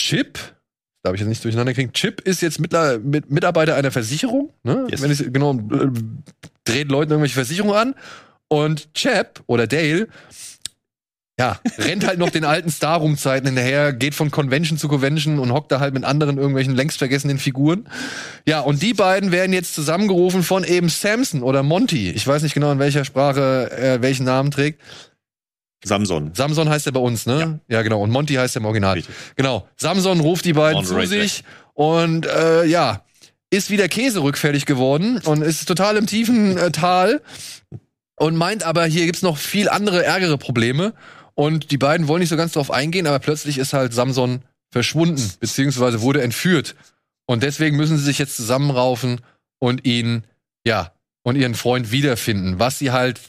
Chip, 0.00 0.38
da 1.02 1.08
habe 1.08 1.16
ich 1.16 1.20
jetzt 1.20 1.28
nicht 1.28 1.44
durcheinander 1.44 1.74
gekriegt, 1.74 1.94
Chip 1.94 2.22
ist 2.22 2.40
jetzt 2.40 2.58
Mittler, 2.58 3.00
mit, 3.00 3.30
Mitarbeiter 3.30 3.74
einer 3.74 3.90
Versicherung, 3.90 4.54
ne? 4.62 4.86
Yes. 4.90 5.02
Wenn 5.02 5.10
ich 5.10 5.18
genau 5.30 5.52
äh, 5.52 5.90
dreht 6.64 6.90
Leuten 6.90 7.10
irgendwelche 7.10 7.34
Versicherungen 7.34 7.76
an. 7.76 7.94
Und 8.48 8.92
Chap 8.94 9.42
oder 9.46 9.66
Dale 9.66 10.08
ja, 11.38 11.60
rennt 11.78 12.04
halt 12.04 12.18
noch 12.18 12.30
den 12.30 12.44
alten 12.44 12.68
Star-Room-Zeiten 12.68 13.46
hinterher, 13.46 13.92
geht 13.92 14.16
von 14.16 14.32
Convention 14.32 14.76
zu 14.76 14.88
Convention 14.88 15.38
und 15.38 15.52
hockt 15.52 15.70
da 15.70 15.78
halt 15.78 15.94
mit 15.94 16.02
anderen 16.02 16.36
irgendwelchen 16.36 16.74
längst 16.74 16.98
vergessenen 16.98 17.38
Figuren. 17.38 17.88
Ja, 18.44 18.60
und 18.60 18.82
die 18.82 18.92
beiden 18.92 19.30
werden 19.30 19.52
jetzt 19.52 19.72
zusammengerufen 19.74 20.42
von 20.42 20.64
eben 20.64 20.88
Samson 20.88 21.44
oder 21.44 21.62
Monty. 21.62 22.10
Ich 22.10 22.26
weiß 22.26 22.42
nicht 22.42 22.54
genau, 22.54 22.72
in 22.72 22.80
welcher 22.80 23.04
Sprache 23.04 23.70
er 23.70 24.02
welchen 24.02 24.24
Namen 24.24 24.50
trägt. 24.50 24.82
Samson. 25.84 26.32
Samson 26.34 26.68
heißt 26.68 26.86
er 26.86 26.92
bei 26.92 27.00
uns, 27.00 27.24
ne? 27.24 27.60
Ja, 27.68 27.82
genau. 27.82 28.02
Und 28.02 28.10
Monty 28.10 28.34
heißt 28.34 28.56
er 28.56 28.60
im 28.60 28.66
Original. 28.66 28.94
Richtig. 28.94 29.14
Genau. 29.36 29.68
Samson 29.76 30.18
ruft 30.18 30.44
die 30.44 30.54
beiden 30.54 30.78
On 30.78 30.84
zu 30.84 30.96
right 30.96 31.06
sich 31.06 31.44
und 31.74 32.26
äh, 32.26 32.64
ja, 32.64 33.04
ist 33.50 33.70
wieder 33.70 33.86
Käse 33.86 34.24
rückfällig 34.24 34.66
geworden 34.66 35.20
und 35.24 35.42
ist 35.42 35.66
total 35.66 35.96
im 35.98 36.08
tiefen 36.08 36.58
äh, 36.58 36.72
Tal 36.72 37.22
und 38.18 38.36
meint 38.36 38.62
aber, 38.64 38.84
hier 38.84 39.06
gibt's 39.06 39.22
noch 39.22 39.38
viel 39.38 39.68
andere, 39.68 40.04
ärgere 40.04 40.38
Probleme. 40.38 40.94
Und 41.34 41.70
die 41.70 41.78
beiden 41.78 42.08
wollen 42.08 42.20
nicht 42.20 42.30
so 42.30 42.36
ganz 42.36 42.52
drauf 42.52 42.70
eingehen, 42.70 43.06
aber 43.06 43.20
plötzlich 43.20 43.58
ist 43.58 43.72
halt 43.72 43.94
Samson 43.94 44.42
verschwunden, 44.70 45.22
beziehungsweise 45.40 46.00
wurde 46.02 46.22
entführt. 46.22 46.74
Und 47.26 47.42
deswegen 47.42 47.76
müssen 47.76 47.96
sie 47.96 48.04
sich 48.04 48.18
jetzt 48.18 48.36
zusammenraufen 48.36 49.20
und 49.60 49.84
ihn, 49.86 50.24
ja, 50.64 50.92
und 51.22 51.36
ihren 51.36 51.54
Freund 51.54 51.92
wiederfinden, 51.92 52.58
was 52.58 52.78
sie 52.78 52.90
halt 52.90 53.20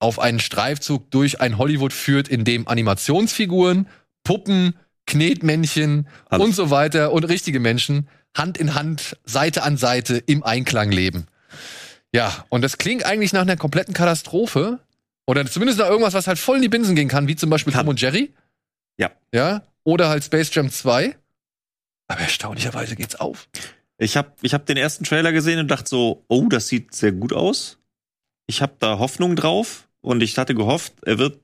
auf 0.00 0.18
einen 0.18 0.38
Streifzug 0.38 1.10
durch 1.10 1.40
ein 1.40 1.58
Hollywood 1.58 1.92
führt, 1.92 2.28
in 2.28 2.44
dem 2.44 2.68
Animationsfiguren, 2.68 3.88
Puppen, 4.22 4.74
Knetmännchen 5.06 6.06
Alles. 6.28 6.44
und 6.44 6.54
so 6.54 6.70
weiter 6.70 7.12
und 7.12 7.24
richtige 7.24 7.58
Menschen 7.58 8.08
Hand 8.36 8.58
in 8.58 8.74
Hand, 8.74 9.16
Seite 9.24 9.62
an 9.62 9.76
Seite 9.76 10.18
im 10.18 10.44
Einklang 10.44 10.92
leben. 10.92 11.26
Ja, 12.14 12.44
und 12.48 12.62
das 12.62 12.78
klingt 12.78 13.04
eigentlich 13.04 13.32
nach 13.32 13.42
einer 13.42 13.56
kompletten 13.56 13.94
Katastrophe. 13.94 14.78
Oder 15.26 15.44
zumindest 15.46 15.78
nach 15.78 15.88
irgendwas, 15.88 16.14
was 16.14 16.26
halt 16.26 16.38
voll 16.38 16.56
in 16.56 16.62
die 16.62 16.68
Binsen 16.68 16.96
gehen 16.96 17.08
kann, 17.08 17.28
wie 17.28 17.36
zum 17.36 17.50
Beispiel. 17.50 17.72
Tom 17.72 17.88
und 17.88 18.00
Jerry. 18.00 18.32
Ja. 18.96 19.10
Ja. 19.32 19.62
Oder 19.84 20.08
halt 20.08 20.24
Space 20.24 20.54
Jam 20.54 20.70
2. 20.70 21.16
Aber 22.08 22.20
erstaunlicherweise 22.20 22.96
geht's 22.96 23.16
auf. 23.16 23.48
Ich 23.98 24.16
habe 24.16 24.32
ich 24.42 24.54
hab 24.54 24.64
den 24.64 24.76
ersten 24.76 25.04
Trailer 25.04 25.32
gesehen 25.32 25.58
und 25.58 25.68
dachte 25.68 25.88
so, 25.88 26.24
oh, 26.28 26.46
das 26.48 26.68
sieht 26.68 26.94
sehr 26.94 27.12
gut 27.12 27.32
aus. 27.32 27.78
Ich 28.46 28.62
habe 28.62 28.74
da 28.78 28.98
Hoffnung 28.98 29.36
drauf 29.36 29.88
und 30.00 30.22
ich 30.22 30.38
hatte 30.38 30.54
gehofft, 30.54 30.94
er 31.04 31.18
wird 31.18 31.40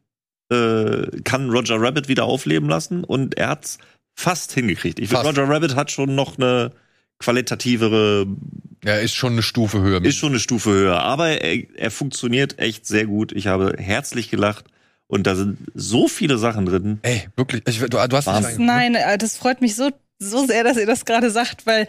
äh, 0.50 1.20
kann 1.22 1.50
Roger 1.50 1.80
Rabbit 1.80 2.08
wieder 2.08 2.24
aufleben 2.24 2.68
lassen 2.68 3.04
und 3.04 3.36
er 3.36 3.48
hat's 3.48 3.78
fast 4.14 4.52
hingekriegt. 4.52 4.98
Ich 4.98 5.08
finde. 5.08 5.26
Roger 5.26 5.48
Rabbit 5.48 5.74
hat 5.74 5.90
schon 5.90 6.14
noch 6.14 6.38
eine 6.38 6.72
qualitativere, 7.18 8.26
Er 8.84 9.00
ist 9.00 9.14
schon 9.14 9.32
eine 9.32 9.42
Stufe 9.42 9.80
höher. 9.80 10.04
ist 10.04 10.16
schon 10.16 10.32
eine 10.32 10.40
Stufe 10.40 10.70
höher, 10.70 11.00
aber 11.00 11.40
er, 11.40 11.62
er 11.76 11.90
funktioniert 11.90 12.58
echt 12.58 12.86
sehr 12.86 13.06
gut. 13.06 13.32
Ich 13.32 13.46
habe 13.46 13.76
herzlich 13.78 14.30
gelacht 14.30 14.66
und 15.06 15.26
da 15.26 15.34
sind 15.34 15.58
so 15.74 16.08
viele 16.08 16.38
Sachen 16.38 16.66
drin. 16.66 16.98
Ey, 17.02 17.28
wirklich. 17.36 17.62
Ich, 17.66 17.78
du, 17.78 17.88
du 17.88 18.16
hast 18.16 18.26
ne? 18.26 18.56
Nein, 18.58 18.94
äh, 18.94 19.18
das 19.18 19.36
freut 19.36 19.60
mich 19.60 19.74
so, 19.74 19.90
so 20.18 20.46
sehr, 20.46 20.64
dass 20.64 20.76
ihr 20.76 20.86
das 20.86 21.04
gerade 21.04 21.30
sagt, 21.30 21.66
weil 21.66 21.88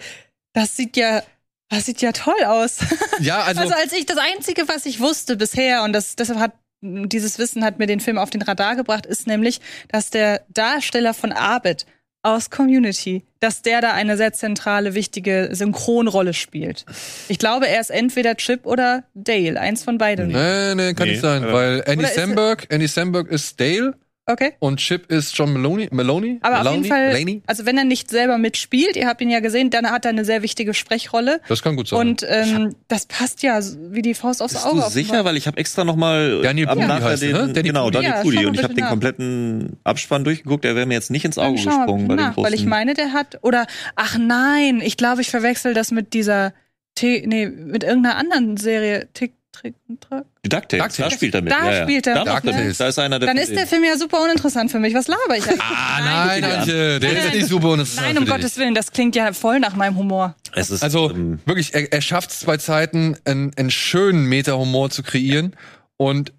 das 0.54 0.76
sieht 0.76 0.96
ja, 0.98 1.22
das 1.70 1.86
sieht 1.86 2.02
ja 2.02 2.12
toll 2.12 2.44
aus. 2.46 2.78
Ja, 3.20 3.42
also, 3.44 3.62
Also 3.62 3.74
als 3.74 3.94
ich 3.94 4.06
das 4.06 4.18
Einzige, 4.18 4.68
was 4.68 4.86
ich 4.86 5.00
wusste 5.00 5.36
bisher, 5.36 5.84
und 5.84 5.94
das, 5.94 6.16
deshalb 6.16 6.40
hat 6.40 6.54
dieses 6.82 7.40
Wissen 7.40 7.64
hat 7.64 7.80
mir 7.80 7.88
den 7.88 8.00
Film 8.00 8.18
auf 8.18 8.30
den 8.30 8.42
Radar 8.44 8.76
gebracht, 8.76 9.06
ist 9.06 9.28
nämlich, 9.28 9.60
dass 9.88 10.12
der 10.12 10.46
Darsteller 10.50 11.14
von 11.14 11.32
Abed 11.32 11.86
aus 12.26 12.50
Community, 12.50 13.24
dass 13.40 13.62
der 13.62 13.82
da 13.82 13.94
eine 13.94 14.18
sehr 14.18 14.34
zentrale, 14.34 14.96
wichtige 14.96 15.50
Synchronrolle 15.52 16.34
spielt. 16.34 16.86
Ich 17.28 17.38
glaube, 17.38 17.68
er 17.68 17.80
ist 17.80 17.92
entweder 17.92 18.36
Chip 18.36 18.66
oder 18.66 19.04
Dale, 19.14 19.60
eins 19.60 19.84
von 19.84 19.98
beiden. 19.98 20.30
nee, 20.30 20.76
nee, 20.76 20.94
kann 20.94 21.08
Nee, 21.08 21.14
nicht 21.14 21.22
sein, 21.22 21.44
weil 21.52 21.84
Andy 21.86 22.06
Samberg, 22.08 22.66
Andy 22.70 22.88
Samberg 22.88 23.30
ist 23.30 23.60
Dale 23.60 23.94
Okay. 24.28 24.54
und 24.60 24.78
Chip 24.78 25.12
ist 25.12 25.38
John 25.38 25.54
Maloney. 25.54 25.88
Maloney? 25.92 26.40
Aber 26.42 26.58
auf 26.58 26.64
Maloney? 26.64 26.78
jeden 26.78 26.90
Fall, 26.90 27.14
Maloney? 27.14 27.42
also 27.46 27.66
wenn 27.68 27.78
er 27.78 27.84
nicht 27.84 28.10
selber 28.10 28.38
mitspielt, 28.40 28.96
ihr 28.96 29.06
habt 29.08 29.22
ihn 29.22 29.30
ja 29.30 29.40
gesehen, 29.40 29.70
dann 29.70 29.90
hat 29.92 30.06
er 30.06 30.10
eine 30.10 30.26
sehr 30.26 30.42
wichtige 30.42 30.74
Sprechrolle. 30.74 31.42
Das 31.48 31.62
kann 31.62 31.76
gut 31.76 31.88
sein. 31.90 32.00
Und 32.00 32.26
ähm, 32.28 32.76
das 32.88 33.06
passt 33.06 33.44
ja 33.44 33.60
wie 33.92 34.02
die 34.02 34.16
Faust 34.16 34.42
aufs 34.42 34.54
Bist 34.54 34.66
Auge. 34.66 34.76
du 34.78 34.80
offenbar. 34.82 34.92
sicher? 34.92 35.26
Weil 35.26 35.38
ich 35.38 35.46
habe 35.46 35.58
extra 35.58 35.84
noch 35.84 35.96
mal 35.96 36.42
Daniel 36.42 36.68
am 36.70 36.76
Pudi 36.80 36.88
nachher 36.88 37.04
heißt 37.06 37.22
er, 37.24 37.28
den, 37.34 37.48
ne? 37.48 37.54
Daniel 37.54 37.64
genau. 37.74 37.90
Daniel 37.92 38.12
Ja, 38.12 38.22
Pudi. 38.24 38.46
Und 38.48 38.56
ich 38.56 38.64
habe 38.64 38.74
den 38.74 38.86
kompletten 38.86 39.78
Abspann 39.84 40.24
durchgeguckt. 40.24 40.64
Der 40.64 40.76
wäre 40.76 40.88
mir 40.88 40.96
jetzt 40.96 41.12
nicht 41.12 41.26
ins 41.26 41.38
Auge 41.38 41.56
gesprungen 41.64 42.08
bei 42.08 42.16
den 42.16 42.26
nach, 42.26 42.38
weil 42.38 42.54
ich 42.56 42.62
großen- 42.62 42.68
meine, 42.70 42.94
der 42.96 43.14
hat 43.14 43.38
oder 43.44 43.68
ach 43.96 44.18
nein, 44.18 44.82
ich 44.84 44.98
glaube, 44.98 45.22
ich 45.22 45.30
verwechsel 45.30 45.76
das 45.76 45.92
mit 45.92 46.14
dieser 46.14 46.54
T 46.96 47.24
nee, 47.28 47.46
mit 47.48 47.84
irgendeiner 47.84 48.16
anderen 48.16 48.58
Serie 48.58 49.08
Tick 49.14 49.34
Trick 49.56 49.76
Track. 50.00 50.26
Die 50.44 50.50
DuckTales, 50.50 50.96
da 50.98 51.10
spielt 51.10 51.34
er 51.36 51.42
mit. 51.42 51.52
Da 51.52 51.66
ja, 51.66 51.72
ja. 51.78 51.84
spielt 51.84 52.08
er 52.08 52.24
Da, 52.24 52.36
mit, 52.36 52.44
ne? 52.44 52.64
mit. 52.66 52.80
da 52.80 52.88
ist 52.88 53.00
einer 53.00 53.20
der 53.20 53.28
Dann 53.28 53.38
ist 53.38 53.52
der. 53.52 53.66
Film 53.68 53.84
ja 53.84 53.98
super 53.98 54.22
uninteressant 54.22 54.70
für 54.72 54.80
mich. 54.80 54.94
Was 54.94 55.08
laber 55.08 55.38
ich 55.38 55.48
eigentlich? 55.48 55.62
ah, 55.62 56.00
nein. 56.02 56.44
Antje, 56.44 57.00
der 57.00 57.10
Nein, 57.10 57.18
ist 57.18 57.26
nein. 57.28 57.38
nicht 57.38 57.48
super 57.48 57.70
und 57.70 57.80
das 57.80 57.90
ist 57.90 58.02
Nein, 58.02 58.18
um 58.18 58.26
Gottes 58.26 58.58
Willen, 58.58 58.76
das 58.76 58.92
klingt 58.92 59.16
ja 59.16 59.34
voll 59.34 59.60
nach 59.60 59.76
meinem 59.76 59.98
Humor. 59.98 60.36
Es 60.54 60.70
ist, 60.70 60.84
Also 60.84 61.10
ähm, 61.12 61.40
wirklich, 61.46 61.74
er, 61.74 61.92
er 61.92 62.02
schafft 62.02 62.32
es 62.32 62.44
bei 62.46 62.58
Zeiten, 62.58 63.18
einen, 63.26 63.52
einen 63.58 63.72
schönen 63.72 64.26
Meta-Humor 64.26 64.90
zu 64.92 65.04
kreieren 65.04 65.56
und 65.98 66.34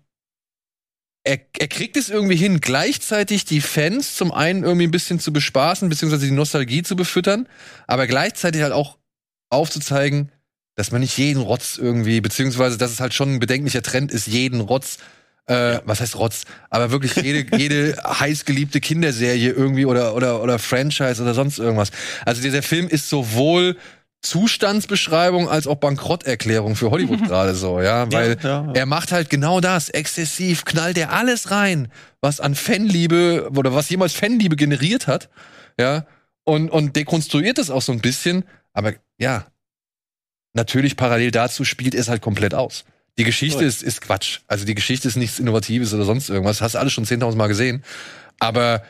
er, 1.24 1.40
er 1.58 1.68
kriegt 1.68 1.96
es 1.96 2.08
irgendwie 2.08 2.36
hin, 2.36 2.60
gleichzeitig 2.60 3.44
die 3.44 3.60
Fans 3.60 4.14
zum 4.14 4.30
einen 4.32 4.62
irgendwie 4.62 4.86
ein 4.86 4.92
bisschen 4.92 5.18
zu 5.18 5.32
bespaßen, 5.32 5.88
beziehungsweise 5.88 6.26
die 6.26 6.32
Nostalgie 6.32 6.82
zu 6.84 6.94
befüttern, 6.94 7.48
aber 7.88 8.06
gleichzeitig 8.06 8.62
halt 8.62 8.72
auch 8.72 8.98
aufzuzeigen, 9.50 10.30
dass 10.76 10.92
man 10.92 11.00
nicht 11.00 11.18
jeden 11.18 11.42
Rotz 11.42 11.78
irgendwie, 11.78 12.20
beziehungsweise 12.20 12.78
dass 12.78 12.92
es 12.92 13.00
halt 13.00 13.14
schon 13.14 13.34
ein 13.34 13.40
bedenklicher 13.40 13.82
Trend 13.82 14.12
ist, 14.12 14.26
jeden 14.26 14.60
Rotz, 14.60 14.98
äh, 15.46 15.80
was 15.84 16.00
heißt 16.00 16.16
Rotz, 16.16 16.44
aber 16.70 16.90
wirklich 16.90 17.16
jede, 17.16 17.56
jede 17.56 17.96
heißgeliebte 18.04 18.80
Kinderserie 18.80 19.50
irgendwie 19.50 19.86
oder, 19.86 20.14
oder, 20.14 20.42
oder 20.42 20.58
Franchise 20.58 21.20
oder 21.20 21.34
sonst 21.34 21.58
irgendwas. 21.58 21.90
Also 22.24 22.42
dieser 22.42 22.62
Film 22.62 22.88
ist 22.88 23.08
sowohl 23.08 23.76
Zustandsbeschreibung 24.20 25.48
als 25.48 25.66
auch 25.66 25.76
Bankrotterklärung 25.76 26.76
für 26.76 26.90
Hollywood 26.90 27.22
gerade 27.26 27.54
so, 27.54 27.80
ja, 27.80 28.10
weil 28.12 28.36
ja, 28.42 28.66
ja. 28.66 28.72
er 28.72 28.86
macht 28.86 29.12
halt 29.12 29.30
genau 29.30 29.60
das, 29.60 29.88
exzessiv 29.88 30.64
knallt 30.64 30.98
er 30.98 31.12
alles 31.12 31.50
rein, 31.50 31.88
was 32.20 32.40
an 32.40 32.54
Fanliebe 32.54 33.50
oder 33.54 33.74
was 33.74 33.88
jemals 33.88 34.12
Fanliebe 34.12 34.56
generiert 34.56 35.06
hat, 35.06 35.30
ja, 35.78 36.06
und 36.44 36.70
und 36.70 36.96
dekonstruiert 36.96 37.58
es 37.58 37.70
auch 37.70 37.82
so 37.82 37.92
ein 37.92 38.00
bisschen, 38.00 38.44
aber 38.72 38.94
ja, 39.18 39.46
natürlich 40.56 40.96
parallel 40.96 41.30
dazu 41.30 41.64
spielt 41.64 41.94
er 41.94 42.00
es 42.00 42.08
halt 42.08 42.22
komplett 42.22 42.54
aus. 42.54 42.84
Die 43.18 43.24
Geschichte 43.24 43.64
ist, 43.64 43.82
ist 43.82 44.00
Quatsch. 44.02 44.40
Also 44.48 44.64
die 44.66 44.74
Geschichte 44.74 45.08
ist 45.08 45.16
nichts 45.16 45.38
Innovatives 45.38 45.94
oder 45.94 46.04
sonst 46.04 46.28
irgendwas. 46.28 46.60
Hast 46.60 46.74
du 46.74 46.78
alles 46.78 46.92
schon 46.92 47.04
10.000 47.06 47.36
Mal 47.36 47.46
gesehen. 47.46 47.82
Aber 48.38 48.82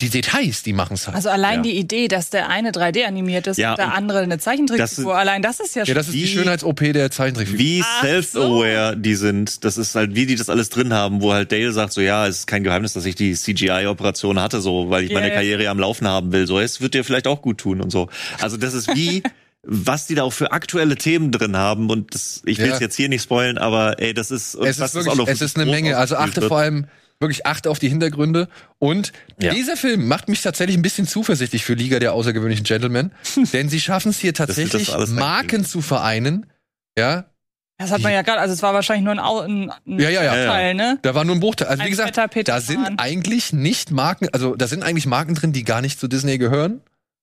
die 0.00 0.08
Details, 0.08 0.62
die 0.62 0.72
machen 0.72 0.94
es 0.94 1.06
halt. 1.06 1.14
Also 1.14 1.28
allein 1.28 1.56
Ja. 1.56 1.62
die 1.62 1.76
Idee, 1.76 2.08
dass 2.08 2.30
der 2.30 2.48
eine 2.48 2.72
3D 2.72 3.04
animiert 3.06 3.46
ist 3.46 3.58
Ja, 3.58 3.72
und 3.72 3.78
der 3.78 3.88
und 3.88 3.92
andere 3.92 4.20
eine 4.20 4.38
Zeichentrickfigur, 4.38 5.14
allein 5.16 5.42
das 5.42 5.60
ist 5.60 5.76
ja 5.76 5.82
ja, 5.82 5.86
schon. 5.86 5.94
das 5.94 6.06
ist 6.08 6.14
die 6.14 6.22
Wie- 6.24 6.26
Schönheits-OP 6.26 6.92
der 6.94 7.10
Zeichentrickfigur. 7.10 7.60
Wie 7.60 7.84
self-aware 8.00 8.96
die 8.96 9.14
sind, 9.14 9.62
das 9.64 9.76
ist 9.78 9.94
halt, 9.94 10.14
wie 10.14 10.24
die 10.26 10.36
das 10.36 10.48
alles 10.48 10.70
drin 10.70 10.92
haben, 10.94 11.20
wo 11.20 11.32
halt 11.34 11.52
Dale 11.52 11.70
sagt, 11.72 11.92
so 11.92 12.00
ja, 12.00 12.26
es 12.26 12.38
ist 12.38 12.46
kein 12.46 12.64
Geheimnis, 12.64 12.94
dass 12.94 13.04
ich 13.04 13.14
die 13.14 13.34
CGI-Operation 13.34 14.40
hatte, 14.40 14.60
so, 14.62 14.88
weil 14.90 15.04
ich 15.04 15.10
Ja, 15.10 15.18
meine 15.18 15.28
ja. 15.28 15.34
Karriere 15.34 15.64
ja 15.64 15.70
am 15.70 15.78
Laufen 15.78 16.08
haben 16.08 16.32
will. 16.32 16.46
So, 16.46 16.58
es 16.58 16.80
wird 16.80 16.94
dir 16.94 17.04
vielleicht 17.04 17.26
auch 17.26 17.42
gut 17.42 17.58
tun 17.58 17.80
und 17.82 17.90
so. 17.90 18.08
Also 18.40 18.56
das 18.56 18.72
ist 18.74 18.88
wie, 18.96 19.22
was 19.62 20.06
die 20.06 20.14
da 20.14 20.22
auch 20.22 20.32
für 20.32 20.52
aktuelle 20.52 20.96
Themen 20.96 21.32
drin 21.32 21.56
haben 21.56 21.90
und 21.90 22.14
das, 22.14 22.42
ich 22.46 22.58
will 22.58 22.68
Ja. 22.68 22.74
es 22.74 22.80
jetzt 22.80 22.96
hier 22.96 23.08
nicht 23.08 23.22
spoilen, 23.22 23.58
aber 23.58 24.00
ey, 24.00 24.14
das 24.14 24.30
ist, 24.30 24.54
und 24.54 24.66
es 24.66 24.78
was 24.80 24.90
ist 24.90 24.94
wirklich, 24.94 25.12
auch 25.12 25.16
noch 25.16 25.28
es 25.28 25.40
ist 25.42 25.56
eine 25.58 25.70
Menge. 25.70 25.96
Also 25.96 26.16
achte 26.16 26.36
wird. 26.40 26.48
vor 26.48 26.58
allem 26.58 26.86
wirklich 27.20 27.44
achte 27.44 27.68
auf 27.70 27.78
die 27.78 27.90
Hintergründe. 27.90 28.48
Und 28.78 29.12
Ja. 29.38 29.52
dieser 29.52 29.76
Film 29.76 30.08
macht 30.08 30.30
mich 30.30 30.40
tatsächlich 30.40 30.76
ein 30.78 30.82
bisschen 30.82 31.06
zuversichtlich 31.06 31.64
für 31.64 31.74
Liga 31.74 31.98
der 31.98 32.14
außergewöhnlichen 32.14 32.64
Gentlemen, 32.64 33.12
denn 33.52 33.68
sie 33.68 33.80
schaffen 33.80 34.08
es 34.10 34.18
hier 34.18 34.32
tatsächlich 34.32 34.90
Marken 35.08 35.64
zu 35.66 35.82
vereinen. 35.82 36.46
Ja, 36.98 37.26
Das 37.76 37.90
hat 37.90 38.00
man 38.00 38.12
ja 38.12 38.22
gerade, 38.22 38.40
also 38.40 38.54
es 38.54 38.62
war 38.62 38.72
wahrscheinlich 38.72 39.04
nur 39.04 39.12
ein, 39.12 39.18
Au- 39.20 39.40
ein, 39.40 39.70
ein 39.86 39.98
Ja, 40.00 40.08
ja, 40.08 40.22
ja. 40.22 40.46
Teil, 40.46 40.74
ne? 40.74 40.98
da 41.02 41.14
war 41.14 41.24
nur 41.24 41.34
ein 41.36 41.40
Bruchteil. 41.40 41.68
Also 41.68 41.84
wie 41.84 41.90
gesagt, 41.90 42.18
Peter 42.30 42.52
da 42.54 42.60
sind 42.62 42.98
eigentlich 42.98 43.52
nicht 43.52 43.90
Marken, 43.90 44.28
also 44.32 44.54
da 44.56 44.66
sind 44.66 44.82
eigentlich 44.82 45.06
Marken 45.06 45.34
drin, 45.34 45.52
die 45.52 45.64
gar 45.64 45.82
nicht 45.82 46.00
zu 46.00 46.08
Disney 46.08 46.38
gehören. 46.38 46.80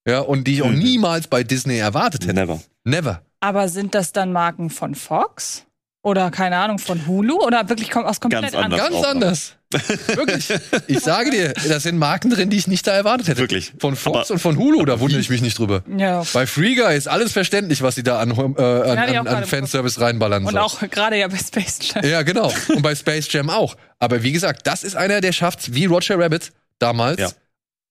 Ja, 0.07 0.19
und 0.21 0.45
die 0.45 0.55
ich 0.55 0.61
auch 0.63 0.69
Mhm. 0.69 0.79
niemals 0.79 1.27
bei 1.27 1.43
Disney 1.43 1.77
erwartet 1.77 2.23
hätte. 2.23 2.33
Never. 2.33 2.61
Never. 2.85 3.21
Aber 3.41 3.67
sind 3.69 3.93
das 3.93 4.13
dann 4.13 4.31
Marken 4.31 4.69
von 4.69 4.95
Fox? 4.95 5.63
Oder 6.03 6.31
keine 6.31 6.57
Ahnung, 6.57 6.79
von 6.79 7.05
Hulu? 7.05 7.35
Oder 7.43 7.67
wirklich 7.67 7.91
kommt 7.91 8.05
aus 8.05 8.21
komplett 8.21 8.53
Ganz 8.53 8.55
anders. 8.55 8.79
Ganz 8.79 9.05
anders. 9.05 9.53
Wirklich. 10.15 10.47
Ich 10.87 11.01
sage 11.01 11.29
dir, 11.31 11.53
da 11.67 11.81
sind 11.81 11.97
Marken 11.97 12.29
drin, 12.29 12.49
die 12.49 12.55
ich 12.55 12.67
nicht 12.67 12.87
da 12.87 12.91
erwartet 12.93 13.27
hätte. 13.27 13.41
Wirklich. 13.41 13.73
Von 13.79 13.97
Fox 13.97 14.17
Aber- 14.17 14.31
und 14.35 14.39
von 14.39 14.57
Hulu, 14.57 14.85
da 14.85 15.01
wundere 15.01 15.19
ich 15.19 15.29
mich 15.29 15.41
nicht 15.41 15.59
drüber. 15.59 15.83
Ja. 15.97 16.23
Bei 16.31 16.47
Free 16.47 16.75
Guy 16.75 16.95
ist 16.95 17.09
alles 17.09 17.33
verständlich, 17.33 17.81
was 17.81 17.95
sie 17.95 18.03
da 18.03 18.19
an, 18.19 18.31
äh, 18.31 18.61
an, 18.61 18.97
an, 18.97 19.27
an 19.27 19.45
Fanservice 19.45 19.99
reinballern. 19.99 20.45
Und 20.45 20.53
so. 20.53 20.59
auch 20.59 20.79
gerade 20.89 21.17
ja 21.19 21.27
bei 21.27 21.35
Space 21.37 21.79
Jam. 21.81 22.05
Ja, 22.05 22.21
genau. 22.21 22.53
Und 22.69 22.81
bei 22.81 22.95
Space 22.95 23.27
Jam 23.29 23.49
auch. 23.49 23.75
Aber 23.99 24.23
wie 24.23 24.31
gesagt, 24.31 24.65
das 24.67 24.83
ist 24.85 24.95
einer, 24.95 25.19
der 25.19 25.33
schafft, 25.33 25.73
wie 25.73 25.85
Roger 25.85 26.17
Rabbit 26.17 26.53
damals, 26.79 27.19
Ja. 27.19 27.29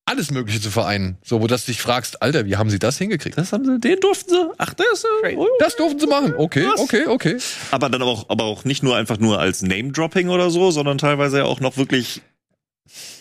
Alles 0.06 0.30
Mögliche 0.30 0.60
zu 0.60 0.70
vereinen. 0.70 1.18
So, 1.24 1.42
wo 1.42 1.48
du 1.48 1.56
dich 1.56 1.82
fragst, 1.82 2.22
Alter, 2.22 2.46
wie 2.46 2.56
haben 2.56 2.70
sie 2.70 2.78
das 2.78 2.96
hingekriegt? 2.96 3.36
Das 3.36 3.52
haben 3.52 3.64
sie, 3.64 3.78
den 3.80 3.98
durften 4.00 4.30
sie. 4.30 4.50
Ach, 4.56 4.72
das 4.72 4.86
ist, 4.94 5.06
oh, 5.36 5.46
Das 5.58 5.76
durften 5.76 5.98
sie 5.98 6.06
machen. 6.06 6.34
Okay, 6.36 6.64
Was? 6.72 6.80
okay, 6.80 7.06
okay. 7.06 7.38
aber 7.72 7.90
dann 7.90 8.02
auch, 8.02 8.30
aber 8.30 8.44
auch 8.44 8.64
nicht 8.64 8.82
nur 8.84 8.96
einfach 8.96 9.18
nur 9.18 9.40
als 9.40 9.62
Name-Dropping 9.62 10.28
oder 10.28 10.50
so, 10.50 10.70
sondern 10.70 10.98
teilweise 10.98 11.38
ja 11.38 11.44
auch 11.44 11.60
noch 11.60 11.76
wirklich 11.76 12.22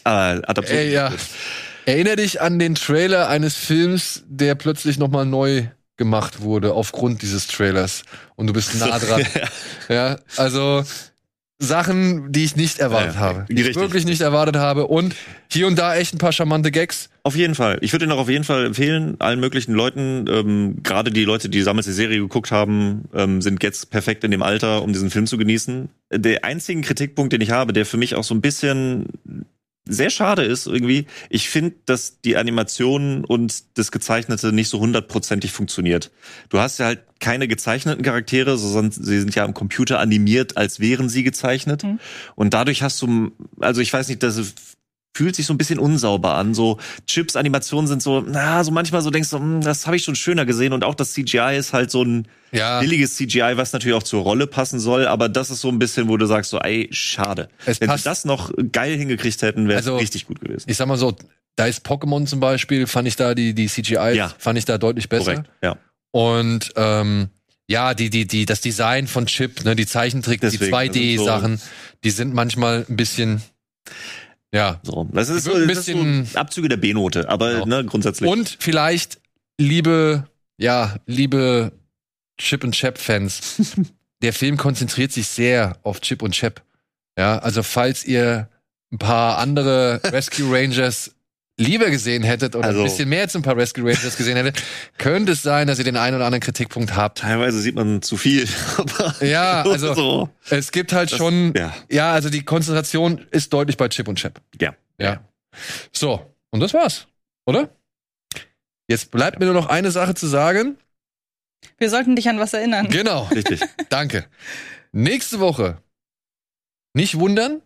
äh, 0.06 0.10
Adaption. 0.10 0.78
Ey, 0.78 0.94
ja. 0.94 1.12
Erinner 1.88 2.16
dich 2.16 2.42
an 2.42 2.60
den 2.60 2.76
Trailer 2.76 3.30
eines 3.30 3.56
Films, 3.56 4.24
der 4.28 4.56
plötzlich 4.56 4.98
nochmal 4.98 5.26
neu 5.26 5.66
gemacht 5.98 6.42
wurde 6.42 6.74
aufgrund 6.74 7.22
dieses 7.22 7.48
Trailers. 7.48 8.04
Und 8.36 8.48
du 8.48 8.54
bist 8.54 8.76
nah 8.76 9.00
dran. 9.00 9.26
ja, 9.90 10.18
also 10.36 10.84
Sachen, 11.66 12.32
die 12.32 12.44
ich 12.46 12.56
nicht 12.56 12.80
erwartet 12.80 13.16
Ja, 13.16 13.20
habe. 13.20 13.46
Die 13.50 13.54
ich 13.54 13.60
richtig. 13.60 13.76
wirklich 13.82 14.06
nicht 14.06 14.22
erwartet 14.22 14.56
habe. 14.56 14.88
Und 14.88 15.16
hier 15.52 15.68
und 15.68 15.78
da 15.78 15.96
echt 15.96 16.14
ein 16.14 16.18
paar 16.18 16.32
charmante 16.32 16.72
Gags. 16.72 17.10
Auf 17.24 17.36
jeden 17.36 17.56
Fall. 17.56 17.78
Ich 17.82 17.92
würde 17.92 18.06
ihn 18.06 18.12
auch 18.12 18.20
auf 18.20 18.30
jeden 18.30 18.44
Fall 18.44 18.66
empfehlen, 18.68 19.16
allen 19.20 19.40
möglichen 19.40 19.74
Leuten, 19.74 20.26
ähm, 20.30 20.78
gerade 20.84 21.12
die 21.12 21.26
Leute, 21.26 21.50
die 21.50 21.64
damals 21.64 21.86
die 21.88 21.92
Serie 21.92 22.20
geguckt 22.20 22.52
haben, 22.52 23.06
ähm, 23.14 23.42
sind 23.42 23.62
jetzt 23.64 23.90
perfekt 23.90 24.24
in 24.24 24.32
dem 24.32 24.44
Alter, 24.44 24.84
um 24.84 24.94
diesen 24.94 25.10
Film 25.10 25.28
zu 25.28 25.38
genießen. 25.38 25.90
Der 26.14 26.46
einzige 26.46 26.82
Kritikpunkt, 26.82 27.34
den 27.34 27.42
ich 27.42 27.52
habe, 27.52 27.74
der 27.74 27.86
für 27.86 27.98
mich 27.98 28.16
auch 28.16 28.24
so 28.24 28.34
ein 28.36 28.42
bisschen 28.42 29.08
sehr 29.88 30.10
schade 30.10 30.44
ist 30.44 30.66
irgendwie, 30.66 31.06
ich 31.30 31.50
finde, 31.50 31.76
dass 31.86 32.20
die 32.22 32.38
Animation 32.38 33.24
und 33.24 33.78
das 33.78 33.92
Gezeichnete 33.92 34.52
nicht 34.52 34.70
so 34.70 34.80
hundertprozentig 34.80 35.52
funktioniert. 35.52 36.12
Du 36.50 36.60
hast 36.60 36.80
ja 36.80 36.88
halt 36.88 37.04
keine 37.20 37.48
gezeichneten 37.48 38.04
Charaktere, 38.04 38.58
sondern 38.58 38.92
sie 38.92 39.20
sind 39.20 39.36
ja 39.36 39.46
am 39.46 39.54
Computer 39.54 40.00
animiert, 40.00 40.58
als 40.58 40.80
wären 40.80 41.08
sie 41.08 41.24
gezeichnet. 41.24 41.84
Mhm. 41.84 42.00
Und 42.36 42.54
dadurch 42.54 42.82
hast 42.82 43.02
du, 43.02 43.32
also 43.60 43.80
ich 43.80 43.94
weiß 43.94 44.08
nicht, 44.08 44.24
das 44.24 44.54
fühlt 45.16 45.34
sich 45.36 45.46
so 45.46 45.54
ein 45.54 45.58
bisschen 45.58 45.80
unsauber 45.80 46.36
an. 46.36 46.54
So 46.54 46.78
Chips 47.08 47.38
Animationen 47.38 47.88
sind 47.88 48.02
so, 48.02 48.22
na, 48.28 48.62
so 48.66 48.72
manchmal 48.72 49.02
so 49.02 49.10
denkst 49.12 49.30
du, 49.30 49.38
hm, 49.38 49.62
das 49.62 49.86
habe 49.88 49.96
ich 49.96 50.04
schon 50.04 50.16
schöner 50.16 50.46
gesehen 50.46 50.74
und 50.74 50.84
auch 50.84 50.94
das 50.94 51.14
CGI 51.14 51.56
ist 51.58 51.72
halt 51.72 51.90
so 51.90 52.04
ein 52.04 52.28
Ja. 52.52 52.82
billiges 52.82 53.16
CGI, 53.16 53.54
was 53.56 53.72
natürlich 53.72 53.96
auch 53.96 54.04
zur 54.04 54.24
Rolle 54.24 54.46
passen 54.46 54.78
soll, 54.80 55.08
aber 55.08 55.30
das 55.30 55.50
ist 55.52 55.62
so 55.62 55.70
ein 55.70 55.80
bisschen, 55.80 56.10
wo 56.10 56.18
du 56.18 56.26
sagst 56.26 56.52
so, 56.52 56.60
ey, 56.60 56.90
schade. 56.92 57.48
Es 57.66 57.80
Wenn 57.80 57.90
sie 57.96 58.04
das 58.04 58.26
noch 58.26 58.52
geil 58.74 58.98
hingekriegt 58.98 59.42
hätten, 59.42 59.70
wäre 59.70 59.80
es 59.80 59.86
Also, 59.88 59.98
richtig 59.98 60.28
gut 60.28 60.42
gewesen. 60.42 60.66
Ich 60.70 60.76
sag 60.76 60.88
mal 60.88 60.98
so, 60.98 61.16
da 61.56 61.66
ist 61.66 61.86
Pokémon 61.88 62.26
zum 62.26 62.42
Beispiel, 62.42 62.86
fand 62.86 63.08
ich 63.08 63.16
da 63.16 63.34
die, 63.36 63.54
die 63.54 63.68
CGI, 63.68 64.16
Ja. 64.18 64.34
fand 64.38 64.58
ich 64.60 64.66
da 64.66 64.78
deutlich 64.78 65.08
besser. 65.08 65.36
Korrekt, 65.36 65.50
ja. 65.64 65.78
Und 66.12 66.74
ähm, 66.76 67.30
ja, 67.68 67.94
die, 67.94 68.10
die, 68.10 68.28
die, 68.28 68.46
das 68.46 68.60
Design 68.60 69.08
von 69.08 69.26
Chip, 69.28 69.64
ne, 69.64 69.76
die 69.78 69.88
Zeichentrick, 69.88 70.42
die 70.42 70.48
Deswegen, 70.58 70.76
sind 70.94 70.94
2D-Sachen, 70.96 71.62
die 72.04 72.10
sind 72.12 72.34
manchmal 72.34 72.86
ein 72.90 72.98
bisschen, 72.98 73.42
ja. 74.56 74.80
So, 74.84 75.08
das 75.12 75.30
ist, 75.30 75.44
so, 75.44 75.52
das 75.52 75.62
ist 75.62 75.68
bisschen- 75.68 76.26
so 76.26 76.40
Abzüge 76.40 76.70
der 76.70 76.78
B-Note, 76.78 77.28
aber 77.30 77.54
Genau. 77.54 77.66
ne, 77.66 77.86
grundsätzlich. 77.86 78.30
Und 78.30 78.58
vielleicht, 78.60 79.20
liebe, 79.60 80.28
ja, 80.58 80.96
liebe 81.06 81.72
Chip 82.40 82.64
und 82.64 82.72
Chap-Fans, 82.74 83.62
der 84.22 84.34
Film 84.34 84.58
konzentriert 84.58 85.12
sich 85.12 85.28
sehr 85.28 85.78
auf 85.84 86.02
Chip 86.02 86.22
und 86.22 86.32
Chap. 86.32 86.62
Ja, 87.18 87.38
also 87.40 87.64
falls 87.64 88.04
ihr 88.06 88.50
ein 88.92 88.98
paar 88.98 89.38
andere 89.40 90.02
Rescue 90.04 90.48
Rangers 90.52 91.15
lieber 91.58 91.90
gesehen 91.90 92.24
hättet 92.24 92.56
oder 92.56 92.68
Also- 92.68 92.80
ein 92.82 92.86
bisschen 92.86 93.08
mehr 93.10 93.22
als 93.22 93.36
ein 93.36 93.42
paar 93.42 93.56
Rescue 93.56 93.84
Rangers 93.84 94.18
gesehen 94.18 94.36
hättet, 94.36 94.62
könnte 94.98 95.32
es 95.32 95.42
sein, 95.42 95.68
dass 95.68 95.78
ihr 95.80 95.86
den 95.86 95.96
einen 95.98 96.16
oder 96.18 96.26
anderen 96.26 96.42
Kritikpunkt 96.42 96.96
habt. 96.96 97.20
Teilweise 97.20 97.60
sieht 97.62 97.76
man 97.76 98.02
zu 98.02 98.18
viel. 98.18 98.48
aber 98.78 99.24
Ja, 99.26 99.62
also 99.64 99.94
so. 99.94 100.30
es 100.50 100.72
gibt 100.72 100.92
halt 100.94 101.12
Das- 101.12 101.18
schon, 101.18 101.54
ja. 101.56 101.74
ja, 101.90 102.12
also 102.14 102.30
die 102.30 102.44
Konzentration 102.44 103.26
ist 103.32 103.54
deutlich 103.54 103.78
bei 103.78 103.88
Chip 103.88 104.08
und 104.08 104.18
Chap. 104.20 104.42
Ja. 104.60 104.76
Ja. 105.00 105.22
So, 105.94 106.30
und 106.52 106.60
das 106.60 106.74
war's, 106.74 107.08
oder? 107.46 107.70
Jetzt 108.88 109.12
bleibt 109.12 109.40
mir 109.40 109.46
nur 109.46 109.56
noch 109.56 109.68
eine 109.68 109.92
Sache 109.92 110.14
zu 110.14 110.28
sagen. 110.28 110.78
Wir 111.78 111.90
sollten 111.90 112.16
dich 112.16 112.30
an 112.30 112.38
was 112.40 112.54
erinnern. 112.54 112.90
Genau, 112.90 113.24
Richtig. 113.34 113.62
danke. 113.90 114.26
Nächste 114.92 115.40
Woche. 115.40 115.78
Nicht 116.94 117.18
wundern. 117.20 117.62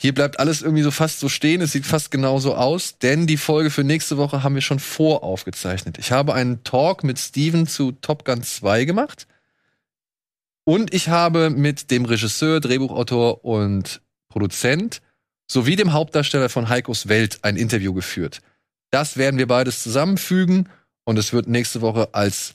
Hier 0.00 0.14
bleibt 0.14 0.38
alles 0.38 0.62
irgendwie 0.62 0.84
so 0.84 0.92
fast 0.92 1.18
so 1.18 1.28
stehen. 1.28 1.60
Es 1.60 1.72
sieht 1.72 1.84
fast 1.84 2.12
genauso 2.12 2.54
aus, 2.54 2.98
denn 2.98 3.26
die 3.26 3.36
Folge 3.36 3.70
für 3.70 3.82
nächste 3.82 4.16
Woche 4.16 4.44
haben 4.44 4.54
wir 4.54 4.62
schon 4.62 4.78
voraufgezeichnet. 4.78 5.98
Ich 5.98 6.12
habe 6.12 6.34
einen 6.34 6.62
Talk 6.62 7.02
mit 7.02 7.18
Steven 7.18 7.66
zu 7.66 7.92
Top 7.92 8.24
Gun 8.24 8.42
2 8.42 8.84
gemacht. 8.84 9.26
Und 10.64 10.94
ich 10.94 11.08
habe 11.08 11.50
mit 11.50 11.90
dem 11.90 12.04
Regisseur, 12.04 12.60
Drehbuchautor 12.60 13.44
und 13.44 14.00
Produzent 14.28 15.02
sowie 15.50 15.76
dem 15.76 15.92
Hauptdarsteller 15.92 16.48
von 16.48 16.68
Heikos 16.68 17.08
Welt 17.08 17.38
ein 17.42 17.56
Interview 17.56 17.92
geführt. 17.92 18.40
Das 18.90 19.16
werden 19.16 19.38
wir 19.38 19.48
beides 19.48 19.82
zusammenfügen 19.82 20.68
und 21.04 21.18
es 21.18 21.32
wird 21.32 21.48
nächste 21.48 21.80
Woche 21.80 22.10
als 22.12 22.54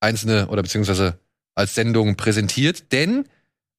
einzelne 0.00 0.46
oder 0.46 0.62
beziehungsweise 0.62 1.18
als 1.54 1.74
Sendung 1.74 2.16
präsentiert, 2.16 2.92
denn 2.92 3.26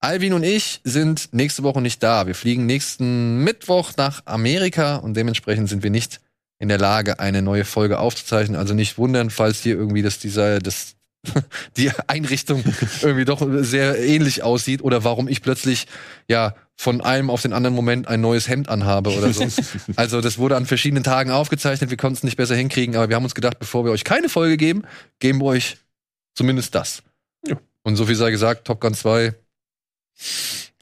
Alvin 0.02 0.34
und 0.34 0.44
ich 0.44 0.82
sind 0.84 1.30
nächste 1.32 1.62
Woche 1.62 1.80
nicht 1.80 2.02
da. 2.02 2.26
Wir 2.26 2.34
fliegen 2.34 2.66
nächsten 2.66 3.44
Mittwoch 3.44 3.92
nach 3.98 4.24
Amerika 4.26 4.96
und 4.96 5.16
dementsprechend 5.16 5.70
sind 5.70 5.84
wir 5.84 5.92
nicht 5.92 6.20
in 6.58 6.70
der 6.70 6.80
Lage, 6.80 7.20
eine 7.20 7.44
neue 7.44 7.66
Folge 7.66 8.00
aufzuzeichnen. 8.00 8.58
Also 8.58 8.74
nicht 8.74 8.98
wundern, 8.98 9.30
falls 9.30 9.62
hier 9.62 9.76
irgendwie 9.76 10.02
das 10.02 10.18
Design, 10.18 10.60
das 10.64 10.96
die 11.78 11.92
Einrichtung 12.08 12.64
irgendwie 13.02 13.26
doch 13.26 13.48
sehr 13.60 14.00
ähnlich 14.00 14.42
aussieht 14.42 14.82
oder 14.82 15.04
warum 15.04 15.28
ich 15.28 15.44
plötzlich 15.44 15.86
ja 16.28 16.56
von 16.76 17.02
einem 17.02 17.30
auf 17.30 17.44
den 17.44 17.54
anderen 17.54 17.76
Moment 17.76 18.08
ein 18.08 18.22
neues 18.22 18.50
Hemd 18.50 18.70
anhabe 18.70 19.16
oder 19.16 19.32
so. 19.32 19.48
also 19.98 20.20
das 20.20 20.40
wurde 20.40 20.56
an 20.56 20.66
verschiedenen 20.66 21.04
Tagen 21.04 21.30
aufgezeichnet, 21.30 21.92
wir 21.92 21.98
konnten 21.98 22.18
es 22.18 22.24
nicht 22.24 22.38
besser 22.38 22.56
hinkriegen, 22.56 22.96
aber 22.96 23.08
wir 23.10 23.16
haben 23.16 23.24
uns 23.24 23.36
gedacht, 23.36 23.60
bevor 23.60 23.86
wir 23.86 23.92
euch 23.92 24.04
keine 24.04 24.30
Folge 24.30 24.58
geben, 24.58 24.82
geben 25.20 25.40
wir 25.42 25.46
euch 25.46 25.78
zumindest 26.34 26.74
das. 26.74 27.04
Ja. 27.46 27.58
Und 27.84 27.98
so 27.98 28.08
viel 28.08 28.16
sei 28.16 28.32
gesagt, 28.32 28.66
Top 28.66 28.82
Gun 28.82 28.96
2. 28.96 29.36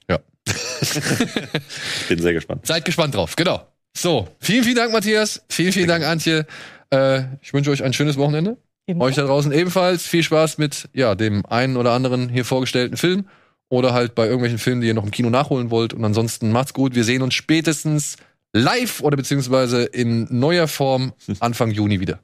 Ja. 0.10 0.20
Bin 2.10 2.20
sehr 2.20 2.34
gespannt. 2.34 2.66
Seid 2.66 2.86
gespannt 2.86 3.16
drauf, 3.16 3.36
genau. 3.36 3.66
So, 3.96 4.28
vielen, 4.40 4.64
vielen 4.64 4.76
Dank, 4.76 4.94
Matthias. 4.94 5.44
Vielen, 5.50 5.74
vielen 5.74 5.88
Dank, 5.88 6.06
Antje. 6.06 6.46
Äh, 6.92 7.24
ich 7.42 7.54
wünsche 7.54 7.72
euch 7.72 7.84
ein 7.84 7.94
schönes 7.94 8.18
Wochenende. 8.18 8.58
Eben 8.88 9.02
Euch 9.02 9.16
da 9.16 9.24
draußen 9.24 9.52
ebenfalls 9.52 10.08
viel 10.08 10.24
Spaß 10.24 10.58
mit 10.58 10.90
ja, 10.94 11.14
dem 11.14 11.46
einen 11.46 11.78
oder 11.78 11.92
anderen 11.92 12.28
hier 12.28 12.44
vorgestellten 12.44 12.98
Film 12.98 13.26
oder 13.70 13.94
halt 13.94 14.16
bei 14.16 14.26
irgendwelchen 14.26 14.58
Filmen, 14.58 14.82
die 14.82 14.88
ihr 14.88 14.96
noch 14.96 15.04
im 15.04 15.12
Kino 15.12 15.30
nachholen 15.30 15.70
wollt. 15.70 15.94
Und 15.94 16.04
ansonsten 16.04 16.52
macht's 16.52 16.74
gut. 16.74 16.96
Wir 16.96 17.04
sehen 17.04 17.22
uns 17.22 17.36
spätestens 17.36 18.18
live 18.52 19.02
oder 19.02 19.16
beziehungsweise 19.16 19.84
in 19.84 20.28
neuer 20.32 20.68
Form 20.68 21.14
Anfang 21.40 21.70
Juni 21.72 22.00
wieder. 22.00 22.20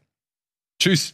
Tschüss. 0.81 1.13